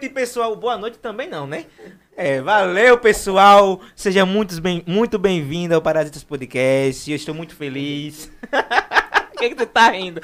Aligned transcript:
noite, 0.00 0.08
pessoal. 0.08 0.56
Boa 0.56 0.78
noite 0.78 0.98
também 0.98 1.28
não, 1.28 1.46
né? 1.46 1.66
É, 2.16 2.40
valeu, 2.40 2.96
pessoal. 2.98 3.80
Seja 3.94 4.24
muito 4.24 4.58
bem, 4.60 4.82
muito 4.86 5.18
bem-vindo 5.18 5.74
ao 5.74 5.82
Parasitas 5.82 6.24
Podcast. 6.24 7.10
Eu 7.10 7.16
estou 7.16 7.34
muito 7.34 7.54
feliz. 7.54 8.30
O 9.30 9.42
que, 9.42 9.48
que 9.48 9.54
tu 9.54 9.64
tá 9.64 9.88
rindo? 9.88 10.20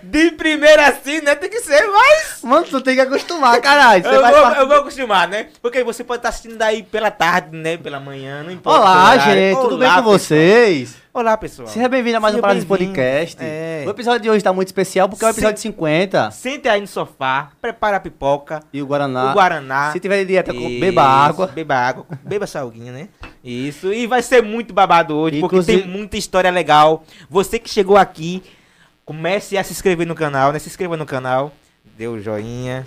De 0.00 0.30
primeira 0.30 0.86
assim, 0.86 1.20
né? 1.22 1.34
Tem 1.34 1.50
que 1.50 1.58
ser 1.58 1.84
mais. 1.88 2.38
Mano, 2.40 2.64
tu 2.64 2.80
tem 2.80 2.94
que 2.94 3.00
acostumar, 3.00 3.60
caralho. 3.60 4.06
Eu 4.06 4.20
vou, 4.20 4.48
eu 4.52 4.68
vou 4.68 4.76
acostumar, 4.76 5.26
né? 5.26 5.48
Porque 5.60 5.82
você 5.82 6.04
pode 6.04 6.20
estar 6.20 6.28
assistindo 6.28 6.56
daí 6.56 6.84
pela 6.84 7.10
tarde, 7.10 7.56
né? 7.56 7.76
Pela 7.76 7.98
manhã, 7.98 8.44
não 8.44 8.50
importa. 8.52 8.78
Olá, 8.78 9.18
gente, 9.18 9.60
tudo 9.60 9.76
bem 9.76 9.88
Olá, 9.88 9.96
com 9.96 10.12
pessoal. 10.12 10.18
vocês? 10.20 11.01
Olá, 11.14 11.36
pessoal. 11.36 11.68
Seja 11.68 11.88
bem-vindo 11.90 12.16
a 12.16 12.20
mais 12.20 12.32
um 12.34 12.36
Seja 12.36 12.40
Parada 12.42 12.58
bem-vindo. 12.60 12.86
Podcast. 12.86 13.36
É. 13.38 13.84
O 13.86 13.90
episódio 13.90 14.20
de 14.22 14.30
hoje 14.30 14.42
tá 14.42 14.50
muito 14.50 14.68
especial 14.68 15.10
porque 15.10 15.22
é 15.22 15.28
o 15.28 15.30
episódio 15.30 15.60
50. 15.60 16.30
Sente 16.30 16.66
aí 16.68 16.80
no 16.80 16.86
sofá, 16.86 17.50
prepara 17.60 17.98
a 17.98 18.00
pipoca, 18.00 18.62
E 18.72 18.80
o 18.80 18.86
Guaraná. 18.86 19.30
o 19.30 19.34
Guaraná. 19.34 19.92
Se 19.92 20.00
tiver 20.00 20.20
de 20.20 20.24
dieta, 20.26 20.54
com- 20.54 20.60
Isso, 20.60 20.80
beba 20.80 21.02
água. 21.02 21.46
Beba 21.48 21.74
água, 21.74 22.06
beba 22.24 22.46
salguinho, 22.46 22.94
né? 22.94 23.08
Isso. 23.44 23.92
E 23.92 24.06
vai 24.06 24.22
ser 24.22 24.42
muito 24.42 24.72
babado 24.72 25.14
hoje, 25.14 25.36
Inclusive- 25.38 25.78
porque 25.80 25.88
tem 25.90 25.98
muita 26.00 26.16
história 26.16 26.50
legal. 26.50 27.04
Você 27.28 27.58
que 27.58 27.68
chegou 27.68 27.98
aqui, 27.98 28.42
comece 29.04 29.58
a 29.58 29.62
se 29.64 29.72
inscrever 29.72 30.06
no 30.06 30.14
canal, 30.14 30.50
né? 30.50 30.58
Se 30.58 30.68
inscreva 30.70 30.96
no 30.96 31.04
canal, 31.04 31.52
dê 31.96 32.06
o 32.08 32.20
joinha, 32.20 32.86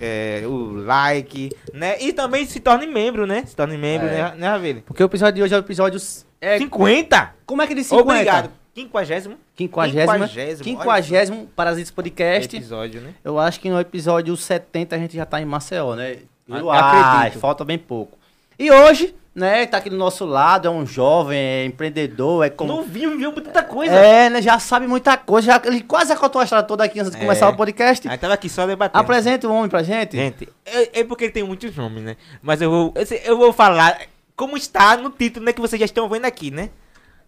é, 0.00 0.42
o 0.46 0.72
like, 0.74 1.50
né? 1.72 2.00
E 2.00 2.12
também 2.12 2.46
se 2.46 2.60
torne 2.60 2.86
membro, 2.86 3.26
né? 3.26 3.44
Se 3.46 3.54
torne 3.56 3.76
membro, 3.76 4.06
É. 4.08 4.10
né, 4.10 4.34
né, 4.36 4.48
Ravile? 4.48 4.82
Porque 4.82 5.02
o 5.02 5.06
episódio 5.06 5.34
de 5.36 5.42
hoje 5.42 5.54
é 5.54 5.56
o 5.56 5.60
episódio... 5.60 6.00
É, 6.40 6.58
50? 6.58 7.34
como 7.46 7.62
é 7.62 7.66
que 7.66 7.74
diz 7.74 7.86
50? 7.86 8.10
Obrigado. 8.10 8.50
Quinquagésimo 8.74 9.36
Quinquagésimo. 9.54 10.62
Quinquagésimo, 10.62 11.46
Parasitas 11.56 11.90
Podcast. 11.90 12.54
episódio, 12.54 13.00
né? 13.00 13.14
Eu 13.24 13.38
acho 13.38 13.58
que 13.58 13.70
no 13.70 13.80
episódio 13.80 14.36
70 14.36 14.94
a 14.94 14.98
gente 14.98 15.16
já 15.16 15.24
tá 15.24 15.40
em 15.40 15.46
Maceió, 15.46 15.94
né? 15.94 16.18
Eu 16.46 16.70
acho, 16.70 17.16
acredito. 17.16 17.40
falta 17.40 17.64
bem 17.64 17.78
pouco. 17.78 18.18
E 18.58 18.70
hoje, 18.70 19.14
né, 19.36 19.66
tá 19.66 19.76
aqui 19.76 19.90
do 19.90 19.96
nosso 19.98 20.24
lado, 20.24 20.66
é 20.66 20.70
um 20.70 20.86
jovem, 20.86 21.38
é 21.38 21.64
empreendedor, 21.66 22.46
é 22.46 22.48
como... 22.48 22.72
Não 22.72 22.82
viu, 22.82 23.18
viu 23.18 23.30
muita 23.30 23.62
coisa. 23.62 23.94
É, 23.94 24.30
né, 24.30 24.40
já 24.40 24.58
sabe 24.58 24.86
muita 24.86 25.14
coisa, 25.18 25.46
já, 25.52 25.62
ele 25.66 25.82
quase 25.82 26.16
contou 26.16 26.40
a 26.40 26.44
história 26.44 26.64
toda 26.64 26.82
aqui 26.82 26.98
antes 26.98 27.12
de 27.12 27.18
É. 27.18 27.20
começar 27.20 27.46
o 27.50 27.54
podcast. 27.54 28.08
Aí 28.08 28.16
tava 28.16 28.32
aqui 28.32 28.48
só 28.48 28.66
debatendo. 28.66 28.98
Apresenta 28.98 29.46
o 29.46 29.52
homem 29.52 29.68
pra 29.68 29.82
gente. 29.82 30.16
Gente, 30.16 30.48
é, 30.64 31.00
é 31.00 31.04
porque 31.04 31.24
ele 31.24 31.32
tem 31.32 31.42
muitos 31.44 31.76
nomes, 31.76 32.02
né? 32.02 32.16
Mas 32.40 32.62
eu 32.62 32.70
vou, 32.70 32.94
eu, 33.24 33.36
vou 33.36 33.52
falar 33.52 33.98
como 34.34 34.56
está 34.56 34.96
no 34.96 35.10
título, 35.10 35.44
né? 35.44 35.52
Que 35.52 35.60
vocês 35.60 35.78
já 35.78 35.84
estão 35.84 36.08
vendo 36.08 36.24
aqui, 36.24 36.50
né? 36.50 36.70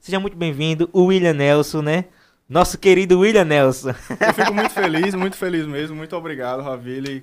Seja 0.01 0.19
muito 0.19 0.37
bem-vindo, 0.37 0.89
o 0.95 1.05
William 1.07 1.35
Nelson, 1.35 1.83
né? 1.83 2.07
Nosso 2.49 2.79
querido 2.79 3.19
William 3.21 3.45
Nelson. 3.45 3.91
Eu 3.91 4.33
fico 4.35 4.53
muito 4.55 4.71
feliz, 4.71 5.15
muito 5.15 5.37
feliz 5.37 5.67
mesmo. 5.67 5.95
Muito 5.95 6.17
obrigado, 6.17 6.63
Ravile, 6.63 7.21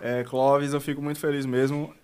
é, 0.00 0.24
Clóvis. 0.24 0.72
Eu 0.72 0.80
fico 0.80 1.00
muito 1.00 1.20
feliz 1.20 1.46
mesmo. 1.46 1.94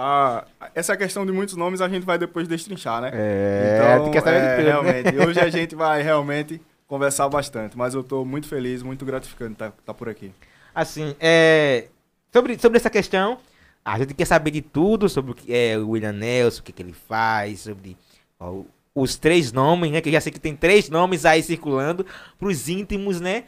Ah, 0.00 0.46
essa 0.76 0.96
questão 0.96 1.26
de 1.26 1.32
muitos 1.32 1.56
nomes 1.56 1.80
a 1.80 1.88
gente 1.88 2.06
vai 2.06 2.16
depois 2.16 2.46
destrinchar, 2.46 3.02
né? 3.02 3.10
É, 3.12 3.98
tu 3.98 4.12
quer 4.12 4.22
saber 4.22 4.40
de 4.40 4.46
é, 4.46 4.54
tudo, 4.54 4.64
né? 4.64 4.70
realmente. 4.70 5.18
Hoje 5.28 5.40
a 5.40 5.50
gente 5.50 5.74
vai 5.74 6.02
realmente 6.02 6.62
conversar 6.86 7.28
bastante. 7.28 7.76
Mas 7.76 7.94
eu 7.94 8.04
tô 8.04 8.24
muito 8.24 8.46
feliz, 8.46 8.80
muito 8.80 9.04
gratificante 9.04 9.54
estar 9.54 9.72
tá, 9.84 9.92
por 9.92 10.08
aqui. 10.08 10.30
Assim, 10.72 11.16
é. 11.18 11.88
Sobre, 12.32 12.56
sobre 12.60 12.78
essa 12.78 12.88
questão, 12.88 13.38
a 13.84 13.98
gente 13.98 14.14
quer 14.14 14.24
saber 14.24 14.52
de 14.52 14.62
tudo 14.62 15.08
sobre 15.08 15.32
o 15.32 15.34
que 15.34 15.52
é 15.52 15.76
o 15.76 15.88
William 15.90 16.12
Nelson, 16.12 16.60
o 16.60 16.62
que, 16.62 16.70
que 16.70 16.82
ele 16.82 16.92
faz, 16.92 17.60
sobre 17.60 17.96
ó, 18.38 18.60
os 18.94 19.16
três 19.16 19.50
nomes, 19.50 19.90
né? 19.90 20.00
Que 20.00 20.10
eu 20.10 20.12
já 20.12 20.20
sei 20.20 20.30
que 20.30 20.38
tem 20.38 20.54
três 20.54 20.88
nomes 20.88 21.24
aí 21.24 21.42
circulando 21.42 22.06
pros 22.38 22.68
íntimos, 22.68 23.20
né? 23.20 23.46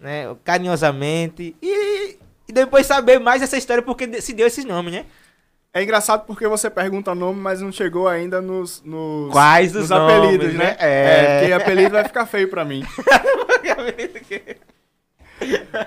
né 0.00 0.34
carinhosamente. 0.42 1.54
E, 1.62 2.18
e 2.48 2.52
depois 2.52 2.86
saber 2.86 3.20
mais 3.20 3.40
essa 3.40 3.56
história, 3.56 3.84
porque 3.84 4.20
se 4.20 4.32
deu 4.32 4.48
esses 4.48 4.64
nomes, 4.64 4.92
né? 4.92 5.06
É 5.74 5.82
engraçado 5.82 6.26
porque 6.26 6.46
você 6.46 6.68
pergunta 6.68 7.14
nome, 7.14 7.40
mas 7.40 7.62
não 7.62 7.72
chegou 7.72 8.06
ainda 8.06 8.42
nos, 8.42 8.82
nos, 8.82 9.32
Quais 9.32 9.74
os 9.74 9.88
nos 9.88 9.90
nomes, 9.90 10.16
apelidos, 10.16 10.54
né? 10.54 10.64
né? 10.64 10.76
É. 10.78 11.38
porque 11.40 11.52
apelido 11.54 11.90
vai 11.90 12.04
ficar 12.04 12.26
feio 12.26 12.48
pra 12.48 12.64
mim. 12.64 12.84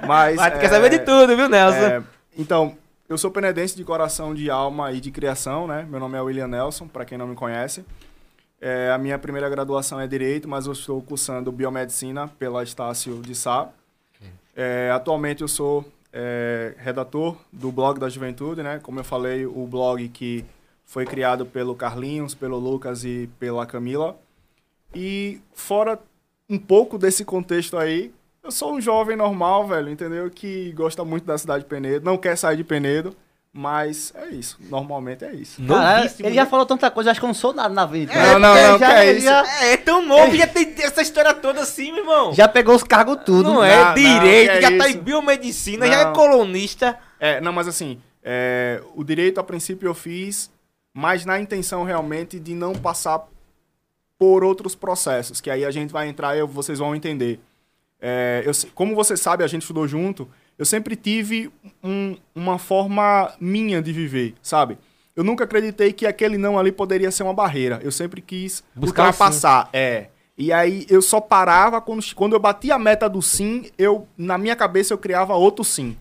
Mas, 0.06 0.35
Mas 0.35 0.53
tu 0.53 0.59
quer 0.59 0.66
é, 0.66 0.69
saber 0.69 0.90
de 0.90 1.00
tudo, 1.00 1.35
viu, 1.35 1.47
Nelson? 1.47 1.78
É, 1.78 2.03
então, 2.38 2.78
eu 3.07 3.18
sou 3.18 3.31
penedense 3.31 3.75
de 3.75 3.84
coração, 3.84 4.34
de 4.34 4.50
alma 4.50 4.91
e 4.91 5.00
de 5.00 5.12
criação, 5.12 5.66
né? 5.68 5.85
Meu 5.90 6.00
nome 6.00 6.18
é 6.18 6.22
William 6.22 6.47
Nelson, 6.47 6.88
para 6.88 7.06
quem 7.06 7.18
não 7.18 7.28
me 7.28 7.35
conhece. 7.35 7.85
É, 8.59 8.91
a 8.91 8.97
minha 8.97 9.18
primeira 9.18 9.47
graduação 9.47 10.00
é 10.00 10.07
Direito, 10.07 10.47
mas 10.47 10.66
eu 10.66 10.74
estou 10.74 11.01
cursando 11.01 11.51
Biomedicina 11.51 12.28
pela 12.28 12.63
Estácio 12.63 13.22
de 13.22 13.35
Sá. 13.35 13.69
É, 14.56 14.90
atualmente 14.94 15.41
eu 15.41 15.47
sou 15.47 15.85
é, 16.17 16.73
redator 16.77 17.35
do 17.51 17.73
blog 17.73 17.99
da 17.99 18.07
Juventude, 18.07 18.63
né? 18.63 18.79
Como 18.81 19.01
eu 19.01 19.03
falei, 19.03 19.45
o 19.45 19.67
blog 19.67 20.07
que 20.07 20.45
foi 20.85 21.05
criado 21.05 21.45
pelo 21.45 21.75
Carlinhos, 21.75 22.33
pelo 22.33 22.57
Lucas 22.57 23.03
e 23.03 23.29
pela 23.37 23.65
Camila. 23.65 24.17
E 24.93 25.41
fora 25.53 25.99
um 26.49 26.57
pouco 26.57 26.97
desse 26.97 27.25
contexto 27.25 27.77
aí, 27.77 28.13
eu 28.41 28.49
sou 28.49 28.75
um 28.75 28.79
jovem 28.79 29.17
normal, 29.17 29.67
velho, 29.67 29.89
entendeu? 29.89 30.29
Que 30.31 30.71
gosta 30.71 31.03
muito 31.03 31.25
da 31.25 31.37
cidade 31.37 31.63
de 31.63 31.69
Penedo, 31.69 32.05
não 32.05 32.17
quer 32.17 32.37
sair 32.37 32.55
de 32.55 32.63
Penedo, 32.63 33.13
mas 33.57 34.11
é 34.16 34.27
isso. 34.31 34.57
Normalmente 34.69 35.23
é 35.23 35.33
isso. 35.33 35.63
Caralho, 35.66 36.03
Novíssimo, 36.03 36.27
ele 36.27 36.35
já 36.35 36.43
né? 36.43 36.49
falou 36.49 36.66
tanta 36.66 36.91
coisa, 36.91 37.07
eu 37.07 37.11
acho 37.11 37.21
que 37.21 37.25
eu 37.25 37.27
não 37.29 37.33
sou 37.33 37.53
nada 37.53 37.73
na 37.73 37.85
vida. 37.85 38.13
Não, 38.13 38.38
não, 38.38 38.49
porque 38.53 38.67
não, 38.67 38.79
já, 38.79 38.88
que 38.88 38.93
é 38.93 39.11
isso? 39.13 39.21
Já, 39.25 39.45
É, 39.61 39.73
é 39.73 39.77
tão 39.77 40.05
novo, 40.05 40.35
já 40.35 40.45
tem 40.45 40.75
essa 40.79 41.01
história 41.01 41.33
toda 41.33 41.61
assim, 41.61 41.94
meu 41.94 42.01
irmão. 42.01 42.33
já 42.33 42.49
pegou 42.49 42.75
os 42.75 42.83
cargos 42.83 43.19
tudo. 43.25 43.53
não 43.53 43.63
é 43.63 43.77
Não, 43.85 43.94
direito, 43.94 44.49
não, 44.51 44.55
que 44.57 44.61
já 44.61 44.71
é 44.73 44.77
tá 44.77 44.88
em 44.89 44.91
isso? 44.91 45.01
biomedicina, 45.01 45.88
já 45.88 46.01
é 46.01 46.03
Não. 46.05 46.11
colunista. 46.13 46.99
É, 47.17 47.39
não, 47.39 47.53
mas 47.53 47.69
assim, 47.69 48.01
é, 48.21 48.81
o 48.94 49.05
direito 49.05 49.39
a 49.39 49.44
princípio 49.44 49.88
eu 49.88 49.94
fiz, 49.94 50.51
mas 50.94 51.24
na 51.24 51.39
intenção 51.39 51.85
realmente 51.85 52.38
de 52.41 52.53
não 52.53 52.74
passar 52.74 53.25
por 54.19 54.44
outros 54.44 54.75
processos, 54.75 55.39
que 55.39 55.50
aí 55.50 55.63
a 55.63 55.71
gente 55.71 55.94
vai 55.94 56.09
entrar 56.09 56.35
e 56.38 56.41
vocês 56.44 56.80
vão 56.80 56.94
entender. 56.94 57.39
É, 58.01 58.44
eu 58.45 58.51
como 58.74 58.94
você 58.95 59.15
sabe, 59.15 59.45
a 59.45 59.47
gente 59.47 59.62
estudou 59.62 59.88
junto, 59.88 60.30
eu 60.57 60.66
sempre 60.66 60.96
tive 60.96 61.52
um- 61.84 62.16
uma 62.34 62.57
forma 62.57 63.34
minha 63.40 63.81
de 63.81 63.92
viver, 63.92 64.34
sabe? 64.42 64.78
Eu 65.16 65.24
nunca 65.24 65.44
acreditei 65.46 65.94
que 65.94 66.06
aquele 66.06 66.38
não 66.38 66.60
ali 66.60 66.72
poderia 66.72 67.10
ser 67.12 67.24
uma 67.24 67.34
barreira. 67.34 67.80
Eu 67.84 67.92
sempre 67.92 68.22
quis 68.22 68.63
Buscar 68.75 69.06
ultrapassar. 69.07 69.69
É. 69.72 70.07
E 70.38 70.52
aí 70.52 70.86
eu 70.90 71.02
só 71.02 71.22
parava 71.22 71.80
quando, 71.80 72.04
quando 72.13 72.34
eu 72.34 72.40
batia 72.40 72.75
a 72.75 72.80
meta 72.80 73.07
do 73.10 73.22
sim, 73.22 73.69
eu 73.78 74.06
na 74.18 74.38
minha 74.38 74.56
cabeça 74.56 74.94
eu 74.94 74.98
criava 74.98 75.34
outro 75.36 75.63
sim. 75.63 75.96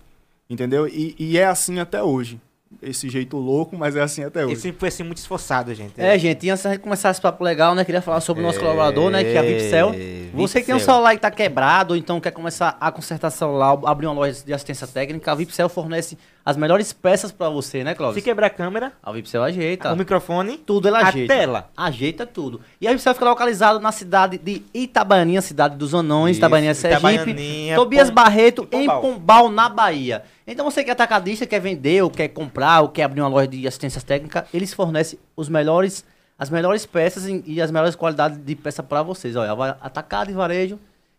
Entendeu? 0.50 0.86
E, 0.88 1.14
e 1.18 1.38
é 1.38 1.44
assim 1.46 1.78
até 1.78 2.02
hoje. 2.02 2.40
Esse 2.82 3.08
jeito 3.08 3.36
louco, 3.36 3.76
mas 3.76 3.94
é 3.96 4.02
assim 4.02 4.24
até 4.24 4.44
hoje. 4.44 4.56
sempre 4.56 4.80
foi 4.80 4.88
assim 4.88 5.02
muito 5.02 5.18
esforçado, 5.18 5.72
gente. 5.74 5.92
É, 5.96 6.18
gente, 6.18 6.44
e 6.46 6.50
antes 6.50 6.64
gente 6.64 6.78
começar 6.78 7.10
esse 7.10 7.20
papo 7.20 7.42
legal, 7.44 7.74
né? 7.74 7.84
Queria 7.84 8.02
falar 8.02 8.20
sobre 8.20 8.42
o 8.42 8.46
nosso 8.46 8.58
colaborador, 8.58 9.10
né? 9.10 9.22
Que 9.22 9.30
é 9.30 9.38
a 9.38 9.42
Vipcel. 9.42 9.94
Você 10.34 10.60
que 10.60 10.66
tem 10.66 10.74
um 10.74 10.80
celular 10.80 11.14
que 11.14 11.20
tá 11.20 11.30
quebrado, 11.30 11.94
ou 11.94 11.96
então 11.96 12.20
quer 12.20 12.32
começar 12.32 12.76
a 12.80 12.90
consertar 12.90 13.30
celular, 13.30 13.78
abrir 13.84 14.06
uma 14.06 14.14
loja 14.14 14.42
de 14.44 14.52
assistência 14.52 14.86
técnica, 14.86 15.30
a 15.30 15.34
Vipcel 15.34 15.68
fornece 15.68 16.18
as 16.46 16.56
melhores 16.56 16.92
peças 16.92 17.32
pra 17.32 17.48
você, 17.48 17.82
né, 17.82 17.92
Se 17.92 17.96
Cláudio? 17.96 18.22
quebrar 18.22 18.48
a 18.48 18.50
câmera, 18.50 18.92
A 19.02 19.10
Vipcel 19.12 19.42
ajeita. 19.42 19.92
o 19.92 19.96
microfone, 19.96 20.58
Tudo 20.58 20.88
ela 20.88 20.98
a 21.00 21.08
ajeita. 21.08 21.34
tela. 21.34 21.70
Ajeita 21.76 22.26
tudo. 22.26 22.60
E 22.80 22.86
a 22.86 22.90
Vipcel 22.90 23.14
fica 23.14 23.24
localizado 23.24 23.80
na 23.80 23.90
cidade 23.92 24.36
de 24.38 24.62
Itabaianinha, 24.74 25.40
cidade 25.40 25.76
dos 25.76 25.94
Anões, 25.94 26.32
Isso, 26.32 26.40
Itabaianinha, 26.40 26.74
Sergipe. 26.74 27.72
Tobias 27.74 28.08
Pom- 28.08 28.14
Barreto, 28.14 28.68
em 28.72 28.86
Pombal. 28.86 29.00
Pombal, 29.00 29.50
na 29.50 29.68
Bahia. 29.68 30.22
Então 30.46 30.64
você 30.70 30.84
que 30.84 30.90
é 30.90 30.92
atacadista, 30.92 31.46
quer 31.46 31.60
vender, 31.60 32.02
ou 32.02 32.10
quer 32.10 32.28
comprar, 32.28 32.82
ou 32.82 32.88
quer 32.90 33.04
abrir 33.04 33.22
uma 33.22 33.28
loja 33.28 33.48
de 33.48 33.66
assistência 33.66 34.00
técnica, 34.02 34.46
eles 34.52 34.74
fornecem 34.74 35.18
os 35.34 35.48
melhores, 35.48 36.04
as 36.38 36.50
melhores 36.50 36.84
peças 36.84 37.24
e 37.26 37.60
as 37.62 37.70
melhores 37.70 37.96
qualidades 37.96 38.38
de 38.44 38.54
peça 38.54 38.82
para 38.82 39.02
vocês. 39.02 39.34
Olha, 39.36 39.78
atacado 39.80 40.30
e 40.30 40.34
varejo. 40.34 40.78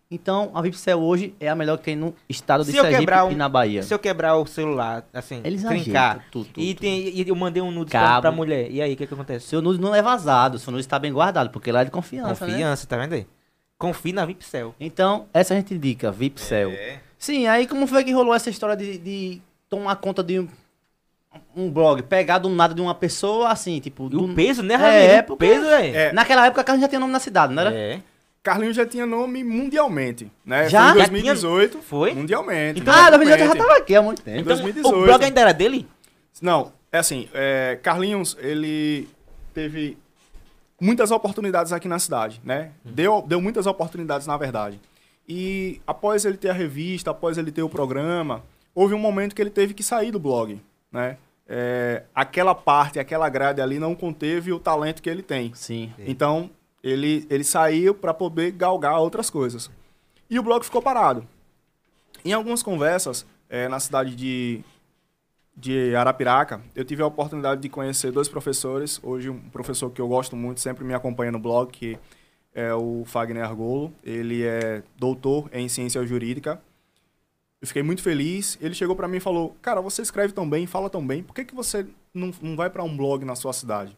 Então 0.09 0.51
a 0.53 0.61
Vipcel 0.61 0.99
hoje 1.01 1.33
é 1.39 1.49
a 1.49 1.55
melhor 1.55 1.77
que 1.77 1.83
tem 1.85 1.95
no 1.95 2.13
estado 2.29 2.63
de 2.63 2.71
Se 2.71 2.77
Sergipe 2.79 3.11
um- 3.11 3.31
e 3.31 3.35
na 3.35 3.49
Bahia. 3.49 3.81
Se 3.81 3.91
eu 3.93 3.97
quebrar 3.97 4.35
o 4.37 4.45
celular, 4.45 5.03
assim, 5.11 5.41
Eles 5.43 5.63
trincar, 5.63 6.25
tudo, 6.31 6.45
tudo, 6.45 6.63
e, 6.63 6.75
tem, 6.75 7.07
e 7.09 7.27
eu 7.27 7.35
mandei 7.35 7.61
um 7.61 7.71
nude 7.71 7.89
pra, 7.89 7.99
Cabo. 8.01 8.21
pra 8.21 8.31
mulher, 8.31 8.69
e 8.71 8.81
aí, 8.81 8.93
o 8.93 8.95
que 8.95 9.07
que 9.07 9.13
acontece? 9.13 9.47
Seu 9.47 9.61
nude 9.63 9.81
não 9.81 9.95
é 9.95 10.01
vazado, 10.03 10.59
seu 10.59 10.71
nude 10.71 10.81
está 10.85 10.99
bem 10.99 11.11
guardado, 11.11 11.49
porque 11.49 11.71
lá 11.71 11.81
é 11.81 11.85
de 11.85 11.91
confiança, 11.91 12.45
né? 12.45 12.51
Confiança, 12.53 12.85
tá 12.87 12.97
vendo 12.97 13.13
aí? 13.13 13.25
Confie 13.79 14.13
na 14.13 14.25
Vipcel. 14.25 14.75
Então, 14.79 15.25
essa 15.33 15.53
a 15.53 15.57
gente 15.57 15.73
indica, 15.73 16.11
Vipcel. 16.11 16.69
É. 16.69 16.99
Sim, 17.17 17.47
aí 17.47 17.65
como 17.65 17.87
foi 17.87 18.03
que 18.03 18.11
rolou 18.11 18.33
essa 18.35 18.49
história 18.49 18.75
de, 18.77 18.97
de 18.99 19.41
tomar 19.67 19.95
conta 19.95 20.23
de 20.23 20.39
um, 20.39 20.47
um 21.55 21.69
blog, 21.71 22.03
pegar 22.03 22.37
do 22.37 22.47
nada 22.47 22.73
de 22.75 22.79
uma 22.81 22.93
pessoa, 22.93 23.49
assim, 23.49 23.79
tipo... 23.79 24.05
E 24.05 24.09
do- 24.11 24.23
o 24.25 24.35
peso, 24.35 24.61
né, 24.61 24.75
É, 24.75 24.77
Ramiro? 24.77 25.19
o 25.19 25.23
porque- 25.23 25.45
peso, 25.47 25.65
é. 25.65 25.89
É. 25.89 26.13
Naquela 26.13 26.45
época 26.45 26.61
a 26.61 26.63
Carlos 26.63 26.81
já 26.81 26.87
tinha 26.87 26.99
nome 26.99 27.11
na 27.11 27.19
cidade, 27.19 27.53
não 27.53 27.61
era? 27.63 27.73
É. 27.75 27.99
Carlinhos 28.45 28.75
já 28.75 28.85
tinha 28.85 29.07
nome 29.07 29.43
mundialmente, 29.43 30.31
né? 30.45 30.69
Já? 30.69 30.91
Foi 30.91 30.99
Já 30.99 31.07
em 31.07 31.09
2018. 31.11 31.71
tinha- 31.71 31.83
Foi? 31.83 32.13
Mundialmente. 32.13 32.79
Então, 32.79 32.93
ah, 32.93 33.09
2018 33.09 33.57
já 33.57 33.65
tava 33.65 33.77
aqui 33.79 33.95
há 33.95 34.01
muito 34.03 34.21
tempo. 34.21 34.37
Então, 34.41 34.55
2018. 34.55 34.95
o 34.99 35.03
blog 35.03 35.23
ainda 35.25 35.41
era 35.41 35.51
dele? 35.53 35.87
Não, 36.39 36.71
É 36.91 36.97
assim, 36.99 37.27
é, 37.33 37.77
Carlinhos, 37.83 38.37
ele 38.39 39.05
teve 39.53 39.97
muitas 40.79 41.11
oportunidades 41.11 41.73
aqui 41.73 41.87
na 41.89 41.99
cidade, 41.99 42.39
né? 42.43 42.71
Deu, 42.85 43.21
deu 43.27 43.41
muitas 43.41 43.65
oportunidades, 43.65 44.25
na 44.27 44.37
verdade. 44.37 44.79
E 45.27 45.81
após 45.85 46.23
ele 46.23 46.37
ter 46.37 46.49
a 46.51 46.53
revista, 46.53 47.11
após 47.11 47.37
ele 47.37 47.51
ter 47.51 47.63
o 47.63 47.67
programa, 47.69 48.43
houve 48.73 48.93
um 48.93 48.99
momento 48.99 49.35
que 49.35 49.41
ele 49.41 49.49
teve 49.49 49.73
que 49.73 49.83
sair 49.83 50.11
do 50.11 50.19
blog, 50.19 50.61
né? 50.91 51.17
É, 51.49 52.03
aquela 52.13 52.55
parte, 52.55 52.97
aquela 52.99 53.27
grade 53.27 53.59
ali 53.59 53.77
não 53.79 53.93
conteve 53.93 54.53
o 54.53 54.59
talento 54.59 55.01
que 55.01 55.09
ele 55.09 55.21
tem. 55.23 55.51
Sim. 55.53 55.91
Então, 55.99 56.49
ele, 56.85 57.25
ele 57.31 57.43
saiu 57.43 57.95
para 57.95 58.13
poder 58.13 58.51
galgar 58.51 58.99
outras 58.99 59.31
coisas. 59.31 59.71
E 60.29 60.37
o 60.37 60.43
blog 60.43 60.63
ficou 60.63 60.83
parado. 60.83 61.27
Em 62.23 62.31
algumas 62.31 62.61
conversas, 62.61 63.25
é, 63.49 63.67
na 63.67 63.79
cidade 63.79 64.15
de, 64.15 64.63
de 65.57 65.95
Arapiraca, 65.95 66.61
eu 66.75 66.85
tive 66.85 67.01
a 67.01 67.07
oportunidade 67.07 67.59
de 67.59 67.69
conhecer 67.69 68.11
dois 68.11 68.29
professores. 68.29 68.99
Hoje, 69.01 69.31
um 69.31 69.39
professor 69.49 69.89
que 69.89 69.99
eu 69.99 70.07
gosto 70.07 70.35
muito, 70.35 70.61
sempre 70.61 70.83
me 70.83 70.93
acompanha 70.93 71.31
no 71.31 71.39
blog, 71.39 71.71
que 71.71 71.97
é 72.53 72.71
o 72.75 73.03
Fagner 73.03 73.43
Argolo. 73.43 73.91
Ele 74.03 74.43
é 74.43 74.83
doutor 74.95 75.49
em 75.51 75.67
ciência 75.67 76.05
jurídica. 76.05 76.61
Eu 77.59 77.67
fiquei 77.67 77.81
muito 77.81 78.03
feliz. 78.03 78.59
Ele 78.61 78.75
chegou 78.75 78.95
para 78.95 79.07
mim 79.07 79.17
e 79.17 79.21
falou: 79.21 79.57
Cara, 79.59 79.81
você 79.81 80.03
escreve 80.03 80.33
tão 80.33 80.47
bem, 80.47 80.67
fala 80.67 80.87
tão 80.87 81.05
bem, 81.05 81.23
por 81.23 81.33
que, 81.33 81.45
que 81.45 81.55
você 81.55 81.87
não, 82.13 82.31
não 82.43 82.55
vai 82.55 82.69
para 82.69 82.83
um 82.83 82.95
blog 82.95 83.25
na 83.25 83.35
sua 83.35 83.53
cidade? 83.53 83.97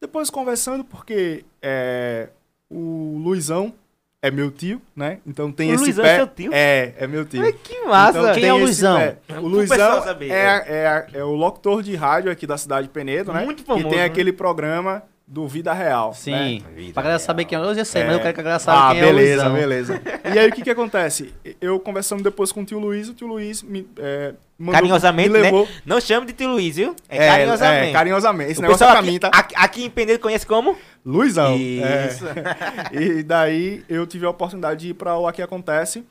Depois 0.00 0.30
conversando, 0.30 0.84
porque 0.84 1.44
é, 1.62 2.28
o 2.70 3.18
Luizão 3.22 3.72
é 4.20 4.30
meu 4.30 4.50
tio, 4.50 4.80
né? 4.96 5.18
Então 5.26 5.50
tem 5.52 5.70
O 5.70 5.74
esse 5.74 5.84
Luizão 5.84 6.04
pé. 6.04 6.12
é 6.12 6.16
seu 6.16 6.26
tio? 6.26 6.50
É, 6.52 6.94
é 6.98 7.06
meu 7.06 7.24
tio. 7.24 7.42
Ai, 7.42 7.52
que 7.52 7.80
massa. 7.84 8.18
Então, 8.18 8.34
Quem 8.34 8.44
é 8.46 8.52
o 8.54 8.58
Luizão? 8.58 8.98
pé. 8.98 9.16
Pro 9.26 9.42
O 9.42 9.48
Luizão 9.48 10.02
saber, 10.02 10.30
é, 10.30 10.64
é, 10.66 11.06
é 11.14 11.24
o 11.24 11.34
locutor 11.34 11.82
de 11.82 11.94
rádio 11.94 12.30
aqui 12.30 12.46
da 12.46 12.56
cidade 12.56 12.86
de 12.86 12.92
Penedo, 12.92 13.32
né? 13.32 13.44
Muito 13.44 13.62
E 13.62 13.66
famoso, 13.66 13.88
tem 13.88 13.98
né? 13.98 14.04
aquele 14.04 14.32
programa 14.32 15.02
do 15.26 15.48
Vida 15.48 15.72
Real. 15.72 16.12
Sim. 16.12 16.30
né? 16.32 16.62
Vida 16.76 16.92
Pra 16.92 17.02
galera 17.02 17.18
real. 17.18 17.26
saber 17.26 17.44
quem 17.46 17.56
é 17.56 17.60
eu 17.60 17.84
sei, 17.84 18.04
mas 18.04 18.12
É. 18.12 18.16
eu 18.16 18.20
quero 18.20 18.34
que 18.34 18.40
a 18.40 18.42
galera 18.42 18.58
saiba 18.58 18.88
Ah, 18.88 18.92
quem 18.92 19.00
beleza, 19.00 19.42
é 19.44 19.46
o 19.46 19.50
Luizão. 19.50 19.54
beleza. 19.54 20.02
E 20.34 20.38
aí 20.38 20.48
o 20.48 20.52
que 20.52 20.62
que 20.62 20.70
acontece? 20.70 21.32
Eu 21.60 21.80
conversando 21.80 22.22
depois 22.22 22.52
com 22.52 22.60
o 22.60 22.64
tio 22.64 22.78
Luiz, 22.78 23.08
o 23.08 23.14
tio 23.14 23.26
Luiz 23.26 23.62
me 23.62 23.88
é, 23.98 24.34
mandou, 24.58 24.74
Carinhosamente, 24.74 25.30
me 25.30 25.38
levou. 25.40 25.64
né? 25.66 25.72
Não 25.86 26.00
chame 26.00 26.26
de 26.26 26.32
tio 26.34 26.48
Luiz, 26.50 26.76
viu? 26.76 26.94
É, 27.08 27.24
É, 27.24 27.28
carinhosamente. 27.30 27.88
É, 27.88 27.92
carinhosamente. 27.92 28.50
Esse 28.52 28.60
O 28.60 28.62
negócio 28.62 28.84
é 28.84 28.86
pessoal 28.86 28.90
pra 28.92 29.00
aqui, 29.00 29.10
mim, 29.10 29.18
tá? 29.18 29.28
aqui, 29.32 29.54
aqui 29.56 29.84
em 29.84 29.90
Penedo 29.90 30.18
conhece 30.18 30.46
como? 30.46 30.76
Luizão. 31.04 31.56
Isso. 31.56 32.26
É. 32.28 32.34
E 32.92 33.22
daí 33.22 33.82
eu 33.88 34.06
tive 34.06 34.26
a 34.26 34.30
oportunidade 34.30 34.80
de 34.80 34.88
ir 34.90 34.94
para 34.94 35.16
o 35.16 35.26
Aqui 35.26 35.40
Acontece, 35.42 36.04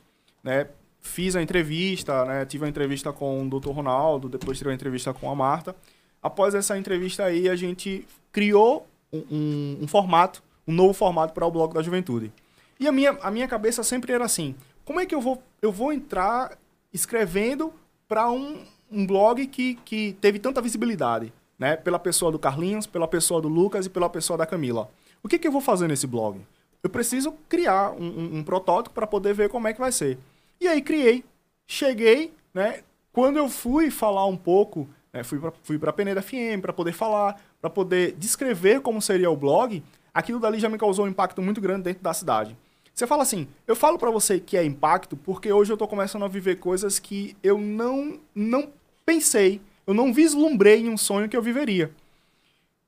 né? 0.43 0.67
Fiz 1.01 1.35
a 1.35 1.41
entrevista, 1.41 2.25
né? 2.25 2.45
Tive 2.45 2.63
uma 2.63 2.69
entrevista 2.69 3.11
com 3.13 3.45
o 3.45 3.59
Dr. 3.59 3.69
Ronaldo, 3.71 4.27
depois 4.29 4.57
tive 4.57 4.69
uma 4.69 4.75
entrevista 4.75 5.13
com 5.13 5.29
a 5.29 5.35
Marta. 5.35 5.75
Após 6.21 6.55
essa 6.55 6.77
entrevista 6.77 7.25
aí, 7.25 7.49
a 7.49 7.55
gente 7.55 8.07
criou 8.31 8.87
um, 9.13 9.77
um- 9.83 9.87
formato, 9.87 10.41
um 10.67 10.73
novo 10.73 10.93
formato 10.93 11.33
para 11.33 11.45
o 11.45 11.51
Bloco 11.51 11.73
da 11.73 11.81
Juventude. 11.81 12.31
E 12.79 12.87
a 12.87 12.91
minha, 12.91 13.11
a 13.21 13.29
minha 13.31 13.47
cabeça 13.47 13.83
sempre 13.83 14.11
era 14.13 14.25
assim: 14.25 14.55
como 14.83 14.99
é 14.99 15.05
que 15.05 15.13
eu 15.13 15.21
vou, 15.21 15.41
eu 15.61 15.71
vou 15.71 15.93
entrar 15.93 16.57
escrevendo 16.91 17.73
para 18.07 18.29
um, 18.31 18.63
um 18.91 19.05
blog 19.05 19.45
que, 19.47 19.75
que 19.85 20.13
teve 20.21 20.39
tanta 20.39 20.61
visibilidade? 20.61 21.31
Né? 21.57 21.75
Pela 21.75 21.99
pessoa 21.99 22.31
do 22.31 22.39
Carlinhos, 22.39 22.87
pela 22.87 23.07
pessoa 23.07 23.41
do 23.41 23.47
Lucas 23.47 23.85
e 23.85 23.89
pela 23.89 24.09
pessoa 24.09 24.37
da 24.37 24.45
Camila. 24.45 24.89
O 25.21 25.27
que, 25.27 25.37
que 25.39 25.47
eu 25.47 25.51
vou 25.51 25.61
fazer 25.61 25.87
nesse 25.87 26.07
blog? 26.07 26.41
Eu 26.81 26.89
preciso 26.89 27.33
criar 27.47 27.91
um, 27.91 28.03
um- 28.05 28.37
um 28.39 28.43
protótipo 28.43 28.93
para 28.93 29.07
poder 29.07 29.33
ver 29.33 29.49
como 29.49 29.67
é 29.67 29.73
que 29.73 29.79
vai 29.79 29.91
ser. 29.91 30.17
E 30.59 30.67
aí 30.67 30.81
criei, 30.81 31.23
cheguei, 31.67 32.33
né? 32.53 32.81
Quando 33.13 33.37
eu 33.37 33.47
fui 33.47 33.89
falar 33.91 34.25
um 34.25 34.35
pouco, 34.35 34.89
né, 35.13 35.23
fui 35.23 35.39
para 35.39 35.53
fui 35.63 35.77
pra 35.77 35.93
Peneda 35.93 36.21
FM 36.21 36.59
para 36.61 36.73
poder 36.73 36.91
falar, 36.91 37.39
para 37.63 37.69
poder 37.69 38.11
descrever 38.17 38.81
como 38.81 39.01
seria 39.01 39.31
o 39.31 39.37
blog, 39.37 39.81
aquilo 40.13 40.37
dali 40.37 40.59
já 40.59 40.67
me 40.67 40.77
causou 40.77 41.05
um 41.05 41.07
impacto 41.07 41.41
muito 41.41 41.61
grande 41.61 41.83
dentro 41.83 42.03
da 42.03 42.13
cidade. 42.13 42.57
Você 42.93 43.07
fala 43.07 43.23
assim, 43.23 43.47
eu 43.65 43.73
falo 43.73 43.97
para 43.97 44.11
você 44.11 44.37
que 44.37 44.57
é 44.57 44.65
impacto 44.65 45.15
porque 45.15 45.49
hoje 45.49 45.71
eu 45.71 45.77
tô 45.77 45.87
começando 45.87 46.25
a 46.25 46.27
viver 46.27 46.57
coisas 46.57 46.99
que 46.99 47.37
eu 47.41 47.57
não 47.57 48.19
não 48.35 48.67
pensei, 49.05 49.61
eu 49.87 49.93
não 49.93 50.13
vislumbrei 50.13 50.81
em 50.81 50.89
um 50.89 50.97
sonho 50.97 51.29
que 51.29 51.37
eu 51.37 51.41
viveria. 51.41 51.89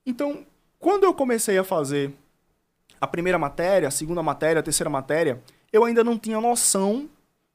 Então, 0.06 0.46
quando 0.78 1.06
eu 1.06 1.14
comecei 1.14 1.58
a 1.58 1.64
fazer 1.64 2.14
a 3.00 3.08
primeira 3.08 3.40
matéria, 3.40 3.88
a 3.88 3.92
segunda 3.92 4.22
matéria, 4.22 4.60
a 4.60 4.64
terceira 4.64 4.90
matéria, 4.90 5.42
eu 5.72 5.86
ainda 5.86 6.04
não 6.04 6.20
tinha 6.20 6.42
noção 6.42 7.10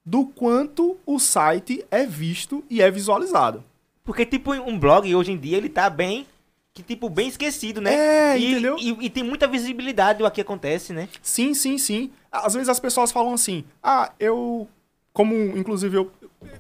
do 0.07 0.25
quanto 0.25 0.97
o 1.05 1.19
site 1.19 1.85
é 1.91 2.07
visto 2.07 2.65
e 2.71 2.81
é 2.81 2.91
visualizado. 2.91 3.63
Porque, 4.05 4.25
tipo, 4.25 4.55
um 4.55 4.79
blog 4.79 5.15
hoje 5.15 5.33
em 5.33 5.37
dia, 5.37 5.59
ele 5.59 5.69
tá 5.69 5.91
bem, 5.91 6.27
que 6.73 6.83
tipo, 6.83 7.09
bem 7.11 7.29
esquecido, 7.29 7.81
né? 7.81 7.95
É, 7.95 8.39
e, 8.39 8.53
entendeu? 8.53 8.77
E, 8.79 9.07
e 9.07 9.11
tem 9.11 9.23
muita 9.23 9.47
visibilidade 9.47 10.23
o 10.23 10.31
que 10.31 10.41
acontece, 10.41 10.93
né? 10.93 11.09
Sim, 11.23 11.53
sim, 11.55 11.79
sim. 11.79 12.13
Às 12.31 12.55
vezes 12.55 12.69
as 12.69 12.79
pessoas 12.79 13.11
falam 13.11 13.35
assim, 13.35 13.65
ah, 13.83 14.13
eu. 14.19 14.69
Como, 15.13 15.35
inclusive, 15.35 15.97
eu. 15.97 16.11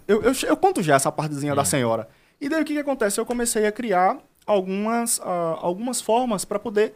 Eu, 0.06 0.22
eu, 0.22 0.32
eu 0.46 0.56
conto 0.56 0.82
já 0.82 0.96
essa 0.96 1.10
partezinha 1.10 1.54
da 1.54 1.64
senhora. 1.64 2.08
E 2.40 2.48
daí 2.48 2.62
o 2.62 2.64
que, 2.64 2.74
que 2.74 2.80
acontece? 2.80 3.20
Eu 3.20 3.24
comecei 3.24 3.66
a 3.66 3.72
criar 3.72 4.18
algumas, 4.46 5.20
ah, 5.20 5.58
algumas 5.60 6.00
formas 6.00 6.44
para 6.44 6.58
poder 6.58 6.94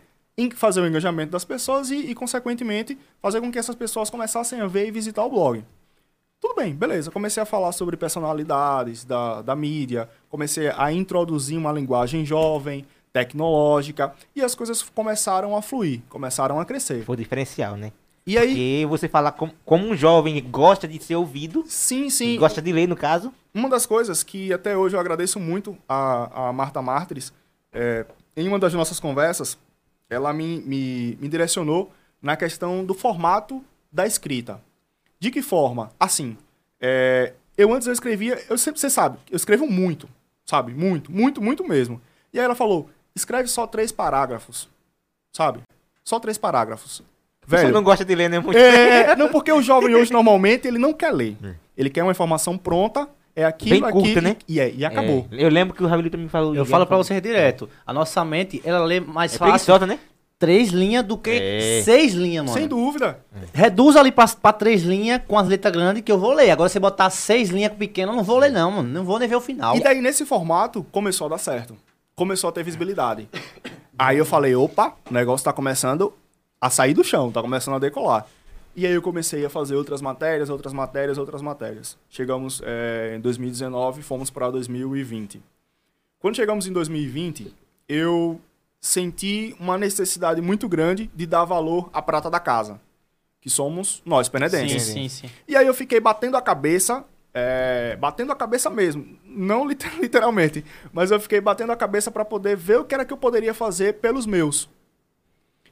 fazer 0.56 0.80
o 0.80 0.86
engajamento 0.86 1.30
das 1.30 1.44
pessoas 1.44 1.90
e, 1.90 1.96
e, 2.10 2.14
consequentemente, 2.14 2.98
fazer 3.22 3.40
com 3.40 3.52
que 3.52 3.58
essas 3.58 3.76
pessoas 3.76 4.10
começassem 4.10 4.60
a 4.60 4.66
ver 4.66 4.88
e 4.88 4.90
visitar 4.90 5.24
o 5.24 5.30
blog. 5.30 5.64
Tudo 6.40 6.56
bem, 6.56 6.74
beleza. 6.74 7.10
Comecei 7.10 7.42
a 7.42 7.46
falar 7.46 7.72
sobre 7.72 7.96
personalidades 7.96 9.04
da, 9.04 9.40
da 9.40 9.56
mídia, 9.56 10.10
comecei 10.28 10.68
a 10.76 10.92
introduzir 10.92 11.56
uma 11.56 11.72
linguagem 11.72 12.26
jovem, 12.26 12.84
tecnológica, 13.14 14.12
e 14.34 14.42
as 14.42 14.56
coisas 14.56 14.82
começaram 14.82 15.56
a 15.56 15.62
fluir, 15.62 16.02
começaram 16.08 16.58
a 16.58 16.64
crescer. 16.64 17.04
Foi 17.04 17.16
diferencial, 17.16 17.76
né? 17.76 17.92
E 18.26 18.36
aí, 18.36 18.48
Porque 18.48 18.86
você 18.88 19.08
falar 19.08 19.32
como, 19.32 19.52
como 19.64 19.86
um 19.86 19.96
jovem 19.96 20.42
gosta 20.50 20.88
de 20.88 21.00
ser 21.00 21.14
ouvido, 21.14 21.62
sim, 21.68 22.10
sim, 22.10 22.36
gosta 22.36 22.60
de 22.60 22.72
ler, 22.72 22.88
no 22.88 22.96
caso. 22.96 23.32
Uma 23.54 23.68
das 23.68 23.86
coisas 23.86 24.24
que 24.24 24.52
até 24.52 24.76
hoje 24.76 24.96
eu 24.96 25.00
agradeço 25.00 25.38
muito 25.38 25.78
a, 25.88 26.48
a 26.48 26.52
Marta 26.52 26.82
Martires, 26.82 27.32
é, 27.72 28.04
em 28.36 28.48
uma 28.48 28.58
das 28.58 28.74
nossas 28.74 28.98
conversas, 28.98 29.56
ela 30.10 30.32
me, 30.32 30.60
me, 30.62 31.16
me 31.20 31.28
direcionou 31.28 31.92
na 32.20 32.36
questão 32.36 32.84
do 32.84 32.94
formato 32.94 33.62
da 33.92 34.06
escrita. 34.06 34.60
De 35.20 35.30
que 35.30 35.40
forma? 35.40 35.92
Assim, 36.00 36.36
é, 36.80 37.34
eu 37.56 37.72
antes 37.72 37.86
eu 37.86 37.92
escrevia, 37.92 38.42
eu 38.50 38.58
sempre, 38.58 38.80
você 38.80 38.90
sabe, 38.90 39.18
eu 39.30 39.36
escrevo 39.36 39.68
muito, 39.68 40.08
sabe? 40.44 40.74
Muito, 40.74 41.12
muito, 41.12 41.40
muito 41.40 41.62
mesmo. 41.62 42.00
E 42.32 42.40
aí 42.40 42.44
ela 42.44 42.56
falou, 42.56 42.90
escreve 43.14 43.48
só 43.48 43.66
três 43.66 43.92
parágrafos, 43.92 44.68
sabe? 45.32 45.60
Só 46.04 46.18
três 46.18 46.36
parágrafos. 46.38 47.02
Você 47.46 47.68
não 47.68 47.82
gosta 47.82 48.04
de 48.04 48.14
ler, 48.14 48.28
né? 48.30 48.38
Muito. 48.38 48.56
É, 48.56 49.14
não, 49.16 49.28
porque 49.28 49.52
o 49.52 49.60
jovem 49.60 49.94
hoje, 49.94 50.12
normalmente, 50.12 50.66
ele 50.66 50.78
não 50.78 50.92
quer 50.92 51.10
ler. 51.12 51.36
Ele 51.76 51.90
quer 51.90 52.02
uma 52.02 52.12
informação 52.12 52.56
pronta, 52.56 53.08
é 53.36 53.44
aquilo, 53.44 53.80
Bem 53.82 53.90
curta, 53.90 54.10
aqui, 54.10 54.20
né? 54.20 54.36
e, 54.48 54.60
é, 54.60 54.72
e 54.72 54.84
acabou. 54.84 55.26
É, 55.30 55.44
eu 55.44 55.48
lembro 55.48 55.74
que 55.74 55.82
o 55.82 55.86
Ravelito 55.86 56.16
me 56.16 56.28
falou. 56.28 56.54
Eu 56.54 56.64
falo 56.64 56.86
pra 56.86 56.96
vocês 56.96 57.20
direto. 57.20 57.68
A 57.86 57.92
nossa 57.92 58.24
mente, 58.24 58.62
ela 58.64 58.84
lê 58.84 59.00
mais 59.00 59.34
É 59.34 59.38
fácil 59.38 59.78
né? 59.86 59.98
três 60.38 60.70
linhas 60.70 61.04
do 61.04 61.18
que 61.18 61.30
É. 61.30 61.82
seis 61.84 62.12
linhas, 62.14 62.44
mano. 62.44 62.56
Sem 62.56 62.68
dúvida. 62.68 63.18
Reduz 63.52 63.96
ali 63.96 64.12
pra, 64.12 64.26
pra 64.28 64.52
três 64.52 64.82
linhas 64.82 65.20
com 65.26 65.38
as 65.38 65.48
letras 65.48 65.72
grandes 65.72 66.02
que 66.02 66.12
eu 66.12 66.18
vou 66.18 66.32
ler. 66.32 66.50
Agora, 66.50 66.68
você 66.68 66.78
botar 66.78 67.10
seis 67.10 67.50
linhas 67.50 67.72
pequenas, 67.72 68.12
eu 68.12 68.16
não 68.16 68.24
vou 68.24 68.38
ler, 68.38 68.50
não, 68.52 68.70
mano. 68.70 68.88
Não 68.88 69.04
vou 69.04 69.18
nem 69.18 69.28
ver 69.28 69.36
o 69.36 69.40
final. 69.40 69.76
E 69.76 69.80
daí, 69.82 70.00
nesse 70.00 70.24
formato, 70.24 70.84
começou 70.92 71.26
a 71.26 71.30
dar 71.30 71.38
certo. 71.38 71.76
Começou 72.14 72.48
a 72.48 72.52
ter 72.52 72.62
visibilidade. 72.62 73.28
Aí 73.98 74.18
eu 74.18 74.24
falei, 74.24 74.54
opa, 74.54 74.96
o 75.08 75.12
negócio 75.12 75.44
tá 75.44 75.52
começando 75.52 76.12
a 76.60 76.70
sair 76.70 76.94
do 76.94 77.04
chão, 77.04 77.30
tá 77.30 77.42
começando 77.42 77.74
a 77.74 77.78
decolar. 77.78 78.26
E 78.76 78.86
aí 78.86 78.92
eu 78.92 79.02
comecei 79.02 79.44
a 79.44 79.50
fazer 79.50 79.76
outras 79.76 80.02
matérias, 80.02 80.50
outras 80.50 80.72
matérias, 80.72 81.16
outras 81.16 81.40
matérias. 81.40 81.96
Chegamos 82.08 82.60
é, 82.64 83.14
em 83.16 83.20
2019, 83.20 84.02
fomos 84.02 84.30
para 84.30 84.50
2020. 84.50 85.40
Quando 86.18 86.36
chegamos 86.36 86.66
em 86.66 86.72
2020, 86.72 87.54
eu 87.88 88.40
senti 88.80 89.54
uma 89.60 89.78
necessidade 89.78 90.40
muito 90.40 90.68
grande 90.68 91.10
de 91.14 91.26
dar 91.26 91.44
valor 91.44 91.88
à 91.92 92.02
prata 92.02 92.28
da 92.28 92.40
casa, 92.40 92.80
que 93.40 93.48
somos 93.48 94.02
nós, 94.04 94.26
sim, 94.26 94.32
penedenses. 94.32 94.82
sim, 94.82 95.08
sim. 95.08 95.30
E 95.46 95.56
aí 95.56 95.66
eu 95.66 95.74
fiquei 95.74 96.00
batendo 96.00 96.36
a 96.36 96.42
cabeça, 96.42 97.04
é, 97.34 97.96
batendo 97.96 98.32
a 98.32 98.36
cabeça 98.36 98.70
mesmo, 98.70 99.18
não 99.24 99.66
liter- 99.66 99.92
literalmente, 100.00 100.64
mas 100.92 101.10
eu 101.10 101.20
fiquei 101.20 101.40
batendo 101.40 101.72
a 101.72 101.76
cabeça 101.76 102.10
para 102.10 102.24
poder 102.24 102.56
ver 102.56 102.78
o 102.78 102.84
que 102.84 102.94
era 102.94 103.04
que 103.04 103.12
eu 103.12 103.16
poderia 103.16 103.52
fazer 103.52 103.94
pelos 103.94 104.24
meus. 104.26 104.70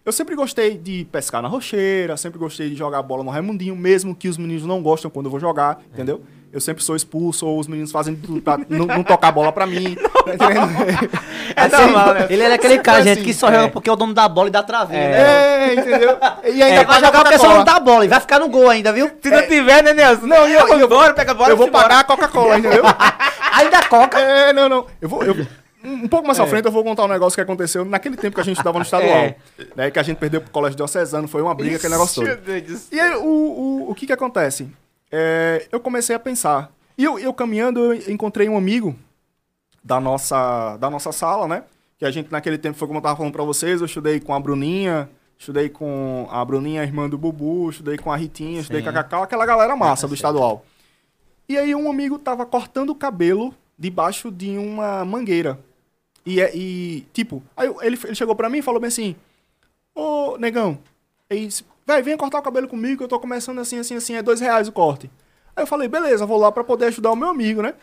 Eu 0.04 0.10
sempre 0.12 0.34
gostei 0.34 0.76
de 0.76 1.06
pescar 1.12 1.40
na 1.40 1.46
rocheira, 1.48 2.16
sempre 2.16 2.36
gostei 2.38 2.68
de 2.70 2.74
jogar 2.74 3.00
bola 3.02 3.22
no 3.22 3.30
Raimundinho, 3.30 3.76
mesmo 3.76 4.16
que 4.16 4.28
os 4.28 4.36
meninos 4.36 4.64
não 4.66 4.82
gostam 4.82 5.08
quando 5.08 5.26
eu 5.26 5.30
vou 5.30 5.38
jogar, 5.38 5.78
entendeu? 5.92 6.20
Eu 6.52 6.60
sempre 6.60 6.82
sou 6.82 6.94
expulso, 6.96 7.46
ou 7.46 7.58
os 7.58 7.66
meninos 7.68 7.92
fazem 7.92 8.14
tudo 8.16 8.42
pra 8.42 8.58
não, 8.68 8.84
não 8.84 9.02
tocar 9.04 9.28
a 9.28 9.32
bola 9.32 9.52
pra 9.52 9.64
mim. 9.64 9.96
tá 10.26 10.34
entendendo? 10.34 11.10
É 11.54 11.62
Assim, 11.64 11.76
normal, 11.82 12.14
né? 12.14 12.26
Ele 12.30 12.42
é 12.42 12.52
aquele 12.54 12.78
cara, 12.78 13.02
gente, 13.02 13.18
assim, 13.18 13.24
que 13.24 13.34
só 13.34 13.48
é. 13.48 13.54
joga 13.54 13.68
porque 13.68 13.88
é 13.90 13.92
o 13.92 13.96
dono 13.96 14.14
da 14.14 14.26
bola 14.28 14.48
e 14.48 14.50
dá 14.50 14.62
travinha, 14.62 15.00
né? 15.00 15.18
É, 15.68 15.74
entendeu? 15.74 16.16
E 16.44 16.62
ainda 16.62 16.80
É, 16.80 16.84
pra 16.84 16.94
paga 16.94 17.06
jogar 17.06 17.20
porque 17.24 17.38
só 17.38 17.42
Coca-Cola. 17.44 17.58
não 17.58 17.64
dá 17.64 17.80
bola 17.80 18.04
e 18.04 18.08
vai 18.08 18.20
ficar 18.20 18.38
no 18.38 18.48
gol 18.48 18.70
ainda, 18.70 18.90
viu? 18.92 19.10
Se 19.22 19.30
não 19.30 19.42
tiver, 19.46 19.82
né, 19.82 19.92
Nelson? 19.92 20.26
Não, 20.26 20.48
eu- 20.48 20.66
vou 20.66 20.76
e 20.76 20.80
eu- 20.80 20.86
embora, 20.86 21.12
pega 21.14 21.32
a 21.32 21.34
bola 21.34 21.50
Eu 21.50 21.56
vou 21.56 21.68
pagar 21.68 22.00
a 22.00 22.04
Coca-Cola, 22.04 22.58
entendeu? 22.58 22.82
Ainda 23.52 23.82
coca. 23.86 24.18
É, 24.18 24.52
não, 24.52 24.68
não. 24.68 24.86
Eu 25.00 25.08
vou. 25.08 25.22
eu- 25.24 25.46
um 25.84 26.08
pouco 26.08 26.24
É. 26.24 26.28
mais 26.28 26.40
à 26.40 26.46
frente 26.46 26.64
eu 26.66 26.72
vou 26.72 26.82
contar 26.84 27.04
um 27.04 27.08
negócio 27.08 27.34
que 27.36 27.40
aconteceu 27.40 27.84
naquele 27.84 28.16
tempo 28.16 28.34
que 28.34 28.40
a 28.40 28.44
gente 28.44 28.56
estudava 28.56 28.78
no 28.78 28.84
estadual. 28.84 29.16
É. 29.16 29.36
Né, 29.76 29.90
que 29.90 29.98
a 29.98 30.02
gente 30.02 30.18
perdeu 30.18 30.40
pro 30.40 30.50
colégio 30.50 30.76
diocesano, 30.76 31.26
foi 31.28 31.42
uma 31.42 31.54
briga, 31.54 31.76
aquele 31.76 31.92
negócio 31.92 32.24
todo. 32.24 32.50
E 32.92 33.00
aí, 33.00 33.14
o, 33.16 33.24
o, 33.26 33.90
o 33.90 33.94
que 33.94 34.06
que 34.06 34.12
acontece? 34.12 34.68
É, 35.10 35.66
eu 35.70 35.80
comecei 35.80 36.14
a 36.16 36.18
pensar. 36.18 36.72
E 36.96 37.04
eu, 37.04 37.18
eu 37.18 37.32
caminhando, 37.32 37.92
eu 37.94 38.12
encontrei 38.12 38.48
um 38.48 38.56
amigo 38.56 38.94
da 39.82 40.00
nossa, 40.00 40.76
da 40.76 40.88
nossa 40.90 41.10
sala, 41.12 41.48
né? 41.48 41.64
Que 41.98 42.04
a 42.04 42.10
gente 42.10 42.30
naquele 42.32 42.58
tempo 42.58 42.76
foi 42.78 42.86
como 42.86 42.98
eu 42.98 43.02
tava 43.02 43.16
falando 43.16 43.32
pra 43.32 43.44
vocês, 43.44 43.80
eu 43.80 43.86
estudei 43.86 44.20
com 44.20 44.34
a 44.34 44.40
Bruninha, 44.40 45.08
estudei 45.38 45.68
com 45.68 46.28
a 46.30 46.44
Bruninha, 46.44 46.80
a 46.82 46.84
irmã 46.84 47.08
do 47.08 47.18
Bubu, 47.18 47.70
estudei 47.70 47.96
com 47.96 48.10
a 48.12 48.16
Ritinha, 48.16 48.60
estudei 48.60 48.80
Sim. 48.80 48.84
com 48.84 48.90
a 48.90 48.92
Cacau, 48.92 49.22
aquela 49.22 49.44
galera 49.46 49.74
massa 49.76 50.06
Ah, 50.06 50.08
do 50.08 50.14
estadual. 50.14 50.64
E 51.48 51.56
aí 51.58 51.74
um 51.74 51.90
amigo 51.90 52.18
tava 52.18 52.46
cortando 52.46 52.90
o 52.90 52.94
cabelo 52.94 53.54
debaixo 53.78 54.30
de 54.30 54.56
uma 54.56 55.04
mangueira. 55.04 55.58
E, 56.24 56.40
é- 56.40 56.54
e 56.54 57.06
tipo, 57.12 57.42
aí 57.56 57.66
eu- 57.66 57.78
ele, 57.82 57.98
ele 58.04 58.14
chegou 58.14 58.34
pra 58.34 58.48
mim 58.48 58.58
e 58.58 58.62
falou 58.62 58.80
bem 58.80 58.88
assim, 58.88 59.16
ô, 59.94 60.36
negão, 60.38 60.78
aí 61.30 61.48
véi, 61.86 62.02
venha 62.02 62.16
cortar 62.16 62.38
o 62.38 62.42
cabelo 62.42 62.68
comigo, 62.68 62.98
que 62.98 63.04
eu 63.04 63.08
tô 63.08 63.18
começando 63.18 63.58
assim, 63.60 63.78
assim, 63.78 63.96
assim, 63.96 64.14
é 64.14 64.22
dois 64.22 64.40
reais 64.40 64.68
o 64.68 64.72
corte. 64.72 65.10
Aí 65.56 65.62
eu 65.62 65.66
falei, 65.66 65.88
beleza, 65.88 66.24
vou 66.24 66.38
lá 66.38 66.50
pra 66.52 66.64
poder 66.64 66.86
ajudar 66.86 67.10
o 67.12 67.16
meu 67.16 67.28
amigo, 67.28 67.60
né? 67.62 67.74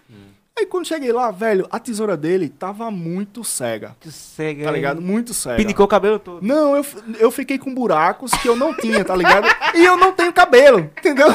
Aí 0.58 0.66
quando 0.66 0.86
cheguei 0.88 1.12
lá, 1.14 1.32
velho, 1.32 1.66
a 1.72 1.80
tesoura 1.80 2.18
dele 2.18 2.50
tava 2.50 2.90
muito 2.92 3.44
cega, 3.46 3.96
Tu 4.00 4.12
cega 4.12 4.66
tá 4.66 4.72
ligado? 4.72 5.02
Muito 5.02 5.34
cega. 5.34 5.56
Pinicou 5.56 5.86
o 5.86 5.90
cabelo 5.90 6.20
todo. 6.20 6.46
Não, 6.46 6.76
eu, 6.76 6.86
eu 7.18 7.32
fiquei 7.32 7.58
com 7.58 7.74
buracos 7.74 8.32
que 8.32 8.48
eu 8.50 8.56
não 8.58 8.74
tinha, 8.76 9.06
tá 9.06 9.16
ligado? 9.16 9.48
E 9.76 9.86
eu 9.86 9.96
não 9.96 10.12
tenho 10.12 10.34
cabelo, 10.34 10.80
entendeu? 10.98 11.28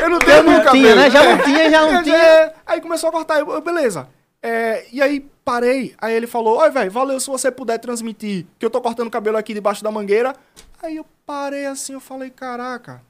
Eu 0.00 0.10
não 0.10 0.18
tenho 0.18 0.32
Já 0.38 0.42
não 0.42 0.64
cabelo. 0.64 0.70
tinha, 0.72 0.94
né? 0.96 1.10
Já 1.10 1.22
não 1.24 1.44
tinha, 1.44 1.70
já 1.70 1.92
não 1.92 2.02
tinha. 2.02 2.16
é. 2.16 2.54
Aí 2.66 2.80
começou 2.80 3.08
a 3.10 3.12
cortar, 3.12 3.38
eu, 3.38 3.48
eu, 3.50 3.60
beleza. 3.60 4.08
É, 4.42 4.86
e 4.92 5.02
aí 5.02 5.28
parei, 5.44 5.94
aí 5.98 6.14
ele 6.14 6.26
falou, 6.26 6.58
oi, 6.58 6.70
velho, 6.70 6.90
valeu 6.90 7.18
se 7.18 7.28
você 7.28 7.50
puder 7.50 7.78
transmitir 7.78 8.46
que 8.58 8.64
eu 8.64 8.70
tô 8.70 8.80
cortando 8.80 9.10
cabelo 9.10 9.36
aqui 9.36 9.54
debaixo 9.54 9.82
da 9.82 9.90
mangueira. 9.90 10.34
Aí 10.82 10.96
eu 10.96 11.06
parei 11.26 11.66
assim, 11.66 11.94
eu 11.94 12.00
falei, 12.00 12.30
caraca, 12.30 13.02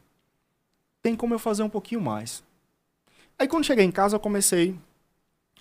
tem 1.03 1.15
como 1.15 1.35
eu 1.35 1.39
fazer 1.39 1.63
um 1.63 1.69
pouquinho 1.69 2.01
mais. 2.01 2.43
Aí 3.39 3.47
quando 3.47 3.65
cheguei 3.65 3.85
em 3.85 3.91
casa, 3.91 4.17
eu 4.17 4.21
comecei 4.21 4.75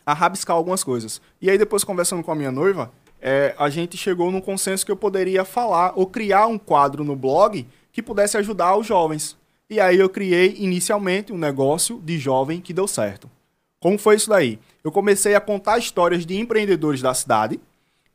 a 0.06 0.14
rabiscar 0.14 0.56
algumas 0.56 0.84
coisas. 0.84 1.22
E 1.42 1.50
aí 1.50 1.58
depois, 1.58 1.84
conversando 1.84 2.24
com 2.24 2.32
a 2.32 2.36
minha 2.36 2.52
noiva, 2.52 2.92
é, 3.22 3.54
a 3.58 3.70
gente 3.70 3.98
chegou 3.98 4.32
num 4.32 4.40
consenso 4.40 4.86
que 4.86 4.92
eu 4.92 4.96
poderia 4.96 5.44
falar 5.44 5.94
ou 5.96 6.08
criar 6.08 6.48
um 6.48 6.58
quadro 6.58 7.04
no 7.04 7.16
blog 7.16 7.68
que 7.92 8.02
pudesse 8.02 8.38
ajudar 8.38 8.78
os 8.78 8.88
jovens. 8.88 9.36
E 9.70 9.80
aí 9.80 9.98
eu 9.98 10.10
criei 10.10 10.56
inicialmente 10.60 11.34
um 11.34 11.38
negócio 11.38 12.00
de 12.00 12.18
jovem 12.18 12.62
que 12.62 12.74
deu 12.74 12.88
certo. 12.88 13.30
Como 13.80 13.98
foi 13.98 14.16
isso 14.16 14.30
daí? 14.30 14.60
Eu 14.88 14.92
comecei 14.92 15.36
a 15.36 15.42
contar 15.42 15.78
histórias 15.78 16.26
de 16.26 16.38
empreendedores 16.40 17.02
da 17.02 17.14
cidade 17.14 17.60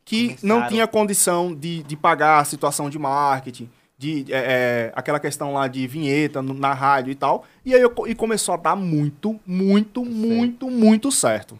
que 0.03 0.29
não 0.43 0.55
Começaram. 0.55 0.67
tinha 0.67 0.87
condição 0.87 1.53
de, 1.55 1.83
de 1.83 1.95
pagar 1.95 2.39
a 2.39 2.43
situação 2.45 2.89
de 2.89 2.97
marketing, 2.99 3.69
de 3.97 4.25
é, 4.33 4.37
é, 4.37 4.93
aquela 4.95 5.19
questão 5.19 5.53
lá 5.53 5.67
de 5.67 5.85
vinheta 5.87 6.41
no- 6.41 6.53
na 6.53 6.73
rádio 6.73 7.11
e 7.11 7.15
tal. 7.15 7.45
E 7.63 7.73
aí 7.73 7.81
eu, 7.81 7.93
e 8.07 8.15
começou 8.15 8.55
a 8.55 8.57
dar 8.57 8.75
muito, 8.75 9.39
muito, 9.45 10.03
muito, 10.03 10.69
muito 10.69 11.11
certo. 11.11 11.57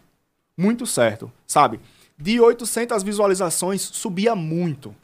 Muito 0.58 0.84
certo, 0.86 1.30
sabe? 1.46 1.80
De 2.18 2.38
800 2.40 3.02
visualizações, 3.02 3.80
subia 3.82 4.34
muito, 4.36 4.94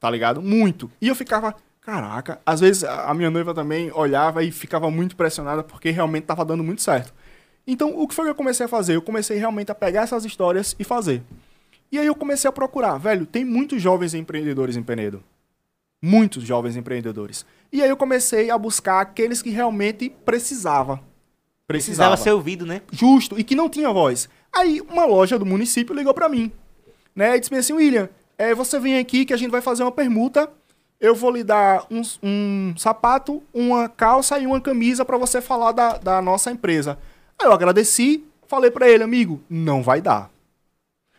tá 0.00 0.08
ligado? 0.08 0.40
Muito. 0.40 0.90
E 1.00 1.08
eu 1.08 1.14
ficava, 1.14 1.54
caraca, 1.80 2.40
às 2.46 2.60
vezes 2.60 2.82
a 2.84 3.10
a 3.10 3.14
minha 3.14 3.30
noiva 3.30 3.52
também 3.52 3.90
olhava 3.92 4.42
e 4.42 4.50
ficava 4.50 4.90
muito 4.90 5.12
impressionada 5.12 5.62
porque 5.62 5.90
realmente 5.90 6.24
tava 6.24 6.44
dando 6.44 6.64
muito 6.64 6.82
certo. 6.82 7.12
Então, 7.66 7.98
o 7.98 8.06
que 8.06 8.14
foi 8.14 8.26
que 8.26 8.30
eu 8.30 8.34
comecei 8.34 8.66
a 8.66 8.68
fazer? 8.68 8.94
Eu 8.94 9.02
comecei 9.02 9.36
realmente 9.38 9.72
a 9.72 9.74
pegar 9.74 10.02
essas 10.02 10.24
histórias 10.24 10.76
e 10.78 10.84
fazer. 10.84 11.22
E 11.90 11.98
aí 11.98 12.06
eu 12.06 12.14
comecei 12.14 12.48
a 12.48 12.52
procurar, 12.52 12.98
velho, 12.98 13.26
tem 13.26 13.44
muitos 13.44 13.80
jovens 13.80 14.14
empreendedores 14.14 14.76
em 14.76 14.82
Penedo. 14.82 15.22
Muitos 16.02 16.44
jovens 16.44 16.76
empreendedores. 16.76 17.44
E 17.72 17.82
aí 17.82 17.88
eu 17.88 17.96
comecei 17.96 18.50
a 18.50 18.58
buscar 18.58 19.00
aqueles 19.00 19.42
que 19.42 19.50
realmente 19.50 20.10
precisava. 20.24 21.00
Precisava. 21.66 22.10
Precisava 22.12 22.16
ser 22.16 22.30
ouvido, 22.30 22.64
né? 22.64 22.82
Justo, 22.92 23.38
e 23.38 23.42
que 23.42 23.56
não 23.56 23.68
tinha 23.68 23.92
voz. 23.92 24.28
Aí 24.52 24.80
uma 24.88 25.04
loja 25.04 25.38
do 25.38 25.44
município 25.44 25.94
ligou 25.94 26.14
pra 26.14 26.28
mim, 26.28 26.52
né? 27.14 27.36
E 27.36 27.40
disse 27.40 27.54
assim, 27.54 27.72
William, 27.72 28.08
é, 28.38 28.54
você 28.54 28.78
vem 28.78 28.98
aqui 28.98 29.24
que 29.24 29.32
a 29.32 29.36
gente 29.36 29.50
vai 29.50 29.60
fazer 29.60 29.82
uma 29.82 29.92
permuta. 29.92 30.48
Eu 31.00 31.14
vou 31.14 31.30
lhe 31.30 31.42
dar 31.44 31.84
um, 31.90 32.02
um 32.22 32.74
sapato, 32.76 33.42
uma 33.52 33.88
calça 33.88 34.38
e 34.38 34.46
uma 34.46 34.60
camisa 34.60 35.04
pra 35.04 35.18
você 35.18 35.40
falar 35.40 35.72
da, 35.72 35.98
da 35.98 36.22
nossa 36.22 36.50
empresa. 36.50 36.98
Aí 37.38 37.46
eu 37.46 37.52
agradeci, 37.52 38.24
falei 38.46 38.70
pra 38.70 38.88
ele, 38.88 39.02
amigo, 39.02 39.40
não 39.48 39.82
vai 39.82 40.00
dar. 40.00 40.30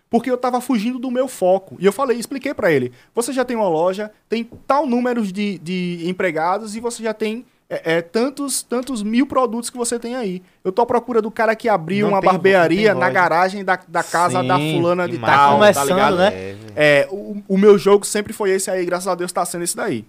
Porque 0.10 0.32
eu 0.32 0.38
tava 0.38 0.62
fugindo 0.62 0.98
do 0.98 1.12
meu 1.12 1.28
foco. 1.28 1.76
E 1.80 1.86
eu 1.86 1.92
falei, 1.92 2.18
expliquei 2.18 2.54
pra 2.54 2.72
ele. 2.72 2.94
Você 3.14 3.34
já 3.34 3.44
tem 3.44 3.58
uma 3.58 3.68
loja, 3.68 4.12
tem 4.30 4.50
tal 4.66 4.88
números 4.88 5.34
de, 5.34 5.58
de 5.60 6.04
empregados 6.06 6.76
e 6.76 6.80
você 6.80 7.04
já 7.04 7.14
tem 7.14 7.46
é, 7.70 7.98
é, 7.98 8.02
tantos, 8.02 8.64
tantos 8.64 9.04
mil 9.04 9.28
produtos 9.28 9.70
que 9.70 9.78
você 9.78 10.00
tem 10.00 10.16
aí. 10.16 10.42
Eu 10.64 10.72
tô 10.72 10.82
à 10.82 10.86
procura 10.86 11.22
do 11.22 11.30
cara 11.30 11.54
que 11.56 11.68
abriu 11.68 12.06
Não 12.06 12.14
uma 12.14 12.22
tem 12.22 12.30
barbearia 12.30 12.96
na 12.96 13.10
garagem 13.10 13.66
da, 13.66 13.78
da 13.86 14.02
casa 14.02 14.42
Sim, 14.42 14.48
da 14.48 14.58
fulana 14.58 15.10
de 15.10 15.18
tal, 15.18 15.60
massa. 15.60 15.74
tá 15.74 15.82
Começando, 15.82 15.96
ligado? 15.96 16.18
né? 16.18 16.34
É. 16.34 16.56
É, 16.76 17.08
o, 17.12 17.44
o 17.46 17.58
meu 17.58 17.78
jogo 17.78 18.06
sempre 18.06 18.32
foi 18.32 18.52
esse 18.52 18.72
aí, 18.72 18.86
graças 18.86 19.08
a 19.10 19.16
Deus 19.16 19.32
tá 19.34 19.44
sendo 19.46 19.66
esse 19.66 19.76
daí. 19.76 20.06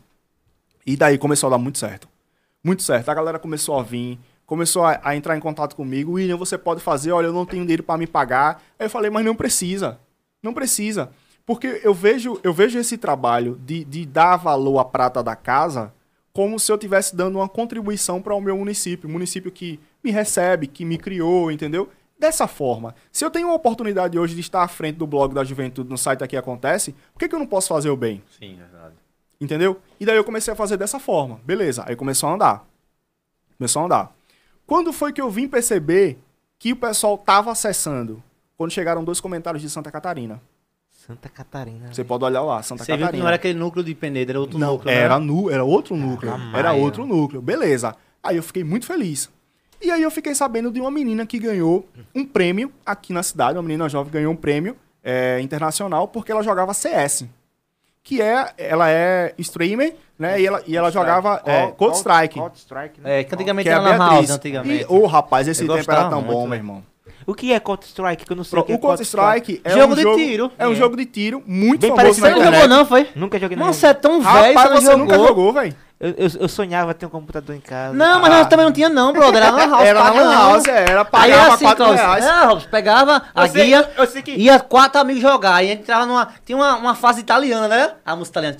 E 0.86 0.96
daí 0.96 1.18
começou 1.18 1.48
a 1.48 1.50
dar 1.50 1.58
muito 1.58 1.78
certo. 1.78 2.08
Muito 2.62 2.84
certo. 2.84 3.08
A 3.08 3.14
galera 3.14 3.38
começou 3.38 3.78
a 3.78 3.82
vir, 3.82 4.18
começou 4.48 4.82
a, 4.82 4.98
a 5.04 5.14
entrar 5.14 5.36
em 5.36 5.40
contato 5.40 5.76
comigo. 5.76 6.12
William, 6.12 6.38
você 6.38 6.56
pode 6.56 6.80
fazer, 6.80 7.12
olha, 7.12 7.26
eu 7.26 7.32
não 7.34 7.44
tenho 7.44 7.62
dinheiro 7.62 7.82
pra 7.82 7.98
me 7.98 8.06
pagar. 8.06 8.62
Aí 8.78 8.86
eu 8.86 8.90
falei, 8.90 9.10
mas 9.10 9.24
não 9.24 9.36
precisa. 9.36 10.00
Não 10.42 10.54
precisa. 10.54 11.10
Porque 11.44 11.80
eu 11.84 11.92
vejo, 11.92 12.40
eu 12.42 12.52
vejo 12.52 12.78
esse 12.78 12.96
trabalho 12.96 13.60
de, 13.64 13.84
de 13.84 14.06
dar 14.06 14.36
valor 14.36 14.78
à 14.78 14.84
prata 14.84 15.22
da 15.22 15.36
casa 15.36 15.92
como 16.32 16.58
se 16.58 16.72
eu 16.72 16.76
estivesse 16.76 17.14
dando 17.14 17.36
uma 17.36 17.48
contribuição 17.48 18.22
para 18.22 18.34
o 18.34 18.40
meu 18.40 18.56
município. 18.56 19.08
Município 19.08 19.52
que 19.52 19.78
me 20.02 20.10
recebe, 20.10 20.66
que 20.66 20.84
me 20.84 20.96
criou, 20.96 21.50
entendeu? 21.50 21.90
Dessa 22.18 22.48
forma. 22.48 22.94
Se 23.12 23.24
eu 23.24 23.30
tenho 23.30 23.48
uma 23.48 23.54
oportunidade 23.54 24.18
hoje 24.18 24.34
de 24.34 24.40
estar 24.40 24.62
à 24.62 24.68
frente 24.68 24.96
do 24.96 25.06
blog 25.06 25.34
da 25.34 25.44
juventude 25.44 25.90
no 25.90 25.98
site 25.98 26.24
Aqui 26.24 26.36
Acontece, 26.36 26.94
por 27.12 27.18
que, 27.18 27.28
que 27.28 27.34
eu 27.34 27.38
não 27.38 27.46
posso 27.46 27.68
fazer 27.68 27.90
o 27.90 27.96
bem? 27.96 28.22
Sim, 28.38 28.54
é 28.54 28.64
verdade. 28.64 28.94
Entendeu? 29.38 29.78
E 30.00 30.06
daí 30.06 30.16
eu 30.16 30.24
comecei 30.24 30.52
a 30.52 30.56
fazer 30.56 30.78
dessa 30.78 30.98
forma. 30.98 31.38
Beleza. 31.44 31.84
Aí 31.86 31.94
começou 31.94 32.30
a 32.30 32.34
andar. 32.34 32.66
Começou 33.58 33.82
a 33.82 33.84
andar. 33.84 34.17
Quando 34.68 34.92
foi 34.92 35.14
que 35.14 35.20
eu 35.20 35.30
vim 35.30 35.48
perceber 35.48 36.18
que 36.58 36.72
o 36.72 36.76
pessoal 36.76 37.16
tava 37.16 37.50
acessando? 37.50 38.22
Quando 38.54 38.70
chegaram 38.70 39.02
dois 39.02 39.18
comentários 39.18 39.62
de 39.62 39.70
Santa 39.70 39.90
Catarina. 39.90 40.42
Santa 40.90 41.26
Catarina. 41.30 41.90
Você 41.90 42.04
pode 42.04 42.22
olhar 42.22 42.42
lá, 42.42 42.62
Santa 42.62 42.84
Você 42.84 42.92
viu 42.92 42.98
que 42.98 43.02
Catarina. 43.04 43.22
não 43.22 43.28
era 43.28 43.36
aquele 43.36 43.58
núcleo 43.58 43.82
de 43.82 43.94
Penedo, 43.94 44.30
era 44.30 44.38
outro 44.38 44.58
Não, 44.58 44.72
núcleo. 44.74 44.92
era, 44.92 45.18
né? 45.18 45.24
nu, 45.24 45.48
era 45.48 45.64
outro 45.64 45.96
núcleo. 45.96 46.34
Era 46.54 46.74
outro 46.74 47.06
núcleo. 47.06 47.40
Beleza. 47.40 47.96
Aí 48.22 48.36
eu 48.36 48.42
fiquei 48.42 48.62
muito 48.62 48.84
feliz. 48.84 49.30
E 49.80 49.90
aí 49.90 50.02
eu 50.02 50.10
fiquei 50.10 50.34
sabendo 50.34 50.70
de 50.70 50.82
uma 50.82 50.90
menina 50.90 51.24
que 51.24 51.38
ganhou 51.38 51.88
um 52.14 52.26
prêmio 52.26 52.70
aqui 52.84 53.10
na 53.14 53.22
cidade. 53.22 53.56
Uma 53.56 53.62
menina 53.62 53.88
jovem 53.88 54.12
ganhou 54.12 54.34
um 54.34 54.36
prêmio 54.36 54.76
é, 55.02 55.40
internacional 55.40 56.08
porque 56.08 56.30
ela 56.30 56.42
jogava 56.42 56.74
CS. 56.74 57.24
Que 58.08 58.22
é, 58.22 58.54
ela 58.56 58.88
é 58.88 59.34
streamer, 59.36 59.94
né? 60.18 60.40
E 60.40 60.46
ela, 60.46 60.62
e 60.66 60.74
ela 60.74 60.90
jogava 60.90 61.42
é, 61.44 61.66
Counter 61.72 61.96
Strike. 61.98 62.38
Counter 62.40 62.58
Strike, 62.58 63.00
né? 63.02 63.20
É, 63.20 63.24
que 63.24 63.34
antigamente 63.34 63.64
Que 63.64 63.68
é 63.68 63.74
a 63.74 63.82
era 63.82 63.98
na 63.98 64.08
House, 64.12 64.30
antigamente. 64.30 64.82
E, 64.84 64.86
ô, 64.88 65.04
rapaz, 65.06 65.46
esse 65.46 65.62
Eu 65.66 65.74
tempo 65.76 65.90
era 65.92 66.08
tão 66.08 66.22
muito, 66.22 66.32
bom, 66.32 66.42
né? 66.44 66.48
meu 66.48 66.56
irmão. 66.56 66.82
O 67.26 67.34
que 67.34 67.52
é 67.52 67.60
Counter 67.60 67.86
Strike? 67.86 68.24
Que 68.24 68.32
eu 68.32 68.36
não 68.38 68.44
sei 68.44 68.58
o 68.58 68.62
que 68.62 68.72
é 68.72 68.74
o 68.76 68.78
Counter 68.78 69.02
Strike 69.04 69.60
é 69.62 69.70
Jogo 69.72 69.92
um 69.92 69.96
de 69.96 70.00
jogo 70.02 70.16
tiro. 70.16 70.52
É 70.58 70.66
um 70.66 70.72
É. 70.72 70.74
jogo 70.74 70.96
de 70.96 71.04
tiro 71.04 71.42
muito 71.46 71.82
Bem 71.82 71.94
famoso 71.94 72.14
Você 72.14 72.20
na 72.22 72.28
não 72.30 72.36
parecido, 72.38 72.54
jogou 72.62 72.68
não, 72.78 72.86
foi? 72.86 73.08
Nunca 73.14 73.38
joguei 73.38 73.56
na 73.58 73.66
Nossa, 73.66 73.86
é 73.88 73.92
tão 73.92 74.22
velho, 74.22 74.54
Rapaz, 74.54 74.70
você 74.70 74.84
você 74.86 74.90
não 74.92 74.98
nunca 75.00 75.12
jogou. 75.14 75.28
jogou, 75.28 75.52
velho? 75.52 75.76
Eu, 76.00 76.10
eu, 76.10 76.28
eu 76.42 76.48
sonhava 76.48 76.94
ter 76.94 77.06
um 77.06 77.08
computador 77.08 77.56
em 77.56 77.60
casa. 77.60 77.92
Não, 77.92 78.20
mas 78.20 78.30
Ah. 78.32 78.36
nós 78.38 78.46
também 78.46 78.64
não 78.64 78.72
tinha 78.72 78.88
não, 78.88 79.12
brother. 79.12 79.42
Era 79.42 79.50
na 79.52 79.66
House. 79.66 79.84
Era 79.84 80.04
na. 80.04 80.10
Lan 80.10 80.32
House, 80.34 80.68
era. 80.68 81.00
Aí 81.00 81.04
Pagava 81.06 81.42
era 81.44 81.54
assim, 81.54 81.64
4 81.64 81.84
Cláudio. 81.84 82.04
reais. 82.04 82.24
É, 82.24 82.44
Robson, 82.44 82.68
pegava 82.70 83.22
a 83.34 83.46
Eu 83.46 83.48
sei- 83.52 83.64
guia, 83.64 83.90
eu 83.96 84.06
sei 84.06 84.22
que- 84.22 84.30
ia 84.36 84.60
quatro 84.60 85.00
amigos 85.00 85.20
jogar, 85.22 85.60
e 85.64 85.66
a 85.66 85.70
gente 85.70 85.80
entrava 85.82 86.06
numa... 86.06 86.28
Tinha 86.46 86.56
uma, 86.56 86.76
uma 86.76 86.94
fase 86.94 87.20
italiana, 87.20 87.66
né? 87.66 87.90
A 88.06 88.14
música 88.14 88.38
italiana. 88.38 88.56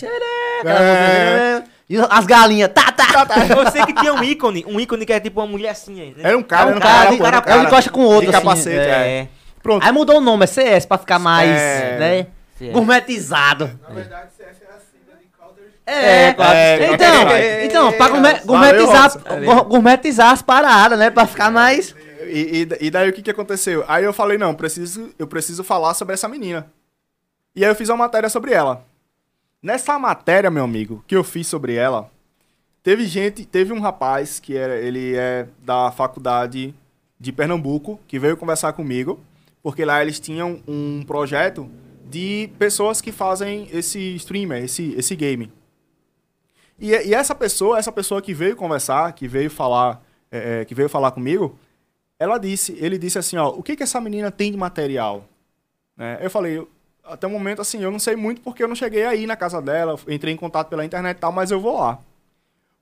É. 0.65 1.53
música, 1.55 1.71
E 1.89 1.97
as 1.99 2.27
galinhas, 2.27 2.71
tá, 2.75 2.91
tá. 2.93 3.07
Eu 3.57 3.71
sei 3.71 3.87
que 3.87 3.95
tinha 3.95 4.13
um 4.13 4.23
ícone, 4.25 4.65
um 4.69 4.81
ícone 4.81 5.07
que 5.07 5.13
é 5.13 5.21
tipo 5.21 5.41
uma 5.41 5.47
mulher 5.47 5.71
assim 5.71 6.01
aí, 6.01 6.15
né? 6.17 6.23
Era 6.25 6.37
um 6.37 6.43
cara, 6.43 6.63
É 6.63 6.67
um 6.67 6.69
era 6.71 6.79
um 6.79 6.81
cara, 6.81 6.99
cara, 6.99 7.27
era 7.29 7.39
um 7.39 7.43
cara, 7.43 7.63
encosta 7.63 7.91
com 7.91 8.01
outro, 8.03 8.31
De 8.31 8.37
assim, 8.37 8.45
capacete, 8.45 8.77
é. 8.77 9.19
É. 9.21 9.29
Pronto. 9.63 9.85
Aí 9.87 9.93
mudou 9.93 10.17
o 10.19 10.21
nome, 10.21 10.43
é 10.45 10.47
CS, 10.49 10.87
pra 10.87 10.99
ficar 10.99 11.19
mais, 11.21 11.49
É. 11.51 12.27
né? 12.61 12.71
Gourmetizado. 12.73 13.71
Na 13.89 13.95
verdade, 13.95 14.29
CS 14.37 14.49
é 14.63 14.67
a 14.75 14.79
sigla 14.79 15.17
de 15.21 15.27
Counter 15.39 15.65
É, 15.91 16.35
É, 16.55 16.79
é, 16.83 16.93
então, 16.95 17.29
é, 17.31 17.65
então, 17.65 17.93
pra 17.93 18.09
gourmet- 18.09 18.41
gourmetizar, 18.45 19.65
gourmetizar 19.65 20.31
as 20.33 20.43
paradas, 20.43 20.99
né? 20.99 21.11
Pra 21.11 21.27
ficar 21.27 21.51
mais... 21.51 21.95
E, 22.23 22.67
e- 22.81 22.87
e 22.87 22.91
daí 22.91 23.09
o 23.09 23.13
que, 23.13 23.23
que 23.23 23.31
aconteceu? 23.31 23.85
Aí 23.89 24.05
eu 24.05 24.13
falei, 24.13 24.37
não, 24.37 24.55
preciso, 24.55 25.11
eu 25.19 25.27
preciso 25.27 25.65
falar 25.65 25.95
sobre 25.95 26.13
essa 26.15 26.29
menina. 26.29 26.71
E 27.57 27.65
aí 27.65 27.71
eu 27.71 27.75
fiz 27.75 27.89
uma 27.89 27.97
matéria 27.97 28.29
sobre 28.29 28.53
ela. 28.53 28.85
Nessa 29.63 29.99
matéria, 29.99 30.51
meu 30.51 30.63
amigo, 30.65 31.03
que 31.07 31.17
eu 31.17 31.25
fiz 31.25 31.47
sobre 31.47 31.75
ela, 31.75 32.11
teve 32.83 33.07
gente, 33.07 33.45
teve 33.47 33.73
um 33.73 33.81
rapaz 33.81 34.39
que 34.39 34.57
era, 34.57 34.77
ele 34.77 35.17
é 35.17 35.47
da 35.65 35.91
faculdade 35.91 36.75
de 37.19 37.33
Pernambuco, 37.33 37.99
que 38.07 38.19
veio 38.19 38.37
conversar 38.37 38.73
comigo, 38.75 39.19
Porque 39.63 39.85
lá 39.85 40.01
eles 40.01 40.21
tinham 40.21 40.61
um 40.69 41.03
projeto 41.07 41.69
de 42.09 42.49
pessoas 42.59 43.01
que 43.01 43.11
fazem 43.11 43.69
esse 43.73 44.15
streamer, 44.17 44.63
esse, 44.65 44.95
esse 44.97 45.17
game. 45.17 45.51
E, 46.79 46.91
e 46.91 47.15
essa 47.15 47.35
pessoa, 47.35 47.79
essa 47.79 47.91
pessoa 47.91 48.23
que 48.23 48.33
veio 48.33 48.57
conversar, 48.57 49.13
que 49.13 49.27
veio 49.27 49.51
falar, 49.51 50.03
é, 50.31 50.61
é, 50.61 50.65
que 50.65 50.75
veio 50.75 50.89
falar 50.89 51.11
comigo, 51.11 51.59
ela 52.19 52.39
disse, 52.39 52.73
ele 52.79 52.99
disse 52.99 53.19
assim, 53.19 53.37
ó, 53.37 53.49
o 53.49 53.63
que 53.63 53.77
que 53.77 53.83
essa 53.83 54.01
menina 54.01 54.31
tem 54.31 54.51
de 54.53 54.59
material? 54.59 55.25
Né? 55.97 56.19
Eu 56.21 56.31
falei, 56.31 56.67
até 57.05 57.27
o 57.27 57.31
momento 57.31 57.61
assim, 57.61 57.83
eu 57.83 57.91
não 57.91 57.99
sei 57.99 58.15
muito 58.17 58.41
porque 58.43 58.63
eu 58.63 58.69
não 58.69 58.75
cheguei 58.77 59.05
aí 59.05 59.27
na 59.27 59.37
casa 59.37 59.61
dela, 59.61 59.99
entrei 60.09 60.33
em 60.33 60.37
contato 60.37 60.69
pela 60.69 60.85
internet 60.85 61.17
e 61.17 61.21
tal, 61.21 61.33
mas 61.33 61.51
eu 61.51 61.61
vou 61.61 61.79
lá. 61.79 61.99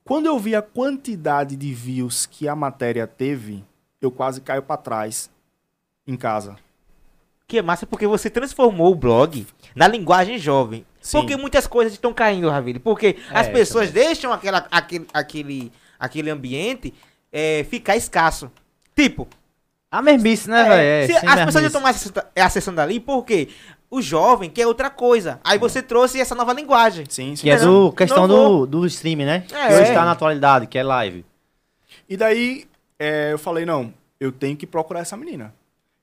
Quando 0.03 0.25
eu 0.25 0.39
vi 0.39 0.55
a 0.55 0.61
quantidade 0.61 1.55
de 1.55 1.73
views 1.73 2.25
que 2.25 2.47
a 2.47 2.55
matéria 2.55 3.05
teve, 3.05 3.63
eu 4.01 4.11
quase 4.11 4.39
caio 4.41 4.61
pra 4.61 4.77
trás 4.77 5.29
em 6.05 6.15
casa. 6.15 6.55
Que 7.47 7.59
é 7.59 7.61
massa 7.61 7.85
porque 7.87 8.05
você 8.05 8.29
transformou 8.29 8.91
o 8.91 8.95
blog 8.95 9.47
na 9.73 9.87
linguagem 9.87 10.37
jovem. 10.37 10.85
Sim. 10.99 11.19
Porque 11.19 11.37
muitas 11.37 11.65
coisas 11.65 11.93
estão 11.93 12.13
caindo, 12.13 12.49
Ravile. 12.49 12.77
Porque 12.79 13.15
as 13.31 13.47
É, 13.47 13.51
pessoas 13.51 13.89
deixam 13.91 14.33
aquela, 14.33 14.67
aquele, 14.69 15.07
aquele, 15.13 15.71
aquele 15.97 16.29
ambiente 16.29 16.93
é, 17.31 17.65
ficar 17.69 17.95
escasso. 17.95 18.51
Tipo, 18.93 19.27
A 19.89 20.01
mesmice, 20.01 20.49
né, 20.49 20.59
é, 20.61 20.67
velho? 20.67 20.81
É, 20.81 21.03
as 21.03 21.07
pessoas 21.21 21.35
mesmice. 21.37 21.61
já 21.61 21.67
estão 21.67 21.81
mais 21.81 21.95
acessa- 21.95 22.27
acessando 22.35 22.81
ali, 22.81 22.99
por 22.99 23.23
quê? 23.23 23.47
O 23.89 24.01
jovem 24.01 24.49
quer 24.49 24.67
outra 24.67 24.89
coisa. 24.89 25.39
Aí 25.45 25.57
você 25.57 25.81
trouxe 25.81 26.19
essa 26.19 26.35
nova 26.35 26.51
linguagem. 26.51 27.05
Sim, 27.07 27.33
sim. 27.37 27.43
Que 27.43 27.49
é 27.51 27.57
do 27.57 27.93
questão 27.93 28.27
do, 28.27 28.65
do 28.65 28.85
stream, 28.87 29.19
né? 29.19 29.45
É. 29.53 29.67
Que 29.69 29.73
hoje 29.75 29.93
tá 29.93 30.03
na 30.03 30.11
atualidade, 30.11 30.67
que 30.67 30.77
é 30.77 30.83
live. 30.83 31.23
E 32.09 32.17
daí 32.17 32.65
é, 32.99 33.31
eu 33.31 33.37
falei, 33.39 33.65
não, 33.65 33.93
eu 34.19 34.33
tenho 34.33 34.57
que 34.57 34.67
procurar 34.67 34.99
essa 34.99 35.15
menina. 35.15 35.53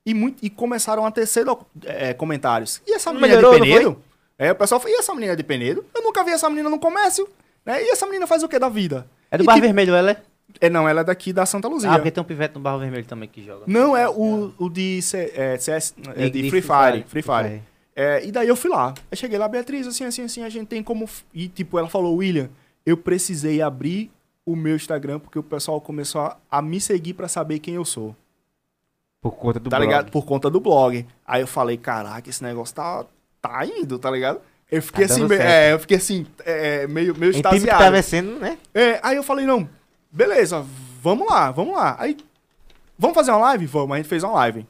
E, 0.07 0.13
muito, 0.15 0.45
e 0.45 0.51
começaram 0.51 1.07
a 1.07 1.11
tecer 1.11 1.47
é, 1.85 2.13
comentários. 2.15 2.83
E 2.87 2.93
essa 2.95 3.13
menina 3.13 3.37
melhorou, 3.37 3.55
é 3.55 3.61
de 3.61 3.63
Penedo? 3.71 3.99
É, 4.39 4.53
o 4.53 4.55
pessoal 4.55 4.81
falou, 4.81 4.95
e 4.97 4.99
essa 4.99 5.15
menina 5.15 5.33
é 5.33 5.37
de 5.37 5.43
Penedo? 5.43 5.85
Eu 5.95 6.03
nunca 6.03 6.23
vi 6.25 6.33
essa 6.33 6.49
menina 6.51 6.69
no 6.69 6.79
comércio. 6.79 7.27
Né? 7.65 7.83
E 7.85 7.91
essa 7.91 8.05
menina 8.07 8.27
faz 8.27 8.43
o 8.43 8.49
que 8.49 8.59
da 8.59 8.69
vida? 8.69 9.07
É 9.31 9.39
do 9.39 9.45
E 9.45 9.47
Barro 9.47 9.57
tipo- 9.59 9.67
Vermelho, 9.67 9.95
ela 9.95 10.11
é? 10.11 10.23
É, 10.61 10.69
não, 10.69 10.87
ela 10.87 11.01
é 11.01 11.05
daqui 11.05 11.33
da 11.33 11.47
Santa 11.47 11.67
Luzia. 11.69 11.91
Ah, 11.91 11.95
porque 11.95 12.11
tem 12.11 12.21
um 12.23 12.27
pivete 12.27 12.55
no 12.55 12.61
Barro 12.61 12.79
Vermelho 12.79 13.07
também 13.07 13.29
que 13.29 13.43
joga. 13.43 13.65
Não, 13.67 13.97
é 13.97 14.09
o, 14.09 14.53
o 14.59 14.69
de, 14.69 15.01
C- 15.01 15.33
é, 15.35 15.57
CS, 15.59 15.95
é, 16.15 16.25
de, 16.25 16.31
De- 16.31 16.43
de 16.43 16.51
Free 16.51 16.61
Free 16.61 16.63
Fire. 16.63 16.93
Fire. 16.93 17.05
Free 17.09 17.23
Fire. 17.23 17.63
É, 17.97 18.25
e 18.27 18.31
daí 18.31 18.47
eu 18.47 18.55
fui 18.57 18.71
lá. 18.71 18.93
Eu 19.11 19.17
cheguei 19.17 19.39
lá, 19.39 19.49
Beatriz, 19.49 19.87
assim, 19.87 20.05
assim, 20.05 20.23
assim, 20.25 20.43
a 20.45 20.49
gente 20.51 20.67
tem 20.69 20.83
como. 20.83 21.09
E 21.33 21.49
tipo, 21.49 21.79
ela 21.79 21.89
falou, 21.89 22.17
William, 22.17 22.51
eu 22.85 22.97
precisei 22.97 23.63
abrir 23.63 24.11
o 24.45 24.55
meu 24.55 24.77
Instagram 24.77 25.19
porque 25.19 25.39
o 25.39 25.43
pessoal 25.43 25.81
começou 25.81 26.21
a, 26.21 26.37
a 26.51 26.61
me 26.61 26.79
seguir 26.81 27.15
pra 27.15 27.27
saber 27.29 27.59
quem 27.61 27.75
eu 27.77 27.85
sou. 27.85 28.15
Por 29.25 29.37
conta 29.37 29.59
do 29.59 29.71
tá 29.71 29.79
blog. 29.79 29.89
ligado? 29.89 30.11
Por 30.11 30.27
conta 30.27 30.51
do 30.51 30.61
blog. 30.61 31.07
Aí 31.27 31.41
eu 31.41 31.47
falei, 31.47 31.79
caraca, 31.79 32.29
esse 32.29 32.43
negócio 32.43 32.75
tá, 32.75 33.07
tá 33.41 33.65
indo, 33.65 33.99
tá 33.99 34.11
ligado? 34.11 34.39
Eu 34.71 34.83
fiquei 34.83 35.07
Tá 35.07 35.15
assim, 35.15 35.27
meio, 35.27 35.41
é, 35.41 35.73
eu 35.73 35.79
fiquei 35.79 35.97
assim, 35.97 36.27
é, 36.45 36.87
meio, 36.87 37.17
meio 37.17 37.33
que 37.33 37.39
extasiado. 37.39 37.83
tava 37.83 38.03
sendo, 38.03 38.39
né? 38.39 38.59
É, 38.75 39.01
aí 39.03 39.17
eu 39.17 39.23
falei, 39.23 39.47
não, 39.47 39.67
beleza, 40.13 40.63
vamos 41.01 41.27
lá, 41.27 41.51
vamos 41.51 41.75
lá. 41.75 41.97
Aí, 41.99 42.19
vamos 42.99 43.15
fazer 43.15 43.31
uma 43.31 43.41
live? 43.41 43.65
Vamos, 43.65 43.95
a 43.95 43.97
gente 43.97 44.09
fez 44.11 44.23
uma 44.23 44.35
live. 44.35 44.67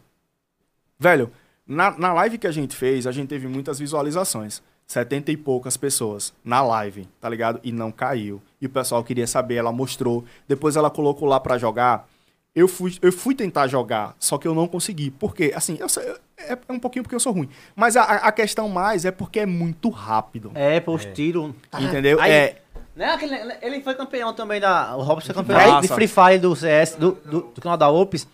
Velho, 1.00 1.32
na, 1.66 1.90
na 1.98 2.12
live 2.12 2.38
que 2.38 2.46
a 2.46 2.52
gente 2.52 2.76
fez, 2.76 3.08
a 3.08 3.12
gente 3.12 3.26
teve 3.26 3.48
muitas 3.48 3.80
visualizações. 3.80 4.62
70 4.86 5.32
e 5.32 5.36
poucas 5.36 5.76
pessoas 5.76 6.32
na 6.44 6.62
live, 6.62 7.08
tá 7.20 7.28
ligado? 7.28 7.58
E 7.64 7.72
não 7.72 7.90
caiu. 7.90 8.40
E 8.60 8.66
o 8.66 8.70
pessoal 8.70 9.02
queria 9.02 9.26
saber, 9.26 9.56
ela 9.56 9.72
mostrou. 9.72 10.24
Depois 10.46 10.76
ela 10.76 10.90
colocou 10.90 11.26
lá 11.26 11.40
pra 11.40 11.58
jogar. 11.58 12.06
Eu 12.54 12.68
fui, 12.68 12.94
eu 13.02 13.10
fui 13.12 13.34
tentar 13.34 13.66
jogar, 13.66 14.14
só 14.18 14.38
que 14.38 14.46
eu 14.46 14.54
não 14.54 14.68
consegui. 14.68 15.10
Por 15.10 15.34
quê? 15.34 15.52
Assim, 15.56 15.76
eu 15.80 15.88
sei- 15.88 16.04
é, 16.38 16.52
é 16.68 16.72
um 16.72 16.78
pouquinho 16.78 17.02
porque 17.02 17.14
eu 17.14 17.18
sou 17.20 17.32
ruim. 17.32 17.48
Mas 17.74 17.96
a, 17.96 18.02
a 18.04 18.30
questão 18.30 18.68
mais 18.68 19.04
é 19.04 19.10
porque 19.10 19.40
é 19.40 19.46
muito 19.46 19.88
rápido. 19.88 20.52
É, 20.54 20.78
pô, 20.78 20.94
os 20.94 21.04
tiros. 21.04 21.52
Entendeu? 21.80 22.20
Aí- 22.20 22.30
é, 22.32 22.62
Né, 22.94 23.06
aquele, 23.06 23.34
ele 23.60 23.80
foi 23.82 23.94
campeão 23.96 24.32
também 24.32 24.60
da. 24.60 24.96
O 24.96 25.02
Robson 25.02 25.34
foi 25.34 25.42
campeão 25.42 25.58
de 25.80 25.88
Free 25.96 26.06
Fire 26.06 26.38
do 26.38 26.54
CS, 26.54 26.94
do, 26.94 27.12
do, 27.24 27.40
do 27.52 27.60
canal 27.60 27.76
da 27.76 27.90
Ops. 27.90 28.24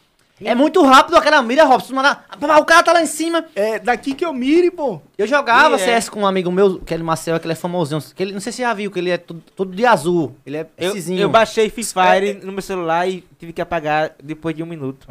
É 0.43 0.55
muito 0.55 0.83
rápido 0.83 1.17
aquela 1.17 1.43
mira, 1.43 1.65
Robson. 1.65 1.95
O 1.95 2.65
cara 2.65 2.83
tá 2.83 2.93
lá 2.93 3.03
em 3.03 3.07
cima. 3.07 3.45
é 3.55 3.79
daqui 3.79 4.15
que 4.15 4.25
eu 4.25 4.33
mire, 4.33 4.71
pô. 4.71 5.01
Eu 5.19 5.27
jogava 5.27 5.77
E 5.77 5.83
é. 5.83 5.85
CS 5.85 6.09
com 6.09 6.21
um 6.21 6.27
amigo 6.27 6.51
meu, 6.51 6.79
que 6.79 6.95
é 6.95 6.97
o 6.97 7.05
Marcel, 7.05 7.39
que 7.39 7.47
ele 7.47 7.53
é 7.53 7.57
famosão. 7.57 8.01
Que 8.15 8.23
ele, 8.23 8.33
não 8.33 8.41
sei 8.41 8.53
se 8.53 8.57
você 8.57 8.63
já 8.63 8.73
viu, 8.73 8.91
que 8.91 8.99
ele 8.99 9.11
é 9.11 9.19
todo, 9.19 9.43
todo 9.55 9.75
de 9.75 9.85
azul. 9.85 10.35
Ele 10.47 10.57
é 10.57 10.67
Eu, 10.79 10.91
essezinho. 10.91 11.21
eu 11.21 11.29
baixei 11.29 11.69
Free 11.69 11.85
Fire 11.85 12.41
no 12.43 12.53
meu 12.53 12.63
celular 12.63 13.07
e 13.09 13.23
tive 13.39 13.53
que 13.53 13.61
apagar 13.61 14.13
depois 14.23 14.57
de 14.57 14.63
um 14.63 14.67
minuto. 14.67 15.07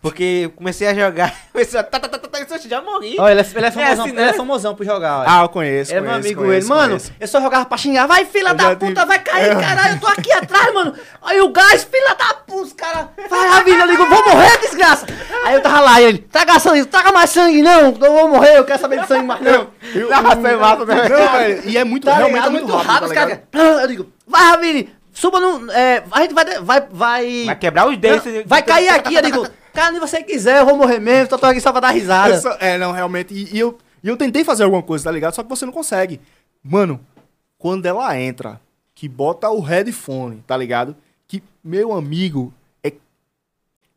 Porque 0.00 0.42
eu 0.44 0.50
comecei 0.50 0.88
a 0.88 0.94
jogar, 0.94 1.34
comecei 1.52 1.78
a... 1.78 1.82
Tá, 1.82 2.00
tá, 2.00 2.08
tá, 2.08 2.31
tá, 2.44 2.58
tá, 2.58 2.64
eu 2.64 2.70
já 2.70 2.80
morri. 2.82 3.16
Ó, 3.18 3.28
ele, 3.28 3.40
é, 3.40 3.46
ele 3.54 3.66
é 3.66 3.70
famosão, 3.70 4.04
assim, 4.04 4.12
ele 4.12 4.20
é 4.20 4.26
né? 4.26 4.32
famosão 4.32 4.74
por 4.74 4.84
jogar. 4.86 5.20
ó. 5.20 5.24
Ah, 5.26 5.42
eu 5.42 5.48
conheço. 5.48 5.94
é 5.94 6.00
meu 6.00 6.12
amigo 6.12 6.42
conheço, 6.42 6.66
ele. 6.66 6.74
Mano, 6.74 6.88
conheço. 6.90 7.12
eu 7.18 7.28
só 7.28 7.40
jogava 7.40 7.64
pra 7.64 7.76
xingar. 7.78 8.06
Vai, 8.06 8.24
filha 8.24 8.48
Eu 8.50 8.54
da 8.54 8.76
puta, 8.76 8.86
tive- 8.86 9.04
vai 9.06 9.18
cair, 9.18 9.50
É. 9.50 9.54
caralho. 9.54 9.94
Eu 9.94 10.00
tô 10.00 10.06
aqui 10.08 10.32
atrás, 10.32 10.72
mano. 10.74 10.94
Aí 11.22 11.40
o 11.40 11.48
gás, 11.50 11.84
filha 11.84 12.14
da 12.14 12.34
puta, 12.34 12.62
os 12.62 12.72
caras. 12.72 13.06
Vai, 13.28 13.48
Ravinho, 13.48 13.80
eu 13.80 13.86
digo, 13.88 14.06
vou 14.06 14.24
morrer, 14.28 14.58
desgraça. 14.58 15.06
Aí 15.44 15.54
eu 15.54 15.60
tava 15.60 15.80
lá 15.80 16.00
e 16.00 16.04
ele, 16.04 16.18
traga 16.18 16.58
sangue, 16.58 16.84
traga 16.86 17.12
mais 17.12 17.30
sangue, 17.30 17.62
não. 17.62 17.96
Eu 18.00 18.12
vou 18.12 18.28
morrer, 18.28 18.58
eu 18.58 18.64
quero 18.64 18.80
saber 18.80 19.00
de 19.00 19.06
sangue 19.08 19.24
mais 19.26 19.40
não. 19.40 19.68
Eu, 19.94 20.12
é 20.12 20.20
massa, 20.20 20.36
né? 20.36 20.56
Não, 20.56 20.86
velho, 20.86 21.62
e 21.68 21.76
é 21.76 21.84
muito, 21.84 22.04
Tá 22.04 22.14
realmente 22.14 22.34
ligado? 22.34 22.48
é 22.48 22.50
muito, 22.60 22.72
rápido, 22.72 22.86
rápido, 22.88 23.02
os 23.04 23.08
tá 23.08 23.14
caras. 23.14 23.38
ligado? 23.52 23.80
Eu 23.80 23.88
digo, 23.88 24.12
vai, 24.26 24.42
Ravine, 24.42 24.94
suba 25.12 25.40
no. 25.40 25.70
É, 25.72 26.02
a 26.10 26.20
gente 26.22 26.34
vai. 26.34 26.44
Vai. 26.60 26.80
Vai, 26.90 27.42
Vai 27.46 27.56
quebrar 27.56 27.88
os 27.88 27.96
dentes. 27.98 28.42
Vai 28.46 28.62
cair 28.62 28.88
aqui, 28.88 29.14
eu 29.14 29.22
digo, 29.22 29.46
cara, 29.72 29.90
onde 29.90 30.00
você 30.00 30.22
quiser, 30.22 30.58
eu 30.60 30.66
vou 30.66 30.76
morrer 30.76 30.98
mesmo, 30.98 31.30
só 31.30 31.38
tô 31.38 31.46
aqui 31.46 31.60
só 31.60 31.70
pra 31.72 31.80
dar 31.80 31.90
risada. 31.90 32.38
Só- 32.40 32.56
é, 32.60 32.78
não, 32.78 32.92
realmente. 32.92 33.32
E, 33.34 33.54
e 33.54 33.58
eu, 33.58 33.78
e 34.02 34.08
eu 34.08 34.16
tentei 34.16 34.44
fazer 34.44 34.64
alguma 34.64 34.82
coisa, 34.82 35.04
tá 35.04 35.10
ligado? 35.10 35.34
Só 35.34 35.42
que 35.42 35.48
você 35.48 35.64
não 35.66 35.72
consegue. 35.72 36.20
Mano, 36.62 37.00
quando 37.58 37.86
ela 37.86 38.18
entra, 38.18 38.60
que 38.94 39.08
bota 39.08 39.48
o 39.50 39.60
headphone, 39.60 40.42
tá 40.46 40.56
ligado? 40.56 40.94
Que, 41.26 41.42
meu 41.64 41.92
amigo, 41.92 42.52
é... 42.84 42.92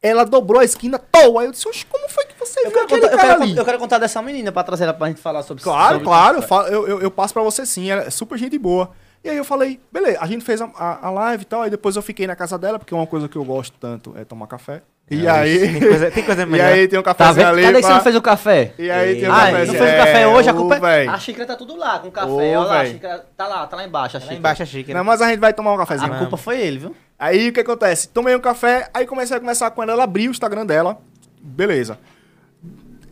ela 0.02 0.24
dobrou 0.24 0.62
a 0.62 0.66
esquina, 0.66 0.98
toa. 1.00 1.42
Aí 1.42 1.48
eu 1.48 1.52
disse, 1.52 1.68
oxe, 1.68 1.86
como 1.86 2.08
foi 2.10 2.26
que 2.26 2.40
você 2.40 2.60
Eu 2.62 2.64
viu 2.64 2.72
quero, 2.74 2.88
contar, 2.88 3.12
eu, 3.14 3.18
quero, 3.20 3.42
ali? 3.44 3.58
eu 3.58 3.66
quero 3.66 3.80
contar 3.80 3.98
dessa 3.98 4.22
menina 4.22 4.52
pra 4.52 4.64
trazer 4.64 4.84
ela 4.86 4.94
pra 4.94 5.08
gente 5.08 5.20
falar 5.22 5.44
sobre 5.44 5.64
Claro, 5.64 5.94
sobre- 5.96 6.06
claro, 6.06 6.38
eu, 6.38 6.42
falo- 6.44 6.68
eu, 6.68 6.88
eu, 6.88 7.02
eu 7.02 7.12
passo 7.12 7.34
pra 7.34 7.44
você 7.44 7.66
sim, 7.66 7.90
ela 7.90 8.04
é 8.04 8.10
super 8.10 8.38
gente 8.38 8.58
boa. 8.58 8.92
E 9.24 9.30
aí 9.30 9.38
eu 9.38 9.44
falei, 9.44 9.80
beleza, 9.92 10.20
a 10.22 10.28
gente 10.28 10.46
fez 10.46 10.62
a, 10.62 10.66
a, 10.76 11.08
a 11.08 11.10
live 11.10 11.42
e 11.42 11.46
tal, 11.46 11.64
aí 11.64 11.70
depois 11.72 11.96
eu 11.96 12.02
fiquei 12.04 12.28
na 12.28 12.36
casa 12.36 12.58
dela, 12.60 12.78
porque 12.78 12.94
uma 12.94 13.08
coisa 13.08 13.28
que 13.28 13.36
eu 13.36 13.44
gosto 13.44 13.76
tanto 13.80 14.14
é 14.16 14.24
tomar 14.24 14.46
café. 14.46 14.84
E 15.10 15.28
aí. 15.28 15.60
Tem 15.60 15.80
coisa, 15.80 16.12
tem 16.12 16.24
coisa 16.24 16.42
e 16.44 16.46
melhor. 16.48 16.66
aí 16.74 16.88
tem 16.88 16.98
um 16.98 17.04
Tá 17.04 17.14
cafezinho 17.14 17.46
vendo? 17.46 17.54
ali. 17.56 17.62
Cadê 17.64 17.76
que 17.82 17.88
você 17.88 17.94
não 17.94 18.02
fez 18.02 18.16
o 18.16 18.22
café? 18.22 18.74
E 18.80 18.90
aí 18.90 19.20
tem 19.20 19.30
um 19.30 19.32
Ah, 19.32 19.36
cafezinho. 19.52 19.68
não 19.68 19.74
fez 19.76 19.94
o 19.94 19.98
café 19.98 20.28
hoje, 20.28 20.50
a 20.50 20.54
ô, 20.54 20.56
culpa 20.56 20.90
é... 20.90 21.08
A 21.08 21.18
xícara 21.20 21.46
tá 21.46 21.56
tudo 21.56 21.76
lá 21.78 22.00
com 22.00 22.08
o 22.08 22.12
café. 22.12 22.28
Ô, 22.32 22.36
Olha 22.38 22.60
lá, 22.60 22.80
a 22.82 22.86
xícara 22.88 23.26
tá 23.38 23.48
lá, 23.48 23.68
tá 23.68 23.76
lá 23.78 23.86
embaixo 23.86 24.18
a 24.18 24.20
Lá 24.20 24.22
xícara. 24.22 24.40
embaixo 24.40 24.64
a 24.64 24.66
xícara. 24.66 24.98
Não, 24.98 25.06
mas 25.06 25.22
a 25.22 25.30
gente 25.30 25.40
vai 25.40 25.54
tomar 25.54 25.74
um 25.74 25.78
cafezinho. 25.78 26.12
A 26.12 26.18
culpa 26.18 26.38
foi 26.38 26.60
ele, 26.60 26.80
viu? 26.80 26.96
Aí 27.20 27.50
o 27.50 27.54
que 27.54 27.60
acontece? 27.60 28.10
Tomei 28.10 28.36
um 28.36 28.40
café, 28.40 28.90
aí 28.94 29.06
comecei 29.06 29.38
a 29.38 29.40
conversar 29.40 29.70
com 29.72 29.84
ela, 29.84 29.92
ela 29.94 30.04
abriu 30.04 30.30
o 30.30 30.32
Instagram 30.32 30.66
dela. 30.66 30.98
Beleza. 31.40 32.00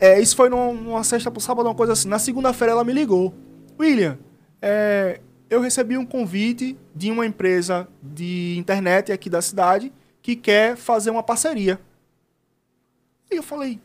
É, 0.00 0.20
isso 0.20 0.34
foi 0.34 0.48
numa, 0.48 0.72
numa 0.72 1.04
sexta 1.04 1.30
pro 1.30 1.40
sábado, 1.40 1.66
uma 1.68 1.74
coisa 1.74 1.92
assim. 1.92 2.08
Na 2.08 2.18
segunda-feira 2.18 2.72
ela 2.72 2.82
me 2.84 2.92
ligou. 2.92 3.32
William, 3.80 4.18
é, 4.60 5.20
eu 5.48 5.60
recebi 5.60 5.96
um 5.96 6.04
convite 6.04 6.76
de 6.94 7.10
uma 7.10 7.24
empresa 7.24 7.86
de 8.02 8.56
internet 8.58 9.12
aqui 9.12 9.30
da 9.30 9.40
cidade 9.40 9.92
que 10.24 10.34
quer 10.34 10.74
fazer 10.74 11.10
uma 11.10 11.22
parceria. 11.22 11.78
E 13.30 13.36
eu 13.36 13.42
falei, 13.42 13.78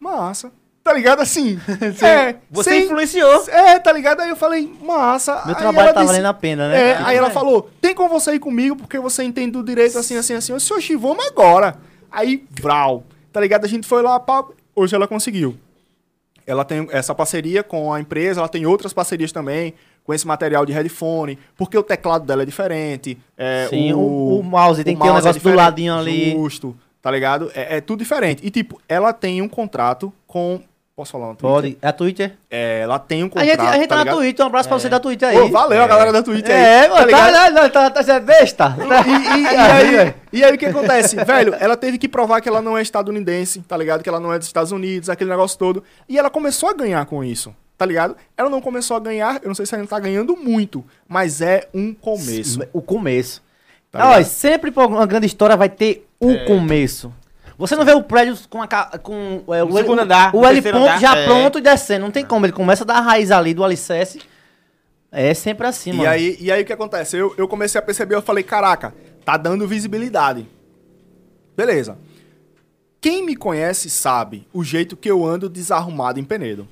massa. 0.00 0.50
Tá 0.82 0.92
ligado 0.92 1.20
assim? 1.20 1.58
é, 2.04 2.36
Você 2.50 2.70
sem- 2.70 2.84
influenciou. 2.84 3.48
É, 3.48 3.78
tá 3.78 3.92
ligado? 3.92 4.20
Aí 4.20 4.28
eu 4.28 4.36
falei, 4.36 4.72
massa. 4.82 5.42
Meu 5.46 5.54
Aí 5.54 5.60
trabalho 5.62 5.88
tá 5.94 6.00
disse- 6.00 6.06
valendo 6.12 6.26
a 6.26 6.34
pena, 6.34 6.68
né? 6.68 6.90
é, 6.90 6.96
aí 7.04 7.16
ela 7.16 7.30
falou, 7.30 7.70
tem 7.80 7.94
como 7.94 8.08
você 8.08 8.34
ir 8.34 8.38
comigo, 8.40 8.74
porque 8.76 8.98
você 8.98 9.22
entende 9.22 9.52
do 9.52 9.62
direito 9.64 9.96
assim, 9.96 10.16
assim, 10.16 10.34
assim. 10.34 10.52
Eu 10.52 10.58
disse, 10.58 10.72
oxi, 10.72 10.96
vamos 10.96 11.24
agora. 11.26 11.76
Aí, 12.10 12.44
vral. 12.60 13.04
Tá 13.32 13.40
ligado? 13.40 13.64
A 13.64 13.68
gente 13.68 13.86
foi 13.86 14.02
lá, 14.02 14.18
pá, 14.18 14.44
hoje 14.74 14.94
ela 14.94 15.06
conseguiu. 15.06 15.56
Ela 16.46 16.64
tem 16.64 16.86
essa 16.90 17.14
parceria 17.14 17.62
com 17.64 17.92
a 17.92 18.00
empresa, 18.00 18.40
ela 18.40 18.48
tem 18.48 18.66
outras 18.66 18.92
parcerias 18.92 19.30
também, 19.32 19.72
com 20.06 20.14
esse 20.14 20.26
material 20.26 20.64
de 20.64 20.72
headphone, 20.72 21.36
porque 21.56 21.76
o 21.76 21.82
teclado 21.82 22.24
dela 22.24 22.42
é 22.42 22.46
diferente. 22.46 23.18
é, 23.36 23.66
Sim, 23.68 23.92
o- 23.92 24.38
o 24.38 24.42
mouse 24.42 24.84
tem 24.84 24.94
que 24.94 25.02
ter 25.02 25.08
um 25.08 25.12
mouse 25.12 25.26
é 25.26 25.28
negócio 25.28 25.40
do 25.40 25.42
diferente, 25.42 25.56
ladinho 25.56 25.94
ali. 25.98 26.30
Justo, 26.32 26.76
tá 27.02 27.10
ligado? 27.10 27.50
É, 27.54 27.78
é 27.78 27.80
tudo 27.80 27.98
diferente. 27.98 28.40
E, 28.46 28.50
tipo, 28.50 28.80
ela 28.88 29.12
tem 29.12 29.42
um 29.42 29.48
contrato 29.48 30.12
com... 30.26 30.60
Posso 30.94 31.12
falar? 31.12 31.26
no 31.26 31.34
Twitter? 31.34 31.50
Pode. 31.54 31.78
É 31.82 31.88
a 31.88 31.92
Twitter? 31.92 32.32
É, 32.50 32.80
ela 32.80 32.98
tem 32.98 33.22
um 33.22 33.26
A 33.26 33.28
contrato, 33.28 33.48
gente, 33.50 33.60
a 33.60 33.72
gente 33.72 33.82
tá, 33.82 33.88
tá 33.88 33.96
na 33.96 34.02
ligado? 34.04 34.16
Twitter, 34.16 34.44
um 34.46 34.48
abraço 34.48 34.66
pra 34.66 34.78
você 34.78 34.88
da 34.88 34.98
Twitter 34.98 35.28
aí. 35.28 35.36
Pô, 35.38 35.48
valeu 35.50 35.82
a 35.82 35.86
galera 35.86 36.10
da 36.10 36.22
Twitter 36.22 36.54
aí. 36.56 36.62
É, 36.86 36.88
mano, 36.88 37.04
ligado? 37.04 37.32
tá, 37.34 37.50
não, 37.50 37.68
tá, 37.68 37.90
tá, 37.90 38.02
você 38.02 38.12
é 38.12 38.20
besta. 38.20 38.74
E, 38.78 39.10
e- 39.10 39.42
e 39.44 39.46
aí, 39.46 40.14
e 40.32 40.42
aí 40.44 40.54
o 40.54 40.56
que 40.56 40.64
acontece? 40.64 41.16
Velho, 41.22 41.54
ela 41.60 41.76
teve 41.76 41.98
que 41.98 42.08
provar 42.08 42.40
que 42.40 42.48
ela 42.48 42.62
não 42.62 42.78
é 42.78 42.80
estadunidense, 42.80 43.60
tá 43.60 43.76
ligado? 43.76 44.02
Que 44.02 44.08
ela 44.08 44.18
não 44.18 44.32
é 44.32 44.38
dos 44.38 44.46
Estados 44.46 44.72
Unidos, 44.72 45.10
aquele 45.10 45.28
negócio 45.28 45.58
todo. 45.58 45.84
E 46.08 46.18
ela 46.18 46.30
começou 46.30 46.70
a 46.70 46.72
ganhar 46.72 47.04
com 47.04 47.22
isso, 47.22 47.54
tá 47.76 47.84
ligado? 47.84 48.16
Ela 48.36 48.48
não 48.48 48.60
começou 48.60 48.96
a 48.96 49.00
ganhar, 49.00 49.40
eu 49.42 49.48
não 49.48 49.54
sei 49.54 49.66
se 49.66 49.74
ela 49.74 49.82
ainda 49.82 49.90
tá 49.90 49.98
ganhando 49.98 50.36
muito, 50.36 50.84
mas 51.08 51.40
é 51.40 51.68
um 51.74 51.92
começo. 51.94 52.60
O 52.72 52.80
começo. 52.80 53.42
Tá 53.90 54.10
Ó, 54.10 54.22
sempre 54.22 54.70
pra 54.70 54.86
uma 54.86 55.06
grande 55.06 55.26
história 55.26 55.56
vai 55.56 55.68
ter 55.68 56.06
o 56.18 56.44
começo. 56.44 57.12
Você 57.58 57.74
não 57.74 57.84
vê 57.84 57.92
o 57.92 58.02
prédio 58.02 58.36
com, 58.50 58.62
a, 58.62 58.68
com 58.98 59.42
é, 59.48 59.64
o, 59.64 59.72
segundo 59.72 60.02
andar, 60.02 60.34
o 60.34 60.46
L 60.46 60.62
ponto 60.62 60.76
andar, 60.76 61.00
já 61.00 61.16
é. 61.16 61.24
pronto 61.24 61.58
e 61.58 61.62
descendo. 61.62 62.04
Não 62.04 62.10
tem 62.10 62.24
como. 62.24 62.44
Ele 62.44 62.52
começa 62.52 62.84
a 62.84 62.86
dar 62.86 62.96
a 62.98 63.00
raiz 63.00 63.30
ali 63.30 63.54
do 63.54 63.64
alicerce. 63.64 64.20
É 65.10 65.32
sempre 65.32 65.66
assim, 65.66 65.90
E 65.90 65.92
mano. 65.94 66.10
aí, 66.10 66.36
e 66.38 66.52
aí 66.52 66.62
o 66.62 66.66
que 66.66 66.72
acontece? 66.72 67.16
Eu, 67.16 67.34
eu 67.38 67.48
comecei 67.48 67.78
a 67.78 67.82
perceber, 67.82 68.14
eu 68.14 68.20
falei, 68.20 68.44
caraca, 68.44 68.92
tá 69.24 69.38
dando 69.38 69.66
visibilidade. 69.66 70.46
Beleza. 71.56 71.96
Quem 73.00 73.24
me 73.24 73.34
conhece 73.34 73.88
sabe 73.88 74.46
o 74.52 74.62
jeito 74.62 74.96
que 74.96 75.10
eu 75.10 75.24
ando 75.24 75.48
desarrumado 75.48 76.20
em 76.20 76.24
Penedo. 76.24 76.68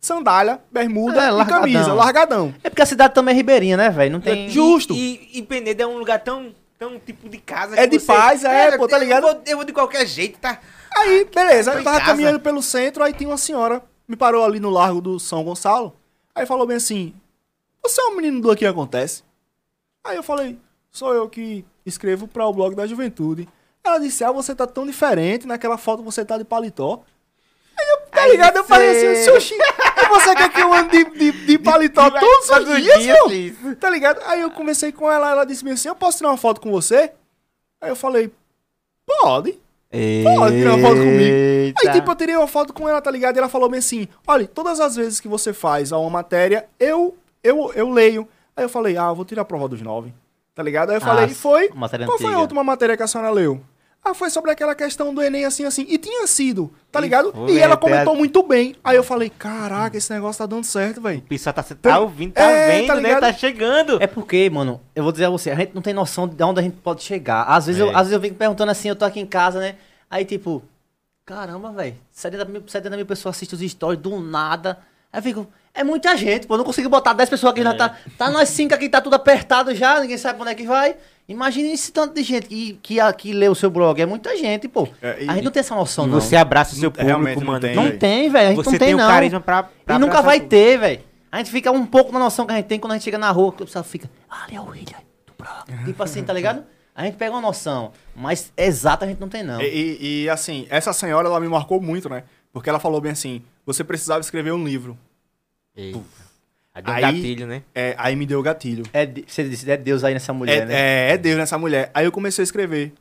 Sandália, 0.00 0.60
bermuda 0.70 1.28
É, 1.28 1.40
e 1.40 1.44
camisa, 1.44 1.92
largadão. 1.92 2.54
É 2.62 2.70
porque 2.70 2.82
a 2.82 2.86
cidade 2.86 3.14
também 3.14 3.32
é 3.34 3.36
ribeirinha, 3.36 3.76
né, 3.76 3.90
velho? 3.90 4.12
Não 4.12 4.20
tem. 4.20 4.48
Justo. 4.48 4.94
E, 4.94 5.28
e 5.34 5.42
Penedo 5.42 5.82
é 5.82 5.86
um 5.86 5.98
lugar 5.98 6.20
tão, 6.22 6.54
tão 6.78 6.98
tipo 7.00 7.28
de 7.28 7.38
casa. 7.38 7.74
É 7.78 7.86
que 7.86 7.98
de 7.98 8.04
paz, 8.04 8.44
é, 8.44 8.76
pô, 8.78 8.86
tá 8.86 8.96
eu 8.96 9.00
ligado? 9.00 9.22
vou- 9.22 9.42
Eu 9.46 9.56
vou 9.56 9.64
de 9.66 9.72
qualquer 9.72 10.06
jeito, 10.06 10.38
tá? 10.38 10.60
Aí, 10.96 11.24
beleza, 11.34 11.72
Tô 11.72 11.78
eu 11.78 11.84
tava 11.84 11.98
casa. 11.98 12.10
caminhando 12.12 12.40
pelo 12.40 12.62
centro, 12.62 13.02
aí 13.02 13.12
tinha 13.12 13.28
uma 13.28 13.36
senhora, 13.36 13.82
me 14.06 14.16
parou 14.16 14.44
ali 14.44 14.58
no 14.60 14.70
Largo 14.70 15.00
do 15.00 15.18
São 15.20 15.42
Gonçalo, 15.44 15.94
aí 16.34 16.46
falou 16.46 16.66
bem 16.66 16.76
assim, 16.76 17.12
você 17.82 18.00
é 18.00 18.04
um 18.06 18.16
menino 18.16 18.40
do 18.40 18.50
Aqui 18.50 18.64
Acontece? 18.66 19.22
Aí 20.04 20.16
eu 20.16 20.22
falei, 20.22 20.58
sou 20.90 21.12
eu 21.14 21.28
que 21.28 21.64
escrevo 21.84 22.26
para 22.26 22.46
o 22.46 22.52
blog 22.52 22.74
da 22.74 22.86
juventude. 22.86 23.48
Ela 23.84 23.98
disse, 23.98 24.24
ah, 24.24 24.32
você 24.32 24.54
tá 24.54 24.66
tão 24.66 24.86
diferente, 24.86 25.46
naquela 25.46 25.76
foto 25.76 26.02
você 26.02 26.24
tá 26.24 26.38
de 26.38 26.44
paletó. 26.44 27.02
Aí 27.78 27.86
eu, 27.90 27.98
tá 28.10 28.22
Aí 28.22 28.30
ligado? 28.32 28.56
Eu 28.56 28.64
falei 28.64 28.90
assim, 28.90 29.24
sushi, 29.32 29.54
você 30.08 30.34
quer 30.34 30.48
que 30.50 30.60
eu 30.60 30.72
ande 30.72 31.04
de, 31.04 31.10
de, 31.18 31.46
de 31.46 31.58
paletó 31.60 32.10
todos 32.10 32.50
os 32.50 32.82
dias, 32.82 33.06
meu? 33.06 33.30
isso. 33.30 33.76
Tá 33.76 33.88
ligado? 33.88 34.20
Aí 34.26 34.40
eu 34.40 34.50
conversei 34.50 34.90
com 34.92 35.10
ela, 35.10 35.30
ela 35.30 35.44
disse 35.44 35.68
assim, 35.68 35.88
eu 35.88 35.94
posso 35.94 36.18
tirar 36.18 36.30
uma 36.30 36.36
foto 36.36 36.60
com 36.60 36.70
você? 36.70 37.12
Aí 37.80 37.88
eu 37.90 37.96
falei, 37.96 38.32
pode. 39.06 39.58
Pode 40.22 40.56
tirar 40.56 40.74
uma 40.74 40.82
foto 40.88 40.96
comigo. 41.00 41.74
Aí, 41.80 41.92
tipo, 41.92 42.10
eu 42.10 42.14
tirei 42.16 42.36
uma 42.36 42.46
foto 42.46 42.72
com 42.74 42.88
ela, 42.88 43.00
tá 43.00 43.10
ligado? 43.10 43.36
E 43.36 43.38
ela 43.38 43.48
falou 43.48 43.72
assim: 43.74 44.06
olha, 44.26 44.46
todas 44.46 44.80
as 44.80 44.96
vezes 44.96 45.18
que 45.20 45.28
você 45.28 45.52
faz 45.54 45.92
uma 45.92 46.10
matéria, 46.10 46.66
eu, 46.78 47.16
eu, 47.42 47.72
eu 47.74 47.88
leio. 47.88 48.28
Aí 48.54 48.64
eu 48.64 48.68
falei, 48.68 48.98
ah, 48.98 49.06
eu 49.08 49.14
vou 49.14 49.24
tirar 49.24 49.42
a 49.42 49.44
prova 49.46 49.68
dos 49.68 49.80
nove. 49.80 50.12
Tá 50.54 50.62
ligado? 50.62 50.90
Aí 50.90 50.96
eu 50.96 51.00
falei, 51.00 51.24
Ah, 51.26 51.28
foi. 51.28 51.68
Qual 52.06 52.18
foi 52.18 52.26
a 52.26 52.30
antiga. 52.30 52.40
última 52.42 52.64
matéria 52.64 52.96
que 52.96 53.02
a 53.02 53.06
senhora 53.06 53.30
leu? 53.30 53.60
Ah, 54.10 54.14
foi 54.14 54.30
sobre 54.30 54.50
aquela 54.50 54.74
questão 54.74 55.12
do 55.14 55.20
Enem, 55.22 55.44
assim, 55.44 55.64
assim. 55.64 55.84
E 55.88 55.98
tinha 55.98 56.26
sido, 56.26 56.72
tá 56.90 56.98
E 56.98 57.02
ligado? 57.02 57.32
foi, 57.32 57.52
E 57.52 57.58
ela 57.58 57.76
comentou 57.76 58.12
tá- 58.14 58.18
muito 58.18 58.42
bem. 58.42 58.74
Aí 58.82 58.96
eu 58.96 59.02
falei, 59.04 59.28
caraca, 59.30 59.96
esse 59.96 60.12
negócio 60.12 60.38
tá 60.38 60.46
dando 60.46 60.64
certo, 60.64 61.00
velho. 61.00 61.18
O 61.18 61.22
pessoal 61.22 61.52
tá, 61.52 61.62
tá 61.62 61.98
ouvindo, 62.00 62.32
tá 62.32 62.42
É, 62.50 62.78
vendo, 62.78 62.86
tá 62.88 62.94
né? 62.96 63.20
Tá 63.20 63.32
chegando. 63.32 64.02
É 64.02 64.06
porque, 64.06 64.48
mano, 64.50 64.80
eu 64.94 65.02
vou 65.02 65.12
dizer 65.12 65.26
a 65.26 65.30
você, 65.30 65.50
a 65.50 65.54
gente 65.54 65.74
não 65.74 65.82
tem 65.82 65.92
noção 65.92 66.26
de 66.26 66.42
onde 66.42 66.60
a 66.60 66.62
gente 66.62 66.76
pode 66.76 67.02
chegar. 67.02 67.42
Às 67.44 67.66
vezes, 67.66 67.80
eu, 67.80 67.88
É. 67.88 67.90
às 67.90 67.98
vezes 67.98 68.12
eu 68.12 68.20
venho 68.20 68.34
perguntando 68.34 68.70
assim, 68.70 68.88
eu 68.88 68.96
tô 68.96 69.04
aqui 69.04 69.20
em 69.20 69.26
casa, 69.26 69.60
né? 69.60 69.74
Aí, 70.10 70.24
tipo, 70.24 70.62
caramba, 71.26 71.70
velho, 71.72 71.94
70 72.10 72.44
mil, 72.46 72.62
70 72.66 72.96
mil 72.96 73.06
pessoas 73.06 73.36
assistem 73.36 73.58
os 73.66 73.70
stories 73.72 74.00
do 74.00 74.18
nada. 74.20 74.78
Aí 75.12 75.18
eu 75.18 75.22
fico, 75.22 75.46
é 75.74 75.82
muita 75.84 76.16
gente, 76.16 76.46
pô, 76.46 76.54
eu 76.54 76.58
não 76.58 76.64
consigo 76.64 76.88
botar 76.88 77.12
10 77.12 77.30
pessoas 77.30 77.52
aqui, 77.52 77.62
já 77.62 77.74
tá, 77.74 77.96
tá 78.18 78.30
nós 78.30 78.48
5 78.50 78.74
aqui, 78.74 78.88
tá 78.88 79.00
tudo 79.00 79.14
apertado 79.14 79.74
já, 79.74 80.00
ninguém 80.00 80.18
sabe 80.18 80.34
pra 80.34 80.42
onde 80.42 80.52
é 80.52 80.54
que 80.54 80.66
vai. 80.66 80.96
Imagine 81.28 81.72
esse 81.72 81.92
tanto 81.92 82.14
de 82.14 82.22
gente 82.22 82.46
que, 82.48 82.78
que, 82.82 83.12
que 83.14 83.32
lê 83.32 83.48
o 83.48 83.54
seu 83.54 83.70
blog, 83.70 84.00
é 84.00 84.06
muita 84.06 84.36
gente, 84.36 84.66
pô. 84.68 84.88
É, 85.02 85.22
e- 85.24 85.28
a 85.28 85.34
gente 85.34 85.44
não 85.44 85.50
tem 85.50 85.60
essa 85.60 85.74
noção, 85.74 86.06
não. 86.06 86.20
você 86.20 86.36
abraça 86.36 86.74
o 86.74 86.78
seu 86.78 86.92
Não- 86.96 87.04
realmente 87.04 87.34
público, 87.34 87.44
não 87.44 87.52
mano. 87.52 87.60
tem, 87.60 87.74
Não 87.92 87.98
tem, 87.98 88.30
velho, 88.30 88.46
a 88.46 88.50
gente 88.50 88.64
Você 88.64 88.70
não 88.70 88.78
tem, 88.78 88.88
tem 88.88 88.96
não. 88.96 89.06
carisma 89.08 89.40
pra- 89.40 89.62
pra 89.84 89.96
e 89.96 89.98
nunca 89.98 90.20
vai 90.22 90.40
tudo. 90.40 90.48
ter, 90.50 90.78
velho. 90.78 91.00
A 91.30 91.38
gente 91.38 91.50
fica 91.50 91.70
um 91.70 91.84
pouco 91.84 92.10
na 92.12 92.18
noção 92.18 92.46
que 92.46 92.52
a 92.52 92.56
gente 92.56 92.64
tem 92.66 92.78
quando 92.80 92.92
a 92.92 92.94
gente 92.96 93.04
chega 93.04 93.18
na 93.18 93.30
rua, 93.30 93.52
que 93.52 93.62
o 93.62 93.66
pessoal 93.66 93.84
fica, 93.84 94.08
ah, 94.30 94.44
ali 94.44 94.56
é 94.56 94.60
o 94.60 94.64
William 94.64 94.96
do 95.26 95.32
blog. 95.36 95.64
Tipo 95.84 96.02
assim, 96.02 96.22
tá 96.22 96.32
ligado? 96.32 96.64
A 96.94 97.04
gente 97.04 97.16
pega 97.16 97.30
uma 97.30 97.40
noção, 97.42 97.92
mas 98.16 98.50
exata 98.56 99.04
a 99.04 99.08
gente 99.08 99.20
não 99.20 99.28
tem, 99.28 99.42
não. 99.44 99.60
E, 99.60 99.66
e- 99.66 100.22
e, 100.24 100.30
assim, 100.30 100.66
essa 100.70 100.92
senhora, 100.92 101.28
ela 101.28 101.38
me 101.38 101.46
marcou 101.46 101.80
muito, 101.80 102.08
né? 102.08 102.24
Porque 102.52 102.68
ela 102.68 102.78
falou 102.78 103.00
bem 103.00 103.12
assim: 103.12 103.42
você 103.66 103.82
precisava 103.84 104.20
escrever 104.20 104.52
um 104.52 104.64
livro. 104.64 104.96
Eita. 105.76 106.00
Aí 106.74 106.82
deu 106.82 106.92
um 106.92 106.96
Aí- 106.96 107.02
gatilho, 107.02 107.46
né? 107.46 107.62
É, 107.74 107.94
aí 107.98 108.14
me 108.14 108.24
deu 108.26 108.38
o 108.38 108.42
gatilho. 108.42 108.84
É, 108.92 109.04
você 109.26 109.48
disse, 109.48 109.70
é 109.70 109.76
Deus 109.76 110.04
aí 110.04 110.14
nessa 110.14 110.32
mulher, 110.32 110.62
É, 110.62 110.64
né? 110.64 110.74
é, 110.74 111.10
é 111.12 111.18
Deus 111.18 111.36
nessa 111.36 111.58
mulher. 111.58 111.90
Aí 111.92 112.04
eu 112.04 112.12
comecei 112.12 112.42
a 112.42 112.44
escrever. 112.44 112.92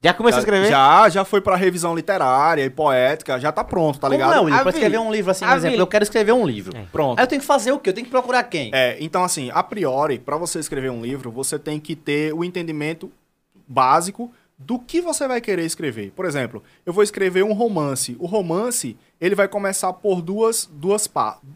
Já 0.00 0.14
começou 0.14 0.36
a 0.38 0.40
escrever? 0.42 0.68
Já, 0.68 1.08
já 1.08 1.24
foi 1.24 1.40
pra 1.40 1.56
revisão 1.56 1.92
literária 1.94 2.64
e 2.64 2.70
poética, 2.70 3.38
já 3.40 3.50
tá 3.50 3.64
pronto, 3.64 3.98
tá 3.98 4.06
Como 4.06 4.12
ligado? 4.12 4.32
é, 4.32 4.38
William? 4.38 4.56
A 4.58 4.62
Pra 4.62 4.70
escrever 4.70 4.98
um 4.98 5.10
livro 5.10 5.30
assim, 5.32 5.44
por 5.44 5.56
exemplo, 5.56 5.80
eu 5.80 5.86
quero 5.88 6.04
escrever 6.04 6.30
um 6.32 6.46
livro. 6.46 6.76
É. 6.76 6.84
Pronto. 6.92 7.18
Aí 7.18 7.24
eu 7.24 7.26
tenho 7.28 7.40
que 7.40 7.46
fazer 7.46 7.72
o 7.72 7.80
quê? 7.80 7.90
Eu 7.90 7.94
tenho 7.94 8.04
que 8.04 8.10
procurar 8.10 8.44
quem? 8.44 8.70
É, 8.72 8.96
então 9.00 9.24
assim, 9.24 9.50
a 9.52 9.60
priori, 9.60 10.20
pra 10.20 10.36
você 10.36 10.60
escrever 10.60 10.88
um 10.90 11.02
livro, 11.02 11.32
você 11.32 11.58
tem 11.58 11.80
que 11.80 11.96
ter 11.96 12.32
o 12.32 12.44
entendimento 12.44 13.10
básico 13.66 14.32
do 14.58 14.78
que 14.78 15.00
você 15.00 15.28
vai 15.28 15.40
querer 15.40 15.64
escrever. 15.64 16.10
Por 16.10 16.26
exemplo, 16.26 16.62
eu 16.84 16.92
vou 16.92 17.04
escrever 17.04 17.44
um 17.44 17.52
romance. 17.52 18.16
O 18.18 18.26
romance, 18.26 18.96
ele 19.20 19.34
vai 19.36 19.46
começar 19.46 19.92
por 19.92 20.20
duas, 20.20 20.68
duas 20.72 21.08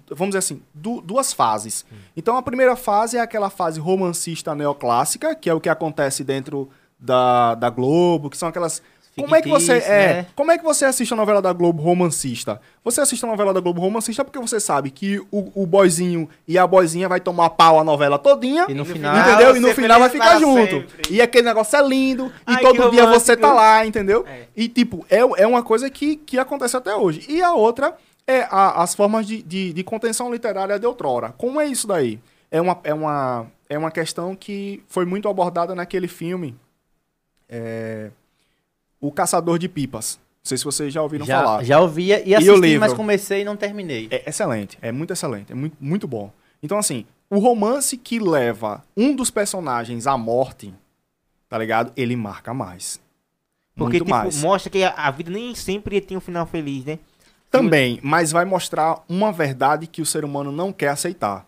vamos 0.08 0.28
dizer 0.28 0.38
assim, 0.38 0.62
du- 0.72 1.00
duas 1.00 1.32
fases. 1.32 1.84
Então 2.16 2.36
a 2.36 2.42
primeira 2.42 2.76
fase 2.76 3.16
é 3.16 3.20
aquela 3.20 3.50
fase 3.50 3.80
romancista 3.80 4.54
neoclássica, 4.54 5.34
que 5.34 5.50
é 5.50 5.54
o 5.54 5.60
que 5.60 5.68
acontece 5.68 6.22
dentro 6.22 6.70
da, 6.98 7.56
da 7.56 7.68
Globo, 7.68 8.30
que 8.30 8.36
são 8.36 8.48
aquelas 8.48 8.80
como 9.16 9.34
é 9.36 9.42
que 9.42 9.48
você 9.48 9.72
é? 9.74 10.14
né? 10.14 10.26
Como 10.34 10.50
é 10.50 10.56
que 10.58 10.64
você 10.64 10.84
assiste 10.84 11.12
a 11.12 11.16
novela 11.16 11.42
da 11.42 11.52
Globo 11.52 11.82
romancista? 11.82 12.60
Você 12.82 13.00
assiste 13.00 13.22
a 13.24 13.28
novela 13.28 13.52
da 13.52 13.60
Globo 13.60 13.80
romancista 13.80 14.24
porque 14.24 14.38
você 14.38 14.58
sabe 14.58 14.90
que 14.90 15.18
o, 15.30 15.62
o 15.62 15.66
boyzinho 15.66 16.28
e 16.48 16.56
a 16.58 16.66
boizinha 16.66 17.08
vai 17.08 17.20
tomar 17.20 17.50
pau 17.50 17.78
a 17.78 17.84
novela 17.84 18.18
todinha. 18.18 18.66
E 18.68 18.74
no 18.74 18.84
final... 18.84 19.16
Entendeu? 19.16 19.56
E 19.56 19.60
no 19.60 19.74
final 19.74 20.00
vai 20.00 20.08
ficar 20.08 20.38
junto. 20.40 20.70
sempre. 20.70 21.14
E 21.14 21.20
aquele 21.20 21.46
negócio 21.46 21.76
é 21.78 21.82
lindo. 21.86 22.26
E 22.48 22.52
Ai, 22.54 22.62
todo 22.62 22.82
que 22.84 22.90
dia 22.90 23.06
você 23.06 23.36
tá 23.36 23.52
lá, 23.52 23.84
entendeu? 23.86 24.24
É. 24.26 24.46
E, 24.56 24.68
tipo, 24.68 25.04
é, 25.10 25.18
é 25.18 25.46
uma 25.46 25.62
coisa 25.62 25.90
que, 25.90 26.16
que 26.16 26.38
acontece 26.38 26.76
até 26.76 26.94
hoje. 26.96 27.24
E 27.28 27.42
a 27.42 27.52
outra 27.52 27.94
é 28.26 28.42
a- 28.50 28.82
as 28.82 28.94
formas 28.94 29.26
de, 29.26 29.42
de, 29.42 29.72
de 29.72 29.84
contenção 29.84 30.32
literária 30.32 30.78
de 30.78 30.86
outrora. 30.86 31.34
Como 31.36 31.60
é 31.60 31.66
isso 31.66 31.86
daí? 31.86 32.18
É 32.50 32.60
uma, 32.60 32.78
é, 32.84 32.94
uma, 32.94 33.46
é 33.68 33.76
uma 33.76 33.90
questão 33.90 34.34
que 34.34 34.82
foi 34.88 35.04
muito 35.04 35.28
abordada 35.28 35.74
naquele 35.74 36.08
filme. 36.08 36.54
é, 37.48 38.10
o 39.02 39.10
Caçador 39.12 39.58
de 39.58 39.68
Pipas. 39.68 40.18
Não 40.42 40.48
sei 40.48 40.56
se 40.56 40.64
vocês 40.64 40.92
já 40.92 41.02
ouviram 41.02 41.26
já, 41.26 41.42
falar. 41.42 41.64
já 41.64 41.80
ouvia 41.80 42.26
e 42.26 42.32
o 42.32 42.38
assisti, 42.38 42.60
livro? 42.60 42.80
mas 42.80 42.92
comecei 42.92 43.42
e 43.42 43.44
não 43.44 43.56
terminei. 43.56 44.08
É 44.10 44.28
excelente, 44.28 44.78
é 44.80 44.90
muito 44.90 45.12
excelente, 45.12 45.52
é 45.52 45.54
muito, 45.54 45.76
muito 45.78 46.08
bom. 46.08 46.32
Então, 46.62 46.78
assim, 46.78 47.04
o 47.28 47.38
romance 47.38 47.96
que 47.96 48.18
leva 48.18 48.82
um 48.96 49.14
dos 49.14 49.30
personagens 49.30 50.06
à 50.06 50.16
morte, 50.16 50.72
tá 51.48 51.58
ligado? 51.58 51.92
Ele 51.96 52.16
marca 52.16 52.54
mais. 52.54 53.00
Porque, 53.74 53.98
muito 53.98 54.04
tipo, 54.04 54.10
mais. 54.10 54.40
mostra 54.40 54.70
que 54.70 54.82
a 54.84 55.10
vida 55.10 55.30
nem 55.30 55.54
sempre 55.54 56.00
tem 56.00 56.16
um 56.16 56.20
final 56.20 56.46
feliz, 56.46 56.84
né? 56.84 56.98
Também, 57.50 58.00
mas 58.02 58.32
vai 58.32 58.44
mostrar 58.44 59.02
uma 59.08 59.30
verdade 59.30 59.86
que 59.86 60.00
o 60.00 60.06
ser 60.06 60.24
humano 60.24 60.50
não 60.50 60.72
quer 60.72 60.88
aceitar. 60.88 61.46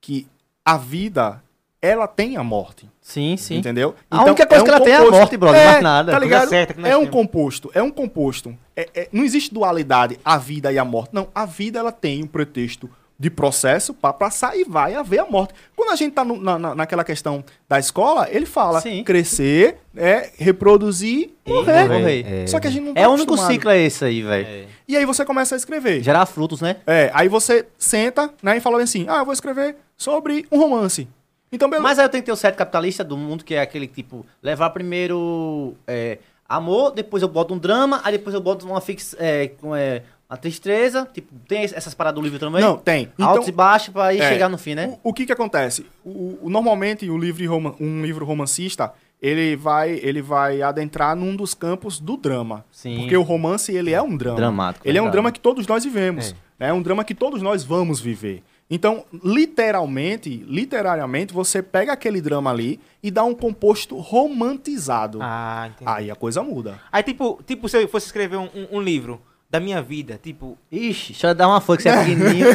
Que 0.00 0.26
a 0.64 0.76
vida, 0.76 1.42
ela 1.80 2.06
tem 2.08 2.36
a 2.36 2.42
morte. 2.44 2.88
Sim, 3.00 3.36
sim. 3.36 3.56
Entendeu? 3.58 3.94
A 4.10 4.24
única 4.24 4.46
coisa 4.46 4.64
que 4.64 4.70
ela 4.70 4.80
tem 4.80 4.92
é 4.92 4.96
a 4.96 5.10
morte, 5.10 5.36
brother, 5.36 5.64
mais 5.64 5.82
nada. 5.82 6.12
Tá 6.12 6.18
ligado? 6.18 6.48
certa 6.48 6.74
que 6.74 6.80
É 6.80 6.96
um 6.96 7.00
temos. 7.00 7.10
composto, 7.14 7.70
é 7.74 7.82
um 7.82 7.90
composto. 7.90 8.56
É- 8.74 8.88
é- 8.94 9.08
não 9.12 9.22
existe 9.24 9.52
dualidade, 9.54 10.18
a 10.24 10.36
vida 10.38 10.72
e 10.72 10.78
a 10.78 10.84
morte. 10.84 11.10
Não, 11.14 11.28
a 11.34 11.44
vida 11.46 11.78
ela 11.78 11.92
tem 11.92 12.24
um 12.24 12.26
pretexto 12.26 12.90
de 13.18 13.30
processo 13.30 13.94
para 13.94 14.12
passar 14.12 14.58
e 14.58 14.64
vai 14.64 14.94
haver 14.94 15.20
a 15.20 15.24
morte. 15.24 15.54
Quando 15.74 15.90
a 15.90 15.96
gente 15.96 16.12
tá 16.12 16.22
no- 16.24 16.36
na, 16.38 16.58
na- 16.58 16.74
naquela 16.74 17.02
questão 17.02 17.42
da 17.66 17.78
escola, 17.78 18.28
ele 18.30 18.44
fala 18.44 18.80
Sim. 18.82 19.02
crescer, 19.04 19.78
é, 19.96 20.30
reproduzir 20.36 21.30
e 21.46 21.52
morrer. 21.52 21.88
morrer. 21.88 22.26
É, 22.42 22.46
Só 22.46 22.60
que 22.60 22.66
a 22.66 22.70
gente 22.70 22.84
não 22.84 22.92
tá 22.94 23.00
É 23.00 23.08
o 23.08 23.12
único 23.12 23.28
acostumado. 23.32 23.52
ciclo 23.52 23.70
é 23.70 23.78
esse 23.80 24.04
aí, 24.04 24.20
velho. 24.22 24.46
É. 24.46 24.64
E 24.86 24.96
aí 24.96 25.04
você 25.06 25.24
começa 25.24 25.54
a 25.54 25.56
escrever. 25.58 26.02
Gerar 26.02 26.26
frutos, 26.26 26.60
né? 26.60 26.76
É, 26.86 27.10
aí 27.14 27.28
você 27.28 27.64
senta, 27.78 28.30
né, 28.42 28.58
e 28.58 28.60
fala 28.60 28.82
assim: 28.82 29.06
"Ah, 29.08 29.18
eu 29.18 29.24
vou 29.24 29.32
escrever 29.32 29.76
sobre 29.96 30.44
um 30.52 30.58
romance". 30.58 31.08
Então, 31.52 31.68
beleza. 31.68 31.82
Mas 31.82 31.98
aí 31.98 32.04
eu 32.04 32.08
tenho 32.08 32.22
que 32.22 32.26
ter 32.26 32.32
o 32.32 32.36
certo 32.36 32.56
capitalista 32.56 33.04
do 33.04 33.16
mundo, 33.16 33.44
que 33.44 33.54
é 33.54 33.60
aquele 33.60 33.86
tipo, 33.86 34.26
levar 34.42 34.70
primeiro 34.70 35.74
é, 35.86 36.18
amor, 36.48 36.90
depois 36.92 37.22
eu 37.22 37.28
boto 37.28 37.54
um 37.54 37.58
drama, 37.58 38.00
aí 38.04 38.12
depois 38.12 38.34
eu 38.34 38.40
boto 38.40 38.66
uma 38.66 38.80
fix, 38.80 39.14
é, 39.18 39.50
é, 39.76 40.02
uma 40.28 40.36
tristeza. 40.36 41.08
Tipo, 41.12 41.32
tem 41.46 41.62
essas 41.62 41.94
paradas 41.94 42.16
do 42.20 42.22
livro 42.24 42.38
também? 42.38 42.60
Não, 42.60 42.76
tem. 42.76 43.12
Altos 43.20 43.48
e 43.48 43.52
baixos 43.52 43.90
pra 43.92 44.12
ir 44.12 44.20
É, 44.20 44.28
chegar 44.28 44.48
no 44.48 44.58
fim, 44.58 44.74
né? 44.74 44.98
O, 45.02 45.10
o 45.10 45.14
que 45.14 45.24
que 45.26 45.32
acontece? 45.32 45.86
O, 46.04 46.38
o- 46.42 46.50
normalmente 46.50 47.08
o 47.08 47.16
livro 47.16 47.74
um 47.80 48.02
livro 48.02 48.24
romancista, 48.24 48.92
ele 49.22 49.56
vai, 49.56 49.92
ele 50.02 50.20
vai 50.20 50.62
adentrar 50.62 51.14
num 51.16 51.34
dos 51.34 51.54
campos 51.54 51.98
do 52.00 52.16
drama. 52.16 52.64
Sim. 52.70 52.98
Porque 52.98 53.16
o 53.16 53.22
romance, 53.22 53.72
ele 53.74 53.92
é 53.92 54.02
um 54.02 54.16
drama. 54.16 54.36
Dramático, 54.36 54.86
Ele 54.86 54.98
é 54.98 55.00
um 55.00 55.04
verdade. 55.04 55.12
drama 55.12 55.32
que 55.32 55.40
todos 55.40 55.66
nós 55.66 55.84
vivemos. 55.84 56.34
É. 56.58 56.72
um 56.72 56.82
drama 56.82 57.04
que 57.04 57.14
todos 57.14 57.40
nós 57.40 57.62
vamos 57.64 58.00
viver. 58.00 58.42
Então, 58.68 59.04
literalmente, 59.22 60.44
literariamente, 60.48 61.32
você 61.32 61.62
pega 61.62 61.92
aquele 61.92 62.20
drama 62.20 62.50
ali 62.50 62.80
e 63.02 63.10
dá 63.10 63.22
um 63.22 63.34
composto 63.34 63.96
romantizado. 63.98 65.18
Ah, 65.22 65.68
entendi. 65.68 65.88
Aí 65.90 66.10
a 66.10 66.16
coisa 66.16 66.42
muda. 66.42 66.80
Aí, 66.90 67.02
tipo, 67.02 67.40
tipo, 67.46 67.68
se 67.68 67.80
eu 67.80 67.88
fosse 67.88 68.06
escrever 68.06 68.36
um, 68.36 68.48
um- 68.72 68.80
livro 68.80 69.20
da 69.48 69.60
minha 69.60 69.80
vida, 69.80 70.18
tipo, 70.20 70.58
Ixi, 70.72 71.12
deixa 71.12 71.28
eu 71.28 71.34
dar 71.34 71.46
uma 71.48 71.60
força 71.60 71.84
que 71.84 71.88
você 71.90 71.94
é 71.96 72.04
pequenininho. 72.04 72.46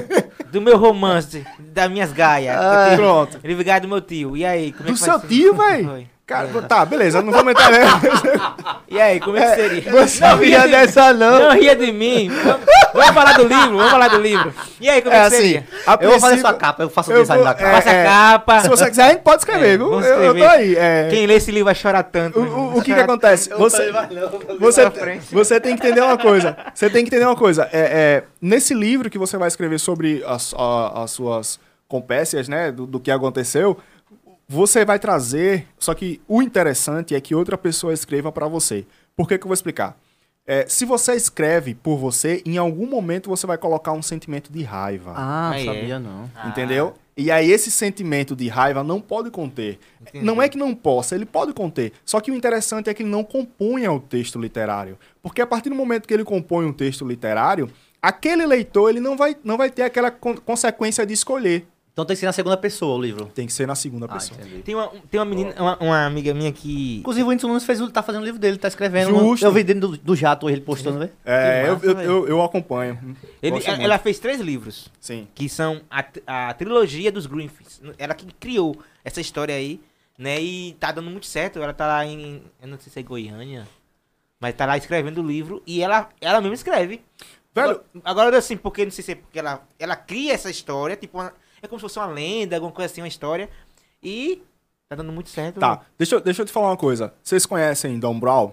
do 0.52 0.62
meu 0.62 0.78
romance, 0.78 1.46
das 1.60 1.90
minhas 1.90 2.12
gaias. 2.12 2.58
Ah, 2.58 2.94
pronto. 2.98 3.40
Ele 3.42 3.54
ligado 3.56 3.84
do 3.84 3.88
meu 3.88 4.02
tio. 4.02 4.36
E 4.36 4.44
aí, 4.46 4.74
como 4.74 4.90
é 4.90 4.92
Do 4.92 4.98
que 5.00 5.06
vai 5.06 5.20
seu 5.20 5.28
tio, 5.30 5.54
véi? 5.56 6.10
Cara, 6.32 6.48
tá, 6.68 6.86
beleza, 6.86 7.22
não 7.22 7.32
vou 7.32 7.50
entrar 7.50 7.72
nessa. 7.72 8.54
E 8.88 9.00
aí, 9.00 9.20
como 9.20 9.38
é 9.38 9.50
que 9.50 9.56
seria? 9.62 9.92
Você 9.92 10.20
Não 10.22 10.38
ria 10.38 10.62
de- 10.62 10.68
dessa 10.70 11.14
Não 11.14 11.52
ria 11.52 11.76
de 11.76 11.92
mim. 11.92 12.30
Vamos, 12.30 12.62
vamos 12.94 13.14
falar 13.14 13.34
do 13.34 13.44
livro, 13.48 13.78
vamos 13.78 13.92
falar 13.92 14.08
do 14.10 14.18
livro. 14.20 14.54
E 14.80 14.90
aí, 14.90 15.02
como 15.02 15.14
é, 15.16 15.18
É 15.18 15.22
que 15.22 15.28
assim, 15.28 15.38
seria? 15.38 15.68
a 15.86 15.98
Eu 16.02 16.10
vou 16.12 16.20
fazer 16.20 16.40
sua 16.40 16.54
capa, 16.54 16.84
eu 16.84 16.90
faço 16.90 17.12
o 17.12 17.14
eu 17.14 17.22
design 17.22 17.44
vou- 17.44 17.54
da 17.54 17.58
capa. 17.58 17.70
é, 17.70 17.82
Faça 17.82 17.90
a 17.90 18.04
capa. 18.04 18.60
Se 18.62 18.70
você 18.70 18.90
quiser, 18.90 19.04
a 19.04 19.10
gente 19.10 19.22
pode 19.22 19.38
escrever, 19.42 19.74
É, 19.74 19.78
viu? 19.78 19.90
vamos 19.90 20.06
Eu, 20.06 20.24
eu 20.24 20.34
tô 20.34 20.40
escrever. 20.40 20.48
aí. 20.50 20.76
é. 20.78 21.08
Quem 21.10 21.26
lê 21.26 21.34
esse 21.36 21.52
livro 21.52 21.66
vai 21.66 21.76
chorar 21.76 22.04
tanto. 22.04 22.40
O, 22.40 22.44
o- 22.44 22.78
o 22.78 22.82
que 22.82 22.94
que 22.94 23.00
acontece? 23.00 23.50
Você, 23.50 23.92
você, 24.60 24.82
pra 24.82 24.92
frente. 24.92 25.34
você 25.34 25.60
tem 25.60 25.76
que 25.76 25.86
entender 25.86 26.02
uma 26.02 26.18
coisa. 26.18 26.56
Você 26.74 26.90
tem 26.90 27.04
que 27.04 27.10
entender 27.10 27.26
uma 27.26 27.36
coisa. 27.36 27.70
É, 27.72 27.80
é, 27.82 28.24
nesse 28.42 28.74
livro 28.74 29.10
que 29.10 29.18
você 29.18 29.38
vai 29.38 29.48
escrever 29.48 29.80
sobre 29.80 30.24
as, 30.28 30.54
a- 30.58 31.04
as 31.04 31.12
suas 31.12 31.60
compécias, 31.88 32.48
né? 32.48 32.72
Do, 32.72 32.86
do 32.86 33.00
que 33.00 33.12
aconteceu, 33.12 33.78
você 34.52 34.84
vai 34.84 35.00
trazer. 35.00 35.66
Só 35.80 35.94
que 35.94 36.20
o 36.28 36.42
interessante 36.42 37.16
é 37.16 37.22
que 37.22 37.34
outra 37.34 37.58
pessoa 37.58 37.94
escreva 37.94 38.32
pra 38.32 38.48
você. 38.48 38.86
Por 39.16 39.28
que, 39.28 39.38
que 39.38 39.46
eu 39.46 39.48
vou 39.48 39.54
explicar? 39.54 39.98
É, 40.46 40.66
se 40.68 40.84
você 40.84 41.14
escreve 41.14 41.74
por 41.74 41.98
você, 41.98 42.42
em 42.46 42.58
algum 42.58 42.86
momento 42.86 43.30
você 43.30 43.48
vai 43.48 43.58
colocar 43.58 43.94
um 43.94 44.02
sentimento 44.02 44.52
de 44.52 44.64
raiva. 44.64 45.14
Ah, 45.16 45.52
Aí 45.52 45.62
é. 45.68 45.74
sabia 45.74 46.00
não. 46.00 46.30
Entendeu? 46.46 46.96
E 47.16 47.32
aí 47.32 47.50
esse 47.52 47.72
sentimento 47.72 48.36
de 48.36 48.48
raiva 48.50 48.84
não 48.84 49.00
pode 49.00 49.30
conter. 49.32 49.80
Entendi. 50.02 50.26
Não 50.26 50.42
é 50.42 50.50
que 50.50 50.58
não 50.58 50.76
possa, 50.76 51.16
ele 51.16 51.26
pode 51.26 51.54
conter. 51.54 51.94
Só 52.04 52.20
que 52.20 52.32
o 52.32 52.36
interessante 52.36 52.90
é 52.90 52.94
que 52.94 53.04
ele 53.04 53.10
não 53.10 53.24
compunha 53.24 53.92
o 53.92 54.00
texto 54.00 54.40
literário. 54.40 54.98
Porque 55.22 55.42
a 55.42 55.48
partir 55.48 55.70
do 55.70 55.76
momento 55.76 56.08
que 56.08 56.14
ele 56.14 56.24
compõe 56.26 56.66
um 56.66 56.74
texto 56.74 57.06
literário, 57.06 57.70
aquele 58.02 58.46
leitor 58.46 58.90
ele 58.90 59.00
não 59.00 59.16
vai, 59.16 59.38
não 59.44 59.58
vai 59.58 59.70
ter 59.70 59.84
aquela 59.84 60.10
con- 60.12 60.36
consequência 60.38 61.06
de 61.06 61.14
escolher. 61.14 61.68
Então 62.02 62.08
tem 62.08 62.16
que 62.16 62.20
ser 62.20 62.26
na 62.26 62.34
segunda 62.34 62.58
pessoa 62.58 62.98
o 62.98 63.02
livro. 63.02 63.26
Tem 63.28 63.46
que 63.46 63.54
ser 63.54 63.68
na 63.68 63.76
segunda 63.76 64.08
Ah, 64.08 64.10
pessoa. 64.14 64.40
entendi. 64.42 64.64
Tem 64.64 64.74
uma, 64.74 64.88
tem 64.88 65.20
uma 65.20 65.26
menina, 65.26 65.54
uma, 65.60 65.78
uma 65.80 66.06
amiga 66.06 66.34
minha 66.34 66.52
que. 66.52 66.98
Inclusive 67.00 67.24
o 67.24 67.28
Whindersson 67.30 67.48
Nunes 67.48 67.64
fez, 67.64 67.80
tá 67.92 68.02
fazendo 68.02 68.22
o 68.24 68.26
livro 68.26 68.40
dele, 68.40 68.58
tá 68.58 68.68
escrevendo. 68.68 69.10
Justo. 69.16 69.46
Eu 69.46 69.52
vi 69.52 69.64
dentro 69.64 69.90
do, 69.90 69.98
do 69.98 70.16
jato 70.16 70.50
ele 70.50 70.62
postando, 70.62 70.98
né? 70.98 71.10
É, 71.24 71.66
eu, 71.68 71.74
massa, 71.76 71.86
eu, 71.86 72.00
eu, 72.02 72.28
eu 72.28 72.42
acompanho. 72.42 73.16
Ele, 73.42 73.52
muito. 73.52 73.70
ela 73.70 74.00
fez 74.00 74.18
três 74.18 74.40
livros. 74.42 74.90
Sim. 75.00 75.28
que 75.36 75.48
são 75.48 75.82
a, 75.92 76.04
a 76.26 76.54
trilogia 76.56 77.12
dos 77.12 77.28
Greenfields. 77.28 77.80
Ela 78.00 78.16
que 78.16 78.26
criou 78.40 78.76
essa 79.06 79.22
história 79.22 79.54
aí, 79.54 79.80
né? 80.18 80.42
E 80.42 80.74
tá 80.80 80.92
dando 80.92 81.10
muito 81.12 81.28
certo. 81.28 81.62
Ela 81.62 81.74
tá 81.74 81.86
lá 81.86 82.06
em. 82.06 82.42
Eu 82.62 82.68
não 82.68 82.80
sei 82.80 82.92
se 82.92 83.00
é 83.00 83.04
Goiânia. 83.04 83.68
Mas 84.40 84.56
tá 84.56 84.66
lá 84.66 84.76
escrevendo 84.76 85.22
o 85.22 85.28
livro 85.28 85.62
e 85.68 85.84
ela, 85.84 86.10
ela 86.20 86.42
mesma 86.42 86.56
escreve. 86.56 87.02
Velho, 87.54 87.70
Agora, 87.72 87.84
agora, 88.06 88.38
assim, 88.38 88.56
porque 88.58 88.86
não 88.86 88.92
sei 88.92 89.04
se 89.04 89.12
é 89.12 89.16
porque 89.16 89.38
ela, 89.38 89.62
ela 89.78 89.96
cria 89.96 90.34
essa 90.34 90.50
história, 90.50 90.96
tipo, 90.96 91.18
uma- 91.20 91.34
é 91.62 91.68
como 91.68 91.80
se 91.80 91.84
fosse 91.84 92.00
uma 92.00 92.08
lenda, 92.08 92.56
alguma 92.56 92.72
coisa 92.72 92.92
assim, 92.92 93.02
uma 93.02 93.08
história. 93.08 93.50
E 94.02 94.42
tá 94.90 94.96
dando 94.96 95.12
muito 95.12 95.30
certo. 95.30 95.60
tá. 95.60 95.82
Deixa, 95.98 96.16
eu- 96.16 96.22
deixa 96.22 96.42
eu 96.42 96.46
te 96.46 96.52
falar 96.52 96.70
uma 96.70 96.78
coisa. 96.78 97.14
Vocês 97.24 97.46
conhecem 97.46 98.00
Dom 98.00 98.20
Brown? 98.20 98.52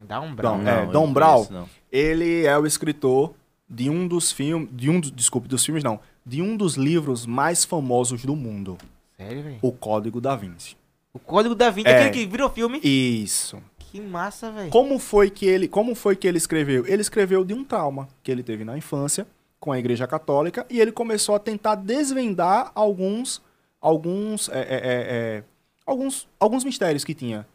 Um 0.00 0.34
brau. 0.34 0.58
Não, 0.58 0.68
é, 0.70 0.82
eu 0.84 0.86
Dom 0.92 1.06
não 1.06 1.12
Brown. 1.12 1.32
conheço, 1.34 1.52
não. 1.52 1.68
Ele 1.90 2.44
é 2.46 2.56
o 2.56 2.64
escritor 2.66 3.34
de 3.68 3.90
um 3.90 4.06
dos 4.06 4.30
filmes, 4.30 4.68
de 4.72 4.88
um, 4.88 5.00
dos- 5.00 5.10
desculpe, 5.10 5.48
dos 5.48 5.64
filmes 5.64 5.82
não, 5.82 5.98
de 6.24 6.40
um 6.40 6.56
dos 6.56 6.74
livros 6.76 7.26
mais 7.26 7.64
famosos 7.64 8.24
do 8.24 8.36
mundo, 8.36 8.78
Sério, 9.16 9.42
velho? 9.42 9.58
O 9.60 9.72
Código 9.72 10.20
da 10.20 10.36
Vinci. 10.36 10.76
O 11.12 11.18
Código 11.18 11.54
da 11.54 11.68
Vinci, 11.70 11.88
É. 11.88 11.96
aquele 12.06 12.10
que 12.24 12.30
virou 12.30 12.48
filme. 12.48 12.78
Isso. 12.84 13.60
Que 13.78 14.00
massa, 14.00 14.52
velho. 14.52 14.70
Como 14.70 14.98
foi 14.98 15.30
que 15.30 15.46
ele, 15.46 15.66
como 15.66 15.94
foi 15.94 16.14
que 16.14 16.28
ele 16.28 16.38
escreveu? 16.38 16.86
Ele 16.86 17.02
escreveu 17.02 17.44
de 17.44 17.52
um 17.54 17.64
trauma 17.64 18.06
que 18.22 18.30
ele 18.30 18.42
teve 18.44 18.64
na 18.64 18.76
infância 18.78 19.26
com 19.60 19.72
a 19.72 19.78
Igreja 19.78 20.06
Católica 20.06 20.66
e 20.70 20.80
ele 20.80 20.92
começou 20.92 21.34
a 21.34 21.38
tentar 21.38 21.74
desvendar 21.74 22.70
alguns, 22.74 23.42
alguns, 23.80 24.48
é, 24.48 24.60
é, 24.60 24.62
é, 24.62 24.68
é, 24.84 25.44
alguns, 25.84 26.28
alguns 26.38 26.64
mistérios 26.64 27.04
que 27.04 27.14
tinha. 27.14 27.46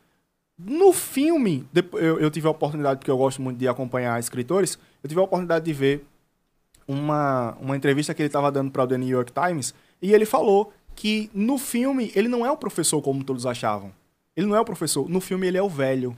No 0.58 0.94
filme, 0.94 1.68
eu, 1.94 2.20
eu 2.20 2.30
tive 2.30 2.48
a 2.48 2.52
oportunidade, 2.52 3.00
porque 3.00 3.12
eu 3.12 3.18
gosto 3.18 3.42
muito 3.42 3.58
de 3.58 3.68
acompanhar 3.68 4.20
escritores, 4.20 4.78
eu 5.04 5.08
tive 5.08 5.20
a 5.20 5.24
oportunidade 5.24 5.66
de 5.66 5.74
ver 5.74 6.06
uma, 6.88 7.56
uma 7.60 7.76
entrevista 7.76 8.14
que 8.14 8.22
ele 8.22 8.28
estava 8.28 8.52
dando 8.52 8.72
para 8.72 8.84
o 8.84 8.88
The 8.88 8.98
New 8.98 9.10
York 9.10 9.32
Times 9.32 9.74
e 10.02 10.14
ele 10.14 10.26
falou 10.26 10.74
que 10.96 11.30
no 11.34 11.58
filme 11.58 12.12
ele 12.16 12.28
não 12.28 12.46
é 12.46 12.52
o 12.52 12.58
professor 12.58 13.02
como 13.02 13.24
todos 13.24 13.46
achavam. 13.46 13.92
Ele 14.36 14.48
não 14.48 14.56
é 14.56 14.60
o 14.60 14.66
professor. 14.66 15.10
No 15.10 15.22
filme 15.22 15.48
ele 15.48 15.58
é 15.58 15.62
o 15.62 15.70
velho 15.70 16.16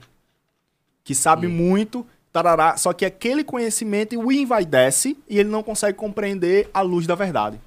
que 1.04 1.14
sabe 1.14 1.46
muito, 1.46 2.04
tarará, 2.42 2.76
só 2.76 2.92
que 2.92 3.04
aquele 3.06 3.42
conhecimento 3.42 4.18
o 4.20 4.30
envaidece 4.30 5.16
e 5.28 5.38
ele 5.38 5.48
não 5.48 5.62
consegue 5.62 5.96
compreender 5.96 6.68
a 6.74 6.82
luz 6.82 7.06
da 7.06 7.14
verdade. 7.14 7.58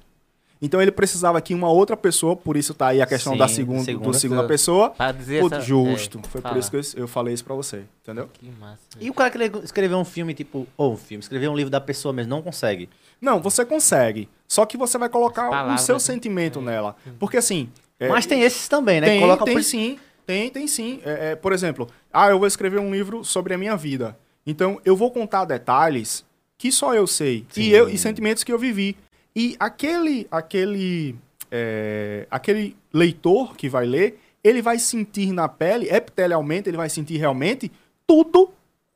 Então 0.62 0.80
ele 0.80 0.92
precisava 0.92 1.40
que 1.40 1.54
uma 1.54 1.68
outra 1.70 1.96
pessoa, 1.96 2.36
por 2.36 2.56
isso 2.56 2.72
tá 2.74 2.88
aí 2.88 3.00
a 3.02 3.06
questão 3.06 3.32
Sim, 3.32 3.38
da 3.38 3.48
segunda, 3.48 3.82
segunda 3.82 4.06
do 4.10 4.14
segunda 4.14 4.44
pessoa. 4.46 4.90
Pra 4.90 5.10
dizer 5.10 5.42
essa- 5.44 5.60
justo. 5.60 6.18
é, 6.18 6.28
Foi 6.28 6.40
por 6.40 6.48
fala. 6.48 6.58
isso 6.60 6.70
que 6.70 6.76
eu, 6.76 6.82
eu 7.02 7.08
falei 7.08 7.32
isso 7.34 7.42
pra 7.44 7.54
você, 7.54 7.82
entendeu? 8.02 8.28
Que 8.32 8.48
massa. 8.60 8.78
E 9.00 9.08
o 9.10 9.14
cara 9.14 9.30
que 9.30 9.58
escreveu 9.64 9.98
um 9.98 10.04
filme, 10.04 10.34
tipo, 10.34 10.66
ou 10.76 10.92
um 10.92 10.96
filme, 10.96 11.22
escreveu 11.22 11.50
um 11.50 11.56
livro 11.56 11.70
da 11.70 11.80
pessoa 11.80 12.12
mesmo, 12.12 12.28
não 12.30 12.42
consegue. 12.42 12.88
Não, 13.20 13.40
você 13.40 13.64
consegue. 13.64 14.28
Só 14.46 14.64
que 14.66 14.76
você 14.76 14.98
vai 14.98 15.08
colocar 15.08 15.74
o 15.74 15.78
seu 15.78 15.98
sentimento 15.98 16.60
nela. 16.60 16.94
Porque 17.18 17.38
assim. 17.38 17.70
é, 17.98 18.08
Mas 18.08 18.26
tem 18.26 18.42
esses 18.42 18.68
também, 18.68 19.00
né? 19.00 19.06
Tem, 19.08 19.20
Coloca 19.20 19.44
tem 19.46 19.54
por- 19.54 19.64
sim. 19.64 19.98
Tem, 20.26 20.48
tem 20.50 20.68
sim. 20.68 21.00
É, 21.04 21.30
é, 21.30 21.36
por 21.36 21.52
exemplo, 21.54 21.88
ah, 22.12 22.28
eu 22.28 22.38
vou 22.38 22.46
escrever 22.46 22.78
um 22.78 22.92
livro 22.92 23.24
sobre 23.24 23.52
a 23.54 23.58
minha 23.58 23.76
vida. 23.76 24.16
Então, 24.50 24.80
eu 24.84 24.96
vou 24.96 25.10
contar 25.10 25.44
detalhes 25.44 26.24
que 26.58 26.70
só 26.70 26.94
eu 26.94 27.06
sei. 27.06 27.46
Sim. 27.50 27.62
E, 27.62 27.72
eu, 27.72 27.88
e 27.88 27.96
sentimentos 27.96 28.44
que 28.44 28.52
eu 28.52 28.58
vivi. 28.58 28.96
E 29.34 29.56
aquele, 29.58 30.26
aquele, 30.30 31.14
é, 31.50 32.26
aquele 32.30 32.76
leitor 32.92 33.56
que 33.56 33.68
vai 33.68 33.86
ler, 33.86 34.20
ele 34.42 34.60
vai 34.60 34.78
sentir 34.78 35.32
na 35.32 35.48
pele, 35.48 35.88
epitelialmente, 35.88 36.68
ele 36.68 36.76
vai 36.76 36.88
sentir 36.90 37.16
realmente 37.16 37.70
tudo 38.06 38.50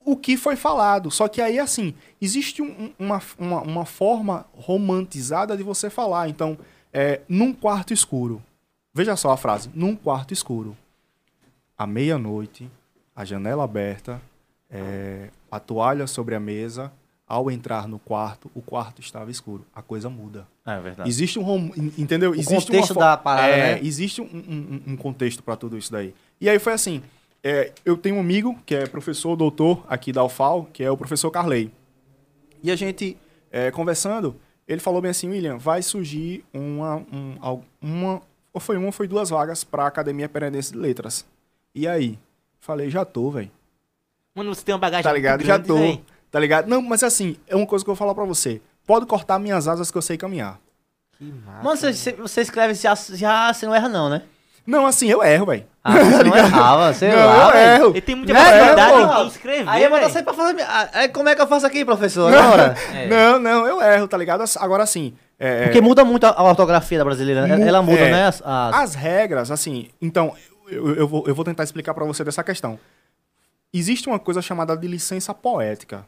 o 0.05 0.17
que 0.17 0.37
foi 0.37 0.57
falado. 0.57 1.11
Só 1.11 1.29
que 1.29 1.41
aí, 1.41 1.59
assim, 1.59 1.95
existe 2.21 2.61
um- 2.61 2.93
uma, 2.99 3.23
uma, 3.39 3.63
uma 3.63 3.87
forma 3.87 4.45
romantizada 4.55 5.57
de 5.57 5.63
você 5.63 5.89
falar. 5.89 6.29
Então, 6.29 6.59
é, 6.93 7.21
num 7.29 7.53
quarto 7.53 7.93
escuro. 7.95 8.43
Veja 8.93 9.17
só 9.17 9.31
a 9.31 9.37
frase. 9.37 9.71
Num 9.75 9.97
quarto 9.97 10.33
escuro. 10.33 10.77
À 11.77 11.87
meia-noite, 11.87 12.71
a 13.17 13.25
janela 13.25 13.65
aberta, 13.65 14.21
é, 14.75 15.31
a 15.51 15.61
toalha 15.61 16.07
sobre 16.07 16.35
a 16.35 16.41
mesa. 16.41 16.93
Ao 17.27 17.51
entrar 17.51 17.89
no 17.89 17.99
quarto, 17.99 18.51
o 18.55 18.61
quarto 18.61 19.01
estava 19.01 19.31
escuro. 19.31 19.65
A 19.75 19.81
coisa 19.81 20.11
muda. 20.11 20.47
É 20.67 20.79
verdade. 20.79 21.09
Existe 21.09 21.39
um 21.39 21.73
entendeu? 21.97 22.33
O 22.33 22.35
existe 22.35 22.67
contexto 22.67 22.93
fo- 22.93 23.01
da 23.01 23.17
parada, 23.17 23.49
é, 23.49 23.75
né? 23.77 23.81
Existe 23.83 24.21
um, 24.21 24.25
um- 24.27 24.83
um 24.93 24.97
contexto 24.97 25.43
para 25.43 25.57
tudo 25.57 25.79
isso 25.79 25.91
daí. 25.91 26.15
E 26.39 26.51
aí 26.51 26.59
foi 26.59 26.75
assim. 26.75 27.03
é, 27.43 27.73
eu 27.83 27.97
tenho 27.97 28.17
um 28.17 28.21
amigo 28.21 28.55
que 28.67 28.75
é 28.75 28.87
professor, 28.87 29.37
doutor 29.37 29.83
aqui 29.89 30.13
da 30.13 30.23
UFAL, 30.23 30.69
que 30.71 30.85
é 30.85 30.91
o 30.91 30.99
professor 30.99 31.31
Carley. 31.31 31.73
E 32.63 32.71
a 32.71 32.77
gente 32.77 33.17
é, 33.51 33.71
conversando, 33.71 34.37
ele 34.69 34.81
falou 34.81 35.01
bem 35.01 35.11
assim, 35.11 35.29
William, 35.31 35.57
vai 35.57 35.81
surgir 35.83 36.45
uma, 36.53 36.97
um, 37.11 37.37
uma 37.81 38.21
ou 38.53 38.61
foi 38.61 38.77
uma 38.77 38.87
ou 38.87 38.93
foi 38.93 39.09
duas 39.09 39.31
vagas 39.31 39.65
para 39.65 39.85
a 39.85 39.87
Academia 39.87 40.29
Perendense 40.29 40.73
de 40.73 40.79
Letras. 40.79 41.25
E 41.75 41.89
aí? 41.89 42.19
Falei, 42.61 42.91
já 42.91 43.03
tô, 43.05 43.31
velho. 43.31 43.51
Mano, 44.35 44.55
você 44.55 44.65
tem 44.65 44.75
uma 44.75 44.79
bagagem 44.81 45.03
Tá 45.05 45.11
muito 45.11 45.17
ligado? 45.23 45.41
Já 45.45 45.55
grande, 45.57 45.69
tô. 45.69 45.77
véi. 45.77 46.01
Tá 46.31 46.41
ligado? 46.41 46.67
Não, 46.69 46.83
mas 46.83 47.03
assim, 47.05 47.37
é 47.47 47.55
uma 47.55 47.67
coisa 47.67 47.85
que 47.85 47.91
eu 47.91 47.95
vou 47.95 47.99
falar 47.99 48.15
pra 48.15 48.25
você. 48.25 48.61
Pode 48.87 49.07
cortar 49.07 49.39
minhas 49.39 49.69
asas 49.69 49.91
que 49.91 49.97
eu 49.99 50.03
sei 50.03 50.17
caminhar. 50.17 50.59
Que 51.17 51.25
massa. 51.25 51.63
Mano, 51.63 51.77
você, 51.77 51.93
você- 51.93 52.13
você 52.13 52.41
escreve, 52.41 52.75
já, 52.75 52.95
já 53.13 53.53
você 53.53 53.65
não 53.67 53.75
erra 53.75 53.89
não, 53.89 54.09
né? 54.11 54.23
Não, 54.67 54.87
assim, 54.87 55.09
eu 55.09 55.23
erro, 55.23 55.47
velho. 55.47 55.65
Ah, 55.85 55.93
você 55.93 56.25
não 56.25 56.37
errava, 56.37 56.93
sei 56.95 57.11
Não, 57.11 57.17
lá, 57.27 57.47
eu 57.47 57.53
velho. 57.53 57.83
erro. 57.85 57.91
Ele 57.91 58.01
tem 58.01 58.15
muita 58.17 58.33
Né, 58.33 58.41
facilidade 58.41 59.23
em 59.23 59.27
escrever, 59.29 59.69
Aí 59.69 59.83
eu 59.85 59.91
véi. 59.91 60.11
sair 60.11 60.23
pra 60.23 60.33
fazer... 60.35 60.53
minha- 60.55 60.67
Ah, 60.67 60.89
aí 60.95 61.09
como 61.11 61.29
é 61.29 61.35
que 61.37 61.43
eu 61.43 61.47
faço 61.47 61.67
aqui, 61.67 61.85
professor, 61.85 62.33
agora? 62.35 62.75
É. 62.93 63.07
Não, 63.07 63.39
não, 63.39 63.67
eu 63.67 63.81
erro, 63.81 64.09
tá 64.09 64.17
ligado? 64.17 64.43
Agora 64.59 64.83
assim. 64.83 65.15
é, 65.39 65.65
Porque 65.65 65.81
muda 65.83 66.03
muito 66.05 66.25
a, 66.25 66.43
ortografia 66.43 66.99
da 66.99 67.05
brasileira, 67.05 67.47
né? 67.47 67.69
Ela 67.69 67.83
muda, 67.83 68.01
é. 68.01 68.11
né? 68.11 68.27
As, 68.27 68.43
as- 68.45 68.75
As 68.75 68.95
regras, 68.95 69.51
assim, 69.51 69.89
então, 70.03 70.35
eu, 70.69 70.95
eu, 70.97 71.07
vou, 71.07 71.25
eu 71.29 71.35
vou 71.35 71.45
tentar 71.45 71.63
explicar 71.63 71.93
pra 71.95 72.05
você 72.05 72.25
dessa 72.25 72.43
questão. 72.43 72.79
Existe 73.77 74.09
uma 74.09 74.21
coisa 74.21 74.41
chamada 74.41 74.77
de 74.77 74.87
licença 74.87 75.35
poética. 75.35 76.07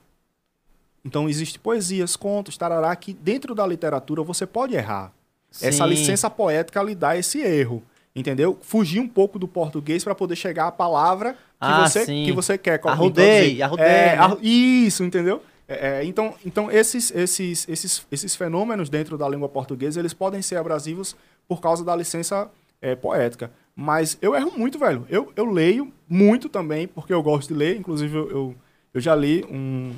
Então, 1.04 1.28
existe 1.28 1.58
poesias, 1.58 2.14
contos, 2.16 2.56
tarará, 2.56 2.94
que 2.94 3.12
dentro 3.12 3.54
da 3.54 3.66
literatura 3.66 4.22
você 4.22 4.46
pode 4.46 4.74
errar. 4.74 5.12
Essa 5.60 5.84
Sim. 5.84 5.90
licença 5.90 6.30
poética 6.30 6.82
lhe 6.82 6.94
dá 6.94 7.16
esse 7.16 7.40
erro. 7.40 7.82
Entendeu? 8.14 8.58
Fugir 8.62 9.00
um 9.00 9.08
pouco 9.08 9.38
do 9.38 9.46
português 9.46 10.02
para 10.02 10.14
poder 10.14 10.36
chegar 10.36 10.68
à 10.68 10.72
palavra 10.72 11.32
que, 11.32 11.38
Ah, 11.60 11.86
você, 11.88 12.06
sim. 12.06 12.24
que 12.24 12.32
você 12.32 12.56
quer. 12.56 12.80
Arrudei, 12.84 13.60
arrudei, 13.60 13.84
É, 13.84 14.16
né? 14.16 14.36
Isso, 14.40 15.04
entendeu? 15.04 15.42
É, 15.68 15.98
é, 16.00 16.04
então, 16.04 16.34
então 16.44 16.70
esses, 16.70 17.10
esses, 17.10 17.68
esses, 17.68 18.06
esses 18.10 18.34
fenômenos 18.36 18.88
dentro 18.88 19.18
da 19.18 19.28
língua 19.28 19.48
portuguesa, 19.48 20.00
eles 20.00 20.14
podem 20.14 20.40
ser 20.40 20.56
abrasivos 20.56 21.14
por 21.46 21.60
causa 21.60 21.84
da 21.84 21.94
licença 21.94 22.48
é, 22.80 22.94
poética. 22.94 23.50
Mas 23.78 24.16
eu 24.22 24.34
erro 24.34 24.52
muito, 24.56 24.78
velho. 24.78 25.06
Eu, 25.10 25.30
eu 25.36 25.44
leio 25.44 25.92
muito 26.08 26.48
também, 26.48 26.88
porque 26.88 27.12
eu 27.12 27.22
gosto 27.22 27.48
de 27.48 27.54
ler. 27.54 27.76
Inclusive, 27.76 28.16
eu, 28.16 28.30
eu, 28.30 28.54
eu 28.94 29.00
já 29.00 29.14
li 29.14 29.44
um... 29.50 29.92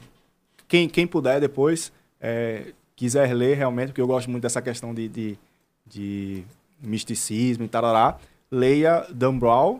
Quem, 0.67 0.89
quem 0.89 1.07
puder 1.07 1.41
depois, 1.41 1.93
é, 2.21 2.73
quiser 2.97 3.33
ler 3.33 3.57
realmente, 3.57 3.89
porque 3.89 4.01
eu 4.01 4.07
gosto 4.07 4.29
muito 4.29 4.43
dessa 4.43 4.61
questão 4.61 4.93
de, 4.93 5.09
de, 5.09 5.39
de 5.87 6.43
misticismo 6.83 7.65
e 7.65 7.69
tarará, 7.69 8.19
leia 8.51 9.07
Dan 9.11 9.39
Brown, 9.39 9.79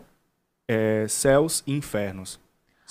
é, 0.67 1.05
Céus 1.09 1.61
e 1.67 1.73
Infernos. 1.73 2.39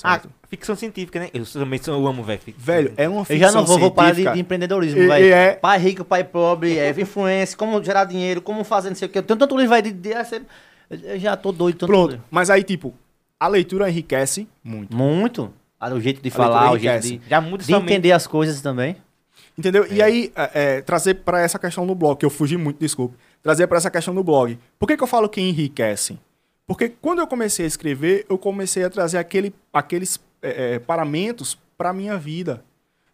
Ah, 0.01 0.13
certo? 0.13 0.31
ficção 0.49 0.77
científica, 0.77 1.19
né? 1.19 1.29
Eu 1.35 1.45
também 1.45 1.81
sou- 1.83 1.93
eu 1.95 2.07
amo, 2.07 2.23
velho. 2.23 2.41
Velho, 2.57 2.93
é 2.97 3.09
uma 3.09 3.23
Eu 3.23 3.25
ficção 3.25 3.51
já 3.51 3.59
não 3.59 3.65
vou, 3.67 3.79
vou 3.81 3.91
parar 3.91 4.11
de, 4.11 4.15
científica. 4.17 4.35
de 4.35 4.41
empreendedorismo, 4.43 5.01
velho. 5.09 5.35
é- 5.35 5.55
Pai 5.55 5.79
rico, 5.79 6.05
pai 6.05 6.23
pobre, 6.23 6.79
é, 6.79 6.91
influência, 6.91 7.57
como 7.59 7.83
gerar 7.83 8.05
dinheiro, 8.05 8.41
como 8.41 8.63
fazer 8.63 8.91
não 8.91 8.97
sei 8.97 9.09
o 9.09 9.11
quê. 9.11 9.19
Eu 9.19 9.23
tenho 9.25 9.39
tanto 9.39 9.57
livro 9.57 9.75
aí 9.75 9.83
de... 9.83 9.91
de 9.91 10.15
você- 10.15 10.43
eu 10.91 11.19
já 11.19 11.37
tô 11.37 11.53
doido, 11.53 11.79
tanto 11.79 11.91
Pronto, 11.91 12.11
livro. 12.13 12.25
mas 12.31 12.51
aí, 12.51 12.63
tipo, 12.63 12.95
a 13.39 13.47
leitura 13.49 13.89
enriquece 13.89 14.49
muito. 14.63 14.97
Muito. 14.97 15.53
O 15.81 16.01
jeito 16.01 16.21
de 16.21 16.29
A 16.29 16.33
falar, 16.33 16.73
o 16.73 16.79
jeito 16.79 17.03
de. 17.03 17.21
Já 17.29 17.41
muda 17.41 17.59
de 17.59 17.71
somente. 17.71 17.93
entender 17.93 18.13
as 18.13 18.27
coisas 18.27 18.61
também. 18.61 18.97
Entendeu? 19.57 19.87
E 19.91 20.03
aí, 20.03 20.33
é, 20.35 20.51
é, 20.55 20.83
trazer 20.83 21.15
pra 21.15 21.41
essa 21.41 21.59
questão 21.59 21.87
do 21.87 21.95
blog, 21.95 22.17
que 22.19 22.25
eu 22.25 22.31
fugi 22.31 22.57
muito, 22.57 22.79
desculpe. 22.79 23.17
Trazer 23.43 23.67
pra 23.67 23.79
essa 23.79 23.91
questão 23.91 24.15
do 24.15 24.23
blog. 24.23 24.59
Por 24.79 24.87
que, 24.87 24.97
que 24.97 25.03
eu 25.03 25.07
falo 25.07 25.29
que 25.29 25.41
enriquece? 25.41 26.19
Porque 26.67 26.89
quando 26.89 27.21
eu 27.21 27.27
comecei 27.27 27.65
a 27.65 27.69
escrever, 27.69 28.27
eu 28.29 28.37
comecei 28.39 28.85
a 28.85 28.91
trazer 28.91 29.19
aquele, 29.19 29.55
aqueles 29.73 30.21
é, 30.43 30.75
é, 30.75 30.79
paramentos 30.79 31.59
pra 31.77 31.93
minha 31.93 32.17
vida. 32.19 32.63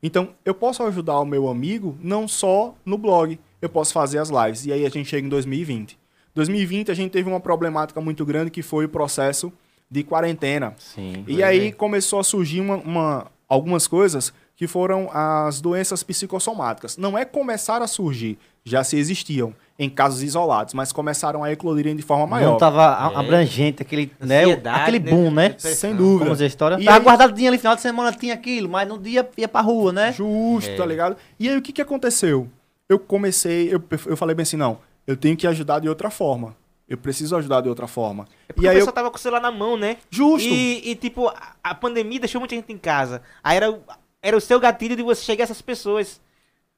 Então, 0.02 0.30
eu 0.44 0.54
posso 0.54 0.82
ajudar 0.82 1.18
o 1.20 1.24
meu 1.24 1.48
amigo 1.48 1.96
não 2.02 2.28
só 2.28 2.74
no 2.84 2.98
blog, 2.98 3.38
eu 3.62 3.68
posso 3.68 3.92
fazer 3.92 4.18
as 4.18 4.28
lives. 4.28 4.66
E 4.66 4.72
aí 4.72 4.84
a 4.84 4.88
gente 4.90 5.08
chega 5.08 5.26
em 5.26 5.30
2020. 5.30 5.98
2020 6.35 6.90
a 6.90 6.94
gente 6.94 7.11
teve 7.12 7.29
uma 7.29 7.40
problemática 7.40 8.01
muito 8.01 8.25
grande 8.25 8.51
que 8.51 8.62
foi 8.62 8.85
o 8.85 8.88
processo 8.88 9.53
de 9.90 10.03
quarentena. 10.03 10.75
Sim. 10.79 11.25
E 11.29 11.42
aí 11.42 11.73
começou 11.73 12.18
a 12.18 12.25
surgir 12.25 12.61
uma, 12.61 12.77
uma- 12.77 13.27
algumas 13.49 13.87
coisas 13.87 14.33
que 14.57 14.66
foram 14.66 15.09
as 15.12 15.61
doenças 15.61 16.03
psicossomáticas. 16.03 16.97
Não 16.97 17.16
é 17.18 17.25
começar 17.25 17.83
a 17.83 17.87
surgir, 17.87 18.38
já 18.64 18.83
se 18.85 18.97
existiam 18.97 19.53
em 19.77 19.90
casos 19.90 20.23
isolados, 20.23 20.73
mas 20.75 20.92
começaram 20.92 21.42
a 21.42 21.51
eclodirem 21.53 21.97
de 21.97 22.03
forma 22.03 22.27
maior. 22.27 22.53
Não 22.53 22.59
tava 22.59 22.87
a- 23.09 23.12
É. 23.12 23.16
abrangente, 23.16 23.83
aquele, 23.83 24.12
né, 24.20 24.42
Ansiedade, 24.44 24.81
aquele 24.83 24.99
né? 25.01 25.11
boom, 25.11 25.31
né? 25.33 25.49
Depressão. 25.51 25.73
Sem 25.90 25.97
dúvida. 25.97 26.20
Como 26.20 26.31
dizer 26.33 26.44
a 26.44 26.49
história. 26.49 26.77
E 26.81 26.85
Tava 26.85 26.99
aí- 26.99 27.05
guardadinho 27.05 27.49
ali, 27.49 27.59
final 27.59 27.75
de 27.75 27.83
semana 27.83 28.12
tinha 28.12 28.35
aquilo, 28.35 28.68
mas 28.68 28.88
no 28.88 28.97
dia 28.99 29.29
ia 29.37 29.49
pra 29.49 29.61
rua, 29.61 29.92
né? 29.92 30.12
Justo, 30.12 30.70
É. 30.70 30.77
tá 30.77 30.87
ligado? 30.87 31.16
E 31.38 31.49
aí 31.49 31.57
o 31.57 31.62
que, 31.62 31.73
que 31.73 31.83
aconteceu? 31.83 32.49
Eu 32.88 32.99
comecei, 32.99 33.75
eu, 33.75 33.83
eu 34.07 34.16
falei 34.16 34.35
bem 34.37 34.44
assim, 34.44 34.57
não, 34.57 34.79
eu 35.07 35.17
tenho 35.17 35.37
que 35.37 35.47
ajudar 35.47 35.81
de 35.81 35.88
outra 35.88 36.11
forma. 36.11 36.57
Eu 36.88 36.99
preciso 36.99 37.35
ajudar 37.37 37.62
de 37.62 37.69
outra 37.69 37.87
forma. 37.87 38.27
É 38.49 38.53
porque 38.53 38.67
e 38.67 38.69
aí 38.69 38.77
eu, 38.77 38.81
pessoal 38.81 38.95
tava 38.95 39.11
com 39.11 39.17
o 39.17 39.21
celular 39.21 39.40
na 39.40 39.51
mão, 39.51 39.77
né? 39.77 39.97
justo. 40.11 40.47
E, 40.47 40.90
e, 40.90 40.95
tipo, 40.95 41.29
a, 41.29 41.55
a 41.62 41.75
pandemia 41.75 42.21
deixou 42.21 42.40
muita 42.40 42.55
gente 42.55 42.71
em 42.73 42.77
casa. 42.79 43.23
Aí 43.43 43.57
era, 43.57 43.71
o- 43.71 43.83
era 44.23 44.37
o 44.37 44.40
seu 44.40 44.61
gatilho 44.61 44.95
de 44.95 45.03
você 45.03 45.23
chegar 45.23 45.45
a 45.45 45.47
essas 45.47 45.62
pessoas. 45.62 46.21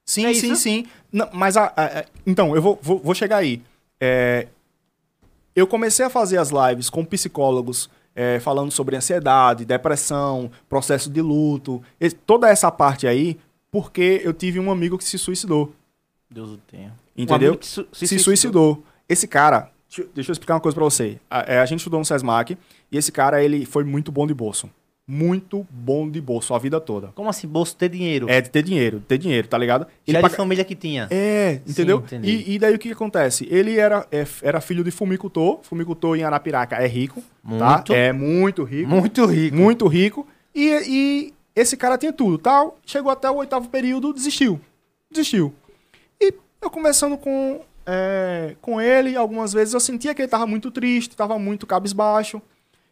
Sim, 0.05 0.25
É 0.25 0.33
sim, 0.33 0.53
isso? 0.53 0.55
sim. 0.63 0.85
Não, 1.11 1.27
mas 1.33 1.57
a, 1.57 1.65
a- 1.75 1.99
a- 1.99 2.05
então, 2.25 2.55
eu 2.55 2.61
vou, 2.61 2.79
vou, 2.81 2.99
vou 2.99 3.13
chegar 3.13 3.37
aí. 3.37 3.61
É, 3.99 4.47
eu 5.55 5.67
comecei 5.67 6.05
a 6.05 6.09
fazer 6.09 6.37
as 6.37 6.51
lives 6.51 6.89
com 6.89 7.03
psicólogos 7.03 7.89
é, 8.15 8.39
falando 8.39 8.71
sobre 8.71 8.95
ansiedade, 8.95 9.65
depressão, 9.65 10.49
processo 10.69 11.09
de 11.09 11.21
luto, 11.21 11.83
e- 11.99 12.09
toda 12.09 12.49
essa 12.49 12.71
parte 12.71 13.05
aí, 13.07 13.37
porque 13.69 14.21
eu 14.23 14.33
tive 14.33 14.59
um 14.59 14.71
amigo 14.71 14.97
que 14.97 15.03
se 15.03 15.17
suicidou. 15.17 15.73
Deus 16.29 16.51
o 16.51 16.57
tenha. 16.57 16.93
Um 17.17 17.23
Entendeu? 17.23 17.49
amigo 17.49 17.57
que 17.57 17.67
su- 17.67 17.87
se, 17.91 18.19
suicidou. 18.19 18.83
Esse 19.09 19.27
cara, 19.27 19.71
deixa, 20.13 20.29
eu- 20.31 20.33
explicar 20.33 20.53
uma 20.55 20.59
coisa 20.61 20.75
pra 20.75 20.83
você. 20.83 21.19
A, 21.29 21.53
é, 21.53 21.59
a 21.59 21.65
gente 21.65 21.79
estudou 21.79 21.99
no 21.99 22.05
SESMAC 22.05 22.57
e 22.91 22.97
esse 22.97 23.11
cara, 23.11 23.43
ele 23.43 23.65
foi 23.65 23.83
muito 23.83 24.11
bom 24.11 24.27
de 24.27 24.33
bolso. 24.33 24.69
Muito 25.09 25.65
bom 25.69 26.09
de 26.09 26.19
bolso 26.19 26.53
a 26.53 26.59
vida 26.59 26.81
toda. 26.81 27.07
Como 27.15 27.29
assim, 27.29 27.47
bolso 27.47 27.73
ter 27.77 27.87
dinheiro? 27.87 28.29
É 28.29 28.41
de 28.41 28.49
ter 28.49 28.61
dinheiro, 28.61 28.99
de 28.99 29.05
ter 29.05 29.17
dinheiro, 29.17 29.47
tá 29.47 29.57
ligado? 29.57 29.87
Ele 30.05 30.17
de 30.17 30.21
paga- 30.21 30.35
família 30.35 30.65
que 30.65 30.75
tinha. 30.75 31.07
É, 31.09 31.61
entendeu? 31.65 31.99
entendi. 32.05 32.29
e, 32.29 32.55
e 32.55 32.59
daí 32.59 32.75
o 32.75 32.77
que, 32.77 32.89
que 32.89 32.93
acontece? 32.93 33.47
Ele 33.49 33.79
era, 33.79 34.05
é, 34.11 34.27
era 34.41 34.59
filho 34.59 34.83
de 34.83 34.91
fumicultor. 34.91 35.59
Fumicultor 35.63 36.17
em 36.17 36.23
Arapiraca 36.23 36.75
é 36.75 36.87
rico, 36.87 37.23
Muito. 37.41 37.59
tá? 37.61 37.83
É 37.95 38.11
muito 38.11 38.65
rico. 38.65 38.89
Muito 38.89 39.25
rico. 39.25 39.55
Muito 39.55 39.87
rico. 39.87 40.27
E, 40.53 40.71
e 40.85 41.33
esse 41.55 41.77
cara 41.77 41.97
tinha 41.97 42.11
tudo, 42.11 42.37
tal. 42.37 42.77
Chegou 42.85 43.09
até 43.09 43.31
o 43.31 43.35
oitavo 43.37 43.69
período, 43.69 44.11
desistiu. 44.11 44.59
Desistiu. 45.09 45.53
Eu 46.61 46.69
conversando 46.69 47.17
com, 47.17 47.61
é, 47.85 48.55
com 48.61 48.81
ele, 48.81 49.15
algumas 49.15 49.53
vezes 49.53 49.73
eu 49.73 49.79
sentia 49.79 50.13
que 50.15 50.21
ele 50.21 50.29
tava 50.29 50.45
muito 50.47 50.71
triste, 50.71 51.15
tava 51.15 51.37
muito 51.37 51.65
cabisbaixo. 51.67 52.41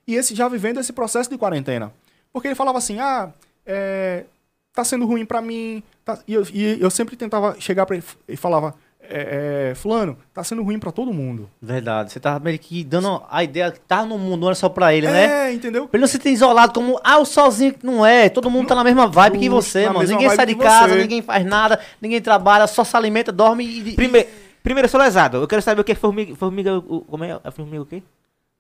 E 0.08 0.15
esse 0.15 0.36
já 0.36 0.47
vivendo 0.47 0.80
esse 0.80 0.93
processo 0.93 1.30
de 1.30 1.38
quarentena. 1.38 1.91
Porque 2.32 2.47
ele 2.47 2.56
falava 2.56 2.78
assim, 2.78 2.99
ah, 2.99 3.32
é, 3.65 4.25
tá 4.73 4.84
sendo 4.84 5.06
ruim 5.06 5.25
pra 5.25 5.41
mim. 5.41 5.82
tá- 6.04 6.19
E, 6.28 6.34
eu, 6.34 6.43
e 6.54 6.80
eu 6.80 6.91
sempre 6.91 7.15
tentava 7.15 7.60
chegar 7.60 7.86
pra 7.86 7.95
ele 7.95 8.06
e 8.28 8.38
falava, 8.38 8.75
é, 9.09 9.69
é, 9.71 9.75
fulano, 9.75 10.17
tá 10.33 10.43
sendo 10.43 10.63
ruim 10.63 10.77
pra 10.79 10.91
todo 10.91 11.13
mundo. 11.13 11.49
Verdade. 11.61 12.11
Você 12.11 12.19
tava 12.19 12.39
meio 12.39 12.57
que 12.59 12.83
dando 12.83 13.21
a 13.29 13.43
ideia 13.43 13.71
que 13.71 13.79
tá 13.79 14.05
no 14.05 14.17
mundo, 14.17 14.41
não 14.41 14.47
era 14.47 14.55
só 14.55 14.69
pra 14.69 14.93
ele, 14.93 15.07
né? 15.07 15.49
É, 15.49 15.53
entendeu? 15.53 15.87
Pra 15.87 15.97
ele 15.97 16.01
não 16.01 16.07
se 16.07 16.19
ter 16.19 16.29
isolado 16.31 16.73
como, 16.73 16.99
ah, 17.03 17.17
o 17.17 17.25
sozinho 17.25 17.73
que 17.73 17.85
não 17.85 18.05
é. 18.05 18.29
Todo 18.29 18.49
mundo 18.49 18.67
tá 18.67 18.75
na 18.75 18.83
mesma 18.83 19.07
vibe 19.07 19.39
que 19.39 19.49
você, 19.49 19.87
mano. 19.87 20.07
Ninguém 20.07 20.29
sai 20.29 20.45
de 20.45 20.55
que 20.55 20.61
casa, 20.63 20.93
você. 20.93 21.01
ninguém 21.01 21.21
faz 21.21 21.45
nada, 21.45 21.79
ninguém 22.01 22.21
trabalha, 22.21 22.67
só 22.67 22.83
se 22.83 22.95
alimenta, 22.95 23.31
dorme 23.31 23.63
e. 23.63 23.93
Primeiro, 23.93 24.27
primeiro 24.63 24.85
eu 24.85 24.89
sou 24.89 24.99
lesado. 24.99 25.37
Eu 25.37 25.47
quero 25.47 25.61
saber 25.61 25.81
o 25.81 25.83
que 25.83 25.91
é 25.91 25.95
formiga. 25.95 26.35
Formiga. 26.35 26.77
o- 26.77 27.01
como 27.01 27.23
é? 27.23 27.39
A 27.43 27.51
formiga 27.51 27.81
o 27.81 27.85
quê? 27.85 28.01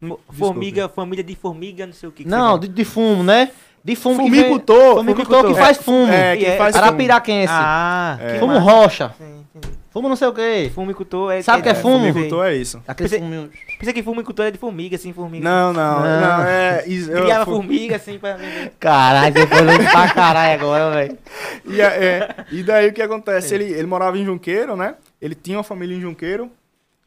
Fo- 0.05 0.19
Formiga, 0.33 0.89
família 0.89 1.23
de 1.23 1.35
formiga, 1.35 1.85
não 1.85 1.93
sei 1.93 2.09
o 2.09 2.11
que. 2.11 2.23
que 2.23 2.29
Não, 2.29 2.59
de, 2.59 2.67
de 2.67 2.83
fumo, 2.85 3.23
né? 3.23 3.49
De 3.83 3.95
fumo 3.95 4.15
que 4.17 4.23
Fumicultor, 4.31 4.95
vem- 4.95 5.03
Fumicultor 5.13 5.45
que 5.47 5.53
faz 5.53 5.77
fumo. 5.77 6.11
É, 6.11 6.35
que 6.35 6.45
É, 6.45 6.57
faz. 6.57 6.75
Arapiraquense. 6.75 7.53
Ah, 7.55 8.17
É. 8.19 8.33
que 8.33 8.39
Fumo 8.39 8.57
rocha. 8.57 9.13
Sim, 9.17 9.45
entendi. 9.55 9.75
Fumo 9.95 10.09
não 10.09 10.15
sei 10.17 10.27
o 10.27 10.33
quê. 10.33 10.69
Fumicultor 10.75 11.31
é. 11.31 11.41
Sabe 11.41 11.61
o 11.61 11.63
que 11.63 11.69
é 11.69 11.73
fumo? 11.73 11.99
Fumicultor 12.11 12.45
é 12.47 12.55
isso. 12.55 12.83
Aquele 12.85 13.07
Pensei- 13.07 13.19
fuminho. 13.25 13.49
Pensei 13.79 13.93
que 13.93 14.03
fumicultor 14.03 14.45
é 14.47 14.51
de 14.51 14.57
formiga, 14.57 14.97
assim, 14.97 15.13
formiga. 15.13 15.45
Não, 15.45 15.71
não, 15.71 16.01
Não. 16.01 16.21
não, 16.21 16.43
é... 16.43 16.83
isso- 16.85 17.09
eu- 17.09 17.23
Criava 17.23 17.45
formiga, 17.45 17.95
assim, 17.95 18.19
pra 18.19 18.35
vender. 18.35 18.73
Caralho, 18.77 19.33
depois 19.33 19.61
eu 19.61 19.89
pra 19.89 20.13
caralho 20.13 20.53
agora, 20.61 20.91
velho. 20.93 21.17
E, 21.63 21.79
é- 21.79 21.85
é, 22.05 22.35
e 22.51 22.61
daí 22.61 22.89
o 22.89 22.93
que 22.93 23.01
acontece? 23.01 23.55
Ele, 23.55 23.63
ele 23.71 23.87
morava 23.87 24.17
em 24.17 24.25
Junqueiro, 24.25 24.75
né? 24.75 24.95
Ele 25.21 25.33
tinha 25.33 25.55
uma 25.57 25.63
família 25.63 25.95
em 25.95 26.01
Junqueiro, 26.01 26.51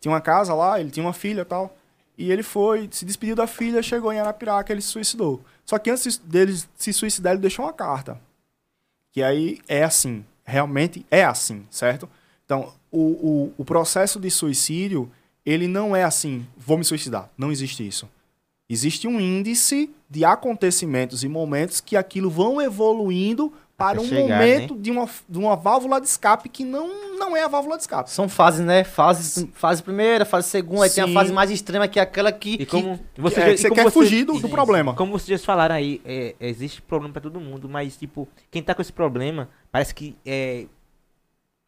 tinha 0.01 0.11
uma 0.11 0.20
casa 0.22 0.55
lá, 0.55 0.81
ele 0.81 0.90
tinha 0.90 1.05
uma 1.05 1.12
filha 1.12 1.42
e 1.42 1.44
tal. 1.44 1.77
E 2.16 2.33
ele 2.33 2.42
foi, 2.42 2.88
se 2.90 3.05
despediu 3.05 3.37
da 3.37 3.46
filha, 3.46 3.83
chegou 3.83 4.11
em 4.14 4.18
Arapiraca, 4.18 4.72
ele 4.72 4.81
se 4.81 4.88
suicidou. 4.88 5.42
Só 5.66 5.77
que 5.78 5.91
antes 5.91 6.16
dele 6.16 6.59
se 6.74 6.91
suicidar, 6.95 7.34
ele 7.34 7.43
deixou 7.43 7.66
uma 7.66 7.72
carta. 7.74 8.18
Que 9.12 9.22
aí 9.22 9.59
é 9.68 9.84
assim, 9.84 10.24
realmente 10.43 11.05
é 11.11 11.22
assim, 11.22 11.66
certo? 11.70 12.09
Então, 12.47 12.72
o, 12.91 13.01
o, 13.01 13.53
o 13.59 13.64
processo 13.64 14.18
de 14.18 14.30
suicídio, 14.30 15.11
ele 15.45 15.66
não 15.66 15.95
é 15.95 16.05
assim, 16.05 16.47
vou 16.57 16.78
me 16.78 16.84
suicidar. 16.84 17.30
Não 17.36 17.51
existe 17.51 17.86
isso. 17.86 18.09
Existe 18.70 19.09
um 19.09 19.18
índice 19.18 19.91
de 20.11 20.24
acontecimentos 20.24 21.24
e 21.24 21.28
momentos 21.28 21.80
que 21.80 21.97
aquilo 21.97 22.28
vão 22.28 22.61
evoluindo 22.61 23.53
para 23.78 23.99
Até 23.99 24.01
um 24.01 24.09
chegar, 24.09 24.41
momento 24.41 24.76
de, 24.76 24.91
uma, 24.91 25.09
de 25.28 25.39
uma 25.39 25.55
válvula 25.55 26.01
de 26.01 26.09
escape 26.09 26.49
que 26.49 26.64
não, 26.64 27.16
não 27.16 27.36
é 27.36 27.45
a 27.45 27.49
válvula 27.49 27.76
de 27.76 27.84
escape. 27.84 28.11
São 28.11 28.28
fases, 28.28 28.66
né? 28.66 28.82
Fase, 28.82 29.49
fase 29.55 29.82
primeira, 29.82 30.24
fase 30.24 30.49
segunda, 30.49 30.84
aí 30.84 30.91
tem 30.91 31.05
a 31.05 31.07
Sim. 31.07 31.14
fase 31.14 31.32
mais 31.32 31.49
extrema 31.51 31.86
que 31.86 31.99
é 31.99 32.03
aquela 32.03 32.32
que. 32.32 32.55
E 32.55 32.66
como 32.66 32.99
Que 33.14 33.20
você, 33.20 33.41
é, 33.41 33.51
e 33.51 33.55
que 33.55 33.61
você 33.61 33.68
como 33.68 33.82
quer 33.84 33.91
fugir 33.93 34.24
do, 34.24 34.32
do 34.32 34.41
Sim, 34.41 34.49
problema. 34.49 34.95
Como 34.95 35.12
vocês 35.12 35.45
falaram 35.45 35.76
aí, 35.76 36.01
é, 36.05 36.34
existe 36.41 36.82
problema 36.82 37.12
pra 37.12 37.22
todo 37.22 37.41
mundo, 37.41 37.68
mas, 37.68 37.97
tipo, 37.97 38.28
quem 38.51 38.62
tá 38.62 38.74
com 38.74 38.82
esse 38.82 38.93
problema, 38.93 39.49
parece 39.70 39.95
que 39.95 40.16
é, 40.26 40.66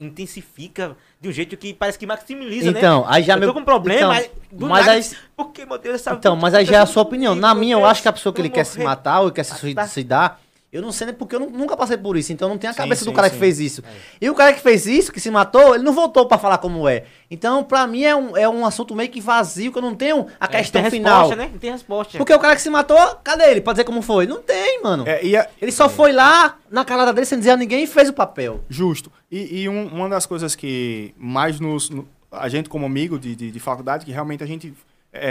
intensifica 0.01 0.97
de 1.21 1.29
um 1.29 1.33
jeito 1.33 1.57
que 1.57 1.75
parece 1.75 1.99
que 1.99 2.07
maximiza, 2.07 2.71
né? 2.73 2.79
Então, 2.79 3.05
aí 3.07 3.23
já 3.23 3.35
eu 3.35 3.41
meu. 3.41 3.53
com 3.55 3.61
um 3.61 3.65
problema, 3.65 3.99
então, 4.01 4.09
mas 4.09 4.31
do 4.51 4.67
mas 4.69 4.87
nada, 4.87 4.99
aí- 4.99 5.11
porque, 5.37 5.67
meu 5.67 5.79
Deus, 5.79 5.97
essa 5.97 6.13
Então, 6.15 6.35
mas 6.35 6.55
aí 6.55 6.65
já 6.65 6.77
é 6.79 6.81
a 6.81 6.87
sua 6.87 7.03
opinião. 7.03 7.35
Na 7.35 7.55
minha, 7.55 7.75
eu 7.75 7.85
acho 7.85 8.01
que 8.03 8.09
a 8.09 8.13
pessoa 8.13 8.33
que 8.33 8.41
ele 8.41 8.49
quer 8.49 8.65
se 8.65 8.83
matar 8.83 9.21
ou 9.21 9.31
quer 9.31 9.45
se 9.45 9.51
Tá. 9.53 9.57
suicidar, 9.87 10.41
eu 10.73 10.81
não 10.81 10.93
sei 10.93 11.07
nem 11.09 11.15
porque 11.15 11.35
eu 11.35 11.41
nu- 11.41 11.51
nunca 11.51 11.77
passei 11.77 11.97
por 11.97 12.17
isso. 12.17 12.33
Então 12.33 12.49
não 12.49 12.57
tem 12.59 12.71
a 12.71 12.73
Sim, 12.73 12.79
cabeça 12.79 13.05
do 13.05 13.11
sim, 13.11 13.15
cara 13.17 13.29
sim. 13.29 13.35
que 13.35 13.41
fez 13.41 13.59
isso. 13.59 13.83
E 14.21 14.31
o 14.31 14.35
cara 14.35 14.53
que 14.53 14.61
fez 14.61 14.87
isso, 14.87 15.13
que 15.13 15.19
se 15.21 15.31
matou, 15.31 15.75
ele 15.75 15.83
não 15.85 15.93
voltou 15.93 16.27
pra 16.27 16.39
falar 16.39 16.59
como 16.59 16.89
é. 16.89 17.05
Então, 17.31 17.65
pra 17.65 17.87
mim, 17.87 18.03
é 18.05 18.15
um, 18.15 18.37
é 18.37 18.49
um 18.49 18.65
assunto 18.65 18.95
meio 18.95 19.09
que 19.11 19.21
vazio, 19.21 19.73
que 19.73 19.79
eu 19.79 19.83
não 19.83 19.95
tenho 19.95 20.27
a 20.39 20.47
questão 20.49 20.83
tem 20.83 20.91
final. 20.91 21.21
resposta, 21.29 21.37
né? 21.37 21.49
Não 21.53 21.59
tem 21.59 21.73
resposta. 21.73 22.19
Porque 22.19 22.33
o 22.33 22.39
cara 22.39 22.55
que 22.55 22.63
se 22.63 22.71
matou, 22.71 22.99
cadê 23.25 23.51
ele? 23.51 23.61
Pra 23.61 23.73
dizer 23.73 23.85
como 23.85 24.01
foi? 24.03 24.27
Não 24.27 24.41
tem, 24.41 24.83
mano. 24.83 25.05
É, 25.07 25.25
e 25.25 25.37
a- 25.37 25.49
Ele 25.61 25.73
só 25.73 25.89
foi 25.89 26.13
lá, 26.13 26.57
na 26.71 26.85
calada 26.85 27.13
dele, 27.13 27.27
sem 27.27 27.39
dizer 27.39 27.51
a 27.51 27.57
ninguém, 27.57 27.85
e 27.85 27.87
fez 27.87 28.09
o 28.09 28.13
papel. 28.13 28.63
Justo. 28.69 29.11
E, 29.31 29.63
e 29.63 29.69
um- 29.69 29.89
uma 29.89 30.09
das 30.09 30.27
coisas 30.27 30.55
que 30.55 31.15
mais 31.17 31.59
nos. 31.61 31.91
no- 31.91 32.07
a 32.33 32.49
gente, 32.49 32.69
como 32.69 32.87
amigo 32.87 33.19
de, 33.19 33.35
de, 33.35 33.51
de 33.51 33.59
faculdade, 33.61 34.05
que 34.05 34.13
realmente 34.13 34.45
a 34.45 34.47
gente 34.47 34.73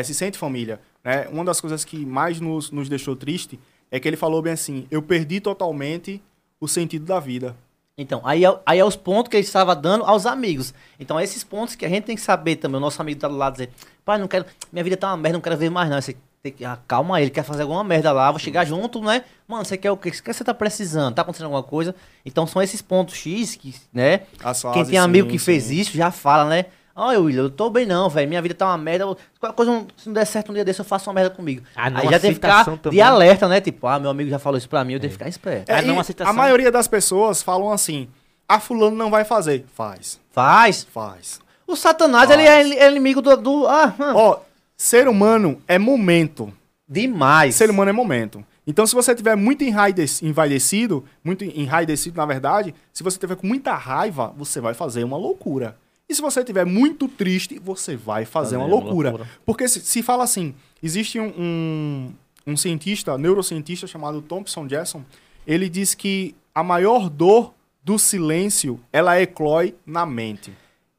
se 0.03 0.13
sente 0.13 0.37
família, 0.37 0.81
né? 1.01 1.25
Uma 1.31 1.45
das 1.45 1.61
coisas 1.61 1.85
que 1.85 2.05
mais 2.05 2.41
nos, 2.41 2.69
nos 2.69 2.89
deixou 2.89 3.15
triste 3.15 3.57
é 3.91 3.99
que 3.99 4.07
ele 4.07 4.17
falou 4.17 4.41
bem 4.41 4.53
assim: 4.53 4.87
eu 4.91 5.01
perdi 5.01 5.39
totalmente 5.39 6.21
o 6.59 6.67
sentido 6.67 7.05
da 7.05 7.19
vida. 7.19 7.55
Então, 7.97 8.21
aí 8.23 8.45
é, 8.45 8.59
aí 8.65 8.79
é 8.79 8.85
os 8.85 8.95
pontos 8.95 9.29
que 9.29 9.35
ele 9.35 9.43
estava 9.43 9.75
dando 9.75 10.05
aos 10.05 10.25
amigos. 10.25 10.73
Então, 10.97 11.19
é 11.19 11.23
esses 11.23 11.43
pontos 11.43 11.75
que 11.75 11.85
a 11.85 11.89
gente 11.89 12.05
tem 12.05 12.15
que 12.15 12.21
saber 12.21 12.55
também. 12.55 12.77
O 12.77 12.79
nosso 12.79 13.01
amigo 13.01 13.19
tá 13.19 13.27
do 13.27 13.35
lado 13.35 13.53
dizer, 13.53 13.71
pai, 14.05 14.17
não 14.17 14.27
quero. 14.27 14.45
Minha 14.71 14.83
vida 14.85 14.95
tá 14.95 15.07
uma 15.07 15.17
merda, 15.17 15.37
não 15.37 15.41
quero 15.41 15.57
ver 15.57 15.69
mais, 15.69 15.89
não. 15.89 16.01
Você 16.01 16.15
tem 16.41 16.51
que. 16.51 16.63
Ah, 16.63 16.79
calma 16.87 17.21
ele 17.21 17.29
quer 17.29 17.43
fazer 17.43 17.63
alguma 17.63 17.83
merda 17.83 18.13
lá, 18.13 18.31
vou 18.31 18.39
chegar 18.39 18.63
junto, 18.65 19.01
né? 19.01 19.25
Mano, 19.45 19.65
você 19.65 19.77
quer 19.77 19.91
o 19.91 19.97
quê? 19.97 20.09
O 20.09 20.11
que 20.11 20.33
você 20.33 20.43
tá 20.43 20.53
precisando? 20.53 21.13
Tá 21.13 21.23
acontecendo 21.23 21.47
alguma 21.47 21.63
coisa? 21.63 21.93
Então 22.25 22.47
são 22.47 22.61
esses 22.61 22.81
pontos 22.81 23.15
X 23.15 23.55
que, 23.55 23.75
né? 23.91 24.21
As 24.41 24.61
Quem 24.73 24.85
tem 24.85 24.97
amigo 24.97 25.27
sim, 25.27 25.33
que 25.33 25.39
sim. 25.39 25.45
fez 25.45 25.69
isso 25.69 25.91
já 25.97 26.11
fala, 26.11 26.49
né? 26.49 26.65
Olha, 26.99 27.19
William, 27.19 27.43
eu 27.43 27.49
tô 27.49 27.69
bem 27.69 27.85
não, 27.85 28.09
velho. 28.09 28.27
Minha 28.27 28.41
vida 28.41 28.53
tá 28.55 28.65
uma 28.67 28.77
merda. 28.77 29.05
Qualquer 29.39 29.55
coisa, 29.55 29.71
não- 29.71 29.87
se 29.97 30.07
não 30.07 30.13
der 30.13 30.25
certo 30.25 30.51
um 30.51 30.53
dia 30.53 30.65
desse, 30.65 30.79
eu 30.81 30.85
faço 30.85 31.09
uma 31.09 31.13
merda 31.13 31.29
comigo. 31.29 31.63
A 31.75 31.89
não 31.89 32.01
Aí 32.01 32.09
já 32.09 32.19
tem 32.19 32.29
que 32.31 32.35
ficar 32.35 32.47
aceitação 32.49 32.75
de 32.75 32.81
também. 32.81 33.01
alerta, 33.01 33.47
né? 33.47 33.61
Tipo, 33.61 33.87
ah, 33.87 33.99
meu 33.99 34.09
amigo 34.09 34.29
já 34.29 34.37
falou 34.39 34.57
isso 34.57 34.67
pra 34.69 34.83
mim, 34.83 34.93
eu 34.93 34.99
tenho 34.99 35.09
que 35.09 35.17
ficar 35.17 35.29
esperto. 35.29 35.69
É, 35.69 35.79
A 35.79 35.81
não 35.81 35.99
aceitação. 35.99 36.31
a 36.31 36.35
maioria 36.35 36.71
das 36.71 36.87
pessoas 36.87 37.41
falam 37.41 37.71
assim: 37.71 38.07
a 38.47 38.59
fulano 38.59 38.95
não 38.95 39.09
vai 39.09 39.23
fazer. 39.25 39.65
Faz, 39.73 40.19
Faz. 40.31 40.85
faz. 40.93 41.39
O 41.65 41.75
Satanás, 41.75 42.27
Faz. 42.29 42.39
ele 42.39 42.47
é, 42.75 42.79
é 42.85 42.89
inimigo 42.91 43.21
do... 43.21 43.35
do 43.37 43.67
ah, 43.67 43.93
hum, 43.99 44.15
Ó, 44.15 44.39
ser 44.75 45.07
humano 45.07 45.61
é 45.67 45.77
momento. 45.79 46.51
demais. 46.87 47.55
Ser 47.55 47.69
humano 47.69 47.89
é 47.89 47.93
momento. 47.93 48.43
Então, 48.65 48.85
se 48.85 48.93
você 48.93 49.15
tiver 49.15 49.35
muito 49.35 49.63
enraidec- 49.63 50.21
envaidecido, 50.23 51.03
muito 51.23 51.43
enraidecido, 51.43 52.17
na 52.17 52.25
verdade, 52.25 52.73
se 52.93 53.01
você 53.03 53.17
tiver 53.17 53.35
com 53.35 53.47
muita 53.47 53.73
raiva, 53.75 54.33
você 54.37 54.59
vai 54.61 54.73
fazer 54.73 55.03
uma 55.03 55.17
loucura. 55.17 55.75
E 56.09 56.15
se 56.15 56.21
você 56.21 56.43
tiver 56.43 56.65
muito 56.65 57.07
triste, 57.07 57.59
você 57.59 57.95
vai 57.95 58.25
fazer 58.25 58.57
uma 58.57 58.63
Fazer 58.65 58.73
uma 58.75 58.83
loucura. 58.85 59.09
loucura. 59.11 59.29
Porque 59.45 59.67
se, 59.67 59.79
se 59.81 60.01
fala 60.01 60.23
assim, 60.23 60.55
existe 60.81 61.19
um, 61.19 61.31
um, 61.37 62.13
um 62.47 62.57
cientista, 62.57 63.15
neurocientista 63.17 63.85
chamado 63.85 64.21
Thompson 64.21 64.65
Jackson, 64.65 65.03
ele 65.45 65.69
diz 65.69 65.93
que 65.93 66.35
a 66.53 66.63
maior 66.63 67.09
dor 67.09 67.53
do 67.83 67.99
silêncio, 67.99 68.79
ela 68.91 69.21
eclói 69.21 69.75
na 69.85 70.05
mente. 70.05 70.51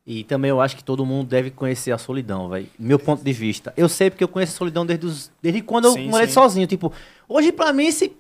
E 0.07 0.25
também 0.25 0.49
eu 0.49 0.61
acho 0.61 0.77
que 0.77 0.83
todo 0.83 1.05
mundo 1.05 1.29
deve 1.29 1.51
conhecer 1.51 1.93
a 1.93 1.99
solidão, 1.99 2.49
velho. 2.49 2.67
Meu 2.79 2.99
ponto 2.99 3.23
de 3.23 3.33
vista. 3.33 3.73
Eu 3.77 3.89
sei 3.89 4.11
porque 4.11 4.25
eu 4.25 4.29
conheço 4.29 4.55
a 4.55 4.59
solidão 4.59 4.87
desde, 4.87 5.07
os- 5.07 5.31
desde 5.43 5.61
quando 5.61 5.85
eu 5.87 5.93
Sim, 5.93 6.09
morei 6.09 6.27
sim. 6.27 6.33
sozinho. 6.33 6.67
Tipo, 6.67 6.93
hoje 7.29 7.53
pra 7.53 7.73
mim, 7.73 7.91
se 7.93 8.13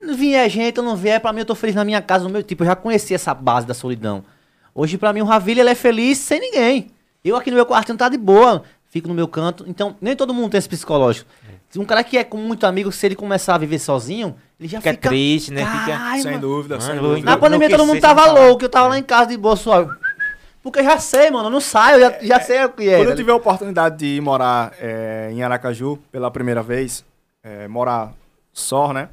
não 0.00 0.14
vier 0.16 0.48
gente 0.48 0.80
ou 0.80 0.84
não 0.86 0.96
vier, 0.96 1.20
pra 1.20 1.32
mim 1.32 1.40
eu 1.40 1.44
tô 1.44 1.54
feliz 1.54 1.74
na 1.76 1.84
minha 1.84 2.00
casa, 2.00 2.24
no 2.24 2.30
meu 2.30 2.42
tipo, 2.42 2.62
eu 2.62 2.66
já 2.68 2.74
conheci 2.76 3.14
essa 3.14 3.34
base 3.34 3.66
da 3.66 3.74
solidão. 3.74 4.24
Hoje 4.74 4.96
pra 4.98 5.12
mim 5.12 5.20
o 5.20 5.24
Ravilha, 5.24 5.60
ele 5.60 5.70
é 5.70 5.74
feliz 5.74 6.18
sem 6.18 6.40
ninguém. 6.40 6.90
Eu 7.24 7.36
aqui 7.36 7.50
no 7.50 7.56
meu 7.56 7.66
quartinho 7.66 7.98
tá 7.98 8.08
de 8.08 8.16
boa, 8.16 8.62
fico 8.88 9.08
no 9.08 9.14
meu 9.14 9.28
canto. 9.28 9.64
Então, 9.68 9.96
nem 10.00 10.16
todo 10.16 10.32
mundo 10.32 10.50
tem 10.50 10.58
esse 10.58 10.68
psicológico. 10.68 11.28
Um 11.76 11.84
cara 11.84 12.02
que 12.02 12.18
é 12.18 12.24
com 12.24 12.36
muito 12.36 12.66
amigo, 12.66 12.90
se 12.90 13.06
ele 13.06 13.14
começar 13.14 13.54
a 13.54 13.58
viver 13.58 13.78
sozinho, 13.78 14.34
ele 14.58 14.68
já 14.68 14.80
Fica 14.80 14.92
fica... 14.94 15.08
triste, 15.08 15.52
né? 15.52 15.64
Fica- 15.64 16.22
sem 16.22 16.38
dúvida, 16.38 16.78
Mano, 16.78 16.90
sem 16.90 17.00
dúvida. 17.00 17.24
Na 17.30 17.36
pandemia 17.36 17.70
todo 17.70 17.86
mundo 17.86 18.00
tava 18.00 18.26
louco, 18.26 18.64
eu 18.64 18.68
tava 18.68 18.88
lá 18.88 18.98
em 18.98 19.02
casa 19.02 19.26
de 19.30 19.36
boa 19.36 19.54
suave. 19.54 19.90
Porque 20.62 20.80
eu 20.80 20.84
já 20.84 20.98
sei, 20.98 21.30
mano, 21.30 21.46
eu 21.46 21.50
não 21.50 21.60
saio, 21.60 21.96
eu 21.96 22.00
já, 22.00 22.18
já 22.22 22.40
sei 22.40 22.64
o 22.64 22.70
que 22.70 22.88
é. 22.88 22.96
Quando 22.96 23.06
tá 23.06 23.12
eu 23.12 23.16
tive 23.16 23.30
a 23.30 23.34
oportunidade 23.36 23.96
de 23.98 24.06
ir 24.16 24.20
morar 24.20 24.72
é, 24.80 25.30
em 25.32 25.42
Aracaju 25.42 25.98
pela 26.10 26.30
primeira 26.30 26.62
vez, 26.62 27.04
é, 27.42 27.68
morar 27.68 28.12
só, 28.52 28.92
né? 28.92 29.08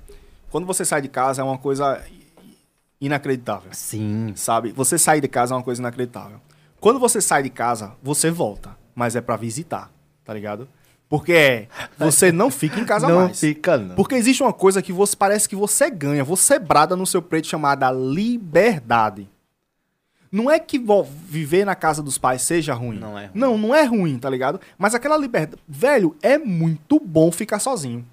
Quando 0.49 0.65
você 0.65 0.83
sai 0.83 1.01
de 1.01 1.07
casa 1.07 1.41
é 1.41 1.45
uma 1.45 1.57
coisa 1.57 2.01
inacreditável, 2.99 3.69
Sim. 3.73 4.33
sabe? 4.35 4.71
Você 4.71 4.97
sair 4.97 5.21
de 5.21 5.27
casa 5.27 5.53
é 5.53 5.57
uma 5.57 5.63
coisa 5.63 5.81
inacreditável. 5.81 6.39
Quando 6.79 6.99
você 6.99 7.21
sai 7.21 7.43
de 7.43 7.49
casa, 7.49 7.93
você 8.01 8.29
volta, 8.29 8.77
mas 8.95 9.15
é 9.15 9.21
pra 9.21 9.35
visitar, 9.35 9.91
tá 10.23 10.33
ligado? 10.33 10.67
Porque 11.09 11.31
é, 11.31 11.67
você 11.97 12.31
não 12.31 12.51
fica 12.51 12.79
em 12.79 12.85
casa 12.85 13.07
não 13.07 13.21
mais. 13.25 13.39
fica, 13.39 13.77
não. 13.77 13.95
Porque 13.95 14.15
existe 14.15 14.43
uma 14.43 14.53
coisa 14.53 14.81
que 14.81 14.91
você 14.91 15.15
parece 15.15 15.47
que 15.47 15.55
você 15.55 15.89
ganha, 15.89 16.23
você 16.23 16.59
brada 16.59 16.95
no 16.95 17.07
seu 17.07 17.21
preto 17.21 17.47
chamada 17.47 17.89
liberdade. 17.91 19.29
Não 20.29 20.51
é 20.51 20.59
que 20.59 20.77
viver 21.25 21.65
na 21.65 21.73
casa 21.73 22.03
dos 22.03 22.17
pais 22.17 22.41
seja 22.41 22.73
ruim. 22.73 22.99
Não 22.99 23.17
é 23.17 23.27
ruim. 23.27 23.31
Não, 23.33 23.57
não 23.57 23.73
é 23.73 23.85
ruim, 23.85 24.19
tá 24.19 24.29
ligado? 24.29 24.59
Mas 24.77 24.93
aquela 24.93 25.17
liberdade. 25.17 25.61
Velho, 25.67 26.15
é 26.21 26.37
muito 26.37 26.99
bom 26.99 27.31
ficar 27.31 27.59
sozinho. 27.59 28.05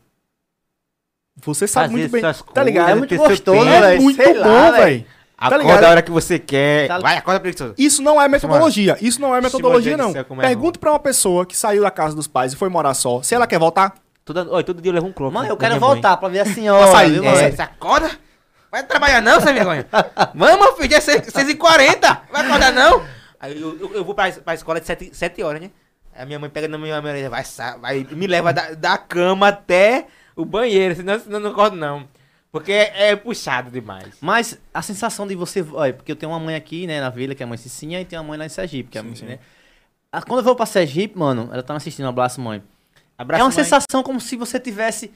Você 1.45 1.67
sabe 1.67 1.87
Fazer 1.89 1.99
muito 1.99 2.13
bem. 2.13 2.21
suas 2.21 2.43
Tá 2.43 2.63
ligado? 2.63 2.91
É 2.91 2.95
muito 2.95 3.17
gostoso, 3.17 3.43
tempo. 3.61 3.65
É 3.65 3.81
velho. 3.81 4.03
muito 4.03 4.23
sei 4.23 4.35
bom, 4.35 4.43
velho. 4.73 4.73
velho. 4.77 5.07
Acorda 5.37 5.63
ligado? 5.65 5.85
a 5.85 5.91
hora 5.91 6.03
que 6.03 6.11
você 6.11 6.39
quer. 6.39 6.89
Tá- 6.89 6.99
Vai, 7.01 7.17
acorda 7.19 7.41
preguiçoso. 7.41 7.75
Isso 7.77 8.03
não 8.03 8.21
é 8.21 8.29
metodologia. 8.29 8.97
Isso 9.01 9.21
não 9.21 9.35
é 9.35 9.41
metodologia, 9.41 9.97
meu 9.97 10.07
não. 10.07 10.13
céu, 10.13 10.25
como 10.25 10.41
é 10.41 10.47
Pergunte 10.47 10.79
pra 10.79 10.91
uma 10.93 10.99
pessoa 10.99 11.45
que 11.45 11.57
saiu 11.57 11.83
da 11.83 11.91
casa 11.91 12.15
dos 12.15 12.27
pais 12.27 12.53
e 12.53 12.57
foi 12.57 12.69
morar 12.69 12.95
só. 12.95 13.21
Se 13.23 13.35
ela 13.35 13.47
quer 13.47 13.59
voltar, 13.59 13.95
Todo, 14.25 14.49
olha, 14.51 14.65
todo 14.65 14.81
dia 14.81 14.89
eu 14.91 14.95
levo 14.95 15.07
um 15.07 15.13
clope. 15.13 15.35
Mano, 15.35 15.49
eu 15.49 15.57
quero 15.57 15.75
minha 15.75 15.81
mãe. 15.81 15.91
voltar 15.95 16.17
pra 16.17 16.29
ver 16.31 16.41
a 16.41 16.47
senhora. 16.47 16.85
Pra 16.85 16.93
sair? 16.93 17.23
É, 17.23 17.51
você 17.51 17.61
acorda? 17.63 18.11
Vai 18.71 18.83
trabalhar 18.83 19.21
não, 19.21 19.39
sem 19.39 19.53
vergonha? 19.53 19.87
Vamos, 20.35 20.79
filho, 20.79 20.95
é 20.95 20.99
6h40. 20.99 22.21
Vai 22.33 22.47
acordar 22.47 22.73
não? 22.73 23.03
Aí 23.39 23.61
eu, 23.61 23.79
eu, 23.79 23.95
eu 23.97 24.05
vou 24.05 24.15
pra, 24.15 24.33
pra 24.33 24.55
escola 24.55 24.81
de 24.81 24.87
7, 24.87 25.11
sete 25.13 25.43
horas, 25.43 25.61
né? 25.61 25.71
Aí 26.15 26.23
a 26.23 26.27
minha 26.27 26.39
mãe 26.39 26.49
pega 26.49 26.67
na 26.67 26.79
minha 26.79 27.03
mãe, 27.03 27.29
vai, 27.29 27.45
vai 27.81 28.07
me 28.13 28.27
leva 28.27 28.53
da, 28.53 28.71
da 28.71 28.97
cama 28.97 29.49
até 29.49 30.07
o 30.37 30.45
banheiro, 30.45 30.97
senão, 30.97 31.19
senão 31.19 31.37
eu 31.39 31.41
não 31.45 31.51
acordo 31.51 31.77
não. 31.77 32.09
Porque 32.51 32.71
é, 32.73 33.11
é 33.11 33.17
puxado 33.17 33.71
demais. 33.71 34.15
Mas 34.21 34.59
a 34.73 34.81
sensação 34.81 35.27
de 35.27 35.35
você. 35.35 35.65
Olha, 35.73 35.93
porque 35.93 36.13
eu 36.13 36.17
tenho 36.17 36.31
uma 36.31 36.39
mãe 36.39 36.55
aqui, 36.55 36.87
né, 36.87 37.01
na 37.01 37.11
vila, 37.11 37.35
que 37.35 37.43
é 37.43 37.47
a 37.47 37.49
mãe 37.49 37.59
Cicinha, 37.59 38.01
e 38.01 38.05
tenho 38.05 38.23
uma 38.23 38.29
mãe 38.29 38.39
lá 38.39 38.47
em 38.47 38.49
Sergipe, 38.49 38.91
que 38.91 38.99
é 38.99 39.01
a 39.01 39.05
mãe, 39.05 39.15
né? 39.23 39.39
Ah, 40.13 40.23
Quando 40.23 40.39
eu 40.39 40.45
vou 40.45 40.55
pra 40.55 40.65
Sergipe, 40.65 41.19
mano, 41.19 41.49
ela 41.53 41.63
tá 41.65 41.75
me 41.75 41.79
assistindo, 41.79 42.07
um 42.07 42.11
abraço, 42.11 42.41
mãe. 42.41 42.63
Abraço, 43.19 43.41
é 43.41 43.45
uma 43.45 43.51
mãe. 43.51 43.65
sensação 43.65 44.03
como 44.05 44.21
se 44.21 44.37
você 44.37 44.61
tivesse 44.61 45.13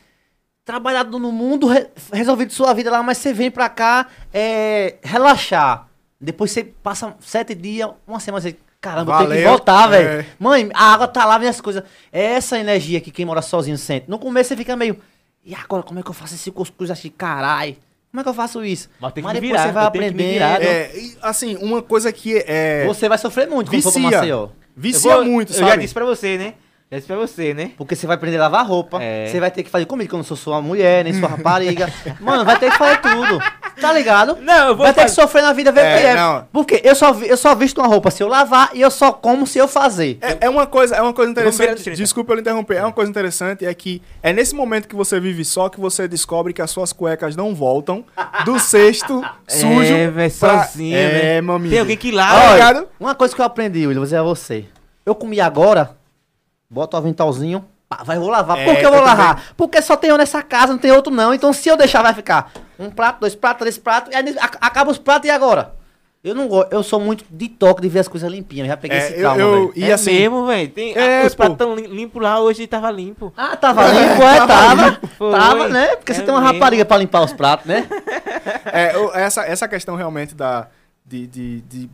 trabalhado 0.64 1.16
no 1.18 1.30
mundo, 1.30 1.68
re- 1.68 1.88
resolvido 2.12 2.52
sua 2.52 2.74
vida 2.74 2.90
lá, 2.90 3.02
mas 3.02 3.18
você 3.18 3.32
vem 3.32 3.50
pra 3.50 3.68
cá 3.68 4.08
é, 4.34 4.96
relaxar. 5.02 5.88
Depois 6.20 6.50
você 6.50 6.64
passa 6.64 7.14
sete 7.20 7.54
dias, 7.54 7.88
uma 8.06 8.18
semana, 8.18 8.42
você. 8.42 8.56
Caramba, 8.80 9.12
eu 9.12 9.16
tenho 9.18 9.28
que 9.30 9.34
Valeu, 9.36 9.48
voltar, 9.50 9.92
é. 9.92 9.98
velho. 10.04 10.26
Mãe, 10.38 10.70
a 10.72 10.92
água 10.92 11.08
tá 11.08 11.24
lá, 11.24 11.38
minhas 11.38 11.60
coisas. 11.60 11.82
É 12.12 12.22
essa 12.34 12.58
energia 12.58 13.00
que 13.00 13.10
quem 13.10 13.24
mora 13.24 13.42
sozinho 13.42 13.76
sente. 13.76 14.08
No 14.08 14.18
começo 14.18 14.48
você 14.48 14.56
fica 14.56 14.76
meio. 14.76 14.98
E 15.44 15.54
agora, 15.54 15.82
como 15.82 15.98
é 15.98 16.02
que 16.02 16.08
eu 16.10 16.14
faço 16.14 16.34
esse 16.34 16.50
cuscuz 16.50 16.90
aqui? 16.90 17.10
Caralho. 17.10 17.76
Como 18.10 18.20
é 18.20 18.22
que 18.22 18.28
eu 18.28 18.34
faço 18.34 18.64
isso? 18.64 18.88
Mas 19.00 19.12
tem 19.12 19.22
que 19.22 19.26
Mas 19.26 19.34
depois 19.34 19.50
virar, 19.50 19.66
você 19.66 19.72
vai 19.72 19.82
eu 19.82 19.88
aprendendo. 19.88 20.16
virar, 20.32 20.62
é, 20.62 20.90
assim, 21.20 21.56
uma 21.56 21.82
coisa 21.82 22.12
que 22.12 22.42
é. 22.46 22.84
Você 22.86 23.08
vai 23.08 23.18
sofrer 23.18 23.48
muito 23.48 23.70
quando 23.70 23.82
for 23.82 23.92
vicia. 23.92 24.10
Maceió. 24.10 24.48
Vicia 24.76 25.10
Eu 25.10 25.16
vou- 25.16 25.24
muito, 25.26 25.50
Eu 25.52 25.56
sabe? 25.58 25.70
já 25.70 25.76
disse 25.76 25.92
pra 25.94 26.04
você, 26.04 26.38
né? 26.38 26.54
Já 26.90 26.96
disse 26.96 27.06
pra 27.06 27.16
você, 27.16 27.52
né? 27.52 27.72
Porque 27.76 27.94
você 27.94 28.06
vai 28.06 28.16
aprender 28.16 28.38
a 28.38 28.40
lavar 28.44 28.66
roupa. 28.66 29.02
É. 29.02 29.26
Você 29.26 29.38
vai 29.38 29.50
ter 29.50 29.62
que 29.62 29.68
fazer 29.68 29.84
comida, 29.84 30.08
que 30.08 30.14
eu 30.14 30.16
não 30.16 30.24
sou 30.24 30.36
sua 30.38 30.62
mulher, 30.62 31.04
nem 31.04 31.12
sua 31.12 31.28
rapariga. 31.28 31.92
Mano, 32.18 32.46
vai 32.46 32.58
ter 32.58 32.70
que 32.70 32.78
fazer 32.78 32.98
tudo. 33.02 33.38
Tá 33.78 33.92
ligado? 33.92 34.38
Não, 34.40 34.68
eu 34.68 34.74
vou 34.76 34.86
Vai 34.86 34.94
ter 34.94 35.04
que 35.04 35.10
sofrer 35.10 35.42
na 35.42 35.52
vida, 35.52 35.70
ver 35.70 35.82
o 35.82 35.84
É, 35.84 36.00
que 36.00 36.06
é. 36.06 36.14
não. 36.16 36.48
Porque 36.50 36.80
eu 36.82 36.94
só, 36.94 37.12
vi- 37.12 37.28
eu 37.28 37.36
só 37.36 37.54
visto 37.54 37.76
uma 37.78 37.86
roupa 37.86 38.10
se 38.10 38.22
eu 38.22 38.26
lavar 38.26 38.70
e 38.72 38.80
eu 38.80 38.90
só 38.90 39.12
como 39.12 39.46
se 39.46 39.58
eu 39.58 39.68
fazer. 39.68 40.16
É, 40.22 40.38
é 40.46 40.48
uma 40.50 40.66
coisa, 40.66 40.96
é 40.96 41.02
uma 41.02 41.12
coisa 41.12 41.30
interessante. 41.30 41.82
30. 41.84 41.90
Desculpa 41.96 42.32
eu 42.32 42.38
interromper. 42.40 42.76
É 42.78 42.82
uma 42.82 42.92
coisa 42.92 43.10
interessante 43.10 43.66
é 43.66 43.74
que 43.74 44.00
é 44.22 44.32
nesse 44.32 44.54
momento 44.54 44.88
que 44.88 44.96
você 44.96 45.20
vive 45.20 45.44
só 45.44 45.68
que 45.68 45.78
você 45.78 46.08
descobre 46.08 46.54
que 46.54 46.62
as 46.62 46.70
suas 46.70 46.90
cuecas 46.92 47.36
não 47.36 47.54
voltam 47.54 48.02
do 48.46 48.58
cesto 48.58 49.22
sujo. 49.46 49.82
É, 49.94 50.08
velho, 50.08 50.32
pra- 50.40 50.64
sozinho, 50.64 50.96
É, 50.96 51.34
né? 51.34 51.40
maminho. 51.42 51.70
Tem 51.70 51.80
alguém 51.80 51.98
que 51.98 52.10
Tá 52.10 52.16
lava. 52.16 52.52
ligado? 52.54 52.88
Uma 52.98 53.14
coisa 53.14 53.34
que 53.34 53.40
eu 53.42 53.44
aprendi, 53.44 53.80
William, 53.80 53.96
vou 54.00 54.04
dizer 54.04 54.16
a 54.16 54.22
você. 54.22 54.64
Eu 55.06 55.14
comi 55.14 55.40
agora, 55.40 55.96
boto 56.70 56.96
o 56.96 56.98
aventalzinho, 57.00 57.64
pá, 57.88 58.02
vai, 58.04 58.18
vou 58.18 58.28
lavar. 58.28 58.58
É, 58.58 58.64
Por 58.64 58.76
que 58.76 58.84
eu 58.86 58.92
vou 58.92 59.00
lavar? 59.02 59.54
Porque 59.56 59.80
só 59.82 59.96
tem 59.96 60.12
um 60.12 60.16
nessa 60.16 60.42
casa, 60.42 60.72
não 60.72 60.78
tem 60.78 60.92
outro 60.92 61.12
não. 61.12 61.32
Então 61.34 61.52
se 61.52 61.68
eu 61.68 61.76
deixar, 61.76 62.02
vai 62.02 62.14
ficar 62.14 62.52
um 62.78 62.90
prato, 62.90 63.20
dois 63.20 63.34
pratos, 63.34 63.60
três 63.60 63.78
pratos, 63.78 64.12
e 64.12 64.16
aí 64.16 64.36
ac- 64.38 64.58
acaba 64.60 64.90
os 64.90 64.98
pratos 64.98 65.28
e 65.28 65.30
agora? 65.30 65.76
Eu 66.22 66.34
não 66.34 66.48
gosto, 66.48 66.72
eu 66.72 66.82
sou 66.82 66.98
muito 66.98 67.24
de 67.30 67.48
toque 67.48 67.80
de 67.80 67.88
ver 67.88 68.00
as 68.00 68.08
coisas 68.08 68.28
limpinhas. 68.30 68.66
Eu 68.66 68.72
já 68.72 68.76
peguei 68.76 68.98
É, 68.98 69.00
esse 69.00 69.14
trauma, 69.20 69.40
eu- 69.40 69.52
velho. 69.52 69.72
E 69.76 69.84
é 69.84 69.92
assim- 69.92 70.12
mesmo, 70.12 70.46
velho. 70.46 70.68
Tem- 70.70 70.92
É, 70.98 71.24
os 71.24 71.32
pô. 71.32 71.36
pratos 71.44 71.56
tão 71.58 71.76
lim- 71.76 71.86
limpos 71.86 72.20
lá, 72.20 72.40
hoje 72.40 72.66
tava 72.66 72.90
limpo. 72.90 73.32
Ah, 73.36 73.56
tava 73.56 73.86
limpo, 73.86 74.22
é, 74.24 74.46
tava. 74.46 74.98
Foi. 75.16 75.30
Tava, 75.30 75.68
né? 75.68 75.94
Porque 75.96 76.12
você 76.12 76.20
É 76.20 76.24
tem 76.24 76.34
uma 76.34 76.40
mesmo. 76.40 76.54
rapariga 76.54 76.84
pra 76.84 76.96
limpar 76.98 77.22
os 77.22 77.32
pratos, 77.32 77.66
né? 77.66 77.86
É, 78.72 78.94
eu- 78.96 79.14
essa, 79.14 79.42
essa 79.44 79.68
questão 79.68 79.94
realmente 79.94 80.34
da, 80.34 80.66
de, 81.06 81.26
de, 81.26 81.60
de, 81.62 81.90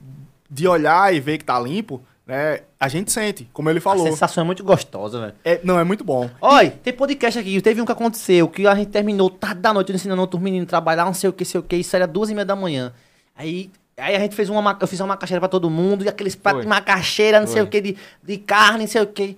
de 0.50 0.68
olhar 0.68 1.14
e 1.14 1.20
ver 1.20 1.36
que 1.38 1.44
tá 1.44 1.58
limpo, 1.60 2.02
né? 2.26 2.60
A 2.80 2.88
gente 2.88 3.12
sente, 3.12 3.48
como 3.52 3.68
ele 3.70 3.78
A 3.78 3.82
falou. 3.82 4.04
sensação 4.06 4.42
é 4.42 4.46
muito 4.46 4.64
gostosa, 4.64 5.20
velho. 5.20 5.34
É, 5.44 5.60
não, 5.62 5.78
é 5.78 5.84
muito 5.84 6.02
bom. 6.04 6.28
Olha, 6.40 6.70
tem 6.82 6.92
podcast 6.92 7.38
aqui, 7.38 7.60
teve 7.60 7.80
um 7.80 7.84
que 7.84 7.92
aconteceu, 7.92 8.48
que 8.48 8.66
a 8.66 8.74
gente 8.74 8.88
terminou 8.90 9.28
tarde 9.30 9.60
da 9.60 9.72
noite 9.72 9.92
ensinando 9.92 10.20
outros 10.22 10.40
meninos 10.40 10.66
a 10.66 10.70
trabalhar, 10.70 11.04
não 11.04 11.14
sei 11.14 11.28
o 11.28 11.32
que, 11.32 11.44
sei 11.44 11.60
o 11.60 11.62
que, 11.62 11.76
isso 11.76 11.94
era 11.94 12.06
duas 12.06 12.30
e 12.30 12.34
meia 12.34 12.44
da 12.44 12.56
manhã. 12.56 12.92
Aí, 13.36 13.70
aí 13.96 14.16
a 14.16 14.18
gente 14.20 14.34
fez 14.34 14.48
uma, 14.48 14.62
ma- 14.62 14.78
eu 14.80 14.86
fiz 14.86 15.00
uma 15.00 15.08
macaxeira 15.08 15.40
pra 15.40 15.48
todo 15.48 15.68
mundo, 15.68 16.04
e 16.04 16.08
aqueles 16.08 16.34
pratos 16.34 16.62
de 16.62 16.68
macaxeira, 16.68 17.38
não 17.40 17.46
sei 17.46 17.56
Foi. 17.56 17.62
o 17.64 17.66
que, 17.66 17.80
de, 17.80 17.96
de 18.22 18.38
carne, 18.38 18.80
não 18.80 18.86
sei 18.88 19.02
o 19.02 19.06
que. 19.06 19.36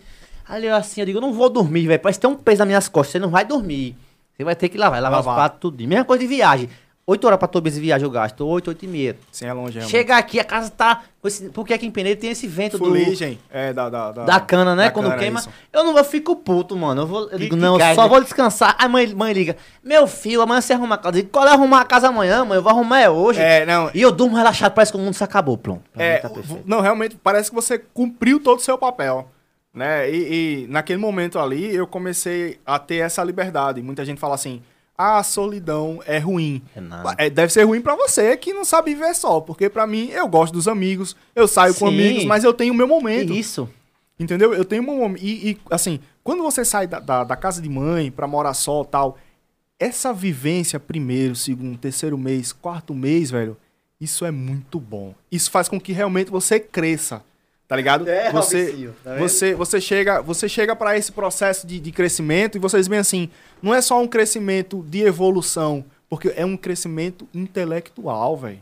Aí 0.48 0.64
eu 0.64 0.74
assim, 0.76 1.00
eu 1.00 1.06
digo, 1.06 1.18
eu 1.18 1.22
não 1.22 1.32
vou 1.32 1.50
dormir, 1.50 1.86
velho, 1.88 1.98
parece 2.00 2.20
ter 2.20 2.28
um 2.28 2.36
peso 2.36 2.58
nas 2.60 2.68
minhas 2.68 2.88
costas, 2.88 3.12
você 3.12 3.18
não 3.18 3.30
vai 3.30 3.44
dormir. 3.44 3.96
Você 4.36 4.44
vai 4.44 4.54
ter 4.54 4.68
que 4.68 4.76
lavar, 4.76 5.00
lavar 5.02 5.20
os 5.20 5.26
Lavar. 5.26 5.40
pratos 5.44 5.60
tudo. 5.60 5.82
Mesma 5.88 6.04
coisa 6.04 6.20
de 6.22 6.28
viagem. 6.28 6.68
Oito 7.08 7.24
horas 7.24 7.38
pra 7.38 7.46
Tobias 7.46 7.76
de 7.76 7.80
viagem 7.80 8.04
eu 8.04 8.10
gasto, 8.10 8.44
oito, 8.44 8.66
oito 8.66 8.84
e 8.84 8.88
meia. 8.88 9.16
Sim, 9.30 9.46
é 9.46 9.52
longe, 9.52 9.74
realmente. 9.74 9.90
Chega 9.92 10.16
aqui, 10.16 10.40
a 10.40 10.44
casa 10.44 10.68
tá. 10.70 11.04
esse- 11.24 11.50
porque 11.50 11.72
aqui 11.72 11.86
em 11.86 11.90
Peneira 11.92 12.18
tem 12.18 12.30
esse 12.30 12.48
vento 12.48 12.76
do, 12.78 12.84
Fuligem. 12.84 13.38
É, 13.48 13.72
da, 13.72 13.88
da, 13.88 14.10
da, 14.10 14.24
da 14.24 14.40
cana, 14.40 14.74
né? 14.74 14.86
da 14.86 14.90
Quando 14.90 15.06
cana, 15.06 15.18
queima. 15.18 15.38
isso. 15.38 15.48
Eu 15.72 15.84
não 15.84 15.96
eu 15.96 16.02
fico 16.04 16.34
puto, 16.34 16.76
mano. 16.76 17.02
Eu, 17.02 17.06
vou, 17.06 17.28
eu 17.30 17.38
digo, 17.38 17.54
que 17.54 17.62
não, 17.62 17.78
eu 17.78 17.94
só 17.94 18.02
né? 18.02 18.08
vou 18.08 18.20
descansar. 18.20 18.74
Aí 18.76 18.88
mãe, 18.88 19.06
mãe 19.14 19.32
liga: 19.32 19.56
Meu 19.84 20.08
filho, 20.08 20.42
amanhã 20.42 20.60
você 20.60 20.72
arruma 20.72 20.96
a 20.96 20.98
casa. 20.98 21.18
Eu 21.18 21.22
digo, 21.22 21.28
Qual 21.30 21.46
é 21.46 21.52
arrumar 21.52 21.82
a 21.82 21.84
casa 21.84 22.08
amanhã, 22.08 22.44
mãe? 22.44 22.56
Eu 22.56 22.62
vou 22.62 22.72
arrumar 22.72 22.98
é 23.00 23.08
hoje. 23.08 23.40
É, 23.40 23.64
não. 23.64 23.88
E 23.94 24.02
eu 24.02 24.10
durmo 24.10 24.36
relaxado, 24.36 24.72
parece 24.72 24.90
que 24.90 24.98
o 24.98 25.00
mundo 25.00 25.14
se 25.14 25.22
acabou, 25.22 25.56
mim 25.64 25.78
É, 25.96 26.18
tá 26.18 26.28
não, 26.64 26.80
realmente 26.80 27.16
parece 27.22 27.50
que 27.50 27.54
você 27.54 27.78
cumpriu 27.78 28.40
todo 28.40 28.58
o 28.58 28.62
seu 28.62 28.76
papel. 28.76 29.28
Né? 29.72 30.10
E, 30.10 30.64
e 30.64 30.66
naquele 30.68 30.98
momento 30.98 31.38
ali 31.38 31.72
eu 31.72 31.86
comecei 31.86 32.58
a 32.66 32.80
ter 32.80 32.96
essa 32.96 33.22
liberdade. 33.22 33.80
Muita 33.80 34.04
gente 34.04 34.18
fala 34.18 34.34
assim: 34.34 34.60
a 34.96 35.22
solidão 35.22 36.00
é 36.06 36.18
ruim. 36.18 36.62
É 36.74 36.80
nada. 36.80 37.14
É, 37.18 37.28
deve 37.28 37.52
ser 37.52 37.64
ruim 37.64 37.80
pra 37.80 37.94
você 37.94 38.36
que 38.36 38.52
não 38.52 38.64
sabe 38.64 38.94
viver 38.94 39.14
só, 39.14 39.40
porque 39.40 39.68
pra 39.68 39.86
mim 39.86 40.08
eu 40.10 40.26
gosto 40.28 40.52
dos 40.52 40.66
amigos, 40.68 41.16
eu 41.34 41.46
saio 41.46 41.74
com 41.74 41.88
Sim. 41.88 41.94
amigos, 41.94 42.24
mas 42.24 42.44
eu 42.44 42.54
tenho 42.54 42.72
o 42.72 42.76
meu 42.76 42.88
momento. 42.88 43.32
Isso. 43.32 43.68
Entendeu? 44.18 44.54
Eu 44.54 44.64
tenho 44.64 44.82
um 44.82 44.96
momento. 44.96 45.22
E, 45.22 45.50
e, 45.50 45.58
assim, 45.70 46.00
quando 46.24 46.42
você 46.42 46.64
sai 46.64 46.86
da, 46.86 46.98
da, 46.98 47.24
da 47.24 47.36
casa 47.36 47.60
de 47.60 47.68
mãe 47.68 48.10
pra 48.10 48.26
morar 48.26 48.54
só 48.54 48.82
tal, 48.82 49.18
essa 49.78 50.12
vivência, 50.12 50.80
primeiro, 50.80 51.36
segundo, 51.36 51.76
terceiro 51.76 52.16
mês, 52.16 52.52
quarto 52.52 52.94
mês, 52.94 53.30
velho, 53.30 53.56
isso 54.00 54.24
é 54.24 54.30
muito 54.30 54.80
bom. 54.80 55.14
Isso 55.30 55.50
faz 55.50 55.68
com 55.68 55.80
que 55.80 55.92
realmente 55.92 56.30
você 56.30 56.58
cresça. 56.58 57.22
Tá 57.68 57.74
ligado? 57.74 58.08
É, 58.08 58.30
você, 58.30 58.62
Robicinho, 58.66 58.96
tá 59.02 59.16
você, 59.16 59.54
você 59.54 59.80
chega, 59.80 60.22
você 60.22 60.48
chega 60.48 60.76
para 60.76 60.96
esse 60.96 61.10
processo 61.10 61.66
de, 61.66 61.80
de 61.80 61.90
crescimento 61.90 62.56
e 62.56 62.60
vocês 62.60 62.86
veem 62.86 63.00
assim, 63.00 63.28
não 63.60 63.74
é 63.74 63.80
só 63.80 64.00
um 64.00 64.06
crescimento 64.06 64.84
de 64.88 65.02
evolução, 65.02 65.84
porque 66.08 66.32
é 66.36 66.44
um 66.46 66.56
crescimento 66.56 67.26
intelectual, 67.34 68.36
velho. 68.36 68.60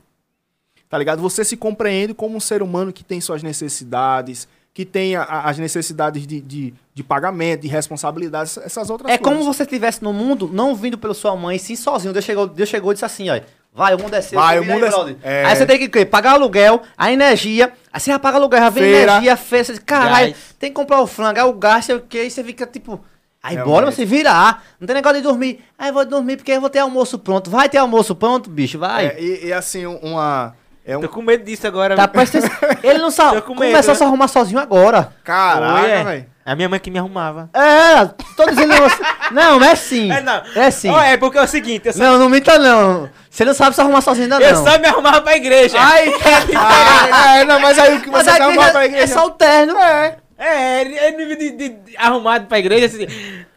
Tá 0.88 0.96
ligado? 0.96 1.20
Você 1.20 1.44
se 1.44 1.56
compreende 1.56 2.14
como 2.14 2.36
um 2.36 2.40
ser 2.40 2.62
humano 2.62 2.92
que 2.92 3.04
tem 3.04 3.20
suas 3.20 3.42
necessidades, 3.42 4.48
que 4.72 4.84
tem 4.84 5.16
a- 5.16 5.22
a- 5.22 5.50
as 5.50 5.58
necessidades 5.58 6.26
de, 6.26 6.40
de, 6.40 6.74
de 6.94 7.02
pagamento, 7.04 7.60
de 7.62 7.68
responsabilidades, 7.68 8.56
essas 8.58 8.88
outras 8.90 9.10
É 9.12 9.18
coisas. 9.18 9.38
como 9.38 9.52
você 9.52 9.64
estivesse 9.64 10.02
no 10.02 10.12
mundo, 10.12 10.48
não 10.52 10.74
vindo 10.74 10.96
pela 10.96 11.12
sua 11.14 11.36
mãe, 11.36 11.58
sim 11.58 11.76
sozinho. 11.76 12.12
Deus 12.12 12.24
chegou, 12.24 12.46
Deus 12.46 12.68
chegou 12.68 12.90
e 12.92 12.94
disse 12.94 13.04
assim, 13.04 13.28
ó. 13.28 13.38
Vai, 13.74 13.92
o 13.92 13.98
mundo 13.98 14.14
é 14.14 14.20
seu. 14.20 14.38
Vai, 14.38 14.60
o 14.60 14.64
mundo 14.64 14.84
aí, 14.86 15.16
é- 15.24 15.42
é. 15.42 15.44
Aí 15.46 15.56
você 15.56 15.66
tem 15.66 15.78
que 15.80 15.88
quê? 15.88 16.04
pagar 16.04 16.34
aluguel, 16.34 16.80
a 16.96 17.10
energia. 17.10 17.72
Aí 17.92 17.98
você 18.00 18.12
já 18.12 18.18
paga 18.20 18.36
aluguel, 18.38 18.60
já 18.60 18.70
vem 18.70 18.84
Feira. 18.84 19.12
energia, 19.12 19.36
feira. 19.36 19.64
Você 19.64 19.72
diz, 19.72 19.82
caralho, 19.84 20.28
Gás. 20.28 20.36
tem 20.60 20.70
que 20.70 20.76
comprar 20.76 21.00
o 21.00 21.06
frango, 21.08 21.40
aí 21.40 21.44
o 21.44 21.52
gás, 21.52 21.84
sei 21.84 21.96
o 21.96 22.00
quê. 22.00 22.22
E 22.24 22.30
você 22.30 22.44
fica 22.44 22.66
tipo. 22.66 23.04
Aí 23.42 23.56
Realmente. 23.56 23.74
bora 23.74 23.90
você 23.90 24.04
virar. 24.06 24.64
Não 24.80 24.86
tem 24.86 24.94
negócio 24.94 25.16
de 25.18 25.22
dormir. 25.22 25.62
Aí 25.76 25.90
eu 25.90 25.92
vou 25.94 26.04
dormir 26.06 26.36
porque 26.36 26.52
eu 26.52 26.60
vou 26.60 26.70
ter 26.70 26.78
almoço 26.78 27.18
pronto. 27.18 27.50
Vai 27.50 27.68
ter 27.68 27.76
almoço 27.78 28.14
pronto, 28.14 28.48
bicho, 28.48 28.78
vai. 28.78 29.06
É, 29.08 29.20
e, 29.20 29.46
e 29.48 29.52
assim, 29.52 29.84
uma. 29.84 30.54
É 30.84 30.96
um. 30.98 31.00
Tô 31.00 31.08
com 31.08 31.22
medo 31.22 31.42
disso 31.44 31.66
agora. 31.66 31.96
Tá, 31.96 32.06
presta. 32.06 32.38
Ele 32.82 32.98
não 32.98 33.10
sabe. 33.10 33.40
Começou 33.42 33.90
a 33.90 33.94
né? 33.94 33.98
se 33.98 34.04
arrumar 34.04 34.28
sozinho 34.28 34.58
agora. 34.60 35.12
Caraca, 35.24 35.80
Oi, 35.82 35.90
é. 35.90 36.04
velho. 36.04 36.26
A 36.46 36.54
minha 36.54 36.68
mãe 36.68 36.78
que 36.78 36.90
me 36.90 36.98
arrumava. 36.98 37.48
É, 37.54 38.04
tô 38.36 38.44
dizendo. 38.50 38.74
não, 39.32 39.58
não 39.58 39.66
é 39.66 39.74
sim. 39.74 40.12
É, 40.12 40.20
não. 40.20 40.42
É 40.54 40.70
sim. 40.70 40.90
Ó, 40.90 41.00
é 41.00 41.16
porque 41.16 41.38
é 41.38 41.42
o 41.42 41.46
seguinte, 41.46 41.86
eu 41.86 41.92
só, 41.94 41.98
Não, 42.04 42.18
não 42.18 42.28
minta 42.28 42.58
não. 42.58 43.08
Você 43.30 43.46
não 43.46 43.54
sabe 43.54 43.74
se 43.74 43.80
arrumar 43.80 44.02
sozinho 44.02 44.24
ainda 44.30 44.44
eu 44.44 44.54
não. 44.54 44.62
só 44.66 44.78
me 44.78 44.86
arrumava 44.86 45.22
pra 45.22 45.36
igreja. 45.36 45.78
Ai, 45.80 46.12
Ah, 46.54 47.38
é, 47.38 47.44
não, 47.44 47.58
mas 47.60 47.78
aí 47.78 47.96
o 47.96 48.00
que 48.02 48.10
você 48.10 48.28
a 48.28 48.34
quer 48.34 48.42
arrumar 48.42 48.52
igreja 48.56 48.72
pra 48.72 48.84
igreja? 48.84 49.04
É 49.04 49.06
só 49.06 49.26
o 49.26 49.30
terno. 49.30 49.78
É. 49.78 50.16
É, 50.36 50.80
ele, 50.82 50.98
ele 50.98 51.36
de- 51.36 51.50
de- 51.70 51.96
arrumado 51.96 52.46
pra 52.46 52.58
igreja, 52.58 52.86
assim. 52.86 53.06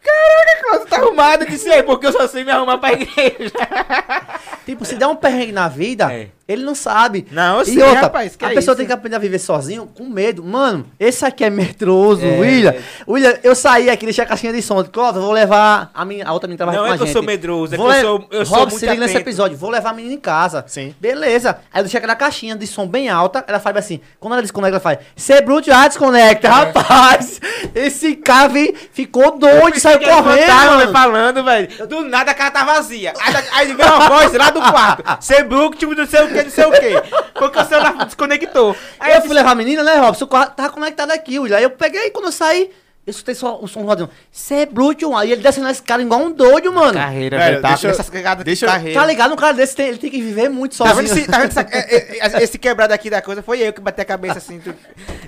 Caraca, 0.08 0.64
Cláudio, 0.64 0.88
tá 0.88 0.96
arrumado. 0.98 1.44
Eu 1.44 1.50
disse, 1.50 1.70
é, 1.70 1.84
porque 1.84 2.08
eu 2.08 2.12
só 2.12 2.28
sei 2.28 2.44
me 2.44 2.52
arrumar 2.52 2.78
pra 2.78 2.94
igreja. 2.94 3.52
Tipo, 4.66 4.84
se 4.84 4.96
der 4.96 5.08
um 5.08 5.16
perrengue 5.16 5.54
na 5.54 5.70
vida, 5.70 6.12
É. 6.12 6.28
ele 6.46 6.64
não 6.66 6.76
sabe. 6.76 7.26
Não, 7.32 7.58
eu 7.58 7.62
e 7.62 7.66
sei, 7.68 7.82
outra, 7.84 8.02
rapaz, 8.02 8.38
a 8.42 8.46
é 8.52 8.54
pessoa 8.56 8.74
isso? 8.74 8.76
tem 8.76 8.86
que 8.86 8.92
aprender 8.92 9.16
a 9.16 9.20
viver 9.20 9.40
sozinho, 9.40 9.88
com 9.96 10.04
medo. 10.10 10.44
Mano, 10.44 10.86
esse 11.00 11.26
aqui 11.26 11.46
é 11.46 11.50
medroso, 11.50 12.26
É. 12.26 12.38
William. 12.38 12.76
William, 13.08 13.34
eu 13.44 13.56
saí 13.56 13.90
aqui, 13.90 14.04
deixei 14.06 14.26
a 14.26 14.28
caixinha 14.28 14.52
de 14.52 14.62
som. 14.62 14.84
Cláudio, 14.84 15.22
vou 15.22 15.32
levar 15.32 15.90
a, 15.94 16.04
minha, 16.04 16.28
a 16.28 16.34
outra 16.34 16.48
menina 16.50 16.58
trabalhar 16.58 16.80
Não 16.80 16.86
com 16.88 16.92
é 16.92 16.96
a 16.96 16.98
que 16.98 17.04
eu 17.04 17.08
gente. 17.08 17.14
sou 17.14 17.24
medroso, 17.24 17.76
é 17.76 17.78
que 17.78 17.84
eu 17.84 18.02
sou, 18.02 18.28
eu 18.30 18.46
sou 18.46 18.58
Rob, 18.58 18.70
muito 18.72 18.80
se 18.80 18.86
liga 18.88 19.00
nesse 19.00 19.16
episódio, 19.18 19.58
vou 19.58 19.70
levar 19.70 19.92
a 19.92 19.94
menina 19.94 20.16
em 20.16 20.20
casa. 20.20 20.66
Sim. 20.68 20.94
Beleza. 21.00 21.60
Aí 21.74 21.80
eu 21.80 21.84
deixei 21.84 21.98
aquela 21.98 22.16
caixinha 22.16 22.58
de 22.58 22.68
som 22.68 22.86
bem 22.86 23.08
alta, 23.08 23.46
ela 23.48 23.60
faz 23.62 23.78
assim, 23.78 24.02
quando 24.20 24.34
ela 24.34 24.42
desconecta, 24.42 24.76
ela 24.76 24.82
faz, 24.82 25.00
cê 25.16 25.40
bruto 25.42 25.68
já 25.68 25.88
desconecta, 25.88 26.50
rapaz. 26.50 27.40
Esse 27.74 28.18
cara 28.18 28.52
ficou 28.92 29.38
doido, 29.38 29.80
saiu 29.80 29.97
Fiquei 30.00 30.14
correndo, 30.14 30.92
falando, 30.92 31.44
velho. 31.44 31.88
Do 31.88 32.04
nada 32.06 32.32
a 32.32 32.34
casa 32.34 32.52
tá 32.52 32.64
vazia. 32.64 33.14
Aí, 33.20 33.36
aí 33.52 33.74
veio 33.74 33.94
uma 33.94 34.08
voz 34.08 34.34
lá 34.34 34.50
do 34.50 34.62
quarto. 34.62 35.04
Ser 35.20 35.44
Brook, 35.44 35.78
tipo, 35.78 35.96
não 35.96 36.06
sei 36.06 36.24
o 36.24 36.28
que, 36.28 36.44
não 36.44 36.52
sei 36.52 36.66
o 36.66 36.72
que. 36.72 37.18
Porque 37.34 37.60
o 37.60 37.66
celular 37.66 38.06
desconectou. 38.06 38.76
Aí 39.00 39.08
Aí 39.12 39.16
eu 39.18 39.22
fui 39.22 39.34
levar 39.34 39.52
a 39.52 39.56
menina, 39.56 39.84
né, 39.84 39.96
Robson? 39.96 40.26
O 40.26 40.28
carro 40.28 40.52
tava 40.52 40.70
conectado 40.70 41.12
aqui, 41.12 41.40
William. 41.40 41.58
Aí 41.58 41.64
eu 41.64 41.70
peguei, 41.72 42.10
quando 42.12 42.26
eu 42.26 42.32
saí, 42.32 42.70
eu 43.08 43.12
escutei 43.12 43.34
só 43.34 43.58
o 43.60 43.68
som 43.68 43.82
do 43.82 43.88
radinho. 43.88 44.10
Cê 44.32 44.56
é 44.56 44.66
bruto, 44.66 45.10
mano. 45.10 45.26
E 45.28 45.32
ele 45.32 45.42
descendo 45.42 45.68
esse 45.70 45.82
cara 45.82 46.02
igual 46.02 46.20
um 46.22 46.32
doido, 46.32 46.72
mano. 46.74 46.94
Carreira, 46.94 47.38
Velho. 47.38 47.62
Tá 47.62 47.70
deixa 47.70 47.88
eu- 47.88 47.92
essas 47.92 48.10
cagadas 48.10 48.44
deixa 48.46 48.66
de 48.66 48.72
eu- 48.72 48.76
carreira. 48.76 49.00
Tá 49.00 49.06
ligado? 49.08 49.34
Um 49.34 49.38
cara 49.38 49.54
desse, 49.54 49.76
tem- 49.76 49.88
ele 49.88 49.98
tem 49.98 50.12
que 50.12 50.22
viver 50.22 50.50
muito 50.50 50.78
Tá 50.78 50.94
vendo, 50.94 51.08
sozinho. 51.08 51.18
esse, 51.22 51.32
tá 51.32 51.40
vendo 51.40 51.48
essa- 51.50 51.62
é- 51.62 51.96
é- 51.96 52.38
é- 52.40 52.44
esse 52.44 52.60
quebrado 52.60 52.94
aqui 52.94 53.10
da 53.10 53.22
coisa? 53.22 53.42
Foi 53.42 53.60
eu 53.62 53.72
que 53.74 53.80
bati 53.82 54.02
a 54.02 54.06
cabeça 54.06 54.38
assim. 54.40 54.60
tu- 54.60 54.76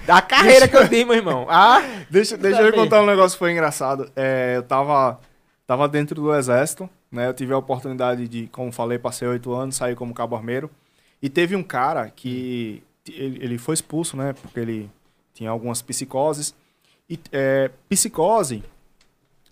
da 0.06 0.22
carreira 0.22 0.68
que 0.68 0.76
eu 0.76 0.88
dei, 0.88 1.06
meu 1.06 1.16
irmão. 1.16 1.48
Ah, 1.50 1.82
Deixa, 2.10 2.36
deixa 2.38 2.58
Tá 2.58 2.64
eu 2.64 2.72
bem. 2.72 2.80
contar 2.82 3.02
um 3.02 3.06
negócio 3.06 3.36
que 3.36 3.40
foi 3.40 3.52
engraçado. 3.54 4.12
É, 4.16 4.54
eu 4.58 4.64
tava, 4.64 5.20
tava 5.66 5.88
dentro 5.88 6.16
do 6.22 6.36
exército, 6.36 6.90
né? 7.12 7.28
Eu 7.28 7.34
tive 7.34 7.54
a 7.54 7.58
oportunidade 7.58 8.28
de, 8.28 8.48
como 8.52 8.72
falei, 8.72 9.00
passei 9.00 9.28
oito 9.28 9.54
anos, 9.54 9.76
saí 9.78 9.96
como 9.96 10.14
cabo 10.14 10.36
armeiro. 10.36 10.70
E 11.22 11.30
teve 11.30 11.56
um 11.56 11.64
cara 11.64 12.12
que 12.14 12.84
ele, 13.08 13.40
ele 13.42 13.58
foi 13.58 13.74
expulso, 13.74 14.18
né? 14.18 14.34
Porque 14.42 14.60
ele 14.60 14.90
tinha 15.34 15.50
algumas 15.50 15.82
psicoses. 15.82 16.54
E 17.10 17.20
é, 17.32 17.72
psicose, 17.90 18.64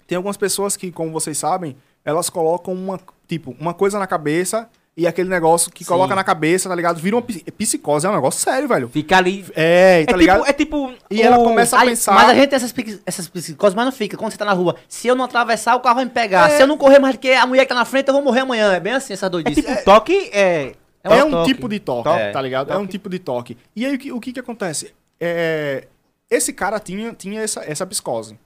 tem 0.06 0.16
algumas 0.16 0.38
pessoas 0.38 0.78
que, 0.78 0.92
como 0.92 1.12
vocês 1.12 1.38
sabem, 1.38 1.76
elas 2.06 2.30
colocam 2.30 2.74
uma, 2.74 3.00
tipo, 3.28 3.56
uma 3.60 3.74
coisa 3.74 3.98
na 4.00 4.06
cabeça 4.08 4.70
e 4.96 5.06
aquele 5.06 5.30
negócio 5.30 5.72
que 5.72 5.84
Sim. 5.84 5.90
coloca 5.90 6.16
na 6.16 6.24
cabeça, 6.24 6.68
tá 6.70 6.74
ligado? 6.76 7.00
Vira 7.00 7.16
uma 7.16 7.22
psicose, 7.22 8.06
é 8.06 8.10
um 8.10 8.14
negócio 8.16 8.40
sério, 8.42 8.68
velho. 8.68 8.90
fica 8.90 9.18
ali. 9.18 9.46
É, 9.56 10.02
É 10.02 10.06
tá 10.06 10.08
tipo, 10.08 10.20
ligado? 10.20 10.46
é 10.48 10.54
tipo. 10.54 10.94
E 11.12 11.22
ela 11.22 11.38
o- 11.38 11.44
começa 11.44 11.78
a 11.78 11.82
Aí, 11.82 11.90
pensar... 11.90 12.14
Mas 12.14 12.30
a 12.30 12.34
gente 12.36 12.48
tem 12.50 12.56
essas, 12.58 12.74
essas 13.06 13.28
psicoses, 13.28 13.76
mas 13.76 13.86
não 13.86 13.92
fica. 13.92 14.18
Quando 14.18 14.32
você 14.32 14.38
tá 14.38 14.46
na 14.46 14.54
rua, 14.54 14.76
se 14.88 15.08
eu 15.08 15.16
não 15.16 15.26
atravessar, 15.26 15.76
o 15.76 15.82
carro 15.82 15.96
vai 15.96 16.06
me 16.06 16.12
pegar. 16.12 16.50
É. 16.52 16.58
Se 16.58 16.64
eu 16.64 16.68
não 16.68 16.78
correr 16.78 16.98
mais 17.00 17.16
do 17.16 17.20
que 17.20 17.32
a 17.32 17.46
mulher 17.46 17.64
que 17.66 17.70
tá 17.70 17.76
na 17.76 17.86
frente, 17.86 18.08
eu 18.08 18.14
vou 18.14 18.24
morrer 18.24 18.40
amanhã. 18.42 18.74
É 18.74 18.80
bem 18.80 18.94
assim, 18.94 19.14
essa 19.14 19.26
É 19.28 19.30
doidice. 19.30 19.62
tipo 19.62 19.84
toque. 19.84 20.30
É, 20.34 20.74
É, 21.04 21.24
um 21.24 21.28
um 21.28 21.32
toque. 21.32 21.54
tipo 21.54 21.70
de 21.70 21.80
toque, 21.80 22.10
tá 22.34 22.42
ligado? 22.42 22.70
É 22.70 22.74
Toque. 22.74 22.84
um 22.84 22.88
tipo 22.88 23.08
de 23.10 23.20
toque. 23.20 23.58
E 23.76 23.86
aí 23.86 23.94
o 23.96 24.00
que, 24.00 24.12
o 24.12 24.20
que, 24.20 24.34
que 24.34 24.40
acontece? 24.40 24.94
É, 25.20 25.86
esse 26.30 26.52
cara 26.54 26.80
tinha, 26.80 27.14
tinha 27.14 27.42
essa, 27.42 27.64
essa 27.64 27.86
psicose. 27.86 28.38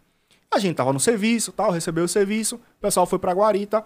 A 0.53 0.59
gente 0.59 0.75
tava 0.75 0.91
no 0.91 0.99
serviço, 0.99 1.51
tal, 1.51 1.71
recebeu 1.71 2.03
o 2.03 2.07
serviço, 2.09 2.55
o 2.55 2.81
pessoal 2.81 3.05
foi 3.05 3.17
pra 3.19 3.33
Guarita. 3.33 3.83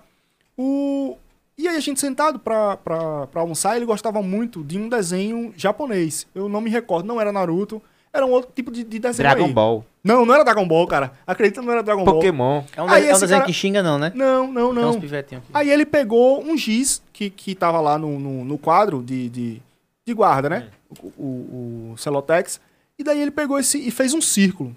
O... 0.57 1.17
E 1.57 1.67
aí 1.67 1.77
a 1.77 1.79
gente 1.79 1.99
sentado 1.99 2.37
pra, 2.39 2.75
pra, 2.75 3.27
pra 3.27 3.41
almoçar, 3.41 3.77
ele 3.77 3.85
gostava 3.85 4.21
muito 4.21 4.63
de 4.63 4.77
um 4.77 4.89
desenho 4.89 5.53
japonês. 5.55 6.27
Eu 6.35 6.49
não 6.49 6.59
me 6.59 6.69
recordo, 6.69 7.05
não 7.07 7.21
era 7.21 7.31
Naruto, 7.31 7.81
era 8.11 8.25
um 8.25 8.31
outro 8.31 8.51
tipo 8.53 8.71
de, 8.71 8.83
de 8.83 8.99
desenho 8.99 9.29
Dragon 9.29 9.45
aí. 9.45 9.53
Ball. 9.53 9.85
Não, 10.03 10.25
não 10.25 10.33
era 10.33 10.43
Dragon 10.43 10.67
Ball, 10.67 10.85
cara. 10.87 11.13
Acredita, 11.25 11.61
não 11.61 11.71
era 11.71 11.81
Dragon 11.81 12.03
Ball. 12.03 12.15
Pokémon. 12.15 12.63
É 12.75 12.81
um, 12.81 12.89
Aí 12.89 13.07
é 13.07 13.15
um 13.15 13.19
desenho 13.19 13.31
cara- 13.39 13.45
que 13.45 13.53
xinga, 13.53 13.81
não, 13.81 13.97
né? 13.97 14.11
Não, 14.15 14.51
não, 14.51 14.73
Tem 14.73 14.83
uns 14.83 14.95
não. 14.95 15.01
pivetinhos 15.01 15.43
aqui. 15.43 15.51
Aí 15.53 15.69
ele 15.69 15.85
pegou 15.85 16.43
um 16.43 16.57
giz 16.57 17.01
que, 17.13 17.29
que 17.29 17.55
tava 17.55 17.79
lá 17.79 17.97
no, 17.97 18.19
no, 18.19 18.43
no 18.43 18.57
quadro 18.57 19.01
de, 19.01 19.29
de, 19.29 19.61
de 20.05 20.13
guarda, 20.13 20.49
né? 20.49 20.69
O, 21.01 21.07
o, 21.23 21.91
o 21.93 21.97
Celotex. 21.97 22.59
E 22.97 23.03
daí 23.03 23.21
ele 23.21 23.31
pegou 23.31 23.59
esse 23.59 23.77
e 23.77 23.91
fez 23.91 24.13
um 24.13 24.21
círculo. 24.21 24.75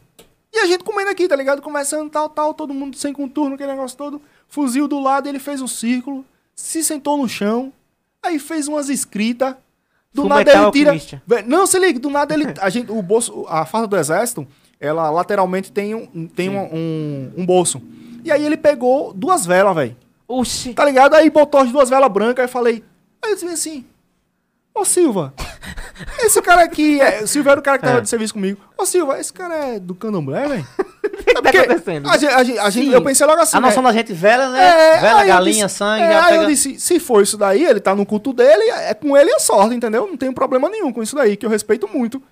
E 0.52 0.58
a 0.58 0.66
gente 0.66 0.82
comendo 0.82 1.10
aqui, 1.10 1.28
tá 1.28 1.36
ligado? 1.36 1.60
Começando 1.62 2.10
tal, 2.10 2.28
tal, 2.28 2.54
todo 2.54 2.72
mundo 2.74 2.96
sem 2.96 3.12
contorno, 3.12 3.54
aquele 3.54 3.70
negócio 3.72 3.96
todo. 3.96 4.20
Fuzil 4.48 4.88
do 4.88 4.98
lado, 4.98 5.28
ele 5.28 5.38
fez 5.38 5.60
um 5.60 5.68
círculo, 5.68 6.24
se 6.54 6.82
sentou 6.82 7.16
no 7.18 7.28
chão, 7.28 7.72
aí 8.22 8.38
fez 8.38 8.66
umas 8.66 8.88
escritas. 8.88 9.54
Do 10.12 10.22
Fullmetal 10.22 10.54
nada 10.54 10.64
ele 10.66 10.70
tira. 10.72 10.90
Alchemist. 10.92 11.22
Vé- 11.26 11.42
Não, 11.42 11.66
se 11.66 11.78
liga, 11.78 11.98
do 12.00 12.08
nada 12.10 12.32
ele. 12.34 12.46
A 12.60 12.70
gente, 12.70 12.90
o 12.90 13.02
bolso, 13.02 13.44
a 13.48 13.66
farda 13.66 13.86
do 13.86 13.96
exército, 13.96 14.46
ela 14.80 15.10
lateralmente 15.10 15.70
tem 15.70 15.94
um, 15.94 16.26
tem 16.26 16.48
um, 16.48 16.62
um, 16.74 17.32
um 17.38 17.46
bolso. 17.46 17.80
E 18.24 18.32
aí 18.32 18.44
ele 18.44 18.56
pegou 18.56 19.12
duas 19.12 19.44
velas, 19.44 19.74
velho. 19.76 19.96
Oxi. 20.26 20.72
Tá 20.74 20.84
ligado? 20.84 21.14
Aí 21.14 21.28
botou 21.30 21.60
as 21.60 21.70
duas 21.70 21.88
velas 21.90 22.10
brancas 22.10 22.44
aí 22.46 22.50
falei. 22.50 22.82
Aí 23.22 23.30
eu 23.30 23.34
disse 23.34 23.46
assim: 23.48 23.84
Ô 24.74 24.84
Silva, 24.84 25.34
esse 26.20 26.40
cara 26.42 26.62
aqui. 26.62 27.00
É... 27.00 27.22
O 27.22 27.26
Silva 27.26 27.50
era 27.52 27.60
o 27.60 27.62
cara 27.62 27.78
que 27.78 27.84
tava 27.84 27.98
É. 27.98 28.00
de 28.00 28.08
serviço 28.08 28.34
comigo. 28.34 28.60
Ô 28.76 28.84
Silva, 28.86 29.18
esse 29.18 29.32
cara 29.32 29.54
é 29.54 29.78
do 29.80 29.94
candomblé, 29.94 30.46
velho? 30.48 30.66
O 30.78 30.84
que 31.24 31.34
tá 31.34 31.50
acontecendo? 31.50 32.08
a 32.08 32.16
gente, 32.16 32.58
a 32.58 32.70
gente- 32.70 32.92
eu 32.92 33.02
pensei 33.02 33.26
logo 33.26 33.40
assim. 33.40 33.56
a 33.56 33.60
noção 33.60 33.82
né? 33.82 33.88
da 33.90 33.94
gente 33.96 34.12
vela, 34.12 34.48
né? 34.50 34.62
É, 34.96 35.00
vela, 35.00 35.24
galinha, 35.24 35.66
disse- 35.66 35.78
sangue, 35.78 36.02
é, 36.02 36.16
aí 36.16 36.30
pega... 36.30 36.42
eu 36.42 36.46
disse, 36.48 36.78
se 36.80 36.98
for 37.00 37.22
isso 37.22 37.36
daí, 37.36 37.64
ele 37.64 37.80
tá 37.80 37.94
no 37.94 38.06
culto 38.06 38.32
dele, 38.32 38.62
é 38.70 38.94
com 38.94 39.16
ele 39.16 39.32
a 39.34 39.38
sorte, 39.38 39.74
entendeu? 39.74 40.06
Não 40.06 40.16
tem 40.16 40.32
problema 40.32 40.68
nenhum 40.68 40.92
com 40.92 41.02
isso 41.02 41.16
daí, 41.16 41.36
que 41.36 41.44
eu 41.46 41.50
respeito 41.50 41.88
muito. 41.88 42.22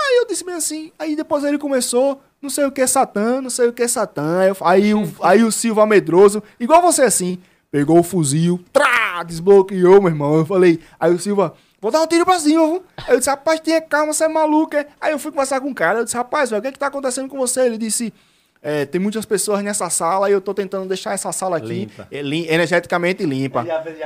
Aí 0.00 0.18
eu 0.20 0.26
disse 0.26 0.44
bem 0.44 0.54
assim, 0.54 0.92
aí 0.98 1.16
depois 1.16 1.42
ele 1.42 1.58
começou, 1.58 2.22
não 2.40 2.48
sei 2.48 2.64
o 2.64 2.70
que 2.70 2.86
Satã, 2.86 3.40
não 3.40 3.50
sei 3.50 3.66
o 3.66 3.72
que 3.72 3.86
Satã. 3.88 4.38
Aí, 4.40 4.48
eu- 4.48 4.56
aí, 4.60 4.94
o, 4.94 5.12
aí 5.22 5.42
o 5.42 5.50
Silva 5.50 5.84
medroso, 5.86 6.40
igual 6.60 6.80
você 6.80 7.02
assim, 7.02 7.38
pegou 7.70 7.98
o 7.98 8.02
fuzil, 8.04 8.60
trá, 8.72 9.22
desbloqueou, 9.24 10.00
meu 10.00 10.08
irmão. 10.10 10.36
Eu 10.38 10.46
falei, 10.46 10.78
aí 11.00 11.12
o 11.12 11.18
Silva, 11.18 11.52
vou 11.80 11.90
dar 11.90 12.02
um 12.02 12.06
tiro 12.06 12.24
pra 12.24 12.38
cima, 12.38 12.66
viu? 12.66 12.82
Aí 12.96 13.14
eu 13.14 13.18
disse, 13.18 13.30
rapaz, 13.30 13.60
tenha 13.60 13.80
calma, 13.80 14.12
você 14.12 14.24
é 14.24 14.28
maluco, 14.28 14.76
é? 14.76 14.86
Aí 15.00 15.12
eu 15.12 15.18
fui 15.18 15.30
conversar 15.30 15.60
com 15.60 15.70
o 15.70 15.74
cara, 15.74 16.00
eu 16.00 16.04
disse, 16.04 16.16
rapaz, 16.16 16.50
velho, 16.50 16.60
o 16.60 16.62
que 16.62 16.68
é 16.68 16.72
que 16.72 16.78
tá 16.78 16.86
acontecendo 16.86 17.28
com 17.28 17.38
você? 17.38 17.60
Ele 17.62 17.78
disse, 17.78 18.12
é, 18.60 18.84
tem 18.84 19.00
muitas 19.00 19.24
pessoas 19.24 19.62
nessa 19.62 19.88
sala 19.88 20.28
e 20.28 20.32
eu 20.32 20.40
tô 20.40 20.52
tentando 20.52 20.86
deixar 20.88 21.12
essa 21.12 21.30
sala 21.30 21.58
aqui 21.58 21.86
Limpa. 21.86 22.08
é, 22.10 22.18
energeticamente 22.18 23.24
limpa. 23.24 23.64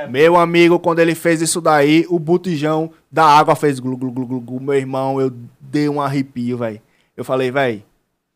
Meu 0.09 0.37
amigo, 0.37 0.79
quando 0.79 0.99
ele 0.99 1.15
fez 1.15 1.41
isso 1.41 1.59
daí, 1.59 2.05
o 2.07 2.19
botijão 2.19 2.91
da 3.11 3.25
água 3.25 3.55
fez 3.55 3.79
glu, 3.79 3.97
glu, 3.97 4.11
glu, 4.11 4.27
glu, 4.27 4.39
glu. 4.39 4.59
Meu 4.59 4.75
irmão, 4.75 5.19
eu 5.19 5.33
dei 5.59 5.89
um 5.89 5.99
arrepio, 5.99 6.57
velho. 6.59 6.79
Eu 7.17 7.25
falei, 7.25 7.49
velho, 7.49 7.83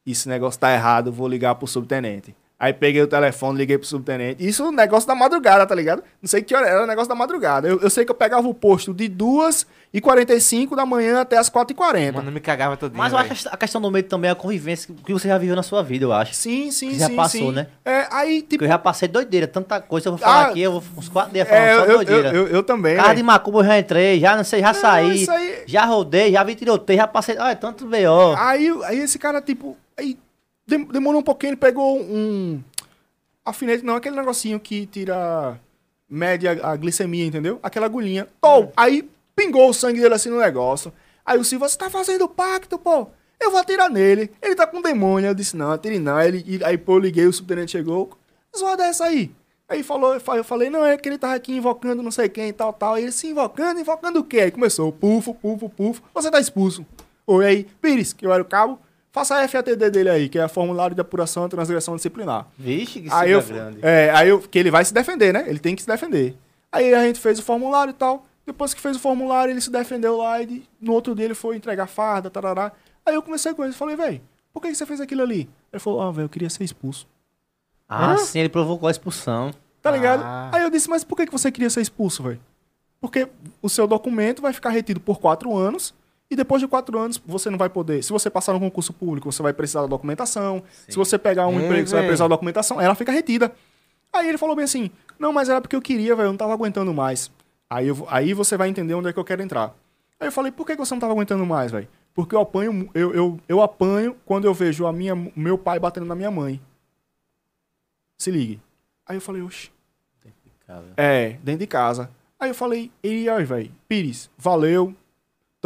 esse 0.05 0.27
negócio 0.27 0.59
tá 0.59 0.73
errado, 0.73 1.11
vou 1.11 1.27
ligar 1.27 1.53
pro 1.55 1.67
subtenente. 1.67 2.35
Aí 2.59 2.73
peguei 2.73 3.01
o 3.03 3.07
telefone, 3.07 3.55
liguei 3.57 3.77
pro 3.77 3.85
subtenente. 3.87 4.43
Isso 4.45 4.63
é 4.63 4.65
um 4.65 4.71
negócio 4.71 5.07
da 5.07 5.13
madrugada, 5.13 5.65
tá 5.67 5.75
ligado? 5.75 6.01
Não 6.19 6.27
sei 6.27 6.41
que 6.41 6.55
hora 6.55 6.67
era, 6.67 6.83
o 6.83 6.87
negócio 6.87 7.07
da 7.07 7.13
madrugada. 7.13 7.67
Eu, 7.67 7.79
eu 7.81 7.89
sei 7.89 8.03
que 8.03 8.09
eu 8.09 8.15
pegava 8.15 8.47
o 8.47 8.53
posto 8.53 8.95
de 8.95 9.07
2h45 9.93 10.75
da 10.75 10.85
manhã 10.85 11.21
até 11.21 11.37
as 11.37 11.49
4h40. 11.49 12.13
Mano, 12.13 12.29
eu 12.29 12.33
me 12.33 12.39
cagava 12.39 12.75
todo 12.75 12.91
dia. 12.93 12.97
Mas 12.97 13.13
eu 13.13 13.19
acho 13.19 13.47
a 13.49 13.57
questão 13.57 13.79
do 13.79 13.91
medo 13.91 14.07
também 14.07 14.29
é 14.29 14.31
a 14.31 14.35
convivência 14.35 14.93
que 15.05 15.13
você 15.13 15.27
já 15.27 15.37
viveu 15.37 15.55
na 15.55 15.61
sua 15.63 15.83
vida, 15.83 16.05
eu 16.05 16.11
acho. 16.13 16.33
Sim, 16.33 16.71
sim, 16.71 16.87
Que 16.89 16.93
sim. 16.95 16.99
já 16.99 17.09
passou, 17.11 17.49
sim. 17.49 17.51
né? 17.51 17.67
É, 17.85 18.07
aí, 18.11 18.37
tipo. 18.41 18.49
Porque 18.57 18.65
eu 18.65 18.69
já 18.69 18.79
passei 18.79 19.07
doideira, 19.07 19.47
tanta 19.47 19.79
coisa. 19.79 20.07
Eu 20.07 20.13
vou 20.13 20.19
falar 20.19 20.45
Ah, 20.45 20.47
aqui, 20.47 20.61
eu 20.61 20.71
vou 20.71 20.83
uns 20.97 21.09
quatro 21.09 21.33
dias 21.33 21.47
falando 21.47 21.63
É, 21.63 21.75
só 21.75 21.79
eu, 21.85 21.85
eu, 21.91 21.95
doideira. 21.97 22.29
eu, 22.35 22.47
eu 22.47 22.63
também. 22.63 22.95
Casa 22.95 23.07
velho. 23.09 23.17
de 23.17 23.23
Macumba 23.23 23.59
eu 23.59 23.65
já 23.65 23.79
entrei, 23.79 24.19
já 24.19 24.35
não 24.35 24.43
sei, 24.43 24.61
já 24.61 24.73
saí, 24.73 25.21
isso 25.21 25.31
aí- 25.31 25.63
já 25.67 25.85
rodei, 25.85 26.31
já 26.31 26.43
vi 26.43 26.55
tiroteio, 26.55 26.97
já 26.97 27.07
passei. 27.07 27.37
Olha, 27.37 27.55
tanto 27.55 27.85
B.O. 27.85 28.35
Aí, 28.35 28.67
aí 28.85 28.99
esse 28.99 29.19
cara, 29.19 29.41
tipo, 29.41 29.77
aí 29.97 30.17
demorou 30.67 31.21
um 31.21 31.23
pouquinho, 31.23 31.51
ele 31.51 31.57
pegou 31.57 31.99
um 32.01 32.61
alfinete, 33.45 33.83
não, 33.83 33.95
aquele 33.95 34.15
negocinho 34.15 34.59
que 34.59 34.85
tira, 34.85 35.59
mede 36.09 36.47
a, 36.47 36.71
a 36.71 36.75
glicemia, 36.75 37.25
entendeu? 37.25 37.59
Aquela 37.63 37.85
agulhinha. 37.85 38.27
Tom, 38.41 38.71
aí 38.75 39.09
pingou 39.35 39.69
o 39.69 39.73
sangue 39.73 40.01
dele 40.01 40.13
assim 40.13 40.29
no 40.29 40.39
negócio. 40.39 40.91
Aí 41.25 41.37
o 41.37 41.43
Silva, 41.43 41.67
você 41.67 41.77
tá 41.77 41.89
fazendo 41.89 42.27
pacto, 42.27 42.77
pô? 42.77 43.07
Eu 43.39 43.51
vou 43.51 43.59
atirar 43.59 43.89
nele. 43.89 44.31
Ele 44.41 44.55
tá 44.55 44.65
com 44.65 44.81
demônio. 44.81 45.29
Eu 45.29 45.35
disse, 45.35 45.55
não, 45.55 45.71
atire 45.71 45.99
não. 45.99 46.15
Aí, 46.15 46.27
ele, 46.27 46.43
e- 46.47 46.63
aí 46.63 46.77
pô, 46.77 46.93
eu 46.95 46.99
liguei, 46.99 47.25
o 47.25 47.33
subtenente 47.33 47.71
chegou. 47.73 48.09
Zoada 48.57 48.83
é 48.85 48.89
essa 48.89 49.05
aí? 49.05 49.31
Aí 49.69 49.83
falou, 49.83 50.13
eu 50.13 50.19
fa- 50.19 50.37
eu 50.37 50.43
falei, 50.43 50.69
não, 50.69 50.85
é 50.85 50.97
que 50.97 51.07
ele 51.07 51.17
tava 51.17 51.35
aqui 51.35 51.53
invocando 51.55 52.01
não 52.01 52.09
sei 52.11 52.29
quem 52.29 52.49
e 52.49 52.53
tal, 52.53 52.73
tal. 52.73 52.93
Aí 52.95 53.03
ele 53.03 53.11
se 53.11 53.27
invocando, 53.27 53.79
invocando 53.79 54.19
o 54.19 54.23
quê? 54.23 54.39
Aí 54.39 54.51
começou, 54.51 54.91
pufo, 54.91 55.33
pufo, 55.35 55.69
pufo. 55.69 56.01
Você 56.13 56.31
tá 56.31 56.39
expulso. 56.39 56.85
Oi, 57.27 57.45
aí, 57.45 57.63
Pires, 57.81 58.13
que 58.13 58.25
eu 58.25 58.31
era 58.33 58.41
o 58.41 58.45
cabo, 58.45 58.79
faça 59.17 59.35
a 59.43 59.47
FATD 59.47 59.89
dele 59.89 60.09
aí, 60.09 60.29
que 60.29 60.37
é 60.37 60.47
formulário 60.47 60.93
de 60.93 61.01
apuração 61.01 61.45
e 61.45 61.49
transgressão 61.49 61.95
disciplinar. 61.95 62.47
Vixe, 62.57 63.01
que 63.01 63.09
Aí 63.11 63.31
eu, 63.31 63.41
grande. 63.43 63.79
é, 63.81 64.11
aí 64.11 64.29
eu, 64.29 64.39
que 64.39 64.59
ele 64.59 64.69
vai 64.69 64.85
se 64.85 64.93
defender, 64.93 65.33
né? 65.33 65.45
Ele 65.47 65.59
tem 65.59 65.75
que 65.75 65.81
se 65.81 65.87
defender. 65.87 66.35
Aí 66.71 66.93
a 66.93 67.03
gente 67.03 67.19
fez 67.19 67.39
o 67.39 67.43
formulário 67.43 67.91
e 67.91 67.93
tal. 67.93 68.25
Depois 68.45 68.73
que 68.73 68.79
fez 68.79 68.95
o 68.95 68.99
formulário, 68.99 69.51
ele 69.51 69.59
se 69.59 69.71
defendeu 69.71 70.17
lá 70.17 70.41
e 70.41 70.63
no 70.79 70.93
outro 70.93 71.15
dia 71.15 71.25
ele 71.25 71.33
foi 71.33 71.55
entregar 71.55 71.87
farda, 71.87 72.29
tarará. 72.29 72.71
Aí 73.05 73.15
eu 73.15 73.21
comecei 73.21 73.53
com 73.53 73.63
ele, 73.63 73.73
falei, 73.73 73.95
velho, 73.95 74.21
por 74.53 74.61
que, 74.61 74.69
que 74.69 74.75
você 74.75 74.85
fez 74.85 75.01
aquilo 75.01 75.23
ali? 75.23 75.49
Ele 75.73 75.79
falou, 75.79 76.01
ah, 76.01 76.11
velho, 76.11 76.25
eu 76.25 76.29
queria 76.29 76.49
ser 76.49 76.63
expulso. 76.63 77.07
Ah, 77.89 78.13
Hã? 78.13 78.17
sim, 78.17 78.39
ele 78.39 78.49
provocou 78.49 78.87
a 78.87 78.91
expulsão. 78.91 79.51
Tá 79.81 79.91
ligado? 79.91 80.21
Ah. 80.23 80.49
Aí 80.53 80.61
eu 80.63 80.69
disse, 80.69 80.89
mas 80.89 81.03
por 81.03 81.15
que, 81.15 81.25
que 81.25 81.31
você 81.31 81.51
queria 81.51 81.69
ser 81.69 81.81
expulso, 81.81 82.21
velho? 82.23 82.39
Porque 83.01 83.27
o 83.61 83.69
seu 83.69 83.87
documento 83.87 84.41
vai 84.41 84.53
ficar 84.53 84.69
retido 84.69 84.99
por 84.99 85.19
quatro 85.19 85.55
anos 85.55 85.93
e 86.29 86.35
depois 86.35 86.61
de 86.61 86.67
quatro 86.67 86.97
anos 86.99 87.21
você 87.25 87.49
não 87.49 87.57
vai 87.57 87.69
poder. 87.69 88.03
Se 88.03 88.11
você 88.11 88.29
passar 88.29 88.53
no 88.53 88.59
concurso 88.59 88.93
público, 88.93 89.31
você 89.31 89.41
vai 89.41 89.53
precisar 89.53 89.81
da 89.81 89.87
documentação. 89.87 90.63
Se 90.87 90.95
você 90.95 91.17
pegar 91.17 91.47
um 91.47 91.59
É, 91.59 91.65
emprego, 91.65 91.87
você 91.87 91.95
vai 91.95 92.03
precisar 92.03 92.25
da 92.25 92.35
documentação. 92.35 92.81
Ela 92.81 92.95
fica 92.95 93.11
retida. 93.11 93.53
Aí 94.11 94.27
ele 94.27 94.37
falou 94.37 94.55
bem 94.55 94.65
assim: 94.65 94.91
não, 95.17 95.31
mas 95.31 95.49
era 95.49 95.61
porque 95.61 95.75
eu 95.75 95.81
queria, 95.81 96.15
velho, 96.15 96.27
eu 96.27 96.31
não 96.31 96.37
tava 96.37 96.53
aguentando 96.53 96.93
mais. 96.93 97.31
Aí, 97.69 97.87
eu, 97.87 98.07
aí 98.09 98.33
você 98.33 98.55
vai 98.57 98.69
entender 98.69 98.93
onde 98.93 99.09
é 99.09 99.13
que 99.13 99.19
eu 99.19 99.25
quero 99.25 99.41
entrar. 99.41 99.75
Aí 100.19 100.27
eu 100.27 100.31
falei: 100.31 100.51
por 100.51 100.65
que 100.65 100.75
você 100.75 100.93
não 100.93 100.99
tava 100.99 101.13
aguentando 101.13 101.45
mais, 101.45 101.71
velho? 101.71 101.87
Porque 102.13 102.35
eu 102.35 102.41
apanho, 102.41 102.89
eu, 102.93 103.13
eu, 103.13 103.39
eu 103.47 103.61
apanho 103.61 104.15
quando 104.25 104.45
eu 104.45 104.53
vejo 104.53 104.87
a 104.87 104.93
minha, 104.93 105.15
meu 105.35 105.57
pai 105.57 105.79
batendo 105.79 106.05
na 106.05 106.15
minha 106.15 106.31
mãe. 106.31 106.59
Se 108.17 108.31
ligue. 108.31 108.59
Aí 109.05 109.17
eu 109.17 109.21
falei: 109.21 109.41
oxe. 109.41 109.71
É, 110.97 111.37
dentro 111.43 111.59
de 111.59 111.67
casa. 111.67 112.09
Aí 112.39 112.49
eu 112.49 112.55
falei, 112.55 112.91
e 113.03 113.27
aí, 113.29 113.43
velho, 113.43 113.71
Pires, 113.87 114.29
valeu, 114.37 114.93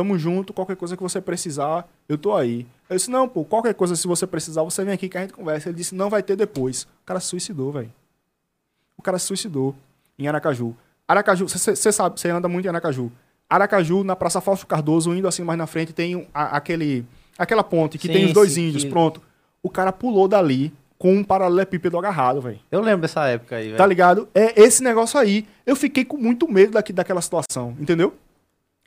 tamo 0.01 0.17
junto, 0.17 0.51
qualquer 0.51 0.75
coisa 0.75 0.97
que 0.97 1.03
você 1.03 1.21
precisar, 1.21 1.87
eu 2.09 2.17
tô 2.17 2.33
aí. 2.35 2.65
Eu 2.89 2.95
disse, 2.97 3.09
não, 3.11 3.27
pô, 3.27 3.43
qualquer 3.45 3.73
coisa, 3.73 3.95
se 3.95 4.07
você 4.07 4.25
precisar, 4.25 4.63
você 4.63 4.83
vem 4.83 4.93
aqui 4.93 5.07
que 5.07 5.17
a 5.17 5.21
gente 5.21 5.33
conversa. 5.33 5.69
Ele 5.69 5.77
disse, 5.77 5.93
não 5.93 6.09
vai 6.09 6.23
ter 6.23 6.35
depois. 6.35 6.83
O 6.83 7.05
cara 7.05 7.19
suicidou, 7.19 7.71
velho. 7.71 7.91
O 8.97 9.01
cara 9.01 9.19
suicidou 9.19 9.75
em 10.17 10.27
Aracaju. 10.27 10.75
Aracaju, 11.07 11.47
você 11.47 11.91
sabe, 11.91 12.19
você 12.19 12.29
anda 12.29 12.47
muito 12.47 12.65
em 12.65 12.69
Aracaju. 12.69 13.11
Aracaju, 13.49 14.03
na 14.03 14.15
Praça 14.15 14.41
Fausto 14.41 14.65
Cardoso, 14.65 15.13
indo 15.13 15.27
assim 15.27 15.43
mais 15.43 15.57
na 15.57 15.67
frente, 15.67 15.93
tem 15.93 16.27
a- 16.33 16.55
aquele, 16.57 17.05
aquela 17.37 17.63
ponte 17.63 17.97
que 17.97 18.07
Sim, 18.07 18.13
tem 18.13 18.25
os 18.25 18.33
dois 18.33 18.53
sim, 18.53 18.69
índios, 18.69 18.85
pronto. 18.85 19.21
O 19.61 19.69
cara 19.69 19.91
pulou 19.91 20.27
dali 20.27 20.73
com 20.97 21.13
um 21.15 21.23
paralelepípedo 21.23 21.97
agarrado, 21.97 22.41
velho. 22.41 22.59
Eu 22.71 22.79
lembro 22.81 23.01
dessa 23.01 23.25
época 23.27 23.55
aí, 23.57 23.65
velho. 23.65 23.77
Tá 23.77 23.85
ligado? 23.85 24.27
É 24.33 24.61
esse 24.61 24.81
negócio 24.83 25.19
aí. 25.19 25.47
Eu 25.65 25.75
fiquei 25.75 26.05
com 26.05 26.17
muito 26.17 26.47
medo 26.51 26.73
daqui, 26.73 26.93
daquela 26.93 27.21
situação, 27.21 27.75
entendeu? 27.79 28.13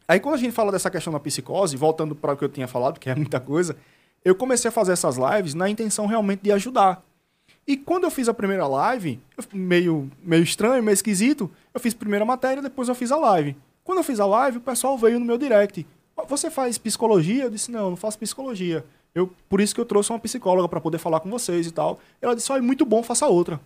Aí 0.06 0.20
quando 0.20 0.34
a 0.34 0.38
gente 0.38 0.52
fala 0.52 0.70
dessa 0.70 0.90
questão 0.90 1.12
da 1.12 1.20
psicose, 1.20 1.76
voltando 1.76 2.14
para 2.14 2.32
o 2.32 2.36
que 2.36 2.44
eu 2.44 2.48
tinha 2.48 2.68
falado, 2.68 3.00
que 3.00 3.08
é 3.08 3.14
muita 3.14 3.40
coisa, 3.40 3.76
eu 4.24 4.34
comecei 4.34 4.68
a 4.68 4.72
fazer 4.72 4.92
essas 4.92 5.16
lives 5.16 5.54
na 5.54 5.68
intenção 5.68 6.06
realmente 6.06 6.40
de 6.42 6.52
ajudar. 6.52 7.02
E 7.66 7.76
quando 7.76 8.04
eu 8.04 8.10
fiz 8.10 8.28
a 8.28 8.34
primeira 8.34 8.66
live, 8.66 9.20
meio, 9.52 10.10
meio 10.22 10.42
estranho, 10.42 10.82
meio 10.82 10.94
esquisito, 10.94 11.50
eu 11.72 11.80
fiz 11.80 11.94
a 11.94 11.98
primeira 11.98 12.24
matéria, 12.24 12.62
depois 12.62 12.88
eu 12.88 12.94
fiz 12.94 13.10
a 13.10 13.16
live. 13.16 13.56
Quando 13.82 13.98
eu 13.98 14.04
fiz 14.04 14.20
a 14.20 14.26
live, 14.26 14.58
o 14.58 14.60
pessoal 14.60 14.96
veio 14.98 15.18
no 15.18 15.24
meu 15.24 15.38
direct. 15.38 15.86
"Ó, 16.16 16.24
Você 16.26 16.50
faz 16.50 16.76
psicologia? 16.76 17.44
Eu 17.44 17.50
disse, 17.50 17.70
não, 17.70 17.80
eu 17.84 17.90
não 17.90 17.96
faço 17.96 18.18
psicologia. 18.18 18.84
Eu, 19.14 19.32
por 19.48 19.60
isso 19.60 19.74
que 19.74 19.80
eu 19.80 19.84
trouxe 19.84 20.10
uma 20.10 20.18
psicóloga 20.18 20.68
para 20.68 20.80
poder 20.80 20.98
falar 20.98 21.20
com 21.20 21.30
vocês 21.30 21.66
e 21.66 21.70
tal. 21.70 21.98
Ela 22.20 22.34
disse, 22.34 22.50
olha, 22.52 22.62
muito 22.62 22.84
bom, 22.84 23.02
faça 23.02 23.26
outra. 23.26 23.60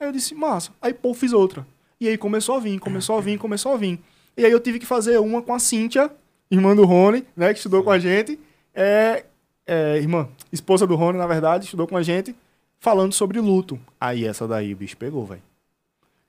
Aí 0.00 0.08
eu 0.08 0.12
disse, 0.12 0.34
massa. 0.34 0.72
Aí, 0.80 0.94
pô, 0.94 1.12
fiz 1.12 1.32
outra. 1.32 1.66
E 2.00 2.08
aí 2.08 2.16
começou 2.16 2.56
a 2.56 2.60
vir, 2.60 2.78
começou 2.78 3.18
a 3.18 3.20
vir, 3.20 3.38
começou 3.38 3.72
a 3.74 3.76
vir. 3.76 4.00
E 4.36 4.44
aí 4.44 4.52
eu 4.52 4.60
tive 4.60 4.78
que 4.78 4.86
fazer 4.86 5.18
uma 5.18 5.42
com 5.42 5.52
a 5.54 5.58
Cíntia, 5.58 6.10
irmã 6.50 6.74
do 6.74 6.84
Rony, 6.84 7.24
né, 7.36 7.52
que 7.52 7.58
estudou 7.58 7.82
com 7.82 7.90
a 7.90 7.98
gente. 7.98 8.38
É, 8.74 9.24
é, 9.66 9.96
irmã, 9.98 10.28
esposa 10.52 10.86
do 10.86 10.96
Rony, 10.96 11.18
na 11.18 11.26
verdade, 11.26 11.64
estudou 11.64 11.86
com 11.86 11.96
a 11.96 12.02
gente, 12.02 12.34
falando 12.78 13.12
sobre 13.12 13.40
luto. 13.40 13.78
Aí 14.00 14.24
essa 14.24 14.46
daí 14.48 14.72
o 14.72 14.76
bicho 14.76 14.96
pegou, 14.96 15.24
velho. 15.26 15.42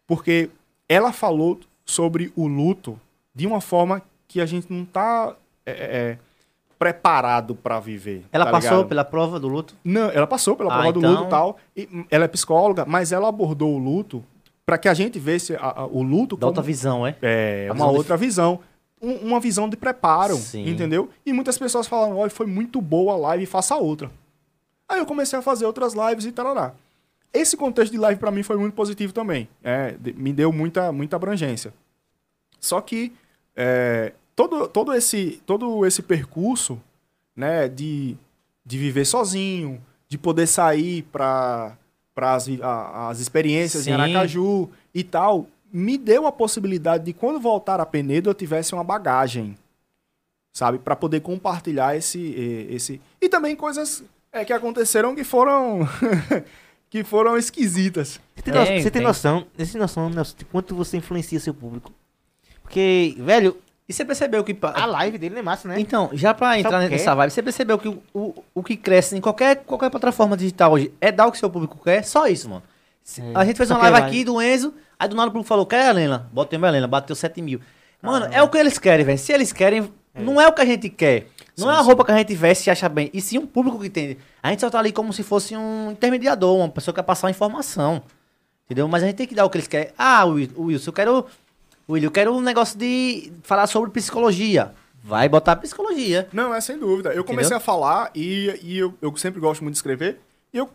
Porque 0.05 0.49
ela 0.89 1.11
falou 1.13 1.59
sobre 1.85 2.31
o 2.35 2.47
luto 2.47 2.99
de 3.33 3.47
uma 3.47 3.61
forma 3.61 4.01
que 4.27 4.41
a 4.41 4.45
gente 4.45 4.71
não 4.71 4.83
tá 4.85 5.35
é, 5.65 5.71
é, 5.71 6.17
preparado 6.77 7.55
pra 7.55 7.79
viver. 7.79 8.25
Ela 8.31 8.45
tá 8.45 8.51
passou 8.51 8.71
ligado? 8.71 8.87
pela 8.89 9.05
prova 9.05 9.39
do 9.39 9.47
luto? 9.47 9.75
Não, 9.83 10.09
ela 10.09 10.27
passou 10.27 10.55
pela 10.55 10.73
Ah, 10.73 10.77
prova 10.77 10.91
do 10.93 10.99
então- 10.99 11.11
luto 11.11 11.23
e 11.25 11.29
tal. 11.29 11.57
E, 11.77 11.89
hum, 11.91 12.05
ela 12.09 12.25
é 12.25 12.27
psicóloga, 12.27 12.85
mas 12.85 13.11
ela 13.11 13.29
abordou 13.29 13.73
o 13.73 13.77
luto 13.77 14.23
para 14.71 14.77
que 14.77 14.87
a 14.87 14.93
gente 14.93 15.19
vesse 15.19 15.53
a- 15.57 15.81
a- 15.81 15.85
o 15.85 16.01
luto 16.01 16.37
Da 16.37 16.39
como 16.41 16.47
outra 16.51 16.63
visão, 16.63 17.05
é? 17.05 17.13
é, 17.21 17.67
A 17.69 17.73
uma 17.73 17.75
visão 17.75 17.91
de- 17.91 17.97
outra 17.97 18.15
visão. 18.15 18.59
Um- 19.01 19.15
uma 19.27 19.39
visão 19.41 19.67
de 19.67 19.75
preparo, 19.75 20.37
Sim. 20.37 20.65
entendeu? 20.69 21.09
E 21.25 21.33
muitas 21.33 21.57
pessoas 21.57 21.87
falaram, 21.87 22.15
olha, 22.15 22.29
foi 22.29 22.45
muito 22.45 22.79
boa 22.79 23.15
a 23.15 23.17
live, 23.17 23.45
faça 23.47 23.75
outra. 23.75 24.09
Aí 24.87 24.97
eu 24.99 25.05
comecei 25.05 25.37
a 25.37 25.41
fazer 25.41 25.65
outras 25.65 25.93
lives 25.93 26.23
e 26.23 26.31
tarará. 26.31 26.71
Esse 27.33 27.57
contexto 27.57 27.91
de 27.91 27.97
live 27.97 28.17
para 28.17 28.31
mim 28.31 28.43
foi 28.43 28.55
muito 28.55 28.73
positivo 28.73 29.11
também. 29.11 29.49
É, 29.61 29.91
de- 29.99 30.13
me 30.13 30.31
deu 30.31 30.53
muita, 30.53 30.89
muita 30.93 31.17
abrangência. 31.17 31.73
Só 32.57 32.79
que 32.79 33.11
é, 33.53 34.13
todo, 34.37 34.69
todo, 34.69 34.93
esse, 34.93 35.41
todo 35.45 35.85
esse 35.85 36.01
percurso 36.01 36.79
né, 37.35 37.67
de, 37.67 38.15
de 38.65 38.77
viver 38.77 39.03
sozinho, 39.03 39.81
de 40.07 40.17
poder 40.17 40.47
sair 40.47 41.01
para 41.11 41.75
as, 42.15 42.47
vi- 42.47 42.61
a- 42.61 43.09
as 43.09 43.19
experiências 43.19 43.83
Sim. 43.83 43.91
em 43.91 43.93
Aracaju 43.93 44.69
e 44.93 45.03
tal, 45.03 45.47
me 45.71 45.97
deu 45.97 46.27
a 46.27 46.31
possibilidade 46.31 47.05
de 47.05 47.13
quando 47.13 47.39
voltar 47.39 47.79
a 47.79 47.85
Penedo 47.85 48.29
eu 48.29 48.33
tivesse 48.33 48.73
uma 48.73 48.83
bagagem, 48.83 49.57
sabe, 50.53 50.77
para 50.79 50.95
poder 50.95 51.21
compartilhar 51.21 51.95
esse, 51.95 52.19
esse 52.69 53.01
e 53.21 53.29
também 53.29 53.55
coisas 53.55 54.03
é, 54.31 54.43
que 54.43 54.51
aconteceram 54.53 55.15
que 55.15 55.23
foram 55.23 55.79
que 56.89 57.03
foram 57.05 57.37
esquisitas. 57.37 58.19
Você 58.35 58.41
tem, 58.43 58.53
no- 58.53 58.59
você 58.65 58.81
tem 58.81 58.91
tem. 58.91 59.01
noção, 59.01 59.45
você 59.57 59.71
tem 59.71 59.81
noção, 59.81 60.09
Nelson, 60.09 60.35
de 60.37 60.45
quanto 60.45 60.75
você 60.75 60.97
influencia 60.97 61.39
seu 61.39 61.53
público? 61.53 61.93
Porque, 62.61 63.15
velho, 63.19 63.57
E 63.91 63.93
você 63.93 64.05
percebeu 64.05 64.43
que... 64.43 64.57
a 64.61 64.85
live 64.85 65.17
dele 65.17 65.37
é 65.37 65.41
massa, 65.41 65.67
né? 65.67 65.79
Então, 65.79 66.09
já 66.13 66.33
pra 66.33 66.57
entrar 66.57 66.79
nessa 66.89 67.13
vibe, 67.13 67.29
você 67.31 67.43
percebeu 67.43 67.77
que 67.77 67.89
o, 67.89 68.01
o, 68.13 68.43
o 68.55 68.63
que 68.63 68.77
cresce 68.77 69.15
em 69.17 69.21
qualquer, 69.21 69.57
qualquer 69.65 69.89
plataforma 69.89 70.37
digital 70.37 70.71
hoje 70.71 70.93
é 71.01 71.11
dar 71.11 71.27
o 71.27 71.31
que 71.31 71.37
seu 71.37 71.49
público 71.49 71.77
quer? 71.83 72.03
Só 72.03 72.25
isso, 72.27 72.49
mano. 72.49 72.63
Se- 73.03 73.21
É, 73.21 73.31
A 73.35 73.43
gente 73.43 73.57
fez 73.57 73.67
só 73.67 73.75
uma 73.75 73.81
live 73.83 73.99
vai. 73.99 74.07
aqui 74.09 74.23
do 74.23 74.41
Enzo, 74.41 74.73
aí 74.97 75.07
do 75.09 75.15
nada 75.15 75.27
o 75.27 75.31
público 75.31 75.47
falou, 75.47 75.65
quer 75.65 75.87
a 75.87 75.89
Helena? 75.89 76.29
Botei 76.31 76.57
uma 76.57 76.67
Helena, 76.69 76.87
bateu 76.87 77.15
7 77.15 77.41
mil. 77.41 77.59
Mano, 78.01 78.27
é 78.31 78.41
o 78.41 78.47
que 78.47 78.57
eles 78.57 78.77
querem, 78.79 79.05
velho. 79.05 79.17
Se 79.17 79.31
eles 79.33 79.51
querem, 79.51 79.91
não 80.15 80.39
é 80.39 80.47
o 80.47 80.53
que 80.53 80.61
a 80.61 80.65
gente 80.65 80.89
quer. 80.89 81.27
Não 81.57 81.67
Sim, 81.67 81.73
é 81.73 81.75
a 81.75 81.79
sim. 81.81 81.85
roupa 81.85 82.05
que 82.05 82.11
a 82.11 82.17
gente 82.17 82.33
veste 82.33 82.67
e 82.67 82.71
acha 82.71 82.87
bem. 82.87 83.09
E 83.13 83.19
sim 83.21 83.37
um 83.37 83.45
público 83.45 83.77
que 83.79 83.87
entende. 83.87 84.17
A 84.41 84.49
gente 84.49 84.61
só 84.61 84.69
tá 84.69 84.79
ali 84.79 84.91
como 84.91 85.11
se 85.11 85.21
fosse 85.21 85.55
um 85.55 85.91
intermediador, 85.91 86.55
uma 86.57 86.69
pessoa 86.69 86.93
que 86.93 86.99
quer 87.01 87.05
passar 87.05 87.27
uma 87.27 87.31
informação. 87.31 88.01
Entendeu? 88.65 88.87
Mas 88.87 89.03
a 89.03 89.07
gente 89.07 89.17
tem 89.17 89.27
que 89.27 89.35
dar 89.35 89.43
o 89.45 89.49
que 89.49 89.57
eles 89.57 89.67
querem. 89.67 89.89
Ah, 89.97 90.23
Wilson, 90.25 90.89
eu 90.89 90.93
quero. 90.93 91.25
William, 91.89 92.07
eu 92.07 92.11
quero 92.11 92.33
um 92.33 92.41
negócio 92.41 92.77
de 92.77 93.31
falar 93.43 93.67
sobre 93.67 93.91
psicologia. 93.91 94.73
Vai 95.03 95.27
botar 95.27 95.55
psicologia. 95.55 96.27
Não, 96.31 96.53
é 96.53 96.61
sem 96.61 96.77
dúvida. 96.77 97.09
Eu 97.13 97.23
comecei 97.23 97.55
Entendeu? 97.55 97.57
a 97.57 97.59
falar 97.59 98.11
e, 98.15 98.59
e 98.61 98.77
eu, 98.77 98.93
eu 99.01 99.15
sempre 99.17 99.39
gosto 99.39 99.61
muito 99.63 99.73
de 99.73 99.79
escrever. 99.79 100.19
E 100.53 100.57
eu 100.57 100.69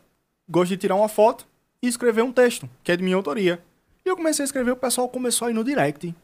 gosto 0.48 0.70
de 0.70 0.76
tirar 0.76 0.96
uma 0.96 1.08
foto 1.08 1.46
e 1.80 1.86
escrever 1.86 2.22
um 2.22 2.32
texto, 2.32 2.68
que 2.82 2.90
é 2.90 2.96
de 2.96 3.04
minha 3.04 3.16
autoria. 3.16 3.60
E 4.04 4.08
eu 4.08 4.16
comecei 4.16 4.42
a 4.42 4.46
escrever, 4.46 4.72
o 4.72 4.76
pessoal 4.76 5.08
começou 5.08 5.46
a 5.46 5.50
ir 5.50 5.54
no 5.54 5.62
direct. 5.62 6.14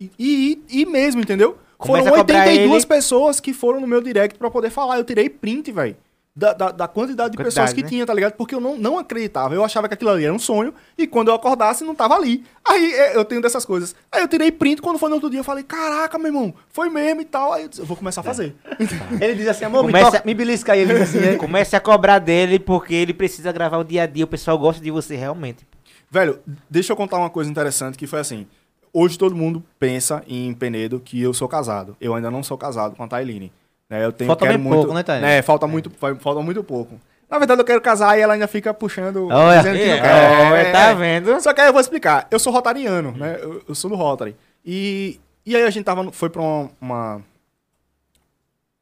E, 0.00 0.10
e, 0.18 0.62
e 0.68 0.86
mesmo, 0.86 1.20
entendeu? 1.20 1.58
Começa 1.78 2.04
foram 2.04 2.14
a 2.14 2.18
cobrar 2.18 2.40
82 2.46 2.82
ele. 2.82 2.86
pessoas 2.86 3.40
que 3.40 3.52
foram 3.52 3.80
no 3.80 3.86
meu 3.86 4.00
direct 4.00 4.38
pra 4.38 4.50
poder 4.50 4.70
falar. 4.70 4.96
Eu 4.98 5.04
tirei 5.04 5.28
print, 5.28 5.70
velho. 5.72 5.96
Da, 6.36 6.52
da, 6.52 6.70
da 6.70 6.86
quantidade 6.86 7.30
de 7.30 7.38
Quantidade, 7.38 7.54
pessoas 7.54 7.72
que 7.72 7.82
né? 7.82 7.88
tinha, 7.88 8.04
tá 8.04 8.12
ligado? 8.12 8.34
Porque 8.34 8.54
eu 8.54 8.60
não, 8.60 8.76
não 8.76 8.98
acreditava. 8.98 9.54
Eu 9.54 9.64
achava 9.64 9.88
que 9.88 9.94
aquilo 9.94 10.10
ali 10.10 10.26
era 10.26 10.34
um 10.34 10.38
sonho 10.38 10.74
e 10.98 11.06
quando 11.06 11.28
eu 11.28 11.34
acordasse 11.34 11.82
não 11.82 11.94
tava 11.94 12.14
ali. 12.14 12.44
Aí 12.62 12.92
é, 12.92 13.16
eu 13.16 13.24
tenho 13.24 13.40
dessas 13.40 13.64
coisas. 13.64 13.96
Aí 14.12 14.20
eu 14.20 14.28
tirei 14.28 14.52
print 14.52 14.82
quando 14.82 14.98
foi 14.98 15.08
no 15.08 15.14
outro 15.14 15.30
dia. 15.30 15.40
Eu 15.40 15.44
falei, 15.44 15.64
caraca, 15.64 16.18
meu 16.18 16.26
irmão, 16.26 16.54
foi 16.68 16.90
mesmo 16.90 17.22
e 17.22 17.24
tal. 17.24 17.54
Aí 17.54 17.62
eu 17.62 17.68
disse, 17.68 17.80
eu 17.80 17.86
vou 17.86 17.96
começar 17.96 18.20
a 18.20 18.24
fazer. 18.24 18.54
Ele 19.18 19.34
diz 19.34 19.48
assim, 19.48 19.64
amor, 19.64 19.82
me, 19.84 19.98
toca, 19.98 20.22
me 20.26 20.34
belisca 20.34 20.74
aí. 20.74 20.80
Ele 20.80 20.92
diz 20.92 21.02
assim, 21.14 21.26
é. 21.26 21.36
Comece 21.40 21.74
a 21.74 21.80
cobrar 21.80 22.18
dele 22.18 22.58
porque 22.58 22.94
ele 22.94 23.14
precisa 23.14 23.50
gravar 23.50 23.78
o 23.78 23.84
dia 23.84 24.02
a 24.02 24.06
dia. 24.06 24.24
O 24.24 24.28
pessoal 24.28 24.58
gosta 24.58 24.82
de 24.82 24.90
você 24.90 25.16
realmente. 25.16 25.66
Velho, 26.10 26.38
deixa 26.68 26.92
eu 26.92 26.96
contar 26.96 27.16
uma 27.16 27.30
coisa 27.30 27.50
interessante 27.50 27.96
que 27.96 28.06
foi 28.06 28.20
assim. 28.20 28.46
Hoje 28.92 29.18
todo 29.18 29.34
mundo 29.34 29.64
pensa 29.78 30.22
em 30.26 30.52
Penedo 30.52 31.00
que 31.00 31.20
eu 31.20 31.32
sou 31.32 31.48
casado. 31.48 31.96
Eu 31.98 32.14
ainda 32.14 32.30
não 32.30 32.42
sou 32.42 32.58
casado 32.58 32.94
com 32.94 33.02
a 33.02 33.08
Tailine. 33.08 33.50
Né, 33.88 34.04
eu 34.04 34.12
tenho, 34.12 34.26
Falta 34.28 34.46
quero 34.46 34.58
muito, 34.58 34.74
pouco, 34.86 34.94
né, 34.94 35.20
né, 35.20 35.42
falta 35.42 35.66
muito, 35.66 35.90
fa- 35.90 36.16
falta 36.16 36.40
muito 36.42 36.62
pouco. 36.64 37.00
Na 37.30 37.38
verdade 37.38 37.60
eu 37.60 37.64
quero 37.64 37.80
casar 37.80 38.18
e 38.18 38.20
ela 38.20 38.34
ainda 38.34 38.48
fica 38.48 38.72
puxando, 38.74 39.28
Olha. 39.28 39.58
dizendo 39.58 39.78
que 39.78 39.86
não 39.86 39.94
É, 39.94 40.00
quer. 40.00 40.50
olha, 40.52 40.56
É, 40.60 40.72
tá 40.72 40.80
é. 40.88 40.94
vendo? 40.94 41.40
Só 41.40 41.52
que 41.52 41.60
aí 41.60 41.68
eu 41.68 41.72
vou 41.72 41.80
explicar. 41.80 42.26
Eu 42.30 42.38
sou 42.38 42.52
rotariano, 42.52 43.12
né? 43.12 43.38
Eu, 43.40 43.62
eu 43.68 43.74
sou 43.74 43.88
do 43.90 43.96
Rotary. 43.96 44.36
E, 44.64 45.20
e 45.44 45.54
aí 45.56 45.62
a 45.62 45.70
gente 45.70 45.84
tava, 45.84 46.10
foi 46.12 46.28
pra 46.30 46.40
uma, 46.42 46.70
uma- 46.80 47.22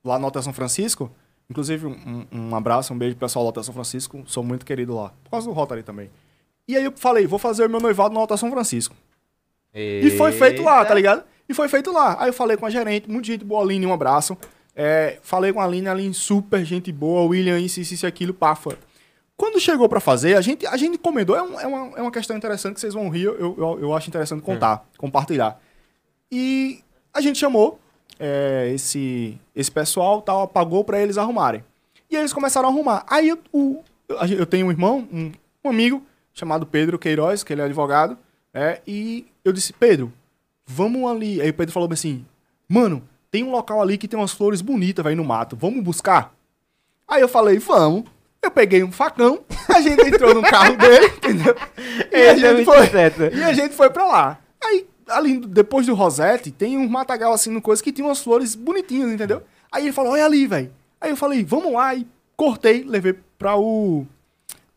Lá 0.04 0.18
no 0.18 0.26
Hotel 0.26 0.42
São 0.42 0.52
Francisco. 0.52 1.10
Inclusive, 1.50 1.86
um, 1.86 2.26
um 2.32 2.56
abraço, 2.56 2.92
um 2.92 2.98
beijo 2.98 3.16
pro 3.16 3.26
pessoal 3.26 3.44
do 3.44 3.48
Hotel 3.48 3.62
São 3.62 3.74
Francisco. 3.74 4.22
Sou 4.26 4.42
muito 4.42 4.64
querido 4.64 4.94
lá. 4.94 5.12
Por 5.24 5.30
causa 5.30 5.46
do 5.46 5.52
Rotary 5.52 5.82
também. 5.82 6.10
E 6.68 6.76
aí 6.76 6.84
eu 6.84 6.92
falei, 6.96 7.26
vou 7.26 7.38
fazer 7.38 7.66
o 7.66 7.70
meu 7.70 7.80
noivado 7.80 8.14
no 8.14 8.20
Hotel 8.20 8.36
São 8.36 8.50
Francisco. 8.50 8.94
E 9.74 10.10
foi 10.16 10.32
feito 10.32 10.62
lá, 10.62 10.84
tá 10.84 10.94
ligado? 10.94 11.24
E 11.48 11.52
foi 11.54 11.68
feito 11.68 11.90
lá. 11.92 12.16
Aí 12.20 12.28
eu 12.28 12.32
falei 12.32 12.56
com 12.56 12.64
a 12.66 12.70
gerente, 12.70 13.10
muito 13.10 13.26
gente 13.26 13.44
boa, 13.44 13.62
Aline, 13.62 13.84
um 13.86 13.92
abraço. 13.92 14.36
É, 14.76 15.18
falei 15.22 15.52
com 15.52 15.60
a 15.60 15.64
Aline, 15.64 15.88
a 15.88 15.92
Aline 15.92 16.14
super 16.14 16.64
gente 16.64 16.90
boa, 16.90 17.22
William, 17.28 17.58
isso, 17.60 17.80
isso, 17.80 17.94
isso, 17.94 18.06
aquilo, 18.06 18.34
pá, 18.34 18.54
foi. 18.54 18.76
Quando 19.36 19.58
chegou 19.60 19.88
pra 19.88 20.00
fazer, 20.00 20.36
a 20.36 20.40
gente, 20.40 20.66
a 20.66 20.76
gente 20.76 20.94
encomendou. 20.94 21.36
É, 21.36 21.42
um- 21.42 21.60
é 21.60 21.66
uma, 21.66 21.98
é 21.98 22.02
uma 22.02 22.10
questão 22.10 22.36
interessante 22.36 22.74
que 22.74 22.80
vocês 22.80 22.94
vão 22.94 23.08
rir, 23.08 23.24
eu, 23.24 23.36
eu, 23.58 23.78
eu 23.80 23.94
acho 23.94 24.08
interessante 24.08 24.42
contar, 24.42 24.86
compartilhar. 24.98 25.60
E 26.30 26.80
a 27.12 27.20
gente 27.20 27.38
chamou 27.38 27.78
é, 28.18 28.70
esse, 28.74 29.38
esse 29.54 29.70
pessoal, 29.70 30.22
tal, 30.22 30.46
pagou 30.48 30.84
pra 30.84 31.00
eles 31.00 31.18
arrumarem. 31.18 31.64
E 32.10 32.16
eles 32.16 32.32
começaram 32.32 32.68
a 32.68 32.72
arrumar. 32.72 33.04
Aí 33.08 33.28
eu, 33.28 33.38
o, 33.52 33.82
eu 34.36 34.46
tenho 34.46 34.66
um 34.66 34.70
irmão, 34.70 35.08
um, 35.12 35.32
um 35.64 35.68
amigo, 35.68 36.02
chamado 36.32 36.64
Pedro 36.66 36.98
Queiroz, 36.98 37.42
que 37.42 37.52
ele 37.52 37.60
é 37.60 37.64
advogado, 37.64 38.16
né? 38.52 38.78
E 38.86 39.26
eu 39.44 39.52
disse, 39.52 39.72
Pedro, 39.72 40.12
vamos 40.66 41.08
ali. 41.10 41.40
Aí 41.40 41.50
o 41.50 41.54
Pedro 41.54 41.72
falou 41.72 41.88
assim, 41.92 42.24
mano, 42.68 43.02
tem 43.34 43.42
um 43.42 43.50
local 43.50 43.82
ali 43.82 43.98
que 43.98 44.06
tem 44.06 44.16
umas 44.16 44.30
flores 44.30 44.62
bonitas, 44.62 45.02
velho, 45.02 45.16
no 45.16 45.24
mato. 45.24 45.56
Vamos 45.56 45.82
buscar? 45.82 46.32
Aí 47.08 47.20
eu 47.20 47.28
falei, 47.28 47.58
vamos. 47.58 48.04
Eu 48.40 48.48
peguei 48.48 48.84
um 48.84 48.92
facão, 48.92 49.40
a 49.74 49.80
gente 49.80 50.06
entrou 50.06 50.32
no 50.32 50.42
carro 50.42 50.76
dele, 50.76 51.06
entendeu? 51.18 51.56
E 52.12 52.14
a 52.14 52.18
é 52.32 52.36
gente 52.36 52.64
foi. 52.64 52.86
certo. 52.86 53.22
E 53.34 53.42
a 53.42 53.52
gente 53.52 53.74
foi 53.74 53.90
pra 53.90 54.04
lá. 54.06 54.38
Aí, 54.62 54.86
ali, 55.08 55.38
depois 55.40 55.84
do 55.86 55.94
Rosette, 55.96 56.52
tem 56.52 56.78
um 56.78 56.88
matagal 56.88 57.32
assim 57.32 57.50
no 57.50 57.60
coisa 57.60 57.82
que 57.82 57.90
tinha 57.90 58.06
umas 58.06 58.20
flores 58.22 58.54
bonitinhas, 58.54 59.10
entendeu? 59.10 59.42
Aí 59.72 59.82
ele 59.86 59.92
falou, 59.92 60.12
olha 60.12 60.24
ali, 60.26 60.46
velho. 60.46 60.70
Aí 61.00 61.10
eu 61.10 61.16
falei, 61.16 61.42
vamos 61.44 61.72
lá. 61.72 61.92
E 61.92 62.06
cortei, 62.36 62.84
levei 62.86 63.16
pra 63.36 63.56
o. 63.58 64.06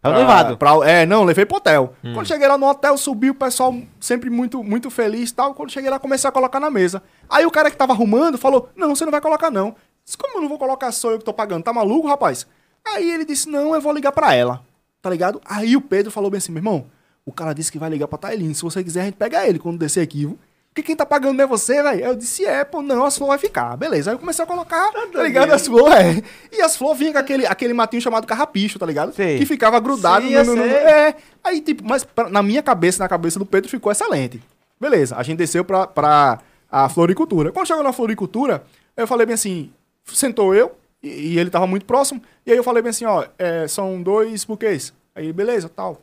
É 0.02 0.08
o 0.10 0.12
pra- 0.12 0.14
noivado. 0.14 0.58
pra- 0.58 0.90
é, 0.90 1.06
não, 1.06 1.24
levei 1.24 1.46
pro 1.46 1.58
hotel. 1.58 1.94
Quando 2.02 2.26
cheguei 2.26 2.48
lá 2.48 2.58
no 2.58 2.68
hotel, 2.68 2.98
subi 2.98 3.30
o 3.30 3.36
pessoal 3.36 3.76
sempre 4.00 4.32
muito, 4.32 4.64
muito 4.64 4.90
feliz 4.90 5.30
e 5.30 5.34
tal. 5.36 5.54
Quando 5.54 5.72
cheguei 5.72 5.92
lá, 5.92 6.00
comecei 6.00 6.28
a 6.28 6.32
colocar 6.32 6.60
na 6.60 6.72
mesa. 6.72 7.04
Aí 7.30 7.46
o 7.46 7.52
cara 7.52 7.70
que 7.72 7.78
tava 7.78 7.94
arrumando 7.94 8.38
falou: 8.38 8.70
Não, 8.76 8.96
você 8.96 9.04
não 9.06 9.12
vai 9.12 9.22
colocar, 9.22 9.50
não. 9.52 9.76
Disse, 10.06 10.18
Como 10.18 10.38
eu 10.38 10.42
não 10.42 10.50
vou 10.50 10.58
colocar, 10.58 10.92
sou 10.92 11.12
eu 11.12 11.20
que 11.20 11.26
tô 11.26 11.34
pagando? 11.34 11.64
Tá 11.64 11.74
maluco, 11.74 12.08
rapaz? 12.08 12.46
Aí 12.86 13.10
ele 13.12 13.26
disse: 13.26 13.50
Não, 13.50 13.74
eu 13.76 13.82
vou 13.82 13.94
ligar 13.94 14.12
pra 14.12 14.34
ela. 14.34 14.62
Tá 15.02 15.10
ligado? 15.10 15.42
Aí 15.46 15.76
o 15.76 15.82
Pedro 15.82 16.12
falou 16.12 16.30
bem 16.32 16.38
assim: 16.40 16.52
Meu 16.52 16.60
irmão, 16.60 16.86
o 17.26 17.32
cara 17.32 17.54
disse 17.54 17.72
que 17.72 17.80
vai 17.80 17.90
ligar 17.90 18.08
pra 18.08 18.18
Tailine. 18.18 18.56
Se 18.56 18.62
você 18.62 18.84
quiser, 18.84 19.02
a 19.02 19.06
gente 19.06 19.16
pega 19.16 19.48
ele 19.48 19.60
quando 19.60 19.78
descer 19.78 20.02
aqui. 20.02 20.20
viu? 20.20 20.40
Porque 20.70 20.86
quem 20.86 20.96
tá 20.96 21.08
pagando 21.08 21.34
não 21.36 21.44
é 21.44 21.48
você, 21.48 21.82
velho. 21.82 22.06
Eu 22.06 22.16
disse, 22.16 22.46
é, 22.46 22.64
pô, 22.64 22.84
não, 22.84 23.04
as 23.04 23.18
flores 23.18 23.30
vai 23.32 23.40
ficar. 23.40 23.76
Beleza. 23.76 24.12
Aí 24.12 24.16
eu 24.16 24.20
comecei 24.20 24.44
a 24.44 24.48
colocar, 24.48 24.92
tá 25.12 25.24
ligado? 25.24 25.52
As 25.52 25.66
flores, 25.66 26.20
é. 26.20 26.24
E 26.56 26.62
as 26.62 26.78
flores 26.78 27.00
vinham 27.00 27.14
com 27.14 27.18
aquele, 27.18 27.48
aquele 27.48 27.74
matinho 27.74 28.00
chamado 28.00 28.28
carrapicho, 28.28 28.78
tá 28.78 28.86
ligado? 28.86 29.12
Sei. 29.16 29.40
Que 29.40 29.46
ficava 29.48 29.80
grudado 29.80 30.28
Sim, 30.28 30.36
no, 30.36 30.44
no- 30.44 30.56
no-. 30.58 30.64
É. 30.66 31.16
Aí, 31.44 31.62
tipo, 31.62 31.84
mas 31.84 32.04
pra- 32.04 32.30
na 32.30 32.44
minha 32.44 32.62
cabeça, 32.62 33.02
na 33.02 33.10
cabeça 33.10 33.40
do 33.40 33.46
Pedro, 33.46 33.68
ficou 33.68 33.92
excelente. 33.92 34.40
Beleza. 34.80 35.16
A 35.16 35.24
gente 35.24 35.40
desceu 35.40 35.66
pra, 35.66 35.88
pra 35.88 36.38
a 36.72 36.90
floricultura. 36.90 37.52
Quando 37.52 37.68
chegou 37.68 37.84
na 37.84 37.94
floricultura, 37.94 38.64
eu 38.96 39.08
falei 39.08 39.26
bem 39.26 39.36
assim, 39.36 39.72
sentou 40.06 40.54
eu, 40.54 40.76
e, 41.02 41.34
e 41.34 41.40
ele 41.40 41.50
tava 41.50 41.68
muito 41.68 41.86
próximo, 41.86 42.22
e 42.46 42.52
aí 42.52 42.58
eu 42.58 42.64
falei 42.64 42.82
bem 42.82 42.90
assim, 42.90 43.06
ó, 43.06 43.26
é, 43.38 43.68
são 43.68 44.02
dois 44.02 44.44
buquês. 44.46 44.94
Aí, 45.16 45.32
beleza, 45.34 45.70
tal. 45.70 46.02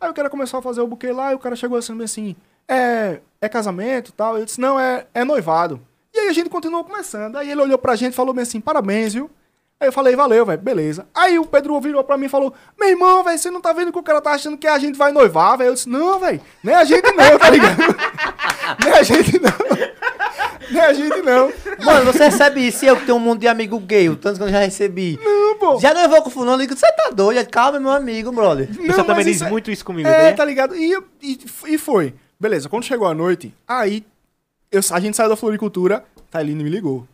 Aí 0.00 0.10
o 0.10 0.14
cara 0.14 0.28
começou 0.28 0.58
a 0.58 0.62
fazer 0.62 0.80
o 0.80 0.86
buquê 0.86 1.12
lá, 1.12 1.32
e 1.32 1.34
o 1.34 1.38
cara 1.38 1.54
chegou 1.54 1.78
assim, 1.78 1.94
bem 1.94 2.04
assim, 2.04 2.36
é, 2.68 3.20
é 3.40 3.48
casamento 3.48 4.12
tal. 4.12 4.36
Eu 4.36 4.44
disse, 4.44 4.60
não, 4.60 4.78
é, 4.78 5.06
é 5.14 5.24
noivado. 5.24 5.80
E 6.12 6.18
aí 6.18 6.28
a 6.28 6.32
gente 6.32 6.48
continuou 6.48 6.82
começando. 6.82 7.36
Aí 7.36 7.50
ele 7.50 7.60
olhou 7.60 7.78
pra 7.78 7.94
gente 7.94 8.12
e 8.12 8.16
falou 8.16 8.34
bem 8.34 8.42
assim, 8.42 8.60
parabéns, 8.60 9.14
viu? 9.14 9.30
Aí 9.78 9.88
eu 9.88 9.92
falei, 9.92 10.16
valeu, 10.16 10.46
velho, 10.46 10.60
beleza. 10.60 11.06
Aí 11.14 11.38
o 11.38 11.44
Pedro 11.44 11.78
virou 11.82 12.02
pra 12.02 12.16
mim 12.16 12.26
e 12.26 12.28
falou, 12.30 12.54
meu 12.80 12.88
irmão, 12.88 13.22
velho, 13.22 13.38
você 13.38 13.50
não 13.50 13.60
tá 13.60 13.74
vendo 13.74 13.92
que 13.92 13.98
o 13.98 14.02
cara 14.02 14.22
tá 14.22 14.30
achando 14.32 14.56
que 14.56 14.66
a 14.66 14.78
gente 14.78 14.96
vai 14.96 15.12
noivar, 15.12 15.58
velho? 15.58 15.68
Eu 15.68 15.74
disse, 15.74 15.88
não, 15.88 16.18
velho, 16.18 16.40
nem 16.64 16.74
a 16.74 16.82
gente 16.84 17.10
não, 17.12 17.38
tá 17.38 17.50
ligado? 17.50 17.76
nem 18.82 18.92
a 18.94 19.02
gente 19.02 19.38
não. 19.38 19.52
Nem 20.70 20.80
a 20.80 20.92
gente 20.94 21.20
não. 21.20 21.52
Mano, 21.84 22.10
você 22.10 22.24
recebe 22.24 22.66
isso 22.66 22.86
e 22.86 22.88
eu 22.88 22.96
que 22.96 23.04
tenho 23.04 23.18
um 23.18 23.20
monte 23.20 23.40
de 23.42 23.48
amigo 23.48 23.78
gay, 23.78 24.08
o 24.08 24.16
tanto 24.16 24.38
que 24.38 24.44
eu 24.44 24.48
já 24.48 24.60
recebi. 24.60 25.18
Não, 25.22 25.58
pô. 25.58 25.78
Já 25.78 25.92
não 25.92 26.08
vou 26.08 26.22
com 26.22 26.30
fulano, 26.30 26.52
eu 26.62 26.66
digo, 26.66 26.74
você 26.78 26.90
tá 26.92 27.10
doido? 27.14 27.38
Eu, 27.38 27.46
Calma, 27.46 27.78
meu 27.78 27.90
amigo, 27.90 28.32
brother. 28.32 28.70
O 28.70 28.78
Não, 28.80 28.86
pessoal 28.86 29.06
também 29.06 29.26
diz 29.26 29.36
isso 29.36 29.44
é- 29.44 29.50
muito 29.50 29.70
isso 29.70 29.84
comigo, 29.84 30.08
É, 30.08 30.30
né? 30.30 30.32
tá 30.32 30.44
ligado? 30.44 30.74
E, 30.74 30.98
e, 31.22 31.38
e 31.66 31.76
foi. 31.78 32.14
Beleza, 32.40 32.68
quando 32.70 32.84
chegou 32.84 33.06
a 33.06 33.14
noite, 33.14 33.54
aí 33.68 34.04
eu- 34.72 34.80
a 34.90 35.00
gente 35.00 35.16
saiu 35.18 35.28
da 35.28 35.36
floricultura, 35.36 36.02
Tailine 36.30 36.64
me 36.64 36.70
ligou. 36.70 37.06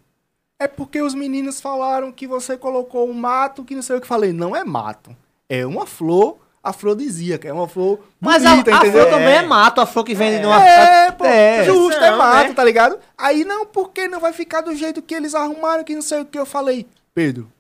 É 0.63 0.69
porque 0.69 1.01
os 1.03 1.15
meninos 1.15 1.61
falaram 1.61 2.13
que 2.13 2.27
você 2.27 2.57
colocou 2.57 3.09
um 3.09 3.13
mato, 3.15 3.65
que 3.65 3.75
não 3.75 3.83
sei 3.83 3.97
o 3.97 4.01
que. 4.01 4.07
Falei, 4.07 4.33
não 4.33 4.55
é 4.55 4.63
mato. 4.65 5.15
É 5.49 5.67
uma 5.67 5.87
flor 5.87 6.39
afrodisíaca, 6.63 7.49
é 7.49 7.53
uma 7.53 7.67
flor 7.67 7.99
Mas 8.21 8.47
a, 8.47 8.51
bonita, 8.51 8.71
a 8.73 8.77
entendeu? 8.79 9.01
flor 9.03 9.11
também 9.19 9.35
é 9.35 9.43
mato, 9.43 9.81
a 9.81 9.87
flor 9.87 10.05
que 10.05 10.15
vende 10.15 10.41
numa... 10.41 10.65
É, 10.65 11.11
pô, 11.11 11.25
É. 11.25 11.65
justo, 11.65 12.01
é 12.01 12.11
Não, 12.13 12.19
mato, 12.19 12.49
né? 12.49 12.55
tá 12.55 12.63
ligado? 12.65 12.99
Aí, 13.19 13.45
não, 13.45 13.67
porque 13.67 14.07
não 14.07 14.21
vai 14.21 14.33
ficar 14.33 14.61
do 14.61 14.75
jeito 14.75 15.03
que 15.03 15.15
eles 15.15 15.35
arrumaram, 15.35 15.83
que 15.83 15.95
não 15.95 16.03
sei 16.03 16.21
o 16.21 16.25
que. 16.25 16.39
Eu 16.39 16.47
falei, 16.47 16.87
Pedro, 17.13 17.51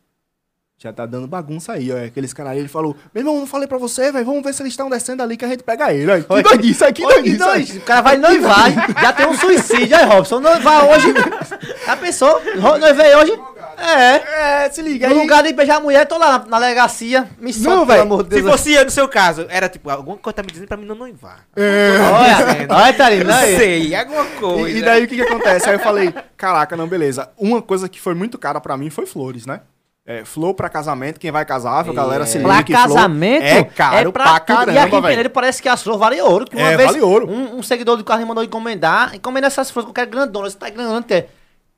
já 0.83 0.93
tá 0.93 1.07
dando 1.07 1.27
bagunça 1.29 1.73
aí, 1.73 1.93
ó. 1.93 2.05
Aqueles 2.05 2.33
caras 2.33 2.53
aí, 2.53 2.59
ele 2.59 2.69
falou, 2.69 2.97
meu 3.15 3.21
irmão, 3.23 3.39
não 3.39 3.47
falei 3.47 3.69
pra 3.69 3.79
você, 3.79 4.11
velho, 4.11 4.25
vamos 4.25 4.43
ver 4.43 4.53
se 4.53 4.63
eles 4.63 4.73
estão 4.73 4.91
descendo 4.91 5.23
ali 5.23 5.37
que 5.37 5.45
a 5.45 5.49
gente 5.49 5.63
pega 5.63 5.93
ele. 5.93 6.11
Aí, 6.11 6.23
que 6.25 6.33
Oi. 6.33 6.43
doidice, 6.43 6.85
aí, 6.85 6.93
que 6.93 7.03
doidice. 7.37 7.79
O 7.79 7.83
cara 7.83 8.01
vai 8.01 8.17
noivar, 8.19 8.71
já 9.01 9.13
tem 9.13 9.27
um 9.27 9.35
suicídio. 9.37 9.97
Aí, 9.97 10.05
Robson, 10.05 10.41
noivar 10.41 10.85
hoje. 10.87 11.15
Já 11.87 11.97
pensou? 11.97 12.41
Ro- 12.61 12.79
Noivei 12.79 13.15
hoje? 13.15 13.33
É. 13.79 14.65
É, 14.65 14.71
se 14.71 14.81
liga 14.83 15.09
No 15.09 15.15
aí. 15.15 15.21
lugar 15.21 15.43
de 15.43 15.53
beijar 15.53 15.77
a 15.77 15.81
mulher, 15.81 16.07
tô 16.07 16.17
lá 16.19 16.39
na, 16.41 16.47
na 16.47 16.61
delegacia. 16.61 17.29
Me 17.41 17.53
solta, 17.53 17.87
pelo 17.95 18.03
amor 18.03 18.23
de 18.25 18.35
Se 18.37 18.43
Deus. 18.43 18.51
fosse 18.53 18.73
eu 18.73 18.85
no 18.85 18.91
seu 18.91 19.09
caso, 19.09 19.47
era 19.49 19.69
tipo, 19.69 19.89
alguma 19.91 20.17
coisa 20.17 20.35
tá 20.37 20.43
me 20.43 20.51
dizendo 20.53 20.69
pra 20.69 20.77
mim 20.77 20.85
não 20.85 20.95
noivar. 20.95 21.41
Olha, 21.57 22.67
olha, 22.69 22.93
Thalina, 22.93 23.25
Não 23.25 23.35
aí. 23.41 23.57
sei, 23.57 23.95
alguma 23.95 24.25
coisa. 24.25 24.69
E, 24.71 24.79
e 24.79 24.83
daí 24.83 25.05
o 25.05 25.09
que 25.09 25.17
que 25.17 25.23
acontece? 25.23 25.69
Aí 25.69 25.75
eu 25.77 25.81
falei, 25.81 26.15
caraca, 26.37 26.77
não, 26.77 26.87
beleza. 26.87 27.31
Uma 27.37 27.61
coisa 27.63 27.89
que 27.89 28.01
foi 28.01 28.15
muito 28.15 28.39
cara 28.39 28.61
pra 28.61 28.77
mim 28.77 28.91
foi 28.91 29.07
flores, 29.07 29.47
né? 29.47 29.61
É, 30.05 30.25
flor 30.25 30.53
pra 30.53 30.69
casamento, 30.69 31.21
quem 31.21 31.31
vai 31.31 31.45
casar, 31.45 31.85
viu, 31.85 31.95
galera, 31.95 32.27
se 32.27 32.37
liga 32.37 32.49
Pra 32.49 32.63
que 32.65 32.73
casamento 32.73 33.45
é 33.45 33.63
caro 33.63 34.13
pra, 34.13 34.41
tudo. 34.41 34.47
caramba, 34.47 34.73
E 34.73 34.79
aqui 34.79 34.89
em 34.97 35.01
velho. 35.01 35.03
Peneiro 35.13 35.31
parece 35.31 35.63
que 35.63 35.69
as 35.69 35.81
flores 35.81 36.01
valem 36.01 36.21
ouro. 36.21 36.45
Que 36.45 36.57
uma 36.57 36.71
É, 36.73 36.77
vez 36.77 36.89
vale 36.91 37.01
ouro. 37.01 37.31
Um, 37.31 37.59
um 37.59 37.63
seguidor 37.63 37.97
do 37.97 38.03
carro 38.03 38.19
me 38.19 38.27
mandou 38.27 38.43
encomendar. 38.43 39.15
Encomenda 39.15 39.47
essas 39.47 39.71
flores 39.71 39.87
que 39.87 39.91
eu 39.91 39.95
quero 39.95 40.11
grandonas. 40.11 40.55
Você 40.55 40.59
tá 40.59 40.69
grandona, 40.71 41.05
é 41.09 41.27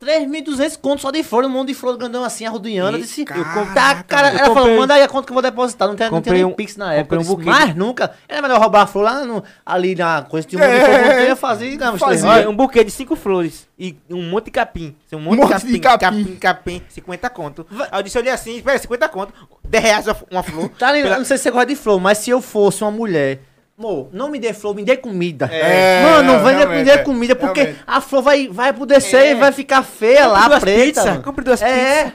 3.200 0.04 0.78
contos 0.80 1.02
só 1.02 1.10
de 1.10 1.22
flor, 1.22 1.44
um 1.44 1.48
monte 1.48 1.68
de 1.68 1.74
flor 1.74 1.96
grandão 1.96 2.22
assim, 2.24 2.44
arrodinhando. 2.46 2.96
Eu 2.96 3.00
disse, 3.02 3.22
eu 3.22 3.24
caraca, 3.26 3.74
tá, 3.74 4.02
cara, 4.04 4.28
eu 4.32 4.38
ela 4.38 4.38
falou, 4.46 4.54
comprei- 4.56 4.76
manda 4.78 4.94
aí 4.94 5.02
a 5.02 5.08
conta 5.08 5.26
que 5.26 5.32
eu 5.32 5.34
vou 5.34 5.42
depositar. 5.42 5.88
Não 5.88 5.96
tem, 5.96 6.06
não 6.06 6.12
tem 6.12 6.18
comprei 6.22 6.42
nem 6.42 6.44
um- 6.44 6.52
Pix 6.54 6.76
na 6.76 6.92
época. 6.94 7.16
comprei 7.16 7.18
um 7.18 7.22
disse, 7.22 7.32
buquê 7.36 7.44
de- 7.44 7.50
Mas 7.66 7.74
nunca. 7.76 8.12
Era 8.28 8.42
melhor 8.42 8.60
roubar 8.60 8.82
a 8.82 8.86
flor 8.86 9.04
lá 9.04 9.24
no, 9.24 9.42
ali 9.64 9.94
na 9.94 10.22
coisa. 10.22 10.46
Tinha 10.46 10.62
um 10.62 10.66
monte 10.66 10.74
de 10.74 10.80
É, 10.84 10.84
flor, 11.04 11.18
eu 11.20 11.26
ia 11.28 11.36
fazer 11.36 11.76
ganhava 11.76 11.96
uns 11.96 12.00
fazia. 12.00 12.18
300. 12.20 12.36
Olha, 12.38 12.50
um 12.50 12.56
buquê 12.56 12.84
de 12.84 12.90
cinco 12.90 13.16
flores 13.16 13.66
e 13.78 13.96
um 14.10 14.22
monte 14.28 14.46
de 14.46 14.50
capim. 14.50 14.94
Um 15.12 15.18
monte, 15.18 15.36
monte 15.38 15.48
de 15.48 15.52
capim, 15.54 15.72
de 15.72 15.80
capim. 15.80 15.98
capim, 16.24 16.36
capim, 16.36 16.82
50 16.88 17.30
conto. 17.30 17.66
Aí 17.90 17.98
eu 18.00 18.02
disse, 18.02 18.18
olhei 18.18 18.32
assim, 18.32 18.56
espera, 18.56 18.78
50 18.78 19.08
conto, 19.08 19.32
10 19.64 19.82
reais 19.84 20.06
uma- 20.06 20.42
flor. 20.42 20.68
Tá 20.78 20.90
ligado? 20.92 21.04
Pela- 21.08 21.18
Não 21.18 21.24
sei 21.24 21.36
se 21.38 21.44
você 21.44 21.50
gosta 21.50 21.66
de 21.66 21.76
flor, 21.76 22.00
mas 22.00 22.18
se 22.18 22.30
eu 22.30 22.40
fosse 22.40 22.82
uma 22.82 22.90
mulher. 22.90 23.40
Amor, 23.76 24.08
não 24.12 24.30
me 24.30 24.38
dê 24.38 24.52
flor, 24.52 24.74
me 24.74 24.84
dê 24.84 24.96
comida. 24.96 25.46
É, 25.46 26.02
Mano, 26.04 26.32
não 26.34 26.44
venha 26.44 26.64
me 26.66 26.84
dê 26.84 26.92
é. 26.92 26.98
comida, 26.98 27.34
porque 27.34 27.60
Realmente. 27.60 27.84
a 27.86 28.00
flor 28.00 28.22
vai, 28.22 28.46
vai 28.48 28.68
apodrecer 28.70 29.20
É. 29.20 29.30
e 29.32 29.34
vai 29.34 29.50
ficar 29.50 29.82
feia 29.82 30.28
lá, 30.28 30.46
duas 30.46 30.60
preta. 30.60 30.84
pizza, 31.02 31.18
compre 31.20 31.44
duas 31.44 31.60
É. 31.60 32.04
pizzas. 32.04 32.12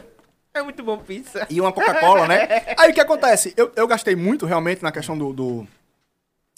É 0.53 0.61
muito 0.63 0.81
bom 0.83 0.97
pizza. 0.97 1.45
E 1.49 1.59
uma 1.59 1.71
Coca-Cola, 1.71 2.27
né? 2.27 2.47
Aí 2.77 2.91
o 2.91 2.93
que 2.93 3.01
acontece? 3.01 3.53
Eu, 3.57 3.71
eu 3.75 3.85
gastei 3.87 4.15
muito 4.15 4.45
realmente 4.45 4.81
na 4.81 4.91
questão 4.91 5.17
do, 5.17 5.33
do, 5.33 5.67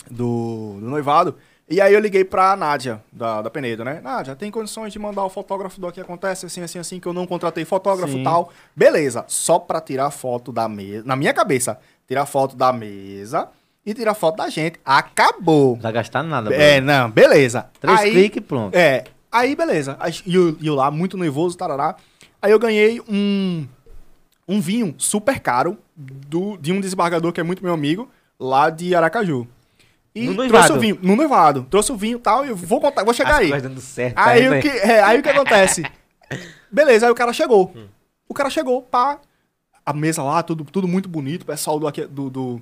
do, 0.09 0.77
do 0.79 0.87
noivado. 0.89 1.35
E 1.69 1.79
aí 1.79 1.93
eu 1.93 1.99
liguei 2.01 2.25
pra 2.25 2.55
Nádia, 2.57 3.01
da, 3.11 3.41
da 3.41 3.49
Penedo, 3.49 3.85
né? 3.85 4.01
Nádia, 4.03 4.35
tem 4.35 4.51
condições 4.51 4.91
de 4.91 4.99
mandar 4.99 5.23
o 5.23 5.29
fotógrafo 5.29 5.79
do 5.79 5.89
que 5.89 6.01
acontece, 6.01 6.45
assim, 6.45 6.61
assim, 6.61 6.79
assim, 6.79 6.99
que 6.99 7.07
eu 7.07 7.13
não 7.13 7.25
contratei 7.25 7.63
fotógrafo 7.63 8.17
e 8.17 8.23
tal. 8.23 8.51
Beleza, 8.75 9.23
só 9.27 9.57
pra 9.57 9.79
tirar 9.79 10.11
foto 10.11 10.51
da 10.51 10.67
mesa, 10.67 11.03
na 11.05 11.15
minha 11.15 11.33
cabeça, 11.33 11.79
tirar 12.05 12.25
foto 12.25 12.57
da 12.57 12.73
mesa 12.73 13.47
e 13.85 13.93
tirar 13.93 14.13
foto 14.13 14.37
da 14.37 14.49
gente. 14.49 14.79
Acabou. 14.85 15.75
Não 15.75 15.81
vai 15.81 15.91
gastar 15.91 16.23
nada, 16.23 16.53
É, 16.53 16.75
Bruno. 16.79 16.91
não, 16.93 17.09
beleza. 17.11 17.69
Três 17.79 17.99
Aí- 17.99 18.11
cliques 18.11 18.37
e 18.37 18.41
pronto. 18.41 18.75
é, 18.75 19.03
aí 19.31 19.55
beleza. 19.55 19.97
Aí, 19.99 20.13
E 20.25 20.35
eu, 20.35 20.57
eu 20.61 20.75
lá, 20.75 20.89
muito 20.91 21.17
nervoso, 21.17 21.57
tarará. 21.57 21.95
Aí 22.41 22.51
eu 22.51 22.59
ganhei 22.59 22.99
um, 23.07 23.67
um 24.47 24.59
vinho 24.61 24.95
super 24.97 25.39
caro 25.39 25.77
do, 25.95 26.57
de 26.57 26.71
um 26.71 26.79
desembargador 26.81 27.31
que 27.31 27.39
é 27.39 27.43
muito 27.43 27.63
meu 27.63 27.73
amigo, 27.73 28.09
lá 28.39 28.69
de 28.69 28.93
Aracaju. 28.95 29.47
E 30.13 30.27
No 30.27 30.33
trouxe 30.35 30.49
noivado? 30.51 30.73
o 30.75 30.79
vinho, 30.79 30.99
no 31.01 31.15
noivado. 31.15 31.65
Trouxe 31.69 31.91
o 31.91 31.95
vinho 31.95 32.17
e 32.17 32.21
tal, 32.21 32.45
e 32.45 32.49
eu 32.49 32.55
vou 32.55 32.81
contar, 32.81 33.03
vou 33.03 33.13
chegar 33.13 33.35
As 33.35 33.51
aí. 33.51 33.61
dando 33.61 33.79
certo. 33.79 34.17
Aí, 34.17 34.41
tá 34.41 34.47
o 34.47 34.51
vendo 34.51 34.61
que, 34.61 34.67
é, 34.67 35.01
aí 35.01 35.19
o 35.19 35.23
que 35.23 35.29
acontece? 35.29 35.83
Beleza, 36.71 37.05
aí 37.05 37.11
o 37.11 37.15
cara 37.15 37.31
chegou. 37.33 37.71
Hum. 37.75 37.87
O 38.27 38.33
cara 38.33 38.49
chegou, 38.49 38.81
pá. 38.81 39.19
A 39.85 39.93
mesa 39.93 40.21
lá, 40.21 40.43
tudo, 40.43 40.63
tudo 40.65 40.87
muito 40.87 41.07
bonito. 41.09 41.41
O 41.43 41.45
pessoal 41.45 41.79
do, 41.79 41.89
do, 42.07 42.29
do, 42.29 42.61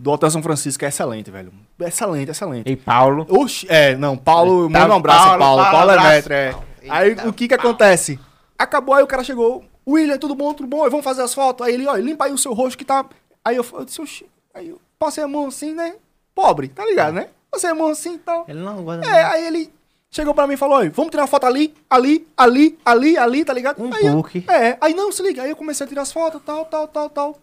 do 0.00 0.10
Hotel 0.12 0.30
São 0.30 0.42
Francisco 0.42 0.82
é 0.84 0.88
excelente, 0.88 1.30
velho. 1.30 1.52
Excelente, 1.78 2.30
excelente. 2.30 2.70
E 2.70 2.74
Paulo. 2.74 3.26
Oxi, 3.28 3.66
é, 3.68 3.94
não, 3.96 4.16
Paulo, 4.16 4.70
Tá, 4.72 4.80
manda 4.80 4.94
um 4.94 4.96
abraço, 4.96 5.24
Paulo, 5.26 5.38
Paulo. 5.38 5.62
Paulo, 5.62 5.76
Paulo, 5.76 5.90
é 5.90 5.94
abraço, 5.94 6.14
metro, 6.14 6.32
é. 6.32 6.50
Paulo. 6.52 6.66
Aí 6.88 7.08
Eita, 7.10 7.28
o 7.28 7.32
que 7.34 7.46
que 7.48 7.54
acontece? 7.54 8.18
Acabou, 8.58 8.94
aí 8.94 9.02
o 9.02 9.06
cara 9.06 9.22
chegou, 9.22 9.62
William, 9.86 10.16
tudo 10.16 10.34
bom, 10.34 10.54
tudo 10.54 10.66
bom? 10.66 10.78
Vamos 10.88 11.04
fazer 11.04 11.20
as 11.22 11.34
fotos. 11.34 11.66
Aí 11.66 11.74
ele, 11.74 11.86
ó, 11.86 11.94
limpa 11.96 12.24
aí 12.24 12.32
o 12.32 12.38
seu 12.38 12.54
rosto 12.54 12.78
que 12.78 12.84
tá. 12.84 13.04
Aí 13.44 13.56
eu, 13.56 13.66
eu 13.74 13.84
disse, 13.84 14.00
oxi, 14.00 14.26
aí 14.54 14.70
eu 14.70 14.80
passei 14.98 15.22
a 15.22 15.28
mão 15.28 15.46
assim, 15.48 15.74
né? 15.74 15.94
Pobre, 16.34 16.68
tá 16.68 16.84
ligado, 16.86 17.12
né? 17.14 17.28
Passei 17.50 17.68
a 17.68 17.74
mão 17.74 17.88
assim 17.88 18.14
e 18.14 18.18
tal. 18.18 18.46
Ele 18.48 18.60
não 18.60 18.82
gosta 18.82 19.06
É, 19.06 19.24
aí 19.24 19.46
ele 19.46 19.70
chegou 20.10 20.32
pra 20.32 20.46
mim 20.46 20.54
e 20.54 20.56
falou, 20.56 20.78
"Oi, 20.78 20.88
vamos 20.88 21.10
tirar 21.10 21.22
uma 21.24 21.28
foto 21.28 21.44
ali, 21.46 21.74
ali, 21.90 22.26
ali, 22.36 22.78
ali, 22.84 23.18
ali, 23.18 23.44
tá 23.44 23.52
ligado? 23.52 23.82
Um 23.82 23.92
aí 23.92 24.06
eu- 24.06 24.14
book. 24.14 24.44
É, 24.48 24.78
aí 24.80 24.94
não, 24.94 25.12
se 25.12 25.22
liga. 25.22 25.42
Aí 25.42 25.50
eu 25.50 25.56
comecei 25.56 25.84
a 25.84 25.88
tirar 25.88 26.02
as 26.02 26.12
fotos, 26.12 26.40
tal, 26.44 26.64
tal, 26.64 26.88
tal, 26.88 27.10
tal. 27.10 27.38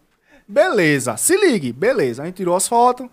Beleza, 0.48 1.18
se 1.18 1.36
ligue, 1.38 1.74
beleza. 1.74 2.24
A 2.24 2.26
gente 2.26 2.36
tirou 2.36 2.56
as 2.56 2.68
fotos. 2.68 3.08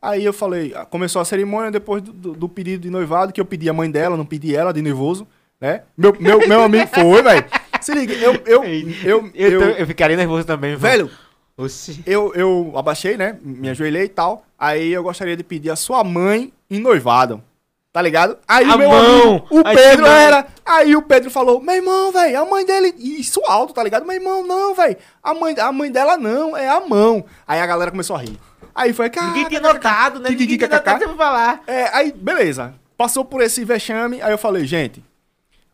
Aí 0.00 0.24
eu 0.24 0.32
falei, 0.32 0.72
ah, 0.76 0.84
começou 0.84 1.20
a 1.20 1.24
cerimônia 1.24 1.72
depois 1.72 2.00
do, 2.02 2.12
do- 2.12 2.32
do 2.34 2.48
pedido 2.48 2.82
de 2.82 2.90
noivado, 2.90 3.32
que 3.32 3.40
eu 3.40 3.44
pedi 3.44 3.68
a 3.68 3.72
mãe 3.72 3.90
dela, 3.90 4.16
não 4.16 4.24
pedi 4.24 4.54
ela 4.54 4.72
de 4.72 4.80
nervoso, 4.80 5.26
né? 5.60 5.82
Meu, 5.96 6.14
meu, 6.20 6.46
meu 6.46 6.62
amigo 6.62 6.86
foi, 6.86 7.20
velho. 7.20 7.44
Se 7.80 7.92
liga, 7.92 8.12
eu, 8.14 8.34
eu, 8.46 8.64
eu, 8.64 8.92
Eu, 9.04 9.30
eu, 9.34 9.58
tô- 9.60 9.64
eu 9.80 9.86
ficaria 9.88 10.16
nervoso 10.16 10.46
também. 10.46 10.76
velho, 10.76 11.10
Oxi. 11.56 12.00
eu, 12.06 12.32
eu 12.34 12.72
abaixei, 12.76 13.16
né? 13.16 13.36
Me 13.42 13.68
ajoelhei 13.70 14.04
e 14.04 14.08
tal. 14.08 14.44
Aí 14.56 14.92
eu 14.92 15.02
gostaria 15.02 15.36
de 15.36 15.42
pedir 15.42 15.70
a 15.70 15.76
sua 15.76 16.04
mãe 16.04 16.52
em 16.70 16.78
noivado. 16.78 17.42
Tá 17.98 18.02
ligado? 18.02 18.38
Aí 18.46 18.64
A 18.64 18.76
o 18.76 18.78
meu 18.78 18.90
mão! 18.90 19.28
amigo, 19.28 19.46
o 19.50 19.66
Aí 19.66 19.74
Pedro 19.76 20.06
era. 20.06 20.46
Aí 20.64 20.94
o 20.94 21.02
Pedro 21.02 21.32
falou: 21.32 21.60
Meu 21.60 21.74
irmão, 21.74 22.12
velho, 22.12 22.40
a 22.40 22.44
mãe 22.44 22.64
dele. 22.64 22.94
Isso 22.96 23.42
alto, 23.44 23.74
tá 23.74 23.82
ligado? 23.82 24.06
Meu 24.06 24.14
irmão, 24.14 24.46
não, 24.46 24.72
velho. 24.72 24.96
A 25.20 25.34
mãe, 25.34 25.58
a 25.58 25.72
mãe 25.72 25.90
dela 25.90 26.16
não, 26.16 26.56
é 26.56 26.68
a 26.68 26.78
mão. 26.78 27.24
Aí 27.44 27.60
a 27.60 27.66
galera 27.66 27.90
começou 27.90 28.14
a 28.14 28.20
rir. 28.20 28.38
Aí 28.72 28.92
foi, 28.92 29.10
cara. 29.10 29.26
Ninguém 29.26 29.46
tinha 29.46 29.60
notado, 29.60 30.20
né? 30.20 30.30
Ninguém 30.30 30.46
tinha 30.46 30.68
notado, 30.68 31.04
você 31.04 31.14
falar. 31.16 31.60
É, 31.66 31.88
aí, 31.92 32.12
beleza. 32.12 32.72
Passou 32.96 33.24
por 33.24 33.42
esse 33.42 33.64
vexame, 33.64 34.22
aí 34.22 34.30
eu 34.30 34.38
falei, 34.38 34.64
gente, 34.64 35.02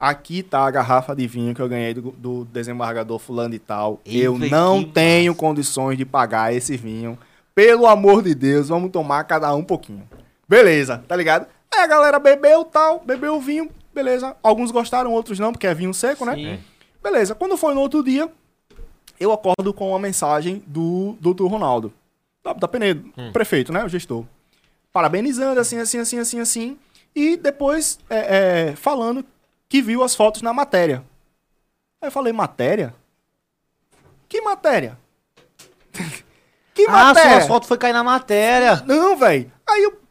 aqui 0.00 0.42
tá 0.42 0.60
a 0.66 0.70
garrafa 0.70 1.14
de 1.14 1.26
vinho 1.26 1.54
que 1.54 1.60
eu 1.60 1.68
ganhei 1.68 1.92
do, 1.92 2.10
do 2.12 2.46
desembargador 2.46 3.18
fulano 3.18 3.54
e 3.54 3.58
tal. 3.58 4.00
eu 4.06 4.38
não 4.38 4.82
tenho 4.82 5.32
massa. 5.32 5.40
condições 5.40 5.98
de 5.98 6.06
pagar 6.06 6.54
esse 6.54 6.74
vinho. 6.74 7.18
Pelo 7.54 7.86
amor 7.86 8.22
de 8.22 8.34
Deus, 8.34 8.70
vamos 8.70 8.90
tomar 8.90 9.24
cada 9.24 9.54
um 9.54 9.58
um 9.58 9.62
pouquinho. 9.64 10.08
Beleza, 10.48 11.04
tá 11.06 11.14
ligado? 11.16 11.46
Aí 11.74 11.80
a 11.80 11.86
galera 11.86 12.18
bebeu 12.18 12.64
tal, 12.64 13.00
bebeu 13.00 13.34
o 13.36 13.40
vinho, 13.40 13.68
beleza. 13.92 14.36
Alguns 14.42 14.70
gostaram, 14.70 15.12
outros 15.12 15.38
não, 15.38 15.52
porque 15.52 15.66
é 15.66 15.74
vinho 15.74 15.92
seco, 15.92 16.24
né? 16.24 16.34
Sim. 16.34 16.60
Beleza, 17.02 17.34
quando 17.34 17.56
foi 17.56 17.74
no 17.74 17.80
outro 17.80 18.02
dia, 18.02 18.30
eu 19.18 19.32
acordo 19.32 19.74
com 19.74 19.90
uma 19.90 19.98
mensagem 19.98 20.62
do 20.66 21.16
doutor 21.20 21.48
Ronaldo, 21.48 21.92
da, 22.42 22.52
da 22.52 22.68
Penedo, 22.68 23.12
prefeito, 23.32 23.72
né? 23.72 23.84
O 23.84 23.88
gestor. 23.88 24.24
Parabenizando, 24.92 25.58
assim, 25.58 25.78
assim, 25.78 25.98
assim, 25.98 26.18
assim, 26.18 26.40
assim. 26.40 26.78
E 27.14 27.36
depois 27.36 27.98
é, 28.08 28.68
é, 28.70 28.76
falando 28.76 29.24
que 29.68 29.82
viu 29.82 30.02
as 30.02 30.14
fotos 30.14 30.42
na 30.42 30.52
matéria. 30.52 31.04
Aí 32.00 32.06
eu 32.08 32.12
falei, 32.12 32.32
matéria? 32.32 32.94
Que 34.28 34.40
matéria? 34.40 34.96
que 36.74 36.86
Ah, 36.86 37.06
matéria? 37.06 37.32
suas 37.32 37.46
fotos 37.46 37.68
foi 37.68 37.78
cair 37.78 37.92
na 37.92 38.04
matéria. 38.04 38.82
Não, 38.86 39.16
velho. 39.16 39.50
Aí 39.66 39.82
eu 39.82 40.03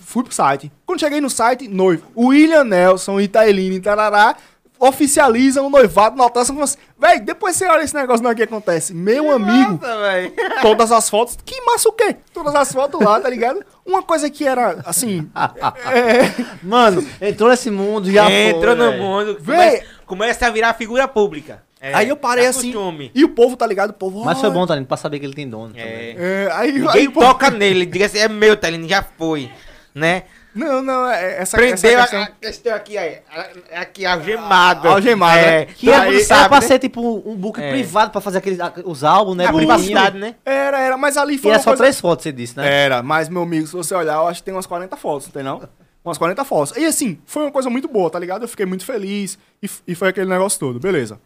fui 0.00 0.24
pro 0.24 0.34
site. 0.34 0.70
Quando 0.86 1.00
cheguei 1.00 1.20
no 1.20 1.30
site, 1.30 1.68
noivo. 1.68 2.04
William 2.16 2.64
Nelson 2.64 3.20
e 3.20 3.28
Tailine 3.28 3.80
Tarará 3.80 4.36
oficializam 4.80 5.66
o 5.66 5.70
noivado 5.70 6.16
na 6.16 6.24
São 6.42 6.56
Francisco. 6.56 6.80
Véi, 6.98 7.20
depois 7.20 7.54
você 7.54 7.66
olha 7.66 7.82
esse 7.82 7.94
negócio 7.94 8.24
não 8.24 8.34
que 8.34 8.42
acontece. 8.42 8.94
Meu 8.94 9.30
amigo, 9.30 9.72
Nossa, 9.72 9.98
velho. 10.00 10.32
todas 10.62 10.90
as 10.90 11.10
fotos. 11.10 11.36
Que 11.44 11.60
massa 11.60 11.88
o 11.90 11.92
quê? 11.92 12.16
Todas 12.32 12.54
as 12.54 12.72
fotos 12.72 12.98
lá, 13.00 13.20
tá 13.20 13.28
ligado? 13.28 13.62
Uma 13.84 14.02
coisa 14.02 14.30
que 14.30 14.46
era, 14.46 14.80
assim... 14.86 15.30
é, 15.92 16.44
Mano, 16.62 17.06
entrou 17.20 17.50
nesse 17.50 17.70
mundo, 17.70 18.10
já 18.10 18.30
Entrou 18.30 18.74
foi, 18.74 18.86
no 18.86 18.92
mundo. 18.96 19.36
Véi. 19.38 19.82
Começa, 20.06 20.46
a 20.46 20.50
virar 20.50 20.72
figura 20.74 21.06
pública. 21.06 21.62
É, 21.78 21.94
aí 21.94 22.08
eu 22.08 22.16
parei 22.16 22.44
tá 22.44 22.50
assim... 22.50 22.72
costume. 22.72 23.10
E 23.14 23.22
o 23.22 23.28
povo, 23.28 23.56
tá 23.56 23.66
ligado? 23.66 23.90
O 23.90 23.94
povo... 23.94 24.24
Mas 24.24 24.40
foi 24.40 24.50
bom, 24.50 24.66
Thalino, 24.66 24.86
pra 24.86 24.96
saber 24.96 25.18
que 25.18 25.26
ele 25.26 25.34
tem 25.34 25.48
dono. 25.48 25.68
também. 25.68 25.84
É. 25.84 26.14
É, 26.18 26.50
aí, 26.52 26.70
aí 26.70 26.72
Ninguém 26.72 27.10
povo- 27.10 27.26
toca 27.26 27.50
nele. 27.50 27.84
Diga 27.84 28.06
assim, 28.06 28.18
é 28.18 28.28
meu, 28.28 28.56
Thalino, 28.56 28.88
já 28.88 29.02
foi. 29.02 29.50
Né? 29.94 30.22
Não, 30.54 30.82
não, 30.82 31.08
é, 31.08 31.32
essa, 31.40 31.42
essa 31.42 31.56
Prendeu 31.56 31.98
a- 31.98 32.02
questão... 32.02 32.22
a 32.22 32.26
questão 32.26 32.74
aqui, 32.74 32.98
aí. 32.98 33.18
a- 33.30 33.80
Aqui, 33.80 34.06
algemado. 34.06 34.88
Algemado, 34.88 35.38
é, 35.38 35.60
né? 35.60 35.64
Que 35.66 35.86
todo 35.86 35.94
era, 35.94 36.06
era 36.14 36.24
sabe, 36.24 36.48
pra 36.48 36.60
né? 36.60 36.66
ser 36.66 36.78
tipo 36.78 37.22
um 37.28 37.36
book 37.36 37.60
É. 37.60 37.70
privado 37.70 38.10
pra 38.12 38.20
fazer 38.20 38.38
aqueles, 38.38 38.58
os 38.84 39.02
álbuns, 39.04 39.36
né? 39.36 39.46
A 39.46 39.52
privacidade, 39.52 40.18
né? 40.18 40.34
Era, 40.44 40.80
era, 40.80 40.96
mas 40.96 41.16
ali 41.16 41.34
E 41.34 41.38
foi 41.38 41.50
era 41.50 41.58
uma 41.58 41.62
só 41.64 41.70
coisa... 41.70 41.82
três 41.84 42.00
fotos, 42.00 42.22
você 42.22 42.32
disse, 42.32 42.56
né? 42.56 42.84
Era, 42.84 43.02
mas 43.02 43.28
meu 43.28 43.42
amigo, 43.42 43.66
se 43.66 43.72
você 43.72 43.94
olhar, 43.94 44.14
eu 44.14 44.28
acho 44.28 44.40
que 44.40 44.44
tem 44.44 44.54
umas 44.54 44.66
40 44.66 44.96
fotos, 44.96 45.26
não 45.28 45.32
tem 45.32 45.42
não? 45.42 45.68
Umas 46.04 46.16
40 46.18 46.44
fotos. 46.44 46.76
E 46.76 46.84
assim, 46.86 47.18
foi 47.26 47.42
uma 47.42 47.52
coisa 47.52 47.68
muito 47.68 47.86
boa, 47.88 48.08
tá 48.10 48.18
ligado? 48.18 48.42
Eu 48.42 48.48
fiquei 48.48 48.64
muito 48.66 48.84
feliz 48.84 49.38
e, 49.62 49.68
e 49.88 49.94
foi 49.94 50.08
aquele 50.08 50.30
negócio 50.30 50.58
todo, 50.58 50.80
beleza. 50.80 51.20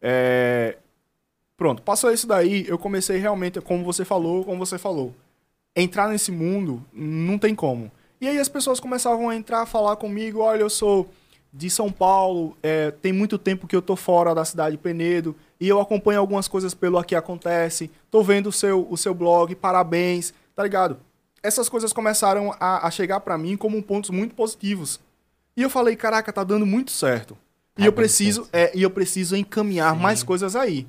É... 0.00 0.76
Pronto, 1.56 1.82
passou 1.82 2.10
isso 2.12 2.26
daí, 2.26 2.64
eu 2.68 2.76
comecei 2.78 3.18
realmente, 3.18 3.60
como 3.60 3.84
você 3.84 4.04
falou, 4.04 4.44
como 4.44 4.64
você 4.64 4.78
falou. 4.78 5.14
Entrar 5.76 6.08
nesse 6.08 6.30
mundo, 6.32 6.82
não 6.92 7.38
tem 7.38 7.54
como. 7.54 7.90
E 8.24 8.26
aí 8.26 8.38
as 8.38 8.48
pessoas 8.48 8.80
começavam 8.80 9.28
a 9.28 9.36
entrar, 9.36 9.66
falar 9.66 9.96
comigo, 9.96 10.40
olha, 10.40 10.62
eu 10.62 10.70
sou 10.70 11.10
de 11.52 11.68
São 11.68 11.92
Paulo, 11.92 12.56
é, 12.62 12.90
tem 12.90 13.12
muito 13.12 13.36
tempo 13.36 13.66
que 13.66 13.76
eu 13.76 13.82
tô 13.82 13.96
fora 13.96 14.34
da 14.34 14.46
cidade 14.46 14.78
de 14.78 14.82
Penedo, 14.82 15.36
e 15.60 15.68
eu 15.68 15.78
acompanho 15.78 16.20
algumas 16.20 16.48
coisas 16.48 16.72
pelo 16.72 16.96
Aqui 16.96 17.14
Acontece, 17.14 17.90
tô 18.10 18.22
vendo 18.22 18.46
o 18.46 18.52
seu, 18.52 18.86
o 18.88 18.96
seu 18.96 19.12
blog, 19.12 19.54
parabéns, 19.54 20.32
tá 20.56 20.62
ligado? 20.62 20.96
Essas 21.42 21.68
coisas 21.68 21.92
começaram 21.92 22.50
a, 22.58 22.86
a 22.86 22.90
chegar 22.90 23.20
pra 23.20 23.36
mim 23.36 23.58
como 23.58 23.82
pontos 23.82 24.08
muito 24.08 24.34
positivos. 24.34 24.98
E 25.54 25.60
eu 25.60 25.68
falei, 25.68 25.94
caraca, 25.94 26.32
tá 26.32 26.42
dando 26.42 26.64
muito 26.64 26.92
certo. 26.92 27.36
E 27.76 27.82
Tá 27.82 27.86
eu 27.86 27.92
preciso, 27.92 28.48
é, 28.54 28.72
e 28.74 28.82
eu 28.82 28.88
preciso 28.88 29.36
encaminhar 29.36 29.94
mais 29.94 30.22
coisas 30.22 30.56
aí 30.56 30.86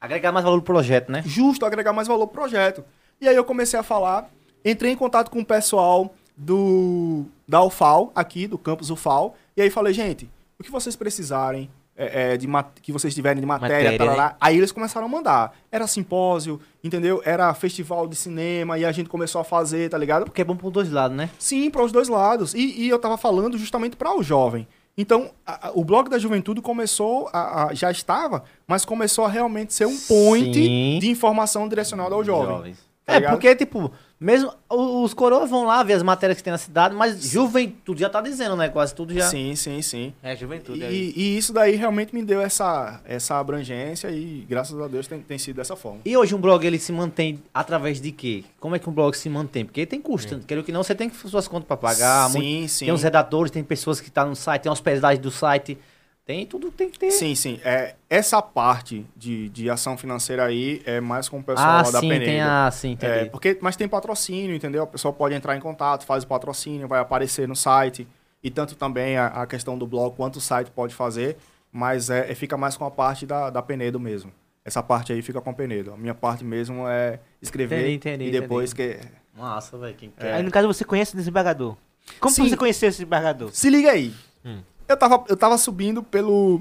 Agregar 0.00 0.32
mais 0.32 0.44
valor 0.44 0.60
pro 0.62 0.74
projeto, 0.74 1.12
né? 1.12 1.22
justo 1.24 1.64
agregar 1.64 1.92
mais 1.92 2.08
valor 2.08 2.26
pro 2.26 2.40
projeto. 2.40 2.84
E 3.20 3.28
aí 3.28 3.36
eu 3.36 3.44
comecei 3.44 3.78
a 3.78 3.84
falar, 3.84 4.28
entrei 4.64 4.90
em 4.90 4.96
contato 4.96 5.30
com 5.30 5.38
o 5.38 5.46
pessoal 5.46 6.12
do 6.36 7.24
da 7.46 7.62
UFAL, 7.62 8.10
aqui, 8.14 8.46
do 8.46 8.56
campus 8.58 8.90
UFAL, 8.90 9.34
e 9.56 9.62
aí 9.62 9.70
falei, 9.70 9.92
gente, 9.92 10.28
o 10.58 10.62
que 10.62 10.70
vocês 10.70 10.96
precisarem, 10.96 11.70
é, 11.96 12.32
é, 12.32 12.36
de 12.38 12.48
que 12.80 12.90
vocês 12.90 13.14
tiverem 13.14 13.40
de 13.40 13.46
matéria, 13.46 13.76
Matéria, 13.92 13.98
tarará, 13.98 14.36
aí 14.40 14.56
eles 14.56 14.72
começaram 14.72 15.06
a 15.06 15.10
mandar. 15.10 15.54
Era 15.70 15.86
simpósio, 15.86 16.58
entendeu? 16.82 17.20
Era 17.24 17.52
festival 17.52 18.08
de 18.08 18.16
cinema, 18.16 18.78
e 18.78 18.84
a 18.84 18.92
gente 18.92 19.08
começou 19.10 19.40
a 19.40 19.44
fazer, 19.44 19.90
tá 19.90 19.98
ligado? 19.98 20.24
Porque 20.24 20.40
é 20.40 20.44
bom 20.44 20.56
pros 20.56 20.72
dois 20.72 20.90
lados, 20.90 21.16
né? 21.16 21.28
Sim, 21.38 21.70
para 21.70 21.82
os 21.84 21.92
dois 21.92 22.08
lados. 22.08 22.54
E, 22.54 22.82
e 22.84 22.88
eu 22.88 22.98
tava 22.98 23.18
falando 23.18 23.58
justamente 23.58 23.94
para 23.96 24.16
o 24.16 24.22
jovem. 24.22 24.66
Então, 24.96 25.30
a- 25.46 25.68
a- 25.68 25.72
o 25.74 25.84
blog 25.84 26.08
da 26.08 26.18
juventude 26.18 26.60
começou, 26.62 27.28
a, 27.32 27.70
já 27.74 27.90
estava, 27.90 28.44
mas 28.66 28.84
começou 28.84 29.24
a 29.24 29.28
realmente 29.28 29.72
ser 29.74 29.86
um 29.86 29.96
point 29.98 30.54
Sim. 30.54 30.98
de 31.00 31.10
informação 31.10 31.68
direcionada 31.68 32.14
ao 32.14 32.24
jovem. 32.24 32.74
Tá 33.04 33.14
é, 33.14 33.20
porque, 33.30 33.54
tipo, 33.56 33.90
mesmo 34.22 34.52
os 34.70 35.12
coroas 35.12 35.50
vão 35.50 35.64
lá 35.66 35.82
ver 35.82 35.94
as 35.94 36.02
matérias 36.02 36.36
que 36.38 36.44
tem 36.44 36.50
na 36.52 36.58
cidade, 36.58 36.94
mas 36.94 37.22
juventude 37.22 38.00
já 38.00 38.08
tá 38.08 38.20
dizendo, 38.20 38.56
né? 38.56 38.68
Quase 38.68 38.94
tudo 38.94 39.12
já. 39.12 39.28
Sim, 39.28 39.54
sim, 39.56 39.82
sim. 39.82 40.14
É, 40.22 40.34
juventude. 40.36 40.84
aí. 40.84 41.12
E, 41.16 41.20
e 41.20 41.36
isso 41.38 41.52
daí 41.52 41.74
realmente 41.76 42.14
me 42.14 42.22
deu 42.22 42.40
essa, 42.40 43.00
essa 43.04 43.38
abrangência 43.38 44.08
e, 44.10 44.46
graças 44.48 44.78
a 44.80 44.88
Deus, 44.88 45.06
tem, 45.06 45.20
tem 45.20 45.38
sido 45.38 45.56
dessa 45.56 45.74
forma. 45.76 46.00
E 46.04 46.16
hoje 46.16 46.34
um 46.34 46.40
blog 46.40 46.64
ele 46.66 46.78
se 46.78 46.92
mantém 46.92 47.42
através 47.52 48.00
de 48.00 48.12
quê? 48.12 48.44
Como 48.60 48.76
é 48.76 48.78
que 48.78 48.88
um 48.88 48.92
blog 48.92 49.14
se 49.16 49.28
mantém? 49.28 49.64
Porque 49.64 49.84
tem 49.84 50.00
custo, 50.00 50.40
quero 50.46 50.62
que 50.62 50.72
não, 50.72 50.82
você 50.82 50.94
tem 50.94 51.10
que 51.10 51.16
suas 51.28 51.48
contas 51.48 51.66
pra 51.66 51.76
pagar. 51.76 52.30
sim, 52.30 52.38
muito- 52.60 52.68
sim. 52.70 52.84
Tem 52.86 52.94
os 52.94 53.02
redatores, 53.02 53.50
tem 53.50 53.62
pessoas 53.64 54.00
que 54.00 54.08
estão 54.08 54.28
no 54.28 54.36
site, 54.36 54.62
tem 54.62 54.72
hospedagem 54.72 55.20
do 55.20 55.30
site. 55.30 55.76
Tem 56.24 56.46
tudo, 56.46 56.70
tem 56.70 56.88
que 56.88 56.98
ter. 56.98 57.10
Sim, 57.10 57.34
sim. 57.34 57.58
É, 57.64 57.96
essa 58.08 58.40
parte 58.40 59.04
de, 59.16 59.48
de 59.48 59.68
ação 59.68 59.96
financeira 59.98 60.44
aí 60.44 60.80
é 60.86 61.00
mais 61.00 61.28
com 61.28 61.40
o 61.40 61.42
pessoal 61.42 61.68
ah, 61.68 61.82
lá 61.82 61.90
da 61.90 62.00
sim, 62.00 62.08
Penedo. 62.08 62.24
tem 62.24 62.40
a... 62.40 62.70
Sim, 62.70 62.96
É, 63.00 63.14
entendi. 63.16 63.30
porque, 63.30 63.58
mas 63.60 63.74
tem 63.74 63.88
patrocínio, 63.88 64.54
entendeu? 64.54 64.84
A 64.84 64.86
pessoa 64.86 65.12
pode 65.12 65.34
entrar 65.34 65.56
em 65.56 65.60
contato, 65.60 66.04
faz 66.06 66.22
o 66.22 66.26
patrocínio, 66.28 66.86
vai 66.86 67.00
aparecer 67.00 67.48
no 67.48 67.56
site. 67.56 68.06
E 68.42 68.50
tanto 68.50 68.76
também 68.76 69.16
a, 69.16 69.26
a 69.26 69.46
questão 69.46 69.76
do 69.76 69.86
blog 69.86 70.14
quanto 70.16 70.36
o 70.36 70.40
site 70.40 70.70
pode 70.70 70.94
fazer. 70.94 71.36
Mas 71.72 72.08
é, 72.10 72.30
é- 72.30 72.34
fica 72.36 72.56
mais 72.56 72.76
com 72.76 72.84
a 72.84 72.90
parte 72.90 73.26
da, 73.26 73.50
da 73.50 73.60
Penedo 73.62 73.98
mesmo. 73.98 74.32
Essa 74.64 74.80
parte 74.82 75.12
aí 75.12 75.22
fica 75.22 75.40
com 75.40 75.50
a 75.50 75.52
Penedo. 75.52 75.92
A 75.92 75.96
minha 75.96 76.14
parte 76.14 76.44
mesmo 76.44 76.86
é 76.86 77.18
escrever 77.40 77.78
Entendi, 77.80 77.94
entendi, 77.96 78.24
e 78.26 78.30
depois 78.30 78.72
que... 78.72 79.00
Massa, 79.36 79.76
velho, 79.76 79.94
quem 79.96 80.12
É. 80.18 80.20
quer. 80.20 80.34
Aí 80.34 80.42
no 80.44 80.50
caso 80.52 80.68
você 80.68 80.84
conhece 80.84 81.14
o 81.14 81.16
desembargador. 81.16 81.76
Como 82.20 82.32
Sim. 82.32 82.48
você 82.48 82.56
conheceu 82.56 82.88
esse 82.88 82.98
desembargador? 82.98 83.50
Se 83.52 83.68
liga 83.70 83.90
aí. 83.90 84.14
Hum. 84.44 84.60
Eu, 84.92 84.96
tava, 84.96 85.24
eu 85.28 85.36
tava 85.36 85.58
subindo 85.58 86.02
pelo 86.02 86.60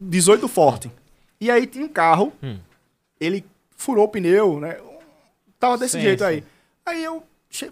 18 0.00 0.46
Forte. 0.48 0.90
E 1.40 1.50
aí 1.50 1.66
tinha 1.66 1.84
um 1.84 1.88
carro. 1.88 2.32
Hum. 2.42 2.58
Ele 3.20 3.44
furou 3.76 4.04
o 4.04 4.08
pneu, 4.08 4.58
né? 4.60 4.78
Tava 5.58 5.78
desse 5.78 5.92
Sim, 5.98 6.02
jeito 6.02 6.20
sim. 6.20 6.24
aí. 6.26 6.44
Aí 6.86 7.04
eu 7.04 7.22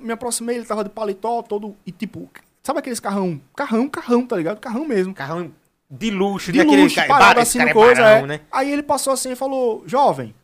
me 0.00 0.12
aproximei, 0.12 0.56
ele 0.56 0.64
tava 0.64 0.84
de 0.84 0.90
paletó 0.90 1.42
todo. 1.42 1.76
E 1.86 1.92
tipo, 1.92 2.28
sabe 2.62 2.78
aqueles 2.78 3.00
carrão? 3.00 3.40
Carrão, 3.56 3.88
carrão, 3.88 4.26
tá 4.26 4.36
ligado? 4.36 4.58
Carrão 4.60 4.86
mesmo. 4.86 5.12
Carrão 5.14 5.50
de 5.90 6.10
luxo, 6.10 6.50
De 6.52 6.58
daquele 6.58 6.82
luxo, 6.84 6.94
cara- 6.96 7.08
parado 7.08 7.40
assim 7.40 7.58
cara 7.58 7.72
no 7.74 7.80
é 7.80 7.84
coisa, 7.84 8.02
barão, 8.02 8.24
é. 8.24 8.26
né? 8.26 8.40
Aí 8.50 8.70
ele 8.72 8.82
passou 8.82 9.12
assim 9.12 9.32
e 9.32 9.36
falou: 9.36 9.82
Jovem, 9.86 10.34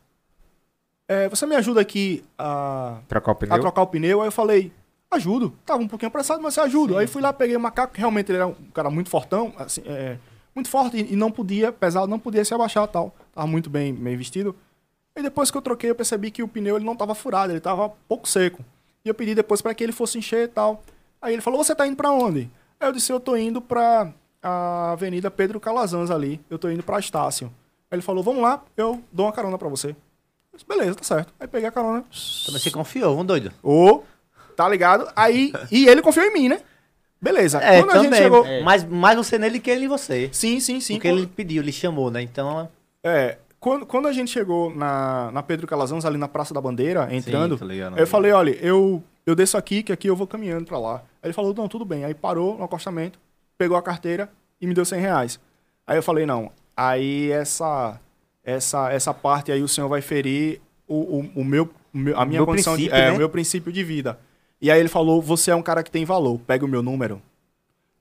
é, 1.07 1.27
você 1.27 1.45
me 1.47 1.55
ajuda 1.55 1.81
aqui 1.81 2.23
a 2.37 2.99
Trocar 3.07 3.31
o 3.31 3.35
pneu. 3.35 3.55
a 3.55 3.59
trocar 3.59 3.81
o 3.81 3.87
pneu. 3.87 4.21
Aí 4.21 4.27
eu 4.27 4.31
falei, 4.31 4.71
ajudo. 5.11 5.53
Tava 5.65 5.81
um 5.81 5.87
pouquinho 5.87 6.07
apressado, 6.07 6.41
mas 6.41 6.55
eu 6.57 6.63
ajudo. 6.63 6.97
Aí 6.97 7.07
fui 7.07 7.21
lá, 7.21 7.33
peguei 7.33 7.55
o 7.55 7.59
macaco, 7.59 7.93
que 7.93 7.99
realmente 7.99 8.31
ele 8.31 8.37
era 8.37 8.47
um 8.47 8.71
cara 8.73 8.89
muito 8.89 9.09
fortão, 9.09 9.53
assim, 9.57 9.81
é, 9.85 10.17
muito 10.53 10.69
forte 10.69 10.97
e, 10.97 11.15
não 11.15 11.31
podia, 11.31 11.71
pesado, 11.71 12.07
não 12.07 12.19
podia 12.19 12.43
se 12.43 12.53
abaixar 12.53 12.85
e 12.85 12.87
tal. 12.87 13.15
Tava 13.33 13.47
muito 13.47 13.69
bem, 13.69 13.93
bem 13.93 14.15
vestido. 14.15 14.55
E 15.15 15.21
depois 15.21 15.51
que 15.51 15.57
eu 15.57 15.61
troquei, 15.61 15.89
eu 15.89 15.95
percebi 15.95 16.31
que 16.31 16.43
o 16.43 16.47
pneu 16.47 16.75
ele 16.75 16.85
não 16.85 16.95
tava 16.95 17.15
furado, 17.15 17.51
ele 17.51 17.59
tava 17.59 17.89
pouco 18.07 18.27
seco. 18.27 18.63
E 19.03 19.09
eu 19.09 19.13
pedi 19.13 19.33
depois 19.33 19.61
para 19.61 19.73
que 19.73 19.83
ele 19.83 19.91
fosse 19.91 20.17
encher 20.17 20.45
e 20.45 20.47
tal. 20.47 20.83
Aí 21.21 21.33
ele 21.33 21.41
falou, 21.41 21.63
você 21.63 21.75
tá 21.75 21.85
indo 21.85 21.95
para 21.95 22.11
onde? 22.11 22.49
Aí 22.79 22.87
eu 22.87 22.93
disse, 22.93 23.11
eu 23.11 23.19
tô 23.19 23.35
indo 23.35 23.61
pra 23.61 24.13
a 24.41 24.91
Avenida 24.91 25.29
Pedro 25.29 25.59
Calazans 25.59 26.11
ali. 26.11 26.39
Eu 26.49 26.57
tô 26.57 26.69
indo 26.69 26.83
pra 26.83 26.99
Estácio. 26.99 27.47
Aí 27.91 27.95
ele 27.95 28.01
falou, 28.01 28.23
vamos 28.23 28.41
lá, 28.41 28.63
eu 28.77 29.01
dou 29.11 29.25
uma 29.25 29.31
carona 29.31 29.57
para 29.57 29.67
você. 29.67 29.89
Eu 29.89 30.57
disse, 30.57 30.65
beleza, 30.65 30.95
tá 30.95 31.03
certo. 31.03 31.33
Aí 31.39 31.47
peguei 31.47 31.67
a 31.67 31.71
carona. 31.71 32.03
Também 32.45 32.61
você 32.61 32.71
confiou, 32.71 33.19
um 33.19 33.25
doido. 33.25 33.51
Ô, 33.63 34.03
tá 34.59 34.67
ligado? 34.67 35.09
Aí, 35.15 35.53
e 35.71 35.87
ele 35.87 36.01
confiou 36.01 36.25
em 36.25 36.33
mim, 36.33 36.49
né? 36.49 36.59
Beleza. 37.21 37.59
É, 37.59 37.79
Quando 37.81 37.91
a 37.91 37.93
também. 37.93 38.09
gente 38.11 38.21
chegou. 38.21 38.45
Mas 38.61 38.83
mais 38.83 39.15
você 39.15 39.37
nele 39.37 39.57
que 39.57 39.71
ele 39.71 39.85
em 39.85 39.87
você. 39.87 40.29
Sim, 40.33 40.59
sim, 40.59 40.81
sim. 40.81 40.95
Porque 40.95 41.07
Quando- 41.07 41.19
ele 41.19 41.27
pediu, 41.27 41.63
ele 41.63 41.71
chamou, 41.71 42.11
né? 42.11 42.21
Então... 42.21 42.69
É, 43.01 43.37
quando, 43.57 43.85
quando 43.85 44.09
a 44.09 44.11
gente 44.11 44.29
chegou 44.29 44.69
na, 44.75 45.31
na 45.31 45.41
Pedro 45.41 45.65
Calazans, 45.65 46.03
ali 46.03 46.17
na 46.17 46.27
Praça 46.27 46.53
da 46.53 46.59
Bandeira, 46.59 47.07
entrando, 47.09 47.57
Sim, 47.57 47.65
ligado, 47.65 47.97
eu 47.97 48.05
falei, 48.05 48.33
olha, 48.33 48.51
eu, 48.61 49.01
eu 49.25 49.33
desço 49.33 49.57
aqui, 49.57 49.81
que 49.81 49.93
aqui 49.93 50.07
eu 50.07 50.15
vou 50.15 50.27
caminhando 50.27 50.65
pra 50.65 50.77
lá. 50.77 50.95
Aí 51.23 51.27
ele 51.27 51.33
falou, 51.33 51.53
não, 51.53 51.69
tudo 51.69 51.85
bem. 51.85 52.03
Aí 52.03 52.13
parou 52.13 52.57
no 52.57 52.65
acostamento, 52.65 53.17
pegou 53.57 53.77
a 53.77 53.81
carteira 53.81 54.29
e 54.59 54.67
me 54.67 54.73
deu 54.73 54.83
100 54.83 54.99
reais. 54.99 55.39
Aí 55.87 55.97
eu 55.97 56.03
falei, 56.03 56.25
não, 56.25 56.51
aí 56.75 57.31
essa, 57.31 57.97
essa, 58.43 58.91
essa 58.91 59.13
parte 59.13 59.53
aí 59.53 59.63
o 59.63 59.67
senhor 59.69 59.87
vai 59.87 60.01
ferir 60.01 60.59
o, 60.85 60.95
o, 60.95 61.31
o 61.37 61.45
meu, 61.45 61.69
a 62.15 62.25
minha 62.25 62.39
Meu 62.39 62.45
condição 62.45 62.75
de, 62.75 62.89
é, 62.89 63.09
né? 63.09 63.11
o 63.11 63.17
meu 63.17 63.29
princípio 63.29 63.71
de 63.71 63.83
vida. 63.85 64.19
E 64.61 64.69
aí 64.69 64.79
ele 64.79 64.89
falou, 64.89 65.21
você 65.21 65.51
é 65.51 65.55
um 65.55 65.61
cara 65.61 65.83
que 65.83 65.91
tem 65.91 66.03
valor, 66.03 66.39
pega 66.45 66.65
o 66.65 66.67
meu 66.67 66.83
número. 66.83 67.21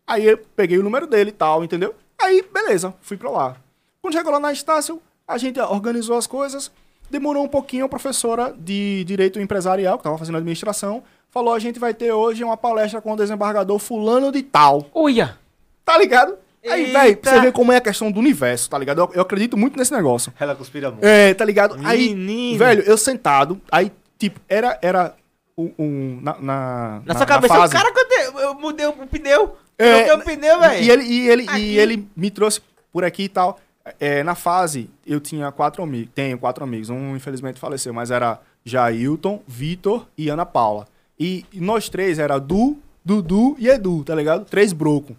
Aí 0.06 0.26
eu 0.26 0.38
peguei 0.56 0.78
o 0.78 0.82
número 0.82 1.06
dele 1.06 1.30
e 1.30 1.32
tal, 1.32 1.62
entendeu? 1.62 1.94
Aí, 2.20 2.44
beleza, 2.52 2.94
fui 3.00 3.16
pra 3.16 3.30
lá. 3.30 3.56
Quando 4.02 4.14
chegou 4.14 4.32
lá 4.32 4.40
na 4.40 4.52
Estácio, 4.52 5.00
a 5.26 5.38
gente 5.38 5.60
organizou 5.60 6.16
as 6.16 6.26
coisas. 6.26 6.70
Demorou 7.10 7.44
um 7.44 7.48
pouquinho, 7.48 7.84
a 7.84 7.88
professora 7.88 8.54
de 8.58 9.04
Direito 9.04 9.40
Empresarial, 9.40 9.96
que 9.98 10.00
estava 10.00 10.18
fazendo 10.18 10.38
administração, 10.38 11.02
falou: 11.30 11.54
a 11.54 11.58
gente 11.58 11.78
vai 11.78 11.94
ter 11.94 12.12
hoje 12.12 12.42
uma 12.42 12.56
palestra 12.56 13.00
com 13.00 13.12
o 13.12 13.16
desembargador 13.16 13.78
fulano 13.78 14.32
de 14.32 14.42
tal. 14.42 14.86
Uia! 14.94 15.38
Tá 15.84 15.96
ligado? 15.96 16.36
Aí, 16.66 16.86
velho, 16.86 17.16
pra 17.16 17.32
você 17.32 17.40
ver 17.40 17.52
como 17.52 17.72
é 17.72 17.76
a 17.76 17.80
questão 17.80 18.10
do 18.10 18.18
universo, 18.18 18.68
tá 18.68 18.76
ligado? 18.76 19.00
Eu, 19.00 19.10
eu 19.14 19.22
acredito 19.22 19.56
muito 19.56 19.78
nesse 19.78 19.92
negócio. 19.92 20.32
Ela 20.38 20.54
conspira 20.54 20.90
muito. 20.90 21.04
É, 21.04 21.32
tá 21.32 21.44
ligado? 21.44 21.78
Aí, 21.84 22.14
Menino. 22.14 22.58
velho, 22.58 22.82
eu 22.82 22.98
sentado, 22.98 23.60
aí, 23.70 23.90
tipo, 24.18 24.40
era, 24.48 24.78
era 24.82 25.14
um, 25.58 25.72
um- 25.78 26.20
na, 26.22 26.38
na, 26.38 27.02
Na, 27.04 27.14
sua 27.16 27.26
cabeça, 27.26 27.52
fase- 27.54 27.74
o 27.74 27.76
cara 27.78 27.92
que 27.92 28.14
eu, 28.14 28.38
eu 28.40 28.54
mudei 28.54 28.86
o 28.86 28.92
pneu. 29.06 29.56
É, 29.76 30.04
Troquei 30.04 30.12
o 30.14 30.24
pneu, 30.24 30.60
velho. 30.60 30.82
E 30.84 30.90
ele, 30.90 31.02
e, 31.04 31.28
ele, 31.28 31.42
Aqui. 31.48 31.60
e 31.60 31.78
ele 31.78 32.08
me 32.16 32.30
trouxe 32.30 32.60
por 32.92 33.04
aqui 33.04 33.24
e 33.24 33.28
tal. 33.28 33.58
É, 34.00 34.22
na 34.22 34.34
fase, 34.34 34.88
eu 35.06 35.20
tinha 35.20 35.50
quatro 35.52 35.82
amigos. 35.82 36.10
Tenho 36.14 36.38
quatro 36.38 36.62
amigos. 36.64 36.90
Um, 36.90 37.16
infelizmente, 37.16 37.58
faleceu, 37.58 37.92
mas 37.92 38.10
era 38.10 38.40
Jailton, 38.64 39.42
Vitor 39.46 40.06
e 40.16 40.28
Ana 40.28 40.44
Paula. 40.46 40.86
E, 41.18 41.44
e 41.52 41.60
nós 41.60 41.88
três 41.88 42.18
era 42.18 42.38
Du, 42.38 42.76
Dudu 43.04 43.56
e 43.58 43.68
Edu, 43.68 44.04
tá 44.04 44.14
ligado? 44.14 44.44
Três 44.44 44.72
broco 44.72 45.16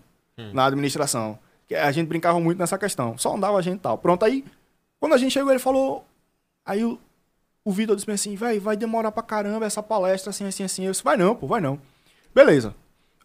na 0.54 0.66
administração. 0.68 1.38
A 1.84 1.92
gente 1.92 2.08
brincava 2.08 2.40
muito 2.40 2.58
nessa 2.60 2.78
questão. 2.78 3.18
Só 3.18 3.36
andava 3.36 3.58
a 3.58 3.62
gente 3.62 3.78
e 3.78 3.82
tal. 3.82 3.98
Pronto, 3.98 4.24
aí, 4.24 4.44
quando 5.00 5.14
a 5.14 5.18
gente 5.18 5.32
chegou, 5.32 5.52
ele 5.52 5.60
falou. 5.60 6.06
Aí 6.66 6.84
o, 6.86 7.00
o 7.64 7.72
Vitor 7.72 7.95
disse 7.95 8.10
assim, 8.10 8.36
velho, 8.36 8.60
vai 8.62 8.76
demorar 8.76 9.12
pra 9.12 9.22
caramba 9.24 9.66
essa 9.66 9.84
palestra, 9.84 10.30
assim, 10.30 10.45
assim, 10.45 10.64
assim. 10.64 10.86
Eu 10.86 10.91
disse, 10.91 11.03
vai 11.03 11.18
não, 11.18 11.36
pô, 11.36 11.47
vai 11.47 11.62
não. 11.62 11.80
Beleza. 12.34 12.74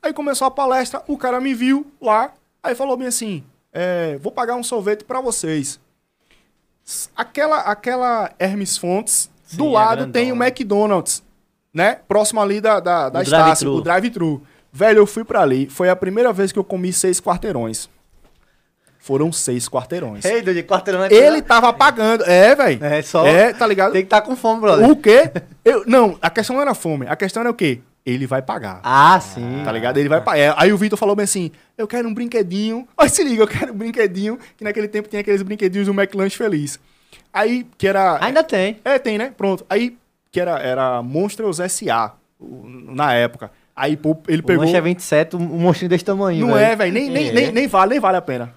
Aí 0.02 0.12
começou 0.12 0.46
a 0.46 0.50
palestra, 0.50 1.02
o 1.06 1.16
cara 1.16 1.40
me 1.40 1.54
viu 1.54 1.86
lá, 2.00 2.32
aí 2.62 2.74
falou 2.74 2.96
bem 2.96 3.06
assim, 3.06 3.42
é, 3.72 4.18
vou 4.18 4.30
pagar 4.30 4.54
um 4.54 4.62
sorvete 4.62 5.04
pra 5.04 5.20
vocês. 5.20 5.80
Aquela, 7.16 7.60
aquela 7.60 8.30
Hermes 8.38 8.76
Fontes, 8.76 9.30
do 9.52 9.64
Sim, 9.64 9.70
é 9.70 9.72
lado 9.72 10.06
tem 10.12 10.32
o. 10.32 10.36
McDonald's, 10.36 11.22
né? 11.72 12.00
Próximo 12.06 12.40
ali 12.40 12.60
da, 12.60 12.80
da, 12.80 13.08
da 13.08 13.20
O 13.20 13.22
Estácio, 13.22 13.66
drive-thru. 13.66 13.74
o 13.76 13.80
drive-thru. 13.80 14.42
Velho, 14.72 14.98
eu 14.98 15.06
fui 15.06 15.24
pra 15.24 15.40
ali, 15.40 15.68
foi 15.70 15.88
a 15.88 15.96
primeira 15.96 16.32
vez 16.32 16.52
que 16.52 16.58
eu 16.58 16.64
comi 16.64 16.92
seis 16.92 17.20
quarteirões. 17.20 17.88
Foram 19.04 19.30
seis 19.30 19.68
quarteirões. 19.68 20.24
Ei, 20.24 20.40
doido, 20.40 20.62
quarteirão 20.66 21.04
é 21.04 21.12
Ele 21.12 21.42
tava 21.42 21.70
pagando, 21.74 22.24
é, 22.24 22.54
velho. 22.54 22.82
É, 22.82 23.02
só... 23.02 23.26
É, 23.26 23.52
tá 23.52 23.66
ligado? 23.66 23.92
Tem 23.92 24.00
que 24.00 24.06
estar 24.06 24.22
com 24.22 24.34
fome, 24.34 24.62
brother. 24.62 24.88
O 24.88 24.96
quê? 24.96 25.30
Eu, 25.62 25.84
não, 25.86 26.18
a 26.22 26.30
questão 26.30 26.56
não 26.56 26.62
era 26.62 26.72
fome, 26.72 27.06
a 27.06 27.14
questão 27.14 27.42
era 27.42 27.50
o 27.50 27.54
quê? 27.54 27.80
Ele 28.06 28.26
vai 28.26 28.40
pagar. 28.40 28.80
Ah, 28.82 29.20
sim. 29.20 29.60
Tá 29.62 29.70
ligado? 29.70 29.98
Ele 29.98 30.08
vai 30.08 30.22
pra... 30.22 30.38
é, 30.38 30.54
Aí 30.56 30.72
o 30.72 30.78
Vitor 30.78 30.98
falou 30.98 31.14
bem 31.14 31.24
assim: 31.24 31.50
eu 31.76 31.86
quero 31.86 32.08
um 32.08 32.14
brinquedinho. 32.14 32.88
Olha, 32.96 33.08
se 33.10 33.22
liga, 33.22 33.42
eu 33.42 33.46
quero 33.46 33.74
um 33.74 33.76
brinquedinho. 33.76 34.38
Que 34.56 34.64
naquele 34.64 34.88
tempo 34.88 35.06
tinha 35.08 35.20
aqueles 35.20 35.42
brinquedinhos 35.42 35.86
do 35.86 35.92
McLanche 35.92 36.36
Feliz. 36.36 36.78
Aí, 37.32 37.66
que 37.76 37.86
era. 37.86 38.18
Ainda 38.24 38.42
tem. 38.42 38.78
É, 38.84 38.98
tem, 38.98 39.18
né? 39.18 39.32
Pronto. 39.36 39.64
Aí, 39.68 39.96
que 40.32 40.40
era, 40.40 40.58
era 40.60 41.02
Monstros 41.02 41.60
S.A. 41.60 42.12
o- 42.40 42.62
na 42.66 43.12
época. 43.14 43.50
Aí, 43.76 43.96
pô, 43.98 44.16
ele 44.28 44.40
O 44.40 44.44
pegou. 44.44 44.64
lanche 44.64 44.76
é 44.76 44.80
27, 44.80 45.36
um 45.36 45.40
monstrinho 45.40 45.88
desse 45.90 46.04
tamanho, 46.04 46.46
Não 46.46 46.54
velho. 46.54 46.64
é, 46.72 46.76
velho. 46.76 46.92
Nem, 46.92 47.10
nem, 47.10 47.28
É. 47.28 47.32
nem, 47.32 47.52
nem 47.52 47.66
vale, 47.66 47.90
nem 47.90 48.00
vale 48.00 48.16
a 48.18 48.22
pena. 48.22 48.54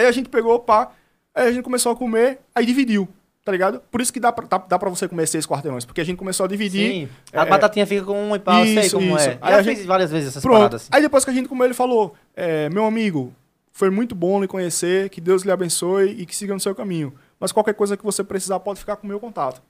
Aí 0.00 0.06
a 0.06 0.12
gente 0.12 0.28
pegou, 0.28 0.58
pá. 0.60 0.90
Aí 1.34 1.48
a 1.48 1.52
gente 1.52 1.62
começou 1.62 1.92
a 1.92 1.96
comer, 1.96 2.38
aí 2.54 2.66
dividiu. 2.66 3.08
Tá 3.44 3.52
ligado? 3.52 3.80
Por 3.90 4.00
isso 4.02 4.12
que 4.12 4.20
dá 4.20 4.30
pra, 4.30 4.46
dá, 4.46 4.58
dá 4.58 4.78
pra 4.78 4.90
você 4.90 5.08
comer 5.08 5.26
seis 5.26 5.46
quarteirões. 5.46 5.84
Porque 5.84 6.00
a 6.00 6.04
gente 6.04 6.18
começou 6.18 6.44
a 6.44 6.48
dividir. 6.48 6.92
Sim. 6.92 7.08
A 7.32 7.42
É, 7.42 7.46
batatinha 7.48 7.86
fica 7.86 8.04
com 8.04 8.30
um 8.30 8.36
e 8.36 8.38
pau, 8.38 8.60
eu 8.60 8.66
sei 8.66 8.80
Isso, 8.86 8.96
como 8.96 9.16
isso. 9.16 9.28
é. 9.30 9.38
Aí 9.40 9.52
Já 9.54 9.60
a 9.60 9.64
fiz 9.64 9.78
gente- 9.78 9.86
várias 9.86 10.10
vezes 10.10 10.28
essas 10.28 10.42
Pronto. 10.42 10.56
paradas 10.58 10.82
assim. 10.82 10.90
Aí 10.92 11.00
depois 11.00 11.24
que 11.24 11.30
a 11.30 11.34
gente 11.34 11.48
comeu, 11.48 11.64
ele 11.64 11.74
falou: 11.74 12.14
é, 12.36 12.68
Meu 12.68 12.84
amigo, 12.84 13.32
foi 13.72 13.88
muito 13.88 14.14
bom 14.14 14.40
lhe 14.40 14.46
conhecer, 14.46 15.08
que 15.08 15.20
Deus 15.22 15.42
lhe 15.42 15.50
abençoe 15.50 16.10
e 16.18 16.26
que 16.26 16.36
siga 16.36 16.52
no 16.52 16.60
seu 16.60 16.74
caminho. 16.74 17.14
Mas 17.40 17.50
qualquer 17.50 17.72
coisa 17.74 17.96
que 17.96 18.04
você 18.04 18.22
precisar, 18.22 18.60
pode 18.60 18.78
ficar 18.78 18.96
com 18.96 19.04
o 19.06 19.08
meu 19.08 19.18
contato. 19.18 19.62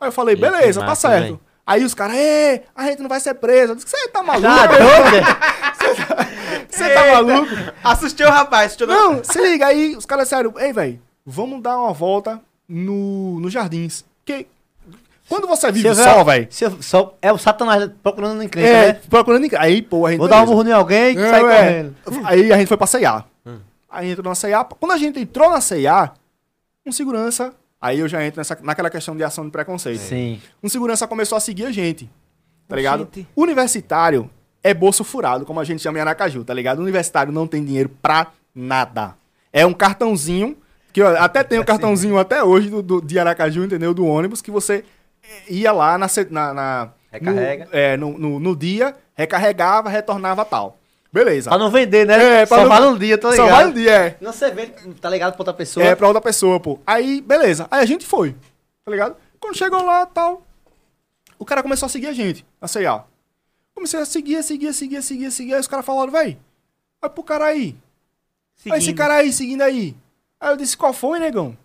Aí 0.00 0.08
eu 0.08 0.12
falei: 0.12 0.34
Beleza, 0.34 0.80
tá 0.84 0.94
certo. 0.96 1.38
Aí 1.64 1.84
os 1.84 1.94
caras: 1.94 2.16
a 2.74 2.86
gente 2.88 3.00
não 3.02 3.08
vai 3.08 3.20
ser 3.20 3.34
preso. 3.34 3.72
Eu 3.72 3.76
disse: 3.76 3.88
Você 3.88 4.08
tá 4.08 4.20
maluco? 4.24 4.48
Tá 4.52 4.66
doido? 4.66 6.32
Você 6.70 6.94
tá 6.94 7.12
maluco? 7.12 7.48
Assustou 7.82 8.26
o 8.26 8.30
rapaz. 8.30 8.66
Assustou 8.66 8.86
Não, 8.88 9.22
se 9.24 9.40
liga. 9.40 9.66
Aí 9.66 9.96
os 9.96 10.06
caras 10.06 10.24
disseram: 10.26 10.52
Ei, 10.58 10.72
velho, 10.72 11.00
vamos 11.24 11.62
dar 11.62 11.78
uma 11.78 11.92
volta 11.92 12.40
no, 12.68 13.38
nos 13.40 13.52
jardins. 13.52 14.04
Que 14.24 14.46
quando 15.28 15.46
você 15.46 15.70
vive 15.72 15.88
eu 15.88 15.94
ver- 15.94 16.04
só, 16.04 16.24
velho. 16.24 16.48
Só 16.80 17.14
É 17.22 17.32
o 17.32 17.38
satanás 17.38 17.90
procurando 18.02 18.42
encrenca, 18.42 18.68
É, 18.68 18.92
né? 18.94 19.00
procurando. 19.08 19.44
em- 19.46 19.50
Aí, 19.56 19.82
pô, 19.82 20.06
a 20.06 20.10
gente. 20.10 20.18
Vou 20.18 20.28
dar 20.28 20.36
um 20.36 20.46
beleza. 20.46 20.56
burro 20.56 20.68
em 20.68 20.72
alguém 20.72 21.14
que 21.14 21.20
Não, 21.22 21.30
sai 21.30 21.40
é. 21.40 21.42
correndo. 21.44 21.96
Aí 22.26 22.52
a 22.52 22.56
gente 22.58 22.68
foi 22.68 22.76
pra 22.76 22.86
C&A. 22.86 23.24
Hum. 23.46 23.58
Aí 23.90 24.10
entrou 24.10 24.28
na 24.28 24.34
C&A. 24.34 24.64
Quando 24.64 24.92
a 24.92 24.96
gente 24.98 25.18
entrou 25.20 25.50
na 25.50 25.60
C&A, 25.60 26.12
um 26.86 26.92
segurança... 26.92 27.54
Aí 27.80 27.98
eu 27.98 28.06
já 28.06 28.24
entro 28.24 28.38
nessa, 28.38 28.56
naquela 28.62 28.88
questão 28.88 29.16
de 29.16 29.24
ação 29.24 29.44
de 29.44 29.50
preconceito. 29.50 29.98
Sim. 29.98 30.40
Um 30.62 30.68
segurança 30.68 31.04
começou 31.08 31.36
a 31.36 31.40
seguir 31.40 31.66
a 31.66 31.72
gente, 31.72 32.08
tá 32.68 32.76
ligado? 32.76 33.02
Oxente. 33.02 33.26
Universitário 33.34 34.30
é 34.62 34.72
bolso 34.74 35.02
furado, 35.04 35.44
como 35.44 35.60
a 35.60 35.64
gente 35.64 35.82
chama 35.82 35.98
em 35.98 36.00
Aracaju, 36.00 36.44
tá 36.44 36.54
ligado? 36.54 36.80
Universitário 36.80 37.32
não 37.32 37.46
tem 37.46 37.64
dinheiro 37.64 37.90
pra 38.00 38.28
nada. 38.54 39.14
É 39.52 39.66
um 39.66 39.72
cartãozinho, 39.74 40.56
que 40.92 41.02
até 41.02 41.42
tenho 41.42 41.62
o 41.62 41.64
cartãozinho 41.66 42.18
até 42.18 42.42
hoje 42.44 42.68
do, 42.70 42.82
do- 42.82 43.00
de 43.02 43.18
Aracaju, 43.18 43.64
entendeu? 43.64 43.92
Do 43.92 44.06
ônibus, 44.06 44.40
que 44.42 44.50
você 44.50 44.84
ia 45.48 45.72
lá 45.72 45.98
na... 45.98 46.06
na, 46.30 46.54
na 46.54 46.88
Recarrega. 47.10 47.64
No, 47.66 47.70
é, 47.72 47.96
no, 47.96 48.18
no, 48.18 48.40
no 48.40 48.56
dia, 48.56 48.94
recarregava, 49.14 49.90
retornava 49.90 50.44
tal. 50.46 50.78
Beleza. 51.12 51.50
Pra 51.50 51.58
não 51.58 51.70
vender, 51.70 52.06
né? 52.06 52.40
É, 52.42 52.46
pra 52.46 52.56
Só 52.56 52.62
não- 52.62 52.68
vale 52.70 52.86
um 52.86 52.96
dia, 52.96 53.18
tô 53.18 53.30
ligado. 53.30 53.46
Só 53.48 53.54
vai 53.54 53.66
um 53.66 53.72
dia, 53.72 53.90
é. 53.90 54.16
Não 54.18 54.32
você 54.32 54.50
vende, 54.50 54.72
tá 54.98 55.10
ligado 55.10 55.32
pra 55.34 55.40
outra 55.42 55.52
pessoa. 55.52 55.84
É, 55.84 55.94
pra 55.94 56.06
outra 56.06 56.22
pessoa, 56.22 56.58
pô. 56.58 56.78
Aí, 56.86 57.20
beleza. 57.20 57.66
Aí 57.70 57.82
a 57.82 57.84
gente 57.84 58.06
foi, 58.06 58.34
tá 58.82 58.90
ligado? 58.90 59.14
Quando 59.38 59.58
chegou 59.58 59.84
lá, 59.84 60.06
tal, 60.06 60.40
o 61.38 61.44
cara 61.44 61.62
começou 61.62 61.84
a 61.84 61.90
seguir 61.90 62.06
a 62.06 62.12
gente, 62.14 62.46
a 62.58 62.66
C&A. 62.66 63.02
Comecei 63.82 63.98
a 63.98 64.04
seguir, 64.04 64.40
seguir, 64.44 64.72
seguir, 64.72 65.02
seguir, 65.02 65.30
seguir. 65.32 65.54
Aí 65.54 65.60
os 65.60 65.66
caras 65.66 65.84
falaram, 65.84 66.12
véi, 66.12 66.38
vai 67.00 67.10
pro 67.10 67.24
cara 67.24 67.46
aí. 67.46 67.74
Olha 68.66 68.76
esse 68.76 68.86
Seguindo. 68.86 68.96
cara 68.96 69.14
aí, 69.14 69.32
seguindo 69.32 69.60
aí. 69.62 69.96
Aí 70.40 70.52
eu 70.52 70.56
disse, 70.56 70.76
qual 70.76 70.92
foi, 70.92 71.18
negão? 71.18 71.48
O 71.48 71.56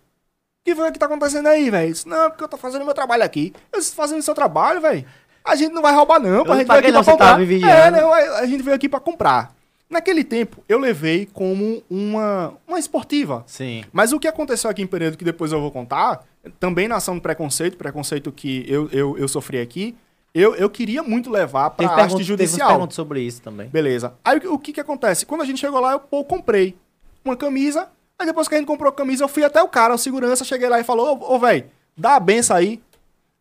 que 0.64 0.74
foi 0.74 0.90
que 0.90 0.98
tá 0.98 1.06
acontecendo 1.06 1.46
aí, 1.46 1.70
velho? 1.70 1.92
Disse, 1.92 2.08
não, 2.08 2.28
porque 2.28 2.42
eu 2.42 2.48
tô 2.48 2.56
fazendo 2.56 2.84
meu 2.84 2.92
trabalho 2.92 3.22
aqui. 3.22 3.54
Eu 3.72 3.78
disse, 3.78 3.94
fazendo 3.94 4.20
seu 4.20 4.34
trabalho, 4.34 4.80
velho. 4.80 5.04
A 5.44 5.54
gente 5.54 5.72
não 5.72 5.80
vai 5.80 5.94
roubar, 5.94 6.18
não. 6.18 6.44
pô. 6.44 6.50
A 6.50 6.56
gente 6.56 6.66
não 6.66 6.74
veio 6.74 6.80
aqui 6.80 6.90
pra 6.90 6.98
não, 6.98 7.04
comprar. 7.04 7.26
tava 7.26 7.38
me 7.38 7.46
vigiando. 7.46 7.72
É, 7.72 7.90
não, 7.92 8.12
a 8.12 8.38
a 8.40 8.46
gente 8.46 8.64
veio 8.64 8.74
aqui 8.74 8.88
pra 8.88 8.98
comprar. 8.98 9.54
Naquele 9.88 10.24
tempo, 10.24 10.64
eu 10.68 10.80
levei 10.80 11.24
como 11.32 11.84
uma, 11.88 12.52
uma 12.66 12.80
esportiva. 12.80 13.44
Sim. 13.46 13.84
Mas 13.92 14.12
o 14.12 14.18
que 14.18 14.26
aconteceu 14.26 14.68
aqui 14.68 14.82
em 14.82 14.88
Pereira, 14.88 15.14
que 15.14 15.24
depois 15.24 15.52
eu 15.52 15.60
vou 15.60 15.70
contar, 15.70 16.24
também 16.58 16.88
na 16.88 16.96
ação 16.96 17.14
do 17.14 17.22
preconceito, 17.22 17.76
preconceito 17.76 18.32
que 18.32 18.64
eu, 18.66 18.88
eu, 18.90 19.16
eu 19.16 19.28
sofri 19.28 19.60
aqui, 19.60 19.96
eu, 20.34 20.54
eu 20.54 20.68
queria 20.70 21.02
muito 21.02 21.30
levar 21.30 21.70
Teve, 21.70 21.86
haste 21.86 21.96
pergunta, 21.96 22.10
teve 22.18 22.22
uns 22.22 22.26
judicial. 22.26 22.68
perguntas 22.68 22.94
sobre 22.94 23.20
isso 23.22 23.40
também. 23.42 23.68
Beleza. 23.68 24.14
Aí 24.24 24.38
o 24.38 24.40
que- 24.40 24.48
o 24.48 24.58
que 24.58 24.72
que 24.72 24.80
acontece? 24.80 25.24
Quando 25.26 25.40
a 25.42 25.44
gente 25.44 25.58
chegou 25.60 25.80
lá, 25.80 25.92
eu 25.92 26.00
pô, 26.00 26.22
comprei 26.24 26.76
uma 27.24 27.36
camisa. 27.36 27.88
Aí 28.18 28.26
depois 28.26 28.48
que 28.48 28.54
a 28.54 28.58
gente 28.58 28.66
comprou 28.66 28.90
a 28.90 28.92
camisa, 28.94 29.24
eu 29.24 29.28
fui 29.28 29.44
até 29.44 29.62
o 29.62 29.68
cara, 29.68 29.94
o 29.94 29.98
segurança, 29.98 30.44
cheguei 30.44 30.68
lá 30.68 30.78
e 30.80 30.84
falou, 30.84 31.18
ô, 31.20 31.34
ô 31.34 31.38
velho, 31.38 31.64
dá 31.96 32.16
a 32.16 32.20
benção 32.20 32.56
aí. 32.56 32.80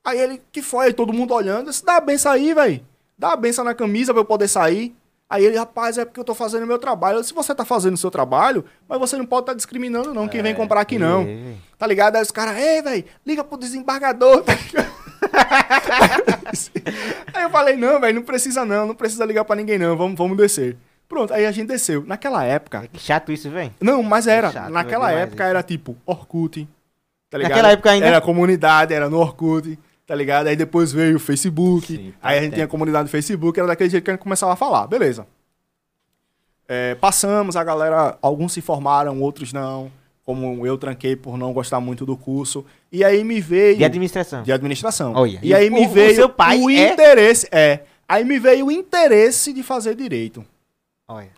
Aí 0.05 0.19
ele, 0.19 0.41
que 0.51 0.61
foi? 0.61 0.85
Aí 0.87 0.93
todo 0.93 1.11
mundo 1.11 1.33
olhando, 1.33 1.69
disse, 1.69 1.83
dá 1.83 1.97
a 1.97 2.01
benção 2.01 2.31
aí, 2.31 2.53
velho. 2.53 2.81
Dá 3.17 3.33
a 3.33 3.35
benção 3.35 3.65
na 3.65 3.73
camisa 3.73 4.13
pra 4.13 4.21
eu 4.21 4.25
poder 4.25 4.47
sair. 4.47 4.95
Aí 5.29 5.43
ele, 5.43 5.57
rapaz, 5.57 5.97
é 5.97 6.05
porque 6.05 6.19
eu 6.19 6.23
tô 6.23 6.33
fazendo 6.33 6.63
o 6.63 6.67
meu 6.67 6.77
trabalho. 6.79 7.19
Disse, 7.19 7.33
você 7.33 7.53
tá 7.53 7.65
fazendo 7.65 7.95
o 7.95 7.97
seu 7.97 8.09
trabalho, 8.09 8.63
mas 8.87 8.97
você 8.99 9.17
não 9.17 9.25
pode 9.25 9.41
estar 9.41 9.53
discriminando 9.55 10.13
não 10.13 10.27
quem 10.27 10.41
vem 10.41 10.55
comprar 10.55 10.79
aqui 10.81 10.97
não. 10.97 11.23
É. 11.23 11.53
Tá 11.77 11.85
ligado? 11.85 12.15
Aí 12.15 12.21
os 12.21 12.31
caras, 12.31 12.55
ei, 12.57 12.81
velho, 12.81 13.03
liga 13.25 13.43
pro 13.43 13.57
desembargador. 13.57 14.41
tá 14.43 14.53
ligado? 14.63 15.06
aí 17.33 17.43
eu 17.43 17.49
falei, 17.49 17.75
não, 17.75 17.99
velho, 17.99 18.15
não 18.15 18.23
precisa 18.23 18.65
não, 18.65 18.87
não 18.87 18.95
precisa 18.95 19.25
ligar 19.25 19.45
pra 19.45 19.55
ninguém 19.55 19.77
não, 19.77 19.95
vamos, 19.97 20.17
vamos 20.17 20.37
descer. 20.37 20.77
Pronto, 21.07 21.33
aí 21.33 21.45
a 21.45 21.51
gente 21.51 21.67
desceu. 21.67 22.03
Naquela 22.05 22.43
época, 22.43 22.87
Que 22.91 22.99
chato 22.99 23.31
isso, 23.31 23.49
velho. 23.49 23.73
não, 23.81 24.03
mas 24.03 24.27
era, 24.27 24.51
Chato, 24.51 24.71
naquela 24.71 25.11
é 25.11 25.21
época 25.21 25.43
isso. 25.43 25.49
era 25.49 25.63
tipo 25.63 25.95
Orkut, 26.05 26.67
tá 27.29 27.37
ligado? 27.37 27.51
Naquela 27.51 27.71
época 27.71 27.91
ainda? 27.91 28.05
Era 28.05 28.21
comunidade, 28.21 28.93
era 28.93 29.09
no 29.09 29.17
Orkut, 29.17 29.79
tá 30.05 30.13
ligado? 30.13 30.47
Aí 30.47 30.55
depois 30.55 30.91
veio 30.91 31.15
o 31.15 31.19
Facebook, 31.19 31.87
Sim, 31.87 32.13
aí 32.21 32.39
a 32.39 32.41
gente 32.41 32.53
tinha 32.53 32.65
a 32.65 32.69
comunidade 32.69 33.05
do 33.05 33.11
Facebook, 33.11 33.57
era 33.57 33.67
daquele 33.67 33.89
jeito 33.89 34.03
que 34.03 34.11
a 34.11 34.13
gente 34.15 34.23
começava 34.23 34.53
a 34.53 34.57
falar, 34.57 34.85
beleza. 34.87 35.25
É, 36.67 36.95
passamos, 36.95 37.55
a 37.55 37.63
galera, 37.63 38.17
alguns 38.21 38.51
se 38.51 38.59
formaram, 38.59 39.21
outros 39.21 39.53
não, 39.53 39.89
como 40.25 40.67
eu 40.67 40.77
tranquei 40.77 41.15
por 41.15 41.37
não 41.37 41.53
gostar 41.53 41.79
muito 41.79 42.05
do 42.05 42.17
curso, 42.17 42.65
e 42.91 43.03
aí 43.03 43.23
me 43.23 43.39
veio... 43.41 43.77
De 43.77 43.83
administração. 43.85 44.43
De 44.43 44.51
administração. 44.51 45.13
Olha, 45.15 45.39
E 45.43 45.49
e 45.49 45.53
aí 45.53 45.69
o- 45.69 45.73
me 45.73 45.85
o 45.85 45.89
veio 45.89 46.15
seu 46.15 46.29
pai 46.29 46.59
o 46.59 46.69
é? 46.69 46.93
interesse, 46.93 47.47
é, 47.51 47.81
aí 48.07 48.23
me 48.23 48.39
veio 48.39 48.67
o 48.67 48.71
interesse 48.71 49.51
de 49.53 49.63
fazer 49.63 49.95
direito. 49.95 50.45
Olha. 51.07 51.29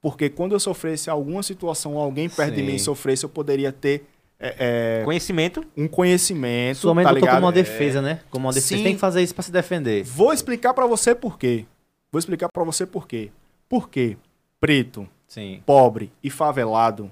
Porque 0.00 0.28
quando 0.28 0.52
eu 0.52 0.60
sofresse 0.60 1.10
alguma 1.10 1.42
situação, 1.42 1.96
alguém 1.98 2.28
perto 2.28 2.54
de 2.54 2.60
Sim. 2.60 2.66
mim 2.66 2.78
sofresse, 2.78 3.24
eu 3.24 3.28
poderia 3.28 3.72
ter 3.72 4.04
é, 4.38 5.00
é, 5.00 5.04
Conhecimento. 5.04 5.64
um 5.76 5.88
conhecimento. 5.88 6.76
Sua 6.78 6.94
mãe 6.94 7.04
tá 7.04 7.10
ligado? 7.12 7.30
como 7.36 7.46
uma 7.46 7.50
É. 7.50 7.54
defesa, 7.54 8.02
né? 8.02 8.20
Como 8.30 8.46
uma 8.46 8.52
defesa. 8.52 8.76
Sim. 8.76 8.84
Tem 8.84 8.94
que 8.94 9.00
fazer 9.00 9.22
isso 9.22 9.34
pra 9.34 9.42
se 9.42 9.50
defender. 9.50 10.04
Vou 10.04 10.30
explicar 10.32 10.74
pra 10.74 10.86
você 10.86 11.14
por 11.14 11.38
quê. 11.38 11.64
Vou 12.12 12.18
explicar 12.18 12.48
pra 12.52 12.62
você 12.62 12.84
por 12.84 13.08
quê. 13.08 13.30
Porque 13.68 14.16
preto, 14.60 15.08
Sim. 15.26 15.62
pobre 15.64 16.12
e 16.22 16.28
favelado 16.30 17.10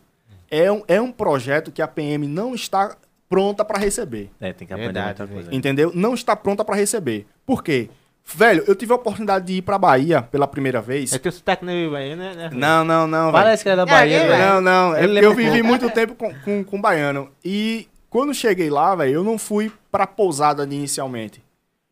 é 0.50 0.70
um, 0.70 0.82
é 0.86 1.00
um 1.00 1.10
projeto 1.10 1.72
que 1.72 1.80
a 1.80 1.88
PM 1.88 2.28
não 2.28 2.54
está 2.54 2.94
pronta 3.34 3.64
pra 3.64 3.78
receber. 3.78 4.30
É, 4.40 4.52
tem 4.52 4.64
que 4.64 4.72
aprender 4.72 4.92
Verdade, 4.92 5.18
muita 5.18 5.34
coisa. 5.34 5.54
Entendeu? 5.54 5.90
Não 5.92 6.14
está 6.14 6.36
pronta 6.36 6.64
pra 6.64 6.76
receber. 6.76 7.26
Por 7.44 7.64
quê? 7.64 7.90
Velho, 8.24 8.62
eu 8.68 8.76
tive 8.76 8.92
a 8.92 8.94
oportunidade 8.94 9.44
de 9.44 9.54
ir 9.54 9.62
pra 9.62 9.76
Bahia 9.76 10.22
pela 10.22 10.46
primeira 10.46 10.80
vez. 10.80 11.12
É 11.12 11.18
teu 11.18 11.32
sotaque 11.32 11.64
no 11.64 11.96
aí, 11.96 12.14
né? 12.14 12.32
né? 12.34 12.50
Não, 12.52 12.84
não, 12.84 13.08
não. 13.08 13.32
Parece 13.32 13.64
que 13.64 13.68
ele 13.68 13.74
é 13.74 13.76
da 13.76 13.86
Bahia, 13.86 14.18
é, 14.18 14.28
velho. 14.28 14.44
Não, 14.44 14.60
não. 14.60 14.96
É 14.96 15.04
eu 15.04 15.34
vivi 15.34 15.64
muito 15.64 15.90
tempo 15.90 16.14
com, 16.14 16.32
com, 16.42 16.64
com 16.64 16.80
baiano. 16.80 17.28
E 17.44 17.88
quando 18.08 18.32
cheguei 18.32 18.70
lá, 18.70 18.94
velho, 18.94 19.14
eu 19.14 19.24
não 19.24 19.36
fui 19.36 19.70
pra 19.90 20.06
pousada 20.06 20.62
inicialmente. 20.62 21.42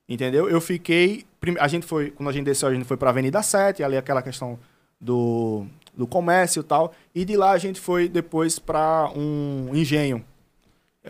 Entendeu? 0.09 0.49
Eu 0.49 0.61
fiquei. 0.61 1.27
A 1.59 1.67
gente 1.67 1.85
foi. 1.85 2.11
Quando 2.13 2.29
a 2.29 2.33
gente 2.33 2.45
desceu, 2.45 2.69
a 2.69 2.73
gente 2.73 2.85
foi 2.85 2.97
pra 2.97 3.11
Avenida 3.11 3.43
7, 3.43 3.83
ali 3.83 3.97
aquela 3.97 4.23
questão 4.23 4.61
do, 5.01 5.67
do 5.93 6.07
comércio 6.07 6.61
e 6.61 6.65
tal. 6.65 6.95
E 7.13 7.25
de 7.25 7.37
lá 7.37 7.51
a 7.51 7.59
gente 7.59 7.81
foi 7.81 8.09
depois 8.09 8.61
pra 8.61 9.11
um 9.15 9.71
engenho. 9.75 10.25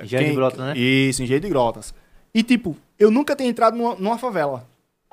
Engenho 0.00 0.28
de 0.30 0.34
Grotas, 0.34 0.58
né? 0.60 0.76
Isso, 0.76 1.22
engenho 1.22 1.40
de 1.40 1.48
grotas. 1.48 1.94
E 2.34 2.42
tipo, 2.42 2.76
eu 2.98 3.10
nunca 3.10 3.36
tinha 3.36 3.48
entrado 3.48 3.76
numa, 3.76 3.94
numa 3.96 4.18
favela. 4.18 4.66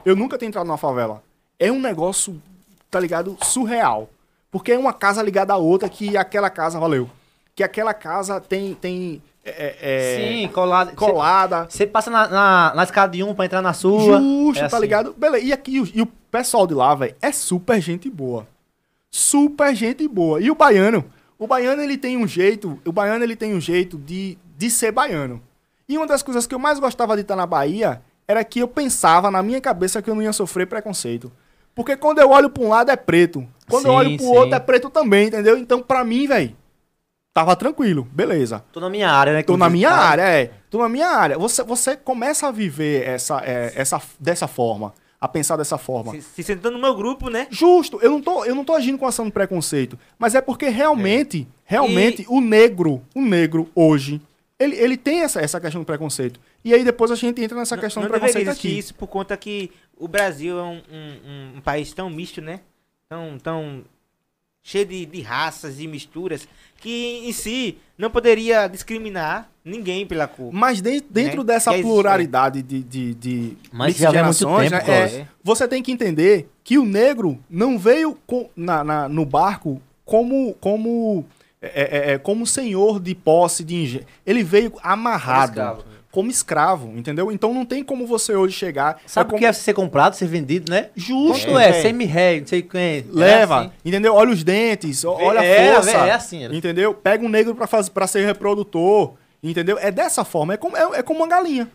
Eu 0.06 0.16
nunca 0.16 0.38
tinha 0.38 0.48
entrado 0.48 0.66
numa 0.68 0.78
favela. 0.78 1.22
É 1.60 1.70
um 1.72 1.80
negócio, 1.80 2.42
tá 2.90 3.00
ligado? 3.00 3.38
Surreal. 3.44 4.10
Porque 4.50 4.72
é 4.72 4.78
uma 4.78 4.94
casa 4.94 5.22
ligada 5.22 5.54
à 5.54 5.58
outra 5.58 5.90
que 5.90 6.16
aquela 6.16 6.50
casa, 6.50 6.80
valeu. 6.80 7.10
Que 7.54 7.62
aquela 7.64 7.94
casa 7.94 8.40
tem. 8.40 8.74
tem 8.74 9.22
é, 9.44 9.76
é, 9.82 10.28
Sim, 10.44 10.48
colado. 10.54 10.96
colada. 10.96 11.66
Você 11.70 11.86
passa 11.86 12.10
na, 12.10 12.28
na, 12.28 12.74
na 12.76 12.84
escada 12.84 13.12
de 13.12 13.22
um 13.24 13.34
pra 13.36 13.46
entrar 13.46 13.62
na 13.62 13.74
sua. 13.74 14.20
Justo, 14.20 14.60
É 14.64 14.68
tá 14.70 14.78
assim. 14.78 14.80
ligado? 14.86 15.14
Beleza. 15.18 15.46
E 15.46 15.52
aqui, 15.52 15.80
o- 15.82 15.90
e 15.94 16.02
o 16.02 16.06
pessoal 16.06 16.66
de 16.66 16.74
lá, 16.74 16.96
velho, 16.96 17.16
é 17.22 17.32
super 17.32 17.82
gente 17.82 18.10
boa. 18.10 18.48
Super 19.12 19.76
gente 19.76 20.08
boa. 20.08 20.40
E 20.40 20.50
o 20.52 20.56
baiano? 20.56 21.04
O 21.40 21.48
baiano, 21.48 21.82
ele 21.82 21.98
tem 21.98 22.18
um 22.18 22.28
jeito, 22.28 22.78
o 22.86 22.92
baiano, 22.92 23.24
ele 23.24 23.36
tem 23.36 23.56
um 23.56 23.62
jeito 23.62 23.98
de, 23.98 24.38
de 24.58 24.70
ser 24.70 24.92
baiano. 24.92 25.42
E 25.88 25.98
uma 25.98 26.06
das 26.06 26.22
coisas 26.22 26.46
que 26.46 26.54
eu 26.54 26.60
mais 26.60 26.80
gostava 26.80 27.16
de 27.16 27.22
estar 27.22 27.38
na 27.38 27.46
Bahia 27.46 28.01
era 28.28 28.43
que 28.43 28.59
eu 28.59 28.68
pensava 28.68 29.32
na 29.32 29.42
minha 29.42 29.62
cabeça 29.62 30.01
que 30.01 30.09
eu 30.09 30.16
não 30.16 30.22
ia 30.22 30.34
sofrer 30.34 30.68
preconceito. 30.68 31.32
Porque 31.74 31.96
quando 31.96 32.20
eu 32.20 32.30
olho 32.30 32.50
pra 32.50 32.62
um 32.62 32.68
lado 32.68 32.92
é 32.92 32.96
preto. 32.97 33.47
Quando 33.70 33.86
eu 33.86 33.92
Sim, 33.92 33.97
olho 33.97 34.18
pro 34.18 34.26
sim. 34.26 34.38
outro 34.38 34.55
é 34.55 34.59
preto 34.59 34.89
também, 34.89 35.28
entendeu? 35.28 35.58
Então, 35.58 35.82
pra 35.82 36.04
mim, 36.04 36.28
velho, 36.28 36.54
tava 37.34 37.55
tranquilo. 37.55 38.05
Beleza. 38.12 38.63
Tô 38.74 38.82
na 38.82 38.89
minha 38.89 39.09
área, 39.09 39.32
né? 39.32 39.42
Tô 39.42 39.55
na 39.55 39.70
minha 39.70 39.92
área, 39.92 40.24
é. 40.24 40.51
Tô 40.70 40.80
na 40.80 40.89
minha 40.89 41.08
área. 41.08 41.38
Você, 41.39 41.63
você 41.63 41.96
começa 41.96 42.47
a 42.47 42.51
viver 42.51 43.08
essa, 43.08 43.42
é, 43.46 43.72
essa, 43.76 44.01
dessa 44.20 44.46
forma, 44.46 44.93
a 45.21 45.28
pensar 45.28 45.58
dessa 45.58 45.78
forma. 45.78 46.12
Se, 46.13 46.21
se 46.21 46.43
sentando 46.43 46.78
no 46.78 46.82
meu 46.82 46.96
grupo, 46.96 47.29
né? 47.29 47.47
Justo, 47.50 48.00
eu 48.01 48.12
não, 48.12 48.21
tô, 48.21 48.46
eu 48.46 48.55
não 48.55 48.63
tô 48.63 48.74
agindo 48.74 48.97
com 48.97 49.05
ação 49.05 49.25
de 49.25 49.32
preconceito, 49.32 50.00
mas 50.17 50.33
é 50.36 50.41
porque 50.41 50.70
realmente, 50.70 51.47
realmente, 51.66 52.25
o 52.29 52.39
negro, 52.39 53.01
o 53.13 53.21
negro 53.21 53.70
hoje, 53.75 54.21
ele, 54.58 54.75
ele 54.78 54.96
tem 54.97 55.21
essa, 55.21 55.41
essa 55.41 55.59
questão 55.59 55.82
do 55.82 55.86
preconceito. 55.86 56.39
E 56.63 56.74
aí 56.74 56.83
depois 56.83 57.12
a 57.12 57.16
gente 57.16 57.41
entra 57.41 57.58
nessa 57.58 57.75
Não- 57.75 57.83
questão 57.83 58.01
não 58.04 58.09
do 58.09 58.12
preconceito 58.12 58.50
aqui. 58.50 58.78
isso 58.78 58.93
por 58.96 59.08
conta 59.08 59.36
que 59.37 59.71
o 59.97 60.08
Brasil 60.08 60.58
é 60.58 60.63
um, 60.63 60.82
um- 60.91 61.58
um 61.58 61.62
país 61.62 61.91
tão 61.93 62.09
misto, 62.09 62.41
né? 62.41 62.62
Tão, 63.09 63.37
tão 63.39 63.83
cheio 64.64 64.86
de, 64.86 65.06
de 65.06 65.22
raças 65.22 65.80
e 65.80 65.88
misturas 65.88 66.48
que 66.78 67.22
em 67.28 67.34
si 67.34 67.78
não 67.98 68.10
poderia 68.10 68.68
discriminar 68.68 69.50
ninguém 69.66 70.06
pela 70.06 70.28
cor. 70.28 70.52
Mas 70.54 70.82
de- 70.82 71.02
dentro 71.02 71.40
Né? 71.40 71.54
dessa 71.54 71.72
Que 71.74 71.80
é 71.80 71.82
pluralidade 71.82 72.62
de, 72.62 72.82
de, 72.84 73.14
de 73.16 73.58
Mas 73.72 73.98
já 73.98 74.12
muito 74.24 74.38
tempo, 74.40 74.72
né, 74.72 74.82
é, 75.22 75.28
você 75.44 75.68
tem 75.68 75.84
que 75.84 75.92
entender 75.92 76.50
que 76.64 76.78
o 76.78 76.86
negro 76.86 77.38
não 77.50 77.78
veio 77.78 78.18
com- 78.26 78.50
na, 78.56 78.84
na- 78.84 79.10
no 79.10 79.26
barco 79.26 79.82
como 80.06 80.54
como 80.56 81.26
é, 81.62 81.68
é, 82.12 82.14
é, 82.14 82.18
como 82.18 82.48
senhor 82.48 83.00
de 83.02 83.14
posse 83.14 83.64
de 83.66 83.76
engenho. 83.76 84.06
Ele 84.26 84.44
veio 84.44 84.74
amarrado 84.82 85.50
escravo. 85.52 85.84
Como 86.12 86.30
escravo, 86.32 86.92
entendeu? 86.98 87.32
Então 87.32 87.54
não 87.54 87.64
tem 87.66 87.84
como 87.84 88.08
você 88.08 88.36
hoje 88.36 88.56
chegar 88.56 89.00
Sabe 89.06 89.26
é 89.26 89.28
o 89.28 89.30
como- 89.30 89.40
que 89.40 89.46
é 89.46 89.54
ser 89.54 89.74
comprado, 89.74 90.16
ser 90.16 90.28
vendido, 90.28 90.72
né? 90.72 90.90
justo 90.96 91.58
é? 91.58 91.70
é. 91.70 91.82
Semi-ré, 91.82 92.40
não 92.40 92.48
sei 92.48 92.62
quem. 92.64 93.06
leva, 93.12 93.56
É 93.56 93.60
assim. 93.60 93.72
entendeu? 93.86 94.16
Olha 94.16 94.32
os 94.32 94.44
dentes, 94.44 95.06
olha 95.06 95.40
É, 95.44 95.70
a 95.72 95.74
força, 95.76 95.92
é 95.92 96.12
assim, 96.12 96.44
era. 96.44 96.56
entendeu? 96.56 96.94
Pega 96.94 97.24
um 97.24 97.30
negro 97.30 97.56
para 97.56 98.08
ser 98.08 98.26
reprodutor, 98.26 99.14
entendeu? 99.44 99.78
É 99.80 99.92
dessa 99.92 100.26
forma, 100.26 100.54
é 100.56 100.58
como 100.58 100.76
é, 100.76 101.00
é 101.00 101.04
como 101.04 101.20
uma 101.20 101.28
galinha. 101.28 101.70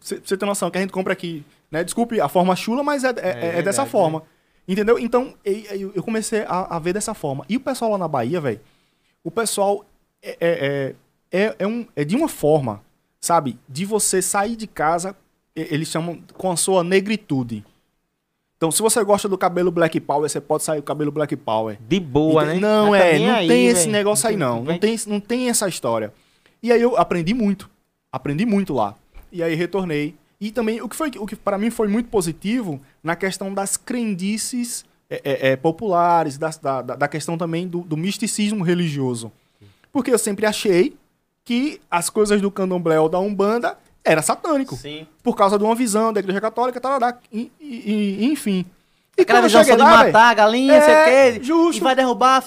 Você 0.00 0.36
tem 0.36 0.46
noção 0.48 0.70
que 0.70 0.78
a 0.78 0.80
gente 0.80 0.92
compra 0.92 1.12
aqui, 1.12 1.44
né? 1.70 1.82
Desculpe 1.84 2.20
a 2.20 2.28
forma 2.28 2.54
chula, 2.56 2.82
mas 2.82 3.02
é, 3.04 3.08
é- 3.08 3.10
é 3.10 3.32
verdade, 3.40 3.62
dessa 3.62 3.86
forma. 3.86 4.22
Entendeu? 4.68 4.98
Então, 4.98 5.34
e- 5.44 5.50
e- 5.72 5.90
eu 5.94 6.02
comecei 6.02 6.42
a, 6.46 6.76
a 6.76 6.78
ver 6.78 6.92
dessa 6.92 7.12
forma. 7.14 7.44
E 7.48 7.56
o 7.56 7.60
pessoal 7.60 7.90
lá 7.92 7.98
na 7.98 8.06
Bahia, 8.08 8.40
velho, 8.40 8.60
o 9.24 9.30
pessoal 9.30 9.84
é, 10.22 10.36
é, 10.40 10.94
é, 11.32 11.40
é, 11.46 11.54
é 11.60 11.66
um, 11.66 11.86
é 11.96 12.04
de 12.04 12.14
uma 12.14 12.28
forma, 12.28 12.80
sabe? 13.20 13.58
De 13.68 13.84
você 13.84 14.22
sair 14.22 14.56
de 14.56 14.66
casa, 14.66 15.14
eles 15.54 15.88
chamam 15.88 16.20
com 16.34 16.50
a 16.50 16.56
sua 16.56 16.82
negritude. 16.82 17.64
Então, 18.56 18.70
se 18.70 18.82
você 18.82 19.02
gosta 19.02 19.28
do 19.28 19.38
cabelo 19.38 19.70
Black 19.70 19.98
Power, 20.00 20.28
você 20.28 20.40
pode 20.40 20.62
sair 20.64 20.78
com 20.78 20.82
o 20.82 20.86
cabelo 20.86 21.10
Black 21.10 21.34
Power. 21.34 21.78
De 21.88 21.98
boa, 21.98 22.44
né? 22.44 22.58
Não, 22.58 22.90
Mas 22.90 23.00
tá 23.00 23.06
é, 23.06 23.18
não 23.18 23.34
aí, 23.34 23.48
tem 23.48 23.66
esse 23.66 23.80
velho. 23.82 23.92
negócio 23.92 24.28
aí, 24.28 24.36
não. 24.36 24.62
Não 24.62 24.78
tem, 24.78 24.96
não 25.06 25.18
tem 25.20 25.48
essa 25.48 25.66
história. 25.66 26.12
E 26.62 26.70
aí 26.70 26.80
eu 26.80 26.96
aprendi 26.96 27.32
muito. 27.32 27.70
Aprendi 28.12 28.44
muito 28.44 28.74
lá. 28.74 28.94
E 29.32 29.42
aí 29.42 29.54
retornei. 29.54 30.14
E 30.38 30.50
também, 30.50 30.80
o 30.82 30.88
que 30.88 30.96
foi 30.96 31.10
o 31.16 31.26
que 31.26 31.36
para 31.36 31.56
mim 31.56 31.70
foi 31.70 31.88
muito 31.88 32.10
positivo 32.10 32.80
na 33.02 33.16
questão 33.16 33.52
das 33.54 33.78
crendices 33.78 34.84
é, 35.08 35.20
é, 35.24 35.48
é, 35.52 35.56
populares, 35.56 36.36
da, 36.36 36.50
da, 36.50 36.82
da 36.82 37.08
questão 37.08 37.38
também 37.38 37.66
do, 37.66 37.80
do 37.80 37.96
misticismo 37.96 38.62
religioso. 38.62 39.32
Porque 39.90 40.12
eu 40.12 40.18
sempre 40.18 40.44
achei 40.44 40.96
que 41.44 41.80
as 41.90 42.08
coisas 42.10 42.40
do 42.40 42.50
candomblé 42.50 42.98
ou 43.00 43.08
da 43.08 43.18
Umbanda 43.18 43.76
era 44.04 44.22
satânico. 44.22 44.76
Sim. 44.76 45.06
Por 45.22 45.36
causa 45.36 45.58
de 45.58 45.64
uma 45.64 45.74
visão 45.74 46.12
da 46.12 46.20
igreja 46.20 46.40
católica, 46.40 46.80
tarará, 46.80 47.18
e, 47.32 47.50
e- 47.60 48.20
e- 48.20 48.24
enfim. 48.26 48.64
E 49.18 49.22
Aquela 49.22 49.42
visão 49.42 49.62
só 49.62 49.74
de 49.74 49.82
lá, 49.82 50.04
matar 50.06 50.30
a 50.30 50.34
galinha, 50.34 50.72
É, 50.74 50.80
sei 50.80 50.94
o 50.94 51.04
quê, 51.40 51.44
justo. 51.44 51.82
e 51.82 51.84
vai 51.84 51.94
derrubar, 51.94 52.42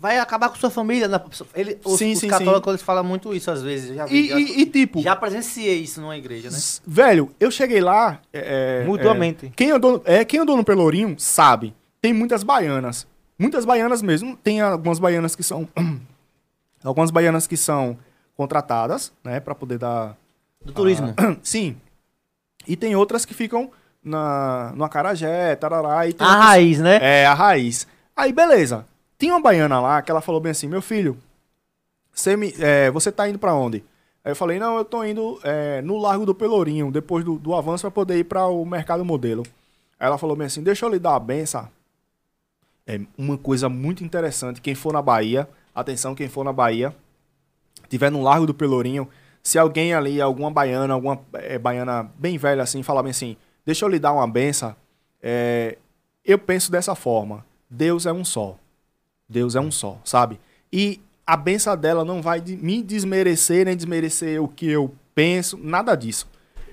vai 0.00 0.18
acabar 0.18 0.48
com 0.48 0.54
sua 0.56 0.70
família. 0.70 1.10
Ele, 1.54 1.78
os, 1.84 1.98
Sim, 1.98 2.12
os 2.12 2.20
sim, 2.20 2.28
católicos 2.28 2.68
eles 2.70 2.80
falam 2.82 3.04
muito 3.04 3.34
isso 3.34 3.50
às 3.50 3.60
vezes. 3.60 3.94
Já, 3.94 4.06
e, 4.08 4.28
já, 4.28 4.40
e- 4.40 4.64
tipo, 4.66 5.02
já 5.02 5.14
presenciei 5.14 5.80
isso 5.80 6.00
numa 6.00 6.16
igreja, 6.16 6.48
né? 6.48 6.56
velho, 6.86 7.30
eu 7.38 7.50
cheguei 7.50 7.80
lá. 7.82 8.18
é, 8.32 8.82
é, 8.82 8.86
Mutuamente. 8.86 9.46
é, 9.46 9.50
quem, 9.54 9.70
andou, 9.72 10.00
é, 10.06 10.24
quem 10.24 10.40
andou 10.40 10.56
no 10.56 10.64
Pelourinho 10.64 11.16
sabe. 11.18 11.74
Tem 12.00 12.14
muitas 12.14 12.42
baianas. 12.42 13.06
Muitas 13.38 13.66
baianas 13.66 14.00
mesmo. 14.00 14.38
Tem 14.42 14.62
algumas 14.62 14.98
baianas 14.98 15.36
que 15.36 15.42
são. 15.42 15.68
algumas 16.82 17.10
baianas 17.10 17.46
que 17.46 17.56
são 17.56 17.98
contratadas, 18.36 19.12
né, 19.24 19.40
pra 19.40 19.54
poder 19.54 19.78
dar. 19.78 20.16
Do 20.64 20.72
turismo. 20.72 21.14
Sim. 21.42 21.76
E 22.66 22.76
tem 22.76 22.96
outras 22.96 23.24
que 23.24 23.32
ficam 23.34 23.70
na, 24.02 24.72
no 24.74 24.84
Acarajé, 24.84 25.54
tarará. 25.56 26.06
E 26.06 26.10
A 26.10 26.12
outras- 26.12 26.28
raiz, 26.30 26.78
né? 26.80 26.98
É, 27.00 27.26
a 27.26 27.34
raiz. 27.34 27.86
Aí, 28.16 28.32
beleza. 28.32 28.84
Tinha 29.18 29.32
uma 29.34 29.40
baiana 29.40 29.80
lá 29.80 30.02
que 30.02 30.10
ela 30.10 30.20
falou 30.20 30.40
bem 30.40 30.50
assim: 30.50 30.66
meu 30.66 30.82
filho, 30.82 31.16
você, 32.12 32.36
me, 32.36 32.52
é, 32.58 32.90
você 32.90 33.10
tá 33.12 33.28
indo 33.28 33.38
pra 33.38 33.54
onde? 33.54 33.84
Aí 34.24 34.32
eu 34.32 34.36
falei: 34.36 34.58
não, 34.58 34.76
eu 34.76 34.84
tô 34.84 35.04
indo 35.04 35.38
é, 35.44 35.80
no 35.82 35.96
Largo 35.96 36.26
do 36.26 36.34
Pelourinho, 36.34 36.90
depois 36.90 37.24
do, 37.24 37.38
do 37.38 37.54
avanço, 37.54 37.82
pra 37.82 37.90
poder 37.90 38.18
ir 38.18 38.24
pra 38.24 38.46
o 38.46 38.64
Mercado 38.64 39.04
Modelo. 39.04 39.44
Aí 39.98 40.06
ela 40.06 40.18
falou 40.18 40.36
bem 40.36 40.46
assim: 40.48 40.62
deixa 40.62 40.84
eu 40.84 40.90
lhe 40.90 40.98
dar 40.98 41.14
a 41.14 41.20
benção. 41.20 41.68
É 42.86 43.00
uma 43.16 43.38
coisa 43.38 43.68
muito 43.68 44.04
interessante. 44.04 44.60
Quem 44.60 44.74
for 44.74 44.92
na 44.92 45.00
Bahia, 45.02 45.48
atenção, 45.74 46.14
quem 46.14 46.28
for 46.28 46.44
na 46.44 46.52
Bahia, 46.52 46.94
tiver 47.88 48.10
no 48.10 48.22
Largo 48.22 48.46
do 48.46 48.54
Pelourinho, 48.54 49.08
se 49.42 49.58
alguém 49.58 49.94
ali, 49.94 50.20
alguma 50.20 50.50
baiana, 50.50 50.94
alguma 50.94 51.20
é, 51.34 51.58
baiana 51.58 52.10
bem 52.18 52.36
velha 52.36 52.62
assim, 52.62 52.82
falar 52.82 53.02
bem 53.02 53.10
assim, 53.10 53.36
deixa 53.64 53.84
eu 53.84 53.88
lhe 53.88 53.98
dar 53.98 54.12
uma 54.12 54.26
benção, 54.26 54.74
é, 55.22 55.78
eu 56.24 56.38
penso 56.38 56.70
dessa 56.70 56.94
forma. 56.94 57.44
Deus 57.70 58.06
é 58.06 58.12
um 58.12 58.24
só. 58.24 58.56
Deus 59.28 59.54
é 59.54 59.60
um 59.60 59.70
só, 59.70 59.98
sabe? 60.04 60.40
E 60.72 61.00
a 61.26 61.36
benção 61.36 61.76
dela 61.76 62.04
não 62.04 62.22
vai 62.22 62.40
me 62.40 62.82
desmerecer, 62.82 63.66
nem 63.66 63.76
desmerecer 63.76 64.42
o 64.42 64.48
que 64.48 64.70
eu 64.70 64.94
penso, 65.14 65.56
nada 65.56 65.94
disso. 65.94 66.28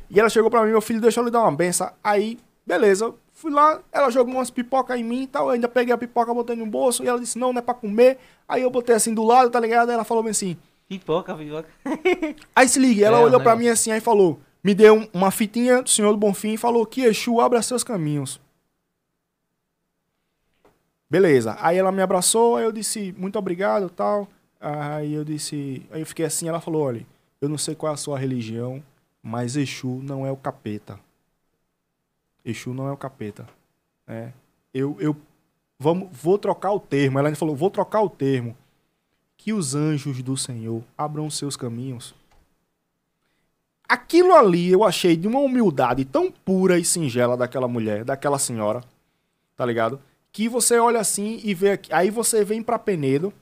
E 0.10 0.19
ela 0.19 0.30
chegou 0.30 0.49
pra 0.49 0.64
mim, 0.64 0.69
meu 0.72 0.81
filho, 0.81 1.02
deixa 1.02 1.19
eu 1.19 1.26
lhe 1.26 1.31
dar 1.31 1.41
uma 1.41 1.52
benção. 1.52 1.91
Aí, 2.03 2.38
beleza, 2.65 3.14
fui 3.31 3.52
lá, 3.52 3.80
ela 3.91 4.11
jogou 4.11 4.34
umas 4.34 4.52
pipoca 4.52 4.95
em 4.98 5.03
mim 5.03 5.23
e 5.23 5.27
tal. 5.27 5.48
Eu 5.48 5.52
ainda 5.52 5.68
peguei 5.68 5.94
a 5.94 5.98
pipoca, 5.98 6.34
botei 6.34 6.56
no 6.56 6.65
bolso, 6.65 7.03
e 7.03 7.07
ela 7.07 7.19
disse, 7.19 7.40
não, 7.40 7.52
não 7.52 7.60
é 7.60 7.61
pra 7.61 7.73
comer. 7.73 8.19
Aí 8.48 8.61
eu 8.61 8.69
botei 8.69 8.95
assim 8.95 9.14
do 9.14 9.23
lado, 9.23 9.49
tá 9.49 9.60
ligado? 9.60 9.90
Aí 9.90 9.95
ela 9.95 10.03
falou 10.03 10.23
bem 10.23 10.31
assim, 10.31 10.56
Pipoca, 10.99 11.36
pipoca. 11.36 11.70
Aí 12.56 12.68
se 12.68 12.80
liga, 12.80 13.06
ela 13.06 13.20
É, 13.20 13.24
olhou 13.24 13.40
né? 13.40 13.44
pra 13.44 13.56
mim 13.56 13.68
assim 13.68 13.91
aí 13.91 13.99
falou: 14.02 14.40
Me 14.64 14.74
deu 14.74 14.95
um- 14.95 15.07
uma 15.14 15.32
fitinha 15.32 15.82
do 15.82 15.90
Senhor 15.90 16.11
do 16.11 16.18
Bonfim 16.18 16.53
e 16.53 16.57
falou 16.57 16.86
que 16.86 17.02
Exu 17.03 17.40
abra 17.41 17.61
seus 17.61 17.84
caminhos. 17.84 18.40
Beleza. 21.10 21.56
Aí 21.60 21.78
ela 21.78 21.91
me 21.91 22.02
abraçou, 22.02 22.56
aí 22.57 22.64
eu 22.64 22.72
disse, 22.72 23.14
muito 23.18 23.38
obrigado 23.38 23.90
tal. 23.90 24.28
Aí 24.60 25.14
eu 25.14 25.24
disse, 25.24 25.86
aí 25.91 26.02
eu 26.02 26.06
fiquei 26.06 26.26
assim, 26.26 26.48
ela 26.48 26.61
falou, 26.61 26.82
olha, 26.84 27.06
eu 27.41 27.49
não 27.49 27.57
sei 27.57 27.76
qual 27.76 27.91
é 27.91 27.94
a 27.94 27.98
sua 27.98 28.18
religião, 28.18 28.82
mas 29.22 29.56
Exu 29.56 29.99
não 30.02 30.26
é 30.26 30.32
o 30.32 30.38
capeta. 30.38 30.99
Exu 32.44 32.74
não 32.74 32.88
é 32.88 32.91
o 32.91 32.98
capeta. 32.98 33.48
É. 34.07 34.32
Eu, 34.74 34.98
eu 34.99 35.15
vamos, 35.78 36.10
vou 36.11 36.38
trocar 36.38 36.72
o 36.72 36.80
termo. 36.80 37.20
Ela 37.20 37.28
ainda 37.30 37.38
falou, 37.40 37.56
vou 37.56 37.70
trocar 37.70 38.02
o 38.02 38.10
termo. 38.10 38.57
Que 39.44 39.52
os 39.52 39.76
anjos 39.76 40.22
do 40.22 40.38
Senhor 40.38 40.82
abram 40.98 41.30
seus 41.30 41.57
caminhos. 41.57 42.15
Aquilo 43.88 44.34
ali 44.34 44.72
eu 44.72 44.84
achei 44.84 45.15
de 45.18 45.28
uma 45.28 45.40
humildade 45.40 46.06
tão 46.06 46.32
pura 46.32 46.80
e 46.80 46.86
singela 46.86 47.36
daquela 47.36 47.68
mulher, 47.68 48.06
daquela 48.06 48.40
senhora, 48.40 48.82
tá 49.56 49.65
ligado? 49.65 49.99
Que 50.32 50.48
você 50.48 50.80
olha 50.80 50.99
assim 50.99 51.41
e 51.44 51.53
vê 51.53 51.72
aqui. 51.72 51.94
Aí 51.94 52.10
você 52.10 52.44
vem 52.45 52.64
pra 52.64 52.80
Penedo. 52.80 53.34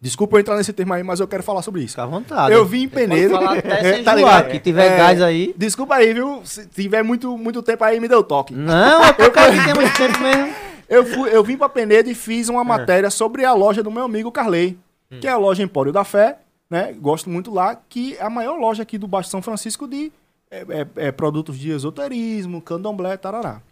Desculpa 0.00 0.36
eu 0.36 0.40
entrar 0.40 0.56
nesse 0.56 0.72
termo 0.72 0.92
aí, 0.92 1.02
mas 1.02 1.18
eu 1.18 1.26
quero 1.26 1.42
falar 1.42 1.62
sobre 1.62 1.80
isso. 1.80 1.92
Fica 1.94 2.04
à 2.04 2.06
vontade. 2.06 2.54
Eu 2.54 2.64
vim 2.64 2.82
em 2.82 2.88
Penedo. 2.88 3.34
Falar 3.34 3.58
até 3.58 3.94
sem 3.94 4.04
tá 4.04 4.14
ligado? 4.14 4.50
que 4.50 4.60
tiver 4.60 4.92
É, 4.92 4.96
gás 4.96 5.20
aí. 5.22 5.52
Desculpa 5.56 5.96
aí, 5.96 6.12
viu? 6.14 6.42
Se 6.44 6.66
tiver 6.66 7.02
muito, 7.02 7.36
muito 7.36 7.62
tempo 7.62 7.82
aí, 7.82 7.98
me 7.98 8.06
deu 8.06 8.22
toque. 8.22 8.54
Não, 8.54 9.02
é 9.04 9.12
porque 9.12 9.38
a 9.38 9.50
gente 9.50 9.64
tem 9.64 9.74
muito 9.74 9.96
tempo 9.96 10.20
mesmo. 10.20 10.54
Eu, 10.88 11.04
fui, 11.04 11.34
eu 11.34 11.42
vim 11.42 11.56
pra 11.56 11.68
Penedo 11.68 12.08
e 12.10 12.14
fiz 12.14 12.48
É. 12.48 12.52
uma 12.52 12.62
matéria 12.62 13.10
sobre 13.10 13.44
a 13.44 13.52
loja 13.54 13.82
do 13.82 13.90
meu 13.90 14.04
amigo 14.04 14.30
Carley, 14.30 14.78
Hum. 15.10 15.20
que 15.20 15.26
é 15.26 15.30
a 15.30 15.36
loja 15.36 15.62
Empório 15.62 15.92
da 15.92 16.04
Fé, 16.04 16.38
né? 16.68 16.92
Gosto 16.92 17.30
muito 17.30 17.52
lá, 17.52 17.74
que 17.76 18.16
é 18.16 18.22
a 18.22 18.30
maior 18.30 18.58
loja 18.58 18.82
aqui 18.82 18.98
do 18.98 19.08
Baixo 19.08 19.30
São 19.30 19.42
Francisco 19.42 19.86
de 19.88 20.12
é, 20.50 20.60
é, 20.60 21.06
é, 21.06 21.12
produtos 21.12 21.58
de 21.58 21.70
esoterismo, 21.70 22.62
candomblé, 22.62 23.16
tarará. 23.16 23.62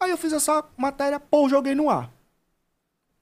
Aí 0.00 0.10
eu 0.10 0.16
fiz 0.16 0.32
essa 0.32 0.64
matéria, 0.76 1.20
pô, 1.20 1.48
joguei 1.48 1.74
no 1.74 1.88
ar. 1.88 2.10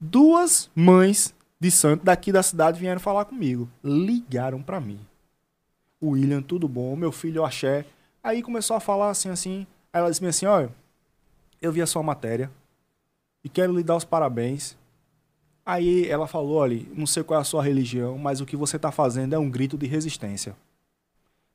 Duas 0.01 0.71
mães 0.75 1.35
de 1.61 1.71
santo 1.71 2.05
daqui 2.05 2.33
da 2.33 2.43
cidade 2.43 2.81
vieram 2.81 3.01
falar 3.01 3.27
comigo. 3.27 3.69
Ligaram 3.85 4.63
pra 4.63 4.81
mim. 4.81 4.99
William, 6.03 6.41
tudo 6.41 6.67
bom? 6.67 6.97
Meu 6.97 7.13
filho, 7.13 7.45
Axé. 7.45 7.85
Aí 8.23 8.43
começou 8.43 8.77
a 8.77 8.81
falar 8.81 9.11
assim, 9.11 9.29
assim. 9.29 9.67
Aí 9.93 10.01
ela 10.01 10.11
disse 10.11 10.25
assim, 10.25 10.47
olha, 10.47 10.71
eu 11.61 11.71
vi 11.71 11.83
a 11.83 11.87
sua 11.87 12.03
matéria 12.03 12.51
e 13.45 13.49
quero 13.49 13.77
lhe 13.77 13.83
dar 13.83 13.97
os 13.97 14.05
parabéns. 14.05 14.77
Aí 15.71 16.09
ela 16.09 16.27
falou, 16.27 16.57
olha, 16.57 16.85
não 16.97 17.07
sei 17.07 17.23
qual 17.23 17.39
é 17.39 17.43
a 17.43 17.45
sua 17.45 17.63
religião, 17.63 18.19
mas 18.19 18.41
o 18.41 18.45
que 18.45 18.57
você 18.57 18.77
tá 18.77 18.91
fazendo 18.91 19.35
é 19.35 19.39
um 19.39 19.49
grito 19.49 19.79
de 19.79 19.87
resistência. 19.87 20.57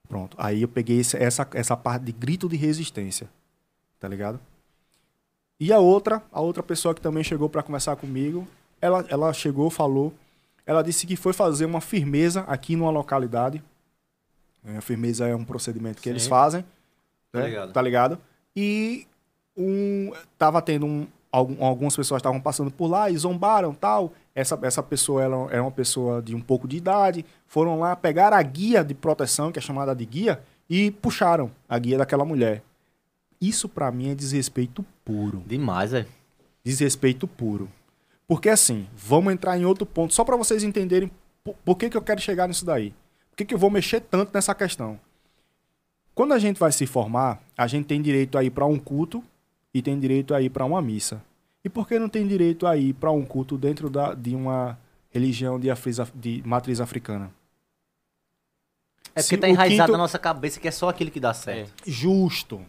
Pronto. 0.08 0.38
Aí 0.40 0.62
eu 0.62 0.70
peguei 0.70 1.02
essa, 1.02 1.46
essa 1.54 1.76
parte 1.76 2.06
de 2.06 2.14
grito 2.14 2.48
de 2.48 2.56
resistência. 2.56 3.28
Tá 4.00 4.08
ligado? 4.08 4.40
E 5.60 5.74
a 5.74 5.80
outra, 5.80 6.24
a 6.32 6.40
outra 6.40 6.64
pessoa 6.64 6.96
que 6.96 7.02
também 7.02 7.26
chegou 7.26 7.50
para 7.50 7.62
conversar 7.62 7.98
comigo, 7.98 8.48
ela, 8.80 9.04
ela 9.10 9.34
chegou, 9.34 9.70
falou, 9.70 10.14
ela 10.66 10.82
disse 10.82 11.06
que 11.06 11.18
foi 11.18 11.34
fazer 11.34 11.66
uma 11.66 11.82
firmeza 11.82 12.46
aqui 12.48 12.78
numa 12.78 12.92
localidade. 12.92 13.62
É, 14.66 14.78
A 14.78 14.82
firmeza 14.82 15.28
é 15.28 15.36
um 15.36 15.44
procedimento 15.44 16.02
que 16.02 16.08
eles 16.08 16.24
Sim. 16.24 16.30
fazem. 16.30 16.66
Tá 17.34 17.40
né? 17.42 17.48
ligado. 17.48 17.74
Tá 17.74 17.82
ligado? 17.82 18.18
E 18.56 19.06
um, 19.58 20.14
tava 20.38 20.62
tendo 20.62 20.86
um, 20.86 21.06
algumas 21.36 21.96
pessoas 21.96 22.20
estavam 22.20 22.40
passando 22.40 22.72
por 22.72 22.88
lá 22.88 23.10
e 23.10 23.18
zombaram 23.18 23.74
tal. 23.74 24.14
Essa, 24.34 24.58
essa 24.62 24.84
pessoa 24.84 25.24
era, 25.24 25.36
era 25.52 25.62
uma 25.62 25.72
pessoa 25.72 26.22
de 26.22 26.36
um 26.36 26.42
pouco 26.42 26.68
de 26.68 26.78
idade. 26.78 27.26
Foram 27.48 27.80
lá, 27.80 27.96
pegaram 27.96 28.38
a 28.38 28.42
guia 28.42 28.84
de 28.84 28.94
proteção, 28.94 29.52
que 29.52 29.60
é 29.60 29.62
chamada 29.62 29.96
de 29.96 30.06
guia, 30.06 30.42
e 30.70 30.92
puxaram 30.92 31.52
a 31.68 31.78
guia 31.78 31.98
daquela 31.98 32.26
mulher. 32.26 32.64
Isso 33.40 33.68
pra 33.68 33.92
mim 33.92 34.10
é 34.10 34.16
desrespeito 34.16 34.86
puro. 35.04 35.44
Demais, 35.46 35.92
velho. 35.92 36.08
Desrespeito 36.64 37.28
puro. 37.28 37.70
Porque 38.28 38.50
assim, 38.50 38.88
vamos 38.96 39.34
entrar 39.34 39.58
em 39.58 39.66
outro 39.66 39.86
ponto, 39.86 40.14
só 40.14 40.24
pra 40.24 40.36
vocês 40.36 40.64
entenderem 40.64 41.12
por, 41.44 41.56
por 41.64 41.76
que, 41.76 41.90
que 41.90 41.98
eu 41.98 42.02
quero 42.02 42.20
chegar 42.22 42.48
nisso 42.48 42.66
daí. 42.66 42.92
Por 43.30 43.38
que, 43.38 43.46
que 43.46 43.54
eu 43.54 43.60
vou 43.60 43.70
mexer 43.70 44.00
tanto 44.00 44.32
nessa 44.34 44.56
questão. 44.56 45.00
Quando 46.16 46.34
a 46.34 46.40
gente 46.40 46.58
vai 46.60 46.72
se 46.72 46.88
formar, 46.88 47.42
a 47.58 47.68
gente 47.68 47.86
tem 47.86 48.02
direito 48.02 48.38
a 48.38 48.44
ir 48.44 48.50
pra 48.50 48.66
um 48.66 48.80
culto 48.80 49.22
e 49.76 49.82
tem 49.82 50.00
direito 50.00 50.34
a 50.34 50.42
ir 50.42 50.50
pra 50.50 50.64
uma 50.66 50.82
missa. 50.82 51.22
E 51.64 51.70
por 51.70 51.86
que 51.88 52.00
não 52.00 52.08
tem 52.08 52.26
direito 52.26 52.66
a 52.66 52.78
ir 52.78 52.94
pra 52.94 53.12
um 53.12 53.26
culto 53.26 53.58
dentro 53.58 53.90
da, 53.90 54.14
de 54.14 54.34
uma 54.34 54.78
religião 55.10 55.60
de, 55.60 55.70
afrisa- 55.70 56.08
de 56.16 56.42
matriz 56.46 56.80
africana? 56.80 57.30
É 59.14 59.22
porque 59.22 59.38
tá 59.38 59.48
o 59.48 59.50
enraizado 59.50 59.84
quinto- 59.88 59.92
na 59.92 59.98
nossa 59.98 60.18
cabeça 60.20 60.60
que 60.60 60.68
é 60.68 60.72
só 60.72 60.90
aquilo 60.90 61.12
que 61.12 61.20
dá 61.20 61.34
certo. 61.34 61.72
Justo. 61.86 62.62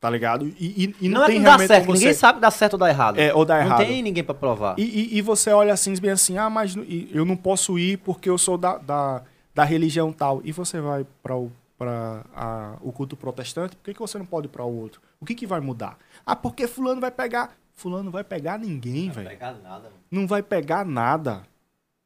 Tá 0.00 0.10
ligado? 0.10 0.46
E, 0.46 0.52
e- 0.58 0.96
e 1.02 1.08
não, 1.08 1.20
não, 1.20 1.24
é 1.24 1.26
tem 1.28 1.36
que 1.36 1.42
não 1.44 1.56
dá 1.56 1.66
certo, 1.66 1.84
como 1.86 1.94
ninguém 1.96 2.12
você- 2.12 2.18
sabe 2.18 2.40
dar 2.40 2.50
certo 2.50 2.72
ou 2.72 2.78
dar 2.78 2.88
errado. 2.88 3.18
É, 3.18 3.32
ou 3.32 3.44
dar 3.44 3.60
não 3.60 3.66
errado. 3.66 3.86
tem 3.86 4.02
ninguém 4.02 4.24
pra 4.24 4.34
provar. 4.34 4.74
E, 4.78 4.82
e- 4.82 5.16
e 5.18 5.22
você 5.22 5.50
olha 5.50 5.72
assim, 5.72 5.94
bem 6.00 6.10
assim, 6.10 6.36
ah, 6.38 6.50
mas 6.50 6.74
eu 7.12 7.24
não 7.24 7.36
posso 7.36 7.78
ir 7.78 7.98
porque 7.98 8.28
eu 8.28 8.36
sou 8.36 8.58
da, 8.58 8.78
da, 8.78 9.22
da 9.54 9.62
religião 9.64 10.12
tal. 10.12 10.40
E 10.44 10.50
você 10.50 10.80
vai 10.80 11.06
para 11.22 11.36
o, 11.36 11.52
pra, 11.82 12.24
a- 12.34 12.76
o 12.80 12.92
culto 12.92 13.16
protestante, 13.16 13.74
por 13.74 13.84
que, 13.84 13.94
que 13.94 14.00
você 14.00 14.16
não 14.18 14.24
pode 14.26 14.46
ir 14.46 14.50
para 14.50 14.64
o 14.64 14.72
outro? 14.80 15.00
O 15.20 15.24
que, 15.26 15.34
que 15.34 15.46
vai 15.46 15.60
mudar? 15.60 15.98
Ah, 16.24 16.36
porque 16.36 16.68
fulano 16.68 17.00
vai 17.00 17.10
pegar. 17.10 17.56
Fulano 17.74 18.10
vai 18.10 18.22
pegar 18.22 18.58
ninguém, 18.58 19.10
velho. 19.10 19.28
nada. 19.62 19.90
Não 20.10 20.26
vai 20.26 20.42
pegar 20.42 20.84
nada. 20.84 21.42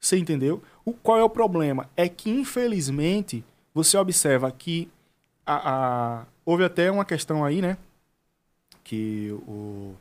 Você 0.00 0.16
entendeu? 0.16 0.62
O, 0.84 0.92
qual 0.92 1.18
é 1.18 1.22
o 1.24 1.28
problema? 1.28 1.88
É 1.96 2.08
que, 2.08 2.30
infelizmente, 2.30 3.44
você 3.74 3.98
observa 3.98 4.50
que 4.50 4.88
a, 5.44 6.20
a- 6.20 6.24
houve 6.44 6.64
até 6.64 6.90
uma 6.90 7.04
questão 7.04 7.44
aí, 7.44 7.60
né? 7.60 7.76
Que 8.82 9.30
o, 9.46 9.94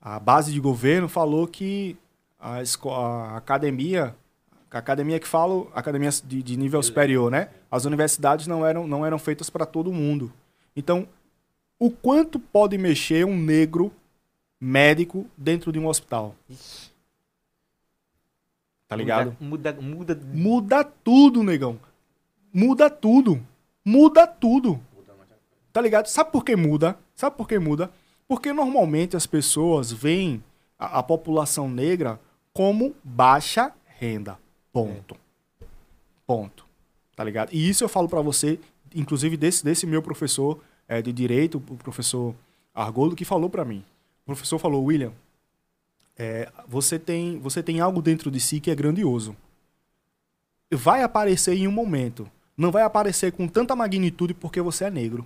a 0.00 0.18
base 0.18 0.52
de 0.52 0.60
governo 0.60 1.08
falou 1.08 1.46
que 1.46 1.96
a, 2.40 2.62
esco- 2.62 2.90
a 2.94 3.36
academia, 3.36 4.14
academia 4.78 5.20
que 5.20 5.28
falo, 5.28 5.70
academia 5.74 6.10
de, 6.24 6.42
de 6.42 6.56
nível 6.56 6.82
superior, 6.82 7.30
né? 7.30 7.48
As 7.70 7.84
universidades 7.84 8.46
não 8.46 8.66
eram, 8.66 8.86
não 8.86 9.04
eram 9.04 9.18
feitas 9.18 9.48
para 9.48 9.64
todo 9.64 9.92
mundo. 9.92 10.32
Então, 10.76 11.08
o 11.78 11.90
quanto 11.90 12.38
pode 12.38 12.76
mexer 12.78 13.24
um 13.24 13.36
negro 13.36 13.92
médico 14.60 15.26
dentro 15.36 15.70
de 15.70 15.78
um 15.78 15.86
hospital. 15.86 16.34
Tá 18.88 18.96
ligado? 18.96 19.36
Muda, 19.40 19.72
muda, 19.72 20.14
muda. 20.14 20.20
Muda 20.32 20.84
tudo, 20.84 21.42
negão. 21.42 21.78
Muda 22.52 22.88
tudo. 22.88 23.40
Muda 23.84 24.26
tudo. 24.26 24.80
Tá 25.72 25.80
ligado? 25.80 26.06
Sabe 26.06 26.30
por 26.30 26.44
que 26.44 26.54
muda? 26.54 26.96
Sabe 27.14 27.36
por 27.36 27.48
que 27.48 27.58
muda? 27.58 27.90
Porque 28.28 28.52
normalmente 28.52 29.16
as 29.16 29.26
pessoas 29.26 29.92
veem 29.92 30.42
a, 30.78 31.00
a 31.00 31.02
população 31.02 31.68
negra 31.68 32.20
como 32.52 32.94
baixa 33.02 33.72
renda. 33.98 34.38
Ponto. 34.74 35.16
Ponto. 36.26 36.66
Tá 37.14 37.22
ligado? 37.22 37.50
E 37.52 37.68
isso 37.68 37.84
eu 37.84 37.88
falo 37.88 38.08
pra 38.08 38.20
você, 38.20 38.58
inclusive 38.92 39.36
desse, 39.36 39.64
desse 39.64 39.86
meu 39.86 40.02
professor 40.02 40.60
eh, 40.88 41.00
de 41.00 41.12
direito, 41.12 41.58
o 41.58 41.76
professor 41.76 42.34
Argoldo, 42.74 43.14
que 43.14 43.24
falou 43.24 43.48
pra 43.48 43.64
mim. 43.64 43.84
O 44.24 44.26
professor 44.26 44.58
falou, 44.58 44.82
William, 44.82 45.12
eh, 46.18 46.50
você, 46.66 46.98
tem, 46.98 47.38
você 47.38 47.62
tem 47.62 47.78
algo 47.78 48.02
dentro 48.02 48.32
de 48.32 48.40
si 48.40 48.58
que 48.58 48.68
é 48.68 48.74
grandioso. 48.74 49.36
Vai 50.72 51.04
aparecer 51.04 51.54
em 51.56 51.68
um 51.68 51.72
momento. 51.72 52.28
Não 52.56 52.72
vai 52.72 52.82
aparecer 52.82 53.30
com 53.30 53.46
tanta 53.46 53.76
magnitude 53.76 54.34
porque 54.34 54.60
você 54.60 54.86
é 54.86 54.90
negro. 54.90 55.24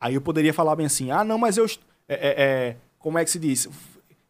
Aí 0.00 0.14
eu 0.14 0.22
poderia 0.22 0.54
falar 0.54 0.76
bem 0.76 0.86
assim, 0.86 1.10
ah, 1.10 1.22
não, 1.22 1.36
mas 1.36 1.58
eu. 1.58 1.66
é, 2.08 2.14
é, 2.14 2.42
é, 2.42 2.76
como 2.98 3.18
é 3.18 3.24
que 3.24 3.30
se 3.30 3.38
diz? 3.38 3.68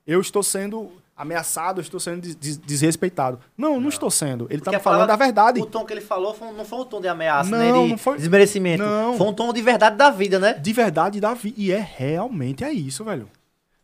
Eu 0.04 0.20
estou 0.20 0.42
sendo 0.42 0.90
ameaçado, 1.20 1.80
estou 1.80 2.00
sendo 2.00 2.20
des- 2.22 2.34
des- 2.34 2.56
desrespeitado. 2.56 3.38
Não, 3.56 3.78
não, 3.80 3.88
estou 3.88 4.10
sendo. 4.10 4.46
Ele 4.50 4.62
a 4.66 4.80
falando 4.80 5.10
a 5.10 5.16
verdade. 5.16 5.60
O 5.60 5.66
tom 5.66 5.84
que 5.84 5.92
ele 5.92 6.00
falou 6.00 6.34
foi- 6.34 6.50
não 6.52 6.64
foi 6.64 6.78
um 6.80 6.84
tom 6.84 7.00
de 7.00 7.08
ameaça, 7.08 7.50
Não, 7.50 7.58
nem 7.58 7.84
de 7.84 7.90
não 7.90 7.98
foi- 7.98 8.16
desmerecimento. 8.18 8.82
Não. 8.82 9.16
Foi 9.16 9.26
um 9.26 9.32
tom 9.32 9.52
de 9.52 9.60
verdade 9.62 9.96
da 9.96 10.10
vida, 10.10 10.38
né? 10.38 10.54
De 10.54 10.72
verdade 10.72 11.20
da 11.20 11.34
vida. 11.34 11.54
E 11.58 11.70
é 11.72 11.78
realmente 11.96 12.64
é 12.64 12.72
isso, 12.72 13.04
velho. 13.04 13.28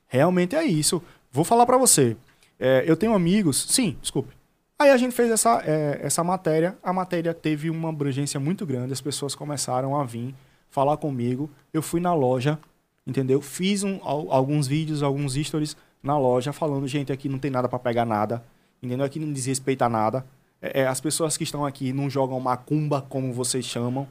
Realmente 0.09 0.55
é 0.57 0.65
isso. 0.65 1.03
Vou 1.31 1.45
falar 1.45 1.67
pra 1.67 1.77
você. 1.77 2.17
É, 2.59 2.85
eu 2.87 2.97
tenho 2.97 3.15
amigos. 3.15 3.67
Sim, 3.69 3.97
desculpe. 4.01 4.35
Aí 4.79 4.91
a 4.91 4.97
gente 4.97 5.15
fez 5.15 5.31
essa, 5.31 5.63
é, 5.67 6.01
essa 6.03 6.23
matéria. 6.23 6.77
A 6.83 6.93
matéria 6.93 7.33
teve 7.35 7.71
uma 7.71 7.89
abrangência 7.89 8.39
muito 8.39 8.65
grande. 8.67 8.93
As 8.93 9.01
pessoas 9.01 9.35
começaram 9.35 9.99
a 9.99 10.05
vir 10.05 10.35
falar 10.71 10.97
comigo. 10.97 11.51
Eu 11.73 11.83
fui 11.83 12.01
na 12.01 12.15
loja, 12.15 12.59
entendeu? 13.07 13.41
Fiz 13.41 13.83
um- 13.83 13.99
al- 14.03 14.31
alguns 14.31 14.67
vídeos, 14.67 15.03
alguns 15.03 15.35
stories 15.35 15.77
na 16.03 16.19
loja 16.19 16.53
falando, 16.53 16.87
gente, 16.87 17.13
aqui 17.13 17.29
não 17.29 17.39
tem 17.39 17.51
nada 17.51 17.69
pra 17.69 17.79
pegar 17.79 18.05
nada. 18.05 18.43
Entendeu? 18.83 19.05
Aqui 19.05 19.19
não 19.19 19.33
desrespeita 19.33 19.89
nada. 19.89 20.25
É, 20.61 20.83
é, 20.83 20.87
as 20.87 21.01
pessoas 21.01 21.37
que 21.37 21.45
estão 21.45 21.65
aqui 21.65 21.93
não 21.93 22.09
jogam 22.09 22.39
macumba, 22.41 23.05
como 23.09 23.33
vocês 23.33 23.65
chamam. 23.65 24.07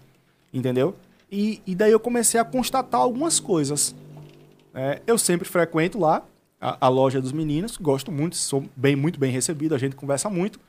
Entendeu? 0.54 0.96
E, 1.32 1.62
e 1.66 1.76
daí 1.76 1.92
eu 1.92 2.00
comecei 2.00 2.40
a 2.40 2.46
constatar 2.46 3.02
algumas 3.02 3.40
coisas. 3.40 3.96
É, 4.74 5.02
eu 5.08 5.18
sempre 5.18 5.48
frequento 5.48 6.00
lá 6.00 6.24
a, 6.60 6.78
a 6.86 6.90
loja 6.90 7.22
dos 7.22 7.32
meninos, 7.32 7.78
gosto 7.78 8.12
muito, 8.12 8.36
sou 8.36 8.66
bem, 8.76 8.96
muito 8.96 9.20
bem 9.20 9.32
recebido, 9.32 9.74
a 9.74 9.78
gente 9.78 9.96
conversa 9.96 10.30
muito. 10.30 10.60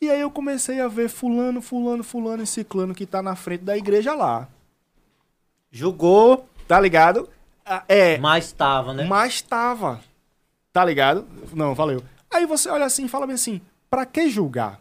E 0.00 0.10
aí 0.10 0.20
eu 0.20 0.30
comecei 0.30 0.80
a 0.80 0.88
ver 0.88 1.08
fulano, 1.08 1.60
fulano, 1.62 2.02
fulano 2.02 2.42
e 2.42 2.46
ciclano 2.46 2.94
que 2.94 3.06
tá 3.06 3.22
na 3.22 3.36
frente 3.36 3.62
da 3.62 3.76
igreja 3.76 4.14
lá. 4.14 4.48
Julgou, 5.70 6.46
Tá 6.72 6.80
ligado? 6.80 7.28
Ah, 7.66 7.84
É, 7.88 8.16
mas 8.18 8.46
estava, 8.46 8.94
né? 8.94 9.04
mas 9.04 9.42
tava. 9.42 10.00
Tá 10.72 10.84
ligado? 10.84 11.26
Não, 11.52 11.74
valeu. 11.74 12.02
Aí 12.30 12.46
você 12.46 12.70
olha 12.70 12.86
assim 12.86 13.04
e 13.04 13.08
fala 13.08 13.26
bem 13.26 13.34
assim, 13.34 13.60
pra 13.90 14.06
que 14.06 14.30
julgar? 14.30 14.80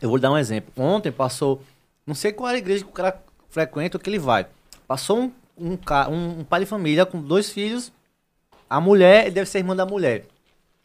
Eu 0.00 0.10
vou 0.10 0.18
dar 0.18 0.30
um 0.30 0.36
exemplo. 0.36 0.72
Ontem 0.76 1.10
passou, 1.10 1.62
não 2.06 2.14
sei 2.14 2.32
qual 2.32 2.48
era 2.48 2.58
a 2.58 2.60
igreja 2.60 2.84
que 2.84 2.90
o 2.90 2.92
cara 2.92 3.22
frequenta 3.48 3.96
ou 3.96 4.00
que 4.00 4.10
ele 4.10 4.18
vai. 4.18 4.46
Passou 4.86 5.18
um, 5.18 5.32
um, 5.56 5.78
um, 6.10 6.40
um 6.40 6.44
pai 6.44 6.60
de 6.60 6.66
família 6.66 7.06
com 7.06 7.20
dois 7.20 7.50
filhos. 7.50 7.90
A 8.68 8.78
mulher, 8.78 9.22
ele 9.22 9.34
deve 9.34 9.48
ser 9.48 9.58
irmã 9.58 9.74
da 9.74 9.86
mulher. 9.86 10.26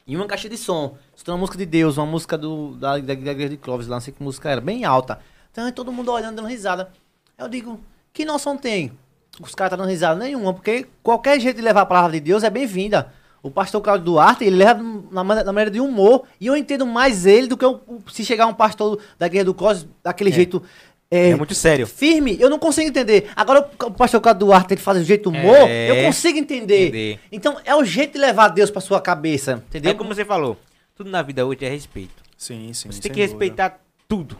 E 0.07 0.15
uma 0.15 0.27
caixa 0.27 0.47
de 0.47 0.57
som. 0.57 0.97
Escutando 1.13 1.35
uma 1.35 1.41
música 1.41 1.57
de 1.57 1.65
Deus, 1.65 1.97
uma 1.97 2.05
música 2.05 2.37
do, 2.37 2.75
da, 2.75 2.97
da, 2.97 3.13
da 3.13 3.13
igreja 3.13 3.49
de 3.49 3.57
Clóvis, 3.57 3.87
lá 3.87 3.97
não 3.97 4.01
sei 4.01 4.13
que 4.13 4.23
música 4.23 4.49
era, 4.49 4.61
bem 4.61 4.85
alta. 4.85 5.19
Então 5.51 5.69
todo 5.73 5.91
mundo 5.91 6.11
olhando, 6.11 6.37
dando 6.37 6.47
risada. 6.47 6.89
Eu 7.37 7.49
digo, 7.49 7.79
que 8.13 8.23
noção 8.23 8.57
tem? 8.57 8.97
Os 9.41 9.53
caras 9.53 9.71
tá 9.71 9.75
dando 9.75 9.89
risada 9.89 10.19
nenhuma, 10.19 10.53
porque 10.53 10.87
qualquer 11.03 11.39
jeito 11.39 11.57
de 11.57 11.61
levar 11.61 11.81
a 11.81 11.85
palavra 11.85 12.11
de 12.13 12.19
Deus 12.21 12.43
é 12.43 12.49
bem-vinda. 12.49 13.13
O 13.43 13.49
pastor 13.49 13.81
Claudio 13.81 14.05
Duarte, 14.05 14.43
ele 14.43 14.55
leva 14.55 14.81
na, 15.11 15.23
na 15.23 15.45
maneira 15.51 15.71
de 15.71 15.79
humor, 15.79 16.23
e 16.39 16.45
eu 16.47 16.55
entendo 16.55 16.85
mais 16.85 17.25
ele 17.25 17.47
do 17.47 17.57
que 17.57 17.65
o- 17.65 17.81
se 18.11 18.23
chegar 18.23 18.45
um 18.45 18.53
pastor 18.53 18.99
da 19.17 19.25
igreja 19.25 19.45
do 19.45 19.53
Clóvis, 19.53 19.87
daquele 20.03 20.31
jeito... 20.31 20.61
é, 21.09 21.29
É 21.31 21.35
muito 21.35 21.55
sério. 21.55 21.87
firme, 21.87 22.37
eu 22.39 22.49
não 22.51 22.59
consigo 22.59 22.87
entender. 22.87 23.29
Agora 23.35 23.67
o 23.83 23.91
pastor 23.91 24.21
Cláudio 24.21 24.45
Duarte 24.45 24.73
ele 24.75 24.81
faz 24.81 24.99
o 24.99 25.03
jeito 25.03 25.29
humor, 25.29 25.55
É. 25.67 25.89
eu 26.01 26.05
consigo 26.05 26.37
entender. 26.37 26.83
Entender. 26.89 27.19
Então 27.31 27.57
é 27.65 27.75
o 27.75 27.83
jeito 27.83 28.13
de 28.13 28.19
levar 28.19 28.49
Deus 28.49 28.69
pra 28.69 28.79
sua 28.79 29.01
cabeça, 29.01 29.63
entendeu? 29.69 29.91
É 29.91 29.95
como 29.95 30.13
você 30.13 30.23
falou. 30.23 30.55
Tudo 30.95 31.09
na 31.09 31.21
vida 31.23 31.43
hoje 31.45 31.65
é 31.65 31.69
respeito. 31.69 32.21
Sim, 32.37 32.71
sim. 32.73 32.91
Você 32.91 33.01
tem 33.01 33.11
que 33.11 33.19
respeitar 33.21 33.79
tudo. 34.07 34.37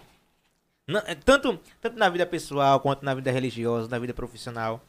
Não- 0.88 1.02
é, 1.08 1.16
tanto, 1.16 1.60
tanto 1.82 1.98
na 1.98 2.08
vida 2.10 2.26
pessoal, 2.26 2.80
quanto 2.80 3.04
na 3.04 3.16
vida 3.16 3.32
religiosa, 3.32 3.88
na 3.90 3.98
vida 3.98 4.14
profissional, 4.14 4.80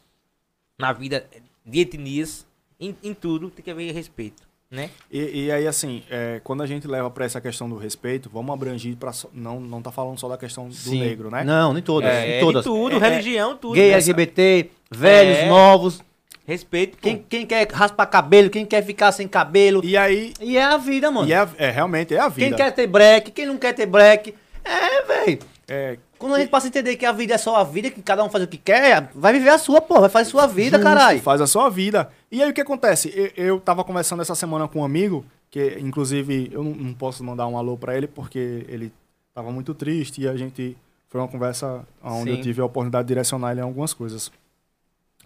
na 0.77 0.91
vida 0.93 1.25
de 1.65 1.79
etnias, 1.79 2.45
em, 2.87 2.95
em 3.03 3.13
tudo 3.13 3.49
tem 3.49 3.63
que 3.63 3.71
haver 3.71 3.93
respeito, 3.93 4.43
né? 4.69 4.89
E, 5.11 5.45
e 5.45 5.51
aí, 5.51 5.67
assim, 5.67 6.03
é, 6.09 6.41
quando 6.43 6.63
a 6.63 6.67
gente 6.67 6.87
leva 6.87 7.09
pra 7.09 7.25
essa 7.25 7.39
questão 7.39 7.69
do 7.69 7.77
respeito, 7.77 8.29
vamos 8.31 8.53
abrangir 8.53 8.95
para 8.95 9.11
não 9.33 9.59
não 9.59 9.81
tá 9.81 9.91
falando 9.91 10.19
só 10.19 10.27
da 10.27 10.37
questão 10.37 10.67
do 10.67 10.73
Sim. 10.73 10.99
negro, 10.99 11.29
né? 11.31 11.43
Não, 11.43 11.73
nem 11.73 11.81
todas. 11.83 12.09
É, 12.09 12.27
nem 12.27 12.39
todas. 12.39 12.63
tudo, 12.63 12.95
É, 12.95 13.09
religião, 13.09 13.55
tudo. 13.57 13.75
Gay, 13.75 13.89
né? 13.89 13.93
LGBT, 13.95 14.69
velhos, 14.91 15.37
É. 15.37 15.47
novos. 15.47 16.01
Respeito. 16.45 16.97
Quem, 16.97 17.23
quem 17.29 17.45
quer 17.45 17.71
raspar 17.71 18.05
cabelo, 18.07 18.49
quem 18.49 18.65
quer 18.65 18.83
ficar 18.83 19.13
sem 19.13 19.29
cabelo. 19.29 19.79
E 19.83 19.95
aí, 19.95 20.33
E 20.41 20.57
é 20.57 20.63
a 20.63 20.75
vida, 20.75 21.09
mano. 21.09 21.25
e 21.27 21.31
é, 21.31 21.47
é, 21.57 21.69
realmente 21.71 22.13
é 22.13 22.19
a 22.19 22.27
vida. 22.27 22.47
Quem 22.49 22.57
quer 22.57 22.71
ter 22.73 22.85
break, 22.85 23.31
quem 23.31 23.45
não 23.45 23.57
quer 23.57 23.71
ter 23.73 23.85
break. 23.85 24.35
É, 24.65 25.03
velho. 25.03 25.39
É, 25.67 25.97
Quando 26.17 26.35
a 26.35 26.39
gente 26.39 26.49
passa 26.49 26.67
a 26.67 26.69
entender 26.69 26.97
que 26.97 27.05
a 27.05 27.11
vida 27.11 27.33
é 27.33 27.37
só 27.37 27.55
a 27.55 27.63
vida, 27.63 27.89
que 27.89 28.01
cada 28.01 28.23
um 28.23 28.29
faz 28.29 28.43
o 28.43 28.47
que 28.47 28.57
quer, 28.57 29.09
vai 29.15 29.31
viver 29.31 29.49
a 29.49 29.57
sua, 29.57 29.81
porra. 29.81 30.01
Vai 30.01 30.09
fazer 30.09 30.27
a 30.27 30.31
sua 30.31 30.47
vida, 30.47 30.79
caralho. 30.79 31.21
Faz 31.21 31.39
a 31.41 31.47
sua 31.47 31.69
vida. 31.69 32.09
E 32.31 32.43
aí 32.43 32.49
o 32.49 32.53
que 32.53 32.61
acontece? 32.61 33.13
Eu, 33.15 33.45
eu 33.45 33.59
tava 33.59 33.83
conversando 33.83 34.21
essa 34.21 34.35
semana 34.35 34.67
com 34.67 34.79
um 34.79 34.83
amigo, 34.83 35.25
que 35.49 35.77
inclusive 35.79 36.49
eu 36.51 36.63
não, 36.63 36.71
não 36.71 36.93
posso 36.93 37.23
mandar 37.23 37.47
um 37.47 37.57
alô 37.57 37.77
pra 37.77 37.95
ele, 37.95 38.07
porque 38.07 38.65
ele 38.67 38.91
tava 39.33 39.51
muito 39.51 39.73
triste 39.73 40.21
e 40.21 40.27
a 40.27 40.35
gente. 40.35 40.77
Foi 41.07 41.21
uma 41.21 41.27
conversa 41.27 41.85
onde 42.03 42.31
Sim. 42.31 42.37
eu 42.37 42.41
tive 42.41 42.61
a 42.61 42.65
oportunidade 42.65 43.05
de 43.05 43.09
direcionar 43.09 43.51
ele 43.51 43.59
em 43.59 43.63
algumas 43.63 43.93
coisas. 43.93 44.31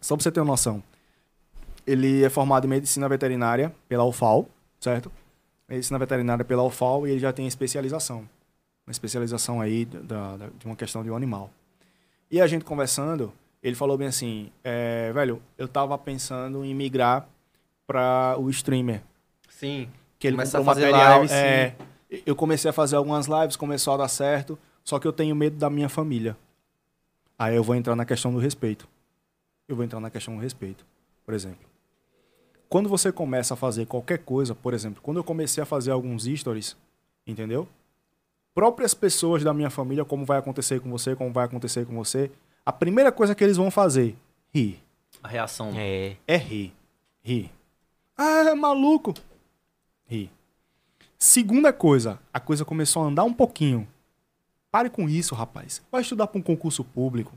Só 0.01 0.15
pra 0.18 0.23
você 0.23 0.31
ter 0.31 0.41
uma 0.41 0.47
noção. 0.47 0.84
Ele 1.85 2.26
é 2.26 2.30
formado 2.30 2.65
em 2.65 2.69
medicina 2.69 3.07
veterinária 3.07 3.73
pela 3.88 4.03
UFAL, 4.03 4.49
certo? 4.81 5.09
Medicina 5.68 5.97
veterinária 5.97 6.43
pela 6.43 6.61
UFAL 6.64 7.07
e 7.07 7.11
ele 7.11 7.19
já 7.19 7.31
tem 7.31 7.47
especialização. 7.47 8.27
Uma 8.88 8.91
especialização 8.91 9.59
aí 9.59 9.84
da, 9.85 10.38
da- 10.38 10.47
de 10.57 10.65
uma 10.65 10.76
questão 10.76 11.03
de 11.03 11.11
um 11.11 11.15
animal. 11.15 11.51
E 12.31 12.39
a 12.41 12.47
gente 12.47 12.64
conversando, 12.64 13.34
ele 13.61 13.76
falou 13.76 13.97
bem 13.97 14.07
assim, 14.07 14.49
é, 14.64 15.11
velho, 15.11 15.41
eu 15.57 15.68
tava 15.68 15.97
pensando 15.97 16.64
em 16.64 16.73
migrar 16.73 17.27
para 17.85 18.35
o 18.39 18.49
streamer. 18.49 19.01
Sim. 19.49 19.89
Que 20.18 20.27
ele 20.27 20.38
comprou 20.38 20.61
a 20.61 20.65
fazer 20.65 20.91
material. 20.91 21.09
live, 21.19 21.27
sim. 21.30 21.35
é, 21.35 21.76
eu 22.26 22.35
comecei 22.35 22.69
a 22.69 22.73
fazer 22.73 22.95
algumas 22.95 23.27
lives, 23.27 23.55
começou 23.57 23.93
a 23.93 23.97
dar 23.97 24.07
certo, 24.07 24.57
só 24.84 24.97
que 24.99 25.07
eu 25.07 25.14
tenho 25.14 25.35
medo 25.35 25.57
da 25.57 25.69
minha 25.69 25.89
família. 25.89 26.35
Aí 27.38 27.55
eu 27.55 27.64
vou 27.64 27.76
entrar 27.76 27.95
na 27.95 28.05
questão 28.05 28.31
do 28.34 28.39
respeito. 28.39 28.88
Eu 29.68 29.76
vou 29.76 29.84
entrar 29.84 29.99
na 29.99 30.09
questão 30.09 30.34
do 30.35 30.41
respeito, 30.41 30.85
por 31.26 31.34
exemplo. 31.34 31.68
Quando 32.69 32.89
você 32.89 33.11
começa 33.11 33.53
a 33.53 33.57
fazer 33.57 33.85
qualquer 33.85 34.19
coisa, 34.19 34.55
por 34.55 34.73
exemplo, 34.73 35.01
quando 35.01 35.18
eu 35.18 35.23
comecei 35.23 35.61
a 35.61 35.65
fazer 35.65 35.91
alguns 35.91 36.23
stories, 36.26 36.76
entendeu? 37.26 37.68
Próprias 38.57 38.95
pessoas 38.95 39.43
da 39.43 39.53
minha 39.53 39.69
família, 39.69 40.03
como 40.03 40.25
vai 40.25 40.39
acontecer 40.39 40.79
com 40.79 40.89
você, 40.89 41.15
como 41.15 41.31
vai 41.31 41.45
acontecer 41.45 41.85
com 41.85 41.93
você, 41.93 42.31
a 42.65 42.73
primeira 42.73 43.11
coisa 43.11 43.35
que 43.35 43.43
eles 43.43 43.55
vão 43.55 43.69
fazer, 43.69 44.15
rir. 44.51 44.81
A 45.21 45.27
reação. 45.27 45.73
É. 45.75 46.15
É 46.25 46.38
rir. 46.38 46.73
Rir. 47.21 47.51
Ah, 48.17 48.49
é 48.49 48.55
maluco. 48.55 49.13
Rir. 50.07 50.31
Segunda 51.19 51.71
coisa, 51.71 52.17
a 52.34 52.39
coisa 52.39 52.65
começou 52.65 53.03
a 53.03 53.05
andar 53.05 53.25
um 53.25 53.31
pouquinho. 53.31 53.88
Pare 54.71 54.89
com 54.89 55.07
isso, 55.07 55.35
rapaz. 55.35 55.84
Vai 55.91 56.01
estudar 56.01 56.25
para 56.25 56.39
um 56.39 56.43
concurso 56.43 56.84
público. 56.84 57.34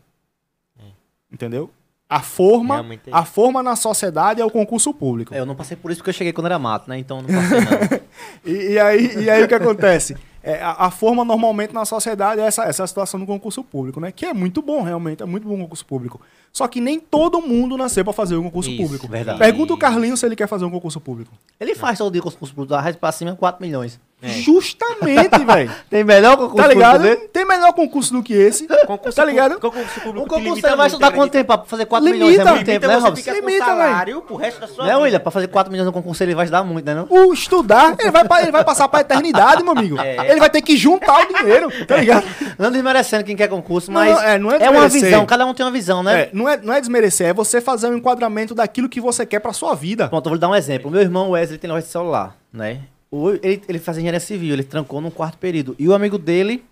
Entendeu? 1.31 1.71
A 2.09 2.23
forma, 2.23 2.83
é. 3.07 3.11
a 3.13 3.27
forma 3.27 3.63
na 3.63 3.77
sociedade 3.77 4.41
é 4.41 4.45
o 4.45 4.51
concurso 4.51 4.95
público. 4.95 5.35
É, 5.35 5.41
eu 5.41 5.45
não 5.45 5.55
passei 5.55 5.77
por 5.77 5.91
isso 5.91 6.01
porque 6.01 6.09
eu 6.09 6.15
cheguei 6.15 6.33
quando 6.33 6.47
era 6.47 6.59
mato, 6.59 6.89
né? 6.89 6.99
Então 6.99 7.19
eu 7.19 7.25
não 7.25 7.43
passei 7.43 7.61
não. 7.61 8.01
E, 8.43 8.73
e 8.73 8.79
aí, 8.79 9.25
e 9.25 9.29
aí 9.29 9.45
o 9.45 9.49
que 9.49 9.55
acontece? 9.55 10.17
É, 10.43 10.61
a, 10.63 10.87
a 10.87 10.91
forma 10.91 11.25
normalmente 11.25 11.75
na 11.75 11.85
sociedade 11.85 12.41
é 12.41 12.45
essa, 12.45 12.65
essa 12.65 12.87
situação 12.87 13.21
do 13.21 13.27
concurso 13.27 13.63
público, 13.63 14.01
né? 14.01 14.11
Que 14.11 14.27
é 14.27 14.35
muito 14.35 14.63
bom, 14.63 14.83
realmente, 14.83 15.23
é 15.23 15.27
muito 15.27 15.47
bom 15.47 15.55
o 15.55 15.59
concurso 15.59 15.85
público. 15.85 16.21
Só 16.53 16.67
que 16.67 16.81
nem 16.81 16.99
todo 16.99 17.41
mundo 17.41 17.77
nasceu 17.77 18.03
pra 18.05 18.13
fazer 18.13 18.37
um 18.37 18.43
concurso 18.43 18.71
Isso, 18.71 18.83
público. 18.83 19.07
verdade. 19.09 19.39
Pergunta 19.39 19.73
o 19.73 19.77
Carlinhos 19.79 20.19
se 20.21 20.27
ele 20.27 20.35
quer 20.37 20.49
fazer 20.49 20.65
um 20.65 20.71
concurso 20.71 21.01
público. 21.01 21.33
Ele 21.61 21.75
faz 21.75 21.99
todo 21.99 22.13
dia 22.13 22.21
concurso 22.21 22.53
público, 22.55 22.67
da 22.75 22.93
pra 22.93 23.13
cima 23.13 23.35
4 23.37 23.65
milhões. 23.65 24.01
É. 24.23 24.29
Justamente, 24.29 25.39
velho. 25.47 25.71
Tem 25.89 26.05
melhor 26.05 26.37
concurso 26.37 26.57
Tá 26.57 26.67
ligado? 26.69 27.01
público? 27.01 27.29
Tem 27.33 27.45
melhor 27.47 27.73
concurso 27.73 28.13
do 28.13 28.23
que 28.23 28.35
esse. 28.35 28.67
Concurso 28.87 29.17
Tá 29.17 29.25
ligado? 29.25 29.59
Concurso 29.59 30.01
público 30.01 30.19
Um 30.19 30.29
concurso 30.29 30.41
limita 30.49 30.69
você 30.71 30.77
vai 30.77 30.87
estudar 30.89 31.13
quanto 31.13 31.33
tempo 31.33 31.47
pra 31.47 31.65
fazer 31.65 31.87
4 31.87 32.05
Limita, 32.07 32.25
milhões? 32.27 32.39
É 32.47 32.51
muito 32.51 32.67
limita, 32.67 32.73
tempo, 32.81 32.87
né, 32.87 32.95
Robson? 33.09 33.31
Limita, 33.33 33.65
velho. 33.65 33.65
salário 33.79 34.21
pro 34.23 34.37
resto 34.37 34.61
da 34.61 34.67
sua 34.67 34.85
Né, 34.85 34.91
vida. 34.91 35.03
William? 35.03 35.21
Pra 35.21 35.31
fazer 35.31 35.47
4 35.49 35.71
milhões 35.73 35.87
no 35.87 35.93
concurso 35.93 36.23
ele 36.23 36.35
vai 36.35 36.43
ajudar 36.43 36.63
muito, 36.65 36.85
né 36.85 36.95
não? 36.95 37.07
O 37.09 37.33
estudar, 37.33 37.97
ele 37.99 38.11
vai, 38.11 38.25
pa- 38.29 38.43
ele 38.43 38.53
vai 38.53 38.63
passar 38.65 38.89
pra 38.89 39.01
eternidade, 39.01 39.63
meu 39.63 39.73
amigo. 39.73 39.97
É. 40.01 40.31
Ele 40.33 40.41
vai 40.41 40.51
ter 40.51 40.61
que 40.63 40.77
juntar 40.77 41.23
o 41.25 41.35
dinheiro, 41.35 41.87
tá 41.87 41.97
ligado? 41.97 42.27
Não 42.59 42.71
desmerecendo 42.71 43.25
quem 43.25 43.37
quer 43.37 43.49
concurso, 43.49 43.91
Não, 43.91 44.01
mas 44.01 44.11
não, 44.17 44.23
é, 44.23 44.39
não 44.39 44.51
é 44.51 44.57
uma 44.71 44.83
desmerecer. 44.83 45.03
visão, 45.11 45.25
cada 45.27 45.47
um 45.47 45.55
tem 45.55 45.65
uma 45.65 45.73
visão, 45.73 46.03
né? 46.03 46.29
É, 46.49 46.57
não, 46.57 46.63
é, 46.63 46.67
não 46.67 46.75
é 46.75 46.81
desmerecer, 46.81 47.29
é 47.29 47.33
você 47.35 47.61
fazer 47.61 47.89
um 47.89 47.97
enquadramento 47.97 48.55
daquilo 48.55 48.89
que 48.89 49.01
você 49.01 49.25
quer 49.27 49.41
pra 49.41 49.53
sua 49.53 49.75
vida. 49.75 50.09
Pronto, 50.09 50.27
eu 50.27 50.31
vou 50.31 50.35
lhe 50.37 50.41
dar 50.41 50.49
um 50.49 50.55
exemplo. 50.55 50.89
O 50.89 50.91
meu 50.91 51.01
irmão 51.01 51.31
Wesley 51.31 51.59
tem 51.59 51.69
loja 51.71 51.85
de 51.87 51.93
celular, 51.93 52.37
né? 52.53 52.83
O- 53.11 53.31
ele, 53.31 53.63
ele 53.69 53.79
faz 53.79 53.97
engenharia 53.99 54.21
civil, 54.21 54.53
ele 54.55 54.63
trancou 54.65 55.01
no 55.01 55.11
quarto 55.11 55.37
período. 55.39 55.75
E 55.79 55.89
o 55.89 55.95
amigo 55.95 56.17
dele 56.19 56.65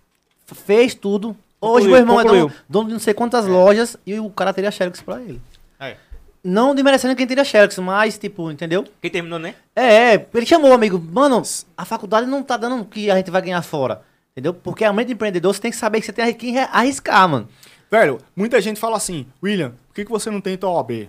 fez 0.47 0.95
tudo. 0.95 1.37
Hoje 1.61 1.87
Concluiu, 1.87 1.91
meu 1.91 1.99
irmão 1.99 2.21
é 2.21 2.23
concluiu. 2.23 2.47
dono, 2.49 2.55
dono 2.69 2.87
de 2.87 2.93
não 2.93 3.01
sei 3.01 3.13
quantas 3.15 3.45
lojas 3.47 3.97
e 4.07 4.19
o 4.21 4.31
cara 4.31 4.53
teria 4.53 4.71
Xerox 4.71 5.01
pra 5.01 5.21
ele. 5.21 5.41
É. 5.81 5.97
Não 6.45 6.73
desmerecendo 6.75 7.17
quem 7.17 7.27
teria 7.27 7.45
Xerox, 7.45 7.77
mas, 7.79 8.17
tipo, 8.17 8.49
entendeu? 8.51 8.85
Quem 9.03 9.11
terminou, 9.11 9.41
né? 9.41 9.55
É, 9.75 10.15
é, 10.15 10.27
ele 10.33 10.47
chamou 10.47 10.71
o 10.71 10.73
amigo, 10.75 10.99
mano, 11.13 11.43
a 11.77 11.85
faculdade 11.85 12.29
não 12.29 12.45
tá 12.45 12.57
dando 12.57 12.81
o 12.81 12.85
que 12.85 13.11
a 13.11 13.17
gente 13.17 13.31
vai 13.31 13.43
ganhar 13.43 13.61
fora. 13.63 14.03
Entendeu? 14.33 14.55
Porque 14.55 14.85
a 14.85 14.93
mente 14.93 15.09
de 15.09 15.15
empreendedor, 15.15 15.53
você 15.53 15.61
tem 15.61 15.71
que 15.73 15.77
saber 15.77 15.99
que 15.99 16.07
você 16.07 16.13
tem 16.13 16.33
que 16.33 16.57
arriscar, 16.57 17.29
mano. 17.29 17.49
Velho, 17.91 18.19
muita 18.37 18.61
gente 18.61 18.79
fala 18.79 18.97
assim, 18.97 19.27
William, 19.43 19.71
por 19.89 19.95
que, 19.95 20.05
que 20.05 20.11
você 20.11 20.31
não 20.31 20.41
tenta 20.41 20.67
OAB? 20.67 20.91
Eu 20.91 21.09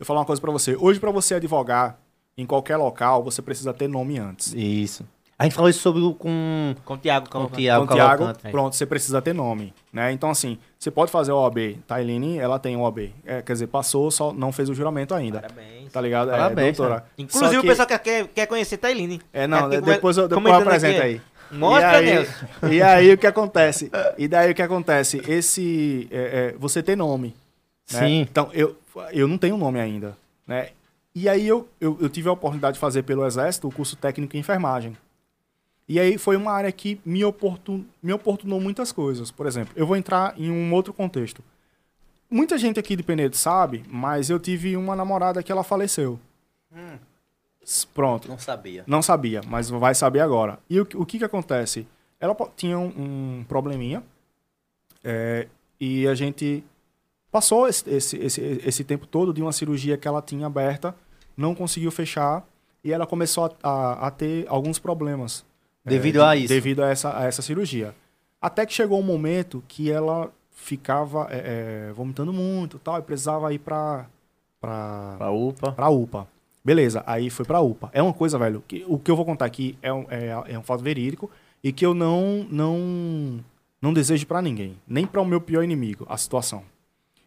vou 0.00 0.06
falar 0.06 0.20
uma 0.20 0.26
coisa 0.26 0.40
pra 0.40 0.52
você. 0.52 0.76
Hoje, 0.78 1.00
pra 1.00 1.10
você 1.10 1.34
advogar 1.34 1.98
em 2.36 2.46
qualquer 2.46 2.76
local, 2.76 3.22
você 3.22 3.40
precisa 3.42 3.72
ter 3.72 3.88
nome 3.88 4.18
antes. 4.18 4.52
Isso. 4.54 5.04
A 5.38 5.44
gente 5.44 5.54
falou 5.54 5.70
isso 5.70 5.78
sobre 5.80 6.02
o 6.02 6.12
com, 6.14 6.74
Com 6.84 6.94
o 6.94 6.98
Thiago. 6.98 7.30
com 7.30 7.44
o 7.44 7.48
Com 7.48 7.54
Thiago 7.56 7.84
Então, 7.84 7.96
Tiago, 7.96 8.18
Cavalcante. 8.18 8.46
é. 8.46 8.50
pronto, 8.50 8.74
você 8.74 8.84
precisa 8.84 9.22
ter 9.22 9.32
nome, 9.32 9.72
né? 9.92 10.10
Então, 10.10 10.30
assim, 10.30 10.58
você 10.76 10.90
pode 10.90 11.12
fazer 11.12 11.30
OAB. 11.32 11.78
Tailine, 11.86 12.38
ela 12.38 12.58
tem 12.58 12.76
OAB. 12.76 13.12
É, 13.24 13.40
quer 13.40 13.52
dizer, 13.52 13.68
passou, 13.68 14.10
só 14.10 14.32
não 14.32 14.50
fez 14.50 14.68
o 14.68 14.74
juramento 14.74 15.14
ainda. 15.14 15.40
Parabéns. 15.40 15.92
Tá 15.92 16.00
ligado? 16.00 16.30
Parabéns, 16.30 16.68
é, 16.68 16.72
doutora. 16.82 17.06
Inclusive 17.16 17.52
Só 17.52 17.58
o 17.58 17.62
que- 17.62 17.68
pessoal 17.68 17.86
quer, 17.88 18.26
quer, 18.28 18.46
conhecer 18.46 18.76
Tailine. 18.78 19.20
É, 19.32 19.46
não, 19.46 19.66
Aqui, 19.66 19.80
depois 19.80 20.16
eu, 20.16 20.26
depois 20.28 20.46
eu 20.46 20.54
apresento 20.60 20.98
aqui. 20.98 21.06
aí. 21.06 21.20
Mostra, 21.50 22.02
e 22.02 22.08
aí, 22.08 22.14
Nelson. 22.14 22.46
E 22.72 22.82
aí 22.82 23.12
o 23.12 23.18
que 23.18 23.26
acontece? 23.26 23.90
E 24.16 24.28
daí 24.28 24.50
o 24.50 24.54
que 24.54 24.62
acontece? 24.62 25.22
Esse. 25.28 26.08
é, 26.10 26.52
é, 26.54 26.58
você 26.58 26.82
tem 26.82 26.96
nome. 26.96 27.34
né? 27.92 28.00
Sim. 28.00 28.20
Então, 28.22 28.50
eu, 28.52 28.76
eu 29.12 29.26
não 29.28 29.38
tenho 29.38 29.56
nome 29.56 29.80
ainda. 29.80 30.16
Né? 30.46 30.70
E 31.14 31.28
aí 31.28 31.46
eu, 31.48 31.68
eu, 31.80 31.96
eu 32.00 32.08
tive 32.08 32.28
a 32.28 32.32
oportunidade 32.32 32.74
de 32.74 32.80
fazer 32.80 33.02
pelo 33.02 33.26
Exército 33.26 33.66
o 33.68 33.72
curso 33.72 33.96
técnico 33.96 34.36
em 34.36 34.40
enfermagem. 34.40 34.96
E 35.88 35.98
aí 35.98 36.18
foi 36.18 36.36
uma 36.36 36.52
área 36.52 36.70
que 36.70 37.00
me, 37.04 37.24
oportun, 37.24 37.82
me 38.02 38.12
oportunou 38.12 38.60
muitas 38.60 38.92
coisas. 38.92 39.30
Por 39.30 39.46
exemplo, 39.46 39.72
eu 39.74 39.86
vou 39.86 39.96
entrar 39.96 40.34
em 40.36 40.50
um 40.50 40.72
outro 40.74 40.92
contexto. 40.92 41.42
Muita 42.30 42.58
gente 42.58 42.78
aqui 42.78 42.94
de 42.94 43.02
Penedo 43.02 43.36
sabe, 43.36 43.82
mas 43.88 44.28
eu 44.28 44.38
tive 44.38 44.76
uma 44.76 44.94
namorada 44.94 45.42
que 45.42 45.50
ela 45.50 45.64
faleceu. 45.64 46.20
S- 46.70 46.98
Pronto. 47.94 48.28
Não 48.28 48.38
sabia. 48.38 48.84
Não 48.86 49.02
sabia, 49.02 49.40
mas 49.46 49.68
vai 49.70 49.94
saber 49.94 50.20
agora. 50.20 50.58
E 50.70 50.80
o, 50.80 50.86
que- 50.86 50.96
o 50.96 51.04
que 51.06 51.18
que 51.18 51.24
acontece? 51.24 51.86
Ela 52.20 52.36
tinha 52.56 52.78
um, 52.78 52.86
um 53.40 53.44
probleminha 53.48 54.02
é, 55.04 55.46
e 55.80 56.06
a 56.08 56.14
gente 56.14 56.64
passou 57.30 57.68
esse, 57.68 57.88
esse, 57.90 58.16
esse, 58.18 58.40
esse 58.64 58.84
tempo 58.84 59.06
todo 59.06 59.32
de 59.32 59.40
uma 59.42 59.52
cirurgia 59.52 59.96
que 59.96 60.08
ela 60.08 60.22
tinha 60.22 60.46
aberta, 60.46 60.94
não 61.36 61.54
conseguiu 61.54 61.90
fechar 61.90 62.44
e 62.82 62.92
ela 62.92 63.06
começou 63.06 63.44
a, 63.62 63.68
a- 63.70 64.06
a 64.06 64.10
ter 64.10 64.46
alguns 64.48 64.78
problemas. 64.78 65.44
é, 65.84 65.90
Devido 65.90 66.22
a 66.22 66.34
isso. 66.36 66.48
Devido 66.48 66.82
a 66.82 66.88
essa, 66.90 67.16
a 67.18 67.24
essa 67.24 67.42
cirurgia. 67.42 67.94
Até 68.40 68.64
que 68.64 68.72
chegou 68.72 68.98
um 68.98 69.02
momento 69.04 69.62
que 69.68 69.90
ela 69.90 70.30
ficava 70.50 71.28
é, 71.30 71.88
é, 71.90 71.92
vomitando 71.92 72.32
muito 72.32 72.76
e 72.76 72.80
tal, 72.80 72.98
e 72.98 73.02
precisava 73.02 73.52
ir 73.52 73.58
pra, 73.58 74.06
Pra 74.60 75.30
UPA. 75.30 75.72
Pra 75.72 75.88
UPA. 75.88 76.26
Beleza, 76.68 77.02
aí 77.06 77.30
foi 77.30 77.46
pra 77.46 77.60
UPA. 77.60 77.88
É 77.94 78.02
uma 78.02 78.12
coisa, 78.12 78.38
velho, 78.38 78.62
que 78.68 78.84
o 78.86 78.98
que 78.98 79.10
eu 79.10 79.16
vou 79.16 79.24
contar 79.24 79.46
aqui 79.46 79.78
é 79.80 79.90
um, 79.90 80.04
é, 80.10 80.52
é 80.52 80.58
um 80.58 80.62
fato 80.62 80.84
verídico 80.84 81.30
e 81.64 81.72
que 81.72 81.86
eu 81.86 81.94
não 81.94 82.46
não 82.50 83.42
não 83.80 83.90
desejo 83.90 84.26
pra 84.26 84.42
ninguém, 84.42 84.76
nem 84.86 85.06
pra 85.06 85.22
o 85.22 85.24
meu 85.24 85.40
pior 85.40 85.62
inimigo, 85.62 86.04
a 86.10 86.18
situação. 86.18 86.62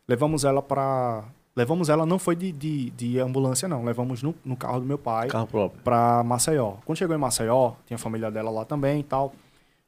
Levamos 0.07 0.45
ela 0.45 0.61
pra 0.61 1.23
levamos 1.55 1.89
ela 1.89 2.05
não 2.05 2.19
foi 2.19 2.35
de, 2.35 2.51
de, 2.51 2.91
de 2.91 3.19
ambulância 3.19 3.67
não, 3.67 3.83
levamos 3.83 4.21
no, 4.21 4.35
no 4.45 4.55
carro 4.55 4.79
do 4.79 4.85
meu 4.85 4.99
pai 4.99 5.27
Carro 5.29 5.47
próprio. 5.47 5.81
pra 5.81 6.21
Maceió. 6.23 6.75
Quando 6.85 6.99
chegou 6.99 7.15
em 7.15 7.19
Maceió, 7.19 7.71
tinha 7.87 7.95
a 7.95 7.99
família 7.99 8.29
dela 8.29 8.51
lá 8.51 8.63
também 8.63 8.99
e 8.99 9.03
tal. 9.03 9.33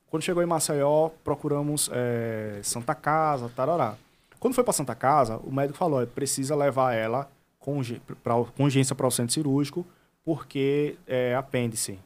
Quando 0.09 0.23
chegou 0.23 0.41
em 0.41 0.47
Maceió, 0.47 1.09
procuramos 1.23 1.91
é, 1.93 2.59
Santa 2.63 2.95
Casa, 2.95 3.51
tarará. 3.55 3.93
Quando 4.39 4.55
foi 4.55 4.63
pra 4.63 4.73
Santa 4.73 4.95
Casa, 4.95 5.37
o 5.43 5.53
médico 5.53 5.77
falou, 5.77 5.99
"Olha, 5.99 6.07
precisa 6.07 6.55
levar 6.55 6.93
ela 6.95 7.29
com 7.63 8.63
urgência 8.63 8.93
para 8.93 9.07
o 9.07 9.11
centro 9.11 9.33
cirúrgico, 9.33 9.85
porque 10.25 10.97
é 11.07 11.33
apêndice. 11.33 11.97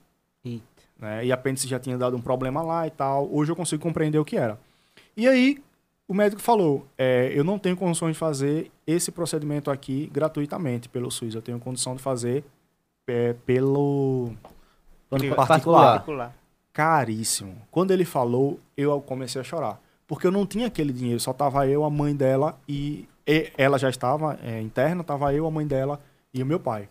Eita. 0.46 0.64
Né? 1.00 1.26
E 1.26 1.32
apêndice 1.32 1.68
já 1.68 1.80
tinha 1.80 1.98
dado 1.98 2.16
um 2.16 2.22
problema 2.22 2.62
lá 2.62 2.86
e 2.86 2.92
tal. 2.92 3.28
Hoje 3.32 3.52
eu 3.52 3.56
consigo 3.56 3.82
compreender 3.82 4.20
o 4.20 4.26
que 4.26 4.38
era. 4.38 4.60
E 5.16 5.28
aí, 5.28 5.62
o 6.08 6.14
médico 6.14 6.42
falou, 6.42 6.86
é, 6.98 7.32
eu 7.34 7.44
não 7.44 7.58
tenho 7.58 7.76
condições 7.76 8.14
de 8.14 8.20
fazer 8.20 8.72
esse 8.86 9.12
procedimento 9.12 9.72
aqui 9.72 10.10
gratuitamente 10.14 10.88
pelo 10.88 11.12
SUS. 11.12 11.36
Eu 11.36 11.42
tenho 11.42 11.60
condição 11.60 11.96
de 11.96 12.02
fazer 12.02 12.44
é, 13.08 13.34
pelo 13.46 14.32
Plano 15.10 15.36
particular. 15.36 15.48
particular. 15.48 15.94
Particular. 15.94 16.36
caríssimo. 16.72 17.56
Quando 17.72 17.92
ele 17.92 18.06
falou, 18.06 18.60
eu 18.76 19.02
comecei 19.02 19.42
a 19.42 19.44
chorar. 19.44 19.82
Porque 20.08 20.26
eu 20.26 20.32
não 20.32 20.46
tinha 20.46 20.68
aquele 20.68 20.94
dinheiro, 20.94 21.20
só 21.20 21.34
tava 21.34 21.68
eu, 21.68 21.84
a 21.84 21.90
mãe 21.90 22.16
dela 22.16 22.58
e, 22.68 23.08
e- 23.28 23.52
ela 23.58 23.78
já 23.78 23.90
estava 23.90 24.40
é, 24.42 24.62
interna, 24.62 25.04
tava 25.04 25.34
eu, 25.34 25.46
a 25.46 25.52
mãe 25.52 25.68
dela 25.68 26.00
e 26.34 26.42
o 26.42 26.46
meu 26.46 26.60
pai. 26.60 26.88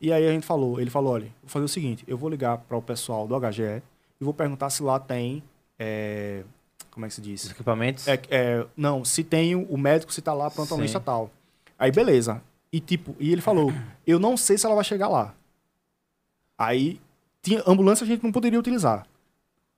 E 0.00 0.12
aí 0.12 0.26
a 0.26 0.32
gente 0.32 0.44
falou, 0.44 0.80
ele 0.80 0.90
falou, 0.90 1.12
olha, 1.14 1.26
vou 1.42 1.48
fazer 1.48 1.64
o 1.64 1.68
seguinte, 1.68 2.04
eu 2.06 2.18
vou 2.18 2.28
ligar 2.28 2.58
para 2.58 2.76
o 2.76 2.82
pessoal 2.82 3.26
do 3.26 3.38
HGE 3.38 3.82
e 4.20 4.24
vou 4.24 4.34
perguntar 4.34 4.68
se 4.70 4.82
lá 4.82 4.98
tem, 4.98 5.42
é, 5.78 6.42
como 6.90 7.06
é 7.06 7.08
que 7.08 7.14
se 7.14 7.20
diz? 7.20 7.44
Os 7.44 7.50
equipamentos. 7.50 8.06
É, 8.08 8.20
é, 8.30 8.66
não, 8.76 9.04
se 9.04 9.22
tem 9.22 9.54
o 9.54 9.76
médico, 9.78 10.12
se 10.12 10.20
tá 10.20 10.34
lá, 10.34 10.50
Sim. 10.50 11.00
tal. 11.04 11.30
Aí, 11.78 11.90
beleza. 11.92 12.42
E 12.72 12.80
tipo, 12.80 13.14
e 13.18 13.32
ele 13.32 13.40
falou, 13.40 13.72
eu 14.06 14.18
não 14.18 14.36
sei 14.36 14.58
se 14.58 14.66
ela 14.66 14.74
vai 14.74 14.84
chegar 14.84 15.08
lá. 15.08 15.34
Aí, 16.58 17.00
tinha, 17.42 17.62
ambulância 17.66 18.04
a 18.04 18.06
gente 18.06 18.24
não 18.24 18.32
poderia 18.32 18.58
utilizar. 18.58 19.06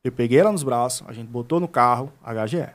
Eu 0.02 0.12
peguei 0.12 0.38
ela 0.38 0.52
nos 0.52 0.62
braços, 0.62 1.06
a 1.08 1.12
gente 1.12 1.28
botou 1.28 1.60
no 1.60 1.68
carro, 1.68 2.12
HGE. 2.22 2.68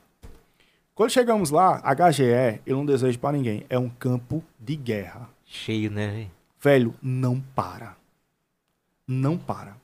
Quando 0.95 1.09
chegamos 1.09 1.49
lá, 1.49 1.81
HGE, 1.81 2.61
eu 2.67 2.77
não 2.77 2.85
desejo 2.85 3.17
pra 3.17 3.31
ninguém, 3.31 3.65
é 3.67 3.79
um 3.79 3.89
campo 3.89 4.43
de 4.59 4.75
guerra. 4.75 5.27
Cheio, 5.43 5.89
né, 5.89 6.07
velho? 6.07 6.31
Velho, 6.61 6.95
não 7.01 7.39
para. 7.55 7.95
Não 9.07 9.35
para. 9.35 9.75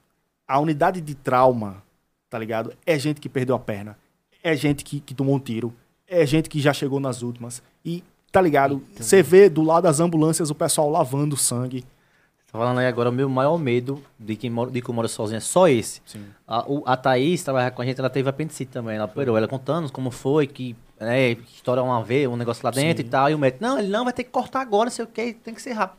A 0.47 0.59
unidade 0.59 1.01
de 1.01 1.15
trauma, 1.15 1.81
tá 2.29 2.37
ligado? 2.37 2.73
É 2.85 2.99
gente 2.99 3.19
que 3.19 3.27
perdeu 3.27 3.55
a 3.55 3.59
perna. 3.59 3.97
É 4.43 4.55
gente 4.55 4.83
que, 4.83 4.99
que 4.99 5.15
tomou 5.15 5.35
um 5.35 5.39
tiro. 5.39 5.73
É 6.07 6.25
gente 6.27 6.47
que 6.47 6.59
já 6.59 6.73
chegou 6.73 6.99
nas 6.99 7.23
últimas. 7.23 7.63
E, 7.83 8.03
tá 8.31 8.39
ligado? 8.39 8.83
Você 8.95 9.23
vê 9.23 9.49
do 9.49 9.63
lado 9.63 9.85
das 9.85 9.99
ambulâncias 9.99 10.51
o 10.51 10.55
pessoal 10.55 10.91
lavando 10.91 11.35
sangue. 11.35 11.81
Tá 12.51 12.57
falando 12.57 12.79
aí 12.79 12.87
agora, 12.87 13.09
o 13.09 13.13
meu 13.13 13.29
maior 13.29 13.57
medo 13.57 14.03
de 14.19 14.35
quem 14.35 14.49
mora, 14.49 14.69
de 14.69 14.79
que 14.79 14.89
eu 14.89 14.93
moro 14.93 15.07
sozinho 15.07 15.37
é 15.37 15.41
só 15.41 15.67
esse. 15.67 16.03
Sim. 16.05 16.25
A, 16.47 16.71
o, 16.71 16.83
a 16.85 16.95
Thaís 16.95 17.43
trabalha 17.43 17.71
com 17.71 17.81
a 17.81 17.85
gente, 17.85 17.99
ela 17.99 18.09
teve 18.11 18.29
apendicite 18.29 18.71
também. 18.71 18.95
Ela 18.95 19.05
operou, 19.05 19.35
ela 19.37 19.47
contando 19.47 19.91
como 19.91 20.11
foi, 20.11 20.45
que 20.45 20.75
né, 20.99 21.31
estoura 21.31 21.81
uma 21.81 22.03
vez, 22.03 22.27
um 22.27 22.35
negócio 22.35 22.61
lá 22.63 22.71
dentro 22.71 23.01
Sim. 23.03 23.07
e 23.07 23.11
tal. 23.11 23.29
E 23.29 23.35
o 23.35 23.39
médico, 23.39 23.63
não, 23.63 23.79
ele 23.79 23.87
não 23.87 24.03
vai 24.03 24.13
ter 24.13 24.23
que 24.23 24.29
cortar 24.31 24.61
agora, 24.61 24.85
não 24.85 24.91
sei 24.91 25.05
o 25.05 25.07
que, 25.07 25.33
tem 25.33 25.53
que 25.53 25.61
ser 25.61 25.71
rápido. 25.73 25.97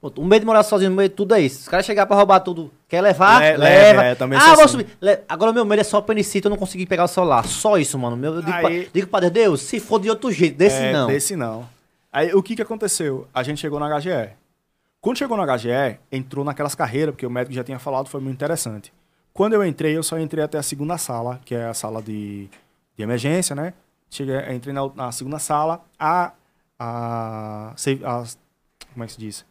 Pô, 0.00 0.10
o 0.16 0.24
medo 0.24 0.40
de 0.40 0.46
morar 0.46 0.62
sozinho, 0.62 0.90
o 0.90 0.94
medo 0.94 1.10
de 1.10 1.14
tudo 1.16 1.34
é 1.34 1.40
isso. 1.40 1.60
Os 1.60 1.68
caras 1.68 1.84
chegar 1.84 2.06
pra 2.06 2.16
roubar 2.16 2.40
tudo, 2.40 2.70
quer 2.88 3.02
levar? 3.02 3.42
Le- 3.42 3.56
leva. 3.58 4.02
é, 4.04 4.14
também 4.14 4.38
ah, 4.38 4.54
vou 4.54 4.64
assim. 4.64 4.78
subir. 4.78 4.86
Le- 4.98 5.20
Agora 5.28 5.50
o 5.50 5.54
meu 5.54 5.64
medo 5.66 5.80
é 5.80 5.84
só 5.84 5.98
apendicite, 5.98 6.46
eu 6.46 6.50
não 6.50 6.56
consegui 6.56 6.86
pegar 6.86 7.04
o 7.04 7.08
celular. 7.08 7.44
Só 7.46 7.76
isso, 7.76 7.98
mano. 7.98 8.16
Meu, 8.16 8.34
eu 8.36 8.40
digo, 8.40 8.56
Aí- 8.56 8.82
pra, 8.84 8.90
digo 8.94 9.06
pra 9.08 9.20
Deus, 9.20 9.32
Deus, 9.32 9.60
se 9.62 9.78
for 9.78 10.00
de 10.00 10.08
outro 10.08 10.32
jeito, 10.32 10.56
desse 10.56 10.76
É, 10.76 10.92
não. 10.92 11.06
Desse 11.06 11.36
não. 11.36 11.68
Aí 12.10 12.32
o 12.34 12.42
que 12.42 12.56
que 12.56 12.62
aconteceu? 12.62 13.28
A 13.34 13.42
gente 13.42 13.60
chegou 13.60 13.78
no 13.78 13.86
HGE. 13.86 14.30
Quando 15.02 15.18
chegou 15.18 15.36
no 15.36 15.44
HGE, 15.44 15.98
entrou 16.10 16.44
naquelas 16.46 16.74
carreiras, 16.74 17.14
porque 17.14 17.26
o 17.26 17.30
médico 17.30 17.54
já 17.54 17.62
tinha 17.62 17.78
falado, 17.78 18.08
foi 18.08 18.20
muito 18.22 18.34
interessante. 18.36 18.92
Quando 19.34 19.52
eu 19.52 19.64
entrei, 19.64 19.96
eu 19.96 20.02
só 20.02 20.18
entrei 20.18 20.42
até 20.42 20.56
a 20.58 20.62
segunda 20.62 20.96
sala, 20.98 21.40
que 21.44 21.54
é 21.54 21.66
a 21.66 21.74
sala 21.74 22.02
de, 22.02 22.48
de 22.96 23.02
emergência, 23.02 23.54
né? 23.54 23.72
Cheguei, 24.10 24.36
entrei 24.52 24.74
na, 24.74 24.88
na 24.94 25.12
segunda 25.12 25.38
sala. 25.38 25.84
A, 25.98 26.32
a, 26.78 27.72
a- 27.74 28.24
Como 28.92 29.04
é 29.04 29.06
que 29.06 29.12
se 29.12 29.18
diz? 29.18 29.44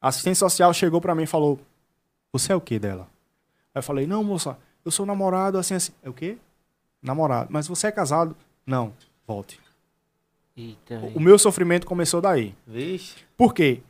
A 0.00 0.08
assistente 0.08 0.36
social 0.38 0.72
chegou 0.74 1.00
pra 1.00 1.14
mim 1.14 1.22
e 1.22 1.26
falou: 1.26 1.58
Você 2.32 2.52
é 2.52 2.56
o 2.56 2.60
que 2.60 2.78
dela? 2.78 3.06
Aí 3.74 3.78
eu 3.78 3.82
falei: 3.82 4.06
Não, 4.06 4.22
moça, 4.24 4.58
eu 4.84 4.90
sou 4.90 5.06
namorado 5.06 5.58
assim, 5.58 5.74
assim. 5.74 5.92
É 6.02 6.08
o 6.08 6.12
quê? 6.12 6.36
Namorado. 7.02 7.48
Mas 7.52 7.68
você 7.68 7.86
é 7.86 7.92
casado? 7.92 8.36
Não, 8.66 8.92
volte. 9.26 9.60
Eita, 10.56 11.00
O 11.14 11.20
meu 11.20 11.38
sofrimento 11.38 11.86
começou 11.86 12.20
daí. 12.20 12.54
Vixe. 12.66 13.16
Por 13.36 13.52
quê? 13.54 13.80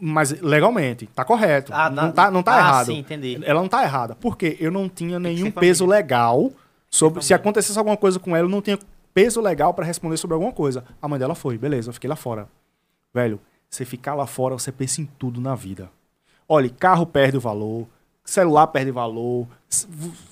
Mas 0.00 0.32
legalmente, 0.40 1.06
tá 1.06 1.24
correto. 1.24 1.72
Ah, 1.74 1.88
não 1.88 2.04
na- 2.06 2.12
tá, 2.12 2.30
não 2.30 2.42
tá 2.42 2.54
ah, 2.54 2.58
errado. 2.58 2.86
sim, 2.86 2.98
entendi. 2.98 3.40
Ela 3.44 3.60
não 3.60 3.68
tá 3.68 3.82
errada. 3.82 4.14
Porque 4.16 4.56
eu 4.60 4.70
não 4.70 4.88
tinha 4.88 5.18
nenhum 5.18 5.50
peso 5.50 5.86
legal 5.86 6.50
sobre. 6.90 7.22
Se 7.22 7.32
acontecesse 7.32 7.78
alguma 7.78 7.96
coisa 7.96 8.18
com 8.18 8.34
ela, 8.36 8.46
eu 8.46 8.50
não 8.50 8.60
tinha 8.60 8.78
peso 9.14 9.40
legal 9.40 9.74
pra 9.74 9.84
responder 9.84 10.16
sobre 10.16 10.34
alguma 10.34 10.52
coisa. 10.52 10.84
A 11.00 11.08
mãe 11.08 11.18
dela 11.18 11.34
foi, 11.34 11.58
beleza, 11.58 11.90
eu 11.90 11.94
fiquei 11.94 12.08
lá 12.08 12.16
fora. 12.16 12.48
Velho, 13.12 13.40
você 13.68 13.84
ficar 13.84 14.14
lá 14.14 14.26
fora, 14.26 14.54
você 14.54 14.70
pensa 14.70 15.00
em 15.00 15.06
tudo 15.06 15.40
na 15.40 15.54
vida. 15.54 15.90
Olha, 16.48 16.68
carro 16.68 17.06
perde 17.06 17.36
o 17.36 17.40
valor, 17.40 17.86
celular 18.24 18.66
perde 18.66 18.90
valor. 18.90 19.46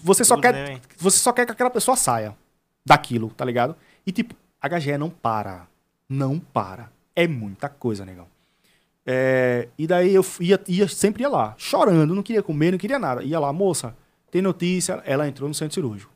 Você 0.02 0.24
só 0.24 0.38
quer. 0.38 0.80
você 0.98 1.18
só 1.18 1.32
quer 1.32 1.46
que 1.46 1.52
aquela 1.52 1.70
pessoa 1.70 1.96
saia 1.96 2.36
daquilo, 2.84 3.30
tá 3.30 3.44
ligado? 3.44 3.76
E 4.06 4.12
tipo, 4.12 4.34
a 4.60 4.68
HGE 4.68 4.98
não 4.98 5.10
para. 5.10 5.66
Não 6.08 6.38
para. 6.38 6.90
É 7.14 7.26
muita 7.26 7.68
coisa, 7.68 8.04
negão. 8.04 8.26
É, 9.06 9.68
e 9.78 9.86
daí 9.86 10.14
eu 10.14 10.24
ia, 10.40 10.60
ia, 10.68 10.86
sempre 10.86 11.22
ia 11.22 11.28
lá, 11.28 11.54
chorando, 11.56 12.14
não 12.14 12.22
queria 12.22 12.42
comer, 12.42 12.72
não 12.72 12.78
queria 12.78 12.98
nada. 12.98 13.22
Ia 13.22 13.40
lá, 13.40 13.52
moça, 13.52 13.96
tem 14.30 14.42
notícia, 14.42 15.02
ela 15.04 15.26
entrou 15.26 15.48
no 15.48 15.54
centro 15.54 15.74
cirúrgico. 15.74 16.12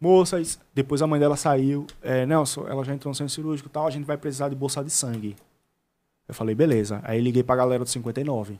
Moças, 0.00 0.58
depois 0.74 1.02
a 1.02 1.06
mãe 1.06 1.18
dela 1.18 1.36
saiu, 1.36 1.86
é, 2.02 2.24
Nelson, 2.24 2.66
ela 2.68 2.84
já 2.84 2.94
entrou 2.94 3.10
no 3.10 3.14
centro 3.14 3.32
cirúrgico 3.34 3.68
e 3.68 3.72
tal, 3.72 3.86
a 3.86 3.90
gente 3.90 4.04
vai 4.04 4.16
precisar 4.16 4.48
de 4.48 4.54
bolsa 4.54 4.82
de 4.84 4.90
sangue. 4.90 5.34
Eu 6.28 6.34
falei, 6.34 6.54
beleza. 6.54 7.00
Aí 7.04 7.20
liguei 7.20 7.42
pra 7.42 7.56
galera 7.56 7.82
do 7.82 7.90
59, 7.90 8.54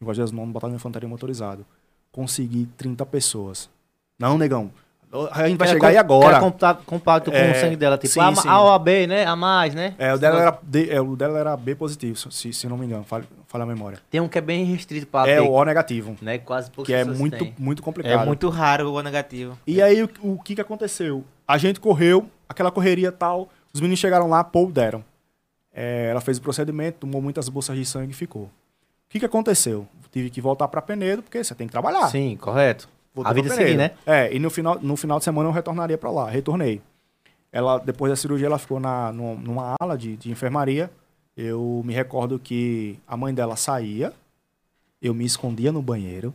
em 0.00 0.04
Voz 0.04 0.18
das 0.18 0.30
Mãos, 0.32 0.50
Batalhão 0.50 0.74
de 0.74 0.80
Infantaria 0.80 1.08
Motorizado. 1.08 1.64
Consegui 2.12 2.68
30 2.76 3.06
pessoas. 3.06 3.70
Não, 4.18 4.36
negão, 4.36 4.70
a 5.30 5.46
gente 5.48 5.56
vai 5.56 5.68
chegar 5.68 5.88
aí 5.88 5.96
agora. 5.96 6.36
Era 6.36 6.40
compacto, 6.40 7.30
com 7.30 7.36
É, 7.36 7.52
o 7.52 7.60
sangue 7.60 7.76
dela, 7.76 7.96
tipo 7.96 8.12
sim, 8.12 8.20
a, 8.20 8.34
sim. 8.34 8.48
a 8.48 8.60
ou 8.60 8.72
a 8.72 8.78
B, 8.78 9.06
né? 9.06 9.24
A 9.24 9.36
mais, 9.36 9.74
né? 9.74 9.94
É, 9.98 10.12
o 10.12 10.18
dela 10.18 10.40
era, 10.40 10.58
D- 10.62 10.90
é, 10.90 11.00
o 11.00 11.14
dela 11.16 11.38
era 11.38 11.56
B 11.56 11.74
positivo, 11.74 12.16
se, 12.30 12.52
se 12.52 12.66
não 12.68 12.76
me 12.76 12.84
engano, 12.86 13.04
falha, 13.56 13.64
a 13.64 13.66
memória. 13.66 13.98
Tem 14.10 14.20
um 14.20 14.28
que 14.28 14.38
é 14.38 14.40
bem 14.40 14.64
restrito 14.64 15.06
pra 15.06 15.28
É 15.28 15.36
ter, 15.36 15.40
o 15.40 15.50
O 15.50 15.64
negativo, 15.64 16.16
né? 16.20 16.38
Quase 16.38 16.70
poucas 16.70 16.86
que 16.86 16.94
é 16.94 17.04
muito, 17.04 17.38
têm. 17.38 17.54
muito 17.58 17.82
complicado. 17.82 18.22
É 18.22 18.24
muito 18.24 18.48
raro 18.48 18.92
o 18.92 19.02
negativo. 19.02 19.58
E 19.66 19.80
aí, 19.82 20.02
o, 20.02 20.10
o 20.22 20.38
que 20.42 20.54
que 20.54 20.60
aconteceu? 20.60 21.24
A 21.46 21.58
gente 21.58 21.80
correu, 21.80 22.28
aquela 22.48 22.70
correria 22.70 23.10
tal, 23.10 23.48
os 23.72 23.80
meninos 23.80 24.00
chegaram 24.00 24.28
lá, 24.28 24.42
pô, 24.44 24.66
deram. 24.66 25.04
É, 25.72 26.08
ela 26.10 26.20
fez 26.20 26.38
o 26.38 26.42
procedimento, 26.42 26.98
tomou 27.00 27.20
muitas 27.20 27.48
bolsas 27.48 27.76
de 27.76 27.84
sangue 27.84 28.12
e 28.12 28.14
ficou. 28.14 28.44
O 28.44 28.50
que 29.08 29.18
que 29.20 29.26
aconteceu? 29.26 29.86
Tive 30.10 30.30
que 30.30 30.40
voltar 30.40 30.66
pra 30.68 30.80
Penedo, 30.80 31.22
porque 31.22 31.44
você 31.44 31.54
tem 31.54 31.66
que 31.66 31.72
trabalhar. 31.72 32.08
Sim, 32.08 32.36
correto. 32.40 32.88
Voltei 33.14 33.30
A 33.30 33.34
vida 33.34 33.48
pra 33.48 33.56
seguir, 33.56 33.76
né? 33.76 33.90
É, 34.06 34.34
e 34.34 34.38
no 34.38 34.48
final, 34.50 34.78
no 34.80 34.96
final 34.96 35.18
de 35.18 35.24
semana 35.24 35.48
eu 35.48 35.52
retornaria 35.52 35.98
pra 35.98 36.10
lá. 36.10 36.28
Retornei. 36.28 36.80
Ela, 37.52 37.78
depois 37.78 38.10
da 38.10 38.16
cirurgia, 38.16 38.46
ela 38.46 38.58
ficou 38.58 38.80
na, 38.80 39.12
numa, 39.12 39.34
numa 39.34 39.74
ala 39.80 39.96
de, 39.96 40.16
de 40.16 40.30
enfermaria. 40.30 40.90
Eu 41.36 41.82
me 41.84 41.92
recordo 41.92 42.38
que 42.38 42.98
a 43.06 43.16
mãe 43.16 43.34
dela 43.34 43.56
saía, 43.56 44.12
eu 45.02 45.12
me 45.12 45.24
escondia 45.24 45.70
no 45.70 45.82
banheiro. 45.82 46.32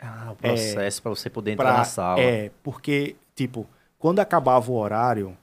Ah, 0.00 0.30
o 0.32 0.36
processo 0.36 1.00
pra 1.00 1.10
você 1.10 1.30
poder 1.30 1.52
entrar 1.52 1.68
Pra, 1.68 1.78
na 1.78 1.84
sala. 1.84 2.20
É, 2.20 2.50
porque, 2.62 3.14
tipo, 3.36 3.66
quando 3.98 4.18
acabava 4.18 4.68
o 4.70 4.74
horário, 4.74 5.36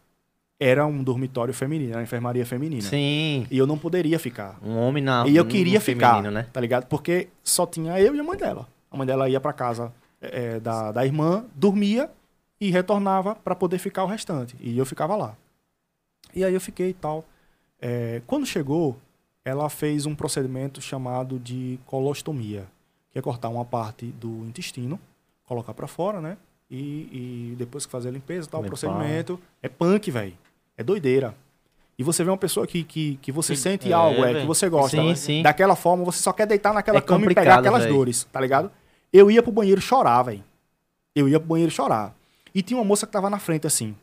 era 0.60 0.86
um 0.86 1.02
dormitório 1.02 1.54
feminino, 1.54 1.92
era 1.92 2.00
uma 2.00 2.04
enfermaria 2.04 2.46
feminina. 2.46 2.82
Sim. 2.82 3.48
E 3.50 3.58
eu 3.58 3.66
não 3.66 3.78
poderia 3.78 4.20
ficar. 4.20 4.60
Um 4.62 4.78
homem 4.78 5.02
na. 5.02 5.26
e 5.26 5.38
eu 5.38 5.46
um 5.46 5.48
queria 5.48 5.80
ficar, 5.80 6.16
feminino, 6.16 6.32
né? 6.32 6.46
tá 6.52 6.60
ligado? 6.60 6.86
Porque 6.88 7.30
só 7.42 7.66
tinha 7.66 7.98
eu 8.02 8.14
e 8.14 8.20
a 8.20 8.24
mãe 8.24 8.38
dela. 8.38 8.68
A 8.92 8.98
mãe 8.98 9.08
dela 9.08 9.30
ia 9.30 9.40
pra 9.40 9.54
casa 9.54 9.94
é, 10.20 10.60
da, 10.60 10.92
da 10.92 11.06
irmã, 11.06 11.46
dormia 11.56 12.10
e 12.60 12.70
retornava 12.70 13.36
pra 13.36 13.56
poder 13.56 13.78
ficar 13.78 14.04
o 14.04 14.08
restante. 14.08 14.58
E 14.60 14.78
eu 14.78 14.86
ficava 14.86 15.16
lá. 15.16 15.38
E 16.36 16.44
aí 16.44 16.54
eu 16.54 16.60
fiquei 16.60 16.90
e 16.90 16.94
tal. 16.94 17.24
É, 17.82 18.22
quando 18.28 18.46
chegou, 18.46 18.98
ela 19.44 19.70
fez 19.70 20.06
um 20.06 20.16
procedimento 20.16 20.82
chamado 20.82 21.40
de 21.40 21.80
colostomia, 21.86 22.66
que 23.12 23.18
é 23.20 23.22
cortar 23.22 23.50
uma 23.50 23.66
parte 23.66 24.06
do 24.08 24.46
intestino, 24.46 25.00
colocar 25.46 25.74
pra 25.74 25.88
fora, 25.88 26.22
né? 26.22 26.38
E, 26.70 27.52
e 27.52 27.56
depois 27.58 27.86
que 27.86 27.92
fazer 27.92 28.10
a 28.10 28.12
limpeza 28.12 28.48
e 28.48 28.52
tal, 28.52 28.62
o 28.62 28.66
procedimento. 28.66 29.40
É 29.62 29.68
punk, 29.68 30.12
velho. 30.12 30.38
É 30.78 30.84
doideira. 30.84 31.34
E 31.98 32.04
você 32.04 32.24
vê 32.24 32.30
uma 32.30 32.38
pessoa 32.38 32.66
que, 32.66 32.84
que, 32.84 33.18
que 33.22 33.32
você 33.32 33.56
Sim, 33.56 33.62
sente 33.64 33.90
é, 33.92 33.94
algo, 33.94 34.24
é, 34.24 34.28
que 34.28 34.34
velho. 34.36 34.48
você 34.48 34.70
gosta. 34.70 34.96
Sim, 34.96 35.10
né? 35.10 35.16
sim. 35.16 35.42
Daquela 35.42 35.76
forma, 35.76 36.04
você 36.06 36.22
só 36.22 36.32
quer 36.32 36.46
deitar 36.46 36.74
naquela 36.74 37.00
É 37.00 37.02
cama 37.02 37.30
e 37.30 37.36
pegar 37.36 37.60
aquelas 37.60 37.84
velho. 37.84 37.96
dores, 37.96 38.26
tá 38.32 38.40
ligado? 38.40 38.72
Eu 39.12 39.30
ia 39.30 39.42
pro 39.44 39.52
banheiro 39.52 39.82
chorar, 39.82 40.24
velho. 40.24 40.44
Eu 41.16 41.28
ia 41.28 41.40
pro 41.40 41.50
banheiro 41.50 41.72
chorar. 41.72 42.16
E 42.54 42.62
tinha 42.62 42.78
uma 42.78 42.86
moça 42.86 43.06
que 43.06 43.12
tava 43.12 43.30
na 43.30 43.40
frente, 43.40 43.68
assim. 43.68 43.96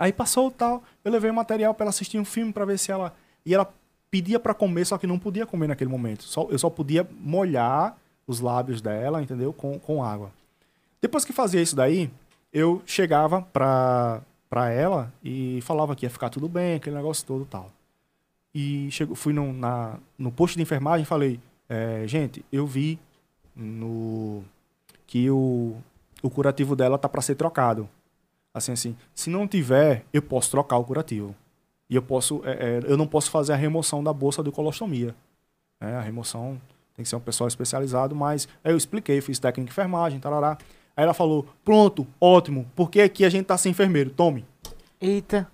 Aí 0.00 0.14
passou 0.14 0.46
o 0.46 0.50
tal, 0.50 0.82
eu 1.04 1.12
levei 1.12 1.30
o 1.30 1.34
material 1.34 1.74
pra 1.74 1.84
ela 1.84 1.90
assistir 1.90 2.18
um 2.18 2.24
filme 2.24 2.54
pra 2.54 2.64
ver 2.64 2.78
se 2.78 2.90
ela. 2.90 3.14
E 3.44 3.52
ela 3.54 3.70
pedia 4.10 4.40
pra 4.40 4.54
comer, 4.54 4.86
só 4.86 4.96
que 4.96 5.06
não 5.06 5.18
podia 5.18 5.44
comer 5.44 5.66
naquele 5.66 5.90
momento. 5.90 6.24
Só, 6.24 6.48
eu 6.50 6.58
só 6.58 6.70
podia 6.70 7.06
molhar 7.20 7.94
os 8.26 8.40
lábios 8.40 8.80
dela, 8.80 9.22
entendeu? 9.22 9.52
Com, 9.52 9.78
com 9.78 10.02
água. 10.02 10.30
Depois 11.02 11.22
que 11.22 11.34
fazia 11.34 11.60
isso 11.60 11.76
daí, 11.76 12.10
eu 12.50 12.82
chegava 12.86 13.42
pra, 13.42 14.22
pra 14.48 14.70
ela 14.70 15.12
e 15.22 15.60
falava 15.60 15.94
que 15.94 16.06
ia 16.06 16.10
ficar 16.10 16.30
tudo 16.30 16.48
bem, 16.48 16.76
aquele 16.76 16.96
negócio 16.96 17.26
todo 17.26 17.44
tal. 17.44 17.70
E 18.54 18.90
chego, 18.90 19.14
fui 19.14 19.34
no, 19.34 19.52
na, 19.52 19.98
no 20.18 20.32
posto 20.32 20.56
de 20.56 20.62
enfermagem 20.62 21.02
e 21.02 21.06
falei, 21.06 21.38
é, 21.68 22.04
gente, 22.06 22.42
eu 22.50 22.66
vi 22.66 22.98
no 23.54 24.42
que 25.06 25.30
o, 25.30 25.76
o 26.22 26.30
curativo 26.30 26.74
dela 26.74 26.96
tá 26.96 27.08
para 27.08 27.20
ser 27.20 27.34
trocado. 27.34 27.86
Assim, 28.52 28.72
assim, 28.72 28.96
se 29.14 29.30
não 29.30 29.46
tiver, 29.46 30.04
eu 30.12 30.20
posso 30.22 30.50
trocar 30.50 30.76
o 30.78 30.84
curativo. 30.84 31.34
E 31.88 31.94
eu 31.94 32.02
posso, 32.02 32.40
é, 32.44 32.50
é, 32.52 32.80
eu 32.86 32.96
não 32.96 33.06
posso 33.06 33.30
fazer 33.30 33.52
a 33.52 33.56
remoção 33.56 34.02
da 34.02 34.12
bolsa 34.12 34.42
de 34.42 34.50
colostomia. 34.50 35.14
né? 35.80 35.96
a 35.96 36.00
remoção 36.00 36.60
tem 36.94 37.02
que 37.02 37.08
ser 37.08 37.16
um 37.16 37.20
pessoal 37.20 37.48
especializado, 37.48 38.14
mas 38.14 38.48
aí 38.62 38.72
eu 38.72 38.76
expliquei, 38.76 39.20
fiz 39.20 39.38
técnica 39.38 39.66
de 39.68 39.72
enfermagem, 39.72 40.18
tarará. 40.20 40.58
Aí 40.96 41.04
ela 41.04 41.14
falou, 41.14 41.46
pronto, 41.64 42.06
ótimo, 42.20 42.66
porque 42.76 43.00
aqui 43.00 43.24
a 43.24 43.28
gente 43.30 43.46
tá 43.46 43.56
sem 43.56 43.70
enfermeiro, 43.70 44.10
tome 44.10 44.44
Eita. 45.00 45.48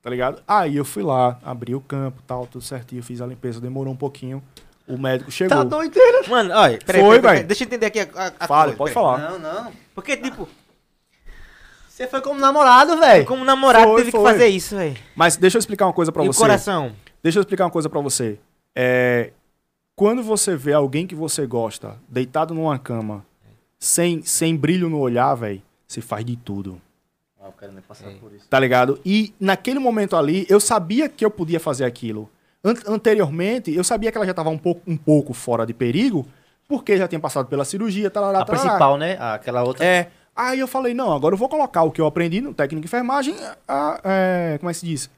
tá 0.00 0.08
ligado? 0.08 0.42
Aí 0.46 0.76
eu 0.76 0.84
fui 0.84 1.02
lá, 1.02 1.38
abri 1.42 1.74
o 1.74 1.80
campo, 1.80 2.22
tal, 2.26 2.46
tudo 2.46 2.62
certinho, 2.64 3.02
fiz 3.02 3.20
a 3.20 3.26
limpeza, 3.26 3.60
demorou 3.60 3.92
um 3.92 3.96
pouquinho. 3.96 4.42
O 4.86 4.96
médico 4.96 5.30
chegou. 5.30 5.54
Tá 5.56 5.64
doideira. 5.64 6.26
Mano, 6.28 6.54
olha, 6.54 6.78
peraí, 6.78 7.02
Foi, 7.02 7.10
peraí, 7.16 7.20
peraí, 7.20 7.36
velho. 7.36 7.46
deixa 7.48 7.64
eu 7.64 7.66
entender 7.66 7.86
aqui 7.86 8.00
a, 8.00 8.08
a, 8.14 8.32
a 8.40 8.46
Fale, 8.46 8.74
coisa, 8.74 8.94
pode 8.94 8.94
peraí. 8.94 8.94
falar. 8.94 9.30
Não, 9.32 9.64
não. 9.64 9.72
Porque, 9.94 10.16
tipo, 10.16 10.48
Você 11.98 12.06
foi 12.06 12.20
como 12.20 12.38
namorado, 12.38 12.96
velho. 12.96 13.26
como 13.26 13.44
namorado 13.44 13.84
Foi, 13.86 13.96
teve 13.96 14.10
foi. 14.12 14.20
que 14.20 14.26
fazer 14.26 14.46
isso, 14.46 14.76
velho. 14.76 14.96
Mas 15.16 15.36
deixa 15.36 15.56
eu 15.56 15.58
explicar 15.58 15.84
uma 15.86 15.92
coisa 15.92 16.12
pra 16.12 16.24
E 16.24 16.28
o 16.28 16.32
você. 16.32 16.38
coração? 16.38 16.92
Deixa 17.20 17.38
eu 17.38 17.40
explicar 17.40 17.64
uma 17.64 17.70
coisa 17.72 17.88
pra 17.88 18.00
você. 18.00 18.38
É, 18.72 19.32
quando 19.96 20.22
você 20.22 20.54
vê 20.54 20.72
alguém 20.72 21.08
que 21.08 21.14
você 21.16 21.44
gosta 21.44 21.96
deitado 22.08 22.54
numa 22.54 22.78
cama, 22.78 23.26
sem, 23.80 24.22
sem 24.22 24.54
brilho 24.56 24.88
no 24.88 25.00
olhar, 25.00 25.34
velho, 25.34 25.60
você 25.88 26.00
faz 26.00 26.24
de 26.24 26.36
tudo. 26.36 26.80
Ah, 27.42 27.46
eu 27.46 27.52
quero 27.58 27.72
nem 27.72 27.82
passar 27.82 28.08
É. 28.08 28.14
por 28.14 28.32
isso. 28.32 28.46
Tá 28.48 28.60
ligado? 28.60 29.00
E 29.04 29.34
naquele 29.40 29.80
momento 29.80 30.14
ali, 30.14 30.46
eu 30.48 30.60
sabia 30.60 31.08
que 31.08 31.24
eu 31.24 31.30
podia 31.32 31.58
fazer 31.58 31.84
aquilo. 31.84 32.30
An- 32.62 32.74
anteriormente, 32.86 33.74
eu 33.74 33.82
sabia 33.82 34.12
que 34.12 34.18
ela 34.18 34.26
já 34.26 34.34
tava 34.34 34.50
um 34.50 34.58
pouco, 34.58 34.82
um 34.86 34.96
pouco 34.96 35.32
fora 35.34 35.66
de 35.66 35.74
perigo, 35.74 36.24
porque 36.68 36.96
já 36.96 37.08
tinha 37.08 37.18
passado 37.20 37.46
pela 37.48 37.64
cirurgia, 37.64 38.08
tarará, 38.08 38.40
A 38.42 38.44
tarará. 38.44 38.62
principal, 38.64 38.96
né? 38.96 39.16
Aquela 39.18 39.64
outra. 39.64 39.84
É. 39.84 40.10
Aí 40.40 40.60
eu 40.60 40.68
falei, 40.68 40.94
não, 40.94 41.12
agora 41.12 41.34
eu 41.34 41.38
vou 41.38 41.48
colocar 41.48 41.82
o 41.82 41.90
que 41.90 42.00
eu 42.00 42.06
aprendi 42.06 42.40
no 42.40 42.54
técnico 42.54 42.82
de 42.82 42.86
enfermagem, 42.86 43.34
a- 43.66 44.00
é, 44.04 44.56
como 44.60 44.70
é 44.70 44.72
que 44.72 44.78
se 44.78 44.86
diz? 44.86 45.10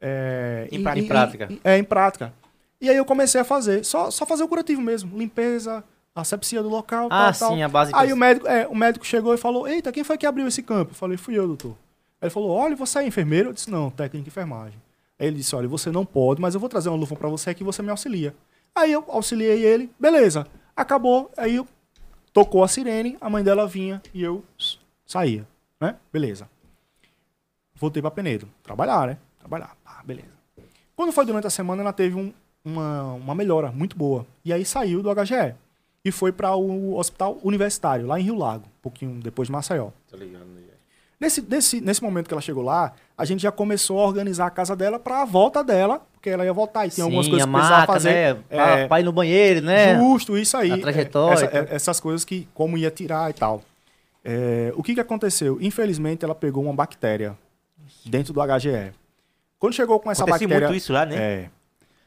É, 0.00 0.66
Em 0.72 0.82
pra- 0.82 0.96
em 0.98 1.06
prática. 1.06 1.48
é, 1.62 1.76
em 1.76 1.84
prática. 1.84 2.32
E 2.80 2.88
aí 2.88 2.96
eu 2.96 3.04
comecei 3.04 3.38
a 3.38 3.44
fazer, 3.44 3.84
só, 3.84 4.10
só 4.10 4.24
fazer 4.24 4.42
o 4.42 4.48
curativo 4.48 4.80
mesmo, 4.80 5.16
limpeza, 5.18 5.84
asepsia 6.14 6.62
do 6.62 6.70
local, 6.70 7.08
Ah, 7.10 7.30
tal, 7.30 7.48
tal. 7.48 7.52
sim, 7.54 7.62
a 7.62 7.68
base 7.68 7.92
Aí 7.94 8.12
o 8.14 8.16
médico, 8.16 8.48
é, 8.48 8.66
o 8.66 8.74
médico 8.74 9.04
chegou 9.06 9.34
e 9.34 9.36
falou, 9.36 9.68
eita, 9.68 9.92
quem 9.92 10.02
foi 10.04 10.16
que 10.16 10.24
abriu 10.26 10.48
esse 10.48 10.62
campo? 10.62 10.92
Eu 10.92 10.94
falei, 10.96 11.18
fui 11.18 11.38
eu, 11.38 11.46
doutor. 11.46 11.76
Ele 12.20 12.30
falou, 12.30 12.50
olha, 12.50 12.74
você 12.74 13.00
é 13.00 13.06
enfermeiro? 13.06 13.50
Eu 13.50 13.52
disse, 13.52 13.70
não, 13.70 13.90
técnico 13.90 14.24
de 14.24 14.30
enfermagem. 14.30 14.80
Aí 15.18 15.26
ele 15.26 15.36
disse, 15.36 15.54
olha, 15.54 15.68
você 15.68 15.90
não 15.90 16.04
pode, 16.06 16.40
mas 16.40 16.54
eu 16.54 16.60
vou 16.60 16.68
trazer 16.68 16.88
uma 16.88 16.96
luva 16.98 17.14
pra 17.14 17.28
você 17.28 17.52
que 17.54 17.62
você 17.62 17.82
me 17.82 17.90
auxilia. 17.90 18.34
Aí 18.74 18.90
eu 18.90 19.04
auxiliei 19.08 19.62
ele, 19.64 19.90
beleza. 20.00 20.46
Acabou, 20.74 21.30
aí 21.36 21.56
eu 21.56 21.68
tocou 22.32 22.62
a 22.64 22.68
sirene, 22.68 23.16
a 23.20 23.28
mãe 23.30 23.42
dela 23.44 23.66
vinha 23.66 24.00
e 24.14 24.22
eu 24.22 24.44
saía, 25.06 25.46
né? 25.80 25.96
Beleza. 26.12 26.48
Voltei 27.74 28.00
pra 28.00 28.10
Penedo, 28.10 28.48
trabalhar, 28.62 29.06
né? 29.08 29.18
Trabalhar, 29.38 29.76
ah, 29.84 30.02
beleza. 30.04 30.28
Quando 30.94 31.12
foi 31.12 31.24
durante 31.26 31.46
a 31.46 31.50
semana, 31.50 31.82
ela 31.82 31.92
teve 31.92 32.14
um- 32.16 32.32
uma, 32.64 33.14
uma 33.14 33.34
melhora 33.34 33.72
muito 33.72 33.96
boa. 33.96 34.24
E 34.44 34.52
aí 34.52 34.64
saiu 34.64 35.02
do 35.02 35.10
HGE 35.10 35.54
e 36.04 36.12
foi 36.12 36.30
para 36.30 36.54
o 36.54 36.96
hospital 36.96 37.38
universitário, 37.42 38.06
lá 38.06 38.20
em 38.20 38.22
Rio 38.24 38.36
Lago, 38.36 38.66
um 38.66 38.80
pouquinho 38.82 39.20
depois 39.20 39.48
de 39.48 39.52
Maceió. 39.52 39.90
Tô 40.08 40.16
ligado. 40.16 40.52
Nesse, 41.18 41.40
nesse, 41.40 41.80
nesse 41.80 42.02
momento 42.02 42.26
que 42.26 42.34
ela 42.34 42.40
chegou 42.40 42.64
lá, 42.64 42.92
a 43.16 43.24
gente 43.24 43.40
já 43.42 43.52
começou 43.52 44.00
a 44.00 44.04
organizar 44.06 44.46
a 44.46 44.50
casa 44.50 44.74
dela 44.74 44.98
para 44.98 45.22
a 45.22 45.24
volta 45.24 45.62
dela, 45.62 46.04
porque 46.22 46.30
ela 46.30 46.44
ia 46.44 46.52
voltar 46.52 46.86
e 46.86 46.90
tinha 46.90 47.02
algumas 47.04 47.26
coisas 47.26 47.44
que 47.44 47.52
precisava 47.52 47.84
fazer. 47.86 48.34
né? 48.36 48.42
É, 48.48 48.86
pra 48.86 49.00
ir 49.00 49.02
no 49.02 49.10
banheiro, 49.12 49.60
né? 49.60 49.98
Justo, 49.98 50.38
isso 50.38 50.56
aí. 50.56 50.70
A 50.70 50.78
trajetória, 50.78 51.34
Essa- 51.46 51.58
é- 51.58 51.66
essas 51.74 51.98
coisas 51.98 52.24
que, 52.24 52.46
como 52.54 52.78
ia 52.78 52.92
tirar 52.92 53.28
e 53.28 53.32
tal. 53.32 53.60
É, 54.24 54.72
o 54.76 54.84
que, 54.84 54.94
que 54.94 55.00
aconteceu? 55.00 55.58
Infelizmente, 55.60 56.24
ela 56.24 56.34
pegou 56.34 56.62
uma 56.62 56.72
bactéria 56.72 57.36
dentro 58.04 58.32
do 58.32 58.40
HGE. 58.40 58.92
Quando 59.58 59.72
chegou 59.74 59.98
com 59.98 60.12
essa 60.12 60.22
Acontece 60.22 60.44
bactéria. 60.46 60.68
muito 60.68 60.78
isso 60.78 60.92
lá, 60.92 61.04
né? 61.04 61.16
É. 61.16 61.48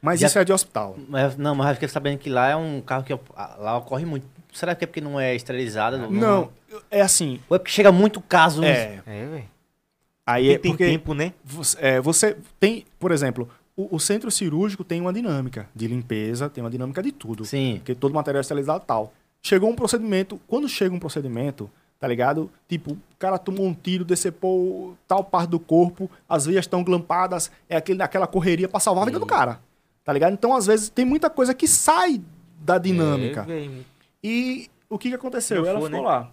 Mas 0.00 0.18
Já- 0.20 0.28
isso 0.28 0.38
é 0.38 0.44
de 0.46 0.52
hospital. 0.52 0.96
Mas, 1.10 1.36
não, 1.36 1.54
mas 1.54 1.68
eu 1.68 1.74
fiquei 1.74 1.88
sabendo 1.88 2.16
que 2.18 2.30
lá 2.30 2.48
é 2.48 2.56
um 2.56 2.80
carro 2.80 3.04
que 3.04 3.12
lá 3.58 3.76
ocorre 3.76 4.06
muito. 4.06 4.26
Será 4.50 4.74
que 4.74 4.84
é 4.84 4.86
porque 4.86 5.02
não 5.02 5.20
é 5.20 5.34
esterilizado? 5.34 5.98
Não, 6.10 6.48
é 6.90 7.02
assim. 7.02 7.38
Ou 7.50 7.56
é 7.56 7.58
porque 7.58 7.70
chega 7.72 7.92
muito 7.92 8.18
caso. 8.22 8.64
É. 8.64 9.00
É, 9.06 9.26
velho. 9.26 9.44
Aí 10.28 10.48
é 10.48 10.52
Porque 10.54 10.62
tem 10.62 10.70
porque 10.72 10.84
tempo, 10.86 11.14
né? 11.14 11.32
você, 11.44 11.76
é, 11.80 12.00
você 12.00 12.36
tem, 12.58 12.84
por 12.98 13.12
exemplo, 13.12 13.48
o, 13.76 13.96
o 13.96 14.00
centro 14.00 14.30
cirúrgico 14.30 14.82
tem 14.82 15.00
uma 15.00 15.12
dinâmica 15.12 15.68
de 15.74 15.86
limpeza, 15.86 16.48
tem 16.48 16.64
uma 16.64 16.70
dinâmica 16.70 17.02
de 17.02 17.12
tudo. 17.12 17.44
Sim. 17.44 17.74
Porque 17.76 17.94
todo 17.94 18.14
material 18.14 18.40
é 18.40 18.42
esterilizado 18.42 18.82
e 18.84 18.86
tal. 18.86 19.12
Chegou 19.42 19.70
um 19.70 19.76
procedimento, 19.76 20.40
quando 20.48 20.68
chega 20.68 20.94
um 20.94 20.98
procedimento, 20.98 21.70
tá 22.00 22.08
ligado? 22.08 22.50
Tipo, 22.68 22.92
o 22.92 22.98
cara 23.18 23.38
tomou 23.38 23.66
um 23.66 23.74
tiro, 23.74 24.04
decepou 24.04 24.96
tal 25.06 25.22
parte 25.22 25.50
do 25.50 25.60
corpo, 25.60 26.10
as 26.28 26.46
veias 26.46 26.64
estão 26.64 26.82
glampadas, 26.82 27.50
é 27.68 27.76
aquele, 27.76 28.02
aquela 28.02 28.26
correria 28.26 28.68
pra 28.68 28.80
salvar 28.80 29.02
a 29.02 29.06
vida 29.06 29.18
do 29.18 29.26
cara. 29.26 29.60
Tá 30.04 30.12
ligado? 30.12 30.32
Então, 30.32 30.54
às 30.54 30.66
vezes, 30.66 30.88
tem 30.88 31.04
muita 31.04 31.28
coisa 31.28 31.52
que 31.52 31.68
sai 31.68 32.20
da 32.60 32.78
dinâmica. 32.78 33.46
É. 33.48 33.68
E 34.22 34.70
o 34.88 34.98
que, 34.98 35.08
que 35.10 35.14
aconteceu? 35.14 35.62
Não 35.62 35.68
ela 35.68 35.80
for, 35.80 35.86
ficou 35.86 36.02
né? 36.02 36.08
lá. 36.08 36.30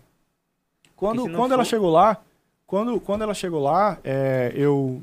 Quando, 0.95 1.29
quando 1.31 1.51
ela 1.53 1.63
for- 1.65 1.69
chegou 1.69 1.91
lá, 1.91 2.21
quando, 2.65 2.99
quando 2.99 3.21
ela 3.23 3.33
chegou 3.33 3.61
lá, 3.61 3.97
é, 4.03 4.51
eu, 4.55 5.01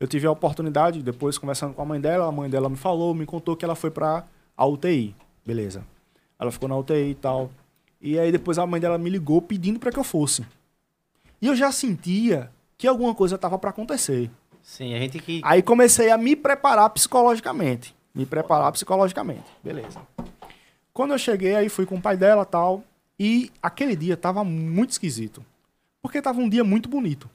eu 0.00 0.08
tive 0.08 0.26
a 0.26 0.30
oportunidade, 0.30 1.02
depois 1.02 1.36
conversando 1.36 1.74
com 1.74 1.82
a 1.82 1.84
mãe 1.84 2.00
dela, 2.00 2.26
a 2.26 2.32
mãe 2.32 2.48
dela 2.48 2.70
me 2.70 2.76
falou, 2.76 3.14
me 3.14 3.26
contou 3.26 3.54
que 3.54 3.66
ela 3.66 3.74
foi 3.74 3.90
pra 3.90 4.24
a 4.56 4.66
UTI. 4.66 5.14
Beleza. 5.44 5.84
Ela 6.38 6.50
ficou 6.50 6.66
na 6.66 6.76
UTI 6.76 7.10
e 7.10 7.14
tal. 7.14 7.50
E 8.00 8.18
aí 8.18 8.32
depois 8.32 8.58
a 8.58 8.66
mãe 8.66 8.80
dela 8.80 8.96
me 8.96 9.10
ligou 9.10 9.42
pedindo 9.42 9.78
para 9.78 9.92
que 9.92 9.98
eu 9.98 10.04
fosse. 10.04 10.42
E 11.40 11.46
eu 11.46 11.54
já 11.54 11.70
sentia 11.70 12.50
que 12.78 12.86
alguma 12.86 13.14
coisa 13.14 13.36
tava 13.36 13.58
para 13.58 13.70
acontecer. 13.70 14.30
Sim, 14.62 14.94
a 14.94 14.98
gente 14.98 15.18
que. 15.18 15.42
Aí 15.44 15.62
comecei 15.62 16.10
a 16.10 16.16
me 16.16 16.34
preparar 16.34 16.88
psicologicamente. 16.90 17.94
Me 18.14 18.24
preparar 18.24 18.72
psicologicamente. 18.72 19.44
Beleza. 19.62 20.00
Quando 20.94 21.12
eu 21.12 21.18
cheguei, 21.18 21.56
aí 21.56 21.68
fui 21.68 21.84
com 21.84 21.96
o 21.96 22.00
pai 22.00 22.16
dela 22.16 22.46
tal. 22.46 22.82
E 23.18 23.50
aquele 23.62 23.94
dia 23.94 24.16
tava 24.16 24.42
muito 24.42 24.90
esquisito. 24.90 25.44
Porque 26.00 26.22
tava 26.22 26.40
um 26.40 26.48
dia 26.48 26.64
muito 26.64 26.88
bonito. 26.88 27.28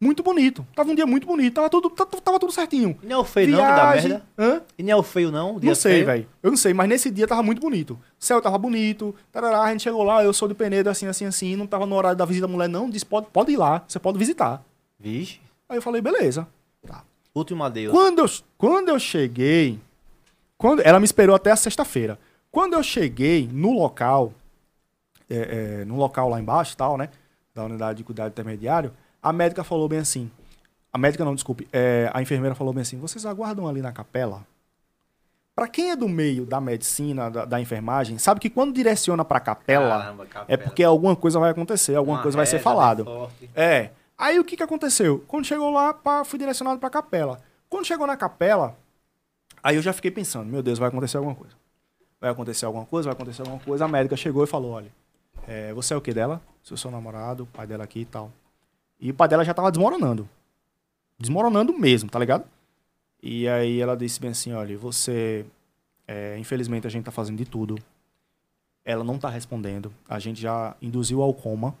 Muito 0.00 0.22
bonito. 0.22 0.66
Tava 0.74 0.90
um 0.90 0.94
dia 0.94 1.06
muito 1.06 1.26
bonito. 1.26 1.54
Tava 1.54 1.70
tudo, 1.70 1.88
tava, 1.88 2.38
tudo 2.38 2.52
certinho. 2.52 2.98
E 3.02 3.06
não 3.06 3.16
é 3.16 3.18
o 3.18 3.24
feio 3.24 3.48
não 3.48 3.58
que 3.58 3.64
dá 3.64 3.92
Viagem. 3.92 4.10
merda? 4.10 4.26
Hã? 4.38 4.62
E 4.76 4.82
não 4.82 4.90
é 4.90 4.96
o 4.96 5.02
feio 5.02 5.30
não? 5.30 5.58
Não 5.58 5.74
sei, 5.74 6.04
velho. 6.04 6.28
Eu 6.42 6.50
não 6.50 6.56
sei, 6.56 6.74
mas 6.74 6.88
nesse 6.88 7.10
dia 7.10 7.26
tava 7.26 7.42
muito 7.42 7.60
bonito. 7.60 7.92
O 7.92 8.24
céu 8.24 8.42
tava 8.42 8.58
bonito. 8.58 9.14
Tarará, 9.32 9.62
a 9.62 9.70
gente 9.72 9.82
chegou 9.82 10.02
lá, 10.02 10.22
eu 10.22 10.34
sou 10.34 10.48
de 10.48 10.54
Penedo, 10.54 10.90
assim, 10.90 11.06
assim, 11.06 11.24
assim. 11.24 11.56
Não 11.56 11.66
tava 11.66 11.86
no 11.86 11.94
horário 11.94 12.16
da 12.16 12.26
visita 12.26 12.46
da 12.46 12.52
mulher, 12.52 12.68
não. 12.68 12.90
Disse, 12.90 13.06
pode, 13.06 13.28
pode 13.32 13.52
ir 13.52 13.56
lá, 13.56 13.82
você 13.88 13.98
pode 13.98 14.18
visitar. 14.18 14.62
Vixe. 14.98 15.40
Aí 15.68 15.78
eu 15.78 15.82
falei, 15.82 16.02
beleza. 16.02 16.46
Último 17.34 17.64
adeus. 17.64 17.92
Quando 17.92 18.20
eu, 18.20 18.26
quando 18.56 18.88
eu 18.88 18.98
cheguei, 18.98 19.78
quando 20.56 20.80
ela 20.80 20.98
me 20.98 21.04
esperou 21.04 21.36
até 21.36 21.50
a 21.50 21.56
sexta-feira. 21.56 22.18
Quando 22.50 22.72
eu 22.72 22.82
cheguei 22.82 23.46
no 23.52 23.72
local, 23.72 24.32
é, 25.28 25.80
é, 25.80 25.84
no 25.84 25.96
local 25.96 26.30
lá 26.30 26.40
embaixo 26.40 26.74
tal, 26.74 26.96
né, 26.96 27.10
da 27.54 27.64
unidade 27.64 27.98
de 27.98 28.04
cuidado 28.04 28.30
intermediário, 28.30 28.90
a 29.28 29.32
médica 29.32 29.64
falou 29.64 29.88
bem 29.88 29.98
assim, 29.98 30.30
a 30.92 30.98
médica 30.98 31.24
não, 31.24 31.34
desculpe, 31.34 31.66
é, 31.72 32.10
a 32.14 32.22
enfermeira 32.22 32.54
falou 32.54 32.72
bem 32.72 32.82
assim, 32.82 32.98
vocês 32.98 33.26
aguardam 33.26 33.66
ali 33.66 33.82
na 33.82 33.92
capela? 33.92 34.46
Pra 35.54 35.66
quem 35.66 35.90
é 35.90 35.96
do 35.96 36.08
meio 36.08 36.44
da 36.44 36.60
medicina, 36.60 37.30
da, 37.30 37.44
da 37.44 37.60
enfermagem, 37.60 38.18
sabe 38.18 38.40
que 38.40 38.50
quando 38.50 38.74
direciona 38.74 39.24
pra 39.24 39.40
capela, 39.40 39.98
Caramba, 39.98 40.24
é 40.24 40.26
capela. 40.26 40.58
porque 40.62 40.84
alguma 40.84 41.16
coisa 41.16 41.40
vai 41.40 41.50
acontecer, 41.50 41.94
alguma 41.94 42.18
Uma 42.18 42.22
coisa 42.22 42.36
vai 42.36 42.46
ser 42.46 42.56
reza 42.58 42.64
falado. 42.64 43.04
bem 43.04 43.14
forte. 43.14 43.50
É. 43.54 43.90
Aí 44.18 44.38
o 44.38 44.44
que 44.44 44.56
que 44.56 44.62
aconteceu? 44.62 45.24
Quando 45.26 45.44
chegou 45.46 45.70
lá, 45.70 45.92
pá, 45.94 46.24
fui 46.24 46.38
direcionado 46.38 46.78
pra 46.78 46.88
capela. 46.90 47.40
Quando 47.68 47.86
chegou 47.86 48.06
na 48.06 48.16
capela, 48.16 48.76
aí 49.62 49.76
eu 49.76 49.82
já 49.82 49.92
fiquei 49.92 50.10
pensando, 50.10 50.46
meu 50.46 50.62
Deus, 50.62 50.78
vai 50.78 50.88
acontecer 50.88 51.16
alguma 51.16 51.34
coisa. 51.34 51.54
Vai 52.20 52.30
acontecer 52.30 52.64
alguma 52.66 52.84
coisa, 52.86 53.08
vai 53.08 53.14
acontecer 53.14 53.42
alguma 53.42 53.58
coisa. 53.58 53.84
A 53.84 53.88
médica 53.88 54.16
chegou 54.16 54.44
e 54.44 54.46
falou, 54.46 54.72
olha, 54.72 54.92
é, 55.48 55.72
você 55.72 55.94
é 55.94 55.96
o 55.96 56.00
que 56.00 56.12
dela? 56.14 56.40
Sou 56.62 56.76
seu 56.76 56.90
namorado, 56.90 57.44
o 57.44 57.46
pai 57.46 57.66
dela 57.66 57.84
aqui 57.84 58.00
e 58.00 58.04
tal. 58.04 58.30
E 59.00 59.10
o 59.10 59.14
pai 59.14 59.28
dela 59.28 59.44
já 59.44 59.52
tava 59.54 59.70
desmoronando. 59.70 60.28
Desmoronando 61.18 61.72
mesmo, 61.78 62.10
tá 62.10 62.18
ligado? 62.18 62.44
E 63.22 63.48
aí 63.48 63.80
ela 63.80 63.96
disse 63.96 64.20
bem 64.20 64.30
assim, 64.30 64.52
olha, 64.52 64.76
você... 64.78 65.44
é, 66.06 66.36
infelizmente 66.38 66.86
a 66.86 66.90
gente 66.90 67.04
tá 67.04 67.10
fazendo 67.10 67.36
de 67.38 67.44
tudo. 67.44 67.76
Ela 68.84 69.02
não 69.02 69.18
tá 69.18 69.28
respondendo. 69.28 69.92
A 70.08 70.18
gente 70.18 70.40
já 70.40 70.74
induziu 70.80 71.22
ao 71.22 71.32
coma. 71.34 71.74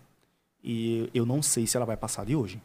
E 0.64 1.08
eu 1.14 1.24
não 1.24 1.40
sei 1.42 1.66
se 1.66 1.76
ela 1.76 1.86
vai 1.86 1.96
passar 1.96 2.26
de 2.26 2.34
hoje, 2.34 2.60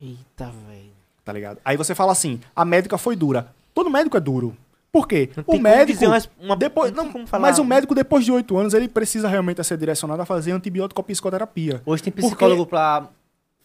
Eita, 0.00 0.50
velho. 0.68 0.90
tá 1.24 1.32
ligado? 1.32 1.58
Aí 1.64 1.76
você 1.76 1.94
fala 1.94 2.10
assim, 2.10 2.40
a 2.56 2.64
médica 2.64 2.98
foi 2.98 3.14
dura. 3.14 3.54
Todo 3.72 3.88
médico 3.88 4.16
é 4.16 4.20
duro. 4.20 4.56
Por 4.90 5.06
quê? 5.06 5.30
Não 5.36 5.44
O 5.54 5.60
médico... 5.60 6.02
uma- 6.40 6.56
depois, 6.56 6.90
não 6.90 7.04
não, 7.04 7.24
mas 7.38 7.60
o 7.60 7.64
médico, 7.64 7.94
depois 7.94 8.24
de 8.24 8.32
oito 8.32 8.56
anos, 8.56 8.74
ele 8.74 8.88
precisa 8.88 9.28
realmente 9.28 9.62
ser 9.62 9.78
direcionado 9.78 10.20
a 10.22 10.26
fazer 10.26 10.50
antibiótico 10.50 11.00
psicoterapia. 11.04 11.80
Hoje 11.86 12.02
tem 12.02 12.12
Porque- 12.12 12.26
psicólogo 12.26 12.66
pra, 12.66 13.02
pra, 13.02 13.10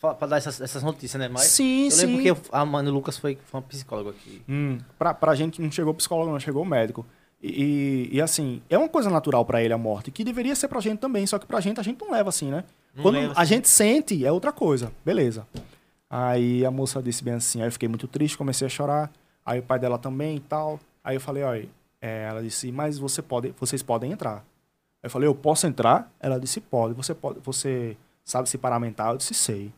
pra 0.01 0.27
dar 0.27 0.37
essas, 0.37 0.59
essas 0.59 0.81
notícias, 0.83 1.19
né? 1.19 1.27
Mas 1.27 1.43
sim, 1.43 1.85
eu 1.85 1.91
sim. 1.91 2.05
lembro 2.07 2.21
que 2.23 2.29
eu- 2.31 2.37
a 2.51 2.65
Mano 2.65 2.91
Lucas 2.91 3.17
foi, 3.17 3.37
foi 3.45 3.59
uma 3.59 3.65
psicóloga 3.67 4.09
aqui. 4.09 4.41
Hum, 4.49 4.77
pra, 4.97 5.13
pra 5.13 5.35
gente 5.35 5.61
não 5.61 5.71
chegou 5.71 5.93
psicólogo, 5.93 6.31
não 6.31 6.39
chegou 6.39 6.65
médico. 6.65 7.05
E, 7.41 8.09
e, 8.11 8.15
e, 8.17 8.21
assim, 8.21 8.61
é 8.69 8.77
uma 8.77 8.89
coisa 8.89 9.09
natural 9.09 9.43
pra 9.45 9.63
ele 9.63 9.73
a 9.73 9.77
morte, 9.77 10.11
que 10.11 10.23
deveria 10.23 10.55
ser 10.55 10.67
pra 10.67 10.79
gente 10.79 10.99
também, 10.99 11.25
só 11.25 11.39
que 11.39 11.45
pra 11.45 11.59
gente 11.59 11.79
a 11.79 11.83
gente 11.83 11.99
não 12.01 12.11
leva 12.11 12.29
assim, 12.29 12.51
né? 12.51 12.63
Não 12.95 13.01
Quando 13.03 13.15
leva 13.15 13.33
a 13.35 13.41
assim. 13.41 13.55
gente 13.55 13.69
sente, 13.69 14.25
é 14.25 14.31
outra 14.31 14.51
coisa. 14.51 14.91
Beleza. 15.05 15.47
Aí 16.09 16.65
a 16.65 16.69
moça 16.71 17.01
disse 17.01 17.23
bem 17.23 17.35
assim, 17.35 17.61
aí 17.61 17.67
eu 17.67 17.71
fiquei 17.71 17.87
muito 17.87 18.07
triste, 18.07 18.37
comecei 18.37 18.67
a 18.67 18.69
chorar. 18.69 19.11
Aí 19.45 19.59
o 19.59 19.63
pai 19.63 19.79
dela 19.79 19.97
também 19.97 20.35
e 20.37 20.39
tal. 20.39 20.79
Aí 21.03 21.15
eu 21.15 21.21
falei, 21.21 21.41
olha, 21.43 21.69
é, 22.01 22.25
ela 22.29 22.43
disse, 22.43 22.71
mas 22.71 22.99
você 22.99 23.21
pode, 23.21 23.53
vocês 23.59 23.81
podem 23.81 24.11
entrar. 24.11 24.37
Aí 24.37 25.07
eu 25.07 25.09
falei, 25.09 25.27
eu 25.27 25.33
posso 25.33 25.65
entrar? 25.65 26.11
Ela 26.19 26.39
disse, 26.39 26.59
pode. 26.59 26.93
Você 26.93 27.15
pode, 27.15 27.39
você 27.39 27.95
sabe 28.23 28.49
se 28.49 28.57
paramentar? 28.57 29.11
Eu 29.11 29.17
disse, 29.17 29.33
sei. 29.33 29.71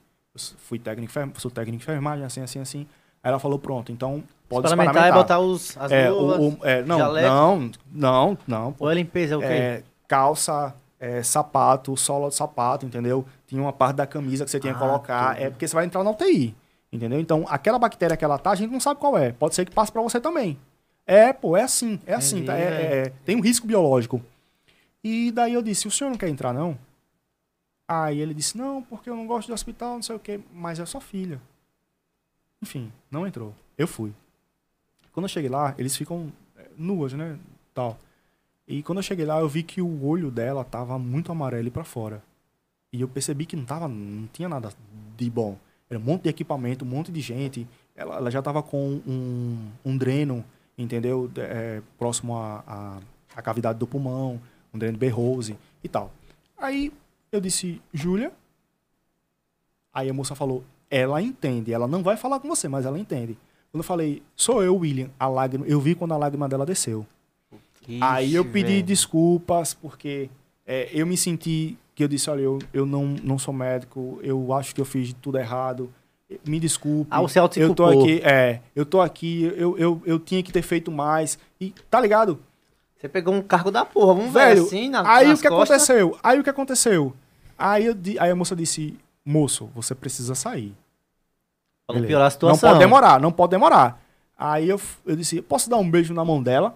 Fui 0.58 0.80
técnico, 0.80 1.14
sou 1.40 1.52
técnico 1.52 1.78
de 1.78 1.84
enfermagem, 1.84 2.26
assim, 2.26 2.42
assim, 2.42 2.60
assim. 2.60 2.88
Aí 3.24 3.30
ela 3.30 3.40
falou, 3.40 3.60
pronto, 3.60 3.92
então 3.92 4.24
pode 4.50 4.68
se 4.68 4.76
Paramentar 4.76 5.08
é 5.08 5.12
botar 5.12 5.40
os, 5.40 5.78
as 5.78 5.92
É, 5.92 6.10
luvas, 6.10 6.40
o, 6.40 6.50
o- 6.60 6.66
é, 6.66 6.82
não, 6.84 6.98
jaleco. 6.98 7.28
não, 7.30 7.72
não, 7.92 8.38
não. 8.48 8.74
pô. 8.74 8.86
Ou 8.86 8.92
é 8.92 8.96
limpeza, 8.96 9.36
é 9.36 9.38
o 9.38 9.40
quê? 9.42 9.46
É, 9.46 9.84
calça, 10.08 10.76
é, 11.00 11.22
sapato, 11.22 11.96
sola 11.96 12.30
de 12.30 12.36
sapato, 12.36 12.86
entendeu? 12.86 13.26
Tinha 13.48 13.62
uma 13.62 13.72
parte 13.72 13.96
da 13.98 14.08
camisa 14.08 14.44
que 14.44 14.50
você 14.52 14.60
tinha 14.60 14.74
que 14.74 14.80
Ah, 14.80 14.86
colocar. 14.88 15.36
tudo. 15.36 15.44
É 15.46 15.50
porque 15.52 15.68
você 15.68 15.76
vai 15.76 15.86
entrar 15.86 16.04
na 16.04 16.10
UTI, 16.10 16.56
entendeu? 16.92 17.20
Então, 17.20 17.46
aquela 17.48 17.78
bactéria 17.78 18.18
que 18.18 18.26
ela 18.26 18.40
tá, 18.40 18.52
a 18.52 18.56
gente 18.56 18.72
não 18.72 18.80
sabe 18.80 19.00
qual 19.00 19.16
é. 19.18 19.32
Pode 19.32 19.54
ser 19.54 19.66
que 19.66 19.72
passe 19.72 19.92
pra 19.92 20.02
você 20.02 20.20
também. 20.20 20.58
É, 21.06 21.32
pô, 21.32 21.56
é 21.56 21.62
assim, 21.62 22.00
é 22.08 22.16
assim, 22.16 22.38
Entendi, 22.38 22.48
tá? 22.48 22.58
É- 22.58 23.04
é- 23.08 23.14
tem 23.24 23.36
um 23.38 23.42
risco 23.42 23.68
biológico. 23.68 24.20
E 25.04 25.32
daí 25.32 25.54
eu 25.54 25.62
disse, 25.62 25.88
o 25.88 25.92
senhor 25.92 26.10
não 26.10 26.18
quer 26.18 26.30
entrar, 26.30 26.54
não? 26.54 26.78
Aí 27.88 28.20
ele 28.20 28.34
disse, 28.34 28.58
não, 28.58 28.82
porque 28.82 29.10
eu 29.10 29.16
não 29.16 29.28
gosto 29.28 29.48
de 29.48 29.54
hospital, 29.54 29.96
não 29.96 30.02
sei 30.02 30.16
o 30.16 30.20
quê, 30.20 30.40
mas 30.54 30.80
é 30.80 30.86
sua 30.86 31.02
filha. 31.02 31.40
Enfim, 32.62 32.92
não 33.12 33.28
entrou. 33.28 33.54
Eu 33.78 33.88
fui. 33.88 34.14
Quando 35.12 35.26
eu 35.26 35.30
cheguei 35.30 35.50
lá, 35.50 35.76
eles 35.78 35.96
ficam 35.96 36.32
é, 36.58 36.68
nuas, 36.78 37.14
né? 37.14 37.38
Tal. 37.74 37.98
E 38.68 38.82
quando 38.82 39.00
eu 39.00 39.04
cheguei 39.04 39.26
lá, 39.26 39.40
eu 39.40 39.50
vi 39.50 39.64
que 39.64 39.82
o 39.82 40.06
olho 40.06 40.32
dela 40.32 40.64
tava 40.64 40.98
muito 40.98 41.32
amarelo 41.32 41.70
pra 41.70 41.84
fora. 41.84 42.24
E 42.92 43.02
eu 43.02 43.08
percebi 43.08 43.46
que 43.46 43.56
não 43.56 43.66
tava, 43.66 43.88
não 43.88 44.28
tinha 44.28 44.48
nada 44.48 44.72
de 45.18 45.30
bom. 45.30 45.58
Era 45.90 46.00
um 46.00 46.04
monte 46.04 46.24
de 46.24 46.30
equipamento, 46.30 46.86
um 46.86 46.88
monte 46.88 47.12
de 47.12 47.20
gente. 47.20 47.68
Ela, 47.96 48.16
ela 48.16 48.32
já 48.32 48.42
tava 48.42 48.64
com 48.64 49.02
um, 49.06 49.70
um 49.84 49.98
dreno, 49.98 50.44
entendeu? 50.78 51.28
De- 51.28 51.42
é, 51.42 51.82
próximo 51.98 52.36
à 52.38 53.02
cavidade 53.44 53.78
do 53.78 53.86
pulmão, 53.86 54.40
um 54.74 54.80
dreno 54.80 54.98
Berrose 54.98 55.58
e 55.84 55.90
tal. 55.90 56.12
Aí 56.58 56.92
eu 57.36 57.42
disse, 57.42 57.82
Júlia. 57.94 58.32
Aí 59.94 60.10
a 60.10 60.14
moça 60.14 60.36
falou, 60.36 60.64
ela 60.90 61.22
entende. 61.22 61.74
Ela 61.74 61.88
não 61.88 62.02
vai 62.04 62.18
falar 62.18 62.40
com 62.40 62.48
você, 62.48 62.68
mas 62.68 62.86
ela 62.86 62.98
entende. 63.00 63.38
Quando 63.72 63.82
eu 63.82 63.88
falei, 63.88 64.22
sou 64.36 64.64
eu, 64.64 64.76
William, 64.78 65.10
a 65.20 65.28
lágrima, 65.28 65.66
eu 65.66 65.80
vi 65.80 65.96
quando 65.96 66.14
a 66.14 66.18
lágrima 66.18 66.48
dela 66.48 66.66
desceu. 66.66 67.06
Aí 68.00 68.34
eu 68.34 68.44
Ixi, 68.44 68.52
pedi 68.54 68.72
velho. 68.74 68.84
desculpas, 68.84 69.74
porque 69.74 70.30
é, 70.66 70.90
eu 70.94 71.06
me 71.06 71.18
senti 71.18 71.78
que 71.96 72.04
eu 72.04 72.08
disse, 72.08 72.30
olha, 72.30 72.42
eu, 72.42 72.60
eu 72.74 72.86
não, 72.86 73.06
não 73.24 73.38
sou 73.38 73.54
médico, 73.54 74.20
eu 74.24 74.54
acho 74.54 74.74
que 74.74 74.82
eu 74.82 74.86
fiz 74.86 75.14
tudo 75.22 75.38
errado. 75.38 75.92
Me 76.48 76.60
desculpe. 76.60 77.08
Ah, 77.12 77.22
você 77.22 77.40
eu 77.58 77.76
tô 77.76 77.86
aqui, 77.86 78.22
é, 78.24 78.62
eu 78.76 78.86
tô 78.86 79.02
aqui, 79.02 79.44
eu, 79.56 79.78
eu, 79.78 80.02
eu 80.06 80.20
tinha 80.20 80.42
que 80.42 80.52
ter 80.52 80.62
feito 80.64 80.92
mais. 80.92 81.38
E 81.60 81.74
tá 81.92 82.00
ligado? 82.00 82.40
Você 82.98 83.10
pegou 83.10 83.34
um 83.34 83.42
cargo 83.42 83.70
da 83.70 83.84
porra, 83.84 84.14
vamos 84.14 84.32
ver 84.32 84.46
Velho, 84.48 84.64
assim 84.64 84.90
na, 84.90 85.08
aí 85.08 85.28
nas 85.28 85.40
o 85.40 85.42
que 85.42 85.50
costas. 85.50 85.90
aconteceu? 85.90 86.18
Aí 86.24 86.40
o 86.40 86.44
que 86.44 86.50
aconteceu? 86.50 87.14
Aí, 87.58 87.86
eu, 87.86 87.96
aí 88.20 88.32
a 88.32 88.36
moça 88.36 88.56
disse, 88.56 88.98
moço, 89.26 89.70
você 89.76 89.94
precisa 89.96 90.36
sair. 90.36 90.74
Pra 91.88 91.98
não 92.00 92.06
piorar 92.06 92.26
a 92.26 92.26
Não 92.26 92.32
situação. 92.32 92.70
pode 92.70 92.80
demorar, 92.80 93.20
não 93.20 93.32
pode 93.32 93.52
demorar. 93.52 94.02
Aí 94.38 94.68
eu, 94.70 94.80
eu 95.06 95.16
disse, 95.16 95.42
posso 95.42 95.70
dar 95.70 95.78
um 95.78 95.90
beijo 95.90 96.14
na 96.14 96.24
mão 96.26 96.42
dela? 96.42 96.76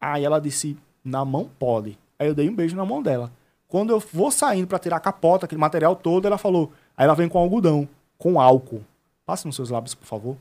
Aí 0.00 0.24
ela 0.24 0.40
disse, 0.40 0.76
na 1.04 1.24
mão 1.24 1.50
pode. 1.58 1.98
Aí 2.18 2.28
eu 2.28 2.34
dei 2.34 2.48
um 2.48 2.54
beijo 2.54 2.76
na 2.76 2.84
mão 2.84 3.02
dela. 3.02 3.30
Quando 3.68 3.90
eu 3.90 4.02
vou 4.12 4.30
saindo 4.30 4.66
pra 4.66 4.78
tirar 4.78 4.96
a 4.96 5.00
capota, 5.00 5.46
aquele 5.46 5.60
material 5.60 5.96
todo, 5.96 6.26
ela 6.26 6.36
falou. 6.38 6.72
Aí 6.96 7.04
ela 7.04 7.14
vem 7.14 7.28
com 7.28 7.38
algodão, 7.38 7.88
com 8.18 8.38
álcool. 8.40 8.82
Passe 9.24 9.46
nos 9.46 9.56
seus 9.56 9.70
lábios, 9.70 9.94
por 9.94 10.06
favor. 10.06 10.36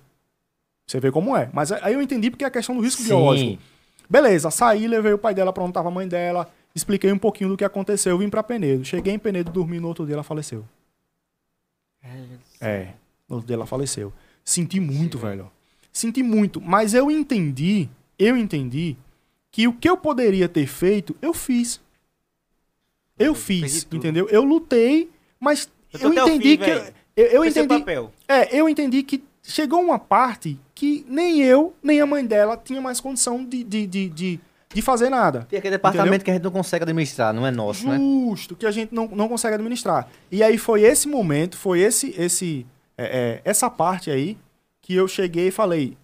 Você 0.86 1.00
vê 1.00 1.10
como 1.12 1.36
é. 1.38 1.50
Mas 1.54 1.72
aí 1.72 1.94
eu 1.94 2.02
entendi 2.02 2.30
porque 2.30 2.44
é 2.44 2.48
a 2.48 2.52
questão 2.52 2.76
do 2.76 2.82
risco 2.82 3.02
Sim. 3.02 3.08
biológico. 3.08 3.62
Beleza, 4.10 4.52
saí, 4.52 4.88
levei 4.88 5.14
o 5.14 5.18
pai 5.18 5.34
dela 5.34 5.54
pra 5.54 5.64
onde 5.64 5.72
tava 5.72 5.88
a 5.88 5.92
mãe 5.92 6.06
dela, 6.06 6.50
expliquei 6.74 7.12
um 7.12 7.18
pouquinho 7.18 7.50
do 7.50 7.58
que 7.58 7.64
aconteceu, 7.66 8.18
vim 8.18 8.30
pra 8.30 8.44
Penedo. 8.44 8.84
Cheguei 8.86 9.14
em 9.14 9.20
Penedo, 9.20 9.52
dormi 9.52 9.80
no 9.80 9.88
outro 9.88 10.06
dia, 10.06 10.16
ela 10.16 10.24
faleceu. 10.24 10.66
É, 12.60 12.94
no 13.28 13.36
outro 13.36 13.48
dia 13.48 13.56
ela 13.56 13.66
faleceu. 13.66 14.12
Senti 14.44 14.80
muito, 14.80 15.18
velho. 15.18 15.52
Senti 15.92 16.24
muito, 16.24 16.62
mas 16.62 16.94
eu 16.94 17.12
entendi, 17.12 17.90
eu 18.18 18.38
entendi 18.38 18.96
que 19.52 19.68
o 19.68 19.74
que 19.74 19.90
eu 19.90 19.98
poderia 19.98 20.48
ter 20.48 20.66
feito, 20.66 21.16
eu 21.22 21.34
fiz. 21.34 21.82
Eu 23.20 23.36
fiz, 23.36 23.86
entendeu? 23.92 24.28
Eu 24.30 24.44
lutei, 24.44 25.10
mas 25.40 25.70
Eu 25.94 26.12
eu 26.12 26.14
entendi 26.14 26.50
fim, 26.52 26.58
que 26.58 26.70
eu, 27.16 27.26
eu 27.28 27.46
entendi, 27.46 27.68
papel. 27.80 28.12
é, 28.28 28.58
eu 28.58 28.68
entendi 28.70 29.04
que 29.04 29.24
chegou 29.44 29.80
uma 29.82 30.00
parte 30.00 30.58
que 30.74 31.06
nem 31.08 31.42
eu, 31.44 31.76
nem 31.84 32.00
a 32.02 32.06
mãe 32.06 32.26
dela 32.26 32.58
tinha 32.58 32.82
mais 32.82 33.00
condição 33.00 33.44
de, 33.44 33.64
de, 33.64 33.86
de, 33.86 34.10
de, 34.10 34.40
de 34.74 34.82
fazer 34.82 35.10
nada. 35.10 35.46
Tem 35.50 35.60
aquele 35.60 35.76
departamento 35.76 36.08
Entendeu? 36.08 36.26
que 36.26 36.32
a 36.32 36.34
gente 36.36 36.44
não 36.44 36.52
consegue 36.52 36.84
administrar, 36.84 37.34
não 37.34 37.46
é 37.46 37.52
nosso, 37.52 37.88
né? 37.88 37.98
Justo, 37.98 38.56
que 38.56 38.66
a 38.66 38.72
gente 38.72 38.94
não, 38.94 39.08
não 39.08 39.28
consegue 39.28 39.56
administrar. 39.56 40.08
E 40.32 40.42
aí 40.42 40.58
foi 40.58 40.82
esse 40.82 41.08
momento, 41.08 41.58
foi 41.58 41.80
esse, 41.82 42.14
esse, 42.18 42.66
é, 42.98 43.06
é, 43.06 43.42
essa 43.44 43.70
parte 43.70 44.10
aí 44.10 44.38
que 44.82 44.96
eu 44.96 45.08
cheguei 45.08 45.48
e 45.48 45.52
falei. 45.52 45.98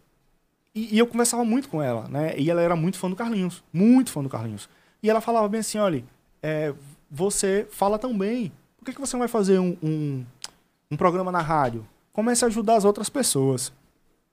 E, 0.75 0.95
e 0.95 0.99
eu 0.99 1.07
conversava 1.07 1.43
muito 1.43 1.69
com 1.69 1.81
ela, 1.81 2.07
né? 2.07 2.33
E 2.37 2.49
ela 2.49 2.61
era 2.61 2.75
muito 2.75 2.97
fã 2.97 3.09
do 3.09 3.15
Carlinhos, 3.15 3.63
muito 3.71 4.11
fã 4.11 4.21
do 4.21 4.29
Carlinhos. 4.29 4.69
E 5.01 5.09
ela 5.09 5.21
falava 5.21 5.47
bem 5.47 5.61
assim, 5.61 5.77
olha, 5.77 6.03
é, 6.41 6.73
você 7.09 7.67
fala 7.71 7.97
tão 7.97 8.17
bem, 8.17 8.51
por 8.77 8.85
que, 8.85 8.93
que 8.93 8.99
você 8.99 9.15
não 9.15 9.19
vai 9.19 9.27
fazer 9.27 9.59
um, 9.59 9.77
um, 9.81 10.25
um 10.91 10.97
programa 10.97 11.31
na 11.31 11.41
rádio? 11.41 11.87
Comece 12.11 12.43
a 12.43 12.47
ajudar 12.47 12.75
as 12.75 12.85
outras 12.85 13.09
pessoas. 13.09 13.71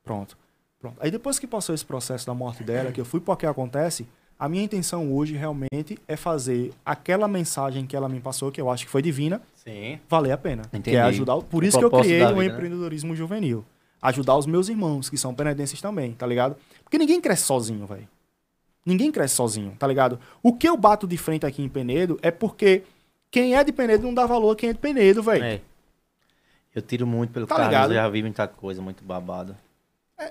Pronto. 0.02 0.36
Pronto. 0.80 0.98
Aí 1.00 1.10
depois 1.10 1.38
que 1.38 1.46
passou 1.46 1.74
esse 1.74 1.84
processo 1.84 2.26
da 2.26 2.34
morte 2.34 2.62
dela, 2.62 2.92
que 2.92 3.00
eu 3.00 3.06
fui 3.06 3.18
para 3.18 3.32
o 3.32 3.36
que 3.38 3.46
acontece, 3.46 4.06
a 4.44 4.48
minha 4.48 4.62
intenção 4.62 5.12
hoje 5.12 5.34
realmente 5.34 5.98
é 6.06 6.16
fazer 6.16 6.72
aquela 6.84 7.26
mensagem 7.26 7.86
que 7.86 7.96
ela 7.96 8.08
me 8.08 8.20
passou, 8.20 8.52
que 8.52 8.60
eu 8.60 8.68
acho 8.70 8.84
que 8.84 8.90
foi 8.90 9.00
divina, 9.00 9.40
Sim. 9.54 9.98
valer 10.08 10.32
a 10.32 10.36
pena. 10.36 10.62
Entendi. 10.68 10.90
Que 10.90 10.96
é 10.96 11.02
ajudar. 11.02 11.36
Por 11.40 11.62
O 11.62 11.66
isso 11.66 11.78
que 11.78 11.84
eu 11.84 11.90
criei 11.90 12.22
o 12.22 12.36
né? 12.36 12.46
empreendedorismo 12.46 13.16
juvenil. 13.16 13.64
Ajudar 14.02 14.36
os 14.36 14.44
meus 14.46 14.68
irmãos, 14.68 15.08
que 15.08 15.16
são 15.16 15.34
penedenses 15.34 15.80
também, 15.80 16.12
tá 16.12 16.26
ligado? 16.26 16.56
Porque 16.82 16.98
ninguém 16.98 17.20
cresce 17.22 17.44
sozinho, 17.44 17.86
velho. 17.86 18.06
Ninguém 18.84 19.10
cresce 19.10 19.34
sozinho, 19.34 19.74
tá 19.78 19.86
ligado? 19.86 20.18
O 20.42 20.52
que 20.52 20.68
eu 20.68 20.76
bato 20.76 21.06
de 21.06 21.16
frente 21.16 21.46
aqui 21.46 21.62
em 21.62 21.68
Penedo 21.70 22.18
é 22.20 22.30
porque 22.30 22.82
quem 23.30 23.56
é 23.56 23.64
de 23.64 23.72
Penedo 23.72 24.02
não 24.02 24.12
dá 24.12 24.26
valor 24.26 24.50
a 24.50 24.56
quem 24.56 24.68
é 24.68 24.72
de 24.74 24.78
Penedo, 24.78 25.22
velho. 25.22 25.42
É. 25.42 25.60
Eu 26.74 26.82
tiro 26.82 27.06
muito 27.06 27.30
pelo 27.32 27.46
Tá 27.46 27.54
Carlos, 27.54 27.70
ligado? 27.72 27.90
eu 27.92 27.94
já 27.96 28.08
vi 28.10 28.20
muita 28.20 28.46
coisa, 28.46 28.82
muito 28.82 29.02
babado. 29.02 29.56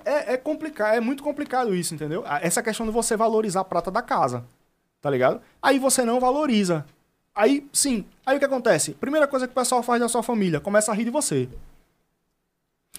É, 0.05 0.31
é, 0.31 0.33
é 0.33 0.37
complicado, 0.37 0.95
é 0.95 0.99
muito 0.99 1.23
complicado 1.23 1.75
isso, 1.75 1.93
entendeu? 1.93 2.23
Essa 2.41 2.63
questão 2.63 2.85
de 2.85 2.91
você 2.91 3.15
valorizar 3.15 3.61
a 3.61 3.65
prata 3.65 3.91
da 3.91 4.01
casa, 4.01 4.43
tá 5.01 5.09
ligado? 5.09 5.41
Aí 5.61 5.79
você 5.79 6.03
não 6.03 6.19
valoriza. 6.19 6.85
Aí, 7.35 7.67
sim, 7.73 8.05
aí 8.25 8.35
o 8.35 8.39
que 8.39 8.45
acontece? 8.45 8.93
Primeira 8.93 9.27
coisa 9.27 9.47
que 9.47 9.51
o 9.51 9.55
pessoal 9.55 9.81
faz 9.81 9.99
da 9.99 10.07
sua 10.07 10.21
família, 10.21 10.59
começa 10.59 10.91
a 10.91 10.95
rir 10.95 11.05
de 11.05 11.09
você. 11.09 11.49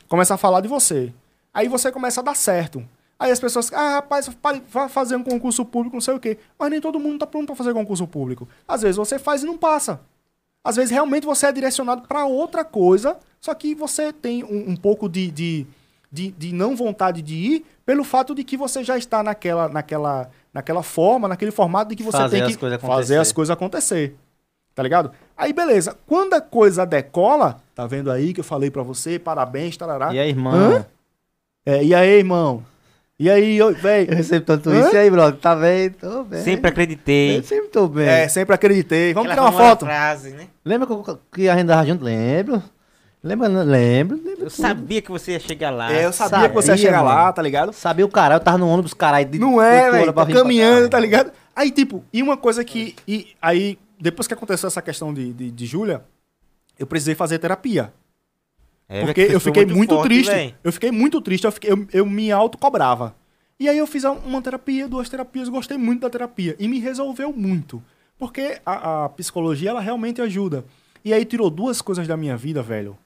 Começa 0.08 0.34
a 0.34 0.38
falar 0.38 0.60
de 0.60 0.68
você. 0.68 1.12
Aí 1.52 1.68
você 1.68 1.92
começa 1.92 2.20
a 2.20 2.24
dar 2.24 2.34
certo. 2.34 2.84
Aí 3.18 3.30
as 3.30 3.38
pessoas, 3.38 3.72
ah, 3.72 3.94
rapaz, 3.94 4.28
vá 4.68 4.88
fazer 4.88 5.16
um 5.16 5.22
concurso 5.22 5.64
público, 5.64 5.96
não 5.96 6.00
sei 6.00 6.14
o 6.14 6.20
quê. 6.20 6.38
Mas 6.58 6.70
nem 6.70 6.80
todo 6.80 6.98
mundo 6.98 7.20
tá 7.20 7.26
pronto 7.26 7.46
pra 7.46 7.56
fazer 7.56 7.72
concurso 7.72 8.06
público. 8.06 8.48
Às 8.66 8.82
vezes 8.82 8.96
você 8.96 9.18
faz 9.18 9.42
e 9.42 9.46
não 9.46 9.56
passa. 9.56 10.00
Às 10.64 10.76
vezes 10.76 10.90
realmente 10.90 11.26
você 11.26 11.46
é 11.46 11.52
direcionado 11.52 12.08
pra 12.08 12.24
outra 12.24 12.64
coisa, 12.64 13.18
só 13.38 13.54
que 13.54 13.74
você 13.74 14.12
tem 14.12 14.42
um, 14.42 14.70
um 14.70 14.76
pouco 14.76 15.08
de, 15.08 15.30
de, 15.30 15.66
de, 16.14 16.30
de 16.30 16.54
não 16.54 16.76
vontade 16.76 17.20
de 17.20 17.34
ir 17.34 17.66
pelo 17.84 18.04
fato 18.04 18.36
de 18.36 18.44
que 18.44 18.56
você 18.56 18.84
já 18.84 18.96
está 18.96 19.20
naquela, 19.20 19.68
naquela, 19.68 20.30
naquela 20.52 20.82
forma, 20.82 21.26
naquele 21.26 21.50
formato 21.50 21.90
de 21.90 21.96
que 21.96 22.04
você 22.04 22.16
Fazer 22.16 22.36
tem 22.36 22.46
as 22.46 22.52
que 22.52 22.56
coisas 22.58 22.80
fazer 22.80 23.18
as 23.18 23.32
coisas 23.32 23.52
acontecer. 23.52 24.14
Tá 24.76 24.82
ligado? 24.82 25.10
Aí 25.36 25.52
beleza. 25.52 25.96
Quando 26.06 26.34
a 26.34 26.40
coisa 26.40 26.86
decola, 26.86 27.60
tá 27.74 27.84
vendo 27.86 28.12
aí 28.12 28.32
que 28.32 28.38
eu 28.40 28.44
falei 28.44 28.70
pra 28.70 28.84
você, 28.84 29.18
parabéns, 29.18 29.76
tarará. 29.76 30.14
E 30.14 30.18
aí, 30.20 30.28
irmão? 30.28 30.54
Hã? 30.54 30.86
É, 31.66 31.82
e 31.82 31.92
aí, 31.92 32.18
irmão? 32.18 32.62
E 33.18 33.28
aí, 33.28 33.60
ô, 33.60 33.70
Eu 33.70 33.74
velho? 33.74 34.14
recebo 34.14 34.46
tanto 34.46 34.70
Hã? 34.70 34.80
isso. 34.80 34.94
E 34.94 34.98
aí, 34.98 35.10
brother? 35.10 35.40
Tá 35.40 35.56
bem? 35.56 35.90
Tô 35.90 36.22
bem. 36.24 36.42
Sempre 36.42 36.70
acreditei. 36.70 37.38
Eu 37.38 37.42
sempre 37.42 37.68
tô 37.68 37.88
bem. 37.88 38.08
É, 38.08 38.28
sempre 38.28 38.54
acreditei. 38.54 39.12
Vamos 39.14 39.30
Aquela 39.30 39.48
tirar 39.48 39.58
uma 39.58 39.68
foto? 39.70 39.84
Frase, 39.84 40.30
né? 40.30 40.46
Lembra 40.64 40.88
que 41.32 41.48
a 41.48 41.52
gente 41.54 41.62
andava 41.62 41.86
junto? 41.86 42.04
Lembro. 42.04 42.62
Lembra? 43.24 43.48
Lembro. 43.48 44.16
lembro 44.16 44.30
Eu 44.32 44.36
tudo. 44.36 44.50
sabia 44.50 45.00
que 45.00 45.10
você 45.10 45.32
ia 45.32 45.40
chegar 45.40 45.70
lá. 45.70 45.90
É, 45.90 46.04
eu 46.04 46.12
sabia, 46.12 46.30
Sabia, 46.30 46.48
que 46.50 46.54
você 46.54 46.70
ia 46.72 46.76
chegar 46.76 47.02
mano. 47.02 47.16
lá, 47.16 47.32
tá 47.32 47.40
ligado? 47.40 47.72
Sabia 47.72 48.04
o 48.04 48.08
caralho, 48.10 48.38
eu 48.38 48.44
tava 48.44 48.58
no 48.58 48.68
ônibus, 48.68 48.92
caralho. 48.92 49.26
de 49.26 49.38
Não 49.38 49.60
é, 49.62 49.90
velho. 49.90 50.12
Tá 50.12 50.26
caminhando, 50.26 50.88
tá 50.90 51.00
ligado? 51.00 51.32
Aí, 51.56 51.70
tipo, 51.70 52.04
e 52.12 52.22
uma 52.22 52.36
coisa 52.36 52.62
que. 52.62 52.94
E 53.08 53.28
aí, 53.40 53.78
depois 53.98 54.28
que 54.28 54.34
aconteceu 54.34 54.66
essa 54.66 54.82
questão 54.82 55.14
de, 55.14 55.32
de, 55.32 55.50
de 55.50 55.66
Júlia, 55.66 56.04
eu 56.78 56.86
precisei 56.86 57.14
fazer 57.14 57.38
terapia. 57.38 57.92
É, 58.86 59.00
porque 59.02 59.22
eu 59.22 59.40
fiquei 59.40 59.64
foi 59.64 59.74
muito, 59.74 59.94
forte, 59.94 60.08
triste. 60.08 60.30
velho. 60.30 60.54
Eu 60.62 60.72
fiquei 60.72 60.90
muito 60.90 61.18
triste. 61.22 61.44
Eu, 61.44 61.52
fiquei- 61.52 61.72
eu, 61.72 61.86
eu 61.92 62.04
me 62.06 62.30
autocobrava. 62.30 63.14
E 63.58 63.68
aí 63.70 63.78
eu 63.78 63.86
fiz 63.86 64.04
uma 64.04 64.42
terapia, 64.42 64.86
duas 64.86 65.08
terapias, 65.08 65.48
gostei 65.48 65.78
muito 65.78 66.02
da 66.02 66.10
terapia. 66.10 66.54
E 66.58 66.68
me 66.68 66.78
resolveu 66.78 67.32
muito. 67.32 67.82
Porque 68.18 68.58
a, 68.66 69.04
a 69.04 69.08
psicologia, 69.08 69.70
ela 69.70 69.80
realmente 69.80 70.20
ajuda. 70.20 70.64
E 71.02 71.14
aí 71.14 71.24
tirou 71.24 71.48
duas 71.48 71.80
coisas 71.80 72.06
da 72.06 72.16
minha 72.16 72.36
vida, 72.36 72.62
velho. 72.62 72.98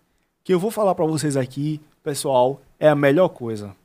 Que 0.48 0.54
eu 0.54 0.58
vou 0.58 0.70
falar 0.70 0.94
pra 0.94 1.04
vocês 1.04 1.36
aqui, 1.36 1.78
pessoal, 2.02 2.62
é 2.80 2.88
a 2.88 2.94
melhor 2.94 3.28
coisa. 3.28 3.76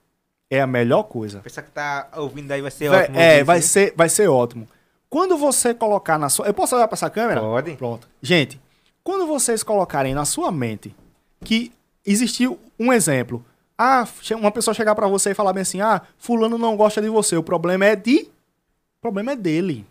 É 0.49 0.61
a 0.61 0.65
melhor 0.65 1.03
coisa. 1.03 1.40
O 1.40 1.41
pessoal 1.41 1.65
que 1.65 1.72
tá 1.73 2.07
ouvindo 2.15 2.49
aí 2.53 2.61
vai 2.61 2.72
ser 2.72 2.88
Vai- 2.88 3.03
ótimo. 3.03 3.19
é, 3.19 3.44
vai 3.44 3.61
ser, 3.61 3.94
vai 3.98 4.07
ser 4.07 4.30
ótimo. 4.30 4.65
Quando 5.10 5.35
você 5.38 5.73
colocar 5.73 6.18
na 6.18 6.30
sua. 6.30 6.45
Eu 6.48 6.53
posso 6.53 6.73
olhar 6.73 6.88
pra 6.88 6.95
essa 6.95 7.10
câmera? 7.10 7.41
Pode. 7.41 7.73
Pronto. 7.76 8.07
Gente, 8.22 8.61
quando 9.03 9.27
vocês 9.27 9.61
colocarem 9.61 10.14
na 10.14 10.23
sua 10.23 10.53
mente 10.53 10.95
que 11.44 11.69
existiu 12.06 12.57
um 12.80 12.94
exemplo. 12.94 13.44
Ah, 13.77 14.07
uma 14.38 14.49
pessoa 14.49 14.73
chegar 14.73 14.95
pra 14.95 15.06
você 15.10 15.31
e 15.31 15.35
falar 15.35 15.52
bem 15.52 15.64
assim: 15.64 15.81
ah, 15.81 16.02
fulano 16.18 16.57
não 16.57 16.77
gosta 16.77 17.02
de 17.02 17.10
você. 17.10 17.35
O 17.35 17.44
problema 17.44 17.84
é 17.88 17.95
de. 17.98 18.19
O 18.19 19.02
problema 19.02 19.34
é 19.34 19.35
dele. 19.35 19.85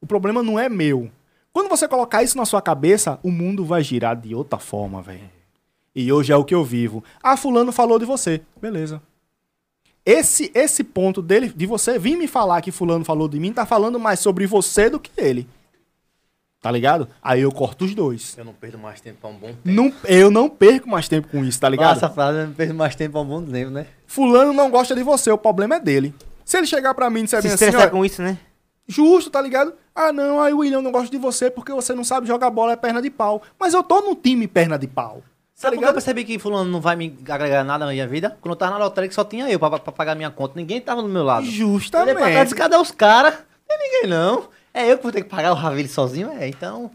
O 0.00 0.06
problema 0.06 0.42
não 0.42 0.58
é 0.58 0.68
meu. 0.68 1.12
Quando 1.52 1.68
você 1.68 1.86
colocar 1.86 2.24
isso 2.24 2.36
na 2.36 2.44
sua 2.44 2.60
cabeça, 2.60 3.20
o 3.22 3.30
mundo 3.30 3.64
vai 3.64 3.84
girar 3.84 4.16
de 4.16 4.34
outra 4.34 4.58
forma, 4.58 5.00
velho. 5.00 5.37
E 6.00 6.12
hoje 6.12 6.32
é 6.32 6.36
o 6.36 6.44
que 6.44 6.54
eu 6.54 6.62
vivo. 6.62 7.02
Ah, 7.20 7.36
fulano 7.36 7.72
falou 7.72 7.98
de 7.98 8.04
você. 8.04 8.40
Beleza. 8.62 9.02
Esse 10.06 10.48
esse 10.54 10.84
ponto 10.84 11.20
dele, 11.20 11.52
de 11.54 11.66
você 11.66 11.98
vir 11.98 12.16
me 12.16 12.28
falar 12.28 12.60
que 12.60 12.70
fulano 12.70 13.04
falou 13.04 13.26
de 13.26 13.40
mim, 13.40 13.52
tá 13.52 13.66
falando 13.66 13.98
mais 13.98 14.20
sobre 14.20 14.46
você 14.46 14.88
do 14.88 15.00
que 15.00 15.10
ele. 15.16 15.48
Tá 16.60 16.70
ligado? 16.70 17.08
Aí 17.20 17.40
eu 17.40 17.50
corto 17.50 17.84
os 17.84 17.96
dois. 17.96 18.38
Eu 18.38 18.44
não 18.44 18.52
perdo 18.52 18.78
mais 18.78 19.00
tempo 19.00 19.18
pra 19.20 19.28
um 19.28 19.34
bom 19.34 19.48
tempo. 19.48 19.60
Não, 19.64 19.92
eu 20.04 20.30
não 20.30 20.48
perco 20.48 20.88
mais 20.88 21.08
tempo 21.08 21.26
com 21.26 21.44
isso, 21.44 21.58
tá 21.58 21.68
ligado? 21.68 21.96
Essa 21.96 22.08
frase 22.08 22.38
eu 22.38 22.46
não 22.46 22.54
perdo 22.54 22.74
mais 22.74 22.94
tempo 22.94 23.12
pra 23.12 23.20
um 23.20 23.26
bom 23.26 23.42
tempo, 23.42 23.72
né? 23.72 23.88
Fulano 24.06 24.52
não 24.52 24.70
gosta 24.70 24.94
de 24.94 25.02
você, 25.02 25.32
o 25.32 25.38
problema 25.38 25.74
é 25.74 25.80
dele. 25.80 26.14
Se 26.44 26.58
ele 26.58 26.66
chegar 26.68 26.94
pra 26.94 27.10
mim 27.10 27.20
e 27.20 27.22
disser 27.24 27.42
Se 27.42 27.48
bem 27.48 27.54
assim, 27.54 27.64
estressar 27.64 27.88
ó, 27.88 27.90
com 27.90 28.04
isso, 28.04 28.22
né? 28.22 28.38
justo, 28.86 29.30
tá 29.30 29.42
ligado? 29.42 29.74
Ah, 29.92 30.12
não, 30.12 30.40
aí 30.40 30.52
o 30.52 30.58
William 30.58 30.80
não 30.80 30.92
gosta 30.92 31.10
de 31.10 31.18
você 31.18 31.50
porque 31.50 31.72
você 31.72 31.92
não 31.92 32.04
sabe 32.04 32.28
jogar 32.28 32.50
bola, 32.50 32.72
é 32.72 32.76
perna 32.76 33.02
de 33.02 33.10
pau. 33.10 33.42
Mas 33.58 33.74
eu 33.74 33.82
tô 33.82 34.00
no 34.00 34.14
time 34.14 34.46
perna 34.46 34.78
de 34.78 34.86
pau. 34.86 35.24
Tá 35.58 35.62
Sabe 35.62 35.76
por 35.76 35.82
que 35.82 35.88
eu 35.88 35.92
percebi 35.92 36.24
que 36.24 36.38
fulano 36.38 36.70
não 36.70 36.80
vai 36.80 36.94
me 36.94 37.18
agregar 37.28 37.64
nada 37.64 37.84
na 37.84 37.90
minha 37.90 38.06
vida? 38.06 38.38
Quando 38.40 38.52
eu 38.52 38.56
tava 38.56 38.78
na 38.78 38.84
lotérica 38.84 39.12
só 39.12 39.24
tinha 39.24 39.50
eu 39.50 39.58
pra, 39.58 39.70
pra 39.70 39.90
pagar 39.90 40.14
minha 40.14 40.30
conta. 40.30 40.54
Ninguém 40.54 40.80
tava 40.80 41.02
do 41.02 41.08
meu 41.08 41.24
lado. 41.24 41.42
Olhei 41.42 41.50
pra 41.50 41.58
trás 41.58 41.74
Justamente. 41.74 42.42
disse, 42.44 42.54
cadê 42.54 42.76
os 42.76 42.92
caras? 42.92 43.34
Não 43.34 43.76
tem 43.76 43.78
ninguém 43.78 44.08
não. 44.08 44.48
É 44.72 44.90
eu 44.90 44.96
que 44.96 45.02
vou 45.02 45.10
ter 45.10 45.22
que 45.22 45.28
pagar 45.28 45.50
o 45.50 45.56
Ravile 45.56 45.88
sozinho? 45.88 46.30
É, 46.30 46.46
então... 46.46 46.92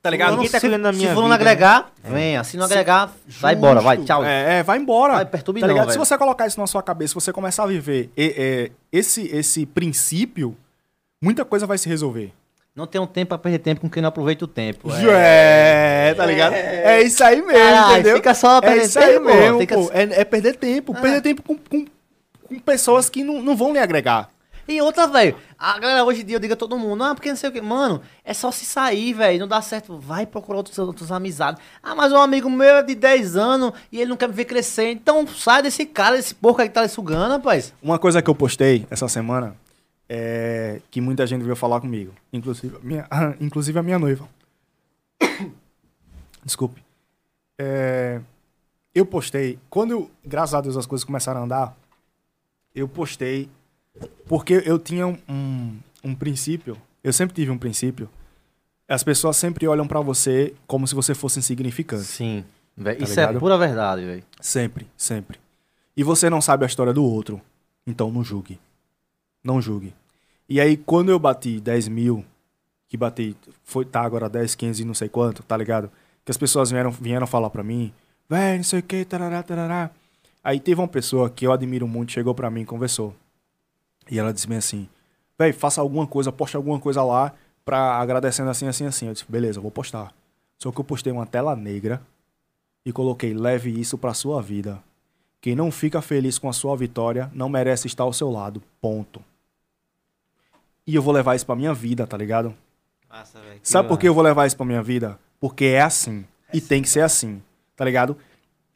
Tá 0.00 0.10
ligado? 0.10 0.36
Ninguém 0.36 0.48
tá 0.48 0.60
se, 0.60 0.66
cuidando 0.68 0.84
da 0.84 0.92
se 0.92 0.98
minha 1.00 1.12
fulano 1.12 1.32
vida, 1.32 1.44
né? 1.44 1.50
agregar, 1.50 1.90
venha. 2.04 2.44
Se 2.44 2.56
não 2.56 2.66
agregar, 2.66 3.10
vai 3.26 3.54
embora, 3.54 3.80
vai, 3.80 3.96
tchau. 3.98 4.24
É, 4.24 4.60
é, 4.60 4.62
vai 4.62 4.78
embora. 4.78 5.14
Vai, 5.14 5.26
perturbe 5.26 5.60
tá 5.60 5.66
não, 5.66 5.74
ligado? 5.74 5.88
Se 5.88 5.98
velho. 5.98 6.06
você 6.06 6.16
colocar 6.16 6.46
isso 6.46 6.60
na 6.60 6.68
sua 6.68 6.84
cabeça, 6.84 7.08
se 7.08 7.14
você 7.16 7.32
começar 7.32 7.64
a 7.64 7.66
viver 7.66 8.08
e- 8.16 8.34
é, 8.38 8.70
esse, 8.96 9.26
esse 9.26 9.66
princípio, 9.66 10.56
muita 11.20 11.44
coisa 11.44 11.66
vai 11.66 11.76
se 11.76 11.88
resolver. 11.88 12.32
Não 12.78 12.86
tem 12.86 13.00
um 13.00 13.08
tempo 13.08 13.30
pra 13.30 13.38
perder 13.38 13.58
tempo 13.58 13.80
com 13.80 13.90
quem 13.90 14.00
não 14.00 14.08
aproveita 14.08 14.44
o 14.44 14.46
tempo. 14.48 14.88
É, 14.92 16.14
tá 16.14 16.24
ligado? 16.24 16.52
É 16.54 17.02
isso 17.02 17.24
aí 17.24 17.42
mesmo, 17.42 17.52
Caralho, 17.52 17.92
entendeu? 17.94 18.16
fica 18.18 18.34
só 18.34 18.58
é 18.58 18.60
perdendo 18.60 18.84
isso 18.84 18.98
aí 19.00 19.12
tempo, 19.14 19.24
mesmo, 19.24 19.58
fica- 19.58 19.74
pô. 19.74 19.90
É, 19.92 20.02
é 20.20 20.24
perder 20.24 20.54
tempo. 20.54 20.94
Ah. 20.96 21.00
Perder 21.00 21.20
tempo 21.20 21.42
com, 21.42 21.56
com, 21.56 21.84
com 22.46 22.58
pessoas 22.60 23.10
que 23.10 23.24
não, 23.24 23.42
não 23.42 23.56
vão 23.56 23.72
lhe 23.72 23.80
agregar. 23.80 24.30
E 24.68 24.80
outra, 24.80 25.08
velho, 25.08 25.34
a 25.58 25.76
galera 25.80 26.04
hoje 26.04 26.20
em 26.22 26.24
dia 26.24 26.36
eu 26.36 26.40
digo 26.40 26.52
a 26.52 26.56
todo 26.56 26.78
mundo, 26.78 27.02
ah, 27.02 27.16
porque 27.16 27.30
não 27.30 27.36
sei 27.36 27.50
o 27.50 27.52
que. 27.52 27.60
Mano, 27.60 28.00
é 28.24 28.32
só 28.32 28.52
se 28.52 28.64
sair, 28.64 29.12
velho, 29.12 29.40
não 29.40 29.48
dá 29.48 29.60
certo. 29.60 29.98
Vai 29.98 30.24
procurar 30.24 30.58
outros, 30.58 30.78
outras 30.78 31.10
amizades. 31.10 31.60
Ah, 31.82 31.96
mas 31.96 32.12
um 32.12 32.18
amigo 32.18 32.48
meu 32.48 32.76
é 32.76 32.82
de 32.84 32.94
10 32.94 33.34
anos 33.36 33.72
e 33.90 34.00
ele 34.00 34.10
não 34.10 34.16
quer 34.16 34.28
me 34.28 34.34
ver 34.34 34.44
crescer. 34.44 34.92
Então 34.92 35.26
sai 35.26 35.62
desse 35.62 35.84
cara, 35.84 36.14
desse 36.14 36.32
porco 36.32 36.62
aí 36.62 36.68
que 36.68 36.74
tá 36.74 36.82
lhe 36.82 36.88
sugando, 36.88 37.32
rapaz. 37.32 37.74
Uma 37.82 37.98
coisa 37.98 38.22
que 38.22 38.30
eu 38.30 38.36
postei 38.36 38.86
essa 38.88 39.08
semana 39.08 39.56
é 40.08 40.80
que 40.90 41.00
muita 41.00 41.26
gente 41.26 41.42
veio 41.42 41.56
falar 41.56 41.80
comigo. 41.80 42.12
Inclusive, 42.32 42.76
a 42.76 42.80
minha, 42.80 43.08
inclusive 43.40 43.78
a 43.78 43.82
minha 43.82 43.98
noiva. 43.98 44.28
Desculpe. 46.44 46.82
É, 47.58 48.20
eu 48.94 49.04
postei. 49.04 49.58
Quando, 49.68 49.90
eu- 49.92 50.10
graças 50.24 50.54
a 50.54 50.60
Deus, 50.60 50.76
as 50.76 50.86
coisas 50.86 51.04
começaram 51.04 51.40
a 51.40 51.44
andar, 51.44 51.76
eu 52.74 52.88
postei 52.88 53.48
porque 54.26 54.62
eu 54.64 54.78
tinha 54.78 55.06
um, 55.06 55.18
um, 55.28 55.76
um 56.04 56.14
princípio. 56.14 56.76
Eu 57.02 57.12
sempre 57.12 57.34
tive 57.34 57.50
um 57.50 57.58
princípio. 57.58 58.08
As 58.88 59.02
pessoas 59.02 59.36
sempre 59.36 59.66
olham 59.66 59.86
pra 59.86 60.00
você 60.00 60.54
como 60.66 60.86
se 60.86 60.94
você 60.94 61.14
fosse 61.14 61.38
insignificante. 61.38 62.04
Sim. 62.04 62.44
Tá 62.82 62.92
Isso 62.92 63.18
é 63.18 63.26
ligado? 63.26 63.40
pura 63.40 63.58
verdade, 63.58 64.04
velho. 64.04 64.24
Sempre, 64.40 64.86
sempre. 64.96 65.38
E 65.96 66.04
você 66.04 66.30
não 66.30 66.40
sabe 66.40 66.64
a 66.64 66.66
história 66.66 66.92
do 66.92 67.04
outro. 67.04 67.40
Então 67.86 68.10
não 68.10 68.22
julgue. 68.22 68.58
Não 69.42 69.60
julgue. 69.60 69.94
E 70.48 70.60
aí, 70.60 70.76
quando 70.76 71.10
eu 71.10 71.18
bati 71.18 71.60
10 71.60 71.88
mil, 71.88 72.24
que 72.88 72.96
bati, 72.96 73.36
foi, 73.64 73.84
tá 73.84 74.00
agora 74.00 74.28
10, 74.28 74.54
15 74.54 74.82
e 74.82 74.84
não 74.84 74.94
sei 74.94 75.08
quanto, 75.08 75.42
tá 75.42 75.56
ligado? 75.56 75.90
Que 76.24 76.30
as 76.30 76.36
pessoas 76.36 76.70
vieram, 76.70 76.90
vieram 76.90 77.26
falar 77.26 77.50
pra 77.50 77.62
mim, 77.62 77.92
véi, 78.28 78.56
não 78.56 78.64
sei 78.64 78.80
o 78.80 78.82
que, 78.82 79.04
tarará, 79.04 79.42
tarará. 79.42 79.90
Aí 80.42 80.58
teve 80.58 80.80
uma 80.80 80.88
pessoa 80.88 81.28
que 81.28 81.46
eu 81.46 81.52
admiro 81.52 81.86
muito, 81.86 82.12
chegou 82.12 82.34
pra 82.34 82.50
mim 82.50 82.62
e 82.62 82.66
conversou. 82.66 83.14
E 84.10 84.18
ela 84.18 84.32
disse 84.32 84.46
bem 84.46 84.58
assim, 84.58 84.88
véi, 85.38 85.52
faça 85.52 85.80
alguma 85.80 86.06
coisa, 86.06 86.32
poste 86.32 86.56
alguma 86.56 86.80
coisa 86.80 87.02
lá, 87.02 87.34
pra 87.64 87.98
agradecendo 87.98 88.48
assim, 88.48 88.66
assim, 88.66 88.86
assim. 88.86 89.06
Eu 89.08 89.12
disse, 89.12 89.26
beleza, 89.28 89.60
vou 89.60 89.70
postar. 89.70 90.14
Só 90.58 90.72
que 90.72 90.80
eu 90.80 90.84
postei 90.84 91.12
uma 91.12 91.26
tela 91.26 91.54
negra 91.54 92.00
e 92.84 92.92
coloquei, 92.92 93.34
leve 93.34 93.78
isso 93.78 93.98
pra 93.98 94.14
sua 94.14 94.40
vida. 94.40 94.82
Quem 95.40 95.54
não 95.54 95.70
fica 95.70 96.02
feliz 96.02 96.38
com 96.38 96.48
a 96.48 96.52
sua 96.52 96.76
vitória 96.76 97.30
não 97.32 97.48
merece 97.48 97.86
estar 97.86 98.04
ao 98.04 98.12
seu 98.12 98.30
lado. 98.30 98.62
Ponto. 98.80 99.22
E 100.86 100.94
eu 100.94 101.02
vou 101.02 101.12
levar 101.12 101.36
isso 101.36 101.46
pra 101.46 101.54
minha 101.54 101.74
vida, 101.74 102.06
tá 102.06 102.16
ligado? 102.16 102.54
Massa, 103.08 103.40
velho. 103.40 103.60
Sabe 103.62 103.88
por 103.88 103.98
que 103.98 104.08
eu 104.08 104.14
vou 104.14 104.22
levar 104.22 104.46
isso 104.46 104.56
pra 104.56 104.66
minha 104.66 104.82
vida? 104.82 105.18
Porque 105.40 105.66
é 105.66 105.80
assim. 105.80 106.24
e 106.52 106.60
tem 106.60 106.82
que 106.82 106.88
ser 106.88 107.00
assim, 107.00 107.42
tá 107.76 107.84
ligado? 107.84 108.16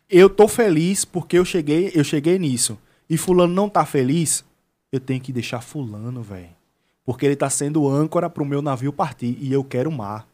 Eu 0.09 0.29
tô 0.29 0.47
feliz 0.47 1.05
porque 1.05 1.39
eu 1.39 1.45
cheguei, 1.45 1.91
eu 1.95 2.05
cheguei 2.05 2.39
nisso. 2.39 2.79
E 3.09 3.17
fulano 3.17 3.53
não 3.53 3.69
tá 3.69 3.85
feliz, 3.85 4.45
eu 4.91 5.01
tenho 5.01 5.21
que 5.21 5.33
deixar 5.33 5.61
fulano, 5.61 6.23
velho. 6.23 6.51
Porque 7.05 7.27
ele 7.27 7.37
tá 7.37 7.51
sendo 7.51 7.89
âncora 7.89 8.31
pro 8.31 8.45
meu 8.45 8.63
navio 8.63 8.93
partir 8.93 9.37
e 9.41 9.53
eu 9.53 9.65
quero 9.65 9.91
mar, 9.91 10.27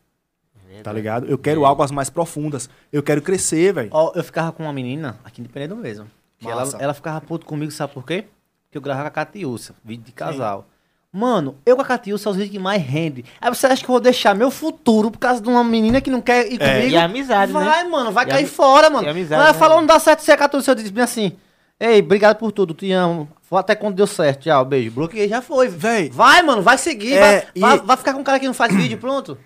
tá 0.83 0.93
ligado? 0.93 1.27
Eu 1.27 1.39
quero 1.39 1.65
águas 1.65 1.91
mais 1.91 2.11
profundas. 2.11 2.69
Eu 2.93 3.03
quero 3.03 3.23
crescer, 3.23 3.73
velho. 3.73 3.89
Ó, 3.93 4.13
eu 4.15 4.23
ficava 4.23 4.53
com 4.53 4.65
uma 4.65 4.73
menina 4.73 5.19
aqui 5.25 5.41
de 5.41 5.49
Penedo 5.49 5.75
mesmo. 5.77 6.11
Que 6.39 6.49
ela, 6.49 6.69
ela 6.79 6.95
ficava 6.95 7.21
puto 7.21 7.45
comigo, 7.47 7.71
sabe 7.73 7.93
por 7.93 8.05
quê? 8.07 8.25
Porque 8.67 8.79
eu 8.79 8.83
gravava 8.83 9.05
com 9.11 9.21
a 9.21 9.25
Catiúcia, 9.25 9.75
vídeo 9.85 10.05
de 10.05 10.13
casal. 10.13 10.67
Mano, 11.13 11.57
eu 11.65 11.75
com 11.75 11.83
a 11.83 11.85
Catiúcia 11.85 12.29
é 12.29 12.31
os 12.31 12.37
vídeos 12.37 12.53
que 12.53 12.59
mais 12.59 12.83
rende. 12.83 13.25
Aí 13.41 13.49
você 13.53 13.67
acha 13.67 13.83
que 13.83 13.91
eu 13.91 13.95
vou 13.95 14.01
deixar 14.01 14.35
meu 14.35 14.51
futuro 14.51 15.11
por 15.11 15.19
causa 15.19 15.41
de 15.41 15.49
uma 15.49 15.65
menina 15.65 16.01
que 16.01 16.11
não 16.11 16.21
quer 16.21 16.53
ir 16.53 16.61
É. 16.61 16.75
comigo? 16.75 16.93
E 16.93 16.97
a 16.97 17.05
amizade, 17.05 17.53
né? 17.53 17.65
Vai, 17.65 17.85
mano, 17.89 18.13
vai 18.13 18.25
E 18.27 18.29
cair 18.29 18.47
fora, 18.47 18.91
mano. 18.91 19.07
e 19.07 19.11
amizade, 19.11 19.41
ela 19.43 19.53
né, 19.53 19.59
falou, 19.59 19.79
não 19.79 19.87
dá 19.87 19.99
certo 19.99 20.21
ser 20.21 20.33
a 20.33 20.37
Catiúcia, 20.37 20.71
eu 20.73 20.75
disse 20.75 20.93
bem 20.93 21.03
assim, 21.03 21.33
ei, 21.81 22.01
obrigado 22.01 22.37
por 22.37 22.53
tudo, 22.53 22.75
te 22.75 22.93
amo. 22.93 23.27
Vou 23.51 23.59
até 23.59 23.75
quando 23.75 23.95
deu 23.97 24.07
certo, 24.07 24.43
tchau, 24.43 24.63
beijo. 24.67 24.91
Bloqueei, 24.91 25.27
já 25.29 25.41
foi. 25.41 25.69
Véi. 25.69 26.11
Vai, 26.11 26.43
mano, 26.43 26.61
vai 26.61 26.77
seguir, 26.77 27.15
É, 27.15 27.21
vai, 27.21 27.47
e- 27.55 27.61
vai, 27.61 27.79
vai 27.81 27.97
ficar 27.97 28.13
com 28.13 28.21
um 28.21 28.25
cara 28.25 28.39
que 28.39 28.47
não 28.47 28.53
faz 28.55 28.75
vídeo, 28.75 28.99
pronto. 28.99 29.39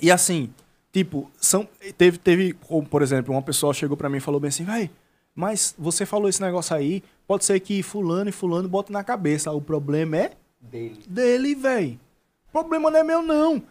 E 0.00 0.10
assim, 0.10 0.50
tipo, 0.90 1.30
são, 1.38 1.68
teve, 1.98 2.16
teve, 2.16 2.54
como, 2.54 2.86
por 2.88 3.02
exemplo, 3.02 3.34
uma 3.34 3.42
pessoa 3.42 3.74
chegou 3.74 3.96
pra 3.98 4.08
mim 4.08 4.16
e 4.16 4.20
falou 4.20 4.40
bem 4.40 4.48
assim, 4.48 4.64
véi, 4.64 4.90
mas 5.36 5.74
você 5.78 6.04
falou 6.06 6.28
esse 6.28 6.40
negócio 6.40 6.74
aí, 6.74 7.02
pode 7.28 7.44
ser 7.44 7.60
que 7.60 7.82
fulano 7.82 8.30
e 8.30 8.32
fulano 8.32 8.66
botem 8.68 8.92
na 8.94 9.04
cabeça. 9.04 9.52
O 9.52 9.60
problema 9.60 10.16
é 10.16 10.30
Dele. 10.58 10.98
dele, 11.06 11.54
véi. 11.54 12.00
O 12.48 12.52
problema 12.52 12.90
não 12.90 12.98
é 12.98 13.04
meu, 13.04 13.22
não. 13.22 13.62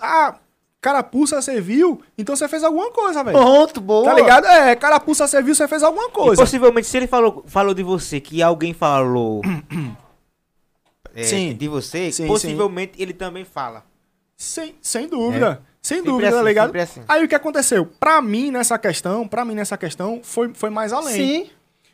Ah, 0.00 0.34
carapuça 0.80 1.40
você 1.40 1.60
viu? 1.60 2.02
Então 2.18 2.34
você 2.34 2.48
fez 2.48 2.64
alguma 2.64 2.90
coisa, 2.90 3.22
velho. 3.22 3.38
Pronto, 3.38 3.80
boa. 3.80 4.04
Tá 4.04 4.14
ligado? 4.14 4.46
É, 4.46 4.74
carapuça 4.74 5.26
você 5.28 5.40
viu, 5.40 5.54
você 5.54 5.68
fez 5.68 5.82
alguma 5.82 6.08
E 6.08 6.10
coisa. 6.10 6.42
possivelmente, 6.42 6.88
se 6.88 6.96
ele 6.96 7.06
falou, 7.06 7.44
falou 7.46 7.72
de 7.72 7.82
você, 7.84 8.20
que 8.20 8.42
alguém 8.42 8.74
falou 8.74 9.42
é, 11.14 11.22
Sim. 11.22 11.54
de 11.54 11.68
você, 11.68 12.10
Sim, 12.12 12.26
possivelmente 12.26 13.00
ele 13.00 13.12
também 13.12 13.44
fala. 13.44 13.84
Sem, 14.36 14.74
sem 14.82 15.08
dúvida. 15.08 15.62
Sem 15.86 15.98
Sempre 15.98 16.10
dúvida, 16.10 16.30
tá 16.32 16.36
assim, 16.38 16.46
ligado? 16.48 16.66
sempre 16.66 16.80
assim. 16.80 17.00
Aí 17.06 17.24
o 17.24 17.28
que 17.28 17.34
aconteceu? 17.36 17.86
Pra 17.86 18.20
mim, 18.20 18.50
nessa 18.50 18.76
questão, 18.76 19.28
pra 19.28 19.44
mim, 19.44 19.54
nessa 19.54 19.78
questão, 19.78 20.18
foi, 20.20 20.52
foi 20.52 20.68
mais 20.68 20.92
além. 20.92 21.14
Sim. 21.14 21.50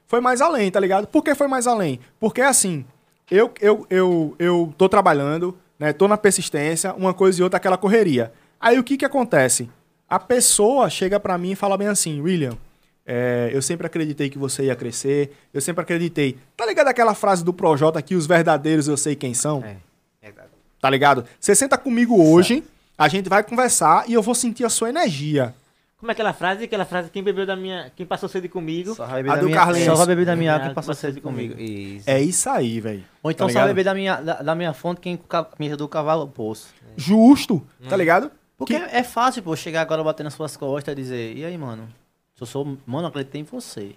Foi 0.07 0.19
mais 0.19 0.41
além, 0.41 0.71
tá 0.71 0.81
ligado? 0.81 1.07
Por 1.07 1.23
que 1.23 1.35
foi 1.35 1.47
mais 1.47 1.67
além? 1.67 2.01
Porque 2.19 2.41
assim, 2.41 2.87
eu, 3.31 3.53
eu, 3.61 3.87
eu, 3.91 4.35
eu 4.39 4.75
tô 4.79 4.89
trabalhando, 4.89 5.55
né? 5.79 5.93
Tô 5.93 6.09
na 6.09 6.17
persistência, 6.17 6.95
uma 6.95 7.13
coisa 7.13 7.39
e 7.39 7.45
outra, 7.45 7.59
aquela 7.59 7.77
correria. 7.77 8.33
Aí 8.59 8.79
o 8.79 8.83
que 8.83 8.97
que 8.97 9.05
acontece? 9.05 9.69
A 10.09 10.19
pessoa 10.19 10.89
chega 10.89 11.21
pra 11.21 11.37
mim 11.37 11.51
e 11.51 11.55
fala 11.55 11.77
bem 11.77 11.89
assim, 11.89 12.19
William, 12.23 12.57
é, 13.05 13.51
eu 13.53 13.61
sempre 13.61 13.87
acreditei 13.87 14.31
que 14.31 14.39
você 14.39 14.65
ia 14.65 14.75
crescer, 14.75 15.37
eu 15.53 15.61
sempre 15.61 15.83
acreditei. 15.83 16.39
Tá 16.57 16.65
ligado 16.65 16.89
aquela 16.89 17.15
frase 17.15 17.45
do 17.45 17.53
Projota 17.53 18.01
que 18.01 18.15
os 18.15 18.25
verdadeiros 18.25 18.89
eu 18.89 18.97
sei 18.97 19.15
quem 19.15 19.35
são? 19.35 19.63
É, 19.63 19.77
verdade. 20.23 20.49
Tá 20.81 20.89
ligado? 20.89 21.27
Você 21.39 21.55
senta 21.55 21.77
comigo 21.77 22.19
hoje, 22.27 22.65
a 22.97 23.09
gente 23.09 23.29
vai 23.29 23.43
conversar 23.43 24.09
e 24.09 24.13
eu 24.15 24.23
vou 24.23 24.35
sentir 24.35 24.65
a 24.65 24.69
sua 24.69 24.89
energia. 24.89 25.55
Como 25.99 26.11
é 26.11 26.15
aquela 26.15 26.33
frase? 26.33 26.65
Aquela 26.65 26.85
frase, 26.85 27.11
quem 27.11 27.23
bebeu 27.23 27.47
da 27.47 27.55
minha. 27.55 27.93
Quem 27.95 28.05
passou 28.05 28.29
sede 28.29 28.49
comigo. 28.49 28.93
Só 28.95 29.07
vai 29.07 29.23
beber 29.23 29.31
A 29.31 29.35
da 29.37 29.41
do 29.41 29.47
minha, 29.47 29.57
Carlinhos. 29.59 29.87
Só 29.87 29.95
vai 29.95 30.07
beber 30.07 30.27
da 30.27 30.35
minha 30.35 30.53
Ah, 30.53 30.55
água 30.57 30.67
quem 30.67 30.75
passou 30.75 30.95
sede 30.95 31.21
comigo. 31.21 31.55
Isso. 31.61 32.11
É 32.11 32.21
isso 32.21 32.51
aí, 32.51 32.81
velho. 32.81 33.05
Ou 33.23 33.31
então 33.31 33.47
Tá 33.47 33.53
só 33.53 33.59
vai 33.61 33.69
beber 33.69 33.85
da 33.85 33.95
minha, 33.95 34.21
da, 34.21 34.43
da 34.43 34.55
minha 34.57 34.73
fonte 34.73 35.01
quem 35.01 35.17
camisa 35.17 35.77
do 35.77 35.87
cavalo 35.87 36.27
poço. 36.27 36.75
Justo, 36.97 37.65
tá 37.89 37.97
ligado? 37.97 38.33
Porque 38.59 38.79
Que- 38.79 38.97
é 38.97 39.03
fácil, 39.05 39.43
pô, 39.45 39.55
chegar 39.55 39.81
agora 39.81 40.03
bater 40.03 40.25
nas 40.25 40.35
suas 40.35 40.57
costas 40.57 40.93
e 40.93 40.97
dizer, 40.97 41.37
e 41.37 41.45
aí, 41.45 41.57
mano? 41.57 41.89
Se 42.35 42.43
eu 42.43 42.47
sou. 42.49 42.77
Mano, 42.85 43.07
acreditei 43.07 43.41
em 43.41 43.45
você. 43.45 43.93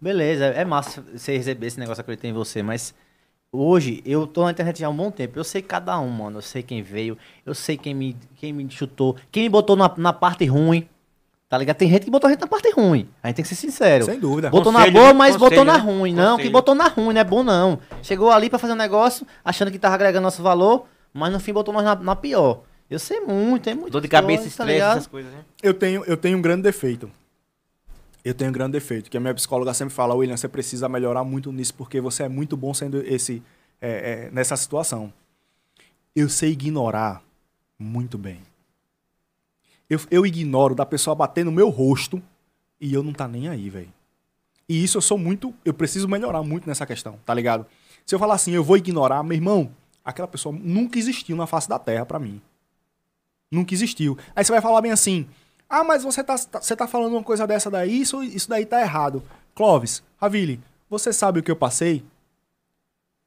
Beleza, 0.00 0.46
é 0.46 0.64
massa 0.64 1.02
você 1.14 1.36
receber 1.36 1.66
esse 1.66 1.78
negócio, 1.78 2.00
acreditei 2.00 2.30
em 2.30 2.34
você, 2.34 2.62
mas 2.62 2.94
hoje 3.52 4.02
eu 4.04 4.26
tô 4.26 4.44
na 4.44 4.50
internet 4.50 4.80
já 4.80 4.86
há 4.86 4.90
um 4.90 4.96
bom 4.96 5.10
tempo. 5.10 5.38
Eu 5.38 5.44
sei 5.44 5.62
cada 5.62 5.98
um, 5.98 6.08
mano. 6.08 6.38
Eu 6.38 6.42
sei 6.42 6.62
quem 6.62 6.82
veio, 6.82 7.16
eu 7.44 7.54
sei 7.54 7.76
quem 7.76 7.94
me, 7.94 8.16
quem 8.36 8.52
me 8.52 8.68
chutou, 8.70 9.16
quem 9.30 9.44
me 9.44 9.48
botou 9.48 9.76
na, 9.76 9.92
na 9.96 10.12
parte 10.12 10.44
ruim. 10.44 10.88
Tá 11.48 11.56
ligado? 11.56 11.76
Tem 11.76 11.88
gente 11.88 12.04
que 12.04 12.10
botou 12.10 12.28
a 12.28 12.30
gente 12.30 12.40
na 12.40 12.46
parte 12.46 12.70
ruim. 12.70 13.08
A 13.22 13.28
gente 13.28 13.36
tem 13.36 13.42
que 13.42 13.48
ser 13.48 13.54
sincero. 13.54 14.04
Sem 14.04 14.20
dúvida. 14.20 14.50
Botou 14.50 14.70
Conselho, 14.70 14.92
na 14.92 15.00
boa, 15.00 15.14
mas 15.14 15.34
Conselho, 15.34 15.50
botou 15.50 15.64
na 15.64 15.78
ruim. 15.78 16.12
Não, 16.12 16.36
que 16.36 16.42
Conselho. 16.42 16.52
botou 16.52 16.74
na 16.74 16.88
ruim, 16.88 17.14
não 17.14 17.20
é 17.20 17.24
bom 17.24 17.42
não. 17.42 17.78
Chegou 18.02 18.30
ali 18.30 18.50
pra 18.50 18.58
fazer 18.58 18.74
um 18.74 18.76
negócio, 18.76 19.26
achando 19.42 19.70
que 19.70 19.78
tava 19.78 19.94
agregando 19.94 20.24
nosso 20.24 20.42
valor, 20.42 20.86
mas 21.10 21.32
no 21.32 21.40
fim 21.40 21.54
botou 21.54 21.72
nós 21.72 21.84
na, 21.84 21.94
na 21.94 22.14
pior. 22.14 22.60
Eu 22.90 22.98
sei 22.98 23.20
muito, 23.20 23.64
tem 23.64 23.74
muito. 23.74 23.92
Dor 23.92 24.02
de 24.02 24.08
cabeça, 24.08 24.42
coisa, 24.42 24.56
tá 24.56 24.64
estresse, 24.64 24.72
ligado? 24.72 24.96
essas 24.96 25.06
coisas, 25.06 25.32
né? 25.32 25.38
Eu 25.62 25.72
tenho, 25.72 26.04
eu 26.04 26.18
tenho 26.18 26.36
um 26.36 26.42
grande 26.42 26.62
defeito. 26.62 27.10
Eu 28.28 28.34
tenho 28.34 28.50
um 28.50 28.52
grande 28.52 28.72
defeito, 28.72 29.08
que 29.08 29.16
a 29.16 29.20
minha 29.20 29.32
psicóloga 29.32 29.72
sempre 29.72 29.94
fala, 29.94 30.14
William, 30.14 30.36
você 30.36 30.46
precisa 30.46 30.86
melhorar 30.86 31.24
muito 31.24 31.50
nisso, 31.50 31.72
porque 31.72 31.98
você 31.98 32.24
é 32.24 32.28
muito 32.28 32.58
bom 32.58 32.74
sendo 32.74 33.00
esse 33.00 33.42
é, 33.80 34.26
é, 34.26 34.30
nessa 34.30 34.54
situação. 34.54 35.10
Eu 36.14 36.28
sei 36.28 36.50
ignorar 36.50 37.22
muito 37.78 38.18
bem. 38.18 38.42
Eu, 39.88 39.98
eu 40.10 40.26
ignoro 40.26 40.74
da 40.74 40.84
pessoa 40.84 41.16
bater 41.16 41.42
no 41.42 41.50
meu 41.50 41.70
rosto 41.70 42.22
e 42.78 42.92
eu 42.92 43.02
não 43.02 43.14
tá 43.14 43.26
nem 43.26 43.48
aí, 43.48 43.70
velho. 43.70 43.90
E 44.68 44.84
isso 44.84 44.98
eu 44.98 45.02
sou 45.02 45.16
muito. 45.16 45.54
Eu 45.64 45.72
preciso 45.72 46.06
melhorar 46.06 46.42
muito 46.42 46.68
nessa 46.68 46.84
questão, 46.84 47.18
tá 47.24 47.32
ligado? 47.32 47.64
Se 48.04 48.14
eu 48.14 48.18
falar 48.18 48.34
assim, 48.34 48.52
eu 48.52 48.62
vou 48.62 48.76
ignorar, 48.76 49.22
meu 49.22 49.36
irmão, 49.36 49.70
aquela 50.04 50.28
pessoa 50.28 50.54
nunca 50.54 50.98
existiu 50.98 51.34
na 51.34 51.46
face 51.46 51.66
da 51.66 51.78
terra 51.78 52.04
pra 52.04 52.18
mim. 52.18 52.42
Nunca 53.50 53.72
existiu. 53.72 54.18
Aí 54.36 54.44
você 54.44 54.52
vai 54.52 54.60
falar 54.60 54.82
bem 54.82 54.92
assim: 54.92 55.26
ah, 55.68 55.84
mas 55.84 56.02
você 56.02 56.24
tá, 56.24 56.36
você 56.36 56.74
tá 56.74 56.86
falando 56.86 57.12
uma 57.12 57.22
coisa 57.22 57.46
dessa 57.46 57.70
daí, 57.70 58.00
isso, 58.00 58.22
isso 58.22 58.48
daí 58.48 58.64
tá 58.64 58.80
errado. 58.80 59.22
Clóvis, 59.54 60.02
Ravili, 60.16 60.60
você 60.88 61.12
sabe 61.12 61.40
o 61.40 61.42
que 61.42 61.50
eu 61.50 61.56
passei? 61.56 62.04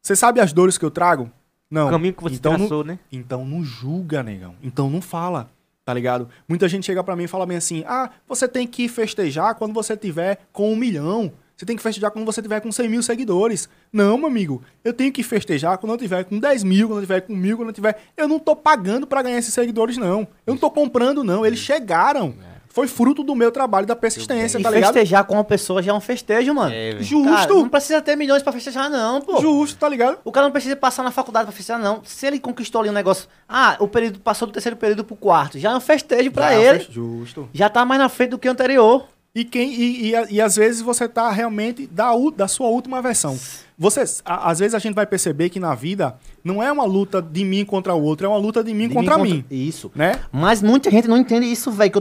Você 0.02 0.16
sabe 0.16 0.40
as 0.40 0.52
dores 0.52 0.78
que 0.78 0.86
eu 0.86 0.90
trago? 0.90 1.32
Não. 1.70 1.88
O 1.88 1.92
caminho 1.92 2.14
que 2.14 2.24
você 2.24 2.36
então 2.36 2.54
não, 2.54 2.60
traçou, 2.60 2.84
né? 2.84 3.00
então 3.12 3.46
não 3.46 3.64
julga, 3.64 4.24
negão. 4.24 4.56
Então 4.62 4.90
não 4.90 5.02
fala, 5.02 5.50
tá 5.86 5.94
ligado? 5.94 6.28
Muita 6.48 6.68
gente 6.68 6.86
chega 6.86 7.04
pra 7.04 7.16
mim 7.16 7.24
e 7.24 7.28
fala 7.28 7.46
bem 7.46 7.58
assim: 7.58 7.84
ah, 7.88 8.10
você 8.28 8.48
tem 8.48 8.68
que 8.68 8.90
festejar 8.90 9.56
quando 9.56 9.74
você 9.74 9.96
tiver 9.96 10.40
com 10.52 10.74
um 10.74 10.76
milhão. 10.76 11.32
Você 11.62 11.66
tem 11.68 11.76
que 11.76 11.84
festejar 11.84 12.10
quando 12.10 12.26
você 12.26 12.42
tiver 12.42 12.60
com 12.60 12.72
100 12.72 12.90
mil 12.90 13.04
seguidores. 13.04 13.70
Não, 13.94 14.18
meu 14.18 14.26
amigo. 14.26 14.64
Eu 14.84 14.94
tenho 14.94 15.12
que 15.12 15.22
festejar 15.22 15.78
quando 15.78 15.92
eu 15.92 15.98
tiver 16.00 16.24
com 16.24 16.40
10 16.40 16.64
mil, 16.64 16.88
quando 16.88 16.98
eu 16.98 17.04
tiver 17.04 17.22
com 17.22 17.36
mil, 17.36 17.56
quando 17.56 17.68
eu 17.70 17.74
tiver. 17.74 18.02
Eu 18.18 18.28
não 18.28 18.40
tô 18.40 18.56
pagando 18.56 19.06
pra 19.06 19.22
ganhar 19.22 19.38
esses 19.38 19.54
seguidores, 19.54 19.96
não. 19.96 20.22
Eu 20.48 20.56
não 20.56 20.58
tô 20.58 20.72
comprando, 20.72 21.24
não. 21.24 21.46
Eles 21.46 21.60
chegaram. 21.60 22.34
Foi 22.68 22.88
fruto 22.88 23.22
do 23.22 23.36
meu 23.36 23.52
trabalho 23.52 23.86
da 23.86 23.96
persistência, 23.96 24.58
E 24.58 24.64
tá 24.64 24.72
ligado? 24.72 24.94
festejar 24.94 25.24
com 25.26 25.36
uma 25.36 25.44
pessoa 25.44 25.84
já 25.84 25.92
é 25.92 25.94
um 25.94 26.02
festejo, 26.02 26.52
mano. 26.52 26.74
É. 26.74 26.98
Justo. 27.00 27.30
Cara, 27.32 27.54
não 27.54 27.70
precisa 27.70 28.02
ter 28.02 28.16
milhões 28.16 28.42
pra 28.42 28.52
festejar, 28.52 28.90
não, 28.90 29.22
pô. 29.22 29.40
Justo, 29.40 29.78
tá 29.78 29.88
ligado? 29.88 30.18
O 30.24 30.32
cara 30.32 30.48
não 30.48 30.52
precisa 30.52 30.76
passar 30.76 31.04
na 31.04 31.12
faculdade 31.12 31.46
pra 31.46 31.54
festejar, 31.54 31.80
não. 31.80 32.02
Se 32.04 32.26
ele 32.26 32.40
conquistou 32.40 32.82
ali 32.82 32.90
um 32.90 32.94
negócio. 32.94 33.28
Ah, 33.48 33.76
o 33.80 33.88
período 33.88 34.20
passou 34.20 34.48
do 34.48 34.52
terceiro 34.52 34.76
período 34.78 35.04
pro 35.04 35.16
quarto. 35.16 35.60
Já 35.60 35.72
é 35.74 35.76
um 35.76 35.80
festejo 35.82 36.32
pra 36.32 36.48
Já 36.48 36.54
é 36.54 36.58
um 36.58 36.74
ele. 36.74 36.88
Justo. 36.90 37.50
Já 37.54 37.70
tá 37.70 37.86
mais 37.86 38.02
na 38.02 38.10
frente 38.10 38.32
do 38.32 38.40
que 38.40 38.48
o 38.48 38.52
anterior. 38.52 39.06
E, 39.34 39.46
quem, 39.46 39.72
e, 39.74 40.12
e, 40.12 40.16
e 40.32 40.42
às 40.42 40.58
vezes 40.58 40.82
você 40.82 41.08
tá 41.08 41.32
realmente 41.32 41.88
da, 41.88 42.12
da 42.36 42.50
sua 42.50 42.68
última 42.68 43.02
versão. 43.02 43.40
Você, 43.80 44.04
a- 44.26 44.52
às 44.52 44.60
vezes 44.60 44.76
a 44.76 44.80
gente 44.80 44.94
vai 44.94 45.06
perceber 45.06 45.50
que 45.50 45.58
na 45.58 45.74
vida 45.74 46.16
não 46.44 46.62
é 46.62 46.70
uma 46.70 46.84
luta 46.84 47.22
de 47.22 47.46
mim 47.46 47.64
contra 47.64 47.96
o 47.96 48.04
outro, 48.04 48.26
é 48.26 48.30
uma 48.30 48.38
luta 48.38 48.62
de 48.62 48.74
mim 48.74 48.90
De 48.90 48.94
contra 48.94 49.18
mim 49.18 49.36
mim. 49.36 49.46
Isso. 49.50 49.90
Né? 49.96 50.20
Mas 50.34 50.62
muita 50.62 50.92
gente 50.92 51.08
não 51.08 51.16
entende 51.16 51.46
isso, 51.50 51.72
velho. 51.72 51.92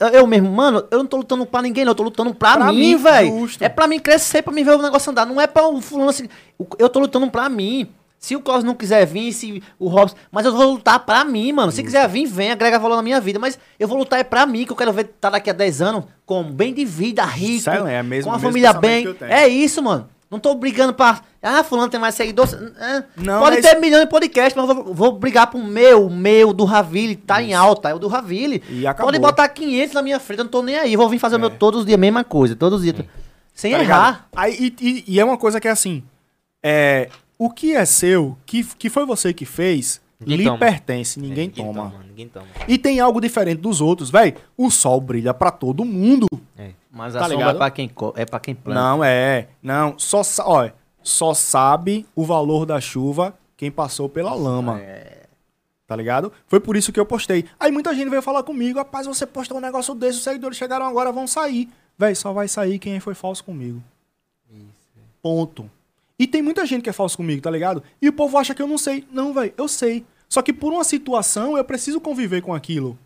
Eu, 0.00 0.08
eu 0.08 0.26
mesmo, 0.26 0.50
mano, 0.50 0.84
eu 0.90 0.98
não 0.98 1.06
tô 1.06 1.18
lutando 1.18 1.46
pra 1.46 1.62
ninguém, 1.62 1.84
não. 1.84 1.92
Eu 1.92 1.96
tô 1.96 2.02
lutando 2.02 2.34
pra, 2.34 2.56
Pra 2.56 2.72
mim, 2.72 2.78
mim, 2.78 2.96
velho. 2.96 3.48
É 3.60 3.68
pra 3.68 3.86
mim 3.86 4.00
crescer, 4.00 4.42
pra 4.42 4.52
mim 4.52 4.64
ver 4.64 4.72
o 4.76 4.82
negócio 4.82 5.10
andar. 5.12 5.24
Não 5.24 5.40
é 5.40 5.46
pra 5.46 5.66
o 5.68 5.80
fulano 5.80 6.10
assim. 6.10 6.28
Eu 6.76 6.88
tô 6.88 6.98
lutando 6.98 7.30
pra 7.30 7.48
mim. 7.48 7.88
Se 8.18 8.34
o 8.34 8.40
Klaus 8.40 8.64
não 8.64 8.74
quiser 8.74 9.06
vir, 9.06 9.32
se 9.32 9.62
o 9.78 9.88
Robson. 9.88 10.16
Mas 10.30 10.44
eu 10.44 10.52
vou 10.52 10.72
lutar 10.72 10.98
pra 11.00 11.24
mim, 11.24 11.52
mano. 11.52 11.70
Se 11.70 11.82
quiser 11.82 12.08
vir, 12.08 12.26
vem, 12.26 12.50
agrega 12.50 12.78
valor 12.78 12.96
na 12.96 13.02
minha 13.02 13.20
vida. 13.20 13.38
Mas 13.38 13.58
eu 13.78 13.86
vou 13.86 13.96
lutar 13.96 14.18
é 14.18 14.24
pra 14.24 14.44
mim, 14.44 14.64
que 14.64 14.72
eu 14.72 14.76
quero 14.76 14.92
ver 14.92 15.04
tá 15.20 15.30
daqui 15.30 15.48
a 15.50 15.52
10 15.52 15.80
anos 15.80 16.04
com 16.26 16.42
bem 16.42 16.74
de 16.74 16.84
vida, 16.84 17.24
rico. 17.24 17.62
Sério, 17.62 17.86
é 17.86 18.02
mesmo- 18.02 18.30
com 18.30 18.36
a 18.36 18.40
família 18.40 18.72
bem. 18.72 19.06
É 19.22 19.46
isso, 19.46 19.80
mano. 19.82 20.08
Não 20.30 20.38
tô 20.38 20.54
brigando 20.56 20.92
pra. 20.92 21.20
Ah, 21.42 21.64
fulano 21.64 21.88
tem 21.88 21.98
mais 21.98 22.14
seguidores. 22.14 22.52
É, 22.52 23.04
Não, 23.16 23.40
Pode 23.40 23.56
mas- 23.56 23.64
ter 23.64 23.80
milhões 23.80 24.02
de 24.02 24.10
podcasts, 24.10 24.54
mas 24.54 24.68
eu 24.68 24.74
vou, 24.84 24.92
vou 24.94 25.12
brigar 25.12 25.46
pro 25.46 25.58
meu, 25.62 26.04
o 26.06 26.10
meu, 26.10 26.52
do 26.52 26.64
Ravile, 26.66 27.16
tá 27.16 27.40
em 27.40 27.54
alta, 27.54 27.88
é 27.88 27.94
o 27.94 27.98
do 27.98 28.08
Ravile. 28.08 28.62
Pode 28.98 29.18
botar 29.20 29.48
500 29.48 29.94
na 29.94 30.02
minha 30.02 30.20
frente, 30.20 30.40
eu 30.40 30.44
não 30.44 30.50
tô 30.50 30.60
nem 30.60 30.76
aí. 30.76 30.96
Vou 30.96 31.08
vir 31.08 31.18
fazer 31.18 31.36
o 31.36 31.40
meu 31.40 31.48
todos 31.48 31.80
os 31.80 31.86
dias, 31.86 31.98
mesma 31.98 32.24
coisa, 32.24 32.54
todos 32.54 32.80
os 32.80 32.84
dias. 32.84 32.96
Sem 33.54 33.72
Tá 33.72 33.78
errar. 33.80 34.28
Aí, 34.36 34.74
e- 34.80 35.04
e 35.06 35.18
é 35.18 35.24
uma 35.24 35.38
coisa 35.38 35.58
que 35.60 35.66
é 35.66 35.70
assim: 35.70 36.02
é, 36.62 37.08
o 37.38 37.48
que 37.50 37.74
é 37.74 37.84
seu, 37.84 38.36
que, 38.44 38.64
que 38.64 38.90
foi 38.90 39.06
você 39.06 39.32
que 39.32 39.44
fez, 39.46 40.00
Ninguém 40.20 40.36
lhe 40.38 40.44
toma. 40.44 40.58
pertence, 40.58 41.18
É, 41.18 41.22
ninguém, 41.22 41.48
toma. 41.48 41.94
Ninguém 42.08 42.28
toma. 42.28 42.46
E 42.66 42.76
tem 42.76 42.98
algo 42.98 43.20
diferente 43.20 43.60
dos 43.60 43.80
outros, 43.80 44.10
velho. 44.10 44.34
O 44.56 44.68
sol 44.70 45.00
brilha 45.00 45.32
pra 45.32 45.50
todo 45.52 45.84
mundo. 45.84 46.26
Mas 46.90 47.14
a 47.14 47.20
Tá 47.20 47.24
sombra 47.26 47.36
ligado? 47.38 47.54
é 47.54 47.58
pra 47.58 47.70
quem, 47.70 47.90
é 48.16 48.24
pra 48.26 48.40
quem 48.40 48.54
planta. 48.54 48.80
Não 48.80 49.04
é, 49.04 49.48
não. 49.62 49.96
Só, 49.96 50.22
ó, 50.40 50.68
só 51.02 51.32
sabe 51.34 52.04
o 52.16 52.24
valor 52.24 52.66
da 52.66 52.80
chuva 52.80 53.32
quem 53.56 53.70
passou 53.70 54.08
pela 54.08 54.34
lama. 54.34 54.80
Tá 55.86 55.94
ligado? 55.96 56.32
Foi 56.48 56.58
por 56.60 56.76
isso 56.76 56.92
que 56.92 56.98
eu 56.98 57.06
postei. 57.06 57.44
Aí 57.58 57.70
muita 57.70 57.94
gente 57.94 58.08
veio 58.10 58.20
falar 58.20 58.42
comigo, 58.42 58.78
rapaz, 58.78 59.06
você 59.06 59.24
postou 59.26 59.58
um 59.58 59.60
negócio 59.60 59.94
desse, 59.94 60.18
os 60.18 60.24
seguidores 60.24 60.58
chegaram 60.58 60.84
agora, 60.86 61.12
vão 61.12 61.26
sair. 61.28 61.68
Véi, 61.96 62.14
só 62.14 62.32
vai 62.32 62.46
sair 62.48 62.78
quem 62.78 62.98
foi 63.00 63.14
falso 63.14 63.42
comigo. 63.44 63.80
Ponto. 65.22 65.70
E 66.18 66.26
tem 66.26 66.42
muita 66.42 66.66
gente 66.66 66.82
que 66.82 66.90
é 66.90 66.92
falso 66.92 67.16
comigo, 67.16 67.40
tá 67.40 67.50
ligado? 67.50 67.82
E 68.02 68.08
o 68.08 68.12
povo 68.12 68.36
acha 68.38 68.54
que 68.54 68.60
eu 68.60 68.66
não 68.66 68.78
sei. 68.78 69.06
Não, 69.12 69.32
velho, 69.32 69.52
eu 69.56 69.68
sei. 69.68 70.04
Só 70.28 70.42
que 70.42 70.52
por 70.52 70.72
uma 70.72 70.84
situação 70.84 71.56
eu 71.56 71.64
preciso 71.64 72.00
conviver 72.00 72.42
com 72.42 72.54
aquilo. 72.54 72.98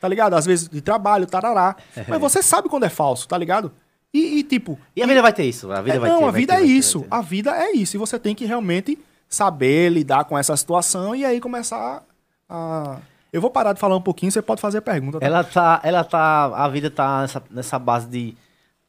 Tá 0.00 0.08
ligado? 0.08 0.34
Às 0.34 0.46
vezes 0.46 0.68
de 0.68 0.80
trabalho, 0.80 1.26
tarará. 1.26 1.76
Mas 2.08 2.20
você 2.20 2.42
sabe 2.42 2.68
quando 2.68 2.84
é 2.84 2.88
falso, 2.88 3.26
tá 3.28 3.36
ligado? 3.36 3.72
E, 4.12 4.38
e, 4.38 4.42
tipo, 4.42 4.78
E 4.96 5.02
a 5.02 5.06
vida 5.06 5.22
vai 5.22 5.32
ter 5.32 5.44
isso, 5.44 5.70
a 5.70 5.80
vida 5.80 5.96
é, 5.96 5.98
vai 6.00 6.10
não, 6.10 6.18
ter. 6.20 6.24
a 6.24 6.30
vida 6.30 6.56
ter, 6.56 6.62
é 6.62 6.64
isso. 6.64 7.00
ter. 7.00 7.06
A 7.10 7.20
vida 7.20 7.50
é 7.56 7.72
isso. 7.72 7.96
E 7.96 7.98
você 7.98 8.18
tem 8.18 8.34
que 8.34 8.44
realmente 8.44 8.98
saber 9.28 9.88
lidar 9.90 10.24
com 10.24 10.36
essa 10.36 10.56
situação 10.56 11.14
e 11.14 11.24
aí 11.24 11.40
começar 11.40 12.02
a. 12.48 12.98
Eu 13.32 13.40
vou 13.40 13.50
parar 13.50 13.72
de 13.72 13.78
falar 13.78 13.96
um 13.96 14.00
pouquinho, 14.02 14.32
você 14.32 14.42
pode 14.42 14.60
fazer 14.60 14.80
pergunta. 14.80 15.20
tá? 15.20 15.26
Ela 15.26 15.44
tá, 15.44 15.80
ela 15.84 16.02
tá, 16.02 16.46
a 16.46 16.68
vida 16.68 16.90
tá 16.90 17.20
nessa, 17.20 17.42
nessa 17.48 17.78
base 17.78 18.08
de 18.08 18.34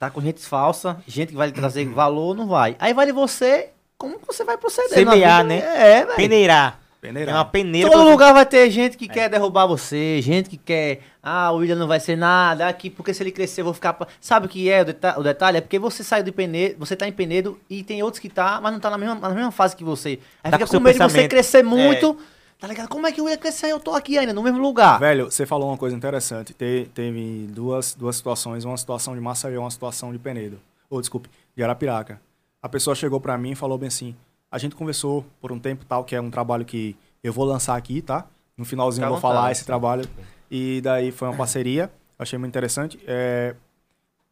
tá 0.01 0.09
com 0.09 0.19
gente 0.19 0.41
falsa, 0.43 0.97
gente 1.07 1.29
que 1.29 1.35
vai 1.35 1.45
lhe 1.47 1.53
trazer 1.53 1.85
valor, 1.93 2.35
não 2.35 2.47
vai. 2.47 2.75
Aí 2.79 2.91
vai 2.91 3.05
de 3.05 3.11
você, 3.11 3.69
como 3.99 4.17
você 4.25 4.43
vai 4.43 4.57
proceder 4.57 4.89
Semear, 4.89 5.43
né? 5.43 5.57
É, 5.59 6.03
velho. 6.05 6.15
Peneirar. 6.15 6.79
Peneirar. 6.99 7.33
É 7.35 7.37
uma 7.37 7.45
peneira. 7.45 7.89
Todo 7.89 8.01
pra- 8.03 8.11
lugar 8.11 8.33
vai 8.33 8.45
ter 8.45 8.69
gente 8.71 8.95
que 8.97 9.07
quer 9.07 9.27
derrubar 9.29 9.65
você, 9.67 10.19
gente 10.21 10.49
que 10.49 10.57
quer, 10.57 11.01
ah, 11.21 11.51
o 11.51 11.57
William 11.57 11.75
não 11.75 11.87
vai 11.87 11.99
ser 11.99 12.15
nada 12.15 12.67
aqui, 12.67 12.89
porque 12.91 13.11
se 13.13 13.21
ele 13.23 13.31
crescer 13.31 13.61
eu 13.61 13.65
vou 13.65 13.73
ficar... 13.75 13.93
pa-" 13.93 14.07
Sabe 14.19 14.45
o 14.47 14.49
que 14.49 14.69
é 14.69 14.81
o, 14.81 14.85
deta- 14.85 15.19
o 15.19 15.23
detalhe? 15.23 15.57
É 15.57 15.61
porque 15.61 15.77
você 15.79 16.03
saiu 16.03 16.23
de 16.23 16.31
Penedo, 16.31 16.75
você 16.79 16.95
tá 16.95 17.07
em 17.07 17.11
Penedo 17.11 17.59
e 17.69 17.83
tem 17.83 18.01
outros 18.03 18.19
que 18.19 18.29
tá, 18.29 18.59
mas 18.61 18.71
não 18.73 18.79
tá 18.79 18.89
na 18.91 18.97
mesma, 18.99 19.15
na 19.15 19.29
mesma 19.29 19.51
fase 19.51 19.75
que 19.75 19.83
você. 19.83 20.19
Aí 20.43 20.51
Tá 20.51 20.57
fica 20.57 20.67
com 20.69 20.77
com 20.77 20.83
medo 20.83 20.97
de 20.99 21.03
você 21.11 21.27
crescer 21.27 21.63
muito, 21.63 22.17
tá 22.61 22.67
ligado? 22.67 22.87
Como 22.87 23.05
é 23.07 23.11
que 23.11 23.19
o 23.19 23.25
William 23.25 23.37
crescer 23.39 23.67
eu 23.67 23.79
tô 23.79 23.91
aqui 23.93 24.17
ainda, 24.17 24.31
no 24.31 24.41
mesmo 24.43 24.59
lugar? 24.61 24.99
Velho, 24.99 25.29
você 25.29 25.45
falou 25.45 25.69
uma 25.69 25.77
coisa 25.77 25.95
interessante. 25.95 26.53
Te- 26.53 26.89
teve 26.93 27.47
duas, 27.47 27.93
duas 27.93 28.15
situações, 28.15 28.63
uma 28.63 28.77
situação 28.77 29.13
de 29.15 29.19
Maceió 29.19 29.53
e 29.55 29.57
uma 29.57 29.69
situação 29.71 30.13
de 30.13 30.19
Penedo. 30.19 30.59
Ou, 30.89 31.01
desculpe, 31.01 31.29
de 31.55 31.63
Arapiraca. 31.63 32.21
A 32.61 32.69
pessoa 32.69 32.95
chegou 32.95 33.19
pra 33.19 33.37
mim 33.37 33.51
e 33.51 33.55
falou 33.55 33.77
bem 33.77 33.87
assim: 33.87 34.15
a 34.49 34.57
gente 34.57 34.75
conversou 34.75 35.25
por 35.41 35.51
um 35.51 35.59
tempo 35.59 35.83
tal, 35.85 36.05
que 36.05 36.15
é 36.15 36.21
um 36.21 36.29
trabalho 36.29 36.63
que 36.63 36.95
eu 37.23 37.33
vou 37.33 37.43
lançar 37.45 37.75
aqui, 37.75 38.01
tá? 38.01 38.25
No 38.55 38.63
finalzinho 38.63 39.05
eu 39.05 39.09
vou 39.09 39.19
falar 39.19 39.35
vontade. 39.41 39.51
esse 39.53 39.65
trabalho. 39.65 40.07
E 40.49 40.79
daí 40.81 41.11
foi 41.11 41.27
uma 41.29 41.35
parceria, 41.37 41.91
achei 42.19 42.37
muito 42.37 42.51
interessante. 42.51 42.99
É, 43.07 43.55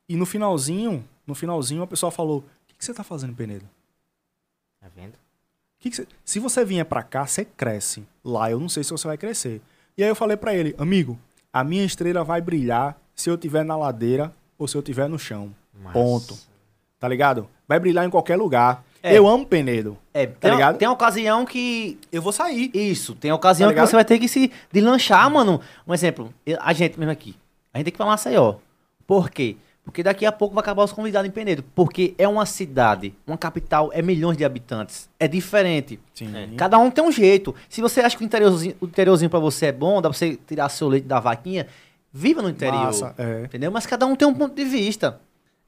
E 0.08 0.16
no 0.16 0.26
finalzinho, 0.26 1.04
no 1.26 1.34
finalzinho, 1.34 1.82
a 1.82 1.88
pessoa 1.88 2.12
falou: 2.12 2.40
O 2.40 2.44
que, 2.68 2.76
que 2.76 2.86
você 2.86 2.94
tá 2.94 3.04
fazendo, 3.04 3.34
Penedo? 3.34 3.66
Tá 4.80 4.88
vendo? 4.96 5.14
Que 5.80 5.90
que 5.90 5.96
você- 5.96 6.08
Se 6.26 6.40
você 6.40 6.66
vier 6.66 6.86
pra 6.86 7.02
cá, 7.04 7.26
você 7.26 7.46
cresce. 7.46 8.04
Lá 8.24 8.52
eu 8.52 8.60
não 8.60 8.70
sei 8.70 8.84
se 8.84 8.92
você 8.92 9.08
vai 9.08 9.18
crescer. 9.18 9.62
E 9.98 10.04
aí 10.04 10.10
eu 10.10 10.16
falei 10.16 10.36
pra 10.38 10.54
ele, 10.54 10.76
amigo, 10.78 11.18
a 11.52 11.64
minha 11.64 11.84
estrela 11.86 12.24
vai 12.24 12.42
brilhar 12.42 12.98
se 13.16 13.30
eu 13.30 13.38
tiver 13.38 13.64
na 13.64 13.76
ladeira 13.76 14.32
ou 14.58 14.68
se 14.68 14.76
eu 14.78 14.82
tiver 14.82 15.08
no 15.10 15.18
chão. 15.18 15.54
Massa. 15.82 15.94
Ponto. 15.94 16.38
Tá 17.00 17.08
ligado? 17.08 17.48
Vai 17.68 17.80
brilhar 17.80 18.06
em 18.06 18.10
qualquer 18.10 18.36
lugar. 18.36 18.84
É. 19.02 19.18
Eu 19.18 19.26
amo 19.26 19.46
Penedo. 19.46 19.98
É, 20.14 20.28
Tá 20.28 20.34
tem, 20.42 20.52
ligado? 20.52 20.78
tem 20.78 20.88
ocasião 20.90 21.46
que 21.46 21.98
Eu 22.12 22.22
vou 22.22 22.34
sair. 22.34 22.70
Isso, 22.74 23.16
tem 23.16 23.32
ocasião 23.32 23.70
Tá 23.70 23.74
que 23.76 23.88
você 23.88 23.96
vai 23.96 24.04
ter 24.04 24.20
que 24.20 24.28
se 24.28 24.52
deslanchar, 24.74 25.30
mano. 25.32 25.62
Um 25.88 25.94
exemplo, 25.94 26.34
a 26.60 26.74
gente 26.74 27.00
mesmo 27.00 27.12
aqui. 27.12 27.34
A 27.74 27.78
gente 27.78 27.86
tem 27.86 27.92
que 27.94 27.98
pra 27.98 28.06
Maceió. 28.06 28.56
Por 29.08 29.30
quê? 29.30 29.56
Porque 29.56 29.69
daqui 30.04 30.26
a 30.26 30.32
pouco 30.32 30.54
vai 30.54 30.62
acabar 30.62 30.84
os 30.84 30.92
convidados 30.92 31.28
em 31.28 31.32
Penedo. 31.32 31.64
Porque 31.76 32.14
é 32.18 32.28
uma 32.28 32.46
cidade, 32.46 33.14
uma 33.26 33.38
capital, 33.38 33.90
é 33.94 34.02
milhões 34.02 34.38
de 34.38 34.46
habitantes. 34.46 35.10
É 35.20 35.28
diferente. 35.28 36.00
Sim. 36.14 36.32
Cada 36.58 36.78
um 36.78 36.92
tem 36.92 37.04
um 37.04 37.12
jeito. 37.12 37.54
Se 37.68 37.82
você 37.82 38.02
acha 38.02 38.16
que 38.18 38.24
o 38.24 38.26
interiorzinho, 38.26 38.76
o 38.80 38.86
interiorzinho 38.86 39.30
pra 39.30 39.40
você 39.40 39.68
é 39.68 39.72
bom, 39.72 40.02
dá 40.02 40.10
pra 40.10 40.18
você 40.18 40.38
tirar 40.48 40.70
seu 40.70 40.88
leite 40.88 41.08
da 41.08 41.20
vaquinha, 41.20 41.68
viva 42.14 42.42
no 42.42 42.50
interior. 42.50 42.86
Massa, 42.86 43.14
é. 43.18 43.44
Entendeu? 43.46 43.72
Mas 43.72 43.86
cada 43.86 44.06
um 44.06 44.16
tem 44.16 44.28
um 44.28 44.34
ponto 44.34 44.56
de 44.56 44.64
vista. 44.66 45.20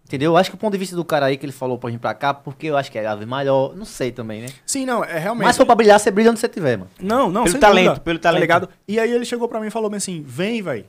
Entendeu? 0.05 0.31
Eu 0.33 0.37
acho 0.37 0.49
que 0.49 0.55
o 0.55 0.59
ponto 0.59 0.73
de 0.73 0.77
vista 0.79 0.93
do 0.95 1.05
cara 1.05 1.27
aí 1.27 1.37
que 1.37 1.45
ele 1.45 1.53
falou 1.53 1.77
pra 1.77 1.89
vir 1.89 1.97
pra 1.97 2.13
cá, 2.13 2.33
porque 2.33 2.67
eu 2.67 2.75
acho 2.75 2.91
que 2.91 2.97
é 2.99 3.05
ave 3.05 3.25
maior. 3.25 3.73
Não 3.77 3.85
sei 3.85 4.11
também, 4.11 4.41
né? 4.41 4.47
Sim, 4.65 4.85
não, 4.85 5.05
é 5.05 5.17
realmente. 5.17 5.45
Mas 5.45 5.55
se 5.55 5.59
for 5.59 5.65
pra 5.65 5.73
brilhar, 5.75 5.97
você 5.99 6.11
brilha 6.11 6.31
onde 6.31 6.39
você 6.39 6.49
tiver, 6.49 6.75
mano. 6.77 6.89
Não, 6.99 7.29
não, 7.29 7.45
Pelo 7.45 7.59
talento, 7.59 7.85
dúvida, 7.85 8.01
pelo 8.03 8.19
Tá 8.19 8.23
talento. 8.23 8.41
ligado? 8.41 8.69
E 8.87 8.99
aí 8.99 9.09
ele 9.09 9.23
chegou 9.23 9.47
pra 9.47 9.61
mim 9.61 9.67
e 9.67 9.71
falou 9.71 9.93
assim: 9.93 10.21
vem, 10.27 10.61
velho. 10.61 10.85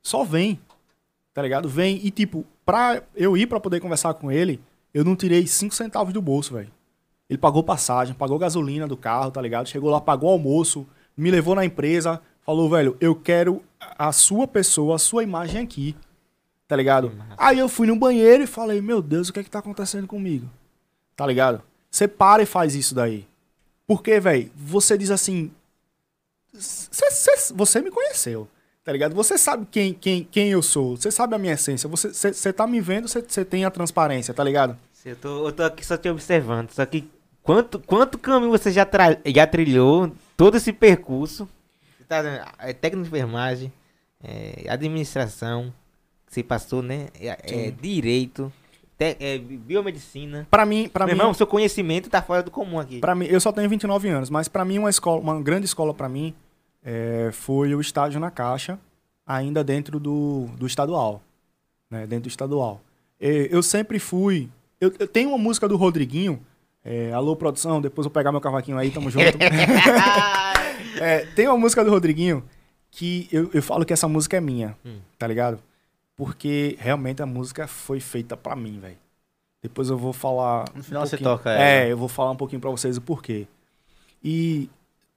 Só 0.00 0.22
vem. 0.22 0.60
Tá 1.36 1.42
ligado? 1.42 1.68
Vem. 1.68 2.00
E 2.02 2.10
tipo, 2.10 2.46
pra 2.64 3.02
eu 3.14 3.36
ir 3.36 3.46
pra 3.46 3.60
poder 3.60 3.78
conversar 3.78 4.14
com 4.14 4.32
ele, 4.32 4.58
eu 4.94 5.04
não 5.04 5.14
tirei 5.14 5.46
5 5.46 5.74
centavos 5.74 6.14
do 6.14 6.22
bolso, 6.22 6.54
velho. 6.54 6.70
Ele 7.28 7.36
pagou 7.38 7.62
passagem, 7.62 8.14
pagou 8.14 8.38
gasolina 8.38 8.88
do 8.88 8.96
carro, 8.96 9.30
tá 9.30 9.42
ligado? 9.42 9.68
Chegou 9.68 9.90
lá, 9.90 10.00
pagou 10.00 10.30
almoço, 10.30 10.86
me 11.14 11.30
levou 11.30 11.54
na 11.54 11.62
empresa, 11.62 12.22
falou, 12.40 12.70
velho, 12.70 12.96
eu 13.02 13.14
quero 13.14 13.62
a 13.98 14.12
sua 14.12 14.48
pessoa, 14.48 14.96
a 14.96 14.98
sua 14.98 15.22
imagem 15.22 15.60
aqui. 15.62 15.94
Tá 16.66 16.74
ligado? 16.74 17.12
Aí 17.36 17.58
eu 17.58 17.68
fui 17.68 17.86
no 17.86 17.96
banheiro 17.96 18.42
e 18.44 18.46
falei, 18.46 18.80
meu 18.80 19.02
Deus, 19.02 19.28
o 19.28 19.32
que 19.34 19.40
é 19.40 19.44
que 19.44 19.50
tá 19.50 19.58
acontecendo 19.58 20.06
comigo? 20.06 20.48
Tá 21.14 21.26
ligado? 21.26 21.60
Você 21.90 22.08
para 22.08 22.42
e 22.42 22.46
faz 22.46 22.74
isso 22.74 22.94
daí. 22.94 23.28
Porque, 23.86 24.18
velho, 24.18 24.50
você 24.56 24.96
diz 24.96 25.10
assim. 25.10 25.50
cê- 26.54 27.10
cê- 27.10 27.52
você 27.54 27.82
me 27.82 27.90
conheceu, 27.90 28.48
tá 28.86 28.92
ligado? 28.92 29.16
Você 29.16 29.36
sabe 29.36 29.66
quem, 29.68 29.92
quem, 29.92 30.22
quem 30.30 30.48
eu 30.50 30.62
sou, 30.62 30.96
você 30.96 31.10
sabe 31.10 31.34
a 31.34 31.38
minha 31.38 31.54
essência. 31.54 31.88
Você, 31.88 32.08
você, 32.08 32.32
você 32.32 32.52
tá 32.52 32.68
me 32.68 32.80
vendo, 32.80 33.08
você, 33.08 33.20
você 33.20 33.44
tem 33.44 33.64
a 33.64 33.70
transparência, 33.70 34.32
tá 34.32 34.44
ligado? 34.44 34.78
Eu 35.04 35.16
tô, 35.16 35.48
eu 35.48 35.52
tô 35.52 35.62
aqui 35.64 35.84
só 35.84 35.96
te 35.96 36.08
observando. 36.08 36.70
Só 36.70 36.86
que 36.86 37.08
quanto, 37.42 37.80
quanto 37.80 38.16
caminho 38.16 38.50
você 38.52 38.70
já, 38.70 38.84
tra- 38.86 39.18
já 39.26 39.44
trilhou, 39.46 40.12
todo 40.36 40.56
esse 40.56 40.72
percurso. 40.72 41.48
Tá, 42.08 42.22
é, 42.60 42.72
técnico 42.72 43.02
de 43.02 43.08
enfermagem, 43.08 43.72
é, 44.22 44.66
administração, 44.68 45.72
que 46.24 46.34
você 46.34 46.42
passou, 46.44 46.80
né? 46.80 47.08
É, 47.20 47.36
é, 47.42 47.70
direito, 47.72 48.52
te- 48.96 49.16
é, 49.18 49.38
biomedicina. 49.38 50.46
Pra 50.48 50.64
mim, 50.64 50.88
Meu 50.96 51.06
mim, 51.06 51.12
irmão, 51.12 51.34
seu 51.34 51.46
conhecimento 51.46 52.08
tá 52.08 52.22
fora 52.22 52.44
do 52.44 52.50
comum 52.52 52.78
aqui. 52.78 53.00
Pra 53.00 53.16
mim, 53.16 53.26
eu 53.26 53.40
só 53.40 53.50
tenho 53.50 53.68
29 53.68 54.08
anos, 54.08 54.30
mas 54.30 54.46
pra 54.46 54.64
mim 54.64 54.78
uma 54.78 54.90
escola, 54.90 55.20
uma 55.20 55.40
grande 55.42 55.66
escola 55.66 55.92
pra 55.92 56.08
mim 56.08 56.32
é, 56.86 57.30
foi 57.32 57.74
o 57.74 57.80
estágio 57.80 58.20
na 58.20 58.30
Caixa, 58.30 58.78
ainda 59.26 59.64
dentro 59.64 59.98
do, 59.98 60.46
do 60.56 60.66
estadual, 60.66 61.20
né? 61.90 62.06
Dentro 62.06 62.22
do 62.22 62.28
estadual. 62.28 62.80
É, 63.20 63.48
eu 63.50 63.62
sempre 63.62 63.98
fui. 63.98 64.48
Eu, 64.80 64.92
eu 64.98 65.08
tenho 65.08 65.30
uma 65.30 65.38
música 65.38 65.66
do 65.68 65.76
Rodriguinho. 65.76 66.40
é, 66.84 67.12
Alô 67.12 67.34
produção, 67.34 67.80
depois 67.80 68.04
eu 68.06 68.10
vou 68.10 68.14
pegar 68.14 68.30
meu 68.30 68.40
cavaquinho 68.40 68.78
aí, 68.78 68.90
tamo 68.90 69.10
junto. 69.10 69.36
É, 70.98 71.26
tem 71.34 71.46
uma 71.46 71.58
música 71.58 71.84
do 71.84 71.90
Rodriguinho 71.90 72.42
que 72.90 73.28
eu, 73.30 73.50
eu 73.52 73.62
falo 73.62 73.84
que 73.84 73.92
essa 73.92 74.08
música 74.08 74.36
é 74.38 74.40
minha, 74.40 74.74
Hum. 74.84 74.98
tá 75.18 75.26
ligado? 75.26 75.58
Porque 76.16 76.74
realmente 76.80 77.20
a 77.22 77.26
música 77.26 77.66
foi 77.66 78.00
feita 78.00 78.34
pra 78.34 78.56
mim, 78.56 78.78
velho. 78.80 78.96
Depois 79.62 79.90
eu 79.90 79.98
vou 79.98 80.14
falar. 80.14 80.64
No 80.74 80.82
final 80.82 81.02
um 81.02 81.06
você 81.06 81.18
toca 81.18 81.50
É, 81.50 81.80
ela. 81.82 81.88
eu 81.90 81.98
vou 81.98 82.08
falar 82.08 82.30
um 82.30 82.36
pouquinho 82.36 82.60
pra 82.62 82.70
vocês 82.70 82.96
o 82.96 83.02
porquê. 83.02 83.46
E 84.24 84.70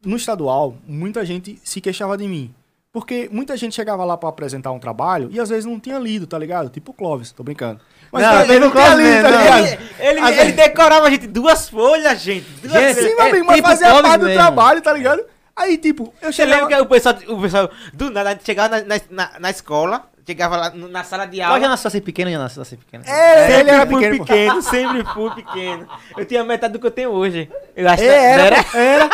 no 0.05 0.15
estadual, 0.17 0.75
muita 0.87 1.25
gente 1.25 1.59
se 1.63 1.79
queixava 1.81 2.17
de 2.17 2.27
mim. 2.27 2.53
Porque 2.91 3.29
muita 3.31 3.55
gente 3.55 3.75
chegava 3.75 4.03
lá 4.03 4.17
pra 4.17 4.29
apresentar 4.29 4.71
um 4.71 4.79
trabalho 4.79 5.29
e 5.31 5.39
às 5.39 5.49
vezes 5.49 5.65
não 5.65 5.79
tinha 5.79 5.99
lido, 5.99 6.25
tá 6.25 6.39
ligado? 6.39 6.69
Tipo 6.69 6.89
o 6.89 6.93
Clóvis, 6.93 7.31
tô 7.31 7.43
brincando. 7.43 7.79
Mas 8.11 8.23
Não, 8.23 8.41
ele, 8.41 8.59
não 8.59 8.71
tinha 8.71 8.83
Clóvis 8.85 9.05
lido, 9.05 9.21
tá 9.21 9.29
ligado? 9.29 9.59
Ele, 9.67 9.79
ele, 9.99 10.19
ele 10.19 10.31
vezes- 10.35 10.55
decorava 10.55 11.05
a 11.05 11.09
gente 11.11 11.27
duas 11.27 11.69
folhas, 11.69 12.19
gente. 12.19 12.49
Duas 12.63 12.73
Gente, 12.73 12.95
folhas. 12.95 13.09
Sim, 13.11 13.15
meu 13.15 13.25
É 13.25 13.29
amigo, 13.29 13.45
mas 13.45 13.55
tipo 13.57 13.67
fazia 13.67 13.87
Clóvis 13.89 14.09
parte 14.09 14.19
do 14.21 14.25
mesmo. 14.25 14.39
trabalho, 14.41 14.81
tá 14.81 14.91
ligado? 14.93 15.23
Aí, 15.55 15.77
tipo, 15.77 16.11
eu 16.21 16.33
Você 16.33 16.45
lembra 16.45 16.63
chegava... 16.63 16.75
que 16.77 16.81
o 16.81 16.89
pessoal, 16.89 17.15
o 17.27 17.41
pessoal 17.41 17.69
do 17.93 18.09
nada, 18.09 18.29
a 18.29 18.33
gente 18.33 18.45
chegava 18.45 18.81
na, 18.81 18.99
na, 19.11 19.39
na- 19.39 19.49
escola, 19.51 20.05
chegava 20.25 20.57
lá 20.57 20.69
na 20.71 21.03
sala 21.03 21.25
de 21.27 21.39
Eu 21.39 21.45
aula. 21.45 21.59
já 21.59 21.67
nasceu 21.69 21.89
assim 21.89 22.01
pequeno, 22.01 22.31
já 22.31 22.39
nasceu 22.39 22.61
assim 22.63 22.77
pequeno. 22.77 23.03
É, 23.05 23.37
Sempre 23.47 23.59
ele 23.59 23.69
era 23.69 23.85
fui 23.85 23.95
pequeno. 23.99 24.25
pequeno, 24.25 24.61
sempre 24.63 25.03
fui 25.13 25.29
pequeno. 25.35 25.87
Eu 26.17 26.25
tinha 26.25 26.43
metade 26.43 26.73
do 26.73 26.79
que 26.79 26.87
eu 26.87 26.91
tenho 26.91 27.09
hoje. 27.11 27.47
Eu 27.75 27.87
acho 27.89 28.01
É, 28.03 28.07
que 28.07 28.41
era, 28.41 28.63
pô, 28.63 28.77
era. 28.77 29.09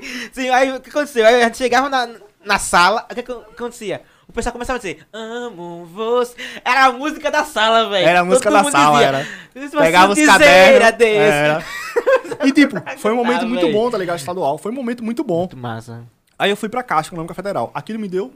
Sim, 0.32 0.48
aí 0.50 0.72
o 0.72 0.80
que 0.80 0.90
aconteceu? 0.90 1.26
Aí 1.26 1.42
a 1.42 1.44
gente 1.46 1.58
chegava 1.58 1.88
na, 1.88 2.08
na 2.44 2.58
sala, 2.58 3.06
o 3.10 3.14
que, 3.14 3.22
que 3.22 3.32
acontecia? 3.32 4.02
O 4.28 4.32
pessoal 4.32 4.52
começava 4.52 4.76
a 4.76 4.78
dizer, 4.80 5.04
amo 5.12 5.86
você. 5.86 6.36
Era 6.64 6.84
a 6.86 6.92
música 6.92 7.30
da 7.32 7.44
sala, 7.44 7.88
velho. 7.90 8.06
Era 8.08 8.20
a 8.20 8.24
música 8.24 8.48
Todo 8.50 8.64
da 8.64 8.70
sala, 8.70 8.92
dizia, 8.98 9.08
era. 9.08 9.26
"Isso 9.66 9.74
vai 9.76 9.86
Pegava 9.86 10.12
os 10.12 10.24
cadernos. 10.24 10.98
desse." 10.98 11.14
Era. 11.14 11.64
E 12.46 12.52
tipo, 12.52 12.74
foi 12.98 13.12
um 13.12 13.16
momento 13.16 13.44
Ah, 13.44 13.48
muito 13.48 13.66
véi. 13.66 13.72
bom, 13.72 13.90
tá 13.90 13.98
ligado? 13.98 14.16
Estadual. 14.18 14.56
Foi 14.56 14.72
um 14.72 14.74
momento 14.74 15.04
muito 15.04 15.22
bom. 15.22 15.40
Muito 15.40 15.56
massa. 15.56 16.04
Aí 16.38 16.48
eu 16.48 16.56
fui 16.56 16.68
pra 16.70 16.82
Caixa 16.82 17.08
Econômica 17.08 17.34
Federal. 17.34 17.70
Aquilo 17.74 17.98
me 17.98 18.08
deu 18.08 18.32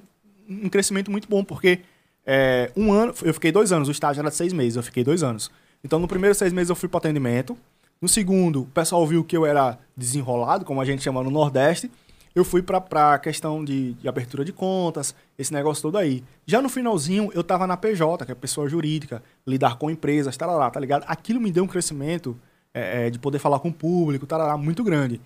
um 0.47 0.69
crescimento 0.69 1.11
muito 1.11 1.27
bom, 1.27 1.43
porque 1.43 1.81
é, 2.27 2.71
um 2.77 2.93
ano, 2.93 3.15
eu 3.23 3.33
fiquei 3.33 3.51
dois 3.51 3.73
anos, 3.73 3.89
o 3.89 3.93
estágio 3.93 4.21
era 4.21 4.29
de 4.29 4.37
seis 4.37 4.53
meses, 4.53 4.77
eu 4.77 4.83
fiquei 4.83 5.03
dois 5.03 5.23
anos. 5.23 5.51
Então, 5.83 5.99
no 5.99 6.07
primeiro 6.09 6.35
seis 6.35 6.53
meses 6.53 6.69
eu 6.69 6.77
fui 6.77 6.89
pro 6.89 6.99
atendimento. 6.99 7.57
No 8.05 8.09
segundo, 8.09 8.65
o 8.65 8.67
pessoal 8.67 9.07
viu 9.07 9.25
que 9.25 9.35
eu 9.35 9.47
era 9.47 9.79
desenrolado, 9.97 10.63
como 10.67 10.79
a 10.79 10.85
gente 10.85 11.03
chama 11.03 11.23
no 11.23 11.31
Nordeste. 11.31 11.91
Eu 12.35 12.45
fui 12.45 12.61
pra, 12.61 12.79
pra 12.79 13.19
questão 13.19 13.65
de, 13.65 13.95
de 13.95 14.07
abertura 14.07 14.45
de 14.45 14.53
contas, 14.53 15.15
esse 15.39 15.51
negócio 15.55 15.81
todo 15.81 15.97
aí. 15.97 16.23
Já 16.45 16.61
no 16.61 16.69
finalzinho, 16.69 17.31
eu 17.33 17.43
tava 17.43 17.67
na 17.67 17.79
PJ, 17.79 18.27
que 18.27 18.31
é 18.31 18.35
pessoa 18.35 18.69
jurídica, 18.69 19.23
lidar 19.47 19.79
com 19.79 19.91
empresas, 19.91 20.37
tarará, 20.37 20.71
tá 20.71 20.79
ligado? 20.79 21.05
Aquilo 21.09 21.41
me 21.41 21.51
deu 21.51 21.65
um 21.65 21.67
crescimento 21.67 22.37
é, 22.75 23.07
é, 23.07 23.11
de 23.11 23.19
poder 23.19 23.39
falar 23.39 23.59
com 23.59 23.71
o 23.71 23.73
público, 23.73 24.27
tarará, 24.27 24.55
muito 24.59 24.85
grande. 24.85 25.19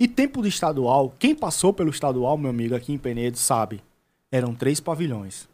E 0.00 0.08
tempo 0.08 0.42
de 0.42 0.48
estadual, 0.48 1.14
quem 1.16 1.36
passou 1.36 1.72
pelo 1.72 1.90
estadual, 1.90 2.36
meu 2.36 2.50
amigo, 2.50 2.74
aqui 2.74 2.92
em 2.92 2.98
Penedo, 2.98 3.38
sabe, 3.38 3.80
eram 4.32 4.56
três 4.56 4.80
pavilhões. 4.80 5.48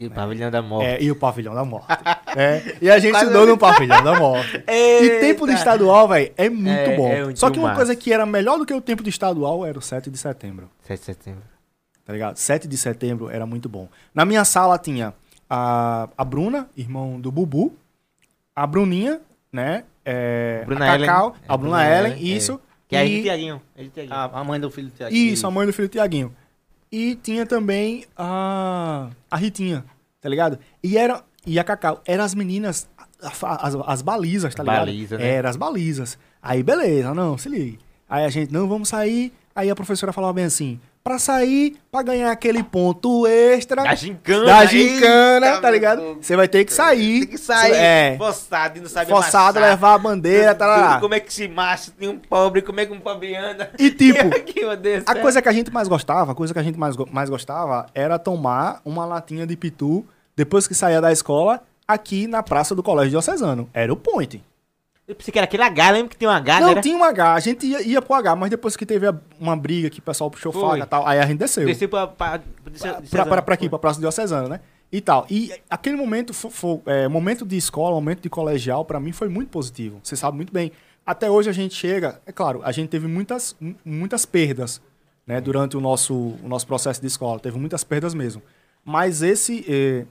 E 0.00 0.06
o 0.06 0.10
pavilhão 0.10 0.50
da 0.50 0.62
morte. 0.62 0.86
É, 0.86 1.02
e 1.02 1.10
o 1.10 1.14
pavilhão 1.16 1.54
da 1.54 1.62
morte. 1.64 1.86
É, 2.34 2.76
e 2.80 2.90
a 2.90 2.98
gente 3.00 3.14
estudou 3.16 3.46
no 3.46 3.58
pavilhão 3.58 4.02
da 4.02 4.18
morte. 4.18 4.64
E 4.66 5.20
tempo 5.20 5.46
de 5.46 5.52
estadual, 5.52 6.08
velho, 6.08 6.32
é 6.38 6.48
muito 6.48 6.68
É, 6.70 6.96
bom. 6.96 7.12
é 7.12 7.24
muito 7.24 7.38
Só 7.38 7.50
que 7.50 7.58
uma 7.58 7.68
massa. 7.68 7.76
coisa 7.76 7.94
que 7.96 8.10
era 8.12 8.24
melhor 8.24 8.56
do 8.58 8.64
que 8.64 8.72
o 8.72 8.80
tempo 8.80 9.02
de 9.02 9.10
estadual 9.10 9.64
era 9.66 9.78
o 9.78 9.82
7 9.82 10.10
de 10.10 10.16
setembro. 10.16 10.70
7 10.84 10.98
de 11.00 11.04
setembro. 11.04 11.42
Tá 12.04 12.12
ligado? 12.14 12.36
7 12.38 12.66
de 12.66 12.76
setembro 12.78 13.28
era 13.28 13.44
muito 13.44 13.68
bom. 13.68 13.88
Na 14.14 14.24
minha 14.24 14.44
sala 14.44 14.78
tinha 14.78 15.12
a, 15.48 16.08
a 16.16 16.24
Bruna, 16.24 16.66
irmão 16.76 17.20
do 17.20 17.30
Bubu, 17.30 17.74
a 18.56 18.66
Bruninha, 18.66 19.20
né? 19.52 19.84
É, 20.04 20.62
Bruna 20.64 20.94
a 20.94 20.98
Cacau, 20.98 21.26
Ellen. 21.28 21.40
a 21.46 21.54
É, 21.54 21.56
Bruna 21.58 21.76
Bruna 21.76 21.84
Ellen, 21.98 22.12
Ellen, 22.12 22.32
é. 22.32 22.36
isso. 22.36 22.60
Que 22.88 22.96
é 22.96 23.00
a 23.00 23.04
e- 23.04 23.16
de 23.18 23.22
Tiaguinho. 23.22 23.62
É 23.76 23.82
de 23.82 23.88
Tiaguinho. 23.90 24.16
A, 24.16 24.24
a 24.40 24.44
mãe 24.44 24.58
do 24.58 24.70
filho 24.70 24.88
do 24.88 24.92
Thiago. 24.94 25.14
Isso, 25.14 25.46
a 25.46 25.50
mãe 25.50 25.66
do 25.66 25.72
filho 25.72 25.88
do 25.88 25.92
Tiaguinho. 25.92 26.34
E 26.92 27.14
tinha 27.14 27.46
também 27.46 28.04
a, 28.16 29.10
a 29.30 29.36
Ritinha, 29.36 29.84
tá 30.20 30.28
ligado? 30.28 30.58
E 30.82 30.98
era 30.98 31.22
e 31.46 31.58
a 31.58 31.64
Cacau. 31.64 32.02
Eram 32.04 32.24
as 32.24 32.34
meninas, 32.34 32.88
as, 33.22 33.74
as 33.86 34.02
balizas, 34.02 34.54
tá 34.54 34.62
ligado? 34.62 34.86
Baliza, 34.86 35.18
né? 35.18 35.28
Eram 35.28 35.50
as 35.50 35.56
balizas. 35.56 36.18
Aí, 36.42 36.62
beleza, 36.62 37.14
não, 37.14 37.38
se 37.38 37.48
liga. 37.48 37.78
Aí 38.08 38.24
a 38.24 38.28
gente, 38.28 38.52
não, 38.52 38.68
vamos 38.68 38.88
sair. 38.88 39.32
Aí 39.54 39.70
a 39.70 39.74
professora 39.74 40.12
falava 40.12 40.32
bem 40.32 40.44
assim, 40.44 40.80
pra 41.02 41.18
sair, 41.18 41.76
pra 41.90 42.02
ganhar 42.02 42.30
aquele 42.30 42.62
ponto 42.62 43.26
extra 43.26 43.82
Da 43.82 43.94
gincana. 43.94 44.44
da 44.44 44.64
gincana, 44.66 45.46
Eita, 45.46 45.60
tá 45.60 45.70
ligado? 45.70 46.18
Você 46.20 46.36
vai 46.36 46.46
ter 46.46 46.64
que 46.64 46.72
sair. 46.72 47.20
Tem 47.20 47.28
que 47.28 47.38
sair 47.38 47.72
É. 47.74 48.14
forçado 48.18 48.78
e 48.78 48.80
não 48.82 48.88
sabe 48.88 49.10
Forçado, 49.10 49.58
amassar. 49.58 49.70
levar 49.74 49.94
a 49.94 49.98
bandeira, 49.98 50.54
tá 50.54 50.66
lá. 50.66 51.00
Como 51.00 51.14
é 51.14 51.20
que 51.20 51.32
se 51.32 51.48
macha? 51.48 51.90
Tem 51.98 52.08
um 52.08 52.18
pobre, 52.18 52.62
como 52.62 52.80
é 52.80 52.86
que 52.86 52.92
um 52.92 53.00
pobre 53.00 53.34
anda? 53.34 53.70
E 53.78 53.90
tipo, 53.90 54.18
A 55.06 55.14
coisa 55.16 55.40
que 55.40 55.48
a 55.48 55.52
gente 55.52 55.72
mais 55.72 55.88
gostava, 55.88 56.32
a 56.32 56.34
coisa 56.34 56.52
que 56.52 56.60
a 56.60 56.62
gente 56.62 56.78
mais, 56.78 56.94
mais 57.10 57.30
gostava 57.30 57.86
era 57.94 58.18
tomar 58.18 58.80
uma 58.84 59.04
latinha 59.06 59.46
de 59.46 59.56
pitu 59.56 60.04
depois 60.36 60.68
que 60.68 60.74
saía 60.74 61.00
da 61.00 61.10
escola 61.12 61.60
aqui 61.88 62.26
na 62.26 62.42
praça 62.42 62.74
do 62.74 62.82
Colégio 62.82 63.10
Diocesano. 63.10 63.68
Era 63.74 63.92
o 63.92 63.96
point. 63.96 64.42
Eu 65.10 65.16
pensei 65.16 65.32
que 65.32 65.38
era 65.38 65.44
aquele 65.44 65.62
H, 65.64 65.90
lembra 65.90 66.08
que 66.08 66.16
tem 66.16 66.28
um 66.28 66.30
H, 66.30 66.60
Não, 66.60 66.66
né? 66.66 66.72
era? 66.72 66.80
tinha 66.80 66.96
um 66.96 67.02
H, 67.02 67.34
a 67.34 67.40
gente 67.40 67.66
ia, 67.66 67.82
ia 67.82 68.00
pro 68.00 68.14
H, 68.14 68.36
mas 68.36 68.48
depois 68.50 68.76
que 68.76 68.86
teve 68.86 69.06
a- 69.08 69.14
uma 69.40 69.56
briga 69.56 69.90
que 69.90 69.98
o 69.98 70.02
pessoal 70.02 70.30
puxou 70.30 70.52
Foi. 70.52 70.62
faca 70.62 70.84
e 70.84 70.86
tal, 70.86 71.06
aí 71.06 71.18
a 71.18 71.26
gente 71.26 71.38
desceu. 71.38 71.66
Desceu 71.66 71.88
pra... 71.88 72.06
pra, 72.06 72.38
Pra, 72.38 72.70
desceu- 73.00 73.26
pra, 73.26 73.42
pra 73.42 73.54
aqui, 73.54 73.68
pra 73.68 73.78
Praça 73.78 73.98
Diocesano, 73.98 74.48
né? 74.48 74.60
E 74.92 75.00
tal. 75.00 75.26
E 75.28 75.52
aquele 75.68 75.96
momento, 75.96 76.32
fo- 76.32 76.50
fo- 76.50 76.82
é, 76.86 77.08
momento 77.08 77.44
de 77.44 77.56
escola, 77.56 77.94
momento 77.96 78.20
de 78.22 78.30
colegial, 78.30 78.84
pra 78.84 79.00
mim 79.00 79.10
foi 79.12 79.28
muito 79.28 79.48
positivo. 79.48 80.00
Você 80.02 80.14
sabe 80.16 80.36
muito 80.36 80.52
bem. 80.52 80.70
Até 81.04 81.28
hoje 81.30 81.48
a 81.50 81.52
gente 81.52 81.74
chega, 81.74 82.20
é 82.24 82.30
claro, 82.32 82.60
a 82.64 82.70
gente 82.70 82.88
teve 82.88 83.08
muitas, 83.08 83.56
mu- 83.60 83.74
muitas 83.84 84.24
perdas, 84.24 84.80
né? 85.26 85.40
Durante 85.40 85.76
o 85.76 85.80
nosso, 85.80 86.14
o 86.14 86.48
nosso 86.48 86.66
processo 86.66 87.00
de 87.00 87.06
escola. 87.08 87.40
Teve 87.40 87.58
muitas 87.58 87.82
perdas 87.82 88.14
mesmo. 88.14 88.42
Mas 88.84 89.22
esse, 89.22 89.64
é, 89.68 90.04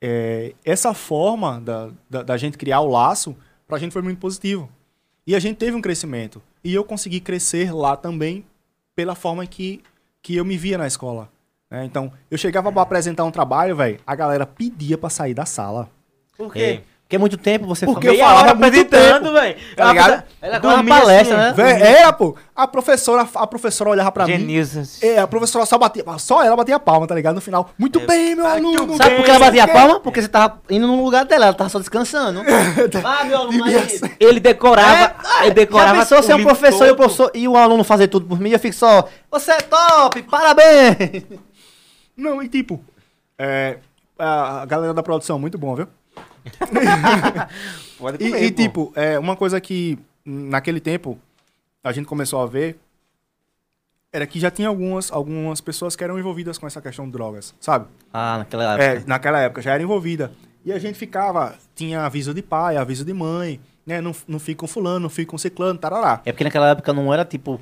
é, 0.00 0.54
essa 0.64 0.92
forma 0.94 1.60
da, 1.60 1.90
da, 2.10 2.22
da 2.22 2.36
gente 2.36 2.58
criar 2.58 2.80
o 2.80 2.88
laço, 2.90 3.34
pra 3.66 3.78
gente 3.78 3.92
foi 3.92 4.02
muito 4.02 4.18
positivo. 4.18 4.68
E 5.26 5.34
a 5.34 5.38
gente 5.38 5.56
teve 5.56 5.76
um 5.76 5.80
crescimento. 5.80 6.42
E 6.64 6.74
eu 6.74 6.84
consegui 6.84 7.20
crescer 7.20 7.72
lá 7.72 7.96
também 7.96 8.44
pela 8.94 9.14
forma 9.14 9.46
que, 9.46 9.82
que 10.20 10.36
eu 10.36 10.44
me 10.44 10.56
via 10.56 10.76
na 10.78 10.86
escola. 10.86 11.30
né? 11.70 11.84
Então, 11.84 12.12
eu 12.30 12.36
chegava 12.38 12.70
pra 12.72 12.82
apresentar 12.82 13.24
um 13.24 13.30
trabalho, 13.30 13.74
velho, 13.76 13.98
a 14.06 14.14
galera 14.14 14.46
pedia 14.46 14.98
pra 14.98 15.08
sair 15.08 15.34
da 15.34 15.44
sala. 15.46 15.90
Por 16.36 16.52
quê? 16.52 16.82
Porque 17.12 17.16
é 17.16 17.18
muito 17.18 17.36
tempo 17.36 17.66
você 17.66 17.84
Porque 17.84 18.08
eu 18.08 18.16
falava 18.16 18.52
apresentando, 18.52 19.24
tempo, 19.24 19.32
velho. 19.34 19.56
tá 19.76 19.88
ligado? 19.88 20.22
Ela 20.40 20.56
agora 20.56 20.76
Dormia 20.76 20.94
uma 20.94 21.00
palestra, 21.00 21.48
assim, 21.50 21.60
né? 21.60 21.64
Véi, 21.64 21.82
era, 21.82 22.10
pô. 22.10 22.34
A 22.56 22.66
professora, 22.66 23.28
a 23.34 23.46
professora 23.46 23.90
olhava 23.90 24.10
pra 24.10 24.26
mim. 24.26 24.38
Genilson. 24.38 24.84
É, 25.02 25.18
a 25.18 25.26
professora 25.26 25.66
só 25.66 25.76
batia, 25.76 26.02
só 26.18 26.42
ela 26.42 26.56
batia 26.56 26.78
palma, 26.80 27.06
tá 27.06 27.14
ligado? 27.14 27.34
No 27.34 27.42
final, 27.42 27.68
muito 27.78 28.00
bem, 28.00 28.34
meu 28.34 28.46
aluno. 28.46 28.96
Sabe 28.96 29.16
por 29.16 29.26
que 29.26 29.30
ela 29.30 29.40
batia 29.40 29.64
a 29.64 29.66
quê. 29.66 29.72
palma? 29.74 30.00
Porque 30.00 30.22
você 30.22 30.28
tava 30.28 30.58
indo 30.70 30.86
no 30.86 31.04
lugar 31.04 31.26
dela, 31.26 31.46
ela 31.46 31.54
tava 31.54 31.68
só 31.68 31.78
descansando. 31.78 32.40
ah, 33.04 33.24
meu 33.24 33.36
aluno 33.36 33.68
ser. 33.90 34.16
Ele 34.18 34.40
decorava... 34.40 35.14
ele 35.42 35.50
decorava... 35.50 35.96
Já 35.96 36.00
pensou 36.00 36.22
ser 36.22 36.34
o 36.34 36.38
um 36.38 36.44
professor 36.44 36.86
e 36.86 36.90
o, 36.92 36.96
professor 36.96 37.30
e 37.34 37.46
o 37.46 37.58
aluno 37.58 37.84
fazer 37.84 38.08
tudo 38.08 38.24
por 38.24 38.40
mim 38.40 38.50
eu 38.50 38.58
fico 38.58 38.74
só, 38.74 39.06
você 39.30 39.52
é 39.52 39.60
top, 39.60 40.22
parabéns! 40.22 41.24
Não, 42.16 42.42
e 42.42 42.48
tipo, 42.48 42.82
é, 43.38 43.78
a 44.18 44.62
a 44.62 44.66
galera 44.66 44.94
da 44.94 45.02
produção, 45.02 45.38
muito 45.38 45.58
bom, 45.58 45.74
viu? 45.74 45.88
Pode 47.98 48.22
E, 48.24 48.30
comer, 48.30 48.42
e, 48.44 48.50
pô. 48.52 48.62
tipo, 48.62 48.92
é, 48.96 49.18
uma 49.18 49.36
coisa 49.36 49.60
que 49.60 49.98
naquele 50.24 50.80
tempo 50.80 51.18
a 51.82 51.92
gente 51.92 52.06
começou 52.06 52.40
a 52.40 52.46
ver 52.46 52.78
era 54.12 54.26
que 54.26 54.38
já 54.38 54.50
tinha 54.50 54.68
algumas, 54.68 55.10
algumas 55.10 55.60
pessoas 55.60 55.96
que 55.96 56.04
eram 56.04 56.18
envolvidas 56.18 56.58
com 56.58 56.66
essa 56.66 56.82
questão 56.82 57.06
de 57.06 57.12
drogas, 57.12 57.54
sabe? 57.60 57.86
Ah, 58.12 58.38
naquela 58.38 58.74
época. 58.74 58.84
É, 58.84 59.04
naquela 59.06 59.40
época 59.40 59.62
já 59.62 59.72
era 59.72 59.82
envolvida. 59.82 60.32
E 60.64 60.72
a 60.72 60.78
gente 60.78 60.98
ficava, 60.98 61.56
tinha 61.74 62.04
aviso 62.04 62.34
de 62.34 62.42
pai, 62.42 62.76
aviso 62.76 63.04
de 63.04 63.12
mãe, 63.14 63.58
né? 63.86 64.00
Não, 64.00 64.14
não 64.28 64.38
fica 64.38 64.60
com 64.60 64.66
fulano, 64.66 65.00
não 65.00 65.08
fica 65.10 65.30
com 65.30 65.38
ciclano, 65.38 65.78
tarará. 65.78 66.20
É 66.24 66.30
porque 66.32 66.44
naquela 66.44 66.68
época 66.70 66.92
não 66.92 67.12
era 67.12 67.24
tipo 67.24 67.58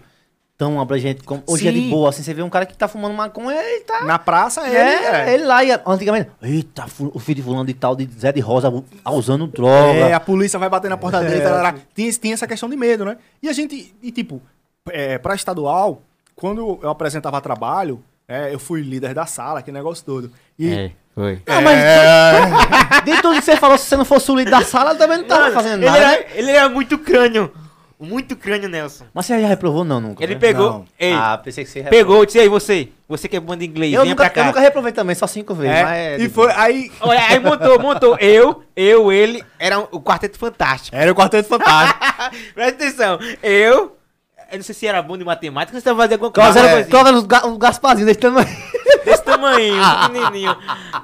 tão 0.61 0.78
abrangente 0.78 1.23
como 1.24 1.43
hoje 1.47 1.66
é 1.66 1.73
de 1.73 1.81
Sim. 1.81 1.89
boa, 1.89 2.11
assim, 2.11 2.23
você 2.23 2.35
vê 2.35 2.43
um 2.43 2.51
cara 2.51 2.66
que 2.66 2.77
tá 2.77 2.87
fumando 2.87 3.15
maconha 3.15 3.59
e 3.62 3.81
tá 3.81 4.05
Na 4.05 4.19
praça 4.19 4.61
ele, 4.66 4.77
É, 4.77 5.31
é, 5.31 5.32
ele 5.32 5.45
lá 5.47 5.65
ia, 5.65 5.81
antigamente, 5.87 6.28
eita, 6.43 6.85
o 7.15 7.19
filho 7.19 7.37
de 7.37 7.43
fulano 7.43 7.65
de 7.65 7.73
tal, 7.73 7.97
de 7.97 8.07
Zé 8.20 8.31
de 8.31 8.41
Rosa, 8.41 8.70
ah, 9.03 9.11
usando 9.11 9.47
droga. 9.47 9.99
É, 9.99 10.12
a 10.12 10.20
polícia 10.20 10.59
vai 10.59 10.69
bater 10.69 10.91
na 10.91 10.99
porta 10.99 11.20
dele, 11.23 11.41
É, 11.41 11.41
tarará. 11.41 11.74
Tinha, 11.95 12.12
tinha 12.12 12.35
essa 12.35 12.47
questão 12.47 12.69
de 12.69 12.77
medo, 12.77 13.07
né? 13.07 13.16
E 13.43 13.49
a 13.49 13.55
gente, 13.55 13.95
e 14.03 14.12
tipo, 14.12 14.43
é, 14.91 15.16
pra 15.16 15.35
estadual, 15.35 16.03
quando 16.37 16.78
eu 16.82 16.91
apresentava 16.91 17.41
trabalho, 17.41 18.05
é, 18.28 18.53
eu 18.53 18.59
fui 18.59 18.82
líder 18.82 19.15
da 19.15 19.24
sala, 19.24 19.61
aquele 19.61 19.78
negócio 19.78 20.05
todo. 20.05 20.31
E, 20.59 20.70
É, 20.74 20.91
foi. 21.15 21.41
Não, 21.47 21.62
mas 21.62 21.78
É. 21.78 23.01
de 23.03 23.23
tudo 23.23 23.35
que 23.37 23.41
você 23.47 23.57
falou, 23.57 23.78
se 23.78 23.87
você 23.87 23.97
não 23.97 24.05
fosse 24.05 24.31
o 24.31 24.37
líder 24.37 24.51
da 24.51 24.61
sala, 24.62 24.95
também 24.95 25.16
não 25.16 25.24
tava 25.24 25.53
fazendo 25.53 25.77
ele 25.82 25.87
nada. 25.87 25.99
Era, 25.99 26.09
né? 26.20 26.27
ele 26.35 26.51
era 26.51 26.69
muito 26.69 26.99
crânio. 26.99 27.51
Muito 28.02 28.35
crânio, 28.35 28.66
Nelson. 28.66 29.05
Mas 29.12 29.27
você 29.27 29.39
já 29.39 29.47
reprovou 29.47 29.85
não, 29.85 30.01
nunca? 30.01 30.24
Ele 30.24 30.32
né? 30.35 30.40
pegou... 30.40 30.70
Não. 30.70 30.85
Ei, 30.98 31.12
Ah, 31.12 31.39
pensei 31.43 31.64
que 31.64 31.70
você 31.70 31.81
reprovou. 31.82 31.98
pegou, 32.06 32.24
disse 32.27 32.39
aí 32.39 32.48
você. 32.48 32.89
Você 33.06 33.28
que 33.28 33.36
é 33.36 33.40
bom 33.40 33.55
de 33.55 33.66
inglês, 33.66 33.93
Eu 33.93 34.05
nunca, 34.06 34.16
pra 34.24 34.31
cá. 34.31 34.40
eu 34.40 34.44
nunca 34.47 34.60
reprovei 34.60 34.90
também, 34.93 35.14
só 35.14 35.27
cinco 35.27 35.55
vezes. 35.55 35.77
É, 35.77 35.82
mas 35.85 35.93
é 35.98 36.16
e 36.24 36.28
foi, 36.31 36.51
aí, 36.52 36.90
Olha, 37.01 37.20
aí 37.27 37.39
montou, 37.40 37.78
montou. 37.78 38.16
Eu, 38.18 38.62
eu, 38.74 39.12
ele, 39.12 39.44
era 39.59 39.78
um- 39.78 39.86
o 39.90 40.01
Quarteto 40.01 40.39
Fantástico. 40.39 40.97
era 40.97 41.12
o 41.12 41.14
Quarteto 41.14 41.47
Fantástico. 41.48 41.98
Presta 42.55 42.85
atenção. 42.85 43.18
Eu, 43.43 43.97
eu 44.51 44.56
não 44.56 44.62
sei 44.62 44.74
se 44.74 44.86
era 44.86 45.02
bom 45.02 45.18
de 45.18 45.24
matemática, 45.24 45.72
você 45.72 45.78
estava 45.78 45.98
fazendo 45.98 46.12
alguma 46.24 46.31
coisa. 46.31 46.59
era, 46.59 46.68
coisinha 46.70 46.90
qual 46.90 47.06
era 47.06 47.16
os, 47.18 47.27
ga, 47.27 47.47
os 47.47 47.59
Gasparzinhos 47.59 48.06
desse 48.06 48.20
tamanho? 48.20 48.48
Desse 49.05 49.24
tamanho, 49.24 49.74
pequenininho. 50.09 50.56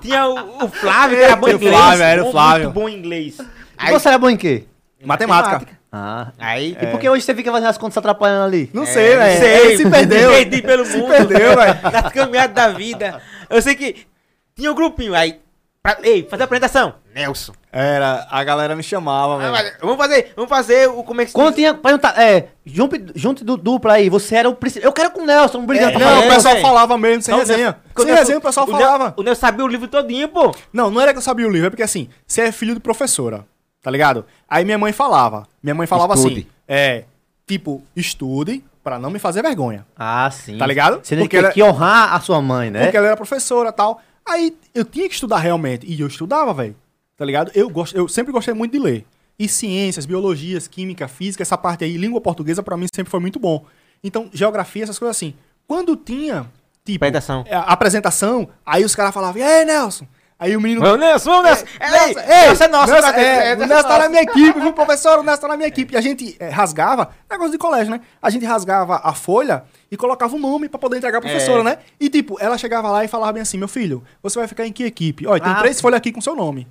Tinha 0.03 0.27
o, 0.29 0.65
o 0.65 0.69
Flávio, 0.69 1.17
que 1.17 1.23
era 1.25 1.35
bom 1.37 1.49
em 1.49 1.53
O 1.53 1.57
inglês. 1.57 1.75
Flávio, 1.77 2.03
era 2.05 2.25
o 2.25 2.31
Flávio. 2.31 2.65
Muito 2.65 2.75
bom 2.75 2.89
em 2.89 2.95
inglês. 2.99 3.39
E 3.39 3.45
Aí, 3.79 3.93
você 3.93 4.09
era 4.09 4.19
bom 4.19 4.29
em 4.29 4.37
quê? 4.37 4.65
Matemática. 5.05 5.76
Ah. 5.91 6.33
aí 6.39 6.77
E 6.81 6.87
por 6.89 7.01
que 7.01 7.09
hoje 7.09 7.25
você 7.25 7.35
fica 7.35 7.51
fazendo 7.51 7.69
as 7.71 7.79
contas 7.79 7.95
se 7.95 7.99
atrapalhando 7.99 8.45
ali? 8.45 8.69
Não 8.73 8.83
É, 8.83 8.87
sei, 8.87 9.11
não 9.15 9.23
velho. 9.23 9.39
sei, 9.41 9.67
Ele 9.67 9.77
se 9.79 9.89
perdeu. 9.91 10.31
Perdi 10.31 10.63
pelo 10.63 10.87
mundo. 10.87 11.09
perdeu, 11.09 11.57
velho. 11.57 11.79
Nas 11.93 12.13
caminhadas 12.13 12.55
da 12.55 12.69
vida. 12.69 13.23
Eu 13.49 13.63
sei 13.63 13.75
que 13.75 14.07
tinha 14.55 14.71
um 14.71 14.75
grupinho 14.75 15.15
aí. 15.15 15.41
Pra, 15.83 15.99
ei, 16.03 16.27
fazer 16.29 16.43
a 16.43 16.47
apresentação. 16.47 16.95
Nelson. 17.15 17.53
Era, 17.73 18.27
a 18.29 18.43
galera 18.43 18.75
me 18.75 18.83
chamava, 18.83 19.35
Ah, 19.43 19.53
velho. 19.53 19.77
Vamos 19.81 19.97
fazer, 19.97 20.33
vamos 20.35 20.49
fazer 20.49 20.89
o 20.89 21.05
como 21.05 21.21
é 21.21 21.25
que 21.25 21.31
se 21.31 21.35
Quando 21.35 21.55
tinha. 21.55 21.73
Perguntar, 21.75 22.21
é, 22.21 22.49
junto, 22.65 22.97
junto 23.15 23.45
do 23.45 23.57
dupla 23.57 23.93
aí, 23.93 24.09
você 24.11 24.35
era 24.35 24.49
o 24.49 24.55
principal. 24.55 24.89
Eu 24.89 24.93
quero 24.93 25.11
com 25.13 25.21
o 25.23 25.25
Nelson, 25.27 25.59
um 25.59 25.67
brilhante. 25.67 25.95
É, 25.95 25.99
pra 25.99 26.07
não, 26.07 26.15
fazer. 26.17 26.27
o 26.27 26.35
pessoal 26.35 26.57
falava 26.57 26.99
mesmo, 26.99 27.23
sem 27.23 27.31
Não, 27.33 27.39
o 27.39 27.41
resenha. 27.47 27.59
Nelson- 27.59 27.79
Sem 27.97 28.05
Nelson- 28.07 28.21
resenha 28.21 28.39
o 28.39 28.43
pessoal 28.43 28.67
Nel- 28.67 28.77
falava. 28.79 29.15
O 29.17 29.23
Nelson 29.23 29.41
sabia 29.41 29.65
o 29.65 29.69
livro 29.69 29.87
todinho, 29.87 30.29
pô. 30.29 30.53
Não, 30.73 30.91
não 30.91 31.01
era 31.01 31.13
que 31.13 31.19
eu 31.19 31.23
sabia 31.23 31.47
o 31.47 31.51
livro, 31.51 31.69
é 31.69 31.71
porque 31.71 31.83
assim, 31.85 32.09
você 32.27 32.41
é 32.43 32.53
filho 32.53 32.75
de 32.75 32.81
professora, 32.81 33.45
tá 33.87 33.91
ligado? 33.93 34.25
Aí 34.51 34.65
minha 34.65 34.77
mãe 34.77 34.93
falava, 34.93 35.47
minha 35.63 35.73
mãe 35.73 35.87
falava 35.87 36.15
Estude. 36.15 36.41
assim, 36.41 36.47
é, 36.67 37.05
tipo, 37.47 37.85
estude 37.95 38.65
pra 38.83 38.99
não 38.99 39.11
me 39.11 39.21
fazer 39.21 39.43
vergonha, 39.43 39.87
Ah, 39.97 40.29
sim. 40.29 40.59
tá 40.59 40.67
ligado? 40.67 40.99
Você 41.05 41.15
tem 41.15 41.25
Porque 41.25 41.37
que, 41.39 41.45
ela- 41.45 41.53
que 41.55 41.63
honrar 41.63 42.13
a 42.13 42.19
sua 42.19 42.43
mãe, 42.43 42.69
né? 42.69 42.83
Porque 42.83 42.97
ela 42.97 43.07
era 43.07 43.17
professora 43.17 43.69
e 43.69 43.73
tal. 43.73 44.01
Aí 44.29 44.57
eu 44.75 44.85
tinha 44.85 45.09
que 45.09 45.15
estudar 45.15 45.39
realmente. 45.39 45.87
E 45.87 46.01
eu 46.01 46.09
estudava, 46.09 46.53
velho. 46.53 46.75
Tá 47.17 47.25
ligado? 47.25 47.53
Eu, 47.55 47.71
gosto, 47.71 47.97
eu 47.97 48.09
sempre 48.09 48.33
gostei 48.33 48.53
muito 48.55 48.73
de 48.73 48.81
ler. 48.81 49.07
E 49.39 49.47
ciências, 49.49 50.05
biologias, 50.05 50.67
química, 50.67 51.07
física, 51.07 51.43
essa 51.45 51.57
parte 51.57 51.85
aí, 51.85 51.97
língua 51.97 52.21
portuguesa, 52.21 52.61
pra 52.61 52.77
mim 52.77 52.87
sempre 52.93 53.09
foi 53.13 53.21
muito 53.21 53.39
bom. 53.39 53.65
Então, 54.03 54.29
geografia, 54.33 54.83
essas 54.83 54.99
coisas 54.99 55.17
assim. 55.17 55.33
Quando 55.69 55.95
tinha, 55.95 56.47
tipo, 56.85 57.05
Apresentação. 57.05 57.45
a 57.49 57.73
apresentação, 57.73 58.49
aí 58.67 58.85
os 58.85 58.97
caras 58.97 59.15
falavam, 59.15 59.41
e 59.41 59.45
aí, 59.45 59.65
Nelson? 59.65 60.09
Aí 60.39 60.55
o 60.55 60.61
menino. 60.61 60.83
Vamos, 60.83 61.01
Nelson, 61.01 61.31
vamos, 61.31 61.45
Nelson. 61.47 61.65
É, 61.81 61.91
Nelson, 61.91 62.21
ei, 62.21 62.27
Nelson 62.47 62.65
é 62.65 62.69
nosso. 62.69 62.93
Nelson, 62.93 63.09
cara. 63.11 63.23
é, 63.23 63.51
É, 63.53 63.55
o 63.55 63.59
Nelson 63.67 63.89
tá 63.89 63.95
é 63.95 63.99
na 64.01 64.09
minha 64.11 64.23
equipe, 64.23 64.61
viu, 64.61 64.73
professor? 64.75 65.19
O 65.19 65.23
Nelson 65.23 65.41
tá 65.41 65.49
na 65.49 65.57
minha 65.57 65.69
equipe. 65.69 65.95
E 65.95 65.97
a 65.97 66.01
gente 66.03 66.37
é, 66.39 66.51
rasgava, 66.51 67.11
negócio 67.31 67.53
de 67.53 67.59
colégio, 67.59 67.91
né? 67.91 68.01
A 68.21 68.29
gente 68.29 68.45
rasgava 68.45 69.01
a 69.03 69.15
folha 69.15 69.65
e 69.91 69.97
colocava 69.97 70.37
o 70.37 70.39
nome 70.39 70.69
pra 70.69 70.79
poder 70.79 70.99
entregar 70.99 71.19
a 71.19 71.21
professora, 71.23 71.61
É. 71.61 71.65
né? 71.65 71.79
E 71.99 72.11
tipo, 72.11 72.37
ela 72.39 72.59
chegava 72.59 72.91
lá 72.91 73.03
e 73.03 73.09
falava 73.09 73.33
bem 73.33 73.43
assim: 73.43 73.57
meu 73.57 73.69
filho, 73.69 74.05
você 74.23 74.39
vai 74.39 74.47
ficar 74.47 74.67
em 74.67 74.73
que 74.73 74.85
equipe? 74.85 75.27
Olha, 75.27 75.43
tem 75.43 75.51
Ah, 75.53 75.57
três 75.61 75.81
folhas 75.81 75.97
aqui 75.97 76.13
com 76.13 76.21
seu 76.21 76.37
nome. 76.37 76.69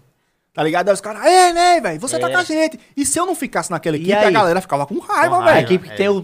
Tá 0.53 0.61
ligado? 0.63 0.87
Aí 0.87 0.93
os 0.93 1.01
caras, 1.01 1.25
é, 1.25 1.51
né, 1.51 1.81
velho? 1.81 1.99
Você 1.99 2.19
tá 2.19 2.29
É. 2.29 2.31
com 2.31 2.37
a 2.37 2.43
gente. 2.43 2.79
E 2.95 3.03
se 3.05 3.19
eu 3.19 3.25
não 3.25 3.33
ficasse 3.35 3.71
naquela 3.71 3.97
equipe, 3.97 4.13
a 4.13 4.29
galera 4.29 4.61
ficava 4.61 4.85
com 4.85 4.99
raiva, 4.99 5.37
Com 5.37 5.41
A 5.41 5.45
velho. 5.53 5.65
equipe 5.65 5.89
que 5.89 5.95
tem 5.97 6.07
o. 6.07 6.23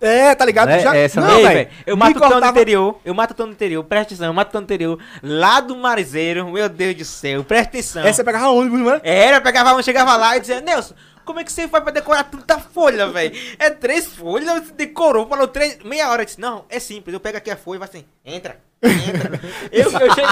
É, 0.00 0.34
tá 0.34 0.44
ligado? 0.44 0.68
Né? 0.68 1.02
Essa 1.04 1.20
não, 1.20 1.42
velho. 1.42 1.68
eu 1.86 1.96
mato 1.96 2.16
o 2.16 2.20
cortava- 2.20 2.48
interior, 2.50 2.98
eu 3.04 3.14
mato 3.14 3.42
o 3.42 3.46
interior, 3.48 3.84
presta 3.84 4.14
atenção, 4.14 4.26
eu 4.28 4.32
mato 4.32 4.56
o 4.56 4.60
interior, 4.62 4.98
lá 5.22 5.60
do 5.60 5.76
Marizeiro, 5.76 6.48
meu 6.50 6.68
Deus 6.68 6.94
do 6.94 7.04
céu, 7.04 7.44
presta 7.44 7.68
atenção. 7.68 8.04
É, 8.04 8.12
você 8.12 8.24
pegava 8.24 8.48
ônibus, 8.48 8.80
né? 8.80 9.00
Era, 9.04 9.36
eu 9.36 9.42
pegava 9.42 9.74
um, 9.74 9.82
chegava 9.82 10.16
lá 10.16 10.36
e 10.36 10.40
dizia, 10.40 10.60
Nelson, 10.60 10.94
como 11.24 11.38
é 11.38 11.44
que 11.44 11.52
você 11.52 11.68
faz 11.68 11.84
pra 11.84 11.92
decorar 11.92 12.24
tanta 12.24 12.58
folha, 12.58 13.08
velho? 13.08 13.36
É 13.58 13.70
três 13.70 14.06
folhas, 14.06 14.64
você 14.64 14.72
decorou, 14.72 15.28
falou 15.28 15.46
três, 15.46 15.78
meia 15.84 16.08
hora. 16.10 16.22
Eu 16.22 16.26
disse, 16.26 16.40
não, 16.40 16.64
é 16.68 16.80
simples, 16.80 17.12
eu 17.14 17.20
pego 17.20 17.36
aqui 17.38 17.50
a 17.50 17.56
folha 17.56 17.76
e 17.76 17.78
vai 17.78 17.88
assim, 17.88 18.04
entra. 18.24 18.58
Eu, 18.82 19.84
eu, 19.84 19.90
cheguei, 19.90 20.24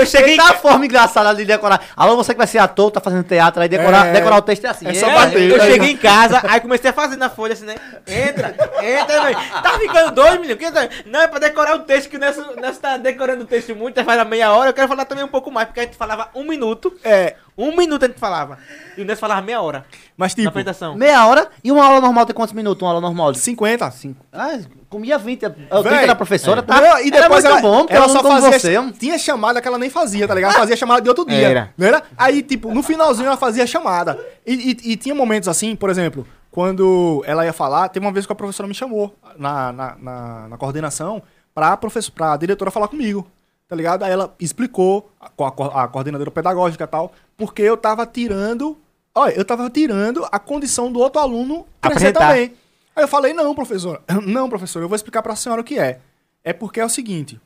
eu 0.00 0.06
cheguei 0.06 0.38
a 0.38 0.54
forma 0.54 0.84
engraçada 0.86 1.34
de 1.34 1.44
decorar. 1.44 1.80
Alô, 1.96 2.16
você 2.16 2.32
que 2.32 2.38
vai 2.38 2.46
ser 2.46 2.58
ator, 2.58 2.90
tá 2.92 3.00
fazendo 3.00 3.24
teatro, 3.24 3.60
aí 3.60 3.68
decorar, 3.68 4.06
É. 4.06 4.12
decorar 4.12 4.36
o 4.36 4.42
texto 4.42 4.64
é 4.64 4.68
assim. 4.68 4.86
É 4.86 4.94
só 4.94 5.08
É, 5.08 5.14
bater, 5.14 5.50
eu 5.50 5.58
né? 5.58 5.64
cheguei 5.66 5.90
em 5.90 5.96
casa, 5.96 6.40
aí 6.48 6.60
comecei 6.60 6.90
a 6.90 6.92
fazer 6.92 7.16
na 7.16 7.28
folha 7.28 7.54
assim, 7.54 7.64
né? 7.64 7.74
Entra, 8.06 8.54
entra, 8.82 9.22
velho. 9.22 9.38
Tá 9.62 9.78
ficando 9.80 10.12
doido, 10.12 10.40
menino? 10.40 10.58
Tá- 10.72 10.88
Não, 11.06 11.20
é 11.22 11.26
pra 11.26 11.38
decorar 11.40 11.74
o 11.74 11.80
texto, 11.80 12.08
que 12.08 12.16
o 12.16 12.20
Nelson, 12.20 12.44
Nelson 12.60 12.80
tá 12.80 12.96
decorando 12.96 13.42
o 13.42 13.46
texto 13.46 13.74
muito, 13.74 13.96
já 13.96 14.04
faz 14.04 14.20
a 14.20 14.24
meia 14.24 14.52
hora. 14.52 14.70
Eu 14.70 14.74
quero 14.74 14.86
falar 14.88 15.04
também 15.04 15.24
um 15.24 15.28
pouco 15.28 15.50
mais, 15.50 15.66
porque 15.66 15.80
a 15.80 15.84
gente 15.84 15.96
falava 15.96 16.28
um 16.34 16.44
minuto. 16.44 16.94
É, 17.02 17.34
Um 17.58 17.76
minuto 17.76 18.04
a 18.04 18.06
gente 18.08 18.20
falava. 18.20 18.56
E 18.96 19.02
o 19.02 19.04
Nelson 19.04 19.20
falava 19.20 19.42
meia 19.42 19.60
hora 19.60 19.84
mas 20.16 20.32
na 20.32 20.36
tipo, 20.36 20.48
apresentação. 20.48 20.94
Meia 20.94 21.26
hora 21.26 21.50
e 21.62 21.72
uma 21.72 21.84
aula 21.84 22.00
normal 22.00 22.24
tem 22.24 22.34
quantos 22.34 22.54
minutos? 22.54 22.80
Uma 22.82 22.90
aula 22.90 23.00
normal? 23.00 23.32
De 23.32 23.38
50. 23.40 23.90
cinco. 23.90 24.24
Ah, 24.32 24.58
comia 24.88 25.18
20. 25.18 25.42
Eu 25.42 25.52
tenho 25.82 26.06
da 26.06 26.14
professora, 26.14 26.62
tá? 26.62 26.80
Não, 26.80 27.00
e 27.00 27.10
depois 27.10 27.44
era 27.44 27.54
ela, 27.54 27.60
bom, 27.62 27.78
porque 27.80 27.94
ela 27.94 28.04
ela 28.04 28.12
só 28.12 28.22
fazia. 28.22 28.58
você. 28.60 28.92
Tinha 28.98 29.18
chamada 29.18 29.60
que 29.60 29.66
ela 29.66 29.76
nem 29.78 29.90
fazia, 29.90 30.28
tá 30.28 30.34
ligado? 30.34 30.52
Ela 30.52 30.60
fazia 30.60 30.76
chamada 30.76 31.02
de 31.02 31.08
outro 31.08 31.24
dia. 31.26 31.48
Era. 31.48 31.74
Não 31.76 31.86
era? 31.86 32.02
Aí, 32.16 32.42
tipo, 32.42 32.72
no 32.72 32.82
finalzinho 32.82 33.26
ela 33.26 33.36
fazia 33.36 33.66
chamada. 33.66 34.18
E, 34.46 34.54
e- 34.86 34.92
e 34.92 34.96
tinha 34.96 35.14
momentos 35.14 35.48
assim, 35.48 35.74
por 35.74 35.90
exemplo, 35.90 36.24
quando 36.50 37.22
ela 37.26 37.44
ia 37.44 37.52
falar, 37.52 37.88
teve 37.88 38.06
uma 38.06 38.12
vez 38.12 38.24
que 38.24 38.32
a 38.32 38.36
professora 38.36 38.68
me 38.68 38.74
chamou 38.74 39.14
na, 39.36 39.72
na, 39.72 39.96
na, 40.00 40.48
na 40.48 40.56
coordenação 40.56 41.22
pra, 41.54 41.76
professor, 41.76 42.12
pra 42.12 42.36
diretora 42.36 42.70
falar 42.70 42.88
comigo. 42.88 43.26
Tá 43.68 43.76
ligado? 43.76 44.02
Aí 44.02 44.10
ela 44.10 44.34
explicou, 44.40 45.12
a, 45.20 45.28
co- 45.28 45.44
a 45.64 45.84
a 45.84 45.88
coordenadora 45.88 46.30
pedagógica 46.30 46.84
e 46.84 46.86
tal, 46.86 47.12
porque 47.36 47.60
eu 47.62 47.76
tava 47.76 48.06
tirando. 48.06 48.78
Olha, 49.14 49.32
eu 49.32 49.44
tava 49.44 49.68
tirando 49.68 50.26
a 50.32 50.38
condição 50.38 50.90
do 50.90 50.98
outro 51.00 51.20
aluno 51.20 51.66
crescer 51.80 52.08
Apresentar. 52.08 52.28
também. 52.28 52.54
Aí 52.96 53.04
eu 53.04 53.08
falei, 53.08 53.32
não, 53.34 53.54
professora. 53.54 54.00
Não, 54.26 54.48
professora, 54.48 54.84
eu 54.84 54.88
vou 54.88 54.96
explicar 54.96 55.22
pra 55.22 55.36
senhora 55.36 55.60
o 55.60 55.64
que 55.64 55.78
é. 55.78 56.00
É 56.42 56.52
porque 56.52 56.80
é 56.80 56.84
o 56.84 56.88
seguinte. 56.88 57.40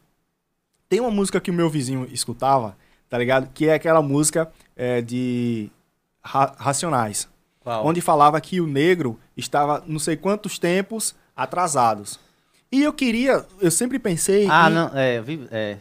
Tem 0.89 1.01
uma 1.01 1.11
música 1.11 1.41
que 1.41 1.51
o 1.51 1.55
meu 1.55 1.69
vizinho 1.69 2.07
escutava, 2.11 2.77
tá 3.11 3.19
ligado? 3.19 3.49
Que 3.53 3.69
é 3.69 3.75
aquela 3.75 4.01
música 4.01 4.51
é, 4.77 5.01
de 5.03 5.71
Ra- 6.23 6.55
Racionais. 6.59 7.29
Qual? 7.61 7.85
Onde 7.87 8.01
falava 8.01 8.41
que 8.41 8.61
o 8.61 8.67
negro 8.67 9.19
estava 9.37 9.83
não 9.87 9.99
sei 9.99 10.17
quantos 10.17 10.59
tempos 10.59 11.15
atrasados. 11.37 12.19
E 12.71 12.83
eu 12.83 12.93
queria, 12.93 13.45
eu 13.61 13.71
sempre 13.71 13.99
pensei. 13.99 14.47
Ah, 14.51 14.71
em- 14.71 14.75
não, 14.75 14.91
é, 14.95 15.19
eu 15.19 15.23
vi- 15.25 15.49
é. 15.51 15.77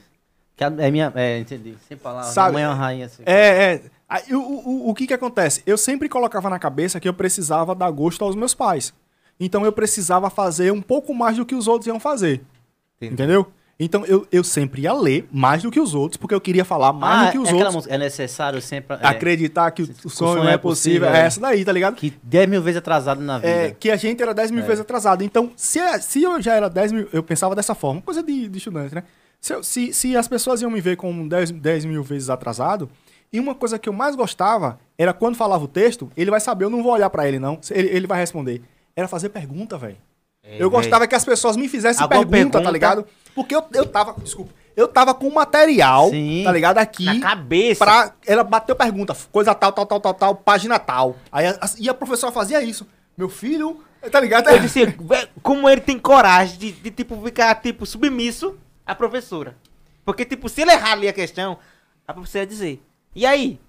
Que 0.69 0.81
é 0.83 0.91
minha, 0.91 1.11
é, 1.15 1.39
entendi. 1.39 1.75
Sem 1.87 1.97
palavras. 1.97 2.33
Sabe- 2.33 2.53
mãe 2.53 2.63
é 2.63 2.67
uma 2.67 2.75
rainha 2.75 3.05
assim. 3.07 3.23
É, 3.25 3.33
é. 3.73 3.81
Aí, 4.07 4.21
o, 4.31 4.39
o, 4.39 4.89
o 4.89 4.93
que 4.93 5.07
que 5.07 5.13
acontece? 5.13 5.63
Eu 5.65 5.77
sempre 5.77 6.07
colocava 6.07 6.49
na 6.49 6.59
cabeça 6.59 6.99
que 6.99 7.07
eu 7.07 7.13
precisava 7.13 7.73
dar 7.73 7.89
gosto 7.89 8.23
aos 8.23 8.35
meus 8.35 8.53
pais. 8.53 8.93
Então 9.39 9.65
eu 9.65 9.71
precisava 9.71 10.29
fazer 10.29 10.71
um 10.71 10.81
pouco 10.81 11.15
mais 11.15 11.37
do 11.37 11.45
que 11.45 11.55
os 11.55 11.67
outros 11.67 11.87
iam 11.87 11.99
fazer. 11.99 12.41
Entendi. 12.97 13.13
Entendeu? 13.13 13.47
Então 13.79 14.05
eu, 14.05 14.27
eu 14.31 14.43
sempre 14.43 14.83
ia 14.83 14.93
ler 14.93 15.27
mais 15.31 15.63
do 15.63 15.71
que 15.71 15.79
os 15.79 15.95
outros, 15.95 16.17
porque 16.17 16.35
eu 16.35 16.41
queria 16.41 16.63
falar 16.63 16.93
mais 16.93 17.21
Ah, 17.21 17.25
do 17.25 17.31
que 17.31 17.37
os 17.39 17.49
é 17.49 17.53
outros. 17.55 17.87
é 17.87 17.97
necessário 17.97 18.61
sempre. 18.61 18.95
é, 19.01 19.07
Acreditar 19.07 19.71
que 19.71 19.81
o, 19.81 19.85
o 20.05 20.09
sonho, 20.11 20.33
sonho 20.37 20.47
é 20.49 20.53
é 20.53 20.57
possível. 20.59 21.07
É 21.09 21.21
é. 21.21 21.25
essa 21.25 21.39
daí, 21.41 21.65
tá 21.65 21.71
ligado? 21.71 21.95
Que 21.95 22.13
10 22.21 22.47
mil 22.47 22.61
vezes 22.61 22.77
atrasado 22.77 23.19
na 23.19 23.39
vida. 23.39 23.49
É, 23.49 23.71
que 23.71 23.89
a 23.89 23.95
gente 23.95 24.21
era 24.21 24.31
10 24.35 24.51
mil 24.51 24.63
É. 24.63 24.67
vezes 24.67 24.81
atrasado. 24.81 25.23
Então, 25.23 25.51
se, 25.55 25.79
se 26.01 26.21
eu 26.21 26.39
já 26.39 26.53
era 26.53 26.69
10 26.69 26.91
mil, 26.91 27.07
eu 27.11 27.23
pensava 27.23 27.55
dessa 27.55 27.73
forma, 27.73 27.99
coisa 28.01 28.21
de, 28.21 28.47
de 28.47 28.57
estudante, 28.59 28.93
né? 28.93 29.03
Se, 29.41 29.63
se, 29.63 29.93
se 29.93 30.15
as 30.15 30.27
pessoas 30.27 30.61
iam 30.61 30.69
me 30.69 30.79
ver 30.79 30.95
como 30.97 31.27
10, 31.27 31.51
10 31.51 31.85
mil 31.85 32.03
vezes 32.03 32.29
atrasado, 32.29 32.89
e 33.33 33.39
uma 33.39 33.55
coisa 33.55 33.79
que 33.79 33.89
eu 33.89 33.93
mais 33.93 34.15
gostava 34.15 34.79
era 34.97 35.13
quando 35.13 35.35
falava 35.35 35.63
o 35.63 35.67
texto, 35.67 36.11
ele 36.15 36.29
vai 36.29 36.39
saber, 36.39 36.65
eu 36.65 36.69
não 36.69 36.83
vou 36.83 36.91
olhar 36.93 37.09
pra 37.09 37.27
ele, 37.27 37.39
não. 37.39 37.59
Ele, 37.71 37.87
ele 37.89 38.07
vai 38.07 38.19
responder. 38.19 38.61
Era 38.95 39.07
fazer 39.07 39.29
pergunta, 39.29 39.77
velho. 39.77 39.97
É, 40.43 40.61
Eu 40.61 40.69
gostava 40.69 41.07
que 41.07 41.15
as 41.15 41.25
pessoas 41.25 41.55
me 41.57 41.67
fizessem 41.67 42.01
Alguma 42.03 42.25
pergunta, 42.25 42.51
tá 42.59 42.59
pergunta? 42.59 42.71
ligado? 42.71 43.05
Porque 43.33 43.55
eu, 43.55 43.63
eu 43.73 43.85
tava, 43.85 44.13
desculpa, 44.21 44.51
eu 44.75 44.87
tava 44.87 45.13
com 45.13 45.29
material, 45.31 46.09
Sim. 46.09 46.41
tá 46.43 46.51
ligado? 46.51 46.77
Aqui. 46.77 47.05
Na 47.05 47.19
cabeça. 47.19 47.83
Pra, 47.83 48.13
ela 48.27 48.43
bateu 48.43 48.75
pergunta, 48.75 49.15
coisa 49.31 49.55
tal, 49.55 49.71
tal, 49.71 49.85
tal, 49.85 49.99
tal, 49.99 50.13
tal, 50.13 50.35
página 50.35 50.77
tal. 50.77 51.15
Aí, 51.31 51.47
a- 51.47 51.59
e 51.79 51.89
a 51.89 51.93
professora 51.93 52.31
fazia 52.31 52.61
isso. 52.61 52.85
Meu 53.17 53.29
filho, 53.29 53.81
tá 54.11 54.19
ligado? 54.19 54.49
Eu 54.49 54.59
disse, 54.59 54.85
"Vé, 54.85 55.27
como 55.43 55.69
ele 55.69 55.81
tem 55.81 55.97
coragem 55.97 56.57
de, 56.57 56.71
de, 56.71 56.91
tipo, 56.91 57.19
ficar, 57.23 57.55
tipo, 57.55 57.85
submisso 57.85 58.55
à 58.91 58.95
professora. 58.95 59.55
Porque, 60.05 60.25
tipo, 60.25 60.49
se 60.49 60.61
ele 60.61 60.71
errar 60.71 60.93
ali 60.93 61.07
a 61.07 61.13
questão, 61.13 61.57
a 62.07 62.13
professora 62.13 62.43
ia 62.43 62.47
dizer, 62.47 62.81
e 63.15 63.25
aí? 63.25 63.59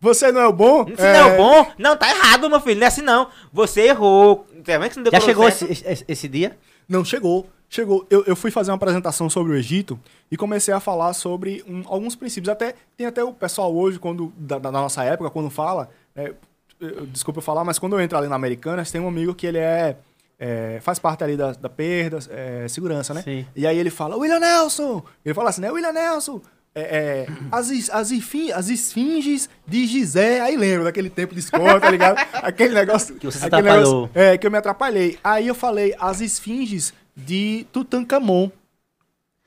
Você 0.00 0.32
não 0.32 0.40
é 0.40 0.46
o 0.46 0.52
bom? 0.52 0.84
Se 0.86 1.00
não 1.00 1.06
é 1.06 1.24
o 1.34 1.36
bom? 1.36 1.72
Não, 1.78 1.96
tá 1.96 2.08
errado, 2.10 2.48
meu 2.50 2.60
filho, 2.60 2.80
não 2.80 2.84
é 2.84 2.88
assim 2.88 3.02
não. 3.02 3.28
Você 3.52 3.82
errou. 3.82 4.46
Tá 4.64 4.78
vendo 4.78 4.88
que 4.88 4.94
você 4.94 5.00
não 5.00 5.10
Já 5.12 5.20
chegou 5.20 5.46
esse, 5.48 5.64
esse, 5.70 6.04
esse 6.08 6.28
dia? 6.28 6.58
Não, 6.88 7.04
chegou. 7.04 7.46
Chegou. 7.68 8.04
Eu, 8.10 8.24
eu 8.26 8.34
fui 8.36 8.50
fazer 8.50 8.70
uma 8.72 8.76
apresentação 8.76 9.30
sobre 9.30 9.52
o 9.52 9.56
Egito 9.56 9.98
e 10.30 10.36
comecei 10.36 10.74
a 10.74 10.80
falar 10.80 11.12
sobre 11.14 11.64
um- 11.68 11.82
alguns 11.86 12.16
princípios. 12.16 12.48
Até 12.48 12.74
tem 12.96 13.06
até 13.06 13.22
o 13.22 13.32
pessoal 13.32 13.72
hoje, 13.74 13.98
quando 13.98 14.32
da, 14.36 14.58
da 14.58 14.70
nossa 14.72 15.04
época, 15.04 15.30
quando 15.30 15.48
fala, 15.48 15.88
né, 16.14 16.32
eu- 16.80 17.06
desculpa 17.06 17.38
eu 17.38 17.42
falar, 17.42 17.62
mas 17.64 17.78
quando 17.78 17.92
eu 17.94 18.00
entro 18.00 18.18
ali 18.18 18.26
na 18.28 18.34
Americanas, 18.36 18.90
tem 18.90 19.00
um 19.00 19.08
amigo 19.08 19.34
que 19.34 19.46
ele 19.46 19.58
é, 19.58 19.96
é, 20.44 20.80
faz 20.80 20.98
parte 20.98 21.22
ali 21.22 21.36
da, 21.36 21.52
da 21.52 21.68
perda, 21.68 22.18
é, 22.28 22.66
segurança, 22.66 23.14
né? 23.14 23.22
Sim. 23.22 23.46
E 23.54 23.64
aí 23.64 23.78
ele 23.78 23.90
fala, 23.90 24.16
William 24.16 24.40
Nelson! 24.40 25.00
Ele 25.24 25.32
fala 25.32 25.50
assim, 25.50 25.60
né? 25.60 25.70
William 25.70 25.92
Nelson! 25.92 26.40
É, 26.74 26.80
é, 26.80 27.26
as, 27.52 27.70
as, 27.90 28.10
as 28.52 28.68
esfinges 28.68 29.48
de 29.64 29.86
Gizé. 29.86 30.40
Aí 30.40 30.56
lembro 30.56 30.82
daquele 30.82 31.08
tempo 31.08 31.32
de 31.32 31.38
escola, 31.38 31.78
tá 31.78 31.88
ligado? 31.88 32.18
Aquele 32.42 32.74
negócio. 32.74 33.14
Que 33.14 33.26
você 33.26 33.38
se 33.38 33.44
aquele 33.44 33.68
atrapalhou. 33.68 34.10
é, 34.12 34.36
que 34.36 34.44
eu 34.44 34.50
me 34.50 34.58
atrapalhei. 34.58 35.16
Aí 35.22 35.46
eu 35.46 35.54
falei 35.54 35.94
as 36.00 36.20
esfinges 36.20 36.92
de 37.16 37.64
Tutankhamon. 37.72 38.50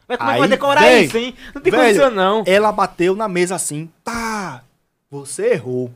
Mas 0.07 0.17
como 0.17 0.29
é 0.29 0.33
que 0.33 0.35
Aí, 0.35 0.39
vai 0.39 0.47
decorar 0.47 0.81
véi, 0.81 1.05
isso, 1.05 1.17
hein? 1.17 1.35
Não 1.53 1.61
tem 1.61 1.71
velho, 1.71 1.83
condição, 1.83 2.11
não. 2.11 2.43
Ela 2.47 2.71
bateu 2.71 3.15
na 3.17 3.27
mesa 3.27 3.55
assim, 3.55 3.89
tá, 4.01 4.63
você 5.11 5.53
errou. 5.53 5.91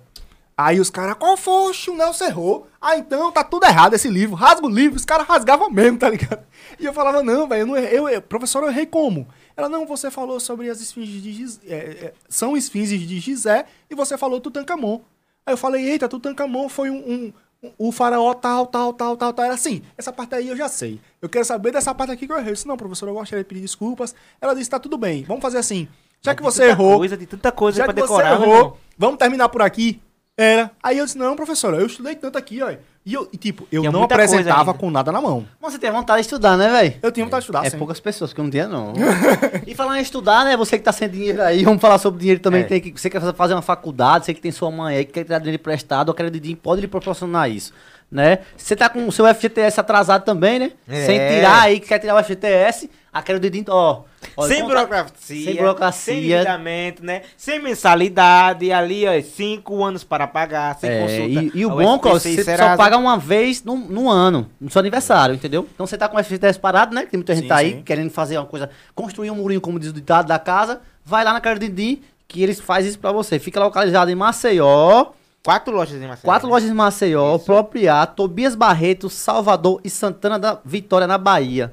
Aí 0.61 0.77
os 0.77 0.89
caras, 0.89 1.15
qual 1.17 1.37
foi? 1.37 1.71
O 1.87 1.95
Nelson 1.95 2.25
errou. 2.25 2.67
Ah, 2.81 2.97
então 2.97 3.31
tá 3.31 3.45
tudo 3.45 3.65
errado 3.65 3.93
esse 3.93 4.09
livro. 4.09 4.35
Rasga 4.35 4.67
o 4.67 4.69
livro. 4.69 4.97
Os 4.97 5.05
caras 5.05 5.25
rasgavam 5.25 5.69
mesmo, 5.69 5.97
tá 5.97 6.09
ligado? 6.09 6.45
E 6.77 6.83
eu 6.83 6.91
falava, 6.91 7.23
não, 7.23 7.47
velho, 7.47 7.61
eu 7.61 7.65
não 7.65 7.77
errei. 7.77 7.97
Eu, 7.97 8.09
eu, 8.09 8.21
professor, 8.21 8.63
eu 8.63 8.69
errei 8.69 8.85
como? 8.85 9.25
Ela, 9.55 9.69
não, 9.69 9.85
você 9.85 10.11
falou 10.11 10.37
sobre 10.37 10.69
as 10.69 10.81
esfinges 10.81 11.23
de 11.23 11.31
Gizé. 11.31 11.61
é, 11.65 11.75
é, 11.75 12.13
são 12.27 12.57
esfinges 12.57 12.99
de 13.07 13.19
Gizé 13.21 13.67
e 13.89 13.95
você 13.95 14.17
falou 14.17 14.41
Tutankhamon. 14.41 14.99
Aí 15.45 15.53
eu 15.53 15.57
falei, 15.57 15.91
eita, 15.91 16.09
Tutankhamon 16.09 16.67
foi 16.67 16.89
um, 16.89 17.31
um, 17.63 17.71
o 17.77 17.89
faraó 17.93 18.33
tal, 18.33 18.67
tal, 18.67 18.91
tal, 18.91 19.15
tal, 19.15 19.31
tal. 19.31 19.45
Era 19.45 19.53
assim, 19.53 19.81
essa 19.97 20.11
parte 20.11 20.35
aí 20.35 20.49
eu 20.49 20.57
já 20.57 20.67
sei. 20.67 20.99
Eu 21.21 21.29
quero 21.29 21.45
saber 21.45 21.71
dessa 21.71 21.95
parte 21.95 22.11
aqui 22.11 22.27
que 22.27 22.33
eu 22.33 22.37
errei. 22.37 22.49
Eu 22.49 22.55
disse, 22.55 22.67
não, 22.67 22.75
professor, 22.75 23.07
eu 23.07 23.13
gostaria 23.13 23.45
de 23.45 23.47
pedir 23.47 23.61
desculpas. 23.61 24.13
Ela 24.41 24.53
disse, 24.53 24.69
tá 24.69 24.77
tudo 24.77 24.97
bem, 24.97 25.23
vamos 25.23 25.41
fazer 25.41 25.57
assim. 25.57 25.87
Já 26.21 26.35
que 26.35 26.43
você 26.43 26.65
errou, 26.65 26.97
Coisa, 26.97 27.15
de 27.15 27.25
tanta 27.25 27.49
coisa 27.49 27.77
já 27.77 27.85
pra 27.85 27.93
que 27.93 28.01
você 28.01 28.07
decorar, 28.07 28.33
errou, 28.33 28.77
vamos 28.97 29.17
terminar 29.17 29.47
por 29.47 29.61
aqui? 29.61 30.01
Era. 30.39 30.71
Aí 30.81 30.97
eu 30.97 31.03
disse, 31.03 31.17
não, 31.17 31.35
professora, 31.35 31.75
eu 31.75 31.85
estudei 31.85 32.15
tanto 32.15 32.37
aqui, 32.37 32.61
ó. 32.61 32.71
E, 33.05 33.13
eu, 33.13 33.27
e 33.33 33.37
tipo, 33.37 33.67
eu 33.69 33.81
Tinha 33.81 33.91
não 33.91 33.99
muita 33.99 34.15
coisa 34.15 34.35
apresentava 34.35 34.73
com 34.73 34.89
nada 34.89 35.11
na 35.11 35.19
mão. 35.19 35.45
Mas 35.61 35.73
você 35.73 35.79
tem 35.79 35.91
vontade 35.91 36.21
de 36.21 36.27
estudar, 36.27 36.55
né, 36.55 36.69
velho? 36.69 36.93
Eu 37.01 37.11
tinha 37.11 37.25
vontade 37.25 37.41
de 37.41 37.43
estudar, 37.45 37.65
É 37.65 37.69
sim. 37.69 37.77
poucas 37.77 37.99
pessoas, 37.99 38.31
que 38.31 38.39
eu 38.39 38.43
não 38.43 38.49
tinha, 38.49 38.65
não. 38.65 38.93
e 39.67 39.75
falando 39.75 39.97
em 39.97 40.01
estudar, 40.01 40.45
né? 40.45 40.55
Você 40.55 40.77
que 40.77 40.83
tá 40.85 40.93
sem 40.93 41.09
dinheiro 41.09 41.41
aí, 41.41 41.65
vamos 41.65 41.81
falar 41.81 41.97
sobre 41.97 42.21
dinheiro 42.21 42.39
também. 42.39 42.61
É. 42.61 42.63
Tem 42.63 42.79
que, 42.79 42.91
você 42.97 43.09
quer 43.09 43.19
fazer 43.33 43.53
uma 43.53 43.61
faculdade, 43.61 44.25
você 44.25 44.33
que 44.33 44.39
tem 44.39 44.51
sua 44.51 44.71
mãe 44.71 44.95
aí, 44.95 45.05
que 45.05 45.11
quer 45.11 45.25
tirar 45.25 45.39
dinheiro 45.39 45.59
emprestado, 45.59 46.09
a 46.09 46.15
Credidim 46.15 46.55
pode 46.55 46.79
lhe 46.79 46.87
proporcionar 46.87 47.49
isso, 47.49 47.73
né? 48.11 48.39
Você 48.57 48.75
tá 48.75 48.89
com 48.89 49.07
o 49.07 49.11
seu 49.11 49.25
FGTS 49.33 49.79
atrasado 49.79 50.23
também, 50.23 50.59
né? 50.59 50.71
É. 50.87 51.05
Sem 51.05 51.19
tirar 51.19 51.61
aí, 51.63 51.79
que 51.79 51.87
quer 51.87 51.99
tirar 51.99 52.15
o 52.15 52.23
FGTS, 52.23 52.89
a 53.11 53.21
Credidim, 53.21 53.63
ó... 53.67 54.01
ó, 54.37 54.47
Sem 54.47 54.61
conta- 54.61 54.75
burocracia, 54.75 55.45
Sem 55.45 55.55
burocracia. 55.55 56.13
sem 56.13 56.17
endividamento, 56.23 57.03
né? 57.05 57.21
Sem 57.37 57.59
mensalidade, 57.61 58.71
ali, 58.71 59.05
ó, 59.07 59.21
cinco 59.21 59.83
anos 59.83 60.03
para 60.03 60.27
pagar, 60.27 60.75
sem 60.79 60.89
É, 60.89 61.01
consulta. 61.01 61.57
e, 61.57 61.59
e 61.61 61.65
o 61.65 61.69
bom, 61.71 61.99
e 62.03 62.09
você 62.09 62.43
só 62.57 62.75
paga 62.77 62.97
uma 62.97 63.17
vez 63.17 63.63
no, 63.63 63.75
no 63.75 64.09
ano, 64.09 64.49
no 64.59 64.69
seu 64.69 64.79
aniversário, 64.79 65.35
entendeu? 65.35 65.67
Então 65.73 65.85
você 65.87 65.97
tá 65.97 66.07
com 66.07 66.17
o 66.17 66.23
FGTS 66.23 66.59
parado, 66.59 66.93
né? 66.95 67.05
Tem 67.05 67.17
muita 67.17 67.33
gente 67.33 67.43
Sim, 67.43 67.49
tá 67.49 67.57
aí 67.57 67.71
sim. 67.73 67.81
querendo 67.83 68.09
fazer 68.11 68.37
uma 68.37 68.45
coisa, 68.45 68.69
construir 68.95 69.31
um 69.31 69.35
murinho, 69.35 69.61
como 69.61 69.79
diz 69.79 69.89
o 69.89 69.93
ditado 69.93 70.27
da 70.27 70.37
casa, 70.39 70.81
vai 71.05 71.23
lá 71.23 71.33
na 71.33 71.41
cara 71.41 71.57
de 71.59 71.67
Didi, 71.67 72.01
que 72.27 72.43
eles 72.43 72.59
fazem 72.59 72.89
isso 72.89 72.99
pra 72.99 73.11
você. 73.11 73.39
Fica 73.39 73.59
localizado 73.59 74.11
em 74.11 74.15
Maceió, 74.15 75.07
Quatro 75.43 75.73
lojas 75.73 76.01
em 76.01 76.07
Maceió. 76.07 76.25
quatro 76.25 76.47
lojas 76.49 76.69
em 76.69 76.73
Maceió, 76.73 77.37
Propriar, 77.37 78.07
Tobias 78.07 78.55
Barreto, 78.55 79.09
Salvador 79.09 79.79
e 79.83 79.89
Santana 79.89 80.37
da 80.37 80.59
Vitória, 80.65 81.07
na 81.07 81.17
Bahia. 81.17 81.71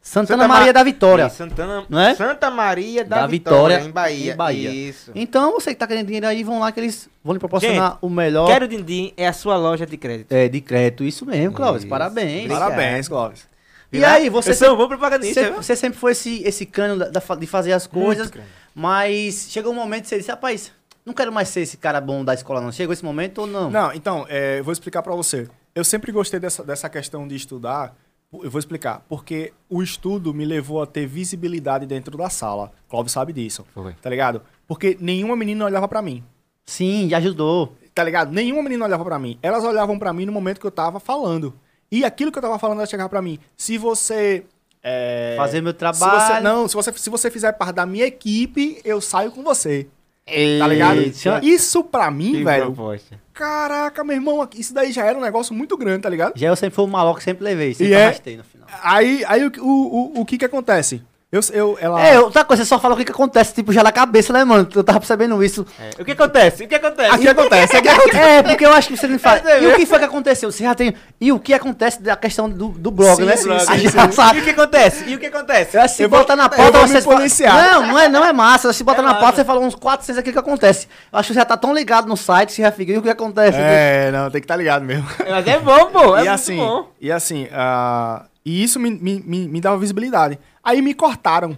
Santana 0.00 0.42
Santa 0.42 0.48
Maria 0.48 0.66
Ma- 0.66 0.72
da 0.72 0.82
Vitória. 0.82 1.26
Isso, 1.26 1.36
Santana, 1.36 1.84
Não 1.88 1.98
é? 1.98 2.14
Santa 2.14 2.50
Maria 2.50 3.04
da, 3.04 3.20
Da 3.20 3.26
Vitória, 3.26 3.78
Vitória, 3.78 3.88
em 3.88 3.90
Bahia. 3.90 4.32
em 4.32 4.36
Bahia. 4.36 4.70
Isso. 4.70 5.10
Então, 5.14 5.52
você 5.52 5.70
que 5.70 5.76
tá 5.80 5.86
querendo 5.86 6.06
dinheiro 6.06 6.26
aí, 6.26 6.44
vão 6.44 6.58
lá 6.60 6.70
que 6.72 6.78
eles 6.80 7.08
vão 7.22 7.32
lhe 7.32 7.38
proporcionar 7.38 7.96
o 8.02 8.10
melhor 8.10 8.46
Quero 8.46 8.68
Dindim 8.68 9.14
é 9.16 9.26
a 9.26 9.32
sua 9.32 9.56
loja 9.56 9.86
de 9.86 9.96
crédito. 9.96 10.30
é, 10.30 10.46
de 10.46 10.60
crédito. 10.60 11.04
Isso 11.04 11.24
mesmo, 11.24 11.54
Cláudio. 11.54 11.78
Isso. 11.78 11.88
Parabéns. 11.88 12.44
Obrigado. 12.44 12.60
Parabéns, 12.70 13.08
Clóvis. 13.08 13.46
E 13.90 14.04
aí, 14.04 14.28
você 14.28 14.50
Eu 14.50 14.54
sou 14.54 14.74
um 14.74 14.76
bom 14.76 14.88
propagandista, 14.88 15.40
Você, 15.40 15.50
viu? 15.50 15.62
você 15.62 15.76
sempre 15.76 15.98
foi 15.98 16.12
esse, 16.12 16.42
esse 16.42 16.66
cano 16.66 16.98
da- 16.98 17.08
da 17.08 17.34
de 17.36 17.46
fazer 17.46 17.72
as 17.72 17.86
coisas, 17.86 18.30
mas 18.74 19.46
chegou 19.50 19.72
um 19.72 19.76
momento 19.76 20.02
que 20.02 20.08
você 20.08 20.18
disse, 20.18 20.30
rapaz, 20.30 20.70
não 21.04 21.12
quero 21.14 21.32
mais 21.32 21.48
ser 21.48 21.60
esse 21.60 21.76
cara 21.76 22.00
bom 22.00 22.24
da 22.24 22.34
escola, 22.34 22.60
não. 22.60 22.72
Chegou 22.72 22.92
esse 22.92 23.04
momento 23.04 23.38
ou 23.42 23.46
não? 23.46 23.70
Não, 23.70 23.92
então, 23.92 24.26
é, 24.28 24.58
eu 24.58 24.64
vou 24.64 24.72
explicar 24.72 25.02
pra 25.02 25.14
você. 25.14 25.48
Eu 25.74 25.84
sempre 25.84 26.10
gostei 26.12 26.38
dessa, 26.40 26.62
dessa 26.64 26.88
questão 26.88 27.26
de 27.28 27.34
estudar. 27.34 27.96
Eu 28.32 28.50
vou 28.50 28.58
explicar. 28.58 29.04
Porque 29.08 29.52
o 29.68 29.82
estudo 29.82 30.32
me 30.34 30.44
levou 30.44 30.82
a 30.82 30.86
ter 30.86 31.06
visibilidade 31.06 31.86
dentro 31.86 32.16
da 32.16 32.28
sala. 32.30 32.72
Clóvis 32.88 33.12
sabe 33.12 33.32
disso. 33.32 33.64
Foi. 33.74 33.92
Tá 33.94 34.08
ligado? 34.10 34.42
Porque 34.66 34.96
nenhuma 35.00 35.36
menina 35.36 35.64
olhava 35.64 35.86
pra 35.86 36.00
mim. 36.02 36.24
Sim, 36.66 37.08
já 37.10 37.18
ajudou. 37.18 37.76
Tá 37.94 38.02
ligado? 38.02 38.32
Nenhuma 38.32 38.62
menina 38.62 38.84
olhava 38.86 39.04
pra 39.04 39.18
mim. 39.18 39.38
Elas 39.42 39.62
olhavam 39.62 39.98
pra 39.98 40.12
mim 40.12 40.26
no 40.26 40.32
momento 40.32 40.58
que 40.60 40.66
eu 40.66 40.70
tava 40.70 40.98
falando. 40.98 41.54
E 41.92 42.04
aquilo 42.04 42.32
que 42.32 42.38
eu 42.38 42.42
tava 42.42 42.58
falando, 42.58 42.78
ela 42.78 42.86
chegava 42.86 43.08
pra 43.08 43.22
mim. 43.22 43.38
Se 43.56 43.78
você. 43.78 44.44
é, 44.82 45.34
Fazer 45.36 45.60
meu 45.60 45.72
se 45.72 45.78
trabalho. 45.78 46.20
você- 46.34 46.40
não, 46.40 46.66
se 46.66 46.74
você, 46.74 46.92
se 46.92 47.10
você 47.10 47.30
fizer 47.30 47.52
parte 47.52 47.74
da 47.74 47.86
minha 47.86 48.06
equipe, 48.06 48.80
eu 48.84 49.00
saio 49.00 49.30
com 49.30 49.42
você. 49.44 49.86
Tá 50.26 50.32
Eita. 50.32 50.66
ligado? 50.68 51.00
Isso 51.42 51.84
pra 51.84 52.10
mim, 52.10 52.32
Que 52.32 52.44
velho. 52.44 52.64
proposta. 52.72 53.20
Caraca, 53.34 54.02
meu 54.02 54.16
irmão, 54.16 54.48
isso 54.56 54.72
daí 54.72 54.90
já 54.90 55.04
era 55.04 55.18
um 55.18 55.20
negócio 55.20 55.54
muito 55.54 55.76
grande, 55.76 56.02
tá 56.02 56.08
ligado? 56.08 56.32
Já 56.36 56.48
eu 56.48 56.56
sempre 56.56 56.74
fui 56.74 56.84
o 56.84 56.88
maluco 56.88 57.22
sempre 57.22 57.44
levei, 57.44 57.74
sempre 57.74 57.92
E 57.92 57.94
é- 57.94 58.36
no 58.36 58.44
final. 58.44 58.66
Aí, 58.82 59.22
aí 59.26 59.44
o, 59.44 59.52
o, 59.60 60.18
o, 60.18 60.20
o 60.20 60.24
que 60.24 60.38
que 60.38 60.44
acontece? 60.44 61.02
Eu, 61.34 61.40
eu, 61.52 61.78
ela... 61.80 62.00
É, 62.00 62.20
outra 62.20 62.44
coisa, 62.44 62.62
você 62.62 62.68
só 62.68 62.78
fala 62.78 62.94
o 62.94 62.96
que, 62.96 63.04
que 63.04 63.10
acontece, 63.10 63.52
tipo, 63.52 63.72
já 63.72 63.82
na 63.82 63.90
cabeça, 63.90 64.32
né, 64.32 64.44
mano? 64.44 64.68
Eu 64.72 64.84
tava 64.84 65.00
percebendo 65.00 65.42
isso. 65.42 65.66
É. 65.80 66.00
O 66.00 66.04
que 66.04 66.12
acontece? 66.12 66.62
O 66.62 66.68
que 66.68 66.74
acontece? 66.76 67.10
Aqui 67.12 67.28
acontece, 67.28 67.76
aqui 67.76 67.88
acontece. 67.88 68.16
É, 68.24 68.42
porque 68.44 68.64
eu 68.64 68.72
acho 68.72 68.88
que 68.88 68.96
você 68.96 69.08
me 69.08 69.18
fala. 69.18 69.40
Você 69.42 69.60
E 69.60 69.66
o 69.66 69.74
que 69.76 69.84
foi 69.86 69.98
que 69.98 70.04
aconteceu? 70.04 70.52
Você 70.52 70.62
já 70.62 70.74
tem. 70.76 70.94
E 71.20 71.32
o 71.32 71.40
que 71.40 71.52
acontece 71.52 72.00
da 72.00 72.14
questão 72.14 72.48
do, 72.48 72.68
do 72.68 72.90
blog, 72.92 73.16
Sim, 73.16 73.24
né? 73.24 73.36
sim, 73.36 73.50
A 73.50 73.58
sim, 73.58 73.78
gente 73.78 73.90
sim. 73.90 74.12
sabe. 74.12 74.38
E 74.38 74.42
o 74.42 74.44
que 74.44 74.50
acontece? 74.50 75.04
E 75.08 75.14
o 75.16 75.18
que 75.18 75.26
acontece? 75.26 75.76
Eu 75.76 75.82
acho 75.82 75.94
que 75.94 75.96
se 75.96 76.02
Eu 76.04 76.08
vou- 76.08 76.20
botar 76.20 76.36
na 76.36 76.48
pauta, 76.48 76.78
você 76.86 77.02
fala- 77.02 77.16
policiar. 77.16 77.72
Não, 77.72 77.86
não 77.88 77.98
é, 77.98 78.08
não 78.08 78.24
é 78.24 78.32
massa. 78.32 78.72
Se 78.72 78.84
botar 78.84 79.00
É 79.00 79.02
na 79.02 79.08
massa. 79.08 79.20
pauta, 79.20 79.36
você 79.38 79.44
fala 79.44 79.58
uns 79.60 79.74
400 79.74 80.18
aqui 80.20 80.30
que 80.32 80.38
acontece. 80.38 80.86
Eu 81.12 81.18
acho 81.18 81.26
que 81.26 81.34
você 81.34 81.40
já 81.40 81.44
tá 81.44 81.56
tão 81.56 81.74
ligado 81.74 82.06
no 82.06 82.16
site, 82.16 82.52
você 82.52 82.62
já 82.62 82.70
fica. 82.70 82.92
E 82.92 82.98
o 82.98 83.02
que 83.02 83.10
acontece? 83.10 83.58
É, 83.60 84.10
não, 84.12 84.30
tem 84.30 84.40
que 84.40 84.44
estar 84.44 84.54
ligado 84.56 84.84
mesmo. 84.84 85.04
Mas 85.28 85.46
é 85.48 85.58
bom, 85.58 85.86
pô. 85.86 86.16
É 86.16 86.20
e 86.20 86.24
muito 86.24 86.30
assim, 86.30 86.56
bom. 86.58 86.88
e 87.00 87.10
assim, 87.10 87.48
ah, 87.52 88.22
e 88.46 88.62
isso 88.62 88.78
me, 88.78 88.90
me, 88.90 89.22
me, 89.26 89.48
me 89.48 89.60
dava 89.60 89.76
visibilidade. 89.78 90.38
Aí 90.64 90.80
me 90.80 90.94
cortaram. 90.94 91.50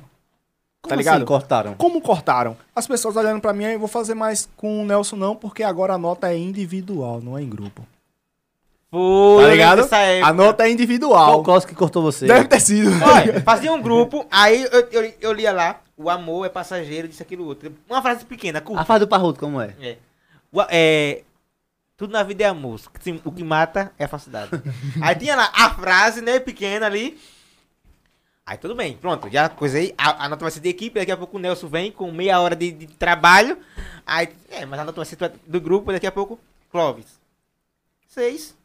Como 0.82 0.90
tá 0.90 0.96
ligado? 0.96 1.16
assim, 1.16 1.24
cortaram? 1.24 1.74
Como 1.74 2.00
cortaram? 2.00 2.56
As 2.74 2.86
pessoas 2.86 3.16
olhando 3.16 3.40
pra 3.40 3.52
mim, 3.52 3.64
"Ah, 3.64 3.72
eu 3.72 3.78
vou 3.78 3.88
fazer 3.88 4.14
mais 4.14 4.48
com 4.56 4.82
o 4.82 4.86
Nelson 4.86 5.16
não, 5.16 5.34
porque 5.36 5.62
agora 5.62 5.94
a 5.94 5.98
nota 5.98 6.28
é 6.30 6.36
individual, 6.38 7.20
não 7.20 7.36
é 7.36 7.42
em 7.42 7.48
grupo. 7.48 7.86
Pô, 8.90 9.38
Tá 9.40 9.48
ligado? 9.48 9.80
A 10.24 10.32
nota 10.32 10.62
é 10.62 10.66
Qual 10.66 10.72
individual. 10.72 11.40
o 11.40 11.42
Cláudio 11.42 11.68
que 11.68 11.74
cortou 11.74 12.02
você? 12.02 12.26
Deve 12.26 12.46
ter 12.48 12.60
sido. 12.60 12.90
Olha, 13.04 13.40
fazia 13.42 13.72
um 13.72 13.82
grupo, 13.82 14.24
aí 14.30 14.62
eu, 14.62 14.88
eu, 14.92 15.14
eu 15.20 15.32
lia 15.32 15.52
lá, 15.52 15.80
o 15.96 16.08
amor 16.08 16.46
é 16.46 16.48
passageiro, 16.48 17.08
disso, 17.08 17.22
aquilo, 17.22 17.44
outro. 17.46 17.74
Uma 17.90 18.00
frase 18.00 18.24
pequena, 18.24 18.60
curta. 18.60 18.82
A 18.82 18.84
fase 18.84 19.00
do 19.00 19.08
Parrudo, 19.08 19.38
como 19.40 19.60
é? 19.60 19.74
É. 19.80 19.96
O- 20.52 20.62
é, 20.70 21.22
tudo 21.96 22.12
na 22.12 22.22
vida 22.22 22.44
é 22.44 22.46
amor. 22.46 22.80
Sim, 23.00 23.20
O 23.24 23.32
que 23.32 23.42
mata 23.42 23.92
é 23.98 24.04
a 24.04 24.08
falsidade. 24.08 24.50
aí 25.02 25.16
tinha 25.16 25.34
lá 25.34 25.50
a 25.52 25.70
frase, 25.70 26.22
né, 26.22 26.38
pequena 26.38 26.86
ali. 26.86 27.18
Aí 28.46 28.56
tudo 28.56 28.76
bem, 28.76 28.96
pronto, 28.96 29.28
já 29.28 29.48
coisei. 29.48 29.92
A, 29.98 30.24
a 30.24 30.28
nota 30.28 30.44
vai 30.44 30.52
ser 30.52 30.60
de 30.60 30.68
equipe, 30.68 31.00
daqui 31.00 31.10
a 31.10 31.16
pouco 31.16 31.36
o 31.36 31.40
Nelson 31.40 31.66
vem 31.66 31.90
com 31.90 32.12
meia 32.12 32.38
hora 32.40 32.54
de, 32.54 32.70
de 32.70 32.86
trabalho. 32.86 33.58
Aí, 34.06 34.28
é, 34.50 34.64
mas 34.64 34.78
a 34.78 34.84
nota 34.84 34.96
vai 34.96 35.04
ser 35.04 35.16
do 35.44 35.60
grupo, 35.60 35.90
daqui 35.90 36.06
a 36.06 36.12
pouco, 36.12 36.38
Clóvis. 36.70 37.20
Seis. 38.06 38.56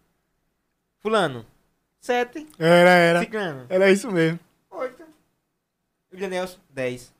Fulano. 0.99 1.43
Sete. 1.99 2.47
Era, 2.59 2.89
era. 2.91 3.19
Ciclano. 3.21 3.65
Era 3.69 3.89
isso 3.89 4.11
mesmo. 4.11 4.39
Oito. 4.69 5.03
William 6.13 6.29
Nelson, 6.29 6.59
dez. 6.69 7.11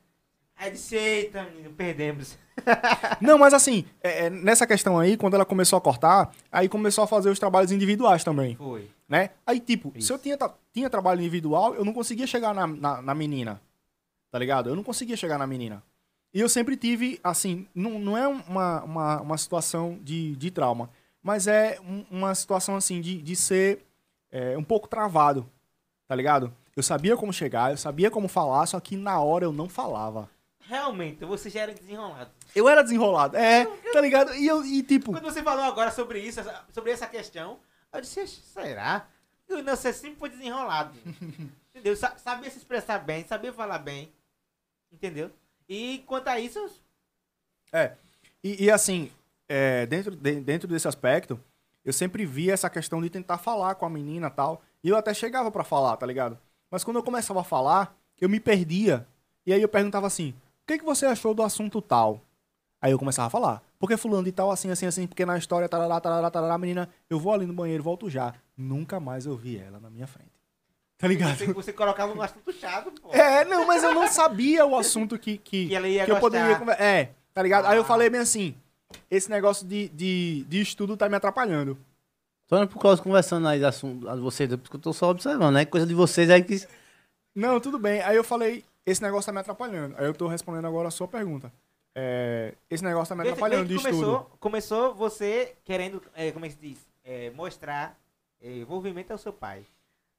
Aí 0.56 0.70
disse, 0.70 0.94
eita, 0.94 1.42
menino, 1.42 1.70
perdemos. 1.70 2.38
Não, 3.20 3.38
mas 3.38 3.54
assim, 3.54 3.84
é, 4.02 4.26
é, 4.26 4.30
nessa 4.30 4.66
questão 4.66 4.98
aí, 4.98 5.16
quando 5.16 5.34
ela 5.34 5.44
começou 5.44 5.76
a 5.76 5.80
cortar, 5.80 6.34
aí 6.50 6.68
começou 6.68 7.04
a 7.04 7.06
fazer 7.06 7.30
os 7.30 7.38
trabalhos 7.38 7.72
individuais 7.72 8.22
também, 8.24 8.56
Foi. 8.56 8.90
né? 9.08 9.30
Aí, 9.46 9.58
tipo, 9.60 9.90
se 9.94 9.98
Isso. 10.00 10.12
eu 10.12 10.18
tinha, 10.18 10.38
tinha 10.72 10.90
trabalho 10.90 11.20
individual, 11.20 11.74
eu 11.74 11.84
não 11.84 11.92
conseguia 11.92 12.26
chegar 12.26 12.54
na, 12.54 12.66
na, 12.66 13.02
na 13.02 13.14
menina, 13.14 13.60
tá 14.30 14.38
ligado? 14.38 14.68
Eu 14.68 14.76
não 14.76 14.82
conseguia 14.82 15.16
chegar 15.16 15.38
na 15.38 15.46
menina. 15.46 15.82
E 16.34 16.40
eu 16.40 16.48
sempre 16.48 16.76
tive, 16.76 17.20
assim, 17.22 17.66
não, 17.74 17.98
não 17.98 18.16
é 18.16 18.26
uma, 18.26 18.82
uma, 18.82 19.20
uma 19.20 19.38
situação 19.38 19.98
de, 20.02 20.34
de 20.36 20.50
trauma, 20.50 20.88
mas 21.22 21.46
é 21.46 21.78
um- 21.86 22.04
uma 22.10 22.34
situação, 22.34 22.74
assim, 22.74 23.00
de, 23.00 23.20
de 23.20 23.36
ser 23.36 23.84
é, 24.30 24.56
um 24.56 24.64
pouco 24.64 24.88
travado, 24.88 25.46
tá 26.08 26.14
ligado? 26.16 26.52
Eu 26.74 26.82
sabia 26.82 27.16
como 27.18 27.32
chegar, 27.34 27.70
eu 27.72 27.76
sabia 27.76 28.10
como 28.10 28.28
falar, 28.28 28.64
só 28.64 28.80
que 28.80 28.96
na 28.96 29.20
hora 29.20 29.44
eu 29.44 29.52
não 29.52 29.68
falava. 29.68 30.28
Realmente, 30.68 31.24
você 31.24 31.50
já 31.50 31.60
era 31.62 31.74
desenrolado. 31.74 32.30
Eu 32.54 32.68
era 32.68 32.82
desenrolado, 32.82 33.36
é, 33.36 33.66
tá 33.92 34.00
ligado? 34.00 34.34
E, 34.34 34.46
eu, 34.46 34.64
e 34.64 34.82
tipo, 34.82 35.12
Quando 35.12 35.24
você 35.24 35.42
falou 35.42 35.64
agora 35.64 35.90
sobre 35.90 36.20
isso, 36.20 36.40
sobre 36.72 36.90
essa 36.92 37.06
questão, 37.06 37.58
eu 37.92 38.00
disse, 38.00 38.20
"Ixi, 38.22 38.40
será? 38.42 39.06
E 39.48 39.54
o 39.54 39.62
Nelson 39.62 39.92
sempre 39.92 40.18
foi 40.18 40.28
desenrolado. 40.30 40.96
entendeu? 41.74 41.96
Sa- 41.96 42.16
Sabia 42.16 42.50
se 42.50 42.58
expressar 42.58 42.98
bem, 43.00 43.26
sabia 43.26 43.52
falar 43.52 43.78
bem. 43.78 44.12
Entendeu? 44.92 45.30
E 45.68 46.02
quanto 46.06 46.28
a 46.28 46.38
isso, 46.38 46.58
E, 48.44 48.64
e 48.64 48.70
assim, 48.70 49.10
é, 49.48 49.86
dentro, 49.86 50.14
de- 50.16 50.40
dentro 50.40 50.68
desse 50.68 50.88
aspecto, 50.88 51.40
eu 51.84 51.92
sempre 51.92 52.24
via 52.26 52.52
essa 52.52 52.68
questão 52.70 53.00
de 53.00 53.08
tentar 53.10 53.38
falar 53.38 53.74
com 53.76 53.86
a 53.86 53.90
menina 53.90 54.26
e 54.28 54.30
tal. 54.30 54.62
E 54.82 54.88
eu 54.88 54.96
até 54.96 55.14
chegava 55.14 55.50
pra 55.50 55.64
falar, 55.64 55.96
tá 55.96 56.06
ligado? 56.06 56.38
Mas 56.70 56.82
quando 56.84 56.96
eu 56.96 57.02
começava 57.02 57.40
a 57.40 57.44
falar, 57.44 57.96
eu 58.20 58.28
me 58.28 58.40
perdia. 58.40 59.06
E 59.46 59.52
aí 59.52 59.62
eu 59.62 59.68
perguntava 59.68 60.06
assim: 60.06 60.34
que, 60.72 60.78
que 60.78 60.84
você 60.84 61.06
achou 61.06 61.34
do 61.34 61.42
assunto 61.42 61.80
tal? 61.80 62.20
Aí 62.80 62.90
eu 62.92 62.98
começava 62.98 63.28
a 63.28 63.30
falar. 63.30 63.62
Porque 63.78 63.96
fulano 63.96 64.24
de 64.24 64.32
tal, 64.32 64.50
assim, 64.50 64.70
assim, 64.70 64.86
assim, 64.86 65.06
porque 65.06 65.24
na 65.24 65.38
história, 65.38 65.68
tarará, 65.68 66.00
tarará, 66.00 66.30
tarará, 66.30 66.58
menina, 66.58 66.88
eu 67.08 67.18
vou 67.18 67.32
ali 67.32 67.46
no 67.46 67.52
banheiro, 67.52 67.82
volto 67.82 68.08
já. 68.10 68.34
Nunca 68.56 68.98
mais 69.00 69.26
eu 69.26 69.36
vi 69.36 69.56
ela 69.58 69.78
na 69.80 69.90
minha 69.90 70.06
frente. 70.06 70.30
Tá 70.98 71.08
ligado? 71.08 71.36
você, 71.36 71.52
você 71.52 71.72
colocava 71.72 72.12
um 72.12 72.22
assunto 72.22 72.52
chato, 72.52 72.92
pô. 72.92 73.10
É, 73.12 73.44
não, 73.44 73.66
mas 73.66 73.82
eu 73.82 73.92
não 73.92 74.06
sabia 74.06 74.64
o 74.64 74.76
assunto 74.76 75.18
que, 75.18 75.36
que, 75.36 75.68
Que 75.68 75.74
ela 75.74 75.88
ia 75.88 76.04
que 76.04 76.12
eu 76.12 76.20
poderia 76.20 76.56
conversar. 76.56 76.82
É, 76.82 77.10
tá 77.34 77.42
ligado? 77.42 77.66
Aí 77.66 77.76
eu 77.76 77.82
Ah. 77.82 77.84
falei 77.84 78.08
bem 78.08 78.20
assim: 78.20 78.54
esse 79.10 79.28
negócio 79.28 79.66
de, 79.66 79.88
de, 79.88 80.44
de 80.48 80.60
estudo 80.60 80.96
tá 80.96 81.08
me 81.08 81.16
atrapalhando. 81.16 81.76
Tô 82.46 82.54
olhando 82.54 82.68
pro 82.68 82.78
Cláudio 82.78 83.02
conversando 83.02 83.48
aí 83.48 83.58
do 83.58 83.66
assunto, 83.66 84.06
vocês, 84.20 84.48
porque 84.56 84.76
eu 84.76 84.80
tô 84.80 84.92
só 84.92 85.10
observando, 85.10 85.54
né? 85.54 85.64
Coisa 85.64 85.86
de 85.86 85.94
vocês 85.94 86.30
aí 86.30 86.42
que. 86.42 86.64
Não, 87.34 87.58
tudo 87.58 87.78
bem. 87.80 88.00
Aí 88.02 88.14
eu 88.16 88.22
falei: 88.22 88.64
esse 88.84 89.02
negócio 89.02 89.26
tá 89.26 89.32
me 89.32 89.38
atrapalhando. 89.40 89.94
Aí 89.98 90.06
eu 90.06 90.14
tô 90.14 90.26
respondendo 90.26 90.66
agora 90.66 90.88
a 90.88 90.90
sua 90.90 91.08
pergunta. 91.08 91.52
É, 91.94 92.54
esse 92.70 92.82
negócio 92.82 93.14
tá 93.14 93.22
me 93.22 93.28
atrapalhando 93.28 93.66
de 93.66 93.74
que 93.74 93.80
estudo. 93.80 93.96
começou, 93.96 94.36
começou 94.40 94.94
você 94.94 95.56
querendo, 95.64 96.02
é, 96.14 96.32
como 96.32 96.44
é 96.44 96.48
que 96.48 96.54
se 96.54 96.60
diz? 96.60 96.92
é, 97.04 97.30
mostrar 97.30 97.98
é, 98.40 98.58
envolvimento 98.58 99.12
ao 99.12 99.18
seu 99.18 99.32
pai. 99.32 99.64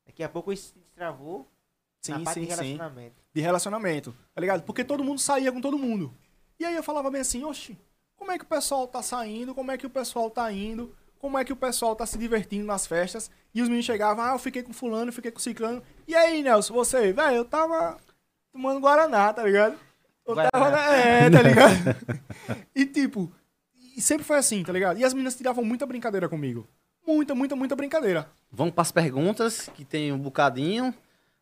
Daqui 0.06 0.24
a 0.24 0.30
pouco 0.30 0.52
isso 0.52 0.70
se 0.70 0.80
destravou 0.80 1.48
na 2.08 2.18
Sim, 2.18 2.24
parte 2.24 2.40
sim, 2.42 2.46
de 2.46 2.56
sim. 2.56 2.62
relacionamento. 2.64 3.16
de 3.34 3.42
relacionamento, 3.42 4.16
tá 4.34 4.42
ligado? 4.42 4.64
Porque 4.64 4.84
todo 4.84 5.04
mundo 5.04 5.20
saía 5.20 5.52
com 5.52 5.62
todo 5.62 5.78
mundo. 5.78 6.14
E 6.60 6.66
aí 6.66 6.76
eu 6.76 6.84
falava 6.84 7.10
bem 7.10 7.22
assim, 7.22 7.44
oxi, 7.44 7.78
como 8.16 8.32
é 8.32 8.38
que 8.38 8.44
o 8.44 8.48
pessoal 8.48 8.88
tá 8.88 9.02
saindo, 9.02 9.56
como 9.56 9.72
é 9.72 9.78
que 9.78 9.86
o 9.88 9.90
pessoal 9.90 10.30
tá 10.30 10.52
indo, 10.52 10.94
como 11.18 11.38
é 11.38 11.46
que 11.46 11.54
o 11.54 11.56
pessoal 11.56 11.96
tá 11.96 12.06
se 12.06 12.18
divertindo 12.18 12.66
nas 12.66 12.86
festas. 12.86 13.32
E 13.54 13.62
os 13.62 13.70
meninos 13.70 13.86
chegavam, 13.86 14.26
ah, 14.26 14.34
eu 14.34 14.40
fiquei 14.40 14.62
com 14.64 14.74
fulano, 14.74 15.12
fiquei 15.14 15.32
com 15.32 15.40
ciclano. 15.40 15.82
E 16.08 16.14
aí, 16.14 16.44
Nelson, 16.44 16.74
você, 16.74 17.14
velho, 17.14 17.38
eu 17.38 17.46
tava 17.46 17.98
tomando 18.54 18.80
Guaraná, 18.80 19.34
tá 19.34 19.44
ligado? 19.44 19.78
Eu 20.26 20.36
tava, 20.36 20.50
Guaraná. 20.52 20.78
na- 20.78 20.96
é, 20.96 21.30
tá 21.30 21.42
ligado? 21.42 21.74
e 22.74 22.86
tipo, 22.86 23.30
e 23.98 24.02
sempre 24.02 24.24
foi 24.24 24.38
assim, 24.38 24.64
tá 24.64 24.72
ligado? 24.72 24.98
E 25.00 25.04
as 25.04 25.14
meninas 25.14 25.36
tiravam 25.36 25.66
muita 25.66 25.86
brincadeira 25.86 26.30
comigo. 26.30 26.66
Muita, 27.06 27.36
muita, 27.36 27.56
muita 27.56 27.76
brincadeira. 27.76 28.30
Vamos 28.50 28.74
para 28.74 28.84
as 28.84 28.92
perguntas, 28.92 29.70
que 29.76 29.84
tem 29.84 30.14
um 30.14 30.20
bocadinho, 30.20 30.94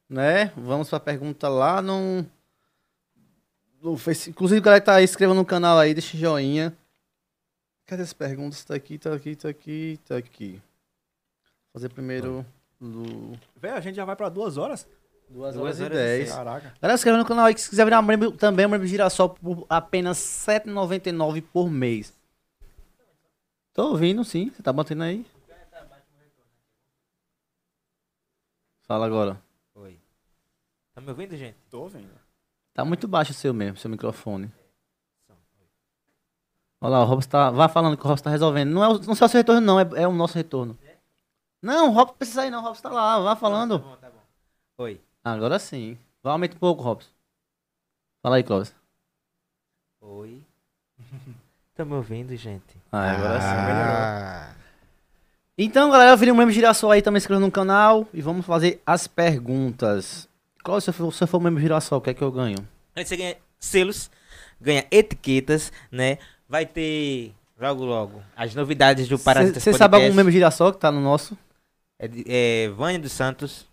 né? 0.09 0.51
Vamos 0.57 0.89
para 0.89 0.97
a 0.97 1.01
pergunta 1.01 1.47
lá 1.47 1.81
no... 1.81 2.25
no 3.79 3.95
Face... 3.97 4.31
Inclusive, 4.31 4.59
o 4.59 4.63
galera 4.63 4.81
que 4.81 4.85
tá 4.85 4.95
aí, 4.95 5.03
inscreva 5.03 5.35
no 5.35 5.45
canal 5.45 5.77
aí, 5.77 5.93
deixa 5.93 6.17
joinha. 6.17 6.75
Cadê 7.85 8.01
as 8.01 8.13
perguntas? 8.13 8.63
Tá 8.65 8.73
aqui, 8.73 8.97
tá 8.97 9.13
aqui, 9.13 9.35
tá 9.35 9.49
aqui, 9.49 9.99
tá 10.07 10.17
aqui. 10.17 10.51
Vou 10.53 11.73
fazer 11.73 11.89
primeiro 11.89 12.43
do... 12.79 13.37
Velho, 13.55 13.75
a 13.75 13.81
gente 13.81 13.95
já 13.95 14.05
vai 14.05 14.15
pra 14.15 14.29
duas 14.29 14.57
horas? 14.57 14.87
Duas 15.31 15.55
Duas 15.55 15.79
horas 15.79 15.79
e 15.79 15.83
horas 15.83 15.97
e 15.97 16.01
dez. 16.01 16.31
Caraca. 16.31 16.73
Galera, 16.81 16.95
inscreva 16.95 17.17
no 17.17 17.25
canal 17.25 17.45
aí 17.45 17.53
que 17.53 17.61
se 17.61 17.69
quiser 17.69 17.85
virar 17.85 18.01
membro, 18.01 18.33
também, 18.33 18.67
membro 18.67 18.85
Girassol 18.85 19.29
por 19.29 19.65
apenas 19.69 20.45
R$ 20.45 20.59
7,99 20.59 21.41
por 21.53 21.69
mês. 21.69 22.13
Tô 23.73 23.91
ouvindo, 23.91 24.25
sim. 24.25 24.49
Você 24.49 24.61
tá 24.61 24.73
batendo 24.73 25.03
aí? 25.03 25.25
Fala 28.83 29.05
agora. 29.05 29.41
Oi. 29.75 29.97
Tá 30.93 30.99
me 30.99 31.09
ouvindo, 31.09 31.37
gente? 31.37 31.55
Tô 31.69 31.83
ouvindo. 31.83 32.11
Tá 32.73 32.83
muito 32.83 33.07
baixo 33.07 33.31
o 33.31 33.33
seu 33.33 33.53
mesmo, 33.53 33.77
seu 33.77 33.89
microfone. 33.89 34.51
Olha 36.81 36.91
lá, 36.91 37.03
o 37.03 37.05
Robson 37.05 37.29
tá. 37.29 37.49
Vai 37.51 37.69
falando 37.69 37.95
que 37.95 38.03
o 38.03 38.07
Robson 38.07 38.25
tá 38.25 38.29
resolvendo. 38.29 38.69
Não 38.69 38.83
é 38.83 38.89
o, 38.89 38.99
não 38.99 39.09
é 39.09 39.11
o 39.11 39.15
seu 39.15 39.27
retorno, 39.29 39.61
não, 39.61 39.79
é, 39.79 39.89
é 39.95 40.07
o 40.07 40.11
nosso 40.11 40.35
retorno. 40.35 40.77
Não, 41.61 41.89
o 41.89 41.93
Robson 41.93 42.15
precisa 42.15 42.45
ir, 42.45 42.49
não. 42.49 42.59
O 42.59 42.63
Robson 42.63 42.81
tá 42.81 42.89
lá, 42.89 43.19
vai 43.19 43.35
falando. 43.37 43.79
Tá 43.79 43.85
bom, 43.85 43.95
tá 43.95 44.09
bom. 44.09 44.19
Oi. 44.79 44.99
Agora 45.23 45.59
sim. 45.59 45.97
Vai 46.23 46.33
aumentar 46.33 46.55
um 46.55 46.59
pouco, 46.59 46.83
Robson. 46.83 47.09
Fala 48.21 48.37
aí, 48.37 48.43
Clóvis. 48.43 48.73
Oi. 50.01 50.41
Tá 51.73 51.85
me 51.85 51.93
ouvindo, 51.93 52.35
gente? 52.35 52.77
Ah, 52.91 53.11
agora 53.11 53.39
sim. 53.39 53.47
Ah. 53.47 54.55
Então, 55.57 55.89
galera, 55.89 56.15
vire 56.17 56.29
um 56.29 56.35
membro 56.35 56.53
Girassol 56.53 56.91
aí, 56.91 57.01
também 57.01 57.19
se 57.19 57.23
inscreva 57.23 57.39
no 57.39 57.49
canal 57.49 58.05
e 58.13 58.21
vamos 58.21 58.45
fazer 58.45 58.81
as 58.85 59.07
perguntas. 59.07 60.27
Clóvis, 60.63 60.83
se 60.83 60.89
eu 60.89 60.93
for, 60.93 61.13
se 61.13 61.23
eu 61.23 61.27
for 61.27 61.39
membro 61.39 61.61
Girassol, 61.61 61.99
o 61.99 62.01
que 62.01 62.09
é 62.09 62.13
que 62.13 62.21
eu 62.21 62.31
ganho? 62.31 62.67
Antes 62.95 63.07
você 63.07 63.15
ganha 63.15 63.37
selos, 63.57 64.11
ganha 64.59 64.85
etiquetas, 64.91 65.71
né? 65.89 66.17
Vai 66.47 66.65
ter 66.65 67.33
logo 67.57 67.85
logo 67.85 68.21
as 68.35 68.53
novidades 68.53 69.07
do 69.07 69.17
Parasitas 69.17 69.63
Você 69.63 69.73
sabe 69.73 69.95
algum 69.95 70.13
membro 70.13 70.31
Girassol 70.31 70.73
que 70.73 70.79
tá 70.79 70.91
no 70.91 70.99
nosso? 70.99 71.37
É, 71.97 72.09
é 72.27 72.69
Vânia 72.69 72.99
dos 72.99 73.13
Santos. 73.13 73.65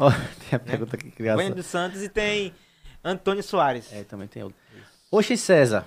Ó, 0.00 0.10
tem 0.48 0.56
a 0.56 0.58
pergunta 0.58 0.96
aqui, 0.96 1.10
criança. 1.10 1.36
Vânia 1.36 1.54
dos 1.54 1.66
Santos 1.66 2.02
e 2.02 2.08
tem 2.08 2.54
Antônio 3.04 3.42
Soares. 3.42 3.92
É, 3.92 4.02
também 4.02 4.26
tem 4.26 4.42
outro. 4.42 4.58
Oxi 5.10 5.36
César. 5.36 5.86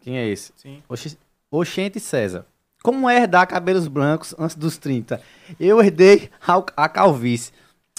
Quem 0.00 0.16
é 0.16 0.28
esse? 0.28 0.52
Sim. 0.56 0.82
Oxi... 0.88 1.18
Oxente 1.50 1.98
César. 1.98 2.46
Como 2.82 3.10
é 3.10 3.16
herdar 3.16 3.48
cabelos 3.48 3.88
brancos 3.88 4.34
antes 4.38 4.54
dos 4.54 4.78
30? 4.78 5.20
Eu 5.58 5.82
herdei 5.82 6.30
a, 6.46 6.84
a 6.84 6.88
calvície, 6.88 7.52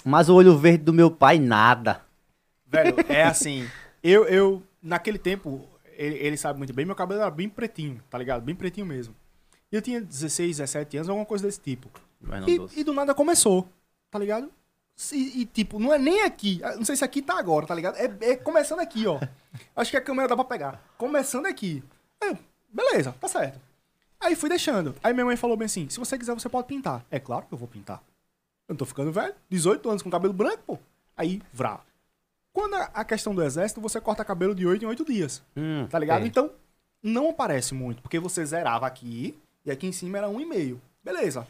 mas 0.05 0.29
o 0.29 0.35
olho 0.35 0.57
verde 0.57 0.83
do 0.83 0.93
meu 0.93 1.11
pai, 1.11 1.37
nada. 1.37 2.01
Velho, 2.65 2.95
é 3.09 3.23
assim. 3.23 3.67
Eu, 4.03 4.25
eu 4.25 4.63
naquele 4.81 5.17
tempo, 5.17 5.67
ele, 5.97 6.15
ele 6.15 6.37
sabe 6.37 6.59
muito 6.59 6.73
bem, 6.73 6.85
meu 6.85 6.95
cabelo 6.95 7.21
era 7.21 7.31
bem 7.31 7.49
pretinho, 7.49 8.01
tá 8.09 8.17
ligado? 8.17 8.43
Bem 8.43 8.55
pretinho 8.55 8.85
mesmo. 8.85 9.15
E 9.71 9.75
eu 9.75 9.81
tinha 9.81 9.99
16, 9.99 10.57
17 10.57 10.97
anos, 10.97 11.09
alguma 11.09 11.25
coisa 11.25 11.45
desse 11.45 11.59
tipo. 11.59 11.89
E, 12.47 12.79
e 12.79 12.83
do 12.83 12.93
nada 12.93 13.13
começou, 13.13 13.67
tá 14.11 14.19
ligado? 14.19 14.49
E, 15.11 15.41
e, 15.41 15.45
tipo, 15.45 15.77
não 15.79 15.93
é 15.93 15.97
nem 15.99 16.21
aqui. 16.23 16.61
ah, 16.63 16.75
Não 16.75 16.85
sei 16.85 16.95
se 16.95 17.03
aqui 17.03 17.21
tá 17.21 17.37
agora, 17.37 17.65
tá 17.67 17.75
ligado? 17.75 17.95
É, 17.97 18.05
é 18.31 18.35
começando 18.35 18.79
aqui, 18.79 19.05
ó. 19.07 19.19
Acho 19.75 19.91
que 19.91 19.97
a 19.97 20.01
câmera 20.01 20.27
dá 20.27 20.35
pra 20.35 20.45
pegar. 20.45 20.81
Começando 20.97 21.45
aqui. 21.47 21.83
É, 22.23 22.35
beleza, 22.69 23.13
tá 23.19 23.27
certo. 23.27 23.59
Aí 24.19 24.35
fui 24.35 24.49
deixando. 24.49 24.95
Aí 25.03 25.13
minha 25.13 25.25
mãe 25.25 25.35
falou 25.35 25.57
bem 25.57 25.65
assim: 25.65 25.89
se 25.89 25.99
você 25.99 26.17
quiser, 26.17 26.33
você 26.33 26.47
pode 26.47 26.67
pintar. 26.67 27.05
É 27.11 27.19
claro 27.19 27.45
que 27.45 27.53
eu 27.53 27.57
vou 27.57 27.67
pintar. 27.67 28.01
Eu 28.67 28.73
não 28.73 28.77
tô 28.77 28.85
ficando 28.85 29.11
velho. 29.11 29.35
18 29.49 29.89
anos 29.89 30.01
com 30.01 30.09
cabelo 30.09 30.33
branco, 30.33 30.63
pô. 30.65 30.79
Aí, 31.15 31.41
vrá. 31.53 31.81
Quando 32.51 32.75
a, 32.75 33.03
questão 33.03 33.35
do 33.35 33.43
exército, 33.43 33.81
você 33.81 33.99
corta 33.99 34.23
cabelo 34.23 34.55
de 34.55 34.65
8 34.65 34.83
em 34.83 34.87
8 34.87 35.05
dias. 35.05 35.43
Hum, 35.57 35.85
Tá 35.89 35.99
ligado? 35.99 36.23
É. 36.23 36.27
Então, 36.27 36.49
não 37.03 37.29
aparece 37.29 37.73
muito, 37.73 38.01
porque 38.01 38.17
você 38.17 38.45
zerava 38.45 38.87
aqui 38.87 39.37
e 39.65 39.69
aqui 39.71 39.85
em 39.85 39.91
cima 39.91 40.17
era 40.17 40.29
um 40.29 40.39
e 40.39 40.45
meio. 40.45 40.81
Beleza. 41.03 41.45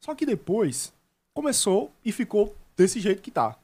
Só 0.00 0.14
que 0.14 0.24
depois 0.24 0.92
começou 1.34 1.90
e 2.04 2.12
ficou 2.12 2.54
desse 2.76 3.00
jeito 3.00 3.22
que 3.22 3.30
tá. 3.30 3.56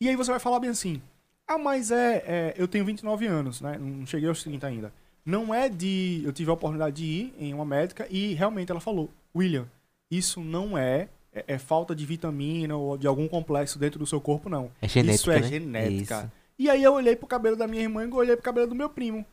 E 0.00 0.08
aí 0.08 0.16
você 0.16 0.30
vai 0.30 0.40
falar 0.40 0.60
bem 0.60 0.70
assim: 0.70 1.00
ah, 1.46 1.58
mas 1.58 1.90
é, 1.90 2.24
é, 2.26 2.54
eu 2.56 2.68
tenho 2.68 2.84
29 2.84 3.26
anos, 3.26 3.60
né? 3.60 3.76
Não 3.76 4.06
cheguei 4.06 4.28
aos 4.28 4.42
30 4.42 4.66
ainda. 4.66 4.92
Não 5.24 5.54
é 5.54 5.68
de. 5.68 6.22
Eu 6.24 6.32
tive 6.32 6.48
a 6.50 6.54
oportunidade 6.54 6.96
de 6.96 7.04
ir 7.04 7.34
em 7.38 7.52
uma 7.52 7.64
médica 7.64 8.06
e 8.08 8.34
realmente 8.34 8.70
ela 8.70 8.80
falou: 8.80 9.10
William, 9.36 9.66
isso 10.10 10.40
não 10.40 10.78
é, 10.78 11.08
é, 11.32 11.44
é 11.48 11.58
falta 11.58 11.94
de 11.94 12.06
vitamina 12.06 12.76
ou 12.76 12.96
de 12.96 13.06
algum 13.06 13.28
complexo 13.28 13.78
dentro 13.78 13.98
do 13.98 14.06
seu 14.06 14.20
corpo, 14.20 14.48
não. 14.48 14.70
É 14.80 14.88
genética, 14.88 15.14
Isso 15.14 15.30
é 15.30 15.40
né? 15.40 15.48
genética. 15.48 16.18
Isso. 16.20 16.32
E 16.58 16.70
aí 16.70 16.82
eu 16.82 16.92
olhei 16.92 17.16
pro 17.16 17.26
cabelo 17.26 17.56
da 17.56 17.66
minha 17.66 17.82
irmã 17.82 18.04
e 18.04 18.12
olhei 18.12 18.36
pro 18.36 18.44
cabelo 18.44 18.66
do 18.66 18.74
meu 18.74 18.88
primo. 18.88 19.24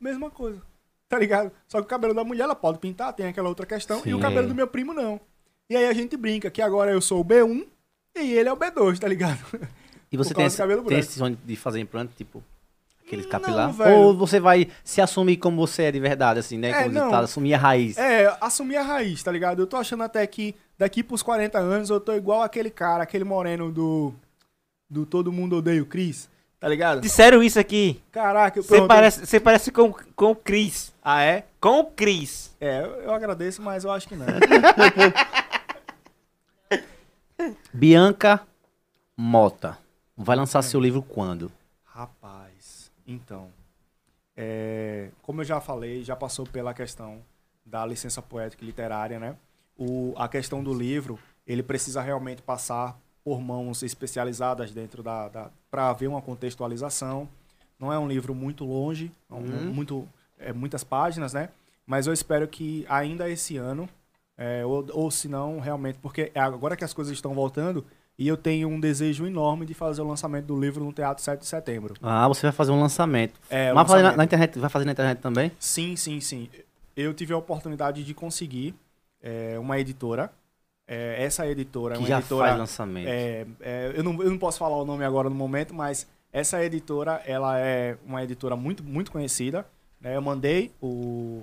Mesma 0.00 0.30
coisa. 0.30 0.62
Tá 1.08 1.18
ligado? 1.18 1.50
Só 1.66 1.78
que 1.78 1.84
o 1.84 1.88
cabelo 1.88 2.14
da 2.14 2.22
mulher 2.22 2.44
ela 2.44 2.54
pode 2.54 2.78
pintar, 2.78 3.12
tem 3.12 3.26
aquela 3.26 3.48
outra 3.48 3.66
questão, 3.66 4.02
e 4.06 4.14
o 4.14 4.16
Sim. 4.16 4.22
cabelo 4.22 4.48
do 4.48 4.54
meu 4.54 4.68
primo 4.68 4.94
não. 4.94 5.20
E 5.68 5.76
aí 5.76 5.86
a 5.86 5.92
gente 5.92 6.16
brinca 6.16 6.50
que 6.50 6.62
agora 6.62 6.92
eu 6.92 7.00
sou 7.00 7.20
o 7.20 7.24
B1 7.24 7.66
e 8.20 8.32
ele 8.32 8.48
é 8.48 8.52
o 8.52 8.56
B2, 8.56 8.98
tá 8.98 9.08
ligado? 9.08 9.38
E 10.12 10.16
você 10.16 10.34
tem, 10.34 10.44
esse, 10.44 10.60
tem 10.86 10.98
esse 10.98 11.18
sonho 11.18 11.38
de 11.44 11.54
fazer 11.54 11.78
implante, 11.78 12.12
tipo, 12.16 12.42
aquele 13.06 13.22
Não, 13.22 13.28
capilar? 13.28 13.72
velho. 13.72 13.96
Ou 13.96 14.16
você 14.16 14.40
vai 14.40 14.68
se 14.84 15.00
assumir 15.00 15.36
como 15.36 15.56
você 15.66 15.84
é 15.84 15.92
de 15.92 16.00
verdade, 16.00 16.40
assim, 16.40 16.58
né? 16.58 16.70
É, 16.70 16.82
como 16.82 16.94
não. 16.94 17.10
tá, 17.10 17.20
assumir 17.20 17.54
a 17.54 17.58
raiz. 17.58 17.96
É, 17.98 18.36
assumir 18.40 18.76
a 18.76 18.82
raiz, 18.82 19.22
tá 19.22 19.30
ligado? 19.30 19.62
Eu 19.62 19.66
tô 19.66 19.76
achando 19.76 20.02
até 20.02 20.26
que 20.26 20.54
daqui 20.78 21.02
pros 21.02 21.22
40 21.22 21.58
anos 21.58 21.90
eu 21.90 22.00
tô 22.00 22.12
igual 22.14 22.42
aquele 22.42 22.70
cara, 22.70 23.02
aquele 23.02 23.24
moreno 23.24 23.70
do. 23.70 24.12
Do 24.88 25.06
Todo 25.06 25.30
Mundo 25.30 25.54
Odeia 25.58 25.80
o 25.80 25.86
Chris, 25.86 26.28
tá 26.58 26.68
ligado? 26.68 27.00
Disseram 27.00 27.40
isso 27.44 27.60
aqui. 27.60 28.02
Caraca, 28.10 28.58
eu 28.58 28.64
Você 28.64 28.84
parece, 28.84 29.24
você 29.24 29.38
parece 29.38 29.70
com, 29.70 29.94
com 30.16 30.32
o 30.32 30.34
Cris. 30.34 30.92
Ah, 31.00 31.22
é? 31.22 31.44
Com 31.60 31.78
o 31.78 31.84
Cris. 31.84 32.50
É, 32.60 32.80
eu, 32.80 33.02
eu 33.02 33.14
agradeço, 33.14 33.62
mas 33.62 33.84
eu 33.84 33.92
acho 33.92 34.08
que 34.08 34.16
não. 34.16 34.26
Bianca 37.72 38.46
Mota. 39.16 39.78
Vai 40.16 40.36
lançar 40.36 40.62
seu 40.62 40.80
livro 40.80 41.02
quando? 41.02 41.50
Rapaz, 41.84 42.90
então. 43.06 43.48
é, 44.36 45.10
como 45.22 45.40
eu 45.40 45.44
já 45.44 45.60
falei, 45.60 46.02
já 46.02 46.16
passou 46.16 46.46
pela 46.46 46.72
questão 46.72 47.20
da 47.64 47.84
licença 47.84 48.22
poética 48.22 48.62
e 48.64 48.66
literária, 48.66 49.18
né? 49.18 49.36
O, 49.76 50.14
a 50.16 50.28
questão 50.28 50.62
do 50.62 50.72
livro, 50.74 51.18
ele 51.46 51.62
precisa 51.62 52.00
realmente 52.00 52.42
passar 52.42 52.98
por 53.24 53.40
mãos 53.40 53.82
especializadas 53.82 54.70
dentro 54.72 55.02
da. 55.02 55.28
da 55.28 55.50
para 55.70 55.88
haver 55.90 56.08
uma 56.08 56.22
contextualização. 56.22 57.28
Não 57.78 57.92
é 57.92 57.98
um 57.98 58.06
livro 58.08 58.34
muito 58.34 58.64
longe, 58.64 59.10
é 59.30 59.34
um- 59.34 59.38
Uhum. 59.38 59.72
muito, 59.72 60.08
é, 60.38 60.52
muitas 60.52 60.84
páginas, 60.84 61.32
né? 61.32 61.48
Mas 61.86 62.06
eu 62.06 62.12
espero 62.12 62.46
que 62.46 62.84
ainda 62.88 63.28
esse 63.28 63.56
ano, 63.56 63.88
é, 64.40 64.64
ou, 64.64 64.86
ou 64.92 65.10
se 65.10 65.28
não, 65.28 65.60
realmente, 65.60 65.98
porque 66.00 66.32
é 66.34 66.40
agora 66.40 66.74
que 66.74 66.82
as 66.82 66.94
coisas 66.94 67.12
estão 67.12 67.34
voltando, 67.34 67.84
e 68.18 68.26
eu 68.26 68.36
tenho 68.36 68.68
um 68.68 68.80
desejo 68.80 69.26
enorme 69.26 69.64
de 69.66 69.74
fazer 69.74 70.00
o 70.02 70.08
lançamento 70.08 70.46
do 70.46 70.58
livro 70.58 70.82
no 70.84 70.92
Teatro 70.92 71.22
7 71.22 71.40
de 71.40 71.46
Setembro. 71.46 71.94
Ah, 72.02 72.26
você 72.26 72.42
vai 72.46 72.52
fazer 72.52 72.72
um 72.72 72.80
lançamento. 72.80 73.38
É, 73.50 73.72
Mas 73.72 73.86
fazer 73.86 74.02
na, 74.02 74.08
lançamento. 74.08 74.16
na 74.18 74.24
internet, 74.24 74.58
vai 74.58 74.70
fazer 74.70 74.84
na 74.86 74.92
internet 74.92 75.18
também? 75.18 75.52
Sim, 75.58 75.94
sim, 75.94 76.20
sim. 76.20 76.48
Eu 76.96 77.14
tive 77.14 77.32
a 77.32 77.36
oportunidade 77.36 78.02
de 78.02 78.12
conseguir 78.14 78.74
é, 79.22 79.58
uma 79.58 79.78
editora. 79.78 80.30
É, 80.88 81.22
essa 81.24 81.46
editora 81.46 81.94
é 81.94 81.96
Que 81.98 82.02
uma 82.02 82.08
já 82.08 82.18
editora. 82.18 82.46
faz 82.48 82.58
lançamento. 82.58 83.08
é, 83.08 83.46
é, 83.60 83.92
eu, 83.94 84.02
não, 84.02 84.22
eu 84.22 84.30
não 84.30 84.38
posso 84.38 84.58
falar 84.58 84.76
o 84.76 84.84
nome 84.84 85.04
agora 85.04 85.28
no 85.30 85.34
momento, 85.36 85.72
mas 85.72 86.06
essa 86.32 86.62
editora 86.64 87.22
ela 87.24 87.58
é 87.58 87.96
uma 88.04 88.22
editora 88.24 88.56
muito, 88.56 88.82
muito 88.82 89.10
conhecida. 89.12 89.64
né? 90.00 90.16
Eu 90.16 90.20
mandei 90.22 90.72
o, 90.82 91.42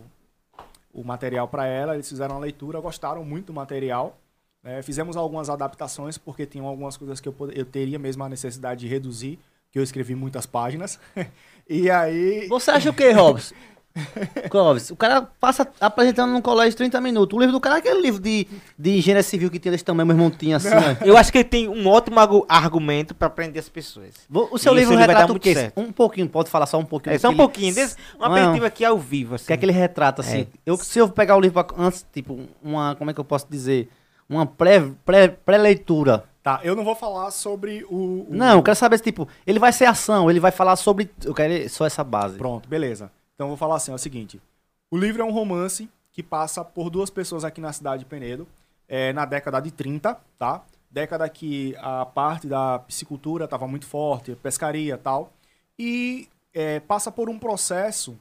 o 0.97 1.03
material 1.03 1.47
para 1.47 1.67
ela, 1.67 1.93
eles 1.93 2.09
fizeram 2.09 2.35
a 2.35 2.39
leitura, 2.39 2.79
gostaram 2.79 3.23
muito 3.23 3.47
do 3.47 3.53
material. 3.53 4.17
né? 4.63 4.81
Fizemos 4.81 5.15
algumas 5.15 5.47
adaptações, 5.47 6.17
porque 6.17 6.43
tinham 6.43 6.65
algumas 6.65 6.97
coisas 6.97 7.21
que 7.21 7.29
eu, 7.29 7.35
eu 7.53 7.65
teria 7.65 7.99
mesmo 7.99 8.23
a 8.23 8.29
necessidade 8.29 8.79
de 8.79 8.87
reduzir, 8.87 9.37
que 9.71 9.77
eu 9.77 9.83
escrevi 9.83 10.15
muitas 10.15 10.47
páginas. 10.47 10.99
e 11.69 11.87
aí. 11.91 12.47
Você 12.47 12.71
acha 12.71 12.89
o 12.89 12.93
que, 12.93 13.11
Robson? 13.11 13.53
Clóvis, 14.49 14.91
o 14.91 14.95
cara 14.95 15.21
passa 15.39 15.67
apresentando 15.79 16.31
num 16.31 16.41
colégio 16.41 16.77
30 16.77 16.99
minutos. 17.01 17.35
O 17.35 17.39
livro 17.39 17.53
do 17.53 17.59
cara 17.59 17.75
é 17.75 17.79
aquele 17.79 18.01
livro 18.01 18.21
de, 18.21 18.47
de 18.77 18.97
engenharia 18.97 19.23
civil 19.23 19.49
que 19.49 19.59
tinha 19.59 19.71
desse 19.71 19.83
tamanho, 19.83 20.05
meu 20.07 20.15
irmão 20.15 20.29
tinha 20.29 20.57
assim, 20.57 20.69
ó. 20.69 21.05
Eu 21.05 21.17
acho 21.17 21.31
que 21.31 21.37
ele 21.39 21.45
tem 21.47 21.67
um 21.67 21.87
ótimo 21.87 22.19
argu- 22.19 22.45
argumento 22.47 23.13
pra 23.15 23.29
prender 23.29 23.59
as 23.61 23.69
pessoas. 23.69 24.09
O 24.29 24.57
seu 24.57 24.73
Isso 24.73 24.79
livro 24.79 24.95
retrata 24.95 25.31
o 25.33 25.39
quê? 25.39 25.53
certo. 25.53 25.79
Um 25.79 25.91
pouquinho, 25.91 26.27
pode 26.29 26.49
falar 26.49 26.65
só 26.65 26.77
um 26.79 26.85
pouquinho. 26.85 27.15
É 27.15 27.19
só 27.19 27.27
um 27.29 27.31
ele- 27.31 27.37
pouquinho, 27.37 27.73
desse, 27.73 27.95
um 28.19 28.23
aperitivo 28.23 28.65
aqui 28.65 28.85
ao 28.85 28.97
vivo, 28.97 29.33
O 29.33 29.35
assim. 29.35 29.45
que 29.47 29.53
é 29.53 29.57
que 29.57 29.65
ele 29.65 29.71
retrata, 29.71 30.21
assim? 30.21 30.41
É. 30.41 30.47
Eu, 30.65 30.77
se 30.77 30.99
eu 30.99 31.09
pegar 31.09 31.35
o 31.35 31.39
livro 31.41 31.63
pra- 31.63 31.75
antes, 31.77 32.05
tipo, 32.13 32.39
uma. 32.63 32.95
Como 32.95 33.09
é 33.09 33.13
que 33.13 33.19
eu 33.19 33.25
posso 33.25 33.47
dizer? 33.49 33.89
Uma 34.29 34.45
pré- 34.45 34.83
pré- 35.05 35.27
pré-leitura. 35.29 36.23
Tá, 36.43 36.61
eu 36.63 36.75
não 36.75 36.83
vou 36.85 36.95
falar 36.95 37.29
sobre 37.31 37.85
o. 37.89 37.95
o- 37.95 38.27
não, 38.29 38.53
eu 38.57 38.63
quero 38.63 38.75
saber, 38.77 38.99
tipo, 38.99 39.27
ele 39.45 39.59
vai 39.59 39.71
ser 39.73 39.85
ação, 39.85 40.29
ele 40.29 40.39
vai 40.39 40.51
falar 40.51 40.75
sobre. 40.77 41.09
Eu 41.25 41.33
quero 41.33 41.69
só 41.69 41.85
essa 41.85 42.03
base. 42.03 42.37
Pronto, 42.37 42.69
beleza. 42.69 43.11
Então 43.37 43.47
vou 43.49 43.55
falar 43.55 43.75
assim, 43.75 43.91
é 43.91 43.93
o 43.93 43.99
seguinte. 43.99 44.41
O 44.89 44.97
livro 44.97 45.21
é 45.21 45.25
um 45.25 45.31
romance 45.31 45.87
que 46.11 46.23
passa 46.23 46.65
por 46.65 46.89
duas 46.89 47.11
pessoas 47.11 47.43
aqui 47.43 47.61
na 47.61 47.71
cidade 47.71 47.99
de 47.99 48.09
Penedo, 48.09 48.47
é, 48.87 49.13
na 49.13 49.25
década 49.25 49.59
de 49.59 49.69
30, 49.69 50.19
tá? 50.39 50.65
Década 50.89 51.29
que 51.29 51.75
a 51.77 52.03
parte 52.03 52.47
da 52.47 52.79
piscicultura 52.79 53.45
estava 53.45 53.67
muito 53.67 53.85
forte, 53.85 54.35
pescaria 54.37 54.97
tal. 54.97 55.31
E 55.77 56.27
é, 56.51 56.79
passa 56.79 57.11
por 57.11 57.29
um 57.29 57.37
processo 57.37 58.17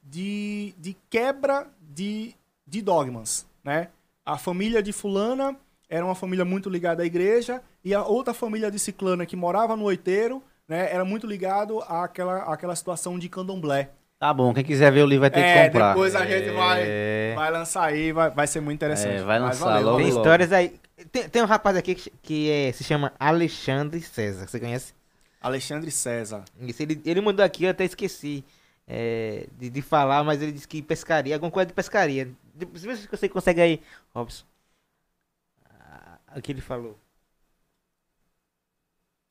de, 0.00 0.72
de 0.78 0.96
quebra 1.10 1.66
de, 1.80 2.36
de 2.64 2.80
dogmas, 2.80 3.44
né? 3.64 3.88
A 4.24 4.38
família 4.38 4.80
de 4.80 4.92
fulana 4.92 5.56
era 5.88 6.04
uma 6.04 6.14
família 6.14 6.44
muito 6.44 6.70
ligada 6.70 7.02
à 7.02 7.06
igreja 7.06 7.60
e 7.84 7.92
a 7.92 8.04
outra 8.04 8.32
família 8.32 8.70
de 8.70 8.78
ciclana 8.78 9.26
que 9.26 9.34
morava 9.34 9.74
no 9.74 9.82
oiteiro, 9.86 10.40
né, 10.68 10.94
era 10.94 11.04
muito 11.04 11.26
ligado 11.26 11.80
àquela, 11.80 12.44
àquela 12.44 12.76
situação 12.76 13.18
de 13.18 13.28
candomblé. 13.28 13.90
Tá 14.20 14.34
bom, 14.34 14.52
quem 14.52 14.62
quiser 14.62 14.92
ver 14.92 15.02
o 15.02 15.06
livro 15.06 15.22
vai 15.22 15.30
ter 15.30 15.40
que 15.40 15.46
É, 15.46 15.64
comprar. 15.66 15.88
depois 15.94 16.14
a 16.14 16.26
gente 16.26 16.50
vai, 16.50 16.82
É. 16.86 17.32
vai 17.34 17.50
lançar 17.50 17.84
aí, 17.86 18.12
vai, 18.12 18.28
vai 18.28 18.46
ser 18.46 18.60
muito 18.60 18.76
interessante. 18.76 19.14
É, 19.16 19.22
vai 19.22 19.38
lançar 19.38 19.64
valeu, 19.64 19.86
logo, 19.86 19.96
Tem 19.96 20.06
logo. 20.08 20.18
histórias 20.18 20.52
aí. 20.52 20.78
Tem, 21.10 21.26
tem 21.26 21.40
um 21.42 21.46
rapaz 21.46 21.74
aqui 21.74 21.94
que, 21.94 22.10
que 22.22 22.50
é- 22.50 22.70
se 22.72 22.84
chama 22.84 23.14
Alexandre 23.18 23.98
César. 24.02 24.46
Você 24.46 24.60
conhece? 24.60 24.92
Alexandre 25.40 25.90
César. 25.90 26.44
Isso, 26.60 26.82
ele, 26.82 27.00
ele 27.06 27.22
mandou 27.22 27.42
aqui, 27.42 27.64
eu 27.64 27.70
até 27.70 27.82
esqueci 27.86 28.44
é, 28.86 29.46
de, 29.58 29.70
de 29.70 29.80
falar, 29.80 30.22
mas 30.22 30.42
ele 30.42 30.52
disse 30.52 30.68
que 30.68 30.82
pescaria, 30.82 31.34
alguma 31.34 31.50
coisa 31.50 31.68
de 31.68 31.72
pescaria. 31.72 32.28
Vê 32.54 32.66
se 32.76 33.08
você 33.10 33.26
consegue 33.26 33.62
aí, 33.62 33.80
Robson. 34.14 34.44
Ah, 35.80 36.18
O 36.36 36.42
que 36.42 36.52
ele 36.52 36.60
falou. 36.60 36.94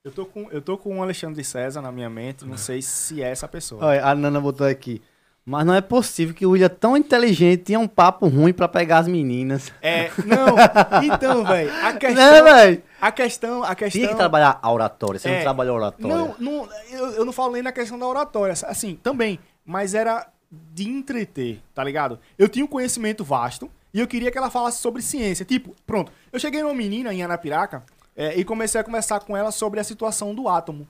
Eu 0.04 0.12
tô 0.14 0.26
com, 0.26 0.48
eu 0.50 0.62
tô 0.62 0.78
com 0.78 0.98
o 0.98 1.04
Alexandre 1.04 1.44
César 1.44 1.82
na 1.82 1.92
minha 1.92 2.10
mente, 2.10 2.46
não 2.46 2.56
sei 2.56 2.82
se 2.82 3.22
é 3.22 3.30
essa 3.30 3.50
pessoa. 3.50 3.84
Olha, 3.86 4.06
a 4.06 4.16
Nana 4.16 4.40
botou 4.40 4.66
aqui. 4.66 5.02
Mas 5.46 5.66
não 5.66 5.74
é 5.74 5.82
possível 5.82 6.34
que 6.34 6.46
o 6.46 6.52
William, 6.52 6.70
tão 6.70 6.96
inteligente, 6.96 7.64
tinha 7.64 7.80
um 7.80 7.88
papo 7.88 8.28
ruim 8.28 8.54
pra 8.54 8.68
pegar 8.68 9.00
as 9.00 9.08
meninas. 9.10 9.74
É, 9.82 10.10
não, 10.26 10.56
então, 11.04 11.44
velho, 11.44 11.72
a 11.74 11.92
Né, 11.94 12.00
questão, 12.00 12.44
velho? 12.46 12.84
a 13.02 13.12
questão, 13.12 13.64
a 13.64 13.76
questão... 13.76 14.00
Tinha 14.00 14.08
que 14.10 14.16
trabalhar 14.16 14.58
a 14.62 14.72
oratória. 14.72 15.20
Você 15.20 15.28
É. 15.28 15.36
não 15.36 15.42
trabalhou 15.42 15.76
oratória. 15.76 16.16
Não, 16.16 16.36
não 16.40 16.70
eu, 16.92 17.06
eu 17.16 17.26
não 17.26 17.34
falo 17.34 17.54
nem 17.54 17.64
na 17.64 17.72
questão 17.74 17.98
da 18.00 18.06
oratória, 18.08 18.54
assim, 18.68 18.96
também, 18.96 19.38
mas 19.66 19.94
era 19.94 20.28
de 20.50 20.88
entreter, 20.88 21.62
tá 21.74 21.84
ligado? 21.84 22.20
Eu 22.38 22.48
tinha 22.48 22.64
um 22.64 22.68
conhecimento 22.68 23.24
vasto 23.24 23.70
e 23.94 24.00
eu 24.00 24.08
queria 24.08 24.32
que 24.32 24.38
ela 24.38 24.50
falasse 24.52 24.80
sobre 24.80 25.02
ciência. 25.02 25.44
Tipo, 25.44 25.76
pronto, 25.86 26.10
eu 26.32 26.40
cheguei 26.40 26.62
numa 26.62 26.76
menina 26.76 27.14
em 27.14 27.22
Anapiraca 27.24 27.84
é, 28.20 28.38
e 28.38 28.44
comecei 28.44 28.82
a 28.82 28.84
conversar 28.84 29.22
com 29.22 29.36
ela 29.38 29.50
sobre 29.52 29.80
a 29.80 29.84
situação 29.84 30.36
do 30.36 30.50
átomo. 30.50 30.86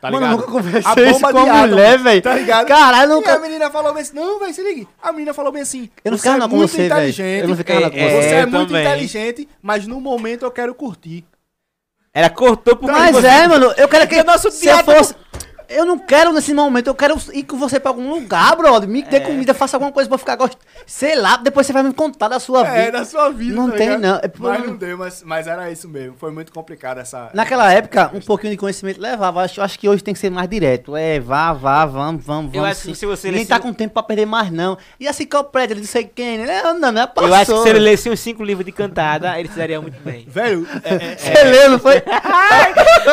Tá 0.00 0.10
Mano, 0.10 0.26
eu 0.26 0.30
ligado? 0.30 0.40
nunca 0.40 0.52
conversei 0.52 0.92
A 0.92 1.10
isso 1.10 1.20
bomba 1.20 1.32
com 1.32 1.42
de 1.44 1.48
a 1.50 1.54
átomo, 1.54 1.68
mulher, 1.74 1.98
velho. 1.98 2.22
Tá 2.22 2.34
ligado? 2.34 2.66
Caralho, 2.66 3.04
eu 3.04 3.08
E 3.10 3.12
a 3.12 3.16
nunca... 3.16 3.38
menina 3.38 3.70
falou 3.70 3.92
bem 3.94 4.02
assim, 4.02 4.14
não, 4.14 4.38
velho, 4.38 4.54
se 4.54 4.62
ligue. 4.62 4.88
A 5.02 5.12
menina 5.12 5.32
falou 5.34 5.52
bem 5.52 5.62
assim, 5.62 5.90
Eu 6.04 6.10
não 6.12 6.18
você 6.18 6.22
ficava 6.28 6.44
é 6.44 6.48
muito 6.48 6.68
você. 6.70 6.82
Eu 7.42 7.48
não 7.48 7.56
ficava 7.56 7.80
não 7.80 7.90
com 7.90 7.96
É, 7.96 8.08
você. 8.10 8.28
Você 8.28 8.34
é, 8.34 8.42
eu 8.42 8.48
muito 8.48 8.66
também. 8.68 8.86
inteligente, 8.86 9.48
mas 9.62 9.86
no 9.86 10.00
momento 10.00 10.44
eu 10.44 10.50
quero 10.50 10.74
curtir. 10.74 11.24
Ela 12.12 12.30
cortou 12.30 12.76
por 12.76 12.90
Mas 12.90 13.14
você- 13.14 13.26
é, 13.26 13.46
mano, 13.46 13.66
eu 13.76 13.88
quero 13.88 14.08
que... 14.08 14.16
Porque 14.16 14.20
o 14.20 14.24
nosso 14.24 14.50
se 14.50 14.66
eu 14.66 14.78
fosse... 14.84 15.14
Eu 15.68 15.84
não 15.84 15.98
quero 15.98 16.32
nesse 16.32 16.54
momento, 16.54 16.86
eu 16.86 16.94
quero 16.94 17.16
ir 17.32 17.42
com 17.42 17.56
você 17.58 17.80
pra 17.80 17.90
algum 17.90 18.08
lugar, 18.10 18.54
brother. 18.56 18.88
Me 18.88 19.02
É. 19.02 19.06
dê 19.06 19.20
comida, 19.20 19.52
faça 19.54 19.76
alguma 19.76 19.90
coisa 19.92 20.08
pra 20.08 20.14
eu 20.14 20.18
ficar 20.18 20.36
gost... 20.36 20.56
Sei 20.86 21.16
lá, 21.16 21.36
depois 21.36 21.66
você 21.66 21.72
vai 21.72 21.82
me 21.82 21.92
contar 21.92 22.28
da 22.28 22.38
sua 22.38 22.66
É, 22.66 22.86
vida. 22.86 22.98
da 22.98 23.04
sua 23.04 23.30
vida. 23.30 23.54
Não 23.56 23.70
tá 23.70 23.76
tem, 23.76 23.86
ligado? 23.88 24.00
não. 24.02 24.20
É 24.22 24.28
por- 24.28 24.50
Mas 24.50 24.66
não 24.66 24.76
deu, 24.76 24.96
mas, 24.98 25.22
mas 25.24 25.46
era 25.46 25.70
isso 25.70 25.88
mesmo. 25.88 26.14
Foi 26.18 26.30
muito 26.30 26.52
complicado 26.52 26.98
essa. 26.98 27.30
Naquela 27.34 27.72
época, 27.72 28.10
um 28.14 28.20
pouquinho 28.20 28.52
de 28.52 28.56
conhecimento 28.56 29.00
levava. 29.00 29.42
Acho, 29.42 29.60
acho 29.60 29.78
que 29.78 29.88
hoje 29.88 30.04
tem 30.04 30.14
que 30.14 30.20
ser 30.20 30.30
mais 30.30 30.48
direto. 30.48 30.94
É, 30.96 31.18
vá, 31.18 31.52
vá, 31.52 31.84
vamos, 31.84 32.24
vamos, 32.24 32.54
Eu 32.54 32.60
vamos. 32.60 32.70
acho 32.76 32.80
que 32.82 32.86
sim. 32.88 32.94
se 32.94 33.06
você 33.06 33.26
Ninguém 33.28 33.40
lesse- 33.40 33.48
tá 33.50 33.58
com 33.58 33.72
tempo 33.72 33.94
pra 33.94 34.02
perder 34.04 34.26
mais, 34.26 34.50
não. 34.52 34.78
E 35.00 35.06
a 35.08 35.10
enciclopédia, 35.10 35.72
ele 35.74 35.80
não 35.80 35.88
sei 35.88 36.04
quem, 36.04 36.38
né? 36.38 36.62
Não, 36.62 36.78
não, 36.78 36.92
não, 36.92 37.06
passou. 37.08 37.28
Eu 37.28 37.34
acho 37.34 37.52
que 37.52 37.62
se 37.62 37.68
ele 37.70 37.78
lesse 37.80 38.08
uns 38.08 38.20
cinco 38.20 38.44
livros 38.44 38.64
de 38.64 38.70
cantada, 38.72 39.38
ele 39.38 39.48
se 39.48 39.58
daria 39.58 39.80
muito 39.80 39.98
bem. 40.04 40.24
Velho, 40.28 40.66
é, 40.84 40.94
é- 40.94 41.16
Você 41.16 41.44
leu, 41.44 41.70
não 41.70 41.78
foi? 41.80 41.96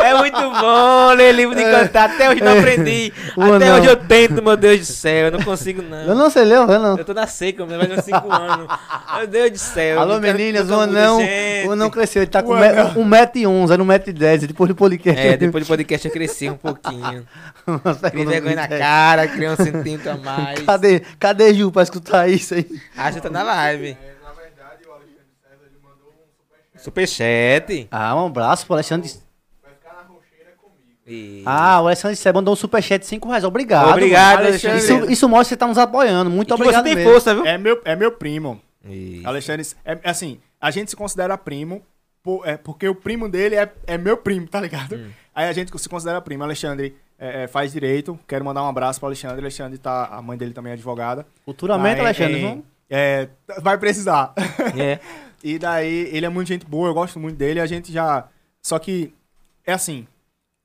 É 0.04 0.14
muito 0.16 0.40
bom 0.60 1.14
ler 1.16 1.32
livro 1.34 1.56
de 1.56 1.64
cantada. 1.64 2.14
Até 2.14 2.30
hoje 2.30 2.42
não 2.44 2.60
aprendi. 2.60 3.14
Uma 3.36 3.56
Até 3.58 3.70
não. 3.70 3.78
hoje 3.78 3.88
eu 3.88 3.96
tento, 3.96 4.44
meu 4.44 4.58
Deus 4.58 4.80
do 4.80 4.86
céu. 4.86 5.26
Eu 5.26 5.32
não 5.32 5.42
consigo, 5.44 5.82
não. 5.82 5.98
Eu 6.04 6.16
não, 6.16 6.30
você 6.30 6.44
leu, 6.44 6.62
eu 6.70 6.80
não. 6.80 6.98
Eu 6.98 7.06
tô 7.06 7.14
na 7.14 7.28
seca, 7.28 7.66
mas 7.66 7.78
vai 7.78 7.98
uns 7.98 8.06
5 8.06 8.32
anos. 8.32 8.68
Meu 9.18 9.28
Deus 9.28 9.52
do 9.52 9.58
céu. 9.58 10.00
Alô, 10.00 10.20
meninas, 10.20 10.70
o 10.70 10.74
anão, 10.76 11.20
o 11.68 11.72
anão 11.72 11.90
cresceu. 11.90 12.22
Ele 12.22 12.32
tá 12.32 12.42
com 12.44 12.50
O 12.50 12.54
anão. 12.54 12.94
1,11m, 12.96 13.72
era 13.72 13.84
1,10m, 13.84 14.48
depois 14.48 14.68
do 14.68 14.76
podcast. 14.76 15.20
É, 15.22 15.38
depois 15.38 15.64
do 15.64 15.68
podcast 15.68 16.08
eu 16.08 16.14
cresci 16.14 16.50
um 16.50 16.58
pouquinho. 16.58 17.26
Criei 18.12 18.26
vergonha 18.26 18.56
na 18.56 18.68
cara, 18.68 19.28
criei 19.28 19.50
um 19.50 19.56
centímetro 19.56 20.12
a 20.12 20.18
mais. 20.18 20.60
Cadê, 20.62 21.00
cadê 21.18 21.54
Ju 21.54 21.72
pra 21.72 21.84
escutar 21.84 22.28
isso 22.28 22.54
aí? 22.56 22.68
Acha 22.98 23.20
que 23.20 23.22
tá 23.22 23.30
na 23.30 23.42
live. 23.44 23.88
É, 23.92 24.14
na 24.22 24.34
verdade, 24.34 24.86
o 24.86 24.92
Alexandre 24.92 25.24
César 25.42 25.64
ele 25.66 25.78
mandou 25.82 26.10
um 26.12 26.84
superchat. 26.84 26.84
Superchat. 26.84 27.88
Ah, 27.90 28.16
um 28.16 28.26
abraço 28.26 28.66
pro 28.66 28.74
Alexandre. 28.76 29.10
Vai 29.64 29.72
ficar 29.76 29.94
na 29.94 30.02
rocheira 30.02 30.52
comigo. 30.62 30.93
E- 31.06 31.44
Ah, 31.46 31.82
o 31.82 31.88
Alexandre 31.88 32.16
Sé 32.16 32.32
mandou 32.32 32.54
um 32.54 32.58
superchat 32.58 33.00
de 33.02 33.08
5 33.08 33.28
reais. 33.28 33.44
Obrigado. 33.44 33.90
Obrigado, 33.90 34.36
mano. 34.38 34.48
Alexandre. 34.50 34.78
Isso, 34.80 35.12
isso 35.12 35.30
mostra 35.30 35.44
que 35.46 35.50
você 35.50 35.58
tá 35.58 35.68
nos 35.68 35.78
apoiando. 35.78 36.30
Muito 36.30 36.52
E 36.52 36.54
obrigado 36.54 36.84
você 36.84 36.84
tem 36.84 36.96
mesmo. 36.96 37.12
força, 37.12 37.36
viu? 37.36 37.46
é 37.46 37.58
meu, 37.58 37.82
é 37.84 37.96
meu 37.96 38.12
primo. 38.12 38.62
Isso. 38.86 39.28
Alexandre. 39.28 39.66
É, 39.84 40.00
é 40.04 40.10
assim, 40.10 40.40
a 40.62 40.72
gente 40.72 40.90
se 40.90 40.96
considera 40.96 41.38
primo, 41.38 41.82
por- 42.22 42.48
é, 42.48 42.56
porque 42.58 42.88
o 42.88 42.96
primo 42.96 43.28
dele 43.30 43.56
é, 43.56 43.72
é 43.86 43.98
meu 43.98 44.16
primo, 44.18 44.48
tá 44.48 44.60
ligado? 44.62 44.96
Hum. 44.96 45.10
Aí 45.36 45.48
a 45.48 45.54
gente 45.54 45.78
se 45.78 45.90
considera 45.90 46.22
primo. 46.22 46.44
Alexandre 46.44 46.96
é, 47.20 47.44
é, 47.44 47.48
faz 47.48 47.72
direito. 47.74 48.18
Quero 48.28 48.46
mandar 48.46 48.64
um 48.64 48.68
abraço 48.70 49.00
pro 49.00 49.08
Alexandre. 49.08 49.40
Alexandre 49.40 49.78
tá. 49.78 50.06
A 50.12 50.22
mãe 50.22 50.38
dele 50.38 50.54
também 50.54 50.72
é 50.72 50.74
advogada. 50.74 51.26
Futuramente, 51.46 51.98
Tá, 51.98 52.04
Alexandre. 52.04 52.38
é, 52.38 52.42
vamos- 52.48 52.64
é, 52.90 53.30
vai 53.62 53.78
precisar. 53.78 54.34
É. 54.78 55.00
E 55.46 55.60
daí, 55.60 56.08
ele 56.14 56.26
é 56.26 56.30
muito 56.30 56.48
gente 56.48 56.66
boa, 56.66 56.88
eu 56.88 56.94
gosto 56.94 57.20
muito 57.20 57.36
dele, 57.36 57.60
a 57.60 57.66
gente 57.66 57.92
já. 57.92 58.30
Só 58.62 58.80
que, 58.80 59.14
é 59.68 59.74
assim, 59.74 60.08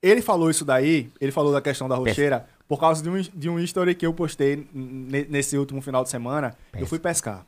ele 0.02 0.22
falou 0.22 0.50
isso 0.50 0.64
daí, 0.64 1.10
ele 1.20 1.32
falou 1.32 1.52
da 1.52 1.60
questão 1.60 1.88
da 1.88 1.96
rocheira, 1.96 2.46
por 2.66 2.78
causa 2.78 3.02
de 3.02 3.08
um, 3.08 3.20
de 3.20 3.48
um 3.48 3.58
history 3.58 3.94
que 3.94 4.06
eu 4.06 4.12
postei 4.12 4.68
nesse 4.72 5.56
último 5.56 5.80
final 5.80 6.04
de 6.04 6.10
semana. 6.10 6.54
Eu 6.78 6.86
fui 6.86 6.98
pescar. 6.98 7.44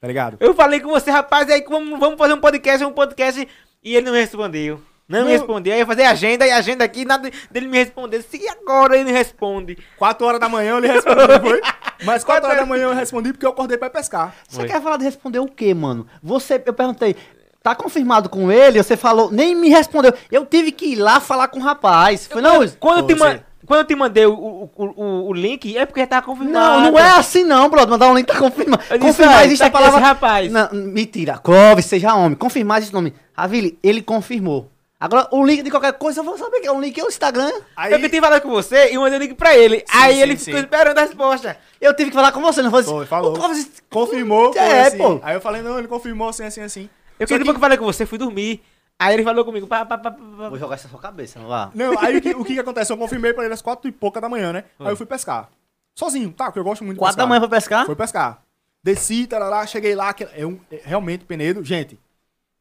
Tá 0.00 0.06
ligado? 0.06 0.36
Eu 0.40 0.54
falei 0.54 0.80
com 0.80 0.88
você, 0.88 1.10
rapaz, 1.10 1.50
aí 1.50 1.64
vamos, 1.68 1.98
vamos 1.98 2.18
fazer 2.18 2.32
um 2.34 2.40
podcast, 2.40 2.84
um 2.84 2.92
podcast, 2.92 3.48
e 3.82 3.96
ele 3.96 4.06
não 4.06 4.12
respondeu. 4.12 4.80
Não, 5.08 5.24
me 5.24 5.30
respondeu. 5.32 5.72
Aí 5.72 5.78
eu 5.78 5.82
ia 5.82 5.86
fazer 5.86 6.04
agenda 6.04 6.46
e 6.46 6.50
agenda 6.50 6.84
aqui, 6.84 7.04
nada 7.04 7.30
dele 7.50 7.66
me 7.66 7.78
responder. 7.78 8.22
Se 8.22 8.46
agora 8.48 8.94
ele 8.94 9.04
não 9.04 9.16
responde. 9.16 9.78
Quatro 9.96 10.26
horas 10.26 10.38
da 10.38 10.50
manhã 10.50 10.72
eu 10.72 10.78
lhe 10.80 10.86
respondi, 10.86 11.40
foi? 11.40 11.60
Mas 12.04 12.22
quatro 12.22 12.46
horas 12.46 12.60
da 12.60 12.66
manhã 12.66 12.84
eu 12.84 12.94
respondi 12.94 13.32
porque 13.32 13.46
eu 13.46 13.50
acordei 13.50 13.78
pra 13.78 13.88
pescar. 13.88 14.36
Você 14.46 14.60
Oi. 14.60 14.68
quer 14.68 14.82
falar 14.82 14.98
de 14.98 15.04
responder 15.04 15.38
o 15.38 15.48
quê, 15.48 15.72
mano? 15.72 16.06
Você, 16.22 16.62
eu 16.64 16.74
perguntei, 16.74 17.16
tá 17.74 17.82
confirmado 17.82 18.28
com 18.28 18.50
ele? 18.50 18.82
Você 18.82 18.96
falou, 18.96 19.30
nem 19.30 19.54
me 19.54 19.68
respondeu. 19.68 20.12
Eu 20.30 20.44
tive 20.46 20.72
que 20.72 20.86
ir 20.92 20.96
lá 20.96 21.20
falar 21.20 21.48
com 21.48 21.58
o 21.58 21.62
rapaz. 21.62 22.26
Foi, 22.26 22.40
não, 22.42 22.66
Quando, 22.80 22.98
eu 23.00 23.06
te 23.06 23.14
man- 23.14 23.40
quando 23.66 23.80
eu 23.80 23.86
te 23.86 23.94
mandei 23.94 24.24
o, 24.26 24.32
o, 24.32 24.70
o, 24.76 25.28
o 25.28 25.32
link, 25.34 25.76
é 25.76 25.84
porque 25.84 26.00
já 26.00 26.06
tava 26.06 26.26
confirmado. 26.26 26.82
não, 26.82 26.92
não 26.92 26.98
é 26.98 27.10
assim 27.18 27.44
não, 27.44 27.68
brother. 27.68 27.90
Mandar 27.90 28.08
um 28.10 28.14
link 28.16 28.26
tá 28.26 28.38
confirmado. 28.38 28.82
Disse, 28.82 28.98
Confirmar 28.98 29.38
ah, 29.38 29.44
existe 29.44 29.60
tá 29.60 29.66
a 29.66 29.70
palavra... 29.70 30.00
rapaz. 30.00 30.50
Não, 30.50 30.68
mentira. 30.72 31.38
Clóvis, 31.38 31.84
seja 31.86 32.14
homem. 32.14 32.36
Confirmar 32.36 32.80
esse 32.80 32.92
nome. 32.92 33.12
Ravili, 33.36 33.78
ele 33.82 34.00
confirmou. 34.02 34.70
Agora, 35.00 35.28
o 35.30 35.44
link 35.46 35.62
de 35.62 35.70
qualquer 35.70 35.92
coisa, 35.92 36.18
eu 36.18 36.24
vou 36.24 36.36
saber 36.36 36.58
que 36.58 36.66
é 36.66 36.72
um 36.72 36.80
link 36.80 36.98
é 36.98 37.04
o 37.04 37.06
Instagram. 37.06 37.52
Aí, 37.76 37.92
Eu 37.92 38.08
tinha 38.08 38.20
falado 38.20 38.42
com 38.42 38.48
você 38.50 38.92
e 38.92 38.98
mandei 38.98 39.16
o 39.16 39.22
link 39.22 39.34
pra 39.34 39.56
ele. 39.56 39.84
aí 39.94 40.14
sim, 40.16 40.22
ele 40.22 40.36
sim. 40.36 40.44
ficou 40.46 40.58
esperando 40.60 40.98
a 40.98 41.02
resposta. 41.02 41.56
Eu 41.80 41.94
tive 41.94 42.10
que 42.10 42.16
falar 42.16 42.32
com 42.32 42.40
você, 42.40 42.62
não 42.62 42.70
foi 42.72 42.80
assim. 42.80 42.90
Foi, 42.90 43.06
falou. 43.06 43.30
O 43.32 43.38
Clóvis... 43.38 43.70
confirmou, 43.88 44.52
foi 44.52 44.60
É, 44.60 44.88
assim. 44.88 44.96
pô. 44.98 45.20
Aí 45.22 45.36
eu 45.36 45.40
falei, 45.40 45.62
não, 45.62 45.78
ele 45.78 45.86
confirmou 45.86 46.28
assim, 46.30 46.42
assim, 46.42 46.62
assim. 46.62 46.90
Eu 47.18 47.26
Só 47.26 47.36
que 47.38 47.44
que 47.44 47.50
eu 47.50 47.58
falei 47.58 47.78
com 47.78 47.84
você, 47.84 48.06
fui 48.06 48.18
dormir. 48.18 48.62
Aí 48.98 49.14
ele 49.14 49.22
falou 49.24 49.44
comigo. 49.44 49.66
Pá, 49.66 49.84
pá, 49.86 49.96
pá, 49.98 50.10
pá, 50.10 50.18
pá. 50.18 50.48
Vou 50.48 50.58
jogar 50.58 50.76
isso 50.76 50.84
na 50.86 50.90
sua 50.90 51.00
cabeça, 51.00 51.38
não 51.38 51.48
vá. 51.48 51.70
Não, 51.74 51.98
aí 52.00 52.16
o 52.16 52.20
que, 52.20 52.30
o 52.34 52.44
que 52.44 52.54
que 52.54 52.60
acontece? 52.60 52.92
Eu 52.92 52.96
confirmei 52.96 53.32
pra 53.32 53.44
ele 53.44 53.54
às 53.54 53.62
quatro 53.62 53.88
e 53.88 53.92
pouca 53.92 54.20
da 54.20 54.28
manhã, 54.28 54.52
né? 54.52 54.64
Aí 54.78 54.88
eu 54.88 54.96
fui 54.96 55.06
pescar. 55.06 55.48
Sozinho, 55.94 56.32
tá? 56.32 56.46
Porque 56.46 56.58
eu 56.58 56.64
gosto 56.64 56.84
muito 56.84 56.96
de 56.96 57.00
Quatro 57.00 57.16
da 57.16 57.22
pescar. 57.24 57.28
manhã 57.28 57.40
pra 57.40 57.48
pescar? 57.56 57.86
Foi 57.86 57.96
pescar. 57.96 58.42
Desci, 58.82 59.26
tarará, 59.26 59.66
cheguei 59.66 59.94
lá. 59.94 60.12
que 60.12 60.24
É 60.34 60.46
um, 60.46 60.58
é 60.70 60.80
realmente 60.84 61.24
Penedo. 61.24 61.64
Gente, 61.64 61.98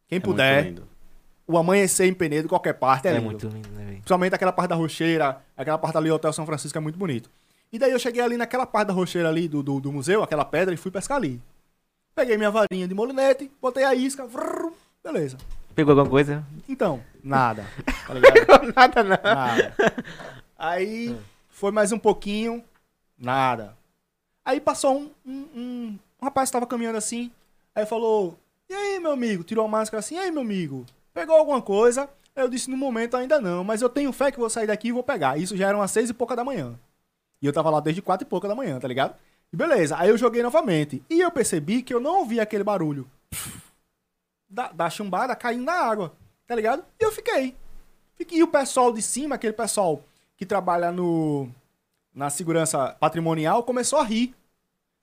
quem 0.08 0.20
puder, 0.20 0.74
o 1.48 1.58
amanhecer 1.58 2.08
em 2.08 2.14
Penedo, 2.14 2.48
qualquer 2.50 2.74
parte, 2.74 3.08
é, 3.08 3.12
É 3.12 3.14
lindo. 3.16 3.26
muito 3.26 3.48
lindo, 3.48 3.70
né? 3.70 3.86
Principalmente 3.94 4.34
aquela 4.36 4.52
parte 4.52 4.70
da 4.70 4.76
Rocheira, 4.76 5.42
aquela 5.56 5.78
parte 5.78 5.98
ali, 5.98 6.10
Hotel 6.12 6.34
São 6.34 6.46
Francisco, 6.46 6.78
é 6.78 6.82
muito 6.82 6.98
bonito. 6.98 7.30
E 7.72 7.78
daí 7.78 7.92
eu 7.92 8.00
cheguei 8.00 8.22
ali 8.22 8.38
naquela 8.38 8.66
parte 8.66 8.88
da 8.88 8.94
rocheira 8.94 9.28
ali 9.28 9.46
do, 9.48 9.62
do, 9.62 9.80
do 9.82 9.92
museu, 9.92 10.24
aquela 10.24 10.46
pedra, 10.46 10.74
e 10.74 10.78
fui 10.78 10.90
pescar 10.90 11.18
ali. 11.18 11.42
Peguei 12.18 12.36
minha 12.36 12.50
varinha 12.50 12.88
de 12.88 12.96
molinete, 12.96 13.52
botei 13.62 13.84
a 13.84 13.94
isca, 13.94 14.26
vrrr, 14.26 14.74
beleza. 15.04 15.38
Pegou 15.76 15.92
alguma 15.92 16.10
coisa? 16.10 16.44
Então, 16.68 17.00
nada. 17.24 17.64
Tá 18.08 18.12
ligado? 18.16 18.74
Nada, 18.76 19.04
não. 19.04 19.18
Nada. 19.24 19.76
Aí 20.58 21.16
foi 21.48 21.72
mais 21.72 21.92
um 21.92 22.00
pouquinho, 22.00 22.64
nada. 23.16 23.78
Aí 24.44 24.60
passou 24.60 24.98
um, 24.98 25.12
um, 25.24 25.48
um, 25.56 26.00
um 26.20 26.26
rapaz 26.26 26.50
que 26.50 26.54
tava 26.54 26.66
caminhando 26.66 26.98
assim, 26.98 27.32
aí 27.76 27.86
falou: 27.86 28.36
E 28.68 28.74
aí, 28.74 29.00
meu 29.00 29.12
amigo? 29.12 29.44
Tirou 29.44 29.66
a 29.66 29.70
máscara 29.70 30.00
assim, 30.00 30.16
e 30.16 30.18
aí, 30.20 30.32
meu 30.32 30.42
amigo? 30.42 30.88
Pegou 31.14 31.36
alguma 31.36 31.62
coisa? 31.62 32.10
Eu 32.36 32.50
disse: 32.50 32.68
No 32.68 32.78
momento 32.78 33.16
ainda 33.16 33.40
não, 33.40 33.64
mas 33.64 33.84
eu 33.84 33.90
tenho 33.90 34.12
fé 34.12 34.32
que 34.32 34.40
vou 34.40 34.50
sair 34.50 34.66
daqui 34.66 34.88
e 34.88 34.92
vou 34.92 35.04
pegar. 35.04 35.38
Isso 35.38 35.56
já 35.56 35.68
eram 35.68 35.82
umas 35.82 35.92
seis 35.92 36.10
e 36.10 36.16
pouca 36.16 36.36
da 36.36 36.44
manhã. 36.44 36.80
E 37.40 37.46
eu 37.46 37.54
tava 37.54 37.70
lá 37.70 37.80
desde 37.80 38.02
quatro 38.02 38.26
e 38.26 38.28
pouca 38.28 38.48
da 38.48 38.56
manhã, 38.56 38.80
tá 38.80 38.88
ligado? 38.88 39.14
E 39.52 39.56
beleza, 39.56 39.96
aí 39.98 40.10
eu 40.10 40.18
joguei 40.18 40.44
novamente. 40.44 41.04
E 41.10 41.20
eu 41.20 41.32
percebi 41.32 41.82
que 41.82 41.94
eu 41.94 42.00
não 42.00 42.20
ouvi 42.20 42.40
aquele 42.40 42.64
barulho 42.64 43.10
da, 44.50 44.72
da 44.72 44.90
chumbada 44.90 45.36
caindo 45.36 45.64
na 45.64 45.74
água, 45.74 46.14
tá 46.46 46.56
ligado? 46.56 46.84
E 47.00 47.04
eu 47.04 47.12
fiquei. 47.12 47.56
Fiquei. 48.16 48.40
E 48.40 48.44
o 48.44 48.48
pessoal 48.48 48.92
de 48.92 49.02
cima, 49.02 49.36
aquele 49.36 49.54
pessoal 49.54 50.04
que 50.36 50.46
trabalha 50.46 50.92
no 50.92 51.50
na 52.14 52.30
segurança 52.32 52.96
patrimonial, 53.00 53.64
começou 53.64 54.00
a 54.00 54.04
rir. 54.04 54.34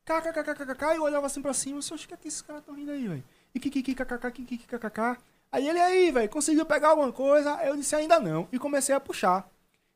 KKKKKK, 0.04 0.96
eu 0.96 1.04
olhava 1.04 1.26
assim 1.26 1.40
pra 1.40 1.54
cima, 1.54 1.76
eu 1.76 1.78
disse, 1.78 1.94
"Oxe, 1.94 2.04
o 2.04 2.08
que 2.08 2.14
é 2.14 2.16
que 2.16 2.28
esses 2.28 2.42
caras 2.42 2.62
tão 2.64 2.74
rindo 2.74 2.90
aí, 2.90 3.06
velho? 3.06 3.24
E 3.54 3.60
kkkkkk, 3.60 4.42
kkkkkk. 4.44 5.18
Aí 5.52 5.68
ele 5.68 5.78
aí, 5.80 6.10
velho, 6.10 6.28
conseguiu 6.28 6.66
pegar 6.66 6.88
alguma 6.88 7.12
coisa? 7.12 7.54
Eu 7.64 7.76
disse, 7.76 7.94
ainda 7.94 8.18
não. 8.18 8.48
E 8.50 8.58
comecei 8.58 8.92
a 8.92 8.98
puxar. 8.98 9.48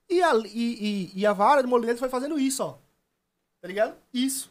E 0.09 0.23
a, 0.23 0.33
e, 0.47 1.11
e, 1.16 1.25
e 1.25 1.33
vara 1.35 1.61
do 1.61 1.69
molinete 1.69 1.99
foi 1.99 2.09
fazendo 2.09 2.39
isso, 2.39 2.62
ó. 2.62 2.79
Tá 3.60 3.68
ligado? 3.68 3.94
Isso. 4.12 4.51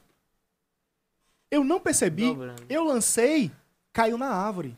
Eu 1.50 1.64
não 1.64 1.80
percebi. 1.80 2.28
Dobrando. 2.28 2.64
Eu 2.70 2.84
lancei, 2.84 3.52
caiu 3.94 4.18
na 4.18 4.28
árvore. 4.28 4.78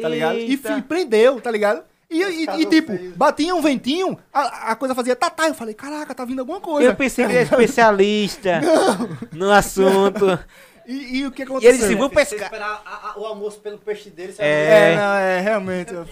Tá 0.00 0.08
ligado? 0.08 0.36
E, 0.38 0.50
Eita. 0.52 0.74
fi- 0.76 0.82
prendeu, 0.82 1.40
tá 1.40 1.50
ligado? 1.50 1.82
E, 2.08 2.22
e- 2.22 2.44
e, 2.62 2.66
tipo, 2.66 2.96
feios. 2.96 3.16
batia 3.16 3.54
um 3.54 3.60
ventinho, 3.62 4.16
a, 4.32 4.70
a 4.72 4.76
coisa 4.76 4.94
fazia 4.94 5.16
tatá. 5.16 5.48
Eu 5.48 5.54
falei, 5.54 5.74
caraca, 5.74 6.14
tá 6.14 6.24
vindo 6.24 6.38
alguma 6.40 6.60
coisa. 6.60 6.90
Eu 6.90 6.94
pensei 6.94 7.24
que 7.24 7.32
ele 7.32 7.38
era 7.40 7.48
especialista 7.50 8.60
no 9.32 9.50
assunto. 9.50 10.38
E, 10.86 11.18
e 11.18 11.26
o 11.26 11.32
que 11.32 11.42
E 11.42 11.44
aconteceu? 11.44 11.70
ele 11.70 11.78
disse, 11.78 11.94
vou 11.96 12.08
pescar. 12.08 12.44
esperar 12.44 12.82
a- 12.84 13.10
a- 13.10 13.18
o 13.18 13.24
almoço 13.24 13.58
pelo 13.58 13.78
peixe 13.78 14.08
dele, 14.10 14.32
É. 14.38 14.92
É, 14.92 14.96
não, 14.96 15.14
é, 15.16 15.40
realmente. 15.40 15.92
eu- 15.92 16.06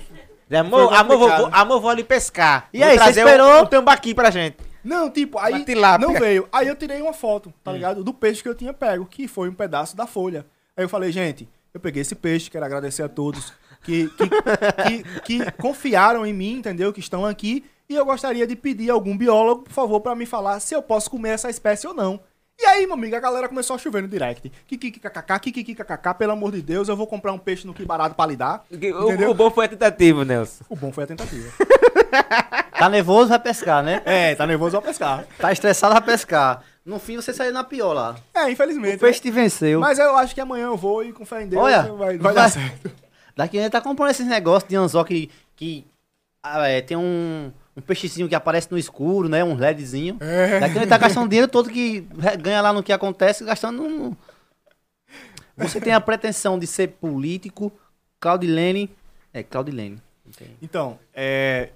Amor, 0.59 0.93
amor, 0.93 1.19
vou, 1.19 1.49
amor, 1.53 1.81
vou 1.81 1.91
ali 1.91 2.03
pescar. 2.05 2.69
E 2.73 2.79
Vou 2.79 2.89
aí, 2.89 2.99
você 2.99 3.11
esperou? 3.21 3.61
Um, 3.61 3.63
um 3.63 3.67
tambaqui 3.67 4.15
pra 4.15 4.31
gente. 4.31 4.57
Não, 4.85 5.11
tipo, 5.11 5.39
aí 5.39 5.65
não 5.99 6.13
veio. 6.13 6.49
Aí 6.53 6.69
eu 6.69 6.77
tirei 6.77 7.01
uma 7.01 7.13
foto, 7.15 7.53
tá 7.65 7.73
ligado? 7.73 8.05
Do 8.05 8.13
peixe 8.13 8.43
que 8.43 8.49
eu 8.49 8.55
tinha 8.55 8.73
pego, 8.73 9.07
que 9.07 9.27
foi 9.27 9.49
um 9.49 9.55
pedaço 9.55 9.97
da 9.97 10.07
folha. 10.07 10.47
Aí 10.77 10.85
eu 10.85 10.89
falei, 10.89 11.11
gente, 11.11 11.49
eu 11.73 11.81
peguei 11.81 12.03
esse 12.03 12.15
peixe, 12.15 12.51
quero 12.51 12.65
agradecer 12.65 13.03
a 13.03 13.09
todos 13.09 13.53
que, 13.85 14.09
que, 14.11 14.29
que, 14.83 15.21
que 15.21 15.53
confiaram 15.53 16.27
em 16.27 16.33
mim, 16.33 16.55
entendeu? 16.55 16.93
Que 16.93 17.01
estão 17.01 17.25
aqui. 17.25 17.65
E 17.89 17.95
eu 17.95 18.05
gostaria 18.05 18.47
de 18.47 18.57
pedir 18.57 18.91
a 18.91 18.95
algum 18.95 19.17
biólogo, 19.17 19.63
por 19.63 19.73
favor, 19.73 20.01
pra 20.01 20.15
me 20.15 20.25
falar 20.25 20.59
se 20.61 20.75
eu 20.75 20.83
posso 20.83 21.11
comer 21.11 21.31
essa 21.31 21.51
espécie 21.51 21.87
ou 21.87 21.95
não. 21.95 22.21
E 22.59 22.65
aí, 22.67 22.87
meu 22.87 22.95
amigo, 22.95 23.17
a 23.17 23.21
galera 23.21 23.49
começou 23.49 23.75
a 23.75 23.79
chover 23.79 24.03
no 24.03 24.09
direct. 24.09 24.51
Kikikkkk, 24.67 25.41
kikikkkk, 25.41 26.15
pelo 26.17 26.33
amor 26.33 26.53
de 26.53 26.63
Deus, 26.63 26.89
eu 26.89 26.97
vou 26.97 27.07
comprar 27.07 27.33
um 27.33 27.39
peixe 27.39 27.67
no 27.67 27.75
que 27.75 27.85
barato 27.85 28.15
pra 28.15 28.27
lidar. 28.27 28.65
O, 28.71 29.31
o 29.31 29.35
bom 29.35 29.51
foi 29.51 29.65
a 29.67 29.69
tentativa, 29.69 30.25
Nelson. 30.25 30.65
O 30.69 30.77
bom 30.77 30.93
foi 30.93 31.05
a 31.05 31.07
tentativa. 31.07 31.51
Tá 32.77 32.89
nervoso, 32.89 33.29
vai 33.29 33.39
pescar, 33.39 33.83
né? 33.85 34.03
é, 34.05 34.35
tá 34.35 34.47
nervoso, 34.47 34.73
vai 34.73 34.83
pescar. 34.89 35.25
Tá 35.39 35.53
estressado, 35.53 35.95
vai 35.95 36.03
pescar. 36.03 36.63
No 36.85 36.99
fim, 36.99 37.17
você 37.17 37.33
saiu 37.33 37.53
na 37.53 37.63
pior 37.63 37.93
lá. 37.93 38.17
É, 38.35 38.51
infelizmente. 38.51 38.97
O 38.97 38.99
peixe 38.99 39.21
te 39.21 39.31
venceu. 39.31 39.79
Mas 39.81 39.99
eu 39.99 40.15
acho 40.17 40.35
que 40.35 40.41
amanhã 40.41 40.67
eu 40.67 40.77
vou 40.77 41.03
e 41.05 41.13
com 41.13 41.25
fé 41.25 41.43
em 41.45 41.49
Deus 41.49 41.63
Olha, 41.63 41.83
vai, 41.85 41.95
vai 41.95 42.19
vai- 42.19 42.35
dar 42.35 42.51
certo. 42.51 42.91
Daqui 43.37 43.59
a 43.59 43.63
gente 43.63 43.73
tá 43.73 43.81
comprando 43.81 44.11
esses 44.11 44.27
negócios 44.27 44.69
de 44.69 44.77
anzol 44.77 45.05
que, 45.05 45.31
que 45.57 45.87
ah, 46.43 46.67
é, 46.69 46.81
tem 46.83 46.97
um, 46.97 47.53
um 47.77 47.81
peixezinho 47.81 48.29
que 48.29 48.35
aparece 48.35 48.69
no 48.71 48.79
escuro, 48.79 49.29
né? 49.29 49.43
Um 49.43 49.55
LEDzinho. 49.57 50.17
É. 50.21 50.61
Daqui 50.61 50.79
a 50.79 50.81
gente 50.81 50.89
tá 50.89 50.99
gastando 50.99 51.29
dinheiro 51.29 51.51
todo 51.51 51.69
que 51.71 52.01
ganha 52.41 52.61
lá 52.61 52.73
no 52.73 52.83
que 52.83 52.93
acontece, 52.93 53.45
gastando 53.45 53.89
no... 53.89 54.17
Você 55.57 55.81
tem 55.81 55.93
a 55.93 56.01
pretensão 56.01 56.59
de 56.59 56.67
ser 56.67 56.89
político, 56.89 57.73
Claudilene... 58.21 58.91
É, 59.33 59.43
Claudilene. 59.43 60.01
Entendi. 60.27 60.53
Então, 60.63 60.99
é. 61.13 61.71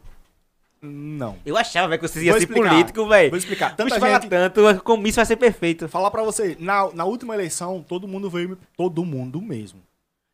Não. 0.80 1.36
Eu 1.44 1.56
achava, 1.56 1.88
velho, 1.88 2.00
que 2.00 2.06
você 2.08 2.22
ia 2.24 2.32
Vou 2.32 2.40
ser 2.40 2.46
explicar. 2.46 2.70
político, 2.70 3.08
velho. 3.08 3.30
Vou 3.30 3.38
explicar. 3.38 3.76
Tanta 3.76 3.98
fala 3.98 4.20
gente. 4.20 4.28
tanto, 4.30 4.82
como 4.84 5.06
isso 5.06 5.16
vai 5.16 5.26
ser 5.26 5.36
perfeito. 5.36 5.88
Falar 5.88 6.10
pra 6.10 6.22
você, 6.22 6.56
na, 6.60 6.92
na 6.92 7.04
última 7.04 7.34
eleição, 7.34 7.84
todo 7.86 8.06
mundo 8.06 8.30
veio. 8.30 8.50
me- 8.50 8.58
Todo 8.76 9.04
mundo 9.04 9.40
mesmo. 9.42 9.80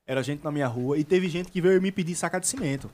Era 0.06 0.22
gente 0.22 0.44
na 0.44 0.50
minha 0.52 0.66
rua 0.66 0.98
e 0.98 1.04
teve 1.04 1.28
gente 1.28 1.50
que 1.50 1.62
veio 1.62 1.80
me 1.80 1.90
pedir 1.90 2.14
saca 2.14 2.38
de 2.38 2.46
cimento. 2.46 2.90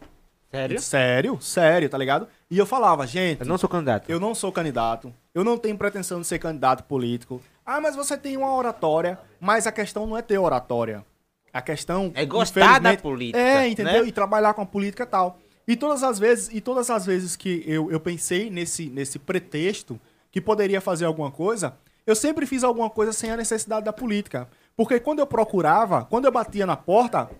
Sério? 0.50 0.80
Sério? 0.80 1.38
Sério, 1.40 1.88
tá 1.88 1.96
ligado? 1.96 2.26
E 2.50 2.58
eu 2.58 2.66
falava, 2.66 3.06
gente, 3.06 3.40
Eu 3.42 3.46
não 3.46 3.56
sou 3.58 3.68
candidato. 3.68 4.10
eu 4.10 4.18
não 4.18 4.34
sou 4.34 4.50
candidato, 4.50 5.14
eu 5.34 5.44
não 5.44 5.56
tenho 5.56 5.78
pretensão 5.78 6.20
de 6.20 6.26
ser 6.26 6.38
candidato 6.38 6.82
político. 6.84 7.40
Ah, 7.64 7.80
mas 7.80 7.94
você 7.94 8.16
tem 8.18 8.36
uma 8.36 8.52
oratória, 8.54 9.18
mas 9.40 9.66
a 9.66 9.72
questão 9.72 10.06
não 10.06 10.16
é 10.16 10.22
ter 10.22 10.38
oratória. 10.38 11.04
A 11.52 11.62
questão 11.62 12.10
É 12.14 12.24
gostar 12.24 12.80
da 12.80 12.96
política, 12.96 13.38
É, 13.38 13.68
entendeu? 13.68 14.02
né? 14.02 14.08
E 14.08 14.12
trabalhar 14.12 14.54
com 14.54 14.62
a 14.62 14.66
política 14.66 15.04
e 15.04 15.06
tal. 15.06 15.38
E 15.68 15.76
todas 15.76 16.02
as 16.02 16.18
vezes, 16.18 16.48
e 16.52 16.60
todas 16.60 16.90
as 16.90 17.06
vezes 17.06 17.36
que 17.36 17.62
eu, 17.66 17.90
eu 17.90 18.00
pensei 18.00 18.50
nesse, 18.50 18.86
nesse 18.88 19.18
pretexto 19.18 20.00
que 20.32 20.40
poderia 20.40 20.80
fazer 20.80 21.04
alguma 21.04 21.30
coisa, 21.30 21.74
eu 22.06 22.14
sempre 22.16 22.44
fiz 22.46 22.64
alguma 22.64 22.90
coisa 22.90 23.12
sem 23.12 23.30
a 23.30 23.36
necessidade 23.36 23.84
da 23.84 23.92
política. 23.92 24.48
Porque 24.76 24.98
quando 24.98 25.20
eu 25.20 25.26
procurava, 25.26 26.04
quando 26.04 26.24
eu 26.24 26.32
batia 26.32 26.66
na 26.66 26.76
porta, 26.76 27.30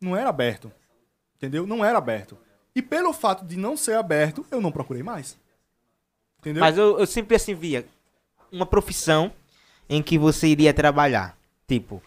não 0.00 0.14
era 0.16 0.28
aberto. 0.28 0.70
Entendeu? 1.36 1.66
Não 1.66 1.84
era 1.84 1.98
aberto. 1.98 2.36
E 2.74 2.82
pelo 2.82 3.12
fato 3.12 3.44
de 3.44 3.56
não 3.56 3.76
ser 3.76 3.96
aberto, 3.96 4.44
eu 4.50 4.60
não 4.60 4.72
procurei 4.72 5.02
mais. 5.02 5.36
Entendeu? 6.40 6.60
Mas 6.60 6.76
eu, 6.76 6.98
eu 6.98 7.06
sempre 7.06 7.36
assim 7.36 7.54
via 7.54 7.86
uma 8.52 8.66
profissão 8.66 9.32
em 9.88 10.02
que 10.02 10.18
você 10.18 10.48
iria 10.48 10.74
trabalhar. 10.74 11.36
Tipo, 11.66 12.02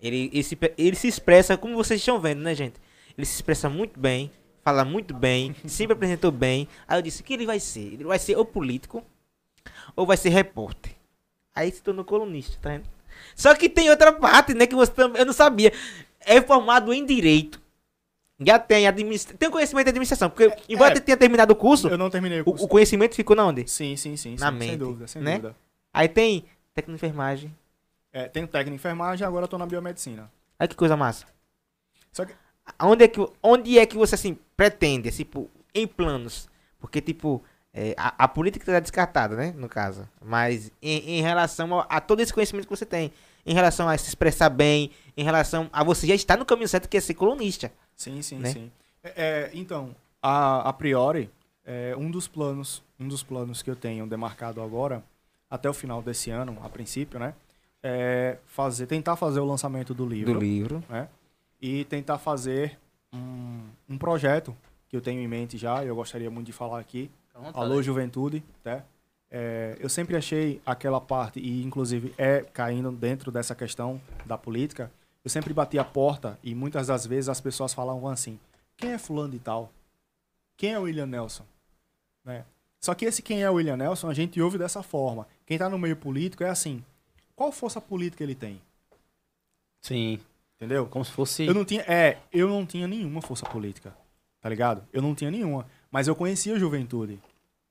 ele, 0.00 0.30
ele, 0.32 0.42
se, 0.42 0.58
ele 0.76 0.96
se 0.96 1.08
expressa 1.08 1.56
como 1.56 1.76
vocês 1.76 2.00
estão 2.00 2.20
vendo, 2.20 2.40
né, 2.40 2.54
gente? 2.54 2.74
Ele 3.16 3.26
se 3.26 3.34
expressa 3.34 3.68
muito 3.68 3.98
bem, 3.98 4.30
fala 4.62 4.84
muito 4.84 5.14
bem, 5.14 5.54
sempre 5.66 5.94
apresentou 5.94 6.30
bem. 6.30 6.68
Aí 6.86 6.98
eu 6.98 7.02
disse: 7.02 7.22
o 7.22 7.24
que 7.24 7.34
ele 7.34 7.46
vai 7.46 7.60
ser? 7.60 7.94
Ele 7.94 8.04
vai 8.04 8.18
ser 8.18 8.36
ou 8.36 8.44
político 8.44 9.04
ou 9.94 10.06
vai 10.06 10.16
ser 10.16 10.30
repórter. 10.30 10.92
Aí 11.54 11.70
se 11.70 11.82
tornou 11.82 12.04
colunista, 12.04 12.58
tá 12.60 12.70
vendo? 12.70 12.84
Só 13.36 13.54
que 13.54 13.68
tem 13.68 13.88
outra 13.90 14.12
parte, 14.12 14.54
né, 14.54 14.66
que 14.66 14.74
você 14.74 14.90
também. 14.90 15.20
Eu 15.20 15.26
não 15.26 15.32
sabia. 15.32 15.72
É 16.20 16.40
formado 16.40 16.92
em 16.92 17.04
direito. 17.04 17.62
Já 18.40 18.58
tem 18.58 18.86
administração. 18.86 19.36
Tem 19.36 19.50
conhecimento 19.50 19.84
de 19.84 19.90
administração. 19.90 20.30
Porque, 20.30 20.52
embora 20.68 20.96
é. 20.96 21.00
tenha 21.00 21.16
terminado 21.16 21.52
o 21.52 21.56
curso, 21.56 21.88
eu 21.88 21.98
não 21.98 22.10
terminei 22.10 22.40
o 22.40 22.44
curso. 22.44 22.64
o 22.64 22.68
conhecimento 22.68 23.14
ficou 23.14 23.36
na 23.36 23.46
onde? 23.46 23.68
Sim, 23.68 23.96
sim, 23.96 24.16
sim. 24.16 24.36
Na 24.38 24.50
sim, 24.50 24.58
mente, 24.58 24.70
Sem 24.70 24.78
dúvida, 24.78 25.06
sem 25.06 25.22
né? 25.22 25.32
dúvida. 25.34 25.56
Aí 25.92 26.08
tem 26.08 26.44
técnico 26.74 26.98
de 26.98 27.06
enfermagem. 27.06 27.54
É, 28.12 28.28
tenho 28.28 28.46
técnico 28.48 28.72
em 28.72 28.76
enfermagem 28.76 29.26
agora 29.26 29.44
eu 29.44 29.48
tô 29.48 29.58
na 29.58 29.66
biomedicina. 29.66 30.30
Olha 30.58 30.68
que 30.68 30.74
coisa 30.74 30.96
massa. 30.96 31.26
Só 32.12 32.24
que 32.24 32.32
Onde 32.80 33.04
é 33.04 33.08
que, 33.08 33.20
onde 33.42 33.78
é 33.78 33.86
que 33.86 33.96
você, 33.96 34.14
assim, 34.14 34.38
pretende, 34.56 35.10
tipo, 35.10 35.50
em 35.74 35.86
planos? 35.86 36.48
Porque, 36.80 37.00
tipo, 37.00 37.42
é, 37.72 37.94
a, 37.96 38.24
a 38.24 38.28
política 38.28 38.64
tá 38.64 38.80
descartada, 38.80 39.36
né, 39.36 39.52
no 39.56 39.68
caso. 39.68 40.08
Mas 40.24 40.70
em, 40.82 41.18
em 41.18 41.22
relação 41.22 41.80
a, 41.80 41.82
a 41.82 42.00
todo 42.00 42.20
esse 42.20 42.32
conhecimento 42.32 42.66
que 42.66 42.74
você 42.74 42.86
tem, 42.86 43.12
em 43.44 43.54
relação 43.54 43.88
a 43.88 43.96
se 43.98 44.08
expressar 44.08 44.48
bem, 44.48 44.90
em 45.16 45.24
relação 45.24 45.68
a 45.72 45.84
você 45.84 46.06
já 46.06 46.14
estar 46.14 46.38
no 46.38 46.46
caminho 46.46 46.68
certo, 46.68 46.88
que 46.88 46.96
é 46.96 47.00
ser 47.00 47.14
colunista. 47.14 47.70
Sim, 47.96 48.22
sim, 48.22 48.38
né? 48.38 48.50
sim. 48.50 48.72
É, 49.02 49.12
é, 49.16 49.50
então, 49.54 49.94
a, 50.22 50.68
a 50.68 50.72
priori, 50.72 51.30
é, 51.64 51.94
um 51.96 52.10
dos 52.10 52.26
planos, 52.26 52.82
um 52.98 53.08
dos 53.08 53.22
planos 53.22 53.62
que 53.62 53.70
eu 53.70 53.76
tenho 53.76 54.06
demarcado 54.06 54.62
agora, 54.62 55.02
até 55.50 55.68
o 55.68 55.74
final 55.74 56.02
desse 56.02 56.30
ano, 56.30 56.58
a 56.62 56.68
princípio, 56.68 57.18
né? 57.18 57.34
É 57.82 58.38
fazer, 58.46 58.86
tentar 58.86 59.16
fazer 59.16 59.40
o 59.40 59.44
lançamento 59.44 59.92
do 59.92 60.06
livro. 60.06 60.32
Do 60.32 60.40
livro. 60.40 60.82
né? 60.88 61.08
E 61.60 61.84
tentar 61.84 62.18
fazer 62.18 62.78
um, 63.12 63.60
um 63.88 63.98
projeto 63.98 64.56
que 64.88 64.96
eu 64.96 65.00
tenho 65.00 65.20
em 65.20 65.28
mente 65.28 65.58
já, 65.58 65.84
e 65.84 65.88
eu 65.88 65.94
gostaria 65.94 66.30
muito 66.30 66.46
de 66.46 66.52
falar 66.52 66.80
aqui. 66.80 67.10
Alô, 67.52 67.82
Juventude, 67.82 68.42
né? 68.64 68.82
É, 69.30 69.76
eu 69.80 69.88
sempre 69.88 70.16
achei 70.16 70.62
aquela 70.64 71.00
parte, 71.00 71.40
e 71.40 71.64
inclusive 71.64 72.14
é 72.16 72.40
caindo 72.52 72.92
dentro 72.92 73.32
dessa 73.32 73.54
questão 73.54 74.00
da 74.24 74.38
política, 74.38 74.90
eu 75.24 75.30
sempre 75.30 75.54
bati 75.54 75.78
a 75.78 75.84
porta 75.84 76.38
e 76.42 76.54
muitas 76.54 76.88
das 76.88 77.06
vezes 77.06 77.28
as 77.28 77.40
pessoas 77.40 77.72
falavam 77.72 78.08
assim: 78.08 78.38
quem 78.76 78.92
é 78.92 78.98
fulano 78.98 79.32
de 79.32 79.38
tal? 79.38 79.72
Quem 80.56 80.72
é 80.72 80.78
o 80.78 80.82
William 80.82 81.06
Nelson? 81.06 81.44
Né? 82.24 82.44
Só 82.80 82.94
que 82.94 83.04
esse 83.06 83.22
quem 83.22 83.42
é 83.42 83.50
o 83.50 83.54
William 83.54 83.76
Nelson 83.76 84.08
a 84.08 84.14
gente 84.14 84.40
ouve 84.40 84.58
dessa 84.58 84.82
forma. 84.82 85.26
Quem 85.46 85.56
está 85.56 85.68
no 85.68 85.78
meio 85.78 85.96
político 85.96 86.44
é 86.44 86.50
assim: 86.50 86.84
qual 87.34 87.50
força 87.50 87.80
política 87.80 88.22
ele 88.22 88.34
tem? 88.34 88.60
Sim, 89.80 90.20
Entendeu? 90.56 90.86
como 90.86 91.04
se 91.04 91.10
fosse... 91.10 91.44
Eu 91.44 91.52
não 91.52 91.64
tinha, 91.64 91.82
é, 91.82 92.16
eu 92.32 92.48
não 92.48 92.64
tinha 92.64 92.86
nenhuma 92.86 93.20
força 93.20 93.44
política, 93.44 93.94
tá 94.40 94.48
ligado? 94.48 94.82
Eu 94.92 95.02
não 95.02 95.14
tinha 95.14 95.30
nenhuma, 95.30 95.66
mas 95.90 96.08
eu 96.08 96.14
conhecia 96.16 96.54
a 96.54 96.58
juventude. 96.58 97.18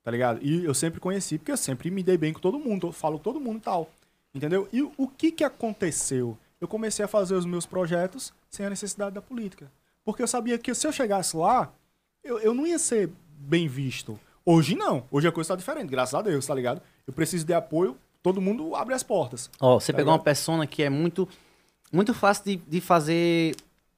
tá 0.04 0.12
ligado? 0.12 0.40
E 0.44 0.66
eu 0.66 0.74
sempre 0.74 1.00
conheci, 1.00 1.38
porque 1.38 1.52
eu 1.52 1.58
sempre 1.58 1.90
me 1.90 2.04
dei 2.04 2.18
bem 2.18 2.34
com 2.34 2.40
todo 2.40 2.60
mundo, 2.60 2.88
eu 2.88 2.92
falo 2.92 3.18
com 3.18 3.24
todo 3.24 3.40
mundo 3.40 3.58
e 3.58 3.62
tal, 3.62 3.90
entendeu? 4.36 4.68
E 4.72 4.82
o 4.82 5.08
que 5.08 5.32
que 5.32 5.44
aconteceu? 5.44 6.38
Eu 6.64 6.68
comecei 6.70 7.04
a 7.04 7.10
fazer 7.10 7.36
os 7.36 7.46
meus 7.46 7.66
projetos 7.66 8.32
sem 8.50 8.66
a 8.66 8.70
necessidade 8.70 9.14
da 9.14 9.22
política. 9.22 9.70
Porque 10.06 10.24
eu 10.24 10.28
sabia 10.30 10.58
que 10.58 10.74
se 10.74 10.88
eu 10.88 10.94
chegasse 10.94 11.36
lá, 11.36 11.70
eu, 12.24 12.40
eu 12.40 12.54
não 12.54 12.66
ia 12.66 12.80
ser 12.80 13.10
bem 13.38 13.68
visto. 13.68 14.18
Hoje 14.46 14.74
não. 14.74 15.04
Hoje 15.12 15.28
a 15.28 15.32
coisa 15.34 15.50
tá 15.50 15.56
diferente, 15.58 15.90
graças 15.90 16.16
a 16.16 16.22
Deus, 16.22 16.46
tá 16.48 16.56
ligado? 16.56 16.82
Eu 17.06 17.12
preciso 17.12 17.46
de 17.46 17.54
apoio, 17.54 17.98
todo 18.22 18.40
mundo 18.40 18.78
abre 18.78 18.94
as 18.96 19.04
portas. 19.04 19.50
Ó, 19.60 19.78
você 19.78 19.92
Tá 19.92 19.98
pegou 19.98 20.12
uma 20.14 20.16
ligado? 20.16 20.24
persona 20.24 20.66
que 20.66 20.82
é 20.84 20.90
muito, 20.90 21.28
muito 21.92 22.14
fácil 22.14 22.46
de, 22.46 22.56
de 22.56 22.80
fazer, 22.80 23.58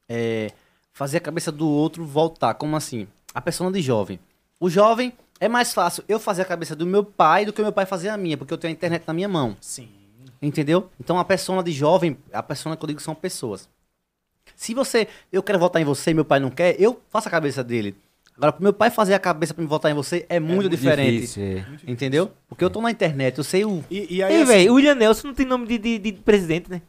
é, 0.10 0.52
fazer 0.92 1.18
a 1.18 1.22
cabeça 1.22 1.52
do 1.52 1.70
outro 1.70 2.04
voltar. 2.04 2.56
Como 2.56 2.76
assim? 2.76 3.08
A 3.32 3.42
persona 3.42 3.72
de 3.72 3.80
jovem. 3.80 4.20
O 4.60 4.72
jovem 4.72 5.14
é 5.40 5.48
mais 5.48 5.72
fácil 5.72 6.04
eu 6.08 6.20
fazer 6.20 6.42
a 6.42 6.46
cabeça 6.46 6.76
do 6.76 6.88
meu 6.88 7.04
pai 7.04 7.46
do 7.46 7.54
que 7.54 7.62
o 7.62 7.64
meu 7.64 7.72
pai 7.72 7.86
fazer 7.86 8.10
a 8.10 8.18
minha, 8.18 8.36
porque 8.36 8.52
eu 8.52 8.58
tenho 8.58 8.72
a 8.72 8.76
internet 8.76 9.04
na 9.06 9.14
minha 9.14 9.30
mão. 9.30 9.56
Sim. 9.62 9.88
Entendeu? 10.42 10.90
Então 11.00 11.20
a 11.20 11.26
persona 11.26 11.64
de 11.64 11.72
jovem, 11.72 12.18
a 12.32 12.44
persona 12.44 12.76
que 12.76 12.84
eu 12.84 12.88
digo 12.88 13.00
são 13.00 13.16
pessoas. 13.16 13.70
Se 14.56 14.74
você, 14.74 15.08
eu 15.32 15.42
quero 15.44 15.60
votar 15.60 15.82
em 15.82 15.86
você 15.86 16.12
e 16.12 16.14
meu 16.14 16.26
pai 16.26 16.40
não 16.40 16.50
quer, 16.50 16.80
eu 16.80 17.02
faço 17.10 17.28
a 17.28 17.32
cabeça 17.32 17.64
dele. 17.64 17.96
Agora, 18.38 18.52
pro 18.52 18.64
meu 18.64 18.74
pai 18.74 18.90
fazer 18.90 19.14
a 19.14 19.20
cabeça 19.20 19.54
pra 19.54 19.62
me 19.64 19.68
votar 19.68 19.90
em 19.92 19.94
você 19.94 20.26
é 20.28 20.40
muito, 20.40 20.70
diferente. 20.70 21.22
Difícil, 21.22 21.44
é. 21.44 21.66
Entendeu? 21.88 22.32
Porque 22.50 22.64
eu 22.64 22.70
tô 22.70 22.82
na 22.82 22.92
internet, 22.92 23.38
eu 23.38 23.44
sei 23.44 23.64
o. 23.64 23.84
E, 23.90 24.16
e 24.18 24.24
aí, 24.24 24.34
Ei, 24.34 24.42
assim, 24.42 24.52
velho, 24.52 24.72
o 24.72 24.76
William 24.76 24.96
Nelson 24.96 25.28
não 25.28 25.34
tem 25.34 25.46
nome 25.46 25.66
de, 25.66 25.78
de, 25.78 25.98
de 26.00 26.12
presidente, 26.14 26.70
né? 26.70 26.82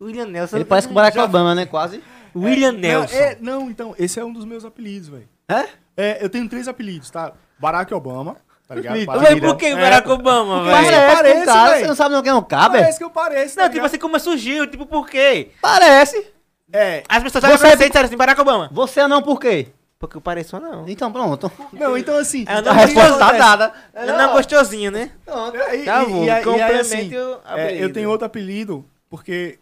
William 0.00 0.26
Nelson. 0.26 0.56
Ele 0.56 0.64
parece 0.64 0.88
com 0.88 0.92
o 0.92 0.94
Barack 0.94 1.18
Obama, 1.18 1.54
né? 1.54 1.64
Quase. 1.64 2.02
William 2.34 2.72
não, 2.72 2.80
Nelson. 2.80 3.14
é- 3.16 3.38
não, 3.40 3.70
então, 3.70 3.94
esse 3.98 4.20
é 4.20 4.24
um 4.24 4.32
dos 4.32 4.44
meus 4.44 4.64
apelidos, 4.64 5.08
velho. 5.08 5.28
É? 5.48 5.68
É, 5.96 6.24
eu 6.24 6.28
tenho 6.28 6.48
três 6.48 6.68
apelidos, 6.68 7.10
tá? 7.10 7.32
Barack 7.58 7.92
Obama, 7.94 8.36
tá 8.74 8.80
ligado? 8.80 9.06
Mas 9.06 9.22
Mas 9.22 9.40
por 9.40 9.56
que 9.56 9.66
o 9.74 9.78
É, 9.78 9.80
Barack 9.80 10.10
Obama, 10.10 10.62
velho? 10.64 10.72
parece- 10.76 11.16
Parece, 11.16 11.42
o 11.42 11.44
cara, 11.44 11.78
você 11.78 11.86
não 11.86 11.94
sabe 11.94 12.14
não 12.14 12.22
quem 12.22 12.30
é 12.30 12.34
um 12.34 12.42
cabe? 12.42 12.78
Parece 12.78 12.98
que 12.98 13.04
eu 13.04 13.10
pareço, 13.10 13.56
tá 13.56 13.62
Não, 13.64 13.70
tipo 13.70 13.84
assim, 13.86 13.98
como 13.98 14.18
surgiu, 14.20 14.66
tipo, 14.66 14.86
por 14.86 15.08
quê? 15.08 15.50
Parece. 15.60 16.26
É, 16.72 17.02
As 17.08 17.22
pessoas 17.22 17.44
olham 17.44 17.58
pra 17.58 17.70
você 17.76 17.84
e 17.84 17.88
disseram 17.88 18.06
assim, 18.06 18.16
Barack 18.16 18.40
Obama. 18.40 18.68
Você 18.72 19.00
é 19.00 19.06
não 19.08 19.22
por 19.22 19.38
quê? 19.38 19.68
Porque 19.98 20.16
eu 20.16 20.20
pareço 20.20 20.58
não. 20.58 20.88
Então 20.88 21.12
pronto. 21.12 21.50
não, 21.72 21.96
então 21.96 22.16
assim... 22.18 22.44
É, 22.48 22.54
A 22.54 22.62
não, 22.62 22.72
resposta 22.72 23.18
tá 23.18 23.32
dada. 23.32 23.72
É 23.94 24.06
não 24.06 24.32
gostosinho, 24.32 24.90
né? 24.90 25.10
É, 25.68 25.76
e- 25.76 25.84
Tá 25.84 26.04
bom, 26.04 26.16
e 26.16 26.20
aí- 26.22 26.26
e 26.26 26.30
aí, 26.30 26.44
complemente 26.44 26.80
assim, 26.80 27.16
o 27.16 27.32
é, 27.46 27.52
apelido. 27.64 27.84
eu 27.84 27.92
tenho 27.92 28.10
outro 28.10 28.26
apelido, 28.26 28.84
porque 29.08 29.58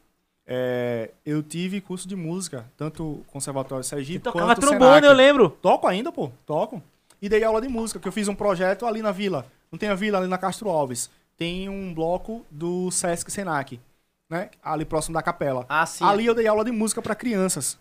é, 0.46 1.10
eu 1.26 1.42
tive 1.42 1.80
curso 1.80 2.08
de 2.08 2.16
música, 2.16 2.64
tanto 2.76 3.22
Conservatório 3.32 3.82
E 3.82 3.84
Sergipe 3.84 4.20
tocava 4.24 4.46
quanto 4.46 4.60
trombone, 4.60 4.94
Senac. 4.94 5.06
eu 5.06 5.12
lembro. 5.12 5.50
Toco 5.60 5.86
ainda, 5.86 6.10
pô, 6.10 6.30
toco. 6.46 6.82
E 7.20 7.28
dei 7.28 7.44
aula 7.44 7.60
de 7.60 7.68
música, 7.68 8.00
que 8.00 8.08
eu 8.08 8.12
fiz 8.12 8.28
um 8.28 8.34
projeto 8.34 8.86
ali 8.86 9.02
na 9.02 9.12
vila. 9.12 9.46
Não 9.70 9.78
tem 9.78 9.88
a 9.88 9.94
vila 9.94 10.18
ali 10.18 10.26
na 10.26 10.38
Castro 10.38 10.68
Alves. 10.68 11.10
Tem 11.36 11.68
um 11.68 11.92
bloco 11.94 12.44
do 12.50 12.90
Sesc 12.90 13.30
Senac, 13.30 13.80
né? 14.28 14.50
Ali 14.62 14.84
próximo 14.84 15.14
da 15.14 15.22
capela. 15.22 15.66
Ah, 15.68 15.86
sim. 15.86 16.04
Ali 16.04 16.26
eu 16.26 16.34
dei 16.34 16.46
aula 16.46 16.64
de 16.64 16.72
música 16.72 17.00
pra 17.00 17.14
crianças. 17.14 17.78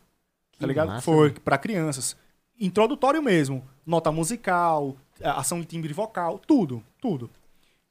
Que 0.51 0.59
tá 0.59 0.67
ligado? 0.67 0.87
massa, 0.87 1.01
Foi 1.01 1.31
pra 1.31 1.57
crianças. 1.57 2.15
Introdutório 2.59 3.23
mesmo. 3.23 3.63
Nota 3.85 4.11
musical, 4.11 4.95
eh, 5.19 5.29
ação 5.29 5.59
de 5.61 5.65
timbre 5.65 5.93
vocal, 5.93 6.39
tudo, 6.39 6.83
tudo. 7.01 7.29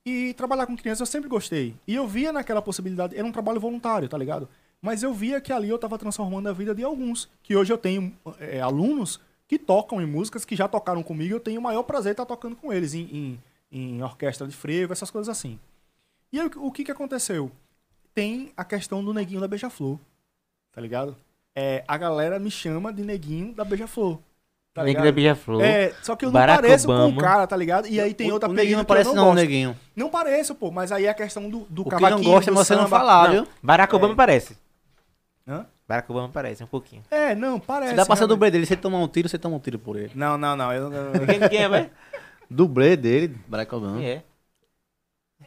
E 0.05 0.33
trabalhar 0.35 0.67
com 0.67 0.77
crianças 0.77 1.01
eu 1.01 1.07
sempre 1.07 1.29
gostei. 1.29 1.75
E 1.87 1.95
eu 1.95 2.07
via 2.07 2.33
naquela 2.33 2.63
possibilidade, 2.63 3.17
era 3.17 3.27
um 3.27 3.33
trabalho 3.33 3.61
voluntário, 3.61 4.09
tá 4.09 4.17
ligado? 4.17 4.49
Mas 4.81 5.03
eu 5.03 5.13
via 5.13 5.41
que 5.41 5.53
ali 5.53 5.69
eu 5.69 5.79
tava 5.79 5.99
transformando 5.99 6.49
a 6.49 6.53
vida 6.53 6.75
de 6.75 6.85
alguns. 6.85 7.29
Que 7.43 7.57
hoje 7.57 7.73
eu 7.73 7.79
tenho 7.79 8.15
eh, 8.39 8.61
alunos 8.61 9.21
que 9.49 9.59
tocam 9.59 10.01
em 10.01 10.07
músicas, 10.07 10.45
que 10.45 10.55
já 10.55 10.69
tocaram 10.69 11.03
comigo, 11.03 11.35
eu 11.35 11.41
tenho 11.41 11.59
o 11.59 11.63
maior 11.63 11.83
prazer 11.83 12.11
de 12.11 12.21
estar 12.23 12.27
tocando 12.27 12.55
com 12.55 12.73
eles 12.73 12.95
em, 12.95 13.01
em, 13.03 13.43
em 13.97 14.03
orquestra 14.03 14.47
de 14.47 14.55
frevo, 14.55 14.93
essas 14.93 15.11
coisas 15.11 15.29
assim. 15.35 15.59
E 16.33 16.39
aí, 16.39 16.49
o 16.57 16.71
que 16.71 16.85
que 16.85 16.93
aconteceu? 16.93 17.51
Tem 18.15 18.53
a 18.57 18.65
questão 18.65 19.03
do 19.03 19.15
neguinho 19.15 19.41
da 19.41 19.49
Beija-Flor, 19.49 19.99
tá 20.71 20.81
ligado? 20.81 21.17
É, 21.57 21.83
a 21.89 21.97
galera 21.97 22.39
me 22.39 22.51
chama 22.51 22.93
de 22.93 23.03
neguinho 23.03 23.53
da 23.55 23.65
Beija-Flor. 23.65 24.19
Tá 24.75 24.85
Neguinho 24.85 25.05
da 25.07 25.11
Beija-Flor. 25.13 25.61
É, 25.63 25.93
só 26.05 26.15
que 26.15 26.25
eu 26.25 26.29
não 26.29 26.35
Barack 26.35 26.61
pareço 26.63 26.87
com 26.87 26.93
Obama. 26.93 27.17
o 27.19 27.21
cara, 27.21 27.47
tá 27.49 27.57
ligado? 27.57 27.89
E 27.89 28.01
aí 28.01 28.15
tem 28.15 28.31
O- 28.31 28.35
outra 28.35 28.49
o 28.49 28.53
neguinho 28.53 28.77
não 28.77 28.85
que 28.85 28.91
eu 28.93 28.95
parece 28.95 29.09
não 29.09 29.17
não, 29.17 29.25
gosto. 29.25 29.37
neguinho. 29.37 29.77
Não 29.97 30.09
pareço, 30.11 30.55
pô, 30.55 30.71
mas 30.71 30.93
aí 30.93 31.07
é 31.07 31.09
a 31.09 31.15
questão 31.15 31.51
do, 31.51 31.61
do 31.71 31.83
O 31.83 31.85
que 31.87 31.91
cavaquinho, 31.91 32.23
não 32.23 32.31
gosta 32.33 32.51
é 32.51 32.53
do 32.53 32.57
você 32.57 32.75
não 32.77 32.83
samba. 32.85 32.97
falar, 32.99 33.25
Não, 33.29 33.35
viu? 33.45 33.53
Barack 33.61 33.93
Obama 33.97 34.15
parece. 34.15 34.57
Hã? 35.49 35.67
Barack 35.89 36.11
Obama 36.13 36.29
parece, 36.29 36.63
um 36.63 36.67
pouquinho. 36.67 37.03
É, 37.11 37.35
não, 37.35 37.59
parece. 37.59 37.93
Se 37.93 37.97
dá 37.97 38.05
pra 38.05 38.15
ser 38.15 38.27
dublê 38.27 38.51
dele, 38.51 38.67
se 38.67 38.75
ele 38.75 38.83
tomar 38.83 38.99
um 38.99 39.09
tiro, 39.09 39.27
você 39.27 39.39
toma 39.39 39.57
um 39.57 39.59
tiro 39.59 39.79
por 39.79 39.97
ele. 39.97 40.13
Não, 40.15 40.37
não, 40.37 40.55
não. 40.55 40.71
Eu, 40.71 40.93
eu, 40.93 41.27
Quem, 41.27 41.49
quem 41.49 41.63
é, 41.63 41.69
velho? 41.69 41.91
Dublê 42.51 42.95
dele, 42.95 43.35
Barack 43.47 43.75
Obama. 43.75 43.97
Quem 43.97 44.11
é? 44.11 44.23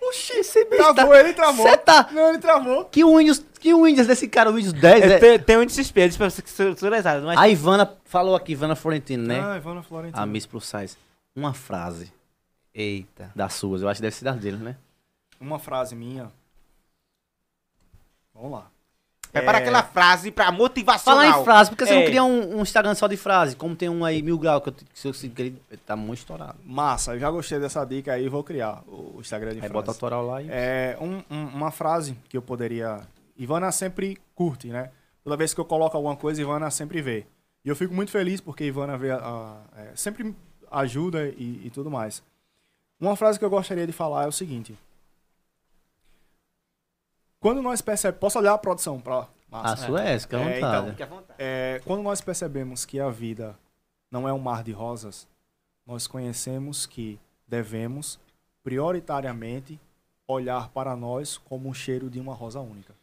Oxi, 0.01 0.33
esse 0.33 0.65
bicho 0.65 0.81
tá... 0.81 0.93
Travou, 0.95 1.15
ele 1.15 1.33
travou. 1.33 1.67
Você 1.67 1.77
tá... 1.77 2.09
Não, 2.11 2.29
ele 2.29 2.39
travou. 2.39 2.85
Que 2.85 3.03
Windows, 3.05 3.45
que 3.59 3.73
Windows 3.73 4.07
desse 4.07 4.27
cara, 4.27 4.49
o 4.49 4.53
Windows 4.53 4.73
10, 4.73 5.03
É, 5.03 5.13
é... 5.13 5.19
tem, 5.19 5.39
tem 5.39 5.57
um 5.57 5.65
desespero, 5.65 6.09
isso 6.09 6.17
pra 6.17 6.29
você 6.29 6.41
que 6.41 6.49
sou, 6.49 6.75
sou 6.75 6.89
lesado, 6.89 7.23
mas... 7.25 7.37
A 7.37 7.47
Ivana 7.47 7.93
falou 8.05 8.35
aqui, 8.35 8.53
Ivana 8.53 8.75
Florentino, 8.75 9.27
né? 9.27 9.39
Ah, 9.43 9.57
Ivana 9.57 9.83
Florentino. 9.83 10.19
A 10.19 10.25
Miss 10.25 10.47
Plus 10.47 10.65
Size. 10.65 10.97
Uma 11.35 11.53
frase 11.53 12.11
Eita. 12.73 13.31
das 13.35 13.53
suas, 13.53 13.83
eu 13.83 13.89
acho 13.89 13.99
que 13.99 14.03
deve 14.03 14.15
ser 14.15 14.25
das 14.25 14.37
dele, 14.37 14.57
né? 14.57 14.75
Uma 15.39 15.59
frase 15.59 15.95
minha. 15.95 16.31
Vamos 18.33 18.51
lá. 18.53 18.71
Prepara 19.31 19.57
É, 19.59 19.61
aquela 19.61 19.81
frase 19.83 20.29
pra 20.31 20.51
motivacional. 20.51 21.23
Falar 21.23 21.41
em 21.41 21.43
frase, 21.45 21.69
por 21.69 21.77
que 21.77 21.85
você 21.85 21.93
É. 21.93 21.95
não 21.99 22.05
cria 22.05 22.23
um, 22.23 22.57
um 22.57 22.61
Instagram 22.61 22.93
só 22.95 23.07
de 23.07 23.15
frase? 23.15 23.55
Como 23.55 23.75
tem 23.75 23.87
um 23.89 24.03
aí, 24.03 24.21
Mil 24.21 24.37
Grau, 24.37 24.59
que 24.59 24.69
eu, 24.69 24.73
que 24.73 25.07
eu, 25.07 25.11
que 25.13 25.41
ele 25.41 25.61
tá 25.85 25.95
muito 25.95 26.19
estourado. 26.19 26.57
Massa, 26.65 27.13
eu 27.15 27.19
já 27.19 27.31
gostei 27.31 27.57
dessa 27.59 27.85
dica 27.85 28.13
aí, 28.13 28.27
vou 28.27 28.43
criar 28.43 28.81
o 28.87 29.17
Instagram 29.21 29.51
de 29.51 29.55
Aí 29.57 29.61
frase. 29.61 29.73
bota 29.73 29.91
autoral 29.91 30.25
lá 30.25 30.41
e... 30.41 30.47
É, 30.49 30.97
um- 30.99 31.23
um- 31.33 31.47
uma 31.47 31.71
frase 31.71 32.17
que 32.27 32.35
eu 32.35 32.41
poderia. 32.41 32.99
Ivana 33.37 33.71
sempre 33.71 34.17
curte, 34.35 34.67
né? 34.67 34.91
Toda 35.23 35.37
vez 35.37 35.53
que 35.53 35.59
eu 35.61 35.65
coloco 35.65 35.95
alguma 35.95 36.15
coisa, 36.15 36.41
Ivana 36.41 36.69
sempre 36.69 37.01
vê. 37.01 37.25
E 37.63 37.69
eu 37.69 37.75
fico 37.75 37.93
muito 37.93 38.11
feliz 38.11 38.41
porque 38.41 38.63
Ivana 38.65 38.97
vê 38.97 39.11
a- 39.11 39.17
a- 39.17 39.81
é, 39.81 39.91
sempre 39.95 40.35
ajuda 40.69 41.27
e, 41.37 41.61
e 41.65 41.69
tudo 41.73 41.89
mais. 41.89 42.21
Uma 42.99 43.15
frase 43.15 43.39
que 43.39 43.45
eu 43.45 43.49
gostaria 43.49 43.85
de 43.87 43.93
falar 43.93 44.25
é 44.25 44.27
o 44.27 44.31
seguinte. 44.31 44.77
Quando 47.41 47.61
nós 47.61 47.81
percebemos. 47.81 48.19
Posso 48.19 48.39
olhar 48.39 48.53
a 48.53 48.57
produção 48.57 49.01
pra. 49.01 49.27
A 49.51 49.75
sua 49.75 50.01
é 50.01 50.11
é 50.11 50.15
É, 50.47 50.57
então. 50.57 50.89
Fique 50.91 51.03
à 51.03 51.05
vontade. 51.07 51.33
É, 51.37 51.81
quando 51.83 52.03
nós 52.03 52.21
percebemos 52.21 52.85
que 52.85 53.01
a 53.01 53.09
vida 53.09 53.57
não 54.09 54.25
é 54.25 54.31
um 54.31 54.39
mar 54.39 54.63
de 54.63 54.71
rosas, 54.71 55.27
nós 55.85 56.07
conhecemos 56.07 56.85
que 56.85 57.19
devemos, 57.45 58.17
prioritariamente, 58.63 59.77
olhar 60.25 60.69
para 60.69 60.95
nós 60.95 61.37
como 61.37 61.69
o 61.69 61.73
cheiro 61.73 62.09
de 62.09 62.19
uma 62.19 62.33
rosa 62.33 62.61
única. 62.61 62.93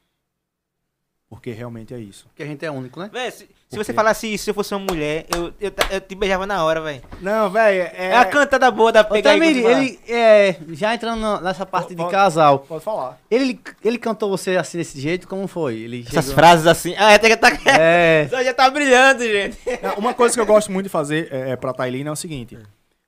Porque 1.30 1.50
realmente 1.50 1.92
é 1.92 1.98
isso. 1.98 2.26
Porque 2.28 2.42
a 2.42 2.46
gente 2.46 2.64
é 2.64 2.70
único, 2.70 2.98
né? 2.98 3.10
Véi, 3.12 3.30
se, 3.30 3.46
se 3.68 3.76
você 3.76 3.92
falasse 3.92 4.32
isso, 4.32 4.44
se 4.44 4.50
eu 4.50 4.54
fosse 4.54 4.74
uma 4.74 4.86
mulher, 4.90 5.26
eu, 5.36 5.52
eu, 5.60 5.70
eu 5.90 6.00
te 6.00 6.14
beijava 6.14 6.46
na 6.46 6.64
hora, 6.64 6.80
velho. 6.80 7.02
Não, 7.20 7.50
velho, 7.50 7.82
É, 7.94 8.06
é. 8.12 8.16
a 8.16 8.24
cantada 8.24 8.70
boa 8.70 8.90
da 8.90 9.04
pegar 9.04 9.36
e 9.36 9.38
Tamiri, 9.38 9.62
ele, 9.62 10.00
é, 10.08 10.56
já 10.70 10.94
entrando 10.94 11.20
na- 11.20 11.38
nessa 11.42 11.66
parte 11.66 11.90
de 11.90 11.96
Pode- 11.96 12.10
casal, 12.12 12.60
Pode 12.60 12.82
falar. 12.82 13.20
ele, 13.30 13.60
ele 13.84 13.98
cantou 13.98 14.30
você 14.30 14.56
assim 14.56 14.78
desse 14.78 14.98
jeito? 14.98 15.28
Como 15.28 15.46
foi? 15.46 15.74
Ele 15.76 16.00
Essas 16.00 16.24
chegou- 16.24 16.34
frases 16.34 16.66
assim. 16.66 16.94
Ah, 16.96 17.14
até 17.14 17.28
que 17.28 17.36
tá. 17.36 17.48
É, 17.78 18.26
Só 18.32 18.42
já 18.42 18.54
tá 18.54 18.70
brilhando, 18.70 19.22
gente. 19.22 19.58
Não, 19.82 19.96
Uma 19.96 20.14
coisa 20.14 20.34
que 20.34 20.40
eu 20.40 20.46
gosto 20.46 20.72
muito 20.72 20.84
de 20.86 20.90
fazer 20.90 21.28
é, 21.30 21.50
é, 21.50 21.56
pra 21.56 21.74
Tailina 21.74 22.08
é 22.08 22.12
o 22.12 22.16
seguinte. 22.16 22.58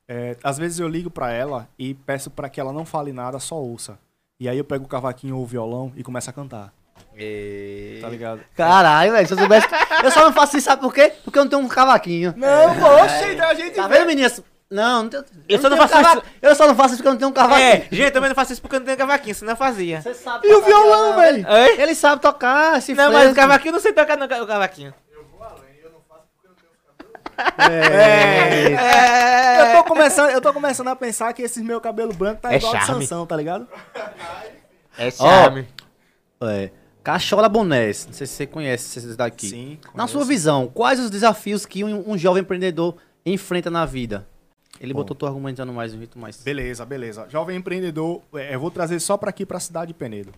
É, 0.07 0.37
às 0.45 0.59
vezes 0.59 0.79
eu 0.79 0.89
ligo 0.89 1.09
pra 1.09 1.33
ela 1.33 1.67
e 1.79 1.95
peço 1.95 2.31
pra 2.31 2.51
que 2.51 2.61
ela 2.61 2.73
não 2.73 2.85
fale 2.85 3.15
nada, 3.15 3.39
só 3.39 3.55
ouça. 3.57 3.99
E 4.39 4.47
aí 4.47 4.59
eu 4.59 4.65
pego 4.65 4.85
o 4.85 4.89
cavaquinho 4.89 5.37
ou 5.37 5.43
o 5.43 5.47
violão 5.47 5.91
e 5.97 6.03
começo 6.03 6.29
a 6.29 6.33
cantar. 6.35 6.71
Tá 8.01 8.09
ligado? 8.09 8.41
caralho, 8.57 9.13
velho, 9.13 9.27
se 9.27 9.35
eu 9.35 9.39
soubesse... 9.39 9.67
Eu 10.03 10.11
só 10.11 10.25
não 10.25 10.33
faço 10.33 10.57
isso, 10.57 10.65
sabe 10.67 10.81
por 10.83 10.93
quê? 10.95 11.13
Porque 11.25 11.39
eu 11.39 11.45
não 11.45 11.51
tenho 11.51 11.63
um 11.63 11.69
cavaquinho. 11.69 12.33
Não, 12.37 12.75
poxa, 12.75 13.33
então 13.33 13.49
a 13.49 13.55
gente 13.55 13.75
Tá 13.75 13.87
vendo, 13.89 14.07
meninas? 14.07 14.43
Não, 14.71 15.03
não 15.03 15.11
tenho... 15.11 15.25
Eu 15.49 15.59
só 15.59 15.69
não 15.69 15.77
tenho 15.77 15.89
faço 15.89 16.03
cava- 16.05 16.23
Eu 16.41 16.55
só 16.55 16.67
não 16.67 16.75
faço 16.77 16.95
isso 16.95 17.03
porque 17.03 17.09
eu 17.09 17.13
não 17.13 17.19
tenho 17.19 17.31
um 17.31 17.35
cavaquinho. 17.35 17.67
É, 17.69 17.77
gente, 17.91 18.03
eu 18.03 18.11
também 18.13 18.29
não 18.29 18.37
faço 18.37 18.53
isso 18.53 18.63
porque 18.63 18.77
eu 18.77 18.81
não 18.81 18.87
tenho 18.87 18.97
cavaquinho, 18.99 19.35
senão 19.35 19.53
eu 19.53 19.57
fazia. 19.57 20.01
Você 20.01 20.15
sabe 20.15 20.47
E 20.49 20.55
o 20.55 20.63
violão, 20.63 21.17
velho? 21.17 21.45
Oi? 21.49 21.81
Ele 21.81 21.95
sabe 21.95 22.23
tocar, 22.23 22.79
esse 22.79 22.95
Não, 22.95 23.13
mas 23.13 23.33
o 23.33 23.35
cavaquinho 23.35 23.71
eu 23.71 23.75
não 23.75 23.81
sei 23.81 23.93
tocar 23.93 24.17
no 24.17 24.29
ca- 24.29 24.43
o 24.43 24.47
cavaquinho. 24.47 24.95
É. 27.59 28.73
É. 28.73 29.61
Eu 29.73 29.77
tô, 29.79 29.85
começando, 29.85 30.31
eu 30.31 30.41
tô 30.41 30.53
começando 30.53 30.89
a 30.89 30.97
pensar 30.97 31.33
que 31.33 31.43
esse 31.43 31.63
meu 31.63 31.81
cabelo 31.81 32.13
branco 32.13 32.43
tá 32.43 32.53
É 32.53 32.57
igual 32.57 32.75
de 32.75 32.85
charme. 32.87 33.03
Sansão, 33.03 33.27
tá 33.27 33.37
ligado? 33.37 33.67
É 34.99 35.11
charme. 35.11 35.67
É. 36.43 36.71
Cachola 37.03 37.49
Bonés, 37.49 38.07
não 38.07 38.13
sei 38.13 38.27
se 38.27 38.35
você 38.35 38.47
conhece 38.47 38.99
esses 38.99 39.17
daqui. 39.17 39.49
Sim. 39.49 39.79
Na 39.95 40.07
sua 40.07 40.25
visão, 40.25 40.69
quais 40.69 41.01
os 41.01 41.11
desafios 41.11 41.65
que 41.65 41.83
um, 41.83 42.11
um 42.11 42.19
jovem 42.19 42.43
empreendedor 42.43 42.97
enfrenta 43.25 43.71
na 43.71 43.87
vida? 43.87 44.27
Ele 44.81 44.95
botou 44.95 45.15
tu 45.15 45.27
argumentando 45.27 45.73
mais 45.73 45.93
um 45.95 45.99
jeito 45.99 46.19
mais. 46.19 46.37
Beleza, 46.43 46.85
beleza. 46.87 47.27
Jovem 47.29 47.57
empreendedor, 47.57 48.23
é, 48.35 48.55
eu 48.55 48.61
vou 48.61 48.71
trazer 48.71 48.99
só 49.01 49.17
pra 49.17 49.31
aqui, 49.31 49.45
pra 49.45 49.61
cidade 49.61 49.89
de 49.89 49.95
Penedo. 49.95 50.33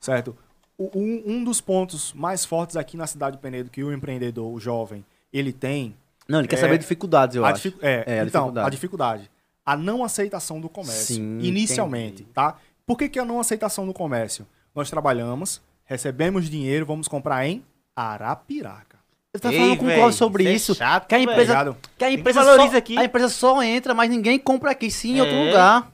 Certo? 0.00 0.36
Um, 0.78 1.22
um 1.26 1.44
dos 1.44 1.60
pontos 1.60 2.12
mais 2.14 2.44
fortes 2.44 2.76
aqui 2.76 2.96
na 2.96 3.06
cidade 3.06 3.36
de 3.36 3.42
Penedo 3.42 3.70
que 3.70 3.84
o 3.84 3.92
empreendedor, 3.92 4.50
o 4.52 4.58
jovem, 4.58 5.04
ele 5.32 5.52
tem. 5.52 5.94
Não, 6.28 6.38
ele 6.38 6.48
quer 6.48 6.56
É, 6.56 6.60
saber 6.60 6.78
dificuldades, 6.78 7.36
eu 7.36 7.44
a 7.44 7.50
acho. 7.50 7.68
é, 7.82 8.04
É, 8.06 8.20
a 8.20 8.24
então, 8.24 8.42
dificuldade. 8.44 8.66
a 8.66 8.70
dificuldade. 8.70 9.30
a 9.64 9.76
não 9.76 10.02
aceitação 10.04 10.60
do 10.60 10.68
comércio, 10.68 11.16
Sim, 11.16 11.38
inicialmente, 11.40 12.22
entendi. 12.22 12.30
tá? 12.34 12.56
Por 12.86 12.96
que, 12.98 13.08
que 13.08 13.18
a 13.18 13.24
não 13.24 13.38
aceitação 13.40 13.86
do 13.86 13.92
comércio? 13.92 14.46
Nós 14.74 14.88
trabalhamos, 14.90 15.60
recebemos 15.84 16.48
dinheiro, 16.48 16.86
vamos 16.86 17.08
comprar 17.08 17.46
em 17.46 17.64
Arapiraca. 17.94 18.98
Tava 19.40 19.54
Ei, 19.54 19.60
falando 19.60 19.78
com 19.78 19.86
o 19.86 19.94
Cláudio 19.94 20.18
sobre 20.18 20.42
isso 20.44 20.50
é 20.52 20.56
isso. 20.56 20.74
chato, 20.74 21.06
que 21.08 21.14
a 21.14 21.18
empresa, 21.20 21.40
Obrigado. 21.52 21.76
que 21.96 22.04
a 22.04 22.08
que 22.08 22.14
empresa 22.16 22.44
valoriza 22.44 22.72
só, 22.72 22.76
aqui. 22.76 22.98
a 22.98 23.04
empresa 23.04 23.28
só 23.30 23.62
entra, 23.62 23.94
mas 23.94 24.10
ninguém 24.10 24.38
compra 24.38 24.72
aqui, 24.72 24.90
sim, 24.90 25.16
em 25.16 25.20
outro 25.22 25.34
É. 25.34 25.46
lugar. 25.46 25.90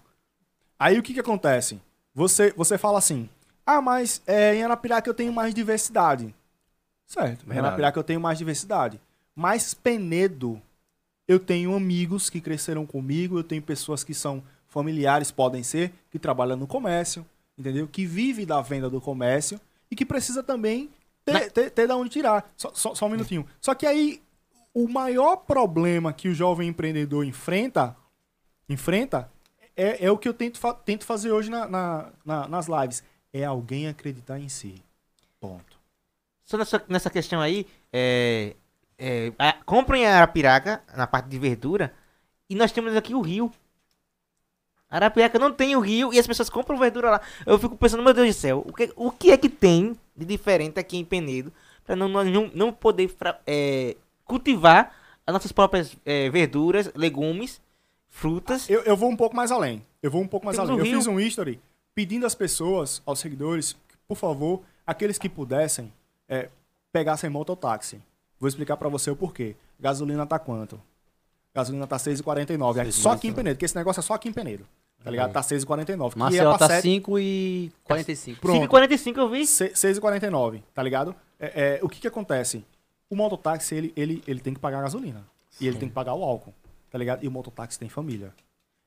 Aí 0.76 0.98
o 0.98 1.02
que, 1.02 1.14
que 1.14 1.20
acontece? 1.20 1.80
Você, 2.12 2.52
você 2.56 2.76
fala 2.76 2.98
assim, 2.98 3.28
ah, 3.64 3.80
mas 3.80 4.20
é, 4.26 4.56
em 4.56 4.64
Arapiraca 4.64 5.08
eu 5.08 5.14
tenho 5.14 5.32
mais 5.32 5.54
diversidade. 5.54 6.34
Certo, 7.06 7.46
em. 7.48 7.58
Arapiraca 7.60 7.98
eu 7.98 8.04
tenho 8.04 8.20
mais 8.20 8.38
diversidade. 8.38 9.00
Mas 9.36 9.72
Penedo, 9.72 10.60
eu 11.28 11.38
tenho 11.38 11.76
amigos 11.76 12.28
que 12.28 12.40
cresceram 12.40 12.84
comigo, 12.84 13.38
eu 13.38 13.44
tenho 13.44 13.62
pessoas 13.62 14.02
que 14.02 14.14
são 14.14 14.42
familiares, 14.66 15.30
podem 15.30 15.62
ser, 15.62 15.92
que 16.10 16.18
trabalham 16.18 16.56
no 16.56 16.66
comércio, 16.66 17.24
entendeu? 17.56 17.86
Que 17.86 18.04
vivem 18.04 18.44
da 18.44 18.60
venda 18.60 18.90
do 18.90 19.00
comércio 19.00 19.60
e 19.90 19.96
que 19.96 20.04
precisa 20.06 20.42
também 20.42 20.90
ter, 21.24 21.32
Na- 21.32 21.40
ter, 21.50 21.70
ter 21.70 21.86
da 21.86 21.96
onde 21.96 22.10
tirar. 22.10 22.50
Só, 22.56 22.72
só, 22.74 22.94
só 22.94 23.06
um 23.06 23.10
minutinho. 23.10 23.46
Só 23.60 23.74
que 23.74 23.86
aí, 23.86 24.22
o 24.74 24.88
maior 24.88 25.36
problema 25.36 26.12
que 26.12 26.28
o 26.28 26.34
jovem 26.34 26.68
empreendedor 26.68 27.24
enfrenta, 27.24 27.96
enfrenta 28.68 29.30
é, 29.76 30.06
é 30.06 30.10
o 30.10 30.18
que 30.18 30.28
eu 30.28 30.34
tento, 30.34 30.58
fa- 30.58 30.74
tento 30.74 31.04
fazer 31.04 31.30
hoje 31.30 31.50
na- 31.50 31.68
na- 31.68 32.12
na- 32.24 32.48
nas 32.48 32.66
lives. 32.66 33.02
É 33.32 33.44
alguém 33.44 33.86
acreditar 33.88 34.38
em 34.38 34.48
si. 34.48 34.82
Ponto. 35.40 35.78
Só 36.44 36.56
nessa, 36.56 36.82
nessa 36.88 37.10
questão 37.10 37.40
aí, 37.40 37.66
é, 37.92 38.56
é, 38.98 39.32
a- 39.38 39.52
comprem 39.64 40.04
a 40.06 40.16
Arapiraca, 40.16 40.82
na 40.96 41.06
parte 41.06 41.28
de 41.28 41.38
verdura, 41.38 41.94
e 42.50 42.54
nós 42.54 42.72
temos 42.72 42.96
aqui 42.96 43.14
o 43.14 43.20
rio. 43.20 43.52
Arapiraca 44.90 45.38
não 45.38 45.52
tem 45.52 45.76
o 45.76 45.80
rio 45.80 46.12
e 46.12 46.18
as 46.18 46.26
pessoas 46.26 46.48
compram 46.48 46.78
verdura 46.78 47.10
lá. 47.10 47.20
Eu 47.44 47.58
fico 47.58 47.76
pensando, 47.76 48.02
meu 48.02 48.14
Deus 48.14 48.28
do 48.28 48.32
céu, 48.38 48.64
o 48.66 48.72
que, 48.72 48.92
o 48.96 49.10
que 49.10 49.30
é 49.30 49.36
que 49.36 49.48
tem 49.48 49.94
de 50.16 50.24
diferente 50.24 50.78
aqui 50.80 50.96
em 50.96 51.04
Penedo 51.04 51.52
para 51.84 51.94
não, 51.94 52.08
não, 52.08 52.50
não 52.54 52.72
poder 52.72 53.14
é, 53.46 53.96
cultivar 54.24 54.94
as 55.26 55.32
nossas 55.32 55.52
próprias 55.52 55.94
é, 56.06 56.30
verduras, 56.30 56.90
legumes, 56.94 57.60
frutas? 58.08 58.68
Eu, 58.68 58.80
eu 58.82 58.96
vou 58.96 59.10
um 59.10 59.16
pouco 59.16 59.36
mais 59.36 59.50
além. 59.50 59.84
Eu 60.02 60.10
vou 60.10 60.22
um 60.22 60.26
pouco 60.26 60.46
mais 60.46 60.56
Temos 60.56 60.70
além. 60.70 60.80
Eu 60.80 60.84
Rio. 60.86 60.98
fiz 60.98 61.06
um 61.06 61.20
history 61.20 61.60
pedindo 61.94 62.24
às 62.24 62.34
pessoas, 62.34 63.02
aos 63.04 63.18
seguidores, 63.18 63.74
que, 63.88 63.96
por 64.06 64.16
favor, 64.16 64.62
aqueles 64.86 65.18
que 65.18 65.28
pudessem, 65.28 65.92
é, 66.28 66.48
pegassem 66.92 67.28
mototáxi. 67.28 68.00
Vou 68.40 68.48
explicar 68.48 68.76
pra 68.76 68.88
você 68.88 69.10
o 69.10 69.16
porquê. 69.16 69.56
Gasolina 69.78 70.24
tá 70.24 70.38
quanto? 70.38 70.80
Gasolina 71.54 71.86
tá 71.86 71.96
6,49. 71.96 72.86
É 72.86 72.90
Só 72.92 73.10
aqui 73.10 73.28
em 73.28 73.32
Penedo, 73.32 73.56
porque 73.56 73.64
esse 73.64 73.76
negócio 73.76 74.00
é 74.00 74.02
só 74.02 74.14
aqui 74.14 74.28
em 74.28 74.32
Penedo. 74.32 74.64
Tá 75.02 75.10
ligado? 75.10 75.32
Tá 75.32 75.40
6,49. 75.42 76.14
que 76.30 76.38
é 76.38 76.44
tá 76.58 76.66
sete- 76.68 76.82
5 76.82 77.18
e 77.18 77.72
45. 77.84 78.40
Pronto. 78.40 78.60
5,45 78.68 79.18
eu 79.18 79.28
vi. 79.28 79.46
Se- 79.46 79.70
6,49, 79.74 80.62
tá 80.74 80.82
ligado? 80.82 81.14
É, 81.38 81.78
é, 81.78 81.80
o 81.82 81.88
que 81.88 82.00
que 82.00 82.08
acontece? 82.08 82.64
O 83.08 83.16
mototáxi, 83.16 83.74
ele, 83.74 83.92
ele, 83.96 84.22
ele 84.26 84.40
tem 84.40 84.52
que 84.52 84.60
pagar 84.60 84.80
a 84.80 84.82
gasolina. 84.82 85.24
E 85.60 85.66
ele 85.66 85.78
tem 85.78 85.88
que 85.88 85.94
pagar 85.94 86.14
o 86.14 86.22
álcool, 86.22 86.52
tá 86.90 86.98
ligado? 86.98 87.24
E 87.24 87.28
o 87.28 87.30
mototáxi 87.30 87.78
tem 87.78 87.88
família. 87.88 88.32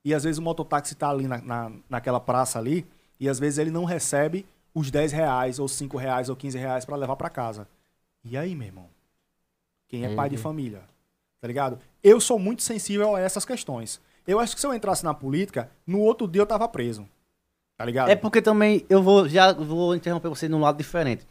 E 0.05 0.13
às 0.13 0.23
vezes 0.23 0.37
o 0.37 0.41
mototáxi 0.41 0.95
tá 0.95 1.09
ali 1.09 1.27
na, 1.27 1.37
na, 1.41 1.71
naquela 1.89 2.19
praça 2.19 2.59
ali, 2.59 2.85
e 3.19 3.27
às 3.29 3.39
vezes 3.39 3.57
ele 3.59 3.71
não 3.71 3.83
recebe 3.85 4.45
os 4.73 4.89
10 4.91 5.11
reais, 5.11 5.59
ou 5.59 5.67
5 5.67 5.97
reais, 5.97 6.29
ou 6.29 6.35
15 6.35 6.57
reais 6.57 6.85
pra 6.85 6.95
levar 6.95 7.15
pra 7.15 7.29
casa. 7.29 7.67
E 8.23 8.37
aí, 8.37 8.55
meu 8.55 8.67
irmão? 8.67 8.85
Quem 9.87 10.05
é 10.05 10.15
pai 10.15 10.29
de 10.29 10.37
família? 10.37 10.81
Tá 11.41 11.47
ligado? 11.47 11.79
Eu 12.03 12.21
sou 12.21 12.37
muito 12.39 12.61
sensível 12.61 13.15
a 13.15 13.19
essas 13.19 13.43
questões. 13.45 13.99
Eu 14.27 14.39
acho 14.39 14.55
que 14.55 14.61
se 14.61 14.67
eu 14.67 14.73
entrasse 14.73 15.03
na 15.03 15.13
política, 15.13 15.69
no 15.85 15.99
outro 15.99 16.27
dia 16.27 16.41
eu 16.41 16.45
tava 16.45 16.67
preso. 16.67 17.07
Tá 17.77 17.85
ligado? 17.85 18.09
É 18.09 18.15
porque 18.15 18.41
também 18.41 18.85
eu 18.89 19.01
vou 19.01 19.27
já 19.27 19.51
vou 19.53 19.95
interromper 19.95 20.29
você 20.29 20.47
num 20.47 20.59
lado 20.59 20.77
diferente. 20.77 21.25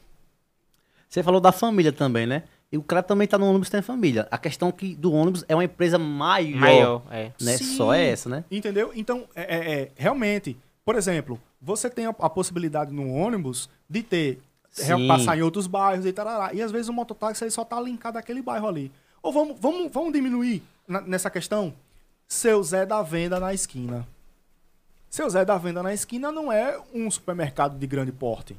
Você 1.09 1.23
falou 1.23 1.41
da 1.41 1.53
família 1.53 1.93
também, 1.93 2.27
né? 2.27 2.45
E 2.73 2.79
o 2.79 2.83
cara 2.83 3.03
também 3.03 3.27
tá 3.27 3.37
no 3.37 3.47
ônibus 3.47 3.69
tem 3.69 3.83
família. 3.83 4.29
A 4.31 4.39
questão 4.39 4.71
que 4.71 4.95
do 4.95 5.13
ônibus 5.13 5.45
é 5.49 5.55
uma 5.57 5.65
empresa 5.65 5.99
maior, 5.99 6.61
Maior, 6.61 7.03
é. 7.11 7.33
né? 7.41 7.57
Sim. 7.57 7.77
Só 7.77 7.93
é 7.93 8.09
essa, 8.11 8.29
né? 8.29 8.45
Entendeu? 8.51 8.93
Então, 8.95 9.27
é, 9.35 9.43
é- 9.57 9.73
é, 9.83 9.91
realmente, 9.97 10.57
por 10.85 10.95
exemplo, 10.95 11.41
você 11.61 11.91
tem 11.91 12.07
a, 12.07 12.11
a 12.11 12.31
possibilidade 12.31 12.93
no 12.93 13.13
ônibus 13.13 13.69
de 13.89 14.05
ter, 14.05 14.41
Sim. 14.71 14.85
re- 14.95 15.09
passar 15.09 15.37
em 15.37 15.43
outros 15.43 15.67
bairros 15.67 16.07
e 16.07 16.13
tarará. 16.13 16.55
E 16.55 16.63
às 16.63 16.71
vezes 16.71 16.89
o 16.89 16.93
mototáxi 16.93 17.43
ele 17.43 17.51
só 17.51 17.65
tá 17.65 17.81
linkado 17.81 18.17
àquele 18.17 18.41
bairro 18.41 18.69
ali. 18.69 18.93
Ou 19.21 19.33
vamos, 19.33 19.57
vamos, 19.59 19.91
vamos 19.93 20.13
diminuir 20.13 20.63
na- 20.87 21.01
nessa 21.01 21.29
questão? 21.29 21.75
Seu 22.33 22.63
Zé 22.63 22.87
da 22.87 23.03
Venda 23.03 23.41
na 23.41 23.53
esquina. 23.53 24.07
Seu 25.11 25.29
Zé 25.29 25.45
da 25.45 25.59
Venda 25.59 25.83
na 25.83 25.93
esquina 25.93 26.31
não 26.31 26.51
é 26.53 26.81
um 26.95 27.11
supermercado 27.11 27.77
de 27.77 27.85
grande 27.89 28.13
porte, 28.13 28.57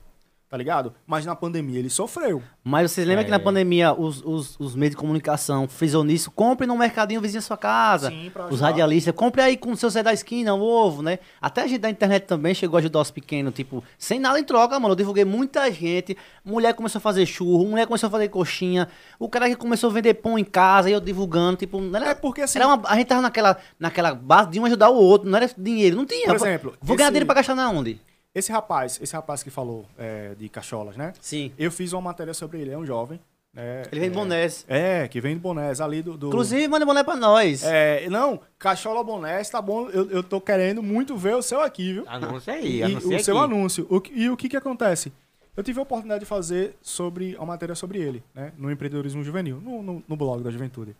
tá 0.52 0.58
ligado? 0.58 0.94
Mas 1.08 1.26
na 1.26 1.34
pandemia 1.34 1.80
ele 1.80 1.90
sofreu. 1.90 2.44
Mas 2.62 2.92
vocês 2.92 3.08
lembram 3.08 3.22
É. 3.22 3.24
que 3.26 3.32
na 3.32 3.40
pandemia 3.40 3.94
os, 3.94 4.22
os, 4.24 4.60
os 4.60 4.76
meios 4.76 4.92
de 4.92 4.98
comunicação 4.98 5.66
frisou 5.66 6.04
nisso? 6.04 6.30
Compre 6.30 6.68
no 6.68 6.78
mercadinho 6.78 7.22
vizinho 7.22 7.40
à 7.40 7.42
sua 7.42 7.56
casa. 7.56 8.10
Sim, 8.10 8.30
pra 8.34 8.48
os 8.48 8.60
radialistas, 8.60 9.16
compre 9.16 9.42
aí 9.42 9.56
com 9.56 9.72
o 9.72 9.78
seu 9.78 9.90
Zé 9.90 10.04
da 10.04 10.12
esquina, 10.12 10.54
o 10.54 10.62
ovo, 10.62 11.02
né? 11.02 11.20
Até 11.42 11.62
a 11.62 11.68
gente 11.68 11.80
da 11.80 11.90
internet 11.90 12.24
também 12.26 12.54
chegou 12.54 12.76
a 12.76 12.80
ajudar 12.82 13.00
os 13.00 13.10
pequenos, 13.10 13.54
tipo, 13.54 13.82
sem 13.98 14.20
nada 14.20 14.38
em 14.38 14.44
troca, 14.44 14.78
mano. 14.78 14.92
Eu 14.92 14.98
divulguei 14.98 15.24
muita 15.24 15.72
gente. 15.72 16.18
Mulher 16.44 16.74
começou 16.74 17.00
a 17.00 17.02
fazer 17.02 17.26
churro, 17.26 17.66
mulher 17.66 17.88
começou 17.88 18.08
a 18.08 18.12
fazer 18.12 18.28
coxinha. 18.28 18.90
O 19.18 19.30
cara 19.30 19.48
que 19.50 19.56
começou 19.56 19.90
a 19.90 19.94
vender 19.94 20.16
pão 20.16 20.38
em 20.38 20.44
casa 20.44 20.90
e 20.90 20.94
eu 20.94 21.00
divulgando, 21.00 21.56
tipo, 21.56 21.80
não 21.80 21.96
era, 21.98 22.10
É 22.10 22.14
porque 22.14 22.42
assim, 22.42 22.60
era 22.60 22.68
uma- 22.68 22.82
a 22.90 22.96
gente 22.98 23.08
tava 23.08 23.22
naquela, 23.22 23.58
naquela 23.80 24.14
base 24.14 24.50
de 24.50 24.60
um 24.60 24.66
ajudar 24.66 24.90
o 24.90 24.96
outro, 24.96 25.30
não 25.30 25.38
era 25.38 25.50
dinheiro, 25.58 25.96
não 25.96 26.06
tinha. 26.06 26.28
Por 26.28 26.36
exemplo, 26.36 26.74
Vou 26.82 26.98
ganhar 26.98 27.08
esse- 27.08 27.12
dinheiro 27.14 27.26
pra 27.26 27.36
gastar 27.36 27.56
na 27.56 27.70
onde? 27.70 28.02
Esse 28.34 28.52
rapaz, 28.52 29.00
esse 29.02 29.14
rapaz 29.14 29.44
que 29.44 29.50
falou 29.50 29.86
é, 29.98 30.34
de 30.36 30.48
cacholas, 30.50 30.96
né? 30.96 31.14
Sim. 31.20 31.52
Eu 31.58 31.72
fiz 31.72 31.92
uma 31.94 32.02
matéria 32.02 32.34
sobre 32.34 32.62
ele, 32.62 32.72
é 32.72 32.78
um 32.78 32.86
jovem. 32.86 33.20
né? 33.54 33.84
Ele 33.92 34.02
vende 34.02 34.14
é, 34.14 34.20
bonés. 34.20 34.66
É, 34.70 35.08
que 35.08 35.20
vende 35.20 35.40
bonés 35.40 35.82
ali 35.82 36.02
do. 36.02 36.18
do- 36.18 36.28
Inclusive, 36.28 36.68
manda 36.68 36.86
boné 36.86 37.04
pra 37.04 37.16
nós. 37.18 37.64
É, 37.64 38.10
não, 38.10 38.40
Cachola 38.58 39.04
Bonés, 39.04 39.50
tá 39.50 39.62
bom. 39.62 39.90
Eu, 39.90 40.10
eu 40.10 40.24
tô 40.24 40.40
querendo 40.40 40.82
muito 40.82 41.18
ver 41.18 41.36
o 41.36 41.42
seu 41.42 41.60
aqui, 41.62 41.94
viu? 41.94 42.04
Anúncio 42.08 42.54
aí, 42.54 42.78
E 42.78 42.84
anúncio 42.84 43.10
o 43.10 43.14
aqui. 43.16 43.24
seu 43.24 43.38
anúncio. 43.38 43.86
O 43.90 44.02
e 44.12 44.30
o 44.30 44.38
que 44.38 44.48
que 44.48 44.56
acontece? 44.58 45.12
Eu 45.58 45.64
tive 45.64 45.80
a 45.80 45.84
oportunidade 45.84 46.22
de 46.22 46.26
fazer 46.26 46.78
sobre 46.82 47.36
uma 47.36 47.48
matéria 47.48 47.76
sobre 47.76 48.00
ele, 48.00 48.24
né? 48.34 48.54
No 48.58 48.72
empreendedorismo 48.72 49.22
juvenil, 49.22 49.60
no, 49.60 49.84
no, 49.84 50.04
no 50.08 50.16
blog 50.16 50.42
da 50.42 50.50
juventude. 50.50 50.96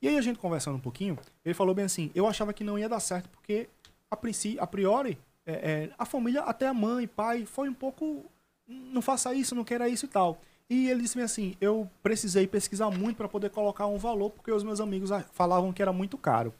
E 0.00 0.06
aí 0.06 0.16
a 0.16 0.20
gente 0.22 0.38
conversando 0.38 0.76
um 0.76 0.80
pouquinho, 0.80 1.18
ele 1.44 1.52
falou 1.54 1.74
bem 1.74 1.84
assim, 1.86 2.08
eu 2.14 2.24
achava 2.28 2.52
que 2.52 2.62
não 2.62 2.78
ia 2.78 2.88
dar 2.88 3.00
certo, 3.00 3.28
porque 3.30 3.68
a, 4.08 4.14
princí- 4.16 4.56
a 4.60 4.66
priori, 4.68 5.18
é, 5.48 5.52
é, 5.52 5.90
a 5.98 6.04
família, 6.04 6.42
até 6.42 6.66
a 6.66 6.74
mãe, 6.74 7.06
pai, 7.08 7.46
foi 7.46 7.68
um 7.70 7.74
pouco. 7.74 8.26
Não 8.66 9.00
faça 9.00 9.32
isso, 9.32 9.54
não 9.54 9.64
queira 9.64 9.88
isso 9.88 10.04
e 10.04 10.08
tal. 10.08 10.38
E 10.68 10.90
ele 10.90 11.00
disse 11.00 11.18
assim: 11.20 11.56
eu 11.60 11.88
precisei 12.02 12.46
pesquisar 12.46 12.90
muito 12.90 13.16
para 13.16 13.28
poder 13.28 13.48
colocar 13.48 13.86
um 13.86 13.96
valor, 13.96 14.30
porque 14.30 14.52
os 14.52 14.62
meus 14.62 14.78
amigos 14.80 15.10
falavam 15.32 15.72
que 15.72 15.80
era 15.80 15.92
muito 15.92 16.18
caro. 16.18 16.52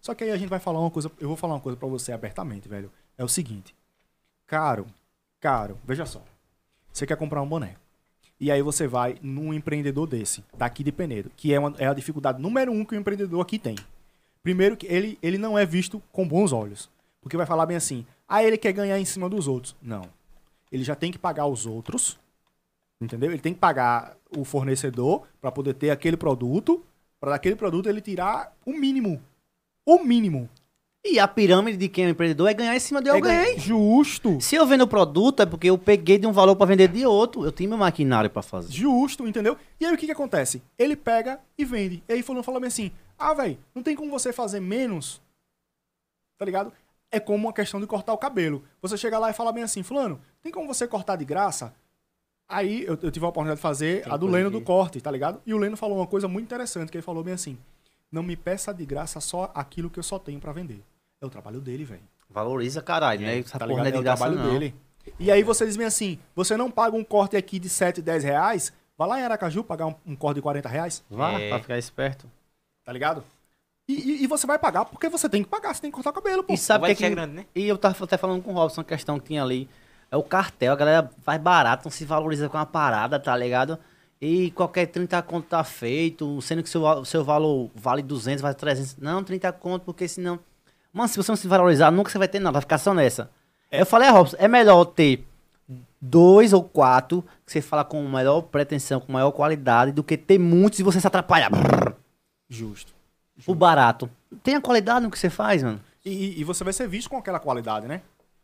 Só 0.00 0.14
que 0.14 0.22
aí 0.22 0.30
a 0.30 0.36
gente 0.36 0.50
vai 0.50 0.58
falar 0.60 0.78
uma 0.80 0.90
coisa, 0.90 1.10
eu 1.18 1.28
vou 1.28 1.36
falar 1.38 1.54
uma 1.54 1.60
coisa 1.60 1.78
para 1.78 1.88
você 1.88 2.12
abertamente, 2.12 2.68
velho. 2.68 2.92
É 3.16 3.24
o 3.24 3.28
seguinte: 3.28 3.74
caro, 4.46 4.86
caro, 5.40 5.78
veja 5.84 6.04
só. 6.04 6.22
Você 6.92 7.06
quer 7.06 7.16
comprar 7.16 7.40
um 7.40 7.48
boné. 7.48 7.76
E 8.38 8.50
aí 8.50 8.60
você 8.60 8.86
vai 8.86 9.16
num 9.22 9.54
empreendedor 9.54 10.06
desse, 10.06 10.44
daqui 10.58 10.84
de 10.84 10.92
Penedo, 10.92 11.30
que 11.36 11.54
é, 11.54 11.58
uma- 11.58 11.74
é 11.78 11.86
a 11.86 11.94
dificuldade 11.94 12.42
número 12.42 12.72
um 12.72 12.84
que 12.84 12.94
o 12.94 12.98
empreendedor 12.98 13.40
aqui 13.40 13.58
tem. 13.58 13.76
Primeiro 14.42 14.76
que 14.76 14.86
ele, 14.86 15.18
ele 15.22 15.38
não 15.38 15.56
é 15.58 15.64
visto 15.64 16.02
com 16.12 16.28
bons 16.28 16.52
olhos. 16.52 16.90
Porque 17.22 17.36
vai 17.38 17.46
falar 17.46 17.64
bem 17.64 17.76
assim, 17.76 18.04
ah, 18.28 18.42
ele 18.42 18.56
quer 18.56 18.72
ganhar 18.72 18.98
em 18.98 19.04
cima 19.04 19.28
dos 19.28 19.46
outros. 19.48 19.74
Não. 19.82 20.02
Ele 20.72 20.82
já 20.84 20.94
tem 20.94 21.12
que 21.12 21.18
pagar 21.18 21.46
os 21.46 21.66
outros, 21.66 22.18
entendeu? 23.00 23.30
Ele 23.30 23.40
tem 23.40 23.54
que 23.54 23.60
pagar 23.60 24.16
o 24.36 24.44
fornecedor 24.44 25.26
para 25.40 25.52
poder 25.52 25.74
ter 25.74 25.90
aquele 25.90 26.16
produto, 26.16 26.84
para 27.20 27.30
daquele 27.32 27.56
produto 27.56 27.88
ele 27.88 28.00
tirar 28.00 28.52
o 28.66 28.72
mínimo. 28.72 29.22
O 29.86 30.02
mínimo. 30.02 30.48
E 31.06 31.18
a 31.18 31.28
pirâmide 31.28 31.76
de 31.76 31.86
quem 31.88 32.06
é 32.06 32.08
empreendedor 32.08 32.48
é 32.48 32.54
ganhar 32.54 32.74
em 32.74 32.80
cima 32.80 33.02
de 33.02 33.08
É 33.10 33.12
alguém. 33.12 33.30
ganhar- 33.30 33.58
Justo. 33.58 34.40
Se 34.40 34.56
eu 34.56 34.66
vendo 34.66 34.84
o 34.84 34.88
produto 34.88 35.42
é 35.42 35.46
porque 35.46 35.68
eu 35.68 35.76
peguei 35.76 36.16
de 36.18 36.26
um 36.26 36.32
valor 36.32 36.56
pra 36.56 36.64
vender 36.66 36.88
de 36.88 37.04
outro. 37.04 37.44
Eu 37.44 37.52
tenho 37.52 37.68
meu 37.68 37.78
maquinário 37.78 38.30
pra 38.30 38.40
fazer. 38.40 38.72
Justo, 38.72 39.28
entendeu? 39.28 39.56
E 39.78 39.84
aí 39.84 39.92
o 39.94 39.98
que 39.98 40.06
que 40.06 40.12
acontece? 40.12 40.62
Ele 40.78 40.96
pega 40.96 41.38
e 41.58 41.64
vende. 41.64 42.02
E 42.08 42.12
aí 42.14 42.22
fulano 42.22 42.42
fala 42.42 42.58
bem 42.58 42.68
assim, 42.68 42.90
ah, 43.18 43.34
velho, 43.34 43.58
não 43.74 43.82
tem 43.82 43.94
como 43.94 44.10
você 44.10 44.32
fazer 44.32 44.60
menos, 44.60 45.20
tá 46.38 46.44
ligado? 46.46 46.72
É 47.14 47.20
como 47.20 47.46
uma 47.46 47.52
questão 47.52 47.80
de 47.80 47.86
cortar 47.86 48.12
o 48.12 48.18
cabelo. 48.18 48.64
Você 48.82 48.96
chega 48.96 49.18
lá 49.18 49.30
e 49.30 49.32
fala 49.32 49.52
bem 49.52 49.62
assim, 49.62 49.82
fulano, 49.82 50.20
tem 50.42 50.50
como 50.52 50.66
você 50.66 50.86
cortar 50.88 51.16
de 51.16 51.24
graça? 51.24 51.74
Aí 52.48 52.82
eu, 52.84 52.98
eu 53.02 53.10
tive 53.10 53.24
a 53.24 53.28
oportunidade 53.28 53.58
de 53.58 53.62
fazer 53.62 54.02
Tem 54.02 54.12
a 54.12 54.16
do 54.16 54.26
Leno 54.26 54.50
do 54.50 54.60
corte, 54.60 55.00
tá 55.00 55.10
ligado? 55.10 55.40
E 55.46 55.54
o 55.54 55.58
Leno 55.58 55.76
falou 55.76 55.96
uma 55.98 56.06
coisa 56.06 56.28
muito 56.28 56.44
interessante, 56.44 56.90
que 56.90 56.96
ele 56.98 57.02
falou 57.02 57.24
bem 57.24 57.34
assim, 57.34 57.56
não 58.12 58.22
me 58.22 58.36
peça 58.36 58.72
de 58.72 58.84
graça 58.84 59.20
só 59.20 59.50
aquilo 59.54 59.88
que 59.88 59.98
eu 59.98 60.02
só 60.02 60.18
tenho 60.18 60.38
pra 60.40 60.52
vender. 60.52 60.82
É 61.20 61.26
o 61.26 61.30
trabalho 61.30 61.60
dele, 61.60 61.84
velho. 61.84 62.02
Valoriza, 62.28 62.82
caralho, 62.82 63.22
né? 63.22 63.38
Essa 63.38 63.58
Tá 63.58 63.66
porra 63.66 63.84
é 63.84 63.88
É 63.88 63.90
de 63.92 63.98
o 63.98 64.02
graça, 64.02 64.24
trabalho 64.24 64.46
não. 64.46 64.52
dele. 64.58 64.74
E 65.18 65.30
aí 65.30 65.42
você 65.42 65.64
diz 65.66 65.76
bem 65.76 65.86
assim, 65.86 66.18
você 66.34 66.56
não 66.56 66.70
paga 66.70 66.96
um 66.96 67.04
corte 67.04 67.36
aqui 67.36 67.58
de 67.58 67.68
7, 67.68 68.02
10 68.02 68.24
reais, 68.24 68.72
vai 68.96 69.08
lá 69.08 69.20
em 69.20 69.22
Aracaju 69.22 69.62
pagar 69.64 69.86
um, 69.86 69.94
um 70.06 70.16
corte 70.16 70.36
de 70.36 70.42
40 70.42 70.68
reais, 70.68 71.02
Vá, 71.10 71.32
É. 71.40 71.48
pra 71.48 71.60
ficar 71.60 71.78
esperto. 71.78 72.28
tá 72.84 72.92
ligado? 72.92 73.22
E, 73.88 73.92
e- 73.94 74.24
e 74.24 74.26
você 74.26 74.46
vai 74.46 74.58
pagar 74.58 74.84
porque 74.86 75.08
você 75.08 75.28
tem 75.28 75.42
que 75.42 75.48
pagar, 75.48 75.74
você 75.74 75.82
tem 75.82 75.90
que 75.90 75.94
cortar 75.94 76.10
o 76.10 76.12
cabelo, 76.14 76.42
pô. 76.42 76.52
E 76.54 76.56
sabe 76.56 76.78
o 76.84 76.86
Vai 76.86 76.94
que 76.94 77.04
é 77.04 77.06
ser 77.06 77.10
que... 77.10 77.14
grande, 77.16 77.34
né? 77.34 77.46
E 77.54 77.68
eu 77.68 77.76
tava 77.76 78.02
até 78.04 78.16
falando 78.16 78.42
com 78.42 78.52
o 78.52 78.54
Robson, 78.54 78.80
uma 78.80 78.84
questão 78.86 79.18
que 79.18 79.26
tinha 79.26 79.42
ali. 79.42 79.68
É 80.10 80.16
o 80.16 80.22
cartel, 80.22 80.72
a 80.72 80.76
galera 80.76 81.10
faz 81.22 81.40
barato, 81.40 81.84
não 81.84 81.90
se 81.90 82.04
valoriza 82.04 82.48
com 82.48 82.56
a 82.56 82.64
parada, 82.64 83.18
tá 83.18 83.36
ligado? 83.36 83.78
E 84.20 84.50
qualquer 84.52 84.86
30 84.86 85.20
conto 85.22 85.48
tá 85.48 85.62
feito, 85.64 86.40
sendo 86.40 86.62
que 86.62 86.68
seu, 86.68 87.04
seu 87.04 87.24
valor 87.24 87.68
vale 87.74 88.00
200, 88.02 88.40
vale 88.40 88.54
300. 88.54 88.96
Não, 88.98 89.22
30 89.24 89.52
conto, 89.52 89.82
porque 89.84 90.06
senão... 90.08 90.38
Mano, 90.92 91.08
se 91.08 91.16
você 91.16 91.32
não 91.32 91.36
se 91.36 91.48
valorizar, 91.48 91.90
nunca 91.90 92.10
você 92.10 92.16
vai 92.18 92.28
ter 92.28 92.38
nada, 92.38 92.52
vai 92.52 92.60
ficar 92.62 92.78
só 92.78 92.94
nessa. 92.94 93.28
Eu 93.70 93.84
falei, 93.84 94.08
a 94.08 94.12
Robson, 94.12 94.36
é 94.38 94.46
melhor 94.46 94.84
ter 94.84 95.26
dois 96.00 96.52
ou 96.52 96.62
quatro, 96.62 97.22
que 97.44 97.50
você 97.52 97.60
fala 97.60 97.84
com 97.84 98.00
maior 98.04 98.40
pretensão, 98.42 99.00
com 99.00 99.12
maior 99.12 99.32
qualidade, 99.32 99.90
do 99.90 100.04
que 100.04 100.16
ter 100.16 100.38
muitos 100.38 100.78
e 100.78 100.82
você 100.84 101.00
se 101.00 101.06
atrapalhar. 101.06 101.50
Justo. 102.48 102.94
O 103.46 103.54
barato. 103.54 104.08
Tem 104.42 104.54
a 104.54 104.60
qualidade 104.60 105.04
no 105.04 105.10
que 105.10 105.18
você 105.18 105.30
faz, 105.30 105.62
mano. 105.62 105.80
E, 106.04 106.40
e- 106.40 106.44
você 106.44 106.62
vai 106.62 106.72
ser 106.72 106.86
visto 106.88 107.08
com 107.10 107.16
aquela 107.16 107.40
qualidade, 107.40 107.86
né? 107.88 108.02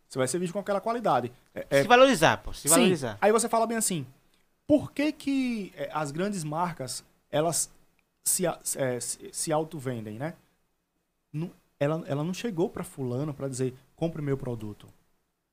Você 0.08 0.18
vai 0.18 0.26
ser 0.26 0.38
visto 0.38 0.52
com 0.52 0.58
aquela 0.58 0.80
qualidade. 0.80 1.30
É- 1.54 1.66
é- 1.70 1.82
Se 1.82 1.88
valorizar, 1.88 2.38
pô. 2.38 2.52
Se 2.52 2.62
Sim. 2.68 2.74
valorizar. 2.74 3.18
Aí 3.20 3.30
você 3.30 3.48
fala 3.48 3.66
bem 3.66 3.76
assim, 3.76 4.04
por 4.66 4.90
que 4.92 5.12
que 5.12 5.72
é, 5.76 5.90
as 5.92 6.10
grandes 6.10 6.42
marcas, 6.42 7.04
elas 7.30 7.70
se, 8.24 8.44
é, 8.46 8.98
se, 9.00 9.30
se 9.32 9.52
auto-vendem, 9.52 10.18
né? 10.18 10.34
Não- 11.32 11.50
ela, 11.78 12.02
ela 12.06 12.24
não 12.24 12.34
chegou 12.34 12.68
pra 12.68 12.82
fulano 12.84 13.32
pra 13.32 13.48
dizer, 13.48 13.74
compre 13.94 14.20
meu 14.20 14.36
produto. 14.36 14.88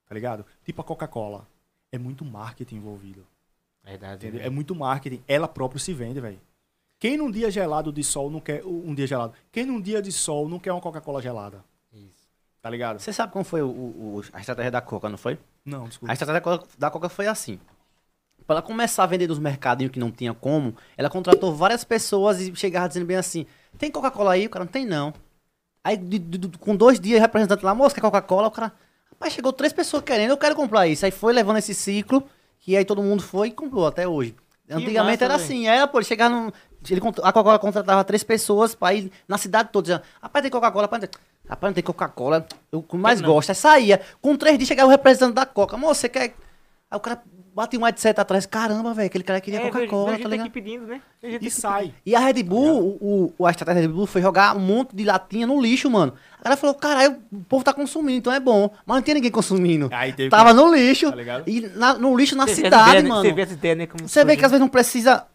Tá 0.07 0.16
ligado? 0.16 0.45
Tipo 0.64 0.82
a 0.82 0.85
Coca-Cola. 0.85 1.48
É 1.91 1.98
muito 1.98 2.25
marketing 2.25 2.77
envolvido. 2.77 3.25
Verdade. 3.83 4.27
Entendeu? 4.27 4.45
É 4.45 4.49
muito 4.49 4.74
marketing. 4.75 5.22
Ela 5.27 5.48
própria 5.48 5.80
se 5.80 5.93
vende, 5.93 6.19
velho. 6.19 6.40
Quem 7.00 7.17
num 7.17 7.30
dia 7.30 7.51
gelado 7.51 7.92
de 7.92 8.03
sol 8.03 8.30
não 8.32 8.40
quer. 8.40 8.64
Um 8.66 8.93
dia 8.95 9.06
gelado. 9.08 9.34
Quem 9.51 9.66
num 9.66 9.80
dia 9.80 10.01
de 10.01 10.11
sol 10.11 10.50
não 10.50 10.59
quer 10.59 10.72
uma 10.72 10.82
Coca-Cola 10.82 11.22
gelada? 11.22 11.64
Isso. 11.93 12.27
Tá 12.61 12.69
ligado? 12.69 13.00
Você 13.00 13.14
sabe 13.14 13.32
como 13.32 13.45
foi 13.45 13.61
o- 13.61 13.67
o- 13.69 14.22
a 14.34 14.40
estratégia 14.40 14.72
da 14.72 14.82
Coca, 14.82 15.08
não 15.08 15.17
foi? 15.17 15.38
Não, 15.64 15.85
A 15.85 15.88
desculpa. 15.88 16.14
estratégia 16.14 16.42
da 16.42 16.42
Coca, 16.42 16.67
da 16.77 16.90
Coca 16.90 17.09
foi 17.09 17.27
assim. 17.27 17.59
Pra 18.45 18.56
ela 18.56 18.61
começar 18.61 19.03
a 19.03 19.08
vender 19.08 19.27
nos 19.27 19.40
mercadinhos 19.40 19.92
que 19.92 20.00
não 20.00 20.09
tinha 20.11 20.34
como, 20.34 20.76
ela 20.95 21.09
contratou 21.09 21.53
várias 21.53 21.84
pessoas 21.84 22.40
e 22.42 22.56
chegava 22.56 22.88
dizendo 22.88 23.06
bem 23.06 23.17
assim: 23.17 23.45
tem 23.77 23.92
Coca-Cola 23.92 24.32
aí? 24.34 24.45
O 24.45 24.50
cara 24.50 24.66
não 24.66 24.72
tem, 24.72 24.85
não. 24.85 25.14
Aí, 25.84 25.95
de- 25.98 26.17
de- 26.19 26.58
com 26.58 26.76
dois 26.76 27.00
dias, 27.00 27.19
representante 27.22 27.64
lá, 27.64 27.76
moça, 27.76 27.93
quer 27.93 28.01
Coca-Cola? 28.01 28.48
O 28.48 28.51
cara, 28.51 28.74
rapaz, 29.11 29.34
chegou 29.34 29.53
três 29.53 29.72
pessoas 29.74 30.01
querendo, 30.03 30.32
eu 30.32 30.38
quero 30.38 30.56
comprar 30.56 30.88
isso. 30.88 31.06
Aí 31.06 31.11
foi 31.11 31.34
levando 31.34 31.58
esse 31.58 31.74
ciclo, 31.74 32.24
que 32.59 32.76
aí 32.76 32.84
todo 32.85 33.03
mundo 33.03 33.22
foi 33.22 33.50
e 33.50 33.51
comprou 33.51 33.85
até 33.85 34.08
hoje. 34.08 34.35
Antigamente 34.69 35.22
massa, 35.22 35.26
era 35.26 35.35
assim, 35.35 35.67
era, 35.67 35.88
pô, 35.88 35.98
ele 36.00 36.06
chegava 36.06 36.34
num. 36.35 36.51
Ele, 36.93 37.01
a 37.01 37.32
Coca-Cola 37.32 37.59
contratava 37.59 38.03
três 38.03 38.24
pessoas 38.24 38.74
pra 38.75 38.93
ir 38.93 39.11
na 39.27 39.38
cidade 39.38 39.69
toda. 39.72 39.83
dizendo, 39.83 40.01
Rapaz, 40.22 40.41
tem 40.43 40.51
Coca-Cola, 40.51 40.83
rapaz, 40.85 41.03
rapaz, 41.49 41.69
não 41.69 41.74
tem 41.74 41.83
Coca-Cola. 41.83 42.45
Eu 42.72 42.82
que 42.82 42.95
mais 42.98 43.22
não. 43.22 43.30
gosto. 43.33 43.49
Aí 43.49 43.56
saía. 43.56 44.01
Com 44.22 44.35
três 44.35 44.57
dias 44.57 44.67
chegava 44.67 44.88
o 44.88 44.91
representante 44.91 45.33
da 45.33 45.45
Coca. 45.45 45.77
Moça, 45.77 46.01
você 46.01 46.09
quer. 46.09 46.33
Aí 46.90 46.98
o 46.98 46.99
cara 46.99 47.22
bate 47.53 47.75
um 47.75 47.83
headset 47.83 48.19
atrás. 48.22 48.45
Caramba, 48.45 48.93
velho, 48.93 49.07
aquele 49.07 49.24
cara 49.24 49.41
queria 49.41 49.59
É, 49.59 49.64
Coca-Cola, 49.64 50.17
tá 50.19 50.35
aqui 50.35 50.49
pedindo, 50.49 50.85
né? 50.85 51.01
Vejo 51.22 51.33
gente 51.33 51.48
E 51.48 51.51
sai. 51.51 51.91
E 52.06 52.16
a 52.16 52.19
Red 52.19 52.43
Bull, 52.43 52.98
o, 53.01 53.33
o- 53.40 53.45
a 53.48 53.49
estratégia 53.49 53.82
da 53.82 53.88
Red 53.88 53.93
Bull 53.93 54.06
foi 54.06 54.22
jogar 54.22 54.56
um 54.56 54.59
monte 54.59 54.95
de 54.95 55.03
latinha 55.03 55.48
no 55.48 55.59
lixo, 55.59 55.90
mano. 55.90 56.14
A 56.40 56.43
galera 56.43 56.61
falou, 56.61 56.75
caralho, 56.75 57.17
o 57.32 57.40
povo 57.45 57.64
tá 57.64 57.74
consumindo, 57.74 58.19
então 58.19 58.32
é 58.32 58.40
bom. 58.40 58.69
Mas 58.85 58.98
não 58.98 59.01
tinha 59.01 59.16
ninguém 59.16 59.32
consumindo. 59.32 59.90
Aí 59.91 60.14
teve 60.14 60.30
Tava 60.30 60.53
no 60.53 60.72
lixo. 60.74 61.11
Tá? 61.11 61.41
E 61.48 61.61
na- 61.75 61.95
no 61.95 62.16
lixo 62.16 62.35
na 62.35 62.45
Você 62.45 62.53
vê 62.53 62.61
cidade, 62.66 62.90
ideias, 62.90 63.03
né? 63.03 63.09
mano. 63.09 63.22
Você 63.24 63.33
vê 63.33 63.41
as 63.41 63.51
ideias, 63.51 63.77
né? 63.80 63.88
Você 64.03 64.24
vê 64.24 64.38
que 64.38 64.45
às 64.45 64.51
vezes 64.51 64.61
não 64.61 64.69
precisa 64.69 65.25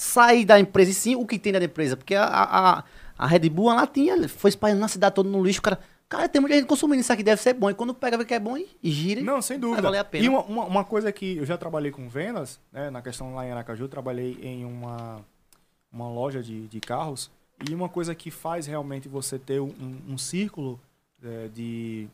sair 0.00 0.44
da 0.44 0.58
empresa, 0.60 0.92
e 0.92 0.94
sim 0.94 1.16
o 1.16 1.26
que 1.26 1.38
tem 1.38 1.52
da 1.52 1.62
empresa. 1.62 1.96
Porque 1.96 2.14
a, 2.14 2.24
a, 2.24 2.84
a- 3.18 3.26
Red 3.26 3.48
Bull, 3.50 3.68
a 3.70 3.74
latinha, 3.74 4.28
foi 4.28 4.48
espalhando 4.50 4.78
na 4.78 4.86
cidade 4.88 5.14
toda 5.16 5.28
no 5.28 5.42
lixo. 5.44 5.58
O 5.58 5.62
cara, 5.62 5.80
cara, 6.08 6.28
tem 6.28 6.40
muita 6.40 6.54
gente 6.56 6.66
consumindo 6.68 7.00
isso 7.00 7.12
aqui, 7.12 7.24
deve 7.24 7.42
ser 7.42 7.52
bom. 7.52 7.68
E 7.68 7.74
quando 7.74 7.92
pega, 7.92 8.16
vê 8.16 8.24
que 8.24 8.32
é 8.32 8.38
bom 8.38 8.56
e, 8.56 8.68
gira. 8.90 9.20
Não, 9.20 9.42
sem 9.42 9.58
dúvida. 9.58 9.82
Vai 9.82 9.90
valer 9.90 9.98
a 9.98 10.04
pena. 10.04 10.24
E 10.24 10.28
uma, 10.28 10.42
uma, 10.44 10.64
uma 10.66 10.84
coisa 10.84 11.10
que 11.10 11.36
eu 11.38 11.44
já 11.44 11.58
trabalhei 11.58 11.90
com 11.90 12.08
vendas, 12.08 12.60
né, 12.72 12.90
na 12.90 13.02
questão 13.02 13.34
lá 13.34 13.44
em 13.44 13.50
Aracaju, 13.50 13.84
eu 13.84 13.88
trabalhei 13.88 14.38
em 14.40 14.64
uma, 14.64 15.20
uma 15.92 16.08
loja 16.08 16.40
de, 16.42 16.68
de 16.68 16.78
carros. 16.80 17.28
E 17.68 17.74
uma 17.74 17.88
coisa 17.88 18.14
que 18.14 18.30
faz 18.30 18.66
realmente 18.68 19.08
você 19.08 19.36
ter 19.36 19.58
um, 19.60 19.74
um 20.08 20.16
círculo 20.16 20.78
é, 21.20 21.48
de, 21.52 22.06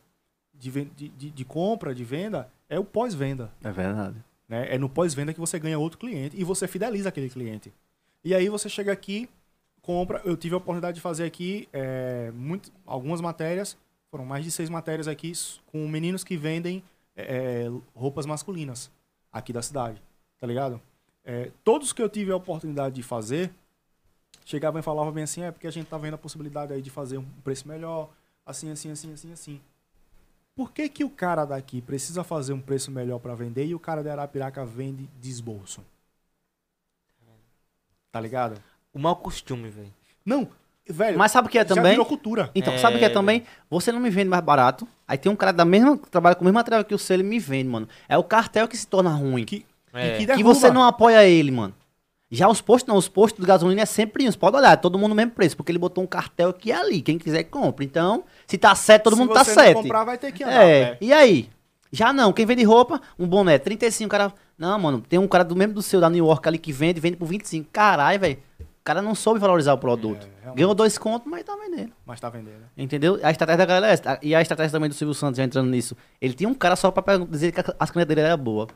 de, 0.55 0.71
de- 0.87 1.31
de 1.31 1.45
compra, 1.45 1.95
de 1.95 2.03
venda, 2.03 2.49
é 2.67 2.79
o 2.79 2.85
pós-venda. 2.85 3.53
É 3.63 3.71
verdade. 3.71 4.17
Né? 4.49 4.75
É 4.75 4.79
no 4.79 4.89
pós-venda 4.89 5.33
que 5.33 5.41
você 5.41 5.59
ganha 5.59 5.79
outro 5.79 5.99
cliente 5.99 6.37
e 6.39 6.45
você 6.45 6.67
fideliza 6.67 7.09
aquele 7.09 7.31
cliente. 7.31 7.73
E 8.23 8.35
aí 8.35 8.49
você 8.49 8.69
chega 8.69 8.93
aqui, 8.93 9.29
compra. 9.83 10.21
Eu 10.25 10.37
tive 10.37 10.55
a 10.55 10.59
oportunidade 10.59 10.95
de 10.95 11.01
fazer 11.01 11.25
aqui 11.25 11.69
é, 11.73 12.31
muito, 12.35 12.73
algumas 12.87 13.21
matérias, 13.21 13.77
foram 14.11 14.25
mais 14.25 14.45
de 14.45 14.51
seis 14.51 14.71
matérias 14.71 15.09
aqui 15.09 15.33
com 15.67 15.87
meninos 15.89 16.25
que 16.25 16.37
vendem 16.37 16.83
é, 17.17 17.67
roupas 17.95 18.27
masculinas 18.27 18.91
aqui 19.33 19.53
da 19.53 19.63
cidade, 19.63 20.01
tá 20.39 20.47
ligado? 20.47 20.81
É, 21.25 21.51
todos 21.63 21.93
que 21.93 22.03
eu 22.03 22.09
tive 22.09 22.31
a 22.31 22.37
oportunidade 22.37 22.95
de 22.95 23.03
fazer, 23.03 23.51
chegavam 24.45 24.79
e 24.79 24.83
falavam 24.83 25.13
bem 25.13 25.25
assim, 25.25 25.43
é 25.43 25.51
porque 25.51 25.67
a 25.67 25.71
gente 25.71 25.87
tá 25.87 25.99
vendo 25.99 26.15
a 26.15 26.19
possibilidade 26.19 26.73
aí 26.73 26.83
de 26.83 26.91
fazer 26.91 27.19
um 27.19 27.25
preço 27.43 27.67
melhor, 27.67 28.11
assim, 28.45 28.71
assim, 28.71 28.91
assim, 28.91 29.13
assim, 29.13 29.33
assim. 29.33 29.61
Por 30.57 30.73
que, 30.73 30.89
que 30.89 31.03
o 31.05 31.11
cara 31.11 31.45
daqui 31.45 31.83
precisa 31.83 32.23
fazer 32.23 32.53
um 32.53 32.61
preço 32.61 32.91
melhor 32.91 33.19
para 33.19 33.35
vender 33.35 33.67
e 33.67 33.75
o 33.75 33.79
cara 33.81 34.03
de 34.03 34.09
Arapiraca 34.09 34.65
vende 34.65 35.09
desbolso? 35.21 35.83
Tá 38.13 38.21
ligado? 38.21 38.61
O 38.93 38.99
mau 38.99 39.17
costume, 39.17 39.69
velho. 39.69 39.93
Não, 40.25 40.49
velho. 40.89 41.19
Mas 41.19 41.33
sabe 41.33 41.49
o 41.49 41.51
que 41.51 41.59
é 41.59 41.67
já 41.67 41.75
também? 41.75 41.93
virou 41.93 42.07
cultura. 42.07 42.51
Então, 42.55 42.79
sabe 42.79 42.97
o 42.97 42.99
que 43.01 43.05
é 43.05 43.09
É, 43.09 43.13
também? 43.13 43.45
Você 43.69 43.91
não 43.91 43.99
me 43.99 44.11
vende 44.11 44.29
mais 44.31 44.45
barato. 44.45 44.87
Aí 45.09 45.19
tem 45.19 45.31
um 45.31 45.37
cara 45.37 45.53
da 45.53 45.65
mesma. 45.65 45.99
que 45.99 46.09
trabalha 46.09 46.37
com 46.37 46.43
o 46.43 46.45
mesmo 46.45 46.55
material 46.55 46.85
que 46.85 46.95
o 46.95 46.99
seu, 46.99 47.15
ele 47.15 47.25
me 47.25 47.41
vende, 47.41 47.69
mano. 47.69 47.89
É 48.09 48.17
o 48.17 48.23
cartel 48.23 48.69
que 48.69 48.77
se 48.77 48.87
torna 48.87 49.11
ruim. 49.11 49.45
Que, 49.45 49.67
É. 49.93 50.19
que, 50.19 50.27
que 50.27 50.45
você 50.45 50.71
não 50.71 50.85
apoia 50.85 51.25
ele, 51.25 51.51
mano. 51.51 51.75
Já 52.31 52.49
os 52.49 52.61
postos 52.61 52.89
não, 52.89 52.97
os 52.97 53.07
postos 53.09 53.41
de 53.41 53.47
gasolina 53.47 53.83
é 53.83 53.87
sempre 53.87 54.27
uns. 54.27 54.35
Pode 54.35 54.57
olhar, 54.57 54.73
é 54.73 54.77
todo 54.77 54.99
mundo 54.99 55.11
no 55.11 55.15
mesmo 55.15 55.33
preço, 55.33 55.57
porque 55.57 55.71
ele 55.71 55.79
botou 55.79 56.03
um 56.03 56.07
cartel 56.07 56.55
é 56.67 56.73
ali. 56.73 57.01
Quem 57.03 57.19
quiser 57.19 57.45
compra. 57.45 57.85
Então, 57.85 58.25
se 58.47 58.59
tá 58.59 58.75
certo, 58.75 59.05
todo 59.05 59.15
Se 59.15 59.21
mundo 59.21 59.33
tá 59.35 59.45
certo. 59.45 59.83
comprar, 59.83 60.05
vai 60.05 60.19
ter 60.19 60.33
que 60.33 60.43
andar. 60.43 60.65
É, 60.65 60.91
né? 60.93 60.97
e 61.01 61.13
aí? 61.13 61.49
Já 61.93 62.13
não, 62.13 62.33
quem 62.33 62.45
vende 62.45 62.65
roupa, 62.65 63.01
um 63.17 63.27
boné, 63.27 63.57
35, 63.59 64.11
cara. 64.11 64.33
Não, 64.59 64.77
mano, 64.79 65.01
tem 65.01 65.19
um 65.19 65.29
cara 65.29 65.45
do 65.45 65.55
mesmo 65.55 65.75
do 65.75 65.83
seu 65.83 66.01
da 66.01 66.11
New 66.11 66.27
York 66.27 66.49
ali 66.49 66.59
que 66.59 66.73
vende, 66.73 66.99
vende 66.99 67.17
por 67.17 67.27
25. 67.27 67.69
Caralho, 67.73 68.19
velho. 68.19 68.39
O 68.61 68.85
cara 68.85 69.01
não 69.01 69.15
soube 69.15 69.39
valorizar 69.39 69.73
o 69.73 69.79
produto. 69.79 70.27
É. 70.45 70.55
Ganhou 70.55 70.75
dois 70.75 70.99
contos, 70.99 71.31
mas 71.31 71.45
tá 71.45 71.55
vendendo. 71.57 71.93
Mas 72.05 72.21
tá 72.21 72.29
vendendo. 72.29 72.65
Entendeu? 72.77 73.19
A 73.23 73.31
estratégia 73.31 73.59
da 73.59 73.65
galera 73.67 73.87
é 73.89 73.95
essa. 73.95 74.19
E 74.23 74.35
a 74.35 74.43
estratégia 74.43 74.73
também 74.73 74.89
do 74.91 74.95
Silvio 74.95 75.15
Santos, 75.15 75.39
já 75.39 75.45
entrando 75.45 75.71
nisso. 75.71 75.97
Ele 76.21 76.35
tinha 76.35 76.49
um 76.49 76.55
cara 76.55 76.75
só 76.77 76.91
pra 76.91 77.17
dizer 77.19 77.53
que 77.53 77.61
a- 77.61 77.75
as 77.79 77.91
canetas 77.91 78.15
dele 78.15 78.27
eram 78.29 78.43
boas. 78.43 78.69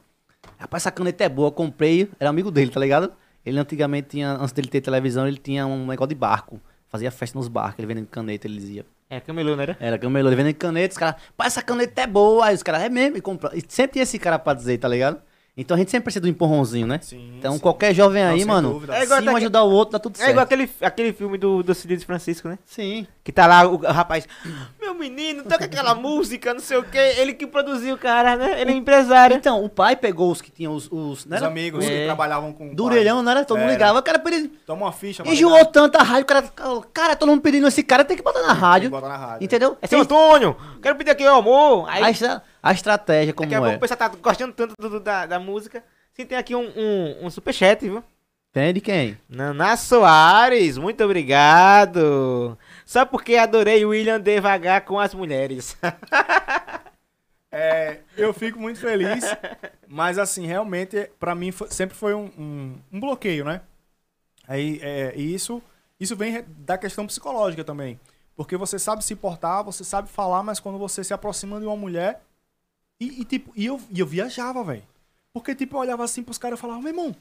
Rapaz, 0.57 0.83
essa 0.85 0.91
caneta 0.93 1.25
é 1.25 1.29
boa, 1.29 1.49
eu 1.49 1.53
comprei, 1.53 2.09
era 2.21 2.31
amigo 2.31 2.51
dele, 2.51 2.71
tá 2.71 2.79
ligado? 2.81 3.13
Ele 3.49 3.59
antigamente 3.59 4.09
tinha, 4.11 4.33
antes 4.33 4.53
dele 4.53 4.69
ter 4.69 4.81
televisão, 4.81 5.27
ele 5.27 5.39
tinha 5.39 5.67
um 5.67 5.87
negócio 5.87 6.09
de 6.09 6.15
barco. 6.15 6.61
Fazia 6.89 7.11
festa 7.11 7.39
nos 7.39 7.49
barcos, 7.49 7.79
ele 7.79 7.87
vendendo 7.87 8.07
caneta, 8.07 8.47
ele 8.47 8.57
dizia. 8.59 8.87
É, 9.11 9.21
camelô, 9.21 9.57
não 9.57 9.63
era? 9.63 9.77
Era 9.81 9.99
camelô, 9.99 10.29
ele 10.29 10.37
vendendo 10.37 10.55
caneta, 10.57 10.93
os 10.93 10.99
caras, 10.99 11.17
pá, 11.37 11.47
essa 11.47 11.63
caneta 11.63 12.03
é 12.03 12.07
boa. 12.07 12.47
Aí 12.47 12.55
os 12.55 12.63
caras, 12.63 12.83
é 12.83 12.89
mesmo, 12.89 13.17
e 13.17 13.21
compra. 13.21 13.51
E 13.57 13.63
sempre 13.69 13.95
tinha 13.95 14.03
esse 14.03 14.19
cara 14.19 14.39
pra 14.39 14.55
dizer, 14.55 14.79
tá 14.79 14.89
ligado? 14.89 15.19
Então 15.57 15.75
a 15.75 15.79
gente 15.79 15.91
sempre 15.91 16.05
precisa 16.05 16.21
de 16.23 16.29
um 16.29 16.31
empurrãozinho, 16.31 16.87
né? 16.87 17.01
Sim, 17.03 17.35
Então 17.39 17.55
sim. 17.55 17.59
qualquer 17.59 17.93
jovem 17.93 18.23
Não, 18.23 18.31
aí, 18.33 18.39
sem 18.39 18.47
mano, 18.47 18.73
dúvida. 18.75 18.95
É 18.95 18.99
se 19.01 19.05
igual 19.07 19.21
um 19.21 19.25
daque- 19.25 19.37
ajudar 19.39 19.63
o 19.65 19.71
outro, 19.71 19.93
dá 19.93 19.99
tudo 19.99 20.15
É 20.15 20.19
certo. 20.19 20.31
igual 20.31 20.45
aquele, 20.45 20.71
aquele 20.81 21.13
filme 21.13 21.37
do, 21.37 21.63
do 21.65 21.75
Cid 21.75 21.97
de 21.97 22.07
Francisco, 22.07 22.49
né? 22.49 22.59
Sim. 22.65 23.09
Que 23.29 23.33
tá 23.33 23.47
lá 23.47 23.69
o, 23.69 23.75
o 23.75 23.93
rapaz, 23.93 24.27
meu 24.81 24.95
menino, 24.95 25.43
toca 25.43 25.67
aquela 25.67 25.95
música, 25.95 26.55
não 26.55 26.61
sei 26.63 26.79
o 26.79 26.83
quê. 26.83 26.97
Ele 27.19 27.35
que 27.35 27.47
produziu 27.47 27.95
o 27.95 27.99
cara, 27.99 28.37
né? 28.37 28.59
Ele 28.59 28.71
é 28.73 28.75
empresário. 28.75 29.37
Então, 29.37 29.63
o 29.63 29.69
pai 29.69 29.95
pegou 29.97 30.33
os 30.33 30.41
que 30.41 30.51
tinham 30.51 30.73
os... 30.75 30.89
os 30.91 31.27
não 31.27 31.37
Os 31.37 31.43
amigos 31.43 31.85
É. 31.85 31.89
que 31.91 32.05
trabalhavam 32.07 32.55
com. 32.55 32.71
o 32.71 32.75
Do 32.75 32.85
pai. 32.85 32.95
orelhão, 32.95 33.23
não 33.23 33.31
era? 33.31 33.45
Todo 33.45 33.59
mundo 33.59 33.69
ligava. 33.71 33.99
O 33.99 34.03
cara 34.03 34.19
pediu... 34.19 34.51
Toma 34.65 34.87
uma 34.87 34.93
ficha. 34.93 35.23
mas 35.23 35.35
Enjoou 35.35 35.63
tanta 35.67 36.03
rádio, 36.03 36.23
o 36.23 36.27
cara... 36.27 36.43
Cara, 36.95 37.17
todo 37.17 37.29
mundo 37.29 37.43
pedindo 37.43 37.69
esse 37.69 37.83
cara, 37.83 38.03
tem 38.03 38.17
que 38.17 38.23
botar 38.23 38.41
na 38.41 38.47
Tem 38.47 38.55
que 38.55 38.61
rádio. 38.63 38.91
botar 38.91 39.09
na 39.09 39.17
rádio. 39.19 39.45
Entendeu? 39.45 39.77
É 39.83 39.87
seu 39.87 40.01
Antônio, 40.01 40.57
quero 40.81 40.97
pedir 40.97 41.11
aqui 41.11 41.25
o 41.25 41.35
amor. 41.35 41.87
Aí, 41.91 42.03
A, 42.05 42.11
estra- 42.11 42.43
a 42.63 42.73
estratégia 42.73 43.35
como 43.35 43.47
daqui 43.47 43.55
a 43.57 43.59
pouco 43.59 43.75
é. 43.75 43.77
o 43.77 43.81
pessoal 43.81 43.99
tá 43.99 44.09
gostando 44.09 44.55
tanto 44.55 44.73
do- 44.81 44.89
do- 44.89 45.01
da, 45.01 45.27
da 45.27 45.39
música. 45.39 45.85
Sim, 46.15 46.25
tem 46.25 46.39
aqui 46.39 46.55
um, 46.55 46.63
um, 46.75 47.27
um 47.27 47.31
superchat, 47.31 47.83
viu? 47.87 48.03
Tem 48.59 48.75
de 48.75 48.81
quem? 48.81 49.17
Naná 49.29 49.77
Soares, 49.77 50.77
muito 50.77 51.05
obrigado. 51.05 52.59
Só 52.85 53.07
porque 53.07 53.37
adorei 53.37 53.85
o 53.85 53.91
William 53.91 54.21
devagar 54.21 54.85
com 54.85 54.99
as 54.99 55.15
mulheres. 55.15 55.77
É, 57.51 58.01
eu 58.15 58.35
fico 58.35 58.59
muito 58.61 58.79
feliz, 58.79 59.25
mas 59.89 60.19
assim, 60.19 60.45
realmente, 60.45 61.11
pra 61.19 61.35
mim, 61.35 61.51
foi- 61.51 61.71
sempre 61.71 61.97
foi 61.97 62.13
um, 62.13 62.27
um, 62.39 62.79
um 62.93 63.01
bloqueio, 63.01 63.43
né? 63.43 63.63
Aí, 64.47 64.79
é, 64.83 65.15
e 65.17 65.35
isso, 65.35 65.63
isso 65.99 66.15
vem 66.15 66.45
da 66.59 66.77
questão 66.77 67.07
psicológica 67.07 67.65
também. 67.65 67.99
Porque 68.37 68.55
você 68.55 68.79
sabe 68.79 69.03
se 69.03 69.17
portar, 69.17 69.65
você 69.65 69.83
sabe 69.83 70.11
falar, 70.11 70.43
mas 70.43 70.61
quando 70.61 70.79
você 70.79 71.03
se 71.03 71.15
aproxima 71.15 71.59
de 71.59 71.65
uma 71.65 71.75
mulher. 71.77 72.21
E, 73.01 73.23
e, 73.23 73.25
tipo, 73.25 73.51
e 73.57 73.65
eu, 73.65 73.81
e 73.91 73.99
eu 73.99 74.07
viajava, 74.07 74.63
velho. 74.63 74.83
Porque, 75.33 75.55
tipo, 75.55 75.77
eu 75.77 75.81
olhava 75.81 76.05
assim 76.05 76.23
pros 76.23 76.37
caras 76.37 76.59
e 76.59 76.61
falava, 76.61 76.81
meu 76.81 76.91
irmão, 76.91 77.17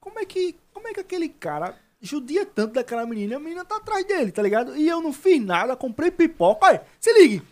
como 0.00 0.18
é 0.18 0.24
que. 0.24 0.56
Como 0.72 0.88
é 0.88 0.92
que 0.94 1.00
aquele 1.00 1.28
cara 1.28 1.74
judia 2.00 2.46
tanto 2.46 2.74
daquela 2.74 3.04
menina, 3.04 3.36
a 3.36 3.40
menina 3.40 3.64
tá 3.64 3.76
atrás 3.76 4.04
dele, 4.06 4.32
tá 4.32 4.40
ligado? 4.42 4.74
E 4.76 4.88
eu 4.88 5.00
não 5.02 5.12
fiz 5.12 5.40
nada, 5.44 5.76
comprei 5.76 6.10
pipoca. 6.10 6.66
Olha, 6.66 6.82
se 6.98 7.12
ligue. 7.12 7.42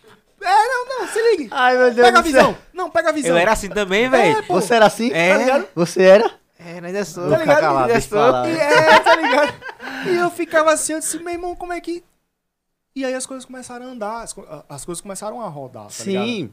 É, 0.41 0.47
não, 0.69 0.89
não, 1.01 1.09
se 1.09 1.21
ligue. 1.31 1.49
Ai, 1.51 1.77
meu 1.77 1.93
Deus 1.93 2.07
Pega 2.07 2.19
a 2.19 2.23
do 2.23 2.31
céu. 2.31 2.47
visão. 2.47 2.59
Não, 2.73 2.91
pega 2.91 3.09
a 3.11 3.13
visão. 3.13 3.31
Eu 3.33 3.37
era 3.37 3.53
assim 3.53 3.69
também, 3.69 4.09
velho. 4.09 4.43
pô. 4.47 4.55
Você 4.55 4.75
era 4.75 4.87
assim? 4.87 5.11
É. 5.13 5.33
Tá 5.33 5.39
ligado? 5.39 5.69
Você 5.75 6.03
era? 6.03 6.31
É, 6.59 6.79
ainda 6.79 7.05
sou. 7.05 7.29
Vou 7.29 7.39
ficar 7.39 7.57
ligado? 7.57 7.61
calado, 7.61 8.01
sou. 8.03 8.47
E 8.47 8.57
é, 8.57 9.01
tá 9.01 9.17
ligado? 9.17 9.55
E 10.09 10.17
eu 10.17 10.31
ficava 10.31 10.73
assim, 10.73 10.93
eu 10.95 11.01
disse, 11.01 11.19
meu 11.19 11.33
irmão, 11.33 11.55
como 11.57 11.73
é 11.73 11.81
que. 11.81 12.03
E 12.95 13.05
aí 13.05 13.15
as 13.15 13.27
coisas 13.27 13.45
começaram 13.45 13.87
a 13.87 13.89
andar, 13.91 14.23
as, 14.23 14.33
co- 14.33 14.47
as 14.69 14.85
coisas 14.85 15.01
começaram 15.03 15.41
a 15.41 15.49
rodar, 15.49 15.87
tá 15.89 16.05
ligado? 16.05 16.25
Sim. 16.27 16.53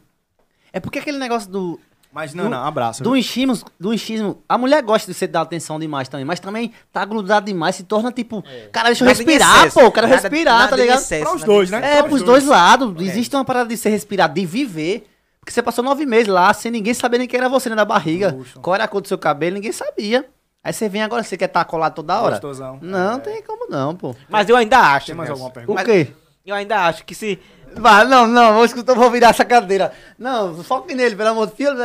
É 0.74 0.80
porque 0.80 1.00
aquele 1.00 1.18
negócio 1.18 1.50
do, 1.50 1.80
Mas 2.16 2.34
não, 2.34 2.46
Do- 2.46 2.50
não, 2.52 2.64
abraço. 2.66 3.04
do 3.04 3.14
enchismo, 3.14 3.60
do 3.78 3.94
enchismo, 3.94 4.42
a 4.48 4.58
mulher 4.58 4.82
gosta 4.82 5.12
de 5.12 5.18
você 5.18 5.28
dar 5.28 5.42
atenção 5.42 5.78
demais 5.78 6.08
também, 6.08 6.24
mas 6.26 6.40
também 6.40 6.72
tá 6.94 7.04
grudado 7.04 7.46
demais, 7.46 7.76
se 7.76 7.84
torna 7.84 8.10
tipo, 8.10 8.42
cara, 8.72 8.86
deixa 8.88 9.04
eu 9.04 9.08
Nada 9.08 9.18
respirar, 9.18 9.74
pô, 9.74 9.82
eu 9.82 9.92
quero 9.92 10.08
Nada- 10.08 10.22
respirar, 10.22 10.58
nada 10.60 10.70
tá 10.70 10.76
ligado? 10.78 10.98
excesso, 11.00 11.26
Pra 11.26 11.36
os 11.36 11.44
dois, 11.44 11.70
né? 11.70 11.78
É, 11.80 11.94
Pra 11.98 12.04
pros 12.04 12.22
os 12.22 12.26
dois 12.26 12.46
dois. 12.46 12.58
lados. 12.58 13.06
Existe 13.06 13.36
uma 13.36 13.44
parada 13.44 13.68
de 13.68 13.76
ser 13.76 13.90
respirar, 13.90 14.32
de 14.32 14.46
viver. 14.46 15.10
Porque 15.42 15.52
você 15.52 15.62
passou 15.62 15.84
nove 15.84 16.06
meses 16.06 16.28
lá, 16.28 16.54
sem 16.54 16.72
ninguém 16.72 16.94
saber 16.94 17.18
nem 17.18 17.28
quem 17.28 17.38
era 17.38 17.50
você, 17.50 17.70
né, 17.70 17.76
da 17.76 17.84
barriga. 17.86 18.32
Puxa. 18.32 18.60
Qual 18.62 18.74
era 18.74 18.86
a 18.86 18.88
cor 18.88 19.02
do 19.02 19.08
seu 19.10 19.18
cabelo, 19.18 19.56
ninguém 19.56 19.74
sabia. 19.74 20.26
Aí 20.64 20.72
você 20.74 20.88
vem 20.88 21.04
agora, 21.04 21.22
você 21.22 21.36
quer 21.36 21.46
estar 21.46 21.66
colado 21.66 21.96
toda 21.96 22.20
hora? 22.20 22.32
Gostosão. 22.40 22.80
Não, 22.82 23.18
É. 23.18 23.20
tem 23.20 23.44
como 23.44 23.68
não, 23.70 23.94
pô. 23.94 24.16
Mas 24.30 24.48
eu 24.50 24.56
ainda 24.56 24.80
acho. 24.80 25.08
Tem 25.08 25.16
mais 25.16 25.28
Nelson. 25.30 25.44
alguma 25.44 25.50
O 25.50 25.54
pergunta? 25.54 25.84
Mas- 25.86 26.08
quê? 26.08 26.14
Eu 26.46 26.56
ainda 26.56 26.86
acho 26.88 27.04
que 27.06 27.14
se. 27.14 27.40
Vai, 27.78 28.06
não, 28.06 28.26
não, 28.28 28.54
vou 28.54 28.66
escutar, 28.66 28.94
vou 28.94 29.12
virar 29.12 29.30
essa 29.30 29.44
cadeira. 29.46 29.92
Não, 30.18 30.64
foque 30.64 30.94
nele, 30.96 31.16
pelo 31.16 31.30
amor 31.30 31.48
de 31.48 31.56
Deus. 31.56 31.78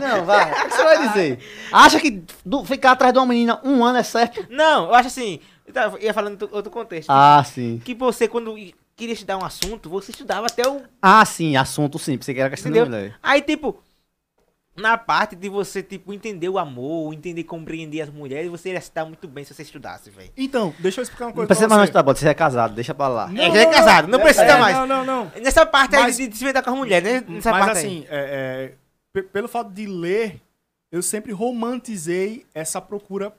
Não, 0.00 0.24
vai. 0.24 0.50
O 0.52 0.64
que 0.66 0.70
você 0.74 0.84
vai 0.84 1.08
dizer? 1.08 1.38
Acha 1.72 1.98
que 2.00 2.22
do- 2.44 2.64
ficar 2.64 2.92
atrás 2.92 3.12
de 3.12 3.18
uma 3.18 3.26
menina 3.26 3.60
um 3.64 3.84
ano 3.84 3.98
é 3.98 4.02
certo? 4.02 4.46
Não, 4.50 4.86
eu 4.88 4.94
acho 4.94 5.08
assim. 5.08 5.40
Eu 5.66 5.98
ia 5.98 6.12
falando 6.12 6.32
em 6.32 6.42
outro- 6.42 6.56
outro 6.56 6.70
contexto. 6.70 7.08
Ah, 7.10 7.42
sim. 7.44 7.80
Que 7.84 7.94
você, 7.94 8.28
quando 8.28 8.54
queria 8.96 9.14
estudar 9.14 9.38
um 9.38 9.44
assunto, 9.44 9.88
você 9.88 10.10
estudava 10.10 10.46
até 10.46 10.68
o. 10.68 10.82
Ah, 11.00 11.24
sim, 11.24 11.56
assunto 11.56 11.98
sim, 11.98 12.16
você 12.18 12.34
quer 12.34 12.50
questão 12.50 12.70
da 12.70 12.78
Entendeu? 12.80 12.98
mulher. 12.98 13.14
Aí, 13.22 13.40
tipo. 13.40 13.82
Na 14.76 14.98
parte 14.98 15.36
de 15.36 15.48
você, 15.48 15.82
tipo, 15.84 16.12
entender 16.12 16.48
o 16.48 16.58
amor, 16.58 17.12
entender 17.14 17.44
compreender 17.44 18.00
as 18.00 18.10
mulheres, 18.10 18.50
você 18.50 18.72
ia 18.72 18.80
se 18.80 18.92
dar 18.92 19.04
muito 19.04 19.28
bem 19.28 19.44
se 19.44 19.54
você 19.54 19.62
estudasse, 19.62 20.10
velho. 20.10 20.32
Então, 20.36 20.74
deixa 20.80 21.00
eu 21.00 21.02
explicar 21.04 21.26
uma 21.26 21.28
Não 21.28 21.34
coisa 21.36 21.46
precisa 21.46 21.68
pra 21.68 21.76
mais 21.76 21.88
você. 21.88 21.92
não 21.94 22.00
estudar, 22.00 22.14
você 22.14 22.28
é 22.28 22.34
casado, 22.34 22.74
deixa 22.74 22.92
pra 22.92 23.06
lá. 23.06 23.30
É, 23.32 23.50
já 23.52 23.60
é 23.60 23.66
casado, 23.66 24.08
não 24.08 24.18
precisa 24.18 24.44
É, 24.46 24.58
mais. 24.58 24.76
Não, 24.76 24.86
não, 24.86 25.04
não. 25.04 25.32
Nessa 25.40 25.64
parte 25.64 25.92
Mas- 25.92 26.18
aí 26.18 26.24
de, 26.26 26.32
de 26.32 26.36
se 26.36 26.42
inventar 26.42 26.62
com 26.64 26.70
as 26.70 26.76
mulheres, 26.76 27.08
né? 27.22 27.24
Nessa 27.28 27.50
Mas 27.52 27.64
parte 27.66 27.78
assim, 27.78 28.04
é, 28.08 28.72
é, 28.72 28.74
pe- 29.12 29.22
pelo 29.28 29.46
fato 29.46 29.70
de 29.70 29.86
ler, 29.86 30.40
eu 30.90 31.02
sempre 31.02 31.30
romantizei 31.32 32.44
essa 32.52 32.80
procura 32.80 33.32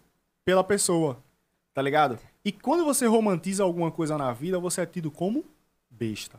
pela 0.45 0.63
pessoa, 0.63 1.17
tá 1.73 1.81
ligado? 1.81 2.17
E 2.45 2.51
quando 2.53 2.85
você 2.85 3.05
romantiza 3.07 3.61
alguma 3.63 3.91
coisa 3.91 4.17
na 4.17 4.31
vida, 4.31 4.57
você 4.57 4.81
é 4.81 4.85
tido 4.85 5.11
como 5.11 5.43
besta. 5.89 6.37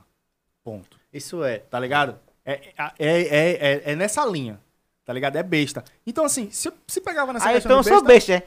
Ponto. 0.65 0.99
Isso 1.13 1.45
é. 1.45 1.59
Tá 1.59 1.79
ligado? 1.79 2.19
É, 2.45 2.73
é, 2.79 2.93
é, 2.99 3.51
é, 3.89 3.93
é 3.93 3.97
nessa 3.97 4.25
linha. 4.25 4.59
Tá 5.07 5.13
ligado? 5.13 5.37
É 5.37 5.43
besta. 5.43 5.83
Então, 6.07 6.25
assim, 6.25 6.49
se, 6.51 6.71
se 6.87 7.01
pegava 7.01 7.33
nessa 7.33 7.49
questão 7.53 7.71
então 7.71 7.79
eu 7.79 7.83
de 7.83 7.89
sou 7.89 8.03
besta, 8.03 8.33
é. 8.35 8.43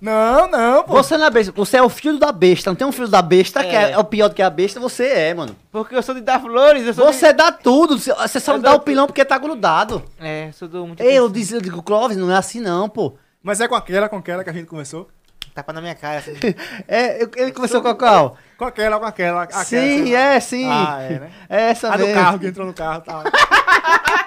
Não, 0.00 0.48
não, 0.50 0.82
pô. 0.82 0.94
Você 0.94 1.16
não 1.16 1.26
é 1.26 1.30
besta, 1.30 1.52
você 1.52 1.76
é 1.76 1.82
o 1.82 1.88
filho 1.90 2.18
da 2.18 2.32
besta. 2.32 2.70
Não 2.70 2.74
tem 2.74 2.86
um 2.86 2.90
filho 2.92 3.06
da 3.06 3.20
besta 3.22 3.62
que 3.62 3.76
É. 3.76 3.92
é, 3.92 3.98
o 3.98 4.02
pior 4.04 4.28
do 4.28 4.34
que 4.34 4.42
a 4.42 4.48
besta, 4.50 4.80
você 4.80 5.06
é, 5.06 5.34
mano. 5.34 5.54
Porque 5.70 5.94
eu 5.94 6.02
sou 6.02 6.14
de 6.14 6.22
dar 6.22 6.40
flores, 6.40 6.86
eu 6.86 6.94
sou 6.94 7.06
Você 7.12 7.32
dá 7.34 7.52
tudo, 7.52 7.98
você- 7.98 8.40
só 8.40 8.52
Eu 8.52 8.56
não 8.56 8.62
dá 8.62 8.74
o 8.74 8.80
pilão 8.80 9.06
porque 9.06 9.24
tá 9.24 9.36
grudado. 9.38 10.02
de... 10.18 10.26
É, 10.26 10.50
sou 10.52 10.66
do 10.66 10.86
muito... 10.86 11.02
Eu 11.02 11.28
disse, 11.28 11.54
eu 11.54 11.60
digo, 11.60 11.82
Clóvis, 11.82 12.16
não 12.16 12.32
é 12.32 12.36
assim 12.36 12.60
não, 12.60 12.88
pô. 12.88 13.14
Mas 13.42 13.60
é 13.60 13.68
com 13.68 13.74
aquela, 13.74 14.08
com 14.08 14.16
aquela 14.16 14.42
que 14.42 14.50
a 14.50 14.52
gente 14.54 14.66
começou. 14.66 15.06
Tapa 15.54 15.72
na 15.72 15.80
minha 15.80 15.94
cara, 15.94 16.18
assim. 16.18 16.32
É, 16.88 17.22
eu- 17.22 17.30
ele 17.36 17.52
começou 17.52 17.82
com 17.82 17.88
a 17.88 17.94
qual? 17.94 18.36
Com 18.56 18.64
aquela, 18.64 18.98
com 18.98 19.04
aquela. 19.06 19.42
aquela 19.42 19.64
Sim, 19.64 20.14
é, 20.14 20.40
sim. 20.40 20.66
Ah, 20.70 20.98
é, 21.02 21.18
né? 21.18 21.30
É 21.48 21.60
essa 21.70 21.92
A 21.92 21.96
do 21.96 22.04
mesmo. 22.06 22.14
carro 22.22 22.38
que 22.38 22.46
entrou 22.46 22.66
no 22.66 22.72
carro 22.72 23.00
tá. 23.02 23.22
Não 23.24 23.49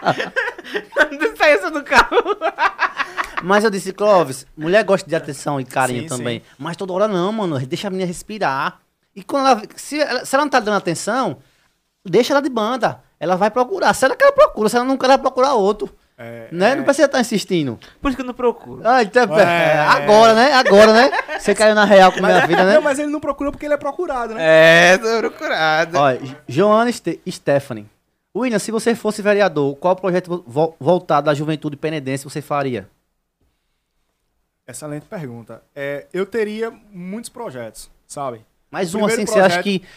saiu 1.38 1.56
essa 1.57 1.72
do 1.72 1.83
carro. 1.83 2.38
Mas 3.43 3.64
eu 3.64 3.69
disse, 3.69 3.91
Clóvis, 3.91 4.45
mulher 4.56 4.83
gosta 4.83 5.07
de 5.07 5.15
atenção 5.15 5.59
e 5.59 5.65
carinho 5.65 6.03
Sim, 6.03 6.07
também. 6.07 6.41
Mas 6.57 6.77
toda 6.77 6.93
hora 6.93 7.07
não, 7.07 7.32
mano. 7.32 7.59
Deixa 7.59 7.88
a 7.88 7.91
menina 7.91 8.07
respirar. 8.07 8.80
E 9.15 9.22
quando 9.23 9.48
ela. 9.48 9.61
Se 9.75 9.99
ela, 9.99 10.25
se 10.25 10.33
ela 10.35 10.45
não 10.45 10.49
tá 10.49 10.59
dando 10.59 10.77
atenção, 10.77 11.38
deixa 12.06 12.33
ela 12.33 12.41
de 12.41 12.49
banda. 12.49 13.01
Ela 13.19 13.35
vai 13.35 13.51
procurar. 13.51 13.93
Se 13.93 14.06
ela 14.06 14.15
quer, 14.15 14.25
ela 14.25 14.33
procura. 14.33 14.69
Se 14.69 14.75
ela 14.77 14.85
não 14.85 14.98
quer, 14.98 15.06
ela 15.06 15.15
vai 15.17 15.22
procurar 15.23 15.53
outro. 15.56 15.93
É, 16.17 16.48
Né? 16.51 16.72
é. 16.72 16.75
Não 16.75 16.83
precisa 16.83 17.06
estar 17.06 17.19
insistindo. 17.19 17.80
Por 18.01 18.09
isso 18.09 18.15
que 18.15 18.22
eu 18.22 18.27
não 18.27 18.33
procuro. 18.33 18.82
Ah, 18.85 19.01
então, 19.03 19.23
É. 19.38 19.43
é, 19.43 19.80
agora, 19.88 20.33
né? 20.33 20.53
Agora, 20.53 20.93
né? 20.93 21.11
Você 21.40 21.53
caiu 21.56 21.75
na 21.75 21.85
real 21.85 22.11
com 22.11 22.19
a 22.19 22.22
minha 22.22 22.48
vida, 22.48 22.64
né? 22.64 22.75
Não, 22.75 22.82
mas 22.82 22.99
ele 22.99 23.11
não 23.11 23.19
procura 23.19 23.51
porque 23.51 23.65
ele 23.65 23.73
é 23.73 23.77
procurado, 23.77 24.33
né? 24.33 24.93
É, 24.93 24.98
tô 24.98 25.17
procurado. 25.19 25.98
Olha, 25.98 26.22
Joana 26.48 26.91
Ste 26.91 27.19
Stephanie. 27.27 27.90
William, 28.35 28.57
se 28.59 28.71
você 28.71 28.95
fosse 28.95 29.21
vereador, 29.21 29.75
qual 29.75 29.95
projeto 29.95 30.43
vo- 30.47 30.75
voltado 30.79 31.29
à 31.29 31.33
juventude 31.33 31.77
penedense 31.77 32.23
você 32.23 32.41
faria? 32.41 32.89
Excelente 34.67 35.05
pergunta. 35.05 35.61
É, 35.75 36.07
eu 36.13 36.25
teria 36.25 36.71
muitos 36.91 37.29
projetos, 37.29 37.91
sabe? 38.07 38.41
Mais 38.71 38.93
O 38.95 38.99
um 38.99 39.05
assim, 39.05 39.17
primeiro 39.17 39.31
você 39.31 39.39
acha 39.39 39.61
projeto- 39.61 39.63
que 39.81 39.87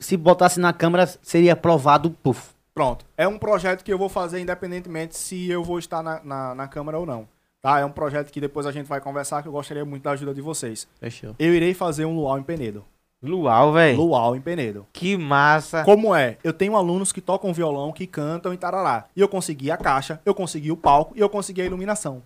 se 0.00 0.16
botasse 0.16 0.58
na 0.60 0.72
Câmara 0.72 1.06
seria 1.22 1.52
aprovado, 1.52 2.10
puf. 2.10 2.54
Pronto. 2.72 3.04
É 3.16 3.28
um 3.28 3.38
projeto 3.38 3.84
que 3.84 3.92
eu 3.92 3.98
vou 3.98 4.08
fazer 4.08 4.40
independentemente 4.40 5.16
se 5.16 5.48
eu 5.50 5.62
vou 5.62 5.78
estar 5.78 6.02
na, 6.02 6.22
na, 6.24 6.54
na 6.54 6.68
Câmara 6.68 6.98
ou 6.98 7.04
não. 7.06 7.28
Tá? 7.60 7.78
É 7.80 7.84
um 7.84 7.90
projeto 7.90 8.30
que 8.30 8.40
depois 8.40 8.66
a 8.66 8.72
gente 8.72 8.86
vai 8.86 9.00
conversar 9.00 9.42
que 9.42 9.48
eu 9.48 9.52
gostaria 9.52 9.84
muito 9.84 10.02
da 10.02 10.10
ajuda 10.12 10.34
de 10.34 10.40
vocês. 10.40 10.86
Fechou. 11.00 11.34
Eu 11.38 11.54
irei 11.54 11.72
fazer 11.74 12.04
um 12.04 12.14
luau 12.14 12.38
em 12.38 12.42
Penedo. 12.42 12.84
Luau, 13.24 13.72
velho. 13.72 13.96
Luau 13.96 14.36
em 14.36 14.40
Penedo. 14.40 14.86
Que 14.92 15.16
massa. 15.16 15.82
Como 15.82 16.14
é? 16.14 16.36
Eu 16.44 16.52
tenho 16.52 16.76
alunos 16.76 17.12
que 17.12 17.20
tocam 17.20 17.52
violão, 17.52 17.92
que 17.92 18.06
cantam 18.06 18.52
e 18.52 18.56
tarará. 18.56 19.06
E 19.16 19.20
eu 19.20 19.28
consegui 19.28 19.70
a 19.70 19.76
caixa, 19.76 20.20
eu 20.24 20.34
consegui 20.34 20.70
o 20.70 20.76
palco 20.76 21.14
e 21.16 21.20
eu 21.20 21.28
consegui 21.28 21.62
a 21.62 21.64
iluminação. 21.64 22.22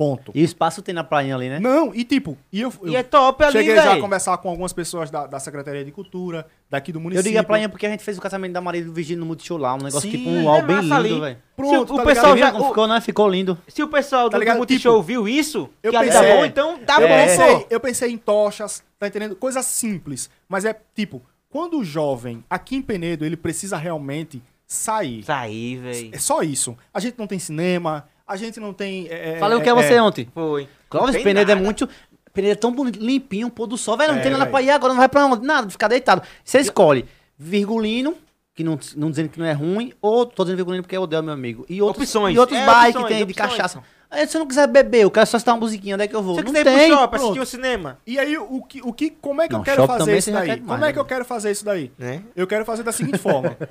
Ponto. 0.00 0.32
E 0.34 0.40
o 0.40 0.44
espaço 0.46 0.80
tem 0.80 0.94
na 0.94 1.04
praia 1.04 1.34
ali, 1.34 1.50
né? 1.50 1.60
Não, 1.60 1.94
e 1.94 2.04
tipo, 2.04 2.38
e 2.50 2.62
eu, 2.62 2.72
E 2.84 2.94
eu 2.94 2.96
é 3.00 3.02
top 3.02 3.44
ali, 3.44 3.52
cheguei 3.52 3.74
já 3.76 3.92
a 3.92 4.00
conversar 4.00 4.38
com 4.38 4.48
algumas 4.48 4.72
pessoas 4.72 5.10
da, 5.10 5.26
da 5.26 5.38
Secretaria 5.38 5.84
de 5.84 5.92
Cultura, 5.92 6.46
daqui 6.70 6.90
do 6.90 6.96
Eu 6.98 7.02
município. 7.02 7.28
digo 7.30 7.38
a 7.38 7.44
praia 7.44 7.68
porque 7.68 7.84
a 7.86 7.90
gente 7.90 8.02
fez 8.02 8.16
o 8.16 8.20
casamento 8.22 8.52
da 8.54 8.62
Maria 8.62 8.82
do 8.82 8.94
Virgínio 8.94 9.20
no 9.20 9.26
Multishow 9.26 9.58
lá, 9.58 9.74
um 9.74 9.76
negócio 9.76 10.00
Sim, 10.00 10.10
tipo 10.16 10.30
um 10.30 10.46
uau 10.46 10.56
é 10.56 10.62
bem 10.62 10.80
lindo, 10.80 10.94
ali. 10.94 11.20
velho. 11.20 11.36
Pronto, 11.54 11.86
Se 11.88 11.92
o 11.92 11.96
tá 11.98 12.02
pessoal 12.06 12.34
ligado? 12.34 12.52
Você 12.52 12.56
viu 12.56 12.60
já- 12.62 12.64
o- 12.64 12.68
ficou, 12.70 12.86
né? 12.88 13.00
Ficou 13.02 13.28
lindo. 13.28 13.58
Se 13.68 13.82
o 13.82 13.88
pessoal 13.88 14.28
do, 14.30 14.32
Tá 14.32 14.38
ligado? 14.38 14.54
do 14.54 14.58
Multishow 14.60 14.94
Tipo, 14.94 15.02
viu 15.06 15.28
isso, 15.28 15.68
eu 15.82 15.90
que 15.90 15.96
ali 15.98 16.08
pensei- 16.10 16.28
tá 16.30 16.36
bom, 16.36 16.44
então 16.46 16.78
tá 16.78 16.94
eu, 17.02 17.06
bom, 17.06 17.14
pensei, 17.14 17.66
eu 17.68 17.80
pensei 17.80 18.10
em 18.12 18.16
tochas, 18.16 18.82
tá 18.98 19.06
entendendo? 19.06 19.36
Coisas 19.36 19.66
simples. 19.66 20.30
Mas 20.48 20.64
é 20.64 20.74
tipo, 20.94 21.20
quando 21.50 21.78
o 21.78 21.84
jovem, 21.84 22.42
aqui 22.48 22.74
em 22.74 22.80
Penedo, 22.80 23.22
ele 23.26 23.36
precisa 23.36 23.76
realmente 23.76 24.42
sair. 24.66 25.24
Aí, 25.28 25.76
velho. 25.76 26.10
É 26.14 26.18
só 26.18 26.42
isso. 26.42 26.74
A 26.94 27.00
gente 27.00 27.18
não 27.18 27.26
tem 27.26 27.38
cinema, 27.38 28.08
a 28.32 28.36
gente 28.36 28.58
não 28.60 28.72
tem. 28.72 29.06
é, 29.10 29.38
Falei 29.38 29.58
o 29.58 29.60
que 29.62 29.68
é, 29.68 29.72
é 29.72 29.74
você 29.74 29.94
é, 29.94 30.02
ontem. 30.02 30.28
Foi. 30.32 30.68
Clóvis 30.88 31.22
Penedo 31.22 31.50
é 31.50 31.54
muito. 31.54 31.88
Penedo 32.32 32.52
é 32.52 32.56
tão 32.56 32.72
bonito, 32.72 32.98
limpinho, 33.00 33.50
pôr 33.50 33.66
do 33.66 33.76
sol. 33.76 33.96
Velho, 33.96 34.12
não 34.12 34.20
É, 34.20 34.22
tem 34.22 34.30
nada 34.30 34.44
velho. 34.44 34.52
pra 34.52 34.62
ir 34.62 34.70
agora, 34.70 34.92
não 34.92 35.00
vai 35.00 35.08
pra 35.08 35.26
onde? 35.26 35.44
Nada, 35.46 35.68
ficar 35.68 35.88
deitado. 35.88 36.22
Você 36.44 36.58
escolhe 36.60 37.04
Virgulino, 37.36 38.14
que 38.54 38.62
não, 38.62 38.78
não 38.96 39.10
dizendo 39.10 39.28
que 39.30 39.38
não 39.38 39.46
é 39.46 39.52
ruim, 39.52 39.92
ou 40.00 40.24
tô 40.26 40.44
dizendo 40.44 40.56
Virgulino 40.56 40.82
porque 40.82 40.96
eu 40.96 41.02
odeio 41.02 41.22
meu 41.22 41.32
amigo. 41.34 41.64
E 41.68 41.82
outros, 41.82 42.04
Opções. 42.08 42.36
E 42.36 42.38
outros 42.38 42.58
É, 42.58 42.62
opções, 42.68 42.96
que 42.96 43.04
tem 43.08 43.16
de 43.18 43.22
opções. 43.32 43.50
cachaça. 43.50 43.82
Aí 44.10 44.26
se 44.26 44.36
eu 44.36 44.40
não 44.40 44.46
quiser 44.46 44.66
beber, 44.66 45.02
eu 45.04 45.10
quero 45.10 45.26
só 45.26 45.36
estar 45.36 45.52
uma 45.52 45.60
musiquinha, 45.60 45.94
onde 45.94 46.04
é 46.04 46.08
que 46.08 46.14
eu 46.16 46.22
vou? 46.22 46.34
Você 46.34 46.42
não 46.42 46.52
quiser 46.52 46.60
ir 46.60 46.64
tem. 46.64 46.88
pro 46.88 46.98
shopping, 46.98 47.16
assistir 47.16 47.32
pronto. 47.34 47.42
o 47.42 47.46
cinema, 47.46 47.98
E 48.06 48.18
aí, 48.18 48.36
o 48.38 48.62
que, 48.62 48.80
o 48.82 48.92
que, 48.92 49.10
como 49.10 49.40
é 49.40 49.46
que 49.46 49.52
Não, 49.52 49.60
eu 49.60 49.64
quero 49.64 49.86
fazer 49.86 50.18
isso 50.18 50.32
daí? 50.32 50.60
Como 50.60 50.74
é 50.74 50.78
né, 50.78 50.92
que 50.92 50.98
eu 50.98 51.04
quero 51.04 51.24
fazer 51.24 51.50
isso 51.52 51.64
daí? 51.64 51.92
né? 51.96 52.22
Eu 52.34 52.46
quero 52.46 52.64
fazer 52.64 52.82
da 52.82 52.92
seguinte 52.92 53.18
forma. 53.18 53.56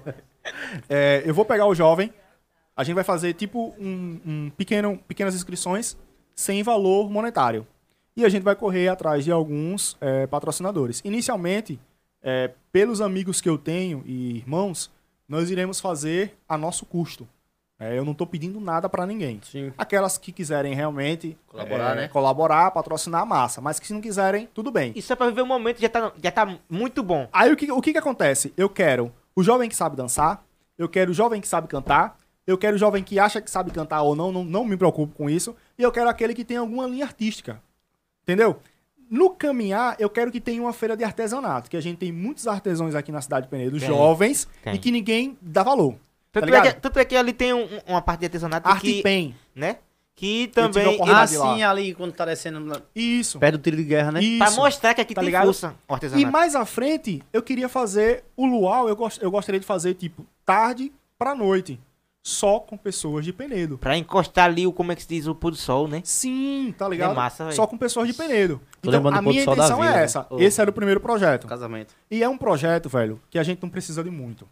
É, 0.90 1.22
eu 1.26 1.34
vou 1.34 1.46
pegar 1.46 1.66
o 1.68 1.76
jovem, 1.76 2.12
a 2.80 2.84
gente 2.86 2.96
vai 2.96 3.04
fazer 3.04 3.34
tipo 3.34 3.76
um, 3.78 4.22
um 4.26 4.50
pequeno, 4.52 4.98
pequenas 5.06 5.36
inscrições 5.36 5.98
sem 6.34 6.64
valor 6.64 7.10
monetário. 7.10 7.68
E 8.16 8.24
a 8.24 8.30
gente 8.30 8.44
vai 8.44 8.56
correr 8.56 8.88
atrás 8.88 9.26
de 9.26 9.34
alguns 9.34 9.98
é, 10.00 10.26
patrocinadores. 10.28 11.02
Inicialmente, 11.04 11.78
é, 12.24 12.52
pelos 12.72 13.02
amigos 13.02 13.42
que 13.42 13.50
eu 13.50 13.58
tenho 13.58 14.02
e 14.06 14.38
irmãos, 14.38 14.90
nós 15.28 15.52
iremos 15.52 15.82
fazer 15.82 16.38
a 16.48 16.58
nosso 16.58 16.86
custo. 16.86 17.28
É, 17.78 17.98
eu 17.98 18.06
não 18.06 18.14
estou 18.14 18.26
pedindo 18.26 18.62
nada 18.62 18.88
para 18.88 19.06
ninguém. 19.06 19.42
Sim. 19.44 19.74
Aquelas 19.78 20.18
que 20.18 20.32
quiserem 20.32 20.74
realmente 20.74 21.38
Colaborar, 21.50 21.92
é, 21.92 21.96
né? 21.96 22.08
colaborar, 22.08 22.72
patrocinar 22.72 23.24
a 23.24 23.26
massa. 23.26 23.60
Mas 23.60 23.78
que 23.78 23.88
se 23.88 23.94
não 23.94 24.00
quiserem, 24.00 24.48
tudo 24.54 24.72
bem. 24.72 24.94
Isso 24.96 25.12
é 25.12 25.18
pra 25.18 25.28
viver 25.28 25.42
o 25.42 25.46
momento, 25.46 25.82
já 25.82 25.90
tá, 25.90 26.14
já 26.24 26.32
tá 26.32 26.58
muito 26.70 27.04
bom. 27.04 27.28
Aí 27.34 27.52
o 27.52 27.58
que, 27.58 27.70
o 27.70 27.82
que 27.82 27.92
que 27.92 28.00
acontece? 28.00 28.54
Eu 28.56 28.70
quero 28.70 29.12
o 29.36 29.44
jovem 29.44 29.68
que 29.68 29.76
sabe 29.76 29.98
dançar, 29.98 30.46
eu 30.78 30.88
quero 30.88 31.12
o 31.12 31.14
jovem 31.14 31.42
que 31.42 31.48
sabe 31.48 31.68
cantar, 31.68 32.18
eu 32.50 32.58
quero 32.58 32.76
o 32.76 32.80
jovem 32.80 33.04
que 33.04 33.20
acha 33.20 33.42
que 33.42 33.50
sabe 33.50 33.72
cantar 33.72 34.02
ou 34.02 34.16
não, 34.16 34.32
não, 34.32 34.44
não 34.44 34.66
me 34.66 34.76
preocupo 34.78 35.14
com 35.16 35.30
isso, 35.30 35.56
e 35.78 35.84
eu 35.84 35.92
quero 35.92 36.10
aquele 36.10 36.34
que 36.34 36.44
tem 36.46 36.58
alguma 36.58 36.88
linha 36.88 37.06
artística. 37.06 37.62
Entendeu? 38.24 38.60
No 39.10 39.32
caminhar, 39.32 39.96
eu 40.00 40.10
quero 40.10 40.32
que 40.32 40.40
tenha 40.40 40.62
uma 40.62 40.72
feira 40.74 40.96
de 40.96 41.04
artesanato, 41.04 41.70
que 41.70 41.76
a 41.78 41.82
gente 41.82 41.98
tem 41.98 42.12
muitos 42.12 42.48
artesãos 42.48 42.94
aqui 42.94 43.12
na 43.12 43.22
cidade 43.22 43.46
de 43.48 43.50
Penedo, 43.50 43.80
Tem, 43.80 43.88
jovens, 43.88 44.48
tem. 44.64 44.76
e 44.76 44.78
que 44.78 44.92
ninguém 44.92 45.38
dá 45.42 45.64
valor. 45.64 45.96
Tanto, 46.32 46.48
Tá 46.48 46.58
é 46.58 46.62
que, 46.74 46.80
tanto 46.80 47.00
é 47.00 47.06
que 47.06 47.16
ali 47.16 47.34
tem 47.34 47.54
um- 47.54 47.68
uma 47.88 48.02
parte 48.04 48.20
de 48.20 48.26
artesanato 48.28 48.70
Arte 48.70 48.82
que, 48.94 49.02
pen. 49.02 49.36
né? 49.56 49.78
Que 50.16 50.48
também. 50.50 51.00
Ah, 51.08 51.26
sim, 51.26 51.64
ali 51.64 51.96
quando 51.96 52.12
tá 52.12 52.26
descendo 52.26 52.84
Isso. 52.94 53.40
perto 53.40 53.58
do 53.58 53.62
tiro 53.64 53.78
de 53.78 53.84
guerra, 53.86 54.12
né? 54.12 54.22
Isso. 54.22 54.38
Pra 54.38 54.52
mostrar 54.52 54.94
que 54.94 55.02
aqui 55.02 55.16
Tá 55.16 55.22
tem 55.22 55.26
ligado? 55.28 55.46
força. 55.46 55.70
o 55.88 55.92
E 55.92 55.94
artesanato. 55.94 56.32
mais 56.32 56.56
à 56.56 56.66
frente, 56.66 57.24
eu 57.34 57.42
queria 57.42 57.70
fazer 57.70 58.24
o 58.36 58.46
luau, 58.46 58.88
eu, 58.90 58.96
gost, 58.96 59.20
eu 59.24 59.32
gostaria 59.32 59.60
de 59.60 59.66
fazer, 59.66 59.94
tipo, 59.96 60.24
tarde 60.46 60.92
pra 61.18 61.34
noite. 61.34 61.80
Só 62.22 62.60
com 62.60 62.78
pessoas 62.78 63.24
de 63.24 63.32
Penedo. 63.32 63.78
Pra 63.78 63.98
encostar 63.98 64.46
ali 64.46 64.68
o, 64.68 64.74
como 64.74 64.92
é 64.92 64.96
que 64.96 65.02
se 65.02 65.08
diz, 65.08 65.26
o 65.26 65.34
pôr 65.34 65.52
do 65.52 65.58
sol, 65.58 65.88
né? 65.88 66.02
Sim, 66.04 66.74
tá 66.78 66.88
ligado? 66.88 67.12
É 67.12 67.16
massa, 67.16 67.46
velho. 67.46 67.56
Só 67.56 67.66
com 67.66 67.78
pessoas 67.78 68.08
de 68.08 68.14
Penedo. 68.14 68.60
Tô 68.82 68.90
Então, 68.90 68.92
lembrando 68.92 69.18
a 69.18 69.22
minha 69.22 69.42
intenção 69.42 69.78
vida, 69.80 69.90
é 69.92 69.96
né? 69.96 70.04
essa. 70.04 70.28
Ô. 70.30 70.40
Esse 70.40 70.60
era 70.62 70.70
o 70.70 70.74
primeiro 70.74 71.00
projeto. 71.00 71.48
Casamento. 71.48 71.96
E 72.12 72.22
é 72.22 72.28
um 72.30 72.38
projeto, 72.38 72.90
velho, 72.90 73.22
que 73.30 73.40
a 73.40 73.44
gente 73.44 73.62
não 73.64 73.70
precisa 73.70 74.04
de 74.04 74.10
muito. 74.12 74.48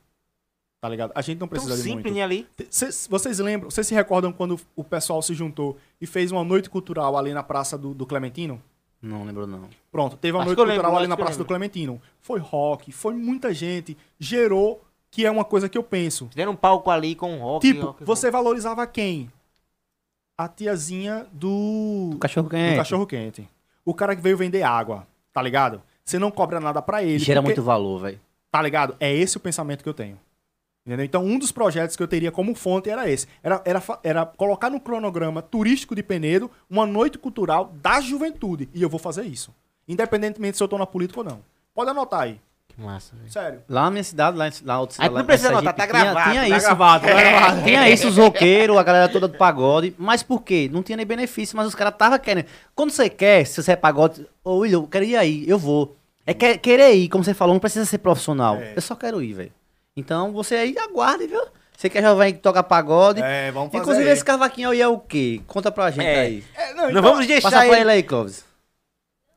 Tá 0.80 0.88
ligado? 0.88 1.12
A 1.16 1.22
gente 1.22 1.40
não 1.40 1.48
Tão 1.48 1.50
precisa 1.50 1.76
de 1.76 1.82
simples, 1.82 2.04
muito. 2.06 2.16
né, 2.16 2.22
ali. 2.24 2.48
Cês- 2.70 3.08
vocês 3.10 3.40
lembram, 3.40 3.70
vocês 3.70 3.86
se 3.86 3.94
recordam 3.96 4.32
quando 4.32 4.60
o 4.76 4.84
pessoal 4.84 5.22
se 5.22 5.34
juntou 5.34 5.76
e 6.00 6.06
fez 6.08 6.32
uma 6.32 6.44
noite 6.44 6.70
cultural 6.70 7.18
ali 7.18 7.34
na 7.34 7.42
Praça 7.44 7.78
do, 7.78 7.94
do 7.94 8.06
Clementino? 8.06 8.62
Não 9.02 9.26
lembro, 9.26 9.46
não. 9.46 9.70
Pronto, 9.92 10.16
teve 10.16 10.34
uma 10.38 10.42
Acho 10.42 10.48
noite 10.50 10.58
cultural 10.58 10.78
lembro, 10.86 10.98
ali 11.00 11.08
na 11.08 11.18
Praça 11.18 11.38
do. 11.38 11.46
Clementino. 11.46 12.02
Foi 12.22 12.40
rock, 12.40 12.92
foi 12.92 13.14
muita 13.16 13.54
gente, 13.54 13.98
gerou, 14.20 14.84
que 15.18 15.26
é 15.26 15.32
uma 15.32 15.44
coisa 15.44 15.68
que 15.68 15.76
eu 15.76 15.82
penso. 15.82 16.28
Fizeram 16.30 16.52
um 16.52 16.56
palco 16.56 16.92
ali 16.92 17.16
com 17.16 17.38
rock. 17.40 17.66
Tipo, 17.74 17.88
rock, 17.88 18.04
você 18.04 18.30
valorizava 18.30 18.86
quem? 18.86 19.32
A 20.38 20.48
tiazinha 20.48 21.26
do, 21.32 22.12
O 22.14 22.18
cachorro 22.20 22.44
do 22.48 22.52
quente. 22.52 22.76
cachorro 22.78 23.08
quente. 23.08 23.50
O 23.84 23.96
cara 23.96 24.16
que 24.16 24.22
veio 24.22 24.38
vender 24.38 24.62
água, 24.62 25.08
tá 25.34 25.42
ligado? 25.42 25.82
Você 26.06 26.20
não 26.20 26.30
cobra 26.30 26.60
nada 26.60 26.84
pra 26.84 27.02
ele. 27.02 27.18
Gera 27.18 27.42
porque- 27.42 27.56
muito 27.56 27.64
valor, 27.66 27.98
velho. 28.02 28.20
Tá 28.52 28.62
ligado? 28.62 28.96
É 29.00 29.12
esse 29.12 29.38
o 29.38 29.40
pensamento 29.40 29.82
que 29.82 29.90
eu 29.90 29.94
tenho. 29.96 30.20
Entendeu? 30.86 31.04
Então, 31.04 31.26
um 31.26 31.40
dos 31.40 31.52
projetos 31.52 31.96
que 31.96 32.04
eu 32.04 32.08
teria 32.08 32.32
como 32.32 32.54
fonte 32.54 32.88
era 32.88 33.10
esse. 33.10 33.26
Era, 33.42 33.60
era, 33.66 33.82
era 34.04 34.24
colocar 34.28 34.70
no 34.70 34.80
cronograma 34.80 35.42
turístico 35.42 35.96
de 35.96 36.04
Penedo 36.04 36.52
uma 36.70 36.86
noite 36.86 37.18
cultural 37.18 37.74
da 37.82 38.00
juventude. 38.02 38.70
E 38.72 38.84
eu 38.84 38.88
vou 38.90 39.00
fazer 39.00 39.24
isso. 39.26 39.52
Independentemente 39.88 40.58
se 40.58 40.64
eu 40.64 40.68
tô 40.68 40.78
na 40.78 40.86
política 40.86 41.22
ou 41.22 41.26
não. 41.26 41.40
Pode 41.74 41.90
anotar 41.90 42.22
aí. 42.22 42.40
Que 42.78 42.84
massa, 42.84 43.16
velho. 43.16 43.32
Sério. 43.32 43.60
Lá 43.68 43.86
na 43.86 43.92
minha 43.92 44.04
cidade, 44.04 44.38
lá, 44.38 44.48
em- 44.48 44.52
lá 44.64 44.80
outra 44.80 44.94
Aí 44.94 44.96
cidade. 44.98 45.14
lá 45.14 45.20
não 45.20 45.26
precisa 45.26 45.50
anotar, 45.50 45.74
tá 45.74 45.88
tinha- 45.88 46.04
gravado, 46.04 46.30
Tinha 46.30 46.42
tá 46.48 46.58
isso. 46.58 46.66
gravado, 46.68 47.08
tá 47.08 47.14
gravado. 47.14 47.64
Tinha 47.64 47.90
isso, 47.90 48.08
os 48.08 48.18
roqueiros, 48.18 48.78
a 48.78 48.84
galera 48.84 49.10
toda 49.10 49.28
do 49.28 49.36
pagode. 49.38 49.96
Mas 49.98 50.22
por 50.22 50.44
quê? 50.44 50.70
Não 50.72 50.84
tinha 50.84 50.96
nem 50.96 51.06
benefício, 51.06 51.58
mas 51.58 51.66
os 51.66 51.74
caras 51.74 51.94
estavam 51.94 52.20
querendo. 52.20 52.46
Quando 52.76 52.92
você 52.92 53.10
quer, 53.10 53.46
se 53.48 53.62
você 53.64 53.72
é 53.72 53.76
pagode, 53.76 54.28
ô 54.44 54.58
William, 54.58 54.78
eu 54.78 54.88
quero 54.88 55.06
ir 55.06 55.16
aí, 55.18 55.44
eu 55.50 55.58
vou. 55.58 55.98
É 56.24 56.36
que- 56.36 56.58
querer 56.60 56.94
ir, 56.94 57.10
como 57.10 57.24
você 57.24 57.34
falou, 57.34 57.56
não 57.56 57.60
precisa 57.60 57.84
ser 57.86 57.98
profissional. 57.98 58.58
É. 58.58 58.74
Eu 58.76 58.82
só 58.82 58.96
quero 58.96 59.24
ir, 59.24 59.34
velho. 59.34 59.52
Então 59.96 60.32
você 60.32 60.56
aí 60.56 60.76
aguarde, 60.78 61.26
viu? 61.26 61.42
Você 61.76 61.90
que 61.90 61.98
é 61.98 62.02
jovem 62.04 62.34
que 62.34 62.40
toca 62.40 62.62
pagode. 62.62 63.22
É, 63.24 63.52
vamos 63.52 63.72
fazer 63.72 63.82
Inclusive, 63.82 64.06
aí. 64.08 64.14
esse 64.14 64.24
cavaquinho 64.26 64.70
aí 64.70 64.82
é 64.82 64.88
o 64.88 65.00
quê? 65.00 65.42
Conta 65.48 65.72
pra 65.72 65.90
gente 65.90 66.06
É. 66.06 66.20
aí. 66.20 66.44
É, 66.56 66.74
não, 66.74 66.84
Não 66.84 66.90
então- 66.92 67.02
vamos 67.02 67.26
deixar 67.28 67.50
Passa 67.52 67.66
pra 67.66 67.68
ele. 67.74 67.82
ele 67.82 67.92
aí, 67.92 68.04
Clóvis. 68.04 68.46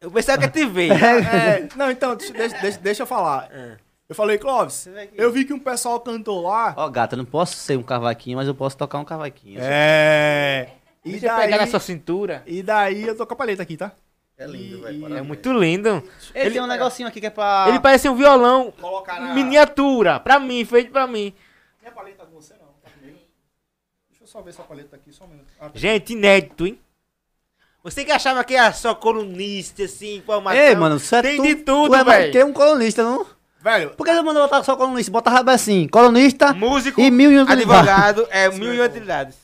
O 0.04 0.10
pessoal 0.10 0.38
quer 0.38 0.50
te 0.50 0.64
ver. 0.66 0.90
É, 0.92 1.68
não, 1.76 1.90
então, 1.90 2.16
deixa, 2.16 2.32
deixa- 2.32 2.78
deixa- 2.78 3.02
eu 3.02 3.06
falar. 3.06 3.48
É. 3.52 3.76
Eu 4.08 4.14
falei, 4.14 4.38
Clóvis, 4.38 4.88
eu 5.14 5.30
vi 5.30 5.44
que 5.44 5.52
um 5.52 5.58
pessoal 5.58 6.00
cantou 6.00 6.40
lá. 6.42 6.74
Ó, 6.76 6.88
gata, 6.88 7.14
eu 7.14 7.18
não 7.18 7.24
posso 7.24 7.54
ser 7.56 7.76
um 7.78 7.82
cavaquinho, 7.82 8.36
mas 8.38 8.48
eu 8.48 8.54
posso 8.54 8.76
tocar 8.76 8.98
um 8.98 9.04
cavaquinho. 9.04 9.60
É. 9.62 10.70
E 11.04 11.12
Deixa 11.12 11.26
eu 11.26 11.36
pegar 11.36 11.50
na 11.52 11.56
daí, 11.58 11.70
sua 11.70 11.80
cintura. 11.80 12.42
e 12.46 12.62
daí 12.62 13.02
eu 13.06 13.16
tô 13.16 13.26
com 13.26 13.34
a 13.34 13.36
palheta 13.36 13.62
aqui, 13.62 13.76
tá? 13.76 13.92
É 14.36 14.46
lindo, 14.46 14.80
velho. 14.82 15.16
É 15.16 15.22
muito 15.22 15.52
lindo. 15.52 16.02
Ele, 16.34 16.50
tem 16.50 16.62
um 16.62 16.66
negocinho 16.66 17.06
aqui 17.08 17.20
que 17.20 17.26
é 17.26 17.30
pra. 17.30 17.66
Ele 17.68 17.78
parece 17.78 18.08
um 18.08 18.16
violão 18.16 18.72
Colocar 18.80 19.20
na. 19.20 19.34
miniatura. 19.34 20.18
Pra 20.18 20.40
mim, 20.40 20.64
feito 20.64 20.90
pra 20.90 21.06
mim. 21.06 21.34
Minha 21.80 21.92
paleta 21.92 22.24
com 22.24 22.34
você 22.40 22.54
não, 22.54 22.68
tá 22.82 22.90
comigo? 22.98 23.18
Deixa 24.08 24.24
eu 24.24 24.26
só 24.26 24.40
ver 24.40 24.50
essa 24.50 24.62
paleta 24.62 24.96
aqui, 24.96 25.12
só 25.12 25.24
um 25.24 25.28
minuto. 25.28 25.46
Ah, 25.60 25.66
tá. 25.66 25.70
Gente, 25.74 26.14
inédito, 26.14 26.66
hein? 26.66 26.80
Você 27.82 28.04
que 28.04 28.12
achava 28.12 28.44
que 28.44 28.54
era 28.54 28.72
só 28.72 28.94
colunista, 28.94 29.84
assim, 29.84 30.16
informação. 30.16 30.60
Ei, 30.60 30.74
mano, 30.74 30.98
você 30.98 31.16
é 31.16 31.22
Tem 31.22 31.36
tu, 31.38 31.42
de 31.42 31.54
tudo, 31.56 31.88
tu 31.90 31.94
é 31.94 32.04
velho. 32.04 32.32
que 32.32 32.44
um 32.44 32.52
colunista, 32.52 33.02
não? 33.02 33.26
Velho, 33.62 33.90
Por 33.90 34.04
que 34.04 34.10
ele 34.10 34.22
mandou 34.22 34.42
botar 34.42 34.62
só 34.62 34.76
colunista? 34.76 35.10
Bota 35.12 35.28
rabo 35.30 35.50
assim, 35.50 35.86
colunista 35.88 36.52
Músico, 36.54 37.00
e 37.00 37.10
mil 37.10 37.30
e 37.30 37.38
um 37.38 37.46
advogado, 37.48 38.26
é 38.30 38.48
mil 38.50 38.72
e 38.74 38.80
utilidades. 38.80 39.36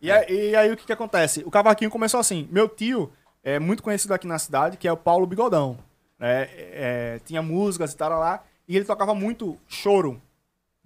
e 0.00 0.10
aí, 0.10 0.50
e 0.50 0.56
aí 0.56 0.72
o 0.72 0.76
que 0.76 0.86
que 0.86 0.92
acontece? 0.92 1.42
O 1.44 1.50
cavaquinho 1.50 1.90
começou 1.90 2.18
assim. 2.20 2.48
Meu 2.50 2.68
tio 2.68 3.12
é 3.42 3.58
muito 3.58 3.82
conhecido 3.82 4.14
aqui 4.14 4.26
na 4.26 4.38
cidade, 4.38 4.76
que 4.76 4.86
é 4.88 4.92
o 4.92 4.96
Paulo 4.96 5.26
Bigodão. 5.26 5.78
né? 6.18 6.48
É, 6.52 7.20
tinha 7.24 7.42
músicas 7.42 7.92
e 7.92 7.96
tal 7.96 8.10
lá. 8.18 8.42
E 8.68 8.76
ele 8.76 8.84
tocava 8.84 9.14
muito 9.14 9.58
choro 9.68 10.20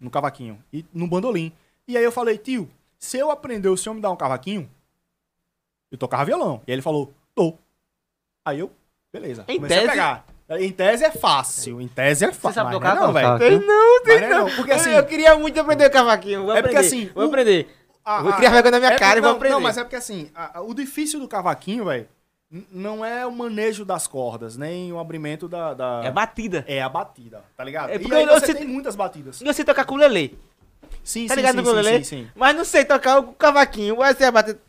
no 0.00 0.10
cavaquinho 0.10 0.58
e 0.72 0.84
no 0.92 1.06
bandolim. 1.06 1.52
E 1.86 1.96
aí 1.98 2.04
eu 2.04 2.12
falei, 2.12 2.38
tio, 2.38 2.68
se 2.98 3.18
eu 3.18 3.30
aprender 3.30 3.68
o 3.68 3.76
senhor 3.76 3.94
me 3.94 4.00
dar 4.00 4.10
um 4.10 4.16
cavaquinho, 4.16 4.70
eu 5.94 5.98
tocava 5.98 6.24
violão. 6.24 6.60
E 6.66 6.70
aí 6.70 6.74
ele 6.74 6.82
falou, 6.82 7.12
tô. 7.34 7.56
Aí 8.44 8.58
eu, 8.60 8.70
beleza. 9.12 9.44
Em 9.48 9.56
comecei 9.56 9.76
tese- 9.78 9.88
a 9.88 9.92
pegar. 9.92 10.26
Em 10.60 10.70
tese 10.72 11.04
é 11.04 11.10
fácil. 11.10 11.80
Em 11.80 11.88
tese 11.88 12.24
é 12.26 12.32
fácil. 12.32 12.54
sabe 12.54 12.66
mas 12.66 12.74
tocar 12.74 12.94
não, 12.96 13.02
é 13.02 13.06
não, 13.06 13.12
velho. 13.12 13.38
Tem 13.38 13.66
não, 13.66 14.02
tem 14.02 14.20
não 14.20 14.26
é 14.26 14.28
não. 14.30 14.46
não, 14.48 14.56
porque 14.56 14.72
assim- 14.72 14.90
Eu 14.90 15.04
queria 15.06 15.36
muito 15.38 15.58
aprender 15.58 15.86
o 15.86 15.90
cavaquinho. 15.90 16.42
Vou 16.44 16.54
É 16.54 16.60
porque 16.62 16.76
aprender, 16.76 16.86
assim, 16.96 17.10
Vou 17.14 17.24
o- 17.24 17.28
aprender. 17.28 17.74
Ah, 18.04 18.20
vou 18.22 18.32
criar 18.34 18.50
vergonha 18.50 18.72
na 18.72 18.78
minha 18.80 18.92
é 18.92 18.98
cara 18.98 19.12
e 19.12 19.14
porque- 19.14 19.20
vou 19.22 19.30
não, 19.30 19.36
aprender. 19.36 19.54
Não, 19.54 19.60
mas 19.62 19.78
é 19.78 19.82
porque 19.82 19.96
assim, 19.96 20.30
a- 20.34 20.58
a- 20.58 20.62
o 20.62 20.74
difícil 20.74 21.18
do 21.20 21.26
cavaquinho, 21.26 21.86
velho, 21.86 22.06
não 22.70 23.02
é 23.02 23.26
o 23.26 23.32
manejo 23.32 23.82
das 23.86 24.06
cordas, 24.06 24.58
nem 24.58 24.92
o 24.92 24.98
abrimento 24.98 25.48
da. 25.48 25.72
da- 25.72 26.02
É 26.04 26.10
batida. 26.10 26.62
É 26.68 26.82
a 26.82 26.88
batida, 26.90 27.42
tá 27.56 27.64
ligado? 27.64 27.88
É 27.90 27.94
e 27.96 27.98
porque 28.00 28.14
aí 28.14 28.24
eu- 28.24 28.28
você 28.28 28.46
você 28.46 28.54
tem 28.54 28.66
muitas 28.68 28.94
batidas. 28.94 29.40
Eu 29.40 29.54
sei 29.54 29.64
tocar 29.64 29.86
com 29.86 29.96
lelê. 29.96 30.32
Sim, 31.02 31.26
Tá 31.26 31.34
sim, 31.34 31.40
ligado 31.40 31.56
sim, 31.56 31.62
no 31.62 31.70
ukulele? 31.70 31.98
sim, 31.98 32.04
sim, 32.04 32.24
sim. 32.24 32.30
Mas 32.36 32.54
não 32.54 32.64
sei 32.64 32.84
tocar 32.84 33.18
o 33.18 33.32
cavaquinho. 33.32 33.96
Vai 33.96 34.14
ser 34.14 34.24
a 34.24 34.30
batida. 34.32 34.60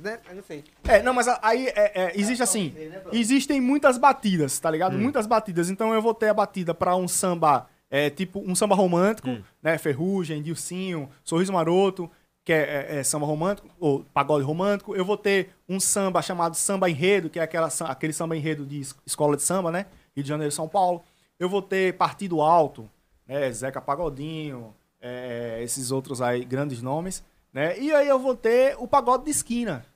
Né? 0.00 0.20
Eu 0.28 0.34
não 0.36 0.42
sei. 0.42 0.64
É, 0.84 1.02
não, 1.02 1.12
mas 1.14 1.26
aí 1.42 1.66
é, 1.68 1.92
é, 1.94 2.12
existe 2.14 2.42
assim, 2.42 2.72
existem 3.12 3.60
muitas 3.60 3.98
batidas, 3.98 4.58
tá 4.58 4.70
ligado? 4.70 4.96
Muitas 4.98 5.26
batidas. 5.26 5.70
Então 5.70 5.92
eu 5.94 6.02
vou 6.02 6.14
ter 6.14 6.28
a 6.28 6.34
batida 6.34 6.74
pra 6.74 6.94
um 6.96 7.06
samba, 7.08 7.68
é, 7.90 8.10
tipo 8.10 8.40
um 8.40 8.54
samba 8.54 8.74
romântico, 8.74 9.28
né? 9.62 9.78
Ferrugem, 9.78 10.42
Dilcinho, 10.42 11.08
Sorriso 11.24 11.52
Maroto, 11.52 12.10
que 12.44 12.52
é, 12.52 12.88
é- 12.90 12.96
é 12.98 13.02
samba 13.02 13.24
romântico, 13.26 13.68
ou 13.80 14.04
pagode 14.12 14.44
romântico. 14.44 14.94
Eu 14.94 15.04
vou 15.04 15.16
ter 15.16 15.50
um 15.68 15.80
samba 15.80 16.20
chamado 16.20 16.54
samba 16.56 16.90
enredo, 16.90 17.30
que 17.30 17.38
é 17.38 17.42
aquela, 17.42 17.68
aquele 17.86 18.12
samba 18.12 18.36
enredo 18.36 18.66
de 18.66 18.80
es- 18.80 18.94
escola 19.06 19.36
de 19.36 19.42
samba, 19.42 19.70
né? 19.70 19.86
Rio 20.14 20.22
de 20.22 20.28
Janeiro, 20.28 20.52
São 20.52 20.68
Paulo. 20.68 21.02
Eu 21.38 21.48
vou 21.48 21.62
ter 21.62 21.94
partido 21.94 22.40
alto, 22.42 22.88
né? 23.26 23.50
Zeca 23.50 23.80
Pagodinho, 23.80 24.74
é, 25.00 25.60
esses 25.62 25.90
outros 25.90 26.20
aí, 26.22 26.44
grandes 26.44 26.80
nomes, 26.82 27.24
né? 27.54 27.78
E 27.78 27.94
aí 27.94 28.08
eu 28.08 28.18
vou 28.18 28.34
ter 28.34 28.76
o 28.78 28.86
pagode 28.86 29.24
de 29.24 29.30
esquina, 29.30 29.86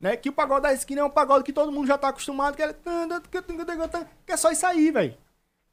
né? 0.00 0.16
Que 0.16 0.28
o 0.28 0.32
pagode 0.32 0.62
da 0.62 0.72
esquina 0.72 1.02
é 1.02 1.04
um 1.04 1.10
pagode 1.10 1.44
que 1.44 1.52
todo 1.52 1.72
mundo 1.72 1.88
já 1.88 1.98
tá 1.98 2.08
acostumado, 2.08 2.56
que 2.56 2.62
é, 2.62 2.72
que 4.24 4.32
é 4.32 4.36
só 4.36 4.50
isso 4.50 4.64
aí, 4.64 4.90
velho. 4.92 5.14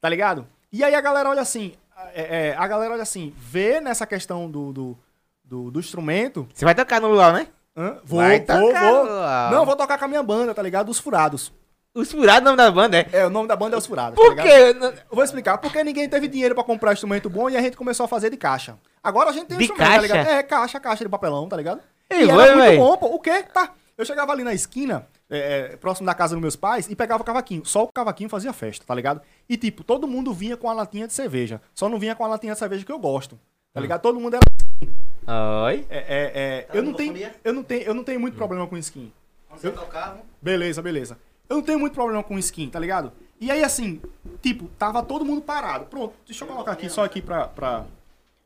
Tá 0.00 0.08
ligado? 0.08 0.46
E 0.72 0.82
aí 0.82 0.94
a 0.94 1.00
galera 1.00 1.30
olha 1.30 1.40
assim, 1.40 1.74
é, 2.12 2.48
é, 2.48 2.56
a 2.56 2.66
galera 2.66 2.92
olha 2.92 3.02
assim, 3.02 3.32
vê 3.38 3.80
nessa 3.80 4.06
questão 4.06 4.50
do, 4.50 4.72
do, 4.72 4.98
do, 5.44 5.70
do 5.70 5.80
instrumento. 5.80 6.46
Você 6.52 6.64
vai 6.64 6.74
tocar 6.74 7.00
no 7.00 7.08
luau, 7.08 7.32
né? 7.32 7.48
hã? 7.78 7.98
Vou, 8.04 8.20
Vai 8.20 8.40
vou, 8.40 8.46
tocar 8.46 8.92
vou. 8.92 9.56
Não, 9.56 9.64
vou 9.64 9.76
tocar 9.76 9.96
com 9.96 10.04
a 10.04 10.08
minha 10.08 10.22
banda, 10.22 10.52
tá 10.52 10.60
ligado? 10.60 10.88
Os 10.88 10.98
Furados. 10.98 11.52
Os 11.94 12.10
furados, 12.12 12.42
o 12.42 12.44
nome 12.44 12.56
da 12.56 12.70
banda 12.70 12.98
é. 12.98 13.08
É, 13.12 13.26
o 13.26 13.30
nome 13.30 13.48
da 13.48 13.56
banda 13.56 13.74
é 13.76 13.78
Os 13.78 13.86
Furados. 13.86 14.14
Por 14.14 14.36
tá 14.36 14.42
quê? 14.42 14.72
Não- 14.74 14.88
Eu 14.88 14.94
vou 15.10 15.24
explicar. 15.24 15.58
Porque 15.58 15.82
ninguém 15.82 16.08
teve 16.08 16.28
dinheiro 16.28 16.54
pra 16.54 16.62
comprar 16.62 16.92
instrumento 16.92 17.28
bom 17.28 17.48
e 17.50 17.56
a 17.56 17.60
gente 17.60 17.76
começou 17.76 18.04
a 18.04 18.08
fazer 18.08 18.30
de 18.30 18.36
caixa. 18.36 18.76
Agora 19.02 19.30
a 19.30 19.32
gente 19.32 19.46
tem 19.46 19.58
De 19.58 19.64
instrumento, 19.64 19.86
tá 19.88 19.94
caixa? 19.96 20.02
ligado? 20.06 20.26
É, 20.28 20.42
caixa, 20.42 20.80
caixa 20.80 21.04
de 21.04 21.10
papelão, 21.10 21.48
tá 21.48 21.56
ligado? 21.56 21.80
Ei, 22.10 22.22
e 22.22 22.26
vai, 22.26 22.48
era 22.48 22.56
muito 22.56 22.76
bom, 22.78 22.96
pô. 22.96 23.06
O 23.06 23.18
quê? 23.18 23.42
Tá. 23.42 23.72
Eu 23.96 24.04
chegava 24.04 24.30
ali 24.30 24.44
na 24.44 24.54
esquina, 24.54 25.06
é, 25.28 25.72
é, 25.72 25.76
próximo 25.76 26.06
da 26.06 26.14
casa 26.14 26.34
dos 26.34 26.40
meus 26.40 26.54
pais, 26.54 26.88
e 26.88 26.94
pegava 26.94 27.20
o 27.20 27.26
cavaquinho. 27.26 27.64
Só 27.64 27.82
o 27.82 27.88
cavaquinho 27.88 28.28
fazia 28.30 28.52
festa, 28.52 28.84
tá 28.86 28.94
ligado? 28.94 29.20
E, 29.48 29.56
tipo, 29.56 29.82
todo 29.82 30.06
mundo 30.06 30.32
vinha 30.32 30.56
com 30.56 30.70
a 30.70 30.72
latinha 30.72 31.08
de 31.08 31.12
cerveja. 31.12 31.60
Só 31.74 31.88
não 31.88 31.98
vinha 31.98 32.14
com 32.14 32.24
a 32.24 32.28
latinha 32.28 32.52
de 32.52 32.58
cerveja 32.60 32.84
que 32.84 32.92
eu 32.92 32.98
gosto. 32.98 33.36
Tá 33.74 33.80
ligado? 33.80 34.00
Todo 34.00 34.20
mundo 34.20 34.34
era. 34.36 35.64
Oi. 35.66 35.84
É, 35.90 35.98
é, 35.98 36.32
é, 36.34 36.62
Tá 36.62 36.74
eu, 36.76 36.82
não 36.82 36.92
tenho, 36.94 37.32
eu, 37.44 37.52
não 37.52 37.62
tenho, 37.64 37.82
eu 37.82 37.94
não 37.94 38.04
tenho 38.04 38.20
muito 38.20 38.36
problema 38.36 38.66
com 38.68 38.76
skin. 38.78 39.12
Você 39.50 39.70
tocava? 39.70 40.20
Beleza, 40.40 40.80
beleza. 40.80 41.18
Eu 41.48 41.56
não 41.56 41.62
tenho 41.62 41.78
muito 41.78 41.94
problema 41.94 42.22
com 42.22 42.38
skin, 42.38 42.68
tá 42.68 42.78
ligado? 42.78 43.12
E 43.40 43.50
aí, 43.50 43.62
assim, 43.64 44.00
tipo, 44.42 44.68
tava 44.78 45.02
todo 45.02 45.24
mundo 45.24 45.40
parado. 45.40 45.86
Pronto, 45.86 46.14
deixa 46.26 46.44
eu 46.44 46.48
colocar 46.48 46.72
aqui 46.72 46.90
só 46.90 47.04
aqui 47.04 47.22
pra, 47.22 47.46
pra, 47.48 47.84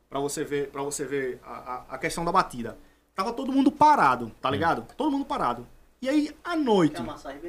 pra 0.09 0.19
você 0.19 0.43
ver, 0.43 0.69
pra 0.69 0.81
você 0.81 1.03
ver 1.05 1.41
a, 1.45 1.51
a, 1.51 1.83
a 1.95 1.97
questão 1.97 2.23
da 2.23 2.31
batida. 2.31 2.77
Tava 3.15 3.33
todo 3.33 3.51
mundo 3.51 3.71
parado, 3.71 4.31
tá 4.41 4.49
ligado? 4.49 4.85
Todo 4.95 5.11
mundo 5.11 5.25
parado. 5.25 5.67
E 6.01 6.09
aí, 6.09 6.31
à 6.43 6.55
noite, 6.55 7.01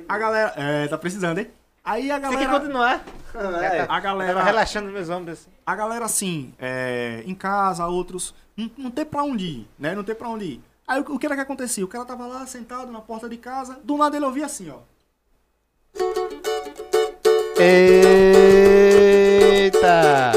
a 0.08 0.18
galera... 0.18 0.52
É, 0.56 0.88
tá 0.88 0.96
precisando, 0.98 1.38
hein? 1.38 1.50
Aí 1.84 2.10
a 2.10 2.18
Você 2.18 2.28
quer 2.28 2.46
galera... 2.46 2.60
continuar? 2.60 3.04
A 3.34 3.86
Tava 3.86 4.00
galera, 4.00 4.42
relaxando 4.42 4.90
meus 4.90 5.10
ombros 5.10 5.40
assim. 5.40 5.50
a 5.66 5.74
galera 5.76 6.04
assim, 6.06 6.54
é, 6.58 7.22
em 7.26 7.34
casa, 7.34 7.86
outros, 7.86 8.34
não, 8.56 8.70
não 8.78 8.90
tem 8.90 9.04
pra 9.04 9.22
onde 9.22 9.44
ir, 9.44 9.68
né? 9.78 9.94
Não 9.94 10.02
tem 10.02 10.14
pra 10.14 10.28
onde 10.28 10.44
ir. 10.44 10.64
Aí 10.86 11.00
o, 11.00 11.14
o 11.14 11.18
que 11.18 11.26
era 11.26 11.34
que 11.34 11.42
acontecia? 11.42 11.84
O 11.84 11.88
cara 11.88 12.04
tava 12.06 12.26
lá 12.26 12.46
sentado 12.46 12.90
na 12.90 13.00
porta 13.02 13.28
de 13.28 13.36
casa, 13.36 13.78
do 13.84 13.98
nada 13.98 14.16
ele 14.16 14.24
ouvia 14.24 14.46
assim, 14.46 14.70
ó. 14.70 14.78
Eita! 19.44 20.32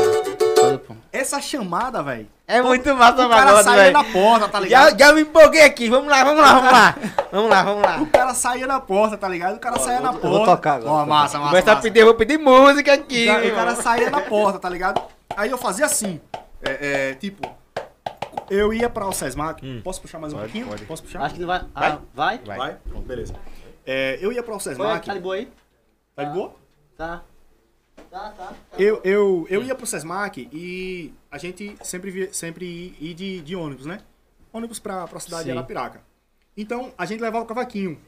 Essa 1.11 1.41
chamada, 1.41 2.01
velho. 2.03 2.27
É 2.47 2.61
muito 2.61 2.93
massa 2.95 3.23
O 3.23 3.25
o 3.25 3.29
cara 3.29 3.61
saía 3.63 3.83
velho. 3.83 3.93
na 3.93 4.03
porta, 4.05 4.47
tá 4.47 4.59
ligado? 4.59 4.91
Já, 4.91 4.97
já 5.07 5.13
me 5.13 5.21
empolguei 5.21 5.63
aqui. 5.63 5.89
Vamos 5.89 6.07
lá, 6.09 6.23
vamos 6.23 6.41
lá, 6.41 6.53
vamos 6.53 6.71
lá. 6.71 6.95
Vamos 7.29 7.49
lá, 7.51 7.61
vamos 7.63 7.83
lá. 7.83 7.97
O 8.01 8.07
cara 8.07 8.33
saía 8.33 8.65
na 8.65 8.79
porta, 8.79 9.17
tá 9.17 9.27
ligado? 9.27 9.57
O 9.57 9.59
cara 9.59 9.77
saía 9.79 9.99
na 9.99 10.09
eu 10.09 10.13
porta. 10.13 10.29
vou 10.29 10.45
tocar 10.45 10.75
agora, 10.75 10.89
Ó, 10.91 10.97
vou 10.99 11.05
massa, 11.07 11.37
massa. 11.37 11.49
Começa 11.49 11.71
a 11.73 11.75
pedir, 11.75 11.99
eu 11.99 12.05
vou 12.05 12.15
pedir 12.15 12.37
música 12.39 12.93
aqui. 12.93 13.25
O 13.25 13.27
cara, 13.27 13.47
o 13.47 13.55
cara 13.55 13.75
saía 13.75 14.09
na 14.09 14.21
porta, 14.21 14.57
tá 14.59 14.69
ligado? 14.69 15.01
Aí 15.35 15.49
eu 15.51 15.57
fazia 15.57 15.85
assim. 15.85 16.21
É, 16.63 17.09
é, 17.09 17.13
tipo, 17.15 17.45
eu 18.49 18.73
ia 18.73 18.89
pra 18.89 19.05
o 19.05 19.11
Sesmac. 19.11 19.61
Posso 19.83 20.01
puxar 20.01 20.19
mais 20.19 20.31
um 20.31 20.37
Pode, 20.37 20.47
pouquinho? 20.51 20.67
pode. 20.67 20.85
Posso 20.85 21.03
puxar? 21.03 21.21
Acho 21.23 21.33
que 21.35 21.41
não 21.41 21.47
vai. 21.47 21.61
Ah, 21.75 21.97
vai? 22.13 22.39
Vai. 22.45 22.57
Vai? 22.57 22.75
Pronto, 22.89 23.05
beleza. 23.05 23.33
É, 23.89 24.17
eu 24.21 24.33
ia 24.33 24.43
pra 24.43 24.51
o 24.53 24.57
Oi, 24.57 24.61
Sesmac. 24.61 25.05
tá 25.05 25.13
de 25.13 25.19
boa 25.21 25.35
aí? 25.35 25.49
Tá 26.15 26.23
de 26.25 26.33
boa? 26.33 26.53
Tá. 26.97 27.23
Tá, 28.11 28.29
tá. 28.37 28.53
Eu, 28.77 29.01
eu, 29.03 29.47
eu 29.49 29.63
ia 29.63 29.73
pro 29.73 29.85
Sesmac 29.87 30.47
e 30.51 31.13
a 31.31 31.37
gente 31.37 31.75
sempre, 31.83 32.11
via, 32.11 32.33
sempre 32.33 32.95
ia 32.99 33.13
de, 33.13 33.41
de 33.41 33.55
ônibus, 33.55 33.85
né? 33.85 34.01
Ônibus 34.51 34.77
pra, 34.79 35.07
pra 35.07 35.19
cidade 35.19 35.45
de 35.45 35.51
Sim. 35.51 35.57
Arapiraca. 35.57 36.01
Então, 36.55 36.93
a 36.97 37.05
gente 37.05 37.21
levava 37.21 37.43
o 37.45 37.47
cavaquinho. 37.47 37.99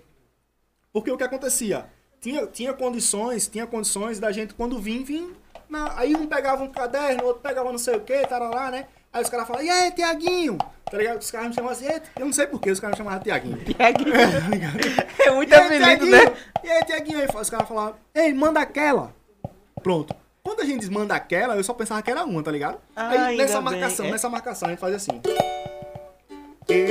Porque 0.92 1.10
o 1.12 1.18
que 1.18 1.24
acontecia? 1.24 1.86
Tinha, 2.20 2.46
tinha 2.48 2.74
condições, 2.74 3.48
tinha 3.48 3.66
condições 3.66 4.20
da 4.20 4.32
gente, 4.32 4.54
quando 4.54 4.78
vim, 4.80 5.04
vim. 5.04 5.34
na- 5.70 5.98
aí 5.98 6.16
um 6.16 6.28
pegava 6.28 6.64
um 6.64 6.72
caderno, 6.72 7.24
outro 7.26 7.42
pegava 7.42 7.72
não 7.72 7.78
sei 7.78 7.96
o 7.96 8.02
que, 8.02 8.26
tarará, 8.28 8.72
né? 8.72 8.88
Aí 9.12 9.24
os 9.24 9.30
caras 9.30 9.48
falavam, 9.48 9.66
e 9.66 9.70
aí, 9.70 9.92
Tiaguinho? 9.92 10.58
Tá 10.90 10.98
ligado? 10.98 11.20
Os 11.20 11.32
caras 11.32 11.50
me 11.50 11.54
chamavam 11.56 11.76
assim, 11.76 11.86
"E 11.86 11.92
aí?" 11.92 12.02
eu 12.18 12.26
não 12.26 12.34
sei 12.34 12.48
por 12.48 12.60
que 12.62 12.70
os 12.72 12.80
caras 12.80 12.98
me 12.98 13.04
chamavam 13.04 13.24
Tiaguinho. 13.24 13.58
É 15.26 15.32
muito 15.32 15.52
E 15.52 15.56
aí, 15.56 15.66
apelido, 15.66 15.86
Tiaguinho? 15.86 16.12
né? 16.12 16.34
E 16.64 16.70
aí, 16.70 16.84
Tiaguinho? 16.86 17.20
Aí 17.20 17.28
os 17.42 17.50
caras 17.50 17.68
falavam, 17.68 17.96
ei, 18.14 18.34
manda 18.34 18.60
aquela. 18.60 19.14
Pronto. 19.82 20.16
Quando 20.44 20.62
a 20.62 20.66
gente 20.66 20.80
diz 20.82 20.90
manda 20.90 21.14
aquela, 21.16 21.56
eu 21.56 21.64
só 21.64 21.74
pensava 21.74 22.02
que 22.02 22.10
era 22.10 22.24
uma, 22.24 22.42
tá 22.42 22.52
ligado? 22.52 22.80
Ah, 22.96 23.10
aí 23.26 23.38
nessa 23.38 23.62
marcação, 23.62 24.06
é. 24.06 24.12
nessa 24.12 24.30
marcação, 24.30 24.68
a 24.68 24.72
gente 24.72 24.80
fazia 24.80 24.98
assim. 24.98 25.22
Ela, 26.68 26.84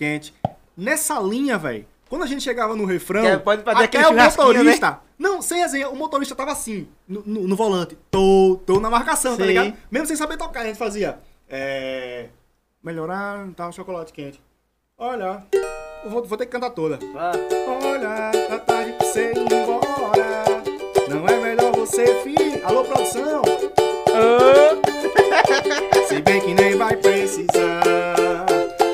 quente? 0.00 0.32
Nessa 0.74 1.20
linha, 1.20 1.58
velho, 1.58 1.84
quando 2.08 2.22
a 2.22 2.26
gente 2.26 2.42
chegava 2.42 2.74
no 2.74 2.86
refrão, 2.86 3.22
Que 3.22 3.36
pode 3.38 3.62
fazer 3.62 3.84
até 3.84 4.08
o 4.08 4.12
né? 4.14 4.24
motorista... 4.24 4.98
Não, 5.18 5.42
sem 5.42 5.60
resenha, 5.60 5.90
o 5.90 5.96
motorista 5.96 6.34
tava 6.34 6.52
assim, 6.52 6.88
no, 7.06 7.22
no- 7.26 7.46
no 7.48 7.54
volante. 7.54 7.98
Tô, 8.10 8.58
tô 8.64 8.80
na 8.80 8.88
marcação, 8.88 9.36
tá 9.36 9.42
Sim. 9.42 9.48
ligado? 9.48 9.74
Mesmo 9.90 10.06
sem 10.06 10.16
saber 10.16 10.38
tocar, 10.38 10.62
a 10.62 10.64
gente 10.64 10.78
fazia... 10.78 11.18
É... 11.46 12.28
Melhorar, 12.82 13.46
tal 13.54 13.68
um 13.68 13.72
chocolate 13.72 14.10
quente. 14.14 14.40
Olha, 14.96 15.44
vou, 16.06 16.24
vou 16.24 16.38
ter 16.38 16.46
que 16.46 16.52
cantar 16.52 16.70
toda. 16.70 16.98
Vai. 17.12 17.32
Olha, 17.84 18.30
tá 18.48 18.58
tarde 18.60 18.92
pra 18.94 19.06
você 19.06 19.32
ir 19.32 19.38
embora. 19.38 20.44
Não 21.10 21.26
é 21.28 21.36
melhor 21.40 21.72
você 21.76 22.22
vir. 22.24 22.64
Alô, 22.64 22.82
produção? 22.84 23.42
Se 26.08 26.22
bem 26.22 26.40
que 26.40 26.54
nem 26.54 26.74
vai 26.76 26.96
precisar. 26.96 27.82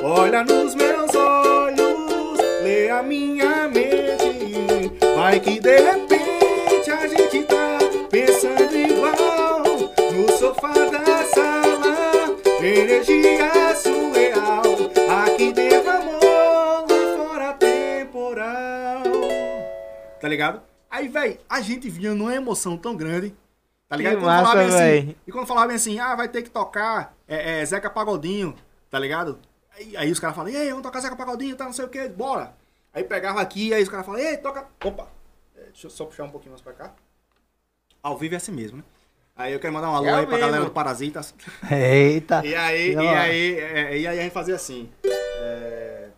Olha 0.03 0.43
nos 0.45 0.75
meus 0.75 0.96
Vai 5.27 5.41
que 5.41 5.59
de 5.59 5.81
repente 5.81 6.89
a 6.89 7.09
gente 7.09 7.43
tá 7.47 7.79
pensando 8.09 8.77
igual. 8.77 9.65
No 10.13 10.39
sofá 10.39 10.73
da 10.73 11.25
sala, 11.25 12.39
energia 12.63 13.75
surreal. 13.75 14.63
Aqui 15.25 15.53
dentro 15.53 15.91
amor, 15.91 16.87
fora 17.17 17.55
temporal. 17.55 19.03
Tá 20.21 20.29
ligado? 20.29 20.63
Aí, 20.89 21.09
velho, 21.09 21.37
a 21.49 21.61
gente 21.61 21.91
vinha 21.91 22.15
numa 22.15 22.33
emoção 22.33 22.77
tão 22.77 22.95
grande. 22.95 23.35
Tá 23.89 23.97
ligado? 23.97 24.13
Que 24.13 24.19
E 24.19 24.23
quando 24.23 24.37
falava 24.37 24.45
massa, 24.45 24.59
bem 24.59 24.69
assim, 24.69 25.07
véi. 25.07 25.17
e 25.27 25.33
quando 25.33 25.47
falava 25.49 25.67
bem 25.67 25.77
assim, 25.77 25.99
ah, 25.99 26.15
vai 26.15 26.29
ter 26.29 26.43
que 26.43 26.51
tocar 26.51 27.17
é, 27.27 27.63
é, 27.63 27.67
Zeca 27.67 27.91
Pagodinho, 27.91 28.55
tá 28.89 28.97
ligado? 29.01 29.41
Aí, 29.77 29.97
aí 29.97 30.13
os 30.13 30.21
caras 30.21 30.37
falam, 30.37 30.53
ei, 30.53 30.69
vamos 30.69 30.85
tocar 30.85 31.01
Zeca 31.01 31.17
Pagodinho, 31.17 31.57
tá, 31.57 31.65
não 31.65 31.73
sei 31.73 31.85
o 31.85 31.89
que, 31.89 32.09
bora. 32.11 32.55
Aí 32.95 33.03
pegava 33.03 33.41
aqui, 33.41 33.75
aí 33.75 33.83
os 33.83 33.89
caras 33.89 34.07
falam, 34.07 34.21
ei, 34.21 34.37
toca. 34.37 34.65
Opa, 34.83 35.16
deixa 35.77 35.87
eu 35.89 35.91
só 35.91 36.07
puxar 36.07 36.25
um 36.25 36.31
pouquinho 36.31 36.53
mais 36.53 36.63
pra 36.63 36.73
cá. 36.73 36.95
Ao 38.03 38.17
vivo 38.17 38.33
é 38.33 38.39
assim 38.39 38.53
mesmo, 38.53 38.79
né? 38.79 38.85
Aí 39.37 39.53
eu 39.53 39.61
quero 39.61 39.75
mandar 39.75 39.91
um 39.91 39.95
alô 39.95 40.07
É 40.07 40.13
aí 40.15 40.21
ao 40.21 40.27
pra 40.27 40.39
galera 40.39 40.65
do 40.65 40.71
Parasitas. 40.71 41.35
Eita. 41.71 42.41
E 42.47 42.55
aí, 42.55 42.95
e 42.95 42.99
aí, 42.99 43.59
é, 43.61 43.99
e 43.99 44.07
aí 44.07 44.19
a 44.21 44.23
gente 44.23 44.33
fazia 44.33 44.55
assim. 44.55 44.89
é, 45.05 46.09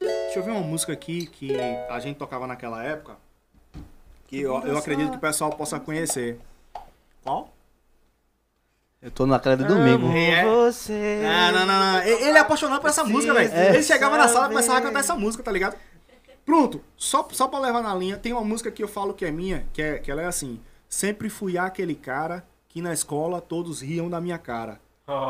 Deixa 0.00 0.38
eu 0.40 0.42
ver 0.42 0.50
uma 0.50 0.60
música 0.60 0.92
aqui 0.92 1.26
que 1.26 1.56
a 1.88 1.98
gente 2.00 2.18
tocava 2.18 2.46
naquela 2.46 2.84
época. 2.84 3.16
Que 4.26 4.40
eu, 4.42 4.60
eu 4.66 4.76
acredito 4.76 5.10
que 5.12 5.16
o 5.16 5.20
pessoal 5.20 5.50
possa 5.52 5.80
conhecer. 5.80 6.38
Qual? 7.24 7.50
Eu 9.00 9.10
tô 9.10 9.24
naquela 9.24 9.56
de 9.56 9.64
domingo. 9.64 10.06
Amo 10.08 10.16
É. 10.18 10.44
você. 10.44 11.22
Não, 11.22 11.52
não, 11.60 11.66
não, 11.66 11.92
não. 11.94 12.02
Ele 12.02 12.36
é 12.36 12.40
apaixonado 12.40 12.80
por 12.82 12.90
essa 12.90 13.04
música, 13.04 13.32
velho. 13.32 13.50
é. 13.54 13.68
Ele 13.70 13.82
chegava 13.82 14.18
na 14.18 14.28
sala 14.28 14.46
e 14.46 14.48
começava 14.50 14.78
a 14.78 14.82
cantar 14.82 15.00
essa 15.00 15.14
música, 15.16 15.42
tá 15.42 15.50
ligado? 15.50 15.74
Pronto, 16.48 16.80
só, 16.96 17.28
só 17.30 17.46
pra 17.46 17.58
levar 17.58 17.82
na 17.82 17.94
linha, 17.94 18.16
tem 18.16 18.32
uma 18.32 18.42
música 18.42 18.70
que 18.70 18.82
eu 18.82 18.88
falo 18.88 19.12
que 19.12 19.26
é 19.26 19.30
minha, 19.30 19.68
que, 19.70 19.82
é, 19.82 19.98
que 19.98 20.10
ela 20.10 20.22
é 20.22 20.24
assim. 20.24 20.58
Sempre 20.88 21.28
fui 21.28 21.58
aquele 21.58 21.94
cara 21.94 22.42
que 22.70 22.80
na 22.80 22.90
escola 22.90 23.38
todos 23.38 23.82
riam 23.82 24.08
da 24.08 24.18
minha 24.18 24.38
cara. 24.38 24.80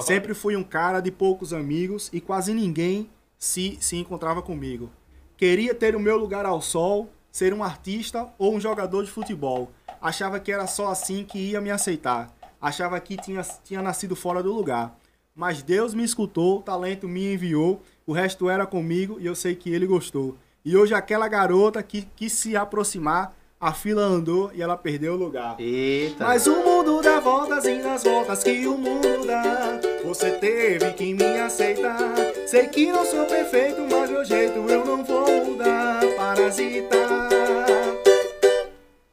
Sempre 0.00 0.32
fui 0.32 0.54
um 0.54 0.62
cara 0.62 1.00
de 1.00 1.10
poucos 1.10 1.52
amigos 1.52 2.08
e 2.12 2.20
quase 2.20 2.54
ninguém 2.54 3.10
se, 3.36 3.76
se 3.80 3.96
encontrava 3.96 4.40
comigo. 4.42 4.92
Queria 5.36 5.74
ter 5.74 5.96
o 5.96 6.00
meu 6.00 6.16
lugar 6.16 6.46
ao 6.46 6.62
sol, 6.62 7.10
ser 7.32 7.52
um 7.52 7.64
artista 7.64 8.32
ou 8.38 8.54
um 8.54 8.60
jogador 8.60 9.04
de 9.04 9.10
futebol. 9.10 9.72
Achava 10.00 10.38
que 10.38 10.52
era 10.52 10.68
só 10.68 10.86
assim 10.86 11.24
que 11.24 11.50
ia 11.50 11.60
me 11.60 11.72
aceitar. 11.72 12.32
Achava 12.60 13.00
que 13.00 13.16
tinha, 13.16 13.42
tinha 13.64 13.82
nascido 13.82 14.14
fora 14.14 14.40
do 14.40 14.54
lugar. 14.54 14.96
Mas 15.34 15.64
Deus 15.64 15.94
me 15.94 16.04
escutou, 16.04 16.60
o 16.60 16.62
talento 16.62 17.08
me 17.08 17.34
enviou, 17.34 17.82
o 18.06 18.12
resto 18.12 18.48
era 18.48 18.64
comigo 18.64 19.16
e 19.18 19.26
eu 19.26 19.34
sei 19.34 19.56
que 19.56 19.70
ele 19.70 19.84
gostou. 19.84 20.38
E 20.68 20.76
hoje 20.76 20.92
aquela 20.92 21.26
garota 21.28 21.82
que 21.82 22.02
quis 22.14 22.30
se 22.30 22.54
aproximar, 22.54 23.32
a 23.58 23.72
fila 23.72 24.02
andou 24.02 24.50
e 24.52 24.60
ela 24.60 24.76
perdeu 24.76 25.14
o 25.14 25.16
lugar. 25.16 25.58
Eita. 25.58 26.26
Mas 26.26 26.46
o 26.46 26.56
mundo 26.56 27.00
dá 27.00 27.20
voltas 27.20 27.64
e 27.64 27.76
nas 27.76 28.04
voltas 28.04 28.44
que 28.44 28.66
o 28.66 28.76
mundo 28.76 29.26
dá. 29.26 29.80
Você 30.04 30.32
teve 30.32 30.92
que 30.92 31.14
me 31.14 31.38
aceitar. 31.38 31.98
Sei 32.46 32.68
que 32.68 32.92
não 32.92 33.06
sou 33.06 33.24
perfeito, 33.24 33.80
mas 33.90 34.10
meu 34.10 34.22
jeito 34.26 34.58
eu 34.58 34.84
não 34.84 35.02
vou 35.02 35.46
mudar. 35.46 36.02
Parasitar. 36.18 37.30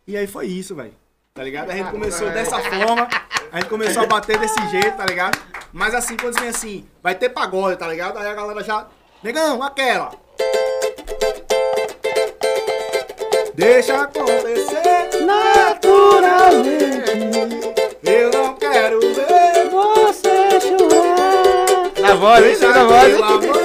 E 0.06 0.18
aí 0.18 0.28
foi 0.28 0.48
isso, 0.48 0.76
velho. 0.76 0.94
Tá 1.34 1.42
ligado? 1.42 1.70
A 1.72 1.74
gente 1.74 1.90
começou 1.90 2.30
dessa 2.32 2.60
forma. 2.60 3.08
A 3.54 3.62
gente 3.62 3.70
começou 3.70 4.04
a 4.04 4.08
bater 4.08 4.38
desse 4.38 4.60
jeito, 4.68 4.98
tá 4.98 5.06
ligado? 5.06 5.40
Mas 5.72 5.96
assim, 5.96 6.18
quando 6.18 6.38
vem 6.38 6.50
assim, 6.50 6.86
vai 7.02 7.16
ter 7.16 7.30
pagode, 7.30 7.80
tá 7.80 7.88
ligado? 7.88 8.18
Aí 8.18 8.28
a 8.28 8.34
galera 8.34 8.62
já. 8.62 8.90
Negão, 9.24 9.64
aquela. 9.64 10.25
Deixa 13.56 14.02
acontecer 14.02 15.22
naturalmente. 15.26 16.76
Eu 18.04 18.30
não 18.32 18.54
quero 18.56 19.00
ver 19.00 19.70
Você 19.72 20.60
chorar. 20.60 21.92
Na 22.02 22.16
voz, 22.16 22.46
hein? 22.46 22.56
Deixa 22.60 22.68
Na 22.68 22.84
voz. 22.84 23.65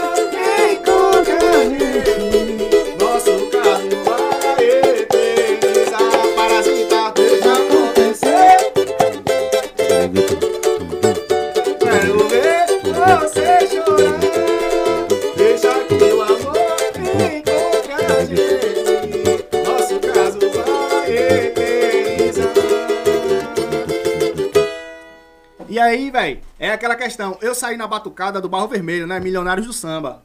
Aí, 25.81 26.10
velho, 26.10 26.41
é 26.59 26.70
aquela 26.70 26.94
questão. 26.94 27.39
Eu 27.41 27.55
saí 27.55 27.76
na 27.76 27.86
batucada 27.86 28.41
do 28.41 28.49
Barro 28.49 28.68
Vermelho, 28.68 29.07
né? 29.07 29.18
Milionários 29.18 29.67
do 29.67 29.73
Samba. 29.73 30.23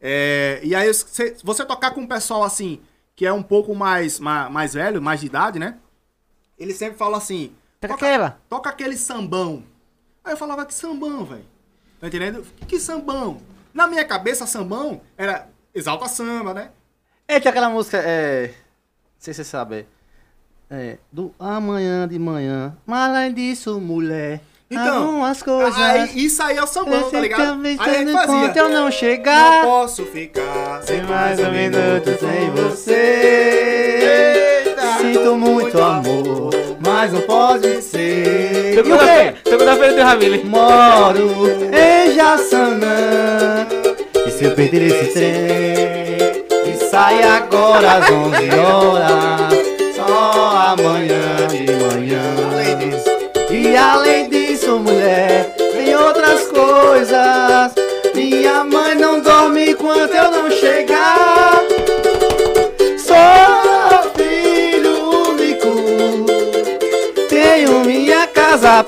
É, 0.00 0.60
e 0.62 0.74
aí, 0.74 0.92
você, 0.92 1.36
você 1.42 1.64
tocar 1.64 1.92
com 1.92 2.02
um 2.02 2.06
pessoal 2.06 2.42
assim, 2.42 2.80
que 3.14 3.24
é 3.24 3.32
um 3.32 3.42
pouco 3.42 3.74
mais, 3.74 4.20
mais, 4.20 4.50
mais 4.50 4.74
velho, 4.74 5.00
mais 5.00 5.20
de 5.20 5.26
idade, 5.26 5.58
né? 5.58 5.76
Ele 6.58 6.74
sempre 6.74 6.98
fala 6.98 7.16
assim: 7.16 7.52
Toca 7.80 7.94
aquela. 7.94 8.38
toca 8.48 8.70
aquele 8.70 8.96
sambão. 8.96 9.62
Aí 10.24 10.32
eu 10.32 10.36
falava 10.36 10.66
que 10.66 10.74
sambão, 10.74 11.24
velho. 11.24 11.44
Tá 12.00 12.08
entendendo? 12.08 12.44
Que, 12.60 12.66
que 12.66 12.80
sambão? 12.80 13.40
Na 13.72 13.86
minha 13.86 14.04
cabeça, 14.04 14.46
sambão 14.46 15.00
era 15.16 15.48
exalta 15.74 16.08
samba, 16.08 16.52
né? 16.52 16.70
Eita, 17.28 17.50
aquela 17.50 17.68
música, 17.68 17.98
é... 17.98 18.48
Não 18.48 18.54
sei 19.18 19.34
se 19.34 19.42
você 19.42 19.50
sabe. 19.50 19.86
É, 20.70 20.98
do 21.12 21.34
amanhã 21.38 22.08
de 22.08 22.18
manhã. 22.18 22.76
Mas 22.86 23.10
além 23.10 23.34
disso, 23.34 23.80
mulher... 23.80 24.40
Então, 24.68 25.04
algumas 25.06 25.42
coisas... 25.42 25.76
Aí, 25.80 26.10
isso 26.24 26.42
aí 26.42 26.56
é 26.56 26.62
o 26.62 26.66
sambão, 26.66 27.08
tá 27.10 27.20
ligado? 27.20 27.60
Aí 27.64 28.02
Enquanto 28.02 28.26
fazia. 28.26 28.62
eu 28.62 28.68
não 28.68 28.84
Não 28.84 28.90
chegar... 28.90 29.62
posso 29.64 30.04
ficar 30.06 30.80
sem 30.82 31.02
mais 31.02 31.38
um 31.38 31.50
minuto 31.52 32.18
sem 32.18 32.50
você. 32.50 34.00
você. 34.00 34.76
Sinto 35.00 35.36
muito 35.36 35.80
amor, 35.80 36.50
mas 36.84 37.12
não 37.12 37.20
pode 37.20 37.80
ser. 37.82 38.74
Segunda-feira 38.74 39.34
segunda-feira 39.46 39.94
do 39.94 40.02
Ramile. 40.02 40.44
Moro 40.44 41.46
em 41.72 42.14
Jaçanã. 42.14 43.66
E 44.26 44.30
se 44.30 44.44
eu 44.44 44.50
perder 44.52 44.82
esse 44.86 45.12
trem? 45.12 46.72
E 46.72 46.76
sai 46.90 47.22
agora 47.22 47.92
às 47.98 48.10
11 48.10 48.50
horas. 48.50 49.94
Só 49.94 50.74
amanhã. 50.74 51.45
E 53.76 53.78
além 53.78 54.30
disso, 54.30 54.78
mulher, 54.78 55.54
tem 55.54 55.94
outras 55.94 56.46
coisas. 56.46 57.74
Minha 58.14 58.64
mãe 58.64 58.94
não 58.94 59.20
dorme 59.20 59.72
enquanto 59.72 60.14
eu 60.14 60.30
não 60.30 60.50
chegar. 60.50 61.62
Sou 62.96 64.12
filho 64.16 65.28
único. 65.28 66.24
Tenho 67.28 67.80
minha 67.80 68.26
casa 68.28 68.82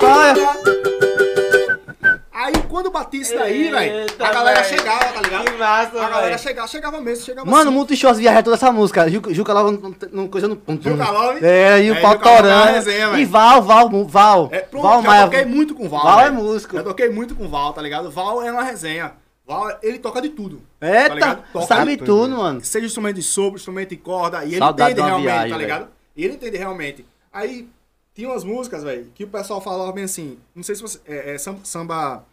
pra. 3.05 3.43
Aí 3.43 3.69
velho, 3.71 4.05
a 4.19 4.31
galera 4.31 4.63
chegava, 4.63 5.05
tá 5.13 5.21
ligado? 5.21 5.45
Que 5.51 5.57
massa, 5.57 5.97
A 5.97 6.09
galera 6.09 6.27
velho. 6.27 6.39
chegava, 6.39 6.67
chegava 6.67 7.01
mesmo, 7.01 7.25
chegava 7.25 7.49
Mano, 7.49 7.69
assim. 7.69 7.77
muito 7.77 7.95
show 7.95 8.13
viajar 8.13 8.43
toda 8.43 8.55
essa 8.55 8.71
música. 8.71 9.09
Juca, 9.09 9.33
Juca 9.33 9.53
Love 9.53 9.79
não, 9.81 9.95
não 10.11 10.27
coisa 10.27 10.47
no. 10.47 10.55
Juca 10.81 11.09
Love? 11.11 11.45
É, 11.45 11.81
e 11.83 11.91
o 11.91 11.95
É, 11.95 12.01
pau 12.01 12.13
é 12.13 12.17
torando. 12.17 12.71
resenha, 12.73 13.07
E 13.07 13.11
velho. 13.11 13.27
Val, 13.29 13.61
Val, 13.61 13.89
Val. 14.05 14.49
É, 14.51 14.59
pronto, 14.59 14.83
Val 14.83 15.01
Maia. 15.01 15.23
toquei 15.25 15.45
muito 15.45 15.73
com 15.75 15.85
o 15.85 15.89
Val. 15.89 16.03
Val 16.03 16.19
é 16.19 16.23
velho. 16.23 16.35
músico. 16.35 16.75
Já 16.75 16.83
toquei 16.83 17.09
muito 17.09 17.35
com 17.35 17.45
o 17.45 17.49
Val, 17.49 17.73
tá 17.73 17.81
ligado? 17.81 18.09
Val 18.11 18.41
é 18.43 18.51
uma 18.51 18.63
resenha. 18.63 19.13
Val, 19.45 19.67
ele 19.81 19.97
toca 19.97 20.21
de 20.21 20.29
tudo. 20.29 20.61
tá 20.79 20.87
Eita, 20.87 21.13
ligado? 21.15 21.43
Toca 21.51 21.65
sabe 21.65 21.95
de 21.97 22.03
tudo, 22.05 22.37
mano. 22.37 22.63
Seja 22.63 22.85
instrumento 22.85 23.15
de 23.15 23.23
sopro, 23.23 23.55
instrumento 23.57 23.89
de 23.89 23.97
corda, 23.97 24.43
e 24.45 24.49
ele 24.49 24.57
Saudade 24.59 24.91
entende 24.91 25.07
realmente, 25.07 25.25
viagem, 25.31 25.51
tá 25.51 25.57
ligado? 25.57 25.87
E 26.15 26.23
ele 26.23 26.33
entende 26.35 26.57
realmente. 26.57 27.05
Aí, 27.33 27.67
tinha 28.13 28.29
umas 28.29 28.43
músicas, 28.43 28.83
velho, 28.83 29.07
que 29.15 29.23
o 29.23 29.27
pessoal 29.27 29.59
falava 29.59 29.91
bem 29.91 30.03
assim, 30.03 30.37
não 30.53 30.61
sei 30.61 30.75
se 30.75 30.81
você... 30.83 30.99
É, 31.07 31.33
é 31.33 31.37
sam- 31.39 31.57
samba... 31.63 32.23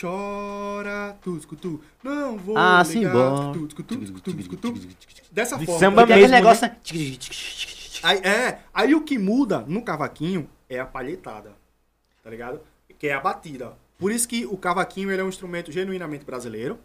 Chora, 0.00 1.16
tu, 1.22 1.38
tu, 1.38 1.56
tu, 1.56 1.80
não 2.02 2.36
vou 2.36 2.56
Ah, 2.58 2.82
ligar, 2.82 2.84
sim, 2.84 3.08
bom. 3.08 3.52
tu, 3.52 3.68
tu, 3.68 3.82
tu, 3.82 3.96
tu, 3.96 4.20
tu, 4.20 4.56
tu, 4.56 4.56
tu. 4.72 4.88
Dessa 5.30 5.56
De 5.56 5.66
forma. 5.66 5.78
samba 5.78 6.06
mesmo, 6.06 6.28
negócio, 6.28 6.66
né? 6.66 6.76
Aí, 8.02 8.18
é, 8.18 8.58
aí 8.72 8.94
o 8.94 9.00
que 9.02 9.16
muda 9.18 9.60
no 9.66 9.82
cavaquinho 9.82 10.48
é 10.68 10.80
a 10.80 10.84
palhetada, 10.86 11.52
tá 12.22 12.30
ligado? 12.30 12.60
Que 12.98 13.08
é 13.08 13.14
a 13.14 13.20
batida. 13.20 13.72
Por 13.98 14.10
isso 14.10 14.26
que 14.28 14.44
o 14.46 14.56
cavaquinho 14.56 15.10
ele 15.10 15.22
é 15.22 15.24
um 15.24 15.28
instrumento 15.28 15.70
genuinamente 15.70 16.24
brasileiro, 16.24 16.78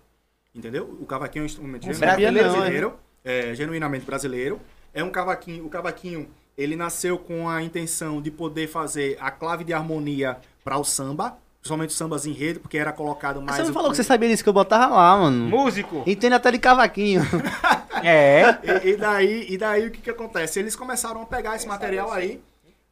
entendeu? 0.53 0.97
O 1.01 1.05
cavaquinho 1.05 1.41
é 1.41 1.43
um 1.43 1.45
instrumento 1.47 1.87
Não 1.87 1.93
genuinamente 1.93 2.31
não, 2.43 2.53
brasileiro, 2.53 2.93
é, 3.23 3.55
genuinamente 3.55 4.05
brasileiro. 4.05 4.61
É 4.93 5.03
um 5.03 5.09
cavaquinho, 5.09 5.65
o 5.65 5.69
cavaquinho 5.69 6.29
ele 6.57 6.75
nasceu 6.75 7.17
com 7.17 7.49
a 7.49 7.61
intenção 7.63 8.21
de 8.21 8.29
poder 8.29 8.67
fazer 8.67 9.17
a 9.19 9.31
clave 9.31 9.63
de 9.63 9.73
harmonia 9.73 10.37
para 10.63 10.77
o 10.77 10.83
samba, 10.83 11.37
principalmente 11.59 11.89
o 11.89 11.93
sambas 11.93 12.25
em 12.25 12.31
rede, 12.31 12.59
porque 12.59 12.77
era 12.77 12.91
colocado 12.93 13.41
mais 13.41 13.57
Você 13.57 13.63
me 13.67 13.73
falou 13.73 13.89
que 13.91 13.97
você 13.97 14.03
sabia 14.03 14.29
disso 14.29 14.43
que 14.43 14.49
eu 14.49 14.53
botava 14.53 14.95
lá, 14.95 15.17
mano. 15.17 15.45
Músico. 15.47 16.03
Entende 16.07 16.33
até 16.35 16.51
de 16.51 16.59
cavaquinho. 16.59 17.21
É. 18.01 18.57
E, 18.85 18.91
e 18.91 18.95
daí, 18.95 19.45
e 19.49 19.57
daí 19.57 19.87
o 19.87 19.91
que 19.91 19.99
que 19.99 20.09
acontece? 20.09 20.57
Eles 20.57 20.73
começaram 20.73 21.21
a 21.21 21.25
pegar 21.25 21.57
esse 21.57 21.67
material 21.67 22.09
aí, 22.13 22.41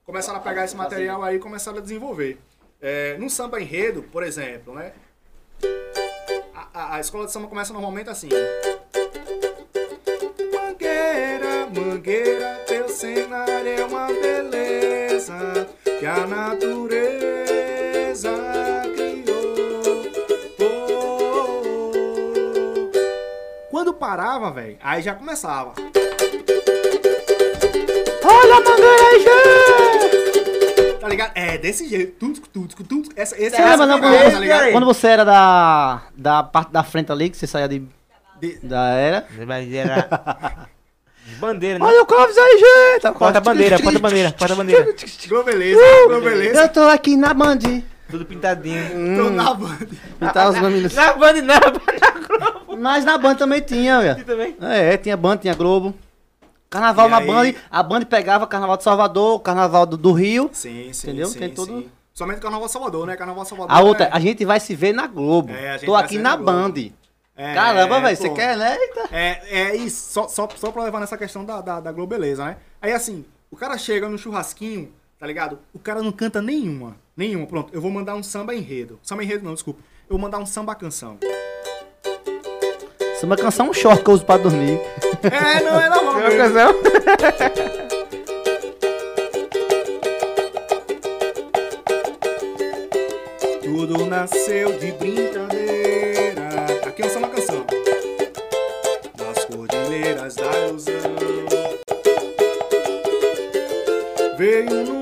começaram 0.04 0.38
a 0.40 0.42
pegar 0.42 0.66
esse 0.66 0.76
material 0.76 1.24
aí 1.24 1.38
e 1.38 1.40
começaram 1.40 1.78
a 1.78 1.82
desenvolver. 1.82 2.38
É, 2.82 3.16
no 3.18 3.30
samba 3.30 3.62
enredo, 3.62 4.04
por 4.04 4.22
exemplo, 4.22 4.74
né? 4.76 4.92
A, 6.54 6.68
a- 6.74 6.96
a 6.96 7.00
escola 7.00 7.26
de 7.26 7.32
samba 7.32 7.48
começa 7.48 7.72
normalmente 7.72 8.10
assim. 8.10 8.28
Mangueira, 10.54 11.68
mangueira, 11.74 12.64
teu 12.68 12.90
cenário 12.90 13.68
é 13.70 13.86
uma 13.86 14.08
beleza 14.08 15.68
que 16.00 16.06
a 16.06 16.28
natureza 16.28 17.47
parava, 24.08 24.50
velho, 24.52 24.78
aí 24.82 25.02
já 25.02 25.14
começava. 25.14 25.74
Olha 28.24 28.56
a 28.56 28.62
mangueira 28.62 29.04
aí, 29.12 29.20
gente! 29.20 30.98
Tá 30.98 31.10
ligado? 31.10 31.32
É 31.36 31.58
desse 31.58 31.90
jeito. 31.90 32.14
Tudo, 32.18 32.40
tudo, 32.48 32.74
tudo. 32.86 33.10
Essa, 33.18 33.36
esse 33.36 33.58
Você 33.58 33.62
lembra 33.62 33.86
não, 33.86 33.98
essa 33.98 34.00
quando, 34.22 34.32
tá 34.34 34.40
ligado? 34.40 34.72
quando 34.72 34.86
você 34.86 35.08
era 35.08 35.26
da, 35.26 36.04
da 36.16 36.42
parte 36.42 36.72
da 36.72 36.84
frente 36.84 37.12
ali, 37.12 37.30
que 37.30 37.36
você 37.36 37.46
saía 37.48 37.68
de, 37.68 37.84
De- 38.40 38.60
da 38.64 38.92
era? 38.92 39.28
Mas 39.46 39.74
era. 39.74 40.08
Bandeira, 41.40 41.78
né? 41.78 41.86
Olha 41.86 42.02
o 42.04 42.06
Clóvis 42.06 42.38
aí, 42.38 42.60
gente! 43.04 43.12
Porta 43.14 43.40
a 43.40 43.42
bandeira, 43.42 43.78
porta 43.78 43.98
a 43.98 44.02
bandeira, 44.02 44.32
porta 44.32 44.54
a 44.54 44.56
bandeira. 44.58 44.96
Ficou 44.98 45.44
beleza, 45.44 45.82
ficou 46.04 46.22
beleza. 46.22 46.62
Eu 46.62 46.70
tô 46.70 46.82
aqui 46.84 47.18
na 47.18 47.34
Band. 47.34 47.60
Tudo 48.10 48.26
pintadinho. 48.26 49.18
Tô 49.18 49.30
na 49.32 49.54
banda. 49.54 49.86
Pintar 50.18 50.50
os 50.50 50.56
mamilos. 50.62 50.94
Na 50.96 51.12
Band 51.12 51.34
não, 51.42 51.56
na 51.56 51.60
Band 51.60 52.17
Mas 52.80 53.04
na 53.06 53.18
Band 53.18 53.36
também 53.36 53.62
tinha, 53.62 54.00
velho. 54.02 54.26
também. 54.26 54.56
É, 54.62 54.98
tinha 54.98 55.18
Band, 55.18 55.38
tinha 55.38 55.54
Globo. 55.54 55.94
Carnaval 56.70 57.08
E 57.08 57.12
na 57.12 57.18
aí? 57.18 57.28
Band, 57.54 57.60
a 57.72 57.82
Band 57.84 58.02
pegava 58.02 58.46
Carnaval 58.46 58.78
de 58.78 58.84
Salvador, 58.84 59.40
Carnaval 59.42 59.86
do, 59.86 59.96
do 59.98 60.12
Rio. 60.12 60.50
Sim, 60.54 60.92
sim, 60.92 61.08
Entendeu? 61.08 61.28
sim, 61.28 61.40
Tem 61.40 61.50
todo- 61.54 61.82
sim. 61.82 61.90
Somente 62.14 62.42
Carnaval 62.42 62.68
Salvador, 62.68 63.06
né? 63.08 63.16
Carnaval 63.16 63.46
Salvador. 63.46 63.76
A 63.76 63.80
outra, 63.82 64.06
é- 64.06 64.10
a 64.12 64.20
gente 64.20 64.44
vai 64.44 64.60
se 64.60 64.74
ver 64.76 64.92
na 64.94 65.06
Globo. 65.08 65.52
É, 65.54 65.70
a 65.70 65.74
gente 65.78 65.86
Tô 65.86 65.92
vai 65.94 66.04
aqui 66.04 66.18
na 66.18 66.32
na 66.32 66.36
Globo. 66.36 66.52
Band. 66.74 66.90
é, 67.38 67.54
Caramba, 67.54 67.98
é, 67.98 68.02
velho, 68.02 68.18
você 68.18 68.30
quer, 68.32 68.58
né? 68.58 68.76
Eita. 68.76 69.08
É, 69.12 69.42
é 69.60 69.76
isso, 69.76 70.12
só, 70.12 70.28
só, 70.28 70.50
só 70.56 70.72
pra 70.72 70.84
levar 70.84 71.00
nessa 71.00 71.16
questão 71.18 71.46
da, 71.46 71.62
da, 71.62 71.80
da 71.80 71.92
Globeleza, 71.92 72.44
né? 72.44 72.58
Aí 72.82 72.92
assim, 72.92 73.24
o 73.52 73.56
cara 73.56 73.78
chega 73.78 74.10
no 74.10 74.18
churrasquinho, 74.18 74.92
tá 75.20 75.28
ligado? 75.28 75.60
O 75.72 75.78
cara 75.80 76.02
não 76.02 76.12
canta 76.12 76.42
nenhuma. 76.42 76.96
Nenhuma. 77.16 77.46
Pronto, 77.48 77.72
eu 77.74 77.80
vou 77.80 77.92
mandar 77.92 78.16
um 78.16 78.24
samba 78.24 78.54
enredo. 78.56 79.00
Samba 79.04 79.24
enredo 79.24 79.46
não, 79.46 79.54
desculpa. 79.54 79.80
Eu 80.10 80.18
vou 80.18 80.20
mandar 80.20 80.40
um 80.40 80.46
samba 80.46 80.74
canção. 80.76 81.18
Canção 83.38 83.68
é 83.68 83.70
um 83.70 83.74
short 83.74 84.04
que 84.04 84.10
eu 84.10 84.14
uso 84.14 84.26
pra 84.26 84.38
dormir. 84.38 84.80
É, 85.24 85.62
não, 85.64 85.80
é 85.80 85.90
normal. 85.90 86.14
Uma 86.14 86.30
mesmo. 86.30 86.38
canção. 86.38 86.74
Tudo 93.64 94.06
nasceu 94.06 94.72
de 94.74 94.92
brincadeira. 94.92 96.48
Aqui 96.86 97.02
é 97.02 97.06
um 97.06 97.10
samba 97.10 97.30
canção. 97.30 97.66
Nas 99.18 99.46
cordilheiras 99.46 100.36
da 100.36 100.68
ilusão. 100.68 100.94
Veio 104.38 104.86
num 104.86 104.97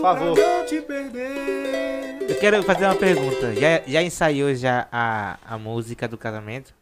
mundo 0.00 0.18
favor. 0.18 0.34
pra 0.34 0.58
não 0.58 0.66
te 0.66 0.80
perder. 0.82 2.30
Eu 2.30 2.38
quero 2.38 2.62
fazer 2.62 2.84
uma 2.84 2.94
pergunta. 2.96 3.54
Já, 3.54 3.82
já 3.86 4.02
ensaiou 4.02 4.54
já 4.54 4.88
a, 4.92 5.38
a 5.44 5.58
música 5.58 6.06
do 6.08 6.16
casamento? 6.16 6.74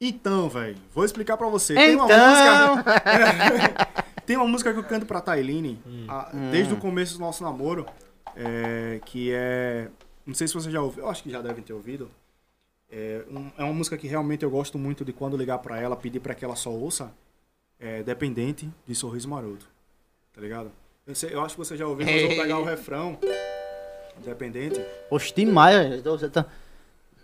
Então, 0.00 0.48
velho, 0.48 0.76
vou 0.92 1.04
explicar 1.04 1.36
pra 1.36 1.48
você. 1.48 1.74
Tem 1.74 1.94
uma 1.96 2.04
Então. 2.04 2.76
música. 2.76 2.94
Tem 4.26 4.36
uma 4.36 4.46
música 4.46 4.72
que 4.72 4.78
eu 4.78 4.84
canto 4.84 5.04
pra 5.04 5.20
Tailine 5.20 5.78
a- 6.08 6.30
desde 6.50 6.72
o 6.72 6.76
começo 6.78 7.14
do 7.14 7.20
nosso 7.20 7.42
namoro. 7.42 7.86
é, 8.36 9.00
que 9.04 9.30
é. 9.32 9.88
Não 10.26 10.34
sei 10.34 10.48
se 10.48 10.54
você 10.54 10.70
já 10.70 10.80
ouviu, 10.80 11.04
eu 11.04 11.10
acho 11.10 11.22
que 11.22 11.30
já 11.30 11.42
devem 11.42 11.62
ter 11.62 11.72
ouvido. 11.74 12.10
É, 12.90 13.22
um- 13.30 13.50
é 13.58 13.62
uma 13.64 13.72
música 13.74 13.96
que 13.98 14.06
realmente 14.08 14.42
eu 14.42 14.50
gosto 14.50 14.78
muito 14.78 15.04
de 15.04 15.12
quando 15.12 15.36
ligar 15.36 15.58
pra 15.58 15.78
ela, 15.80 15.94
pedir 15.96 16.20
pra 16.20 16.34
que 16.34 16.44
ela 16.44 16.56
só 16.56 16.70
ouça. 16.70 17.12
É 17.78 18.02
Dependente 18.02 18.68
de 18.86 18.94
Sorriso 18.94 19.28
Maroto. 19.28 19.66
Tá 20.32 20.40
ligado? 20.40 20.70
Eu, 21.06 21.14
sei- 21.14 21.34
eu 21.34 21.42
acho 21.44 21.54
que 21.54 21.58
você 21.58 21.76
já 21.76 21.86
ouviu, 21.86 22.06
mas 22.06 22.22
eu 22.22 22.28
vou 22.28 22.36
pegar 22.38 22.58
o 22.58 22.64
refrão. 22.64 23.18
Dependente. 24.24 24.80
Oxe, 25.10 25.34
demais, 25.34 25.76
velho. 25.76 26.02
Você 26.02 26.28
tá... 26.28 26.46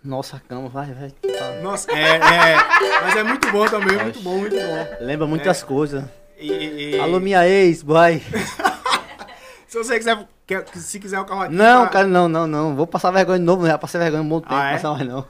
Nossa, 0.03 0.37
a 0.37 0.39
cama, 0.39 0.67
vai, 0.67 0.91
vai. 0.93 1.13
Nossa, 1.61 1.91
é, 1.91 2.15
é. 2.17 2.55
Mas 3.03 3.15
é 3.15 3.23
muito 3.23 3.51
bom 3.51 3.65
também, 3.67 3.97
muito 3.97 4.19
bom, 4.21 4.37
muito 4.39 4.55
bom. 4.55 4.87
Lembra 5.05 5.27
muitas 5.27 5.61
coisas. 5.63 6.03
E, 6.39 6.51
e- 6.95 6.99
Alô, 6.99 7.19
minha 7.19 7.47
ex, 7.47 7.83
boy. 7.83 8.19
Se 9.67 9.77
você 9.77 9.97
quiser, 9.97 10.27
quer- 10.45 10.65
se 10.75 10.99
quiser 10.99 11.19
o 11.19 11.23
carro 11.25 11.43
aqui. 11.43 11.53
Não, 11.55 11.81
pra- 11.83 11.89
cara, 11.91 12.07
não, 12.07 12.27
não, 12.27 12.45
não. 12.45 12.75
Vou 12.75 12.85
passar 12.85 13.09
vergonha 13.11 13.39
de 13.39 13.45
novo, 13.45 13.61
não. 13.61 13.69
Já 13.69 13.77
passei 13.77 13.99
vergonha 14.01 14.21
um 14.23 14.27
bom 14.27 14.41
tempo, 14.41 14.53
Ah, 14.53 14.71
é? 14.71 14.73
passar 14.73 14.91
mais 14.91 15.07
não. 15.07 15.25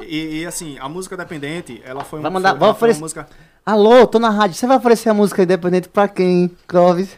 E, 0.00 0.40
e, 0.40 0.46
assim, 0.46 0.76
a 0.78 0.88
música 0.88 1.16
dependente, 1.16 1.80
ela 1.84 2.04
foi 2.04 2.20
Vai 2.20 2.30
mandar- 2.30 2.50
foi- 2.50 2.58
vai 2.58 2.68
ela 2.68 2.74
foi 2.74 2.88
uma 2.88 2.92
oferecer- 2.94 3.00
música. 3.00 3.28
Alô, 3.64 4.06
tô 4.06 4.18
na 4.18 4.28
rádio. 4.30 4.56
Você 4.56 4.66
vai 4.66 4.76
oferecer 4.76 5.08
a 5.08 5.14
música 5.14 5.42
independente 5.42 5.88
pra 5.88 6.06
quem, 6.08 6.50
Clóvis? 6.66 7.16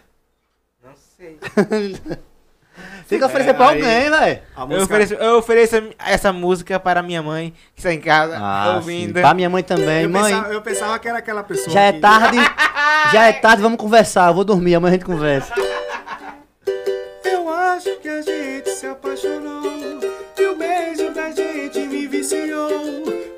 Tem 3.09 3.19
que 3.19 3.25
oferecer 3.25 3.55
pra 3.55 3.70
aí- 3.70 3.77
alguém, 3.83 4.10
velho. 4.10 4.41
Eu 4.70 4.83
ofereço, 4.85 5.15
eu 5.15 5.39
ofereço 5.39 5.83
essa 5.99 6.33
música 6.33 6.78
para 6.78 7.02
minha 7.02 7.20
mãe, 7.23 7.52
que 7.75 7.81
está 7.81 7.93
em 7.93 8.01
casa, 8.01 8.36
Ah, 8.39 8.75
ouvindo. 8.77 9.09
sim. 9.09 9.12
Pra 9.20 9.35
minha 9.35 9.51
mãe 9.51 9.62
também. 9.65 10.05
eu, 10.05 10.09
mãe, 10.10 10.23
pensava, 10.33 10.52
eu 10.55 10.62
pensava 10.62 10.99
que 10.99 11.09
era 11.09 11.19
aquela 11.19 11.43
pessoa. 11.43 11.70
já 11.70 11.81
é 11.83 11.93
que- 11.93 12.01
tarde. 12.01 12.36
Já 13.12 13.25
é 13.27 13.33
tarde, 13.33 13.62
vamos 13.62 13.78
conversar. 13.78 14.28
Eu 14.28 14.35
vou 14.35 14.44
dormir, 14.44 14.75
amanhã 14.75 14.91
a 14.93 14.94
gente 14.97 15.05
conversa. 15.07 15.52
Eu 17.25 17.49
acho 17.49 17.97
que 17.99 18.09
a 18.09 18.20
gente 18.23 18.70
se 18.70 18.86
apaixonou 18.86 19.62
E 20.39 20.47
o 20.47 20.55
beijo 20.57 21.10
da 21.12 21.31
gente 21.31 21.78
me 21.81 22.07
viciou 22.07 22.69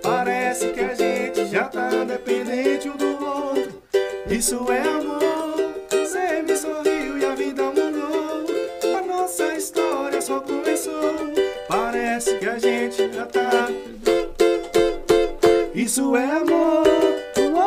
Parece 0.02 0.68
que 0.72 0.80
a 0.80 0.94
gente 0.94 1.46
já 1.46 1.64
tá 1.64 1.88
dependente 2.04 2.88
um 2.88 2.96
do 2.96 3.24
outro 3.24 3.82
Isso 4.28 4.66
é 4.70 4.80
amor 4.80 5.31
A 9.50 9.56
história 9.56 10.20
só 10.20 10.40
começou 10.40 11.32
Parece 11.68 12.36
que 12.38 12.48
a 12.48 12.58
gente 12.58 13.12
já 13.12 13.26
tá 13.26 13.68
Isso 15.74 16.14
é 16.16 16.24
amor 16.24 16.86
Uou. 17.38 17.62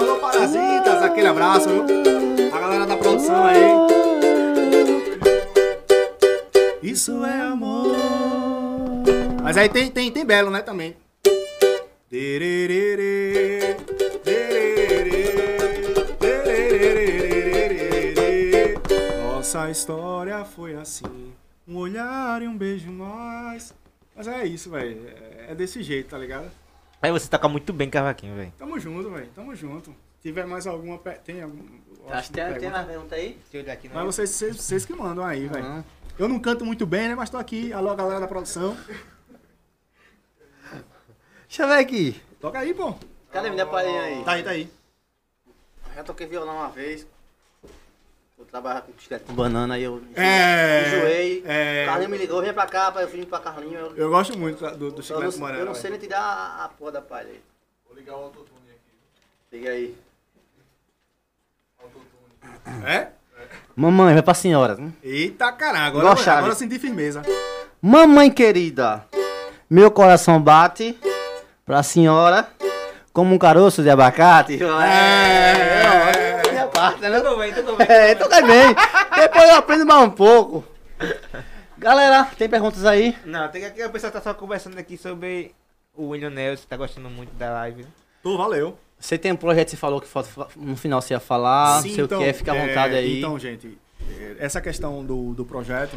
Alô 0.00 0.16
Parasitas, 0.16 1.02
aquele 1.02 1.28
abraço, 1.28 1.68
viu? 1.68 1.84
A 2.52 2.58
galera 2.58 2.86
da 2.86 2.96
produção 2.96 3.44
aí 3.44 3.98
isso 6.90 7.24
é 7.24 7.40
amor. 7.42 7.96
Mas 9.42 9.56
aí 9.56 9.68
tem, 9.68 9.90
tem, 9.90 10.10
tem 10.10 10.24
belo, 10.24 10.50
né, 10.50 10.62
também. 10.62 10.96
Tererê, 12.08 13.76
tererê, 14.24 14.67
Nossa 19.48 19.70
história 19.70 20.44
foi 20.44 20.74
assim. 20.74 21.32
Um 21.66 21.76
olhar 21.78 22.42
e 22.42 22.46
um 22.46 22.54
beijo 22.54 22.90
mais. 22.92 23.72
Mas 24.14 24.28
é 24.28 24.44
isso, 24.44 24.68
velho. 24.70 25.08
É 25.48 25.54
desse 25.54 25.82
jeito, 25.82 26.10
tá 26.10 26.18
ligado? 26.18 26.50
Aí 27.00 27.10
você 27.10 27.30
toca 27.30 27.48
muito 27.48 27.72
bem 27.72 27.88
cavaquinho, 27.88 28.36
velho. 28.36 28.52
Tamo 28.58 28.78
junto, 28.78 29.08
velho. 29.10 29.26
Tamo 29.34 29.56
junto. 29.56 29.90
Se 30.20 30.28
tiver 30.28 30.44
mais 30.46 30.66
alguma. 30.66 30.98
pe- 30.98 31.18
Tem 31.24 31.40
algum. 31.40 31.64
Acho 32.10 32.28
que 32.28 32.34
tem, 32.34 32.44
tem 32.44 32.52
pergunta? 32.52 32.70
mais 32.76 32.86
pergunta 32.86 33.14
aí? 33.14 33.28
Deixa 33.40 33.56
eu 33.56 33.62
olhar 33.62 33.72
aqui, 33.72 33.88
Mas 33.88 34.04
vocês, 34.04 34.28
vocês, 34.30 34.56
vocês 34.56 34.84
que 34.84 34.92
mandam 34.92 35.24
aí, 35.24 35.46
velho. 35.46 35.64
Não. 35.64 35.84
Eu 36.18 36.28
não 36.28 36.38
canto 36.40 36.66
muito 36.66 36.84
bem, 36.84 37.08
né? 37.08 37.14
Mas 37.14 37.30
tô 37.30 37.38
aqui. 37.38 37.72
Alô, 37.72 37.94
galera 37.96 38.20
da 38.20 38.28
produção. 38.28 38.76
Deixa 41.48 41.62
eu 41.62 41.68
ver 41.68 41.78
aqui. 41.78 42.20
Toca 42.38 42.58
aí, 42.58 42.74
pô. 42.74 42.94
Cadê 43.32 43.48
minha 43.48 43.64
palhinha 43.64 44.02
aí? 44.02 44.24
Tá 44.24 44.32
aí, 44.32 44.42
tá 44.42 44.50
aí. 44.50 44.70
Já 45.94 46.04
toquei 46.04 46.26
violão 46.26 46.56
uma 46.56 46.68
vez. 46.68 47.06
Eu 48.38 48.44
trabalhava 48.44 48.82
com 48.82 48.92
chiclete 48.98 49.24
com 49.24 49.32
banana 49.34 49.74
aí 49.74 49.82
eu 49.82 50.00
É. 50.16 50.84
enjoei. 50.86 51.42
É. 51.46 51.82
O 51.84 51.86
Carlinho 51.90 52.10
me 52.10 52.18
ligou, 52.18 52.40
vem 52.40 52.52
pra 52.52 52.66
cá, 52.66 52.92
eu 52.96 53.08
vim 53.08 53.24
pra 53.24 53.40
Carlinho. 53.40 53.74
Eu, 53.78 53.96
Eu 53.96 54.10
gosto 54.10 54.38
muito 54.38 54.64
do, 54.76 54.90
do 54.92 54.98
eu 54.98 55.02
chiclete 55.02 55.32
não, 55.32 55.38
Morena. 55.40 55.58
eu 55.60 55.66
não 55.66 55.74
sei 55.74 55.90
nem 55.90 55.98
tirar 55.98 56.20
a, 56.20 56.64
a 56.64 56.68
porra 56.68 56.92
da 56.92 57.02
palha 57.02 57.28
aí. 57.28 57.40
Vou 57.88 57.96
ligar 57.96 58.14
o 58.14 58.24
autotune 58.24 58.70
aqui. 58.70 59.56
Liga 59.56 59.70
aí. 59.70 59.96
Autotune. 61.82 62.86
É? 62.86 63.08
Mamãe, 63.74 64.14
vai 64.14 64.22
pra 64.22 64.34
senhora. 64.34 64.78
Eita 65.02 65.50
caralho, 65.52 65.86
agora, 65.98 66.08
Chaves. 66.16 66.28
agora 66.28 66.52
eu 66.52 66.56
senti 66.56 66.78
firmeza. 66.78 67.22
Mamãe 67.82 68.30
querida, 68.30 69.04
meu 69.70 69.90
coração 69.90 70.40
bate 70.40 70.98
pra 71.64 71.82
senhora 71.82 72.48
como 73.12 73.34
um 73.34 73.38
caroço 73.38 73.82
de 73.82 73.90
abacate. 73.90 74.54
É. 74.62 74.66
é 74.66 75.54
minha 75.64 76.17
parte, 76.80 77.00
né? 77.00 77.20
Tudo 77.20 77.36
bem, 77.36 77.52
tudo 77.54 77.76
bem. 77.76 77.86
É, 77.88 78.14
toca 78.14 78.40
bem. 78.42 78.74
Depois 79.16 79.48
eu 79.48 79.56
aprendo 79.56 79.86
mais 79.86 80.02
um 80.02 80.10
pouco. 80.10 80.64
Galera, 81.76 82.24
tem 82.36 82.48
perguntas 82.48 82.84
aí? 82.84 83.16
Não, 83.24 83.48
tem 83.48 83.70
que 83.70 83.84
o 83.84 83.90
pessoal 83.90 84.12
tá 84.12 84.20
só 84.20 84.34
conversando 84.34 84.78
aqui 84.78 84.96
sobre 84.96 85.54
o 85.94 86.08
William 86.08 86.30
Nelson, 86.30 86.64
tá 86.68 86.76
gostando 86.76 87.08
muito 87.08 87.32
da 87.34 87.50
live. 87.52 87.82
né? 87.82 87.88
Tô, 88.22 88.36
valeu. 88.36 88.76
Você 88.98 89.16
tem 89.16 89.30
um 89.30 89.36
projeto, 89.36 89.70
você 89.70 89.76
falou 89.76 90.00
que 90.00 90.08
no 90.56 90.76
final 90.76 91.00
você 91.00 91.14
ia 91.14 91.20
falar, 91.20 91.82
não 91.82 91.82
sei 91.82 92.02
o 92.02 92.08
que 92.08 92.14
é, 92.14 92.32
fica 92.32 92.52
à 92.52 92.54
vontade 92.54 92.94
é, 92.94 92.98
aí. 92.98 93.18
Então, 93.18 93.38
gente, 93.38 93.78
é, 94.18 94.36
essa 94.40 94.60
questão 94.60 95.04
do, 95.04 95.34
do 95.34 95.44
projeto, 95.44 95.96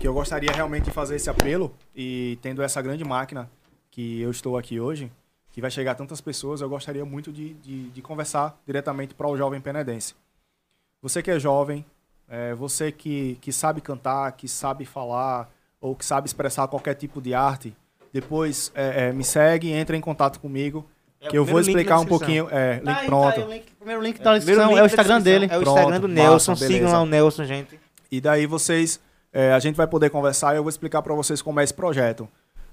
que 0.00 0.06
eu 0.06 0.12
gostaria 0.12 0.50
realmente 0.52 0.84
de 0.84 0.90
fazer 0.90 1.14
esse 1.14 1.30
apelo, 1.30 1.72
e 1.94 2.36
tendo 2.42 2.60
essa 2.60 2.82
grande 2.82 3.04
máquina 3.04 3.48
que 3.90 4.20
eu 4.20 4.30
estou 4.30 4.58
aqui 4.58 4.80
hoje, 4.80 5.12
que 5.58 5.60
vai 5.60 5.72
chegar 5.72 5.90
a 5.90 5.94
tantas 5.96 6.20
pessoas, 6.20 6.60
eu 6.60 6.68
gostaria 6.68 7.04
muito 7.04 7.32
de, 7.32 7.52
de, 7.54 7.88
de 7.90 8.00
conversar 8.00 8.56
diretamente 8.64 9.12
para 9.12 9.26
o 9.26 9.36
jovem 9.36 9.60
penedense. 9.60 10.14
Você 11.02 11.20
que 11.20 11.32
é 11.32 11.38
jovem, 11.40 11.84
é, 12.28 12.54
você 12.54 12.92
que, 12.92 13.36
que 13.40 13.52
sabe 13.52 13.80
cantar, 13.80 14.30
que 14.32 14.46
sabe 14.46 14.84
falar, 14.84 15.50
ou 15.80 15.96
que 15.96 16.04
sabe 16.04 16.28
expressar 16.28 16.68
qualquer 16.68 16.94
tipo 16.94 17.20
de 17.20 17.34
arte, 17.34 17.74
depois 18.12 18.70
é, 18.72 19.08
é, 19.08 19.12
me 19.12 19.24
segue, 19.24 19.72
entra 19.72 19.96
em 19.96 20.00
contato 20.00 20.38
comigo, 20.38 20.86
É 21.20 21.26
que 21.26 21.36
eu 21.36 21.44
vou 21.44 21.58
explicar 21.58 21.98
um 21.98 22.06
pouquinho. 22.06 22.46
É, 22.52 22.74
link 22.76 22.84
Tá 22.84 22.90
aí, 22.92 23.00
tá 23.00 23.04
pronto. 23.06 23.40
aí, 23.40 23.42
o, 23.44 23.50
link- 23.52 23.72
primeiro 23.76 24.00
link 24.02 24.14
que 24.16 24.22
tá 24.22 24.30
na 24.30 24.38
descrição 24.38 24.68
link 24.68 24.78
é 24.78 24.80
o 24.80 24.82
da 24.82 24.86
Instagram 24.86 25.20
dele. 25.20 25.48
É 25.50 25.58
o 25.58 25.60
Pronto, 25.60 25.76
Instagram 25.76 26.00
do 26.00 26.08
massa, 26.08 26.22
Nelson. 26.22 26.54
beleza. 26.54 26.72
Sigam 26.72 26.92
lá 26.92 27.02
o 27.02 27.06
Nelson, 27.06 27.44
gente. 27.44 27.80
E 28.12 28.20
daí 28.20 28.46
vocês, 28.46 29.00
é, 29.32 29.52
a 29.52 29.58
gente 29.58 29.74
vai 29.74 29.88
poder 29.88 30.08
conversar 30.10 30.54
e 30.54 30.56
eu 30.58 30.62
vou 30.62 30.70
explicar 30.70 31.02
para 31.02 31.14
vocês 31.14 31.42
como 31.42 31.58
é 31.58 31.64
esse 31.64 31.74
projeto. 31.74 32.28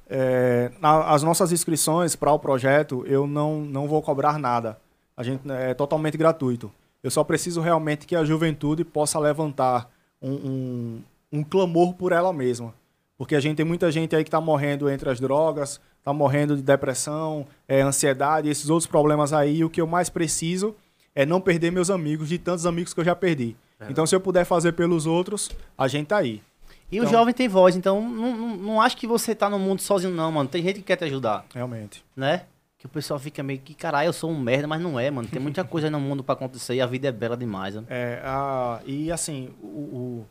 É, 0.07 0.71
na- 0.79 1.09
as 1.11 1.23
nossas 1.23 1.51
inscrições 1.51 2.15
para 2.15 2.31
o 2.31 2.39
projeto, 2.39 3.03
eu 3.07 3.25
não, 3.27 3.61
não 3.61 3.87
vou 3.87 4.01
cobrar 4.01 4.37
nada. 4.39 4.77
A 5.17 5.23
gente 5.23 5.49
é 5.51 5.73
totalmente 5.73 6.17
gratuito. 6.17 6.71
Eu 7.03 7.09
só 7.11 7.23
preciso 7.23 7.61
realmente 7.61 8.05
que 8.05 8.15
a 8.15 8.23
juventude 8.25 8.83
possa 8.83 9.19
levantar 9.19 9.89
um, 10.21 10.31
um, 10.31 11.01
um 11.39 11.43
clamor 11.43 11.93
por 11.93 12.11
ela 12.11 12.33
mesma. 12.33 12.73
Porque 13.17 13.35
a 13.35 13.39
gente 13.39 13.55
tem 13.57 13.65
muita 13.65 13.91
gente 13.91 14.15
aí 14.15 14.23
que 14.23 14.27
está 14.27 14.41
morrendo 14.41 14.89
entre 14.89 15.09
as 15.09 15.19
drogas, 15.19 15.79
está 15.99 16.11
morrendo 16.11 16.55
de 16.55 16.61
depressão, 16.61 17.45
é, 17.67 17.81
ansiedade, 17.81 18.49
esses 18.49 18.69
outros 18.69 18.87
problemas 18.87 19.31
aí. 19.33 19.63
O 19.63 19.69
que 19.69 19.79
eu 19.79 19.87
mais 19.87 20.09
preciso 20.09 20.75
é 21.13 21.25
não 21.25 21.39
perder 21.39 21.71
meus 21.71 21.89
amigos, 21.89 22.27
de 22.27 22.37
tantos 22.37 22.65
amigos 22.65 22.93
que 22.93 22.99
eu 22.99 23.05
já 23.05 23.15
perdi. 23.15 23.55
Então, 23.89 24.05
se 24.05 24.15
eu 24.15 24.19
puder 24.19 24.43
fazer 24.45 24.73
pelos 24.73 25.05
outros, 25.05 25.49
a 25.77 25.87
gente 25.87 26.07
tá 26.07 26.17
aí. 26.17 26.41
E 26.91 26.99
o 26.99 27.03
Então- 27.03 27.11
jovem 27.11 27.33
tem 27.33 27.47
voz, 27.47 27.75
então 27.75 28.01
não, 28.07 28.35
não, 28.37 28.55
não 28.57 28.81
acho 28.81 28.95
que 28.97 29.07
você 29.07 29.33
tá 29.35 29.49
no 29.49 29.57
mundo 29.59 29.81
sozinho 29.81 30.13
não, 30.13 30.31
mano. 30.31 30.47
Tem 30.49 30.61
gente 30.63 30.75
que 30.77 30.83
quer 30.83 30.95
te 30.95 31.03
ajudar, 31.05 31.45
Realmente. 31.53 32.03
né? 32.15 32.45
Que 32.77 32.85
o 32.85 32.89
pessoal 32.89 33.19
fica 33.19 33.41
meio 33.41 33.59
que, 33.59 33.73
caralho, 33.73 34.07
eu 34.09 34.13
sou 34.13 34.29
um 34.29 34.39
merda, 34.39 34.67
mas 34.67 34.79
não 34.81 34.99
é, 34.99 35.09
mano. 35.09 35.27
Tem 35.27 35.41
muita 35.41 35.63
coisa 35.65 35.89
no 35.89 35.99
mundo 35.99 36.23
pra 36.23 36.33
acontecer 36.33 36.75
e 36.75 36.81
a 36.81 36.85
vida 36.85 37.07
é 37.07 37.11
bela 37.11 37.35
demais, 37.35 37.73
mano. 37.75 37.87
É, 37.89 38.21
a, 38.23 38.81
e 38.85 39.11
assim, 39.11 39.49
o, 39.61 39.65
o- 39.67 40.27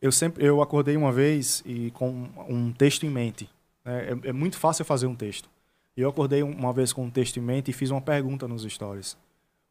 eu 0.00 0.12
sempre 0.12 0.44
eu 0.44 0.62
acordei 0.62 0.96
uma 0.96 1.10
vez 1.10 1.62
e 1.66 1.90
com 1.90 2.28
um 2.48 2.72
texto 2.72 3.04
em 3.04 3.10
mente. 3.10 3.50
né? 3.84 4.10
É, 4.24 4.28
é 4.28 4.32
muito 4.32 4.56
fácil 4.56 4.84
fazer 4.84 5.06
um 5.08 5.14
texto. 5.16 5.50
E 5.96 6.00
eu 6.00 6.08
acordei 6.08 6.44
uma 6.44 6.72
vez 6.72 6.92
com 6.92 7.02
um 7.04 7.10
texto 7.10 7.38
em 7.38 7.42
mente 7.42 7.72
e 7.72 7.74
fiz 7.74 7.90
uma 7.90 8.00
pergunta 8.00 8.46
nos 8.46 8.62
stories. 8.62 9.16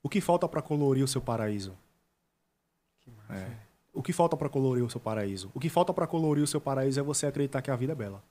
O 0.03 0.09
que 0.09 0.19
falta 0.19 0.45
para 0.49 0.61
colorir 0.61 1.03
o 1.03 1.07
seu 1.07 1.22
paraíso? 1.22 1.73
É. 3.30 3.45
O 3.98 4.03
que 4.03 4.14
falta 4.14 4.38
para 4.38 4.48
colorir 4.48 4.84
o 4.84 4.90
seu 4.90 5.00
paraíso? 5.01 5.50
O 5.56 5.59
que 5.59 5.69
falta 5.69 5.92
para 5.92 6.06
colorir 6.06 6.43
o 6.43 6.48
seu 6.48 6.61
paraíso 6.61 7.00
é 7.00 7.03
você 7.03 7.26
acreditar 7.26 7.61
que 7.64 7.72
a 7.72 7.76
vida 7.76 7.93
é 7.93 7.95
bela. 7.95 8.22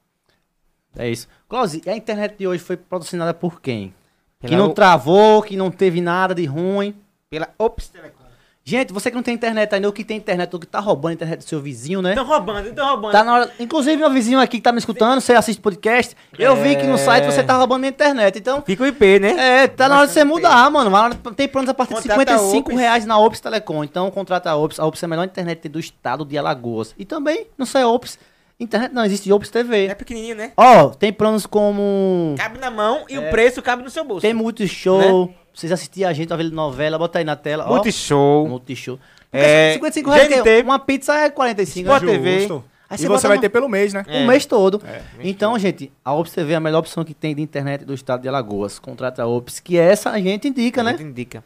É 0.96 1.08
isso. 1.10 1.26
Close, 1.48 1.82
e 1.84 1.90
a 1.90 1.96
internet 1.96 2.36
de 2.38 2.46
hoje 2.46 2.62
foi 2.62 2.76
patrocinada 2.76 3.34
por 3.34 3.60
quem? 3.60 3.92
que 4.40 4.46
Pela 4.46 4.58
não 4.58 4.70
O- 4.70 4.74
travou, 4.74 5.42
que 5.42 5.56
não 5.56 5.70
teve 5.70 6.00
nada 6.00 6.34
de 6.34 6.44
ruim. 6.44 6.94
Pela 7.28 7.48
Ops 7.58 7.88
Telecom. 7.88 8.25
Gente, 8.68 8.92
você 8.92 9.10
que 9.12 9.14
não 9.14 9.22
tem 9.22 9.32
internet 9.32 9.72
ainda, 9.72 9.86
ou 9.86 9.92
que 9.92 10.02
tem 10.02 10.16
internet, 10.16 10.52
ou 10.52 10.58
que 10.58 10.66
tá 10.66 10.80
roubando 10.80 11.10
a 11.10 11.14
internet 11.14 11.38
do 11.38 11.44
seu 11.44 11.60
vizinho, 11.60 12.02
né? 12.02 12.10
Estão 12.10 12.26
roubando, 12.26 12.66
estão 12.68 12.88
roubando. 12.88 13.12
Tá 13.12 13.22
na 13.22 13.32
hora. 13.34 13.50
Inclusive, 13.60 13.96
meu 13.96 14.10
vizinho 14.10 14.40
aqui 14.40 14.56
que 14.56 14.62
tá 14.64 14.72
me 14.72 14.78
escutando, 14.80 15.20
você 15.20 15.34
assiste 15.34 15.60
podcast, 15.60 16.16
eu 16.36 16.56
vi 16.56 16.74
que 16.74 16.82
no 16.84 16.94
É. 16.94 16.98
site 16.98 17.26
você 17.26 17.44
tá 17.44 17.56
roubando 17.56 17.78
minha 17.82 17.90
internet. 17.90 18.36
Então, 18.40 18.60
Fica 18.62 18.82
o 18.82 18.86
IP, 18.88 19.20
né? 19.20 19.62
é, 19.62 19.68
tá 19.68 19.88
na 19.88 19.98
hora 19.98 20.08
de 20.08 20.12
você 20.14 20.24
mudar, 20.24 20.68
mano. 20.68 20.90
Tem 21.36 21.46
planos 21.46 21.70
a 21.70 21.74
partir 21.74 21.94
de 21.94 22.00
Contrata 22.08 22.34
a 22.34 22.38
55 22.38 22.70
Ops. 22.70 22.76
reais 22.80 23.06
na 23.06 23.16
Ops 23.16 23.38
Telecom. 23.40 23.84
Então, 23.84 24.10
contrata 24.10 24.50
a 24.50 24.56
Ops. 24.56 24.80
A 24.80 24.84
Ops 24.84 25.00
é 25.00 25.06
a 25.06 25.08
melhor 25.10 25.24
internet 25.26 25.68
do 25.68 25.78
estado 25.78 26.24
de 26.24 26.36
Alagoas. 26.36 26.92
E 26.98 27.04
também, 27.04 27.46
não 27.56 27.66
só 27.66 27.78
é 27.78 27.86
Ops, 27.86 28.18
internet 28.58 28.92
não, 28.94 29.04
existe 29.04 29.30
Ops 29.32 29.48
É 29.48 29.52
TV. 29.52 29.94
pequenininho, 29.94 30.34
né? 30.36 30.52
Ó, 30.56 30.88
tem 30.90 31.12
planos 31.12 31.44
como... 31.46 32.34
Cabe 32.38 32.58
na 32.58 32.70
mão 32.70 33.04
e 33.08 33.14
É. 33.14 33.18
o 33.18 33.30
preço 33.30 33.60
cabe 33.62 33.82
no 33.82 33.90
seu 33.90 34.04
bolso. 34.04 34.22
Tem 34.22 34.32
Multishow, 34.34 35.32
vocês 35.54 35.70
assistirem 35.72 36.08
a 36.08 36.12
gente, 36.12 36.32
uma 36.32 36.42
novela, 36.42 36.98
bota 36.98 37.18
aí 37.18 37.24
na 37.24 37.36
tela. 37.36 37.64
ó. 37.66 37.74
Multishow. 37.74 38.48
Multishow. 38.48 38.98
É, 39.32 39.72
55 39.74 40.10
reais, 40.10 40.28
GNT. 40.28 40.48
é- 40.50 40.62
uma 40.62 40.78
pizza 40.78 41.14
é 41.14 41.28
45. 41.28 41.86
Sport 41.86 42.02
né? 42.04 42.12
TV. 42.12 42.38
Justo. 42.40 42.64
Aí 42.88 42.94
e 42.94 42.98
você 42.98 43.02
você 43.02 43.08
bota 43.08 43.28
vai 43.28 43.36
no- 43.36 43.40
ter 43.40 43.48
pelo 43.48 43.68
mês, 43.68 43.92
né? 43.92 44.04
o 44.06 44.10
É. 44.10 44.26
mês 44.26 44.46
todo. 44.46 44.80
É. 44.86 45.02
Então, 45.20 45.58
gente, 45.58 45.90
a 46.04 46.14
Ops 46.14 46.32
TV 46.32 46.52
é 46.52 46.56
a 46.56 46.60
melhor 46.60 46.78
opção 46.78 47.04
que 47.04 47.12
tem 47.12 47.34
de 47.34 47.42
internet 47.42 47.84
do 47.84 47.92
estado 47.92 48.22
de 48.22 48.28
Alagoas. 48.28 48.78
Contrata 48.78 49.22
a 49.22 49.26
Ops, 49.26 49.58
que 49.58 49.76
é 49.76 49.82
essa 49.90 50.10
a 50.10 50.20
gente 50.20 50.46
indica, 50.48 50.80
A 50.80 50.84
né? 50.84 50.90
gente 50.92 51.02
indica. 51.02 51.42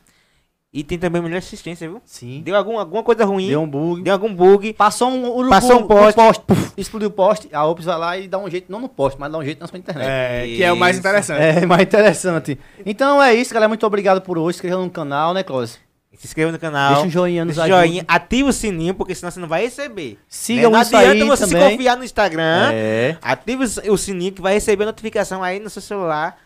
E 0.73 0.84
tem 0.84 0.97
também 0.97 1.20
melhor 1.20 1.39
assistência, 1.39 1.89
viu? 1.89 2.00
Sim. 2.05 2.42
Deu 2.44 2.55
algum, 2.55 2.78
alguma 2.78 3.02
coisa 3.02 3.24
ruim, 3.24 3.49
Deu 3.49 3.58
deu, 3.58 3.62
um 3.62 3.68
bug. 3.68 4.08
algum 4.08 4.32
bug. 4.32 4.73
Passou 4.74 5.10
um 5.10 5.28
urubu 5.28 5.49
Passou 5.50 5.81
um 5.81 5.86
poste. 5.86 6.40
puf, 6.47 6.73
explodiu 6.76 7.08
o 7.08 7.10
poste, 7.10 7.49
a 7.52 7.66
Ops 7.66 7.84
vai 7.86 7.99
lá 7.99 8.16
e 8.16 8.28
dá 8.28 8.39
um 8.39 8.49
jeito, 8.49 8.70
não 8.70 8.78
no 8.78 8.89
poste, 8.89 9.18
mas 9.18 9.32
dá 9.32 9.39
um 9.39 9.44
jeito 9.44 9.58
na 9.60 9.66
sua 9.66 9.78
internet. 9.81 10.07
É, 10.08 10.47
que 10.47 10.62
é 10.62 10.73
o 10.73 10.76
mais 10.76 10.94
Isso. 10.97 11.00
interessante. 11.00 11.40
É, 11.42 11.66
mais 11.66 11.82
interessante. 11.82 12.57
Então 12.86 13.20
é 13.20 13.34
isso, 13.34 13.52
galera. 13.52 13.66
Muito 13.68 13.84
obrigado 13.84 14.20
por 14.20 14.39
hoje. 14.39 14.58
Se 14.58 14.58
inscreva 14.58 14.81
no 14.81 14.90
canal, 14.90 15.34
né, 15.34 15.42
Close? 15.42 15.78
Se 16.16 16.26
inscreva 16.28 16.52
no 16.52 16.58
canal. 16.58 16.92
Deixa 16.92 17.07
um 17.07 17.10
joinha 17.10 17.44
nos 17.44 17.57
Deixa 17.57 17.74
um 17.74 17.76
joinha, 17.78 18.05
ativa 18.07 18.49
o 18.50 18.52
sininho, 18.52 18.94
porque 18.94 19.15
senão 19.15 19.31
você 19.32 19.40
não 19.40 19.49
vai 19.49 19.62
receber. 19.62 20.18
Siga 20.28 20.62
né? 20.62 20.68
o 20.68 20.70
Não 20.70 20.82
isso 20.82 20.97
adianta 20.97 21.24
você 21.24 21.47
se 21.47 21.52
também. 21.52 21.70
confiar 21.70 21.97
no 21.97 22.05
Instagram. 22.05 22.70
É. 22.73 23.16
Ative 23.23 23.65
o 23.89 23.97
sininho 23.97 24.31
que 24.31 24.40
vai 24.40 24.52
receber 24.55 24.84
a 24.84 24.86
notificação 24.86 25.42
aí 25.42 25.58
no 25.58 25.68
seu 25.70 25.82
celular 25.82 26.36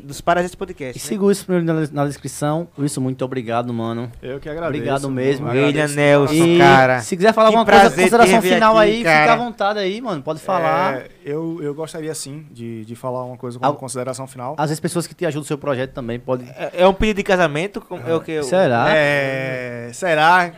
que, 0.00 0.06
dos 0.06 0.20
Parasitas 0.20 0.54
E 0.54 0.56
Podcast. 0.56 0.98
né? 1.02 1.08
siga 1.08 1.24
o 1.24 1.30
isso 1.30 1.44
primeiro 1.44 1.66
na, 1.66 1.86
na 1.92 2.06
descrição. 2.06 2.68
Isso, 2.78 3.00
muito 3.00 3.24
obrigado, 3.24 3.72
mano. 3.72 4.10
Eu 4.22 4.40
que 4.40 4.48
agradeço. 4.48 4.76
Obrigado 4.78 5.10
mesmo. 5.10 5.48
William 5.48 5.88
Nelson, 5.88 6.32
E 6.34 6.58
cara. 6.58 7.00
se 7.00 7.16
quiser 7.16 7.32
falar 7.34 7.50
que 7.50 7.56
alguma 7.56 7.70
coisa, 7.70 7.94
consideração 7.94 8.42
final 8.42 8.78
aqui, 8.78 8.90
aí, 8.90 8.96
fica 8.98 9.10
cara. 9.10 9.32
à 9.32 9.36
vontade 9.36 9.78
aí, 9.78 10.00
mano. 10.00 10.22
Pode 10.22 10.40
falar. 10.40 10.94
É, 10.96 11.06
eu, 11.24 11.58
eu 11.62 11.74
gostaria 11.74 12.14
sim 12.14 12.46
de, 12.50 12.84
de 12.84 12.94
falar 12.96 13.24
uma 13.24 13.36
coisa 13.36 13.58
como 13.58 13.70
Al- 13.70 13.76
consideração 13.76 14.26
final. 14.26 14.54
Às 14.58 14.70
vezes 14.70 14.80
pessoas 14.80 15.06
que 15.06 15.14
te 15.14 15.26
ajudam 15.26 15.40
no 15.42 15.46
seu 15.46 15.58
projeto 15.58 15.92
também 15.92 16.18
podem. 16.18 16.48
É, 16.50 16.70
é 16.82 16.86
um 16.88 16.94
pedido 16.94 17.16
de 17.18 17.22
casamento? 17.24 17.80
como- 17.80 18.06
É 18.06 18.14
o 18.14 18.20
que 18.20 18.32
eu... 18.32 18.42
Será? 18.44 18.86
É, 18.94 19.90
será? 19.92 20.52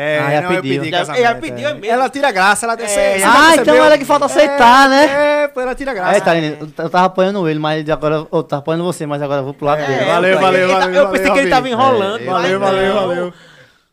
É, 0.00 0.18
Ah, 0.20 0.30
já 0.30 0.40
não, 0.42 0.52
eu 0.52 0.62
pediu. 0.62 0.80
pedi 0.80 0.90
casamento, 0.92 1.22
já 1.22 1.34
pediu 1.34 1.68
é. 1.70 1.74
mesmo. 1.74 1.86
Ela 1.86 2.08
tira 2.08 2.30
graça, 2.30 2.66
ela 2.66 2.76
desce. 2.76 2.96
É, 2.98 3.20
ah, 3.24 3.56
então 3.56 3.74
era 3.74 3.98
que 3.98 4.04
falta 4.04 4.26
aceitar, 4.26 4.88
né? 4.88 5.42
É, 5.44 5.48
pô, 5.48 5.60
ela 5.60 5.74
tira 5.74 5.92
graça. 5.92 6.16
É, 6.16 6.20
Tarine, 6.20 6.56
eu 6.60 6.88
tava 6.88 7.06
apoiando 7.06 7.48
ele, 7.48 7.58
mas 7.58 7.88
agora. 7.90 8.24
Eu 8.30 8.42
tava 8.44 8.60
apoiando 8.60 8.84
você, 8.84 9.06
mas 9.06 9.20
agora 9.20 9.40
eu 9.40 9.44
vou 9.44 9.54
pro 9.54 9.66
lado 9.66 9.80
É, 9.82 9.86
dele. 9.86 10.04
valeu, 10.04 10.30
eu- 10.34 10.40
valeu, 10.40 10.68
tá- 10.68 10.78
valeu, 10.78 10.94
Eu 11.02 11.06
pensei 11.08 11.22
valeu, 11.26 11.34
que 11.34 11.40
ele 11.40 11.50
tava 11.50 11.68
enrolando. 11.68 12.20
É, 12.22 12.24
Valeu, 12.26 12.60
valeu, 12.60 12.94
valeu. 12.94 13.32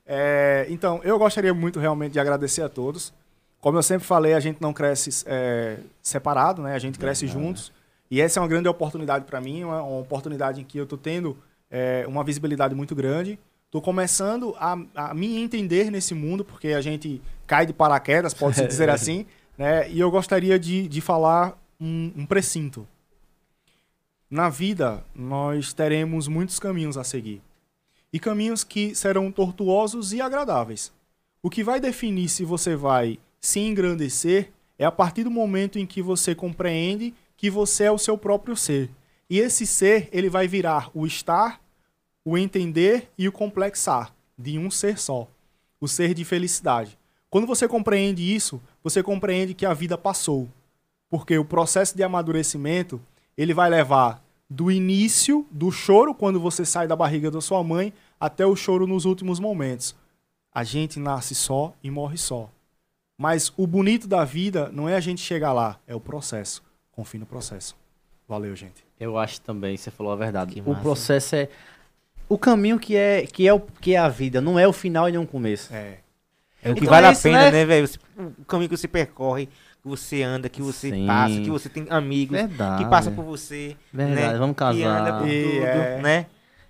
É, 0.07 0.67
então, 0.69 1.01
eu 1.03 1.17
gostaria 1.17 1.53
muito 1.53 1.79
realmente 1.79 2.11
de 2.13 2.19
agradecer 2.19 2.61
a 2.61 2.69
todos. 2.69 3.11
Como 3.59 3.75
eu 3.77 3.81
sempre 3.83 4.05
falei, 4.05 4.35
a 4.35 4.39
gente 4.39 4.57
não 4.61 4.71
cresce 4.71 5.23
é, 5.25 5.77
separado, 6.01 6.61
né? 6.61 6.75
A 6.75 6.79
gente 6.79 6.99
cresce 6.99 7.25
juntos. 7.25 7.71
E 8.11 8.21
essa 8.21 8.39
é 8.39 8.41
uma 8.41 8.47
grande 8.47 8.67
oportunidade 8.67 9.25
para 9.25 9.41
mim, 9.41 9.63
uma, 9.63 9.81
uma 9.81 9.99
oportunidade 10.01 10.61
em 10.61 10.63
que 10.63 10.77
eu 10.77 10.83
estou 10.83 10.99
tendo 10.99 11.35
é, 11.71 12.05
uma 12.07 12.23
visibilidade 12.23 12.75
muito 12.75 12.93
grande. 12.93 13.39
Estou 13.67 13.81
começando 13.81 14.55
a, 14.57 14.77
a 14.95 15.13
me 15.13 15.37
entender 15.37 15.91
nesse 15.91 16.13
mundo, 16.13 16.45
porque 16.45 16.69
a 16.69 16.81
gente 16.81 17.21
cai 17.45 17.65
de 17.65 17.73
paraquedas, 17.73 18.33
pode-se 18.33 18.65
dizer 18.67 18.89
assim. 18.89 19.25
Né? 19.57 19.89
E 19.89 19.99
eu 19.99 20.09
gostaria 20.09 20.57
de, 20.57 20.87
de 20.87 21.01
falar 21.01 21.57
um, 21.79 22.11
um 22.15 22.25
precinto. 22.25 22.87
Na 24.29 24.49
vida, 24.49 25.03
nós 25.13 25.73
teremos 25.73 26.27
muitos 26.27 26.59
caminhos 26.59 26.97
a 26.97 27.03
seguir. 27.03 27.41
E 28.11 28.19
caminhos 28.19 28.63
que 28.63 28.95
serão 28.95 29.31
tortuosos 29.31 30.13
e 30.13 30.21
agradáveis. 30.21 30.91
O 31.43 31.49
que 31.49 31.63
vai 31.63 31.79
definir 31.79 32.29
se 32.29 32.43
você 32.43 32.75
vai 32.75 33.19
se 33.39 33.59
engrandecer 33.59 34.51
é 34.79 34.85
a 34.85 34.91
partir 34.91 35.23
do 35.23 35.31
momento 35.31 35.77
em 35.77 35.85
que 35.85 36.01
você 36.01 36.33
compreende 36.33 37.13
que 37.37 37.49
você 37.49 37.83
é 37.85 37.91
o 37.91 37.97
seu 37.97 38.17
próprio 38.17 38.55
ser. 38.55 38.89
E 39.29 39.39
esse 39.39 39.65
ser, 39.65 40.09
ele 40.11 40.29
vai 40.29 40.47
virar 40.47 40.89
o 40.93 41.05
estar, 41.05 41.61
o 42.25 42.37
entender 42.37 43.09
e 43.17 43.27
o 43.27 43.31
complexar 43.31 44.13
de 44.37 44.57
um 44.57 44.71
ser 44.71 44.97
só. 44.97 45.27
O 45.79 45.87
ser 45.87 46.13
de 46.15 46.25
felicidade. 46.25 46.97
Quando 47.29 47.45
você 47.45 47.67
compreende 47.67 48.23
isso, 48.35 48.59
você 48.83 49.03
compreende 49.03 49.53
que 49.53 49.65
a 49.65 49.73
vida 49.73 49.97
passou. 49.97 50.49
Porque 51.09 51.37
o 51.37 51.45
processo 51.45 51.95
de 51.95 52.01
amadurecimento, 52.03 52.99
ele 53.37 53.53
vai 53.53 53.69
levar 53.69 54.23
do 54.49 54.71
início 54.71 55.45
do 55.51 55.71
choro 55.71 56.15
quando 56.15 56.39
você 56.39 56.65
sai 56.65 56.87
da 56.87 56.95
barriga 56.95 57.29
da 57.29 57.41
sua 57.41 57.63
mãe 57.63 57.93
até 58.19 58.45
o 58.45 58.55
choro 58.55 58.87
nos 58.87 59.05
últimos 59.05 59.39
momentos. 59.39 59.95
A 60.51 60.63
gente 60.63 60.99
nasce 60.99 61.35
só 61.35 61.73
e 61.83 61.91
morre 61.91 62.17
só. 62.17 62.49
Mas 63.17 63.53
o 63.55 63.67
bonito 63.67 64.07
da 64.07 64.25
vida 64.25 64.69
não 64.73 64.89
é 64.89 64.95
a 64.95 64.99
gente 64.99 65.21
chegar 65.21 65.53
lá, 65.53 65.79
é 65.87 65.93
o 65.95 65.99
processo. 65.99 66.63
Confie 66.91 67.17
no 67.17 67.25
processo. 67.25 67.75
Valeu, 68.27 68.55
gente. 68.55 68.83
Eu 68.99 69.17
acho 69.17 69.39
também, 69.41 69.77
você 69.77 69.91
falou 69.91 70.11
a 70.11 70.15
verdade. 70.15 70.53
Que 70.53 70.61
O 70.61 70.69
massa. 70.69 70.81
processo 70.81 71.35
é. 71.35 71.49
O 72.27 72.37
caminho 72.37 72.79
que 72.79 72.95
é, 72.95 73.25
que, 73.31 73.47
é 73.47 73.53
o, 73.53 73.59
que 73.59 73.93
é 73.93 73.97
a 73.97 74.09
vida, 74.09 74.41
não 74.41 74.57
é 74.57 74.67
o 74.67 74.73
final 74.73 75.07
e 75.07 75.11
nem 75.11 75.21
o 75.21 75.27
começo. 75.27 75.73
É. 75.73 75.97
É 76.63 76.71
o 76.71 76.73
que 76.73 76.79
Então 76.81 76.89
vale 76.89 77.05
é 77.05 77.09
a 77.09 77.11
isso, 77.11 77.21
pena, 77.23 77.37
né? 77.39 77.51
né, 77.51 77.65
velho? 77.65 77.87
O 78.39 78.45
caminho 78.45 78.69
que 78.69 78.75
você 78.77 78.87
percorre, 78.87 79.45
que 79.45 79.87
você 79.87 80.23
anda, 80.23 80.49
que 80.49 80.61
você 80.61 80.89
Sim. 80.89 81.05
passa, 81.05 81.35
que 81.39 81.49
você 81.49 81.69
tem 81.69 81.85
amigos 81.89 82.35
Verdade. 82.35 82.83
que 82.83 82.89
passam 82.89 83.13
por 83.13 83.23
você. 83.23 83.75
Verdade, 83.93 84.33
né? 84.33 84.37
vamos 84.39 84.55
Que 84.55 84.63
anda 84.83 85.11
casar. 85.11 85.19
por 85.19 85.27
E 85.27 85.43
tudo, 85.43 85.65
é- 85.65 86.01
né? 86.01 86.25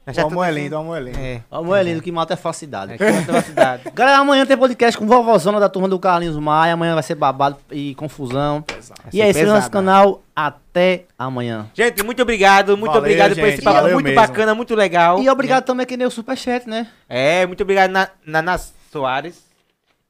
Nós 0.06 0.18
O 0.18 0.28
amor 0.28 0.44
é 0.48 0.52
lindo, 0.52 0.76
o 0.76 0.80
amor 0.80 0.98
é 0.98 1.02
lindo. 1.02 1.18
É. 1.20 1.42
O 1.50 1.56
amor 1.56 1.76
é 1.78 1.84
lindo, 1.84 2.02
que 2.02 2.12
mata 2.12 2.34
é 2.34 2.38
falsidade. 2.38 2.94
É, 2.94 2.98
que 2.98 3.04
manda 3.04 3.22
velocidade. 3.22 3.84
Galera, 3.94 4.18
amanhã 4.20 4.46
tem 4.46 4.56
podcast 4.56 4.98
com 5.00 5.08
vovozona 5.08 5.60
da 5.60 5.68
turma 5.68 5.88
do 5.88 5.98
Carlinhos 5.98 6.38
Maia. 6.38 6.74
Amanhã 6.74 6.94
vai 6.94 7.02
ser 7.02 7.16
babado 7.16 7.58
e 7.72 7.96
confusão. 7.96 8.64
E 9.12 9.20
é 9.20 9.30
isso, 9.30 9.40
pesado. 9.40 9.56
nosso 9.58 9.72
canal. 9.72 10.22
Até 10.36 11.06
amanhã. 11.18 11.68
Gente, 11.74 12.04
muito 12.04 12.22
obrigado, 12.22 12.76
muito 12.78 12.88
Valeu, 12.92 13.00
obrigado 13.00 13.34
por 13.36 13.40
esse 13.46 13.52
gente, 13.56 13.64
papo 13.64 13.78
valeu 13.78 13.94
muito 13.94 14.06
mesmo. 14.06 14.22
bacana, 14.22 14.54
muito 14.54 14.76
legal. 14.76 15.20
E 15.24 15.30
obrigado 15.30 15.64
também 15.64 15.86
quem 15.86 15.98
deu 15.98 16.10
o 16.10 16.12
superchat, 16.12 16.70
né? 16.70 16.88
É, 17.08 17.46
muito 17.48 17.64
obrigado, 17.64 17.90
Na- 17.90 18.10
Naná 18.26 18.60
Soares 18.92 19.45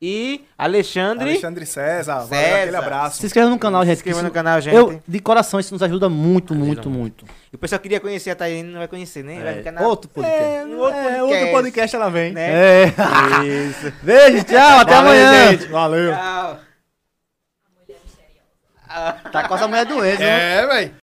e 0.01 0.43
Alexandre. 0.57 1.29
Alexandre 1.29 1.65
César, 1.65 2.13
valeu, 2.15 2.27
César. 2.27 2.55
aquele 2.61 2.75
abraço. 2.75 3.19
Se 3.19 3.25
inscreva 3.25 3.49
no 3.49 3.57
canal, 3.57 3.81
Se 3.81 3.87
gente. 3.87 3.95
inscreva 3.97 4.19
que 4.19 4.25
no 4.25 4.31
canal, 4.31 4.61
gente. 4.61 4.75
Eu, 4.75 5.01
de 5.07 5.19
coração, 5.19 5.59
isso 5.59 5.73
nos 5.73 5.81
ajuda 5.81 6.09
muito, 6.09 6.53
Ajuda 6.53 6.65
muito, 6.65 6.89
muito. 6.89 7.25
muito. 7.25 7.35
E 7.51 7.55
o 7.55 7.59
pessoal 7.59 7.79
queria 7.79 7.99
conhecer 7.99 8.29
a 8.31 8.35
Tairine, 8.35 8.69
não 8.69 8.79
vai 8.79 8.87
conhecer, 8.87 9.23
né? 9.23 9.41
Vai 9.41 9.55
ficar 9.55 9.71
na... 9.71 9.81
Outro 9.81 10.09
podcast. 10.09 10.43
É, 10.43 10.65
Um 10.65 10.77
outro 10.77 10.97
é, 10.99 11.03
podcast. 11.03 11.21
outro 11.33 11.51
podcast 11.51 11.95
ela 11.95 12.09
vem. 12.09 12.33
Né? 12.33 12.83
É. 12.83 12.85
Isso. 13.45 13.93
Beijo, 14.03 14.43
tchau, 14.43 14.79
até 14.79 14.93
Valeu, 14.95 15.11
amanhã. 15.11 15.51
gente. 15.51 15.65
Valeu. 15.67 16.13
Tchau. 16.13 16.59
Tá 19.31 19.47
com 19.47 19.55
essa 19.55 19.67
mulher 19.67 19.85
doente, 19.85 20.19
né? 20.19 20.59
É, 20.61 20.67
velho. 20.67 20.93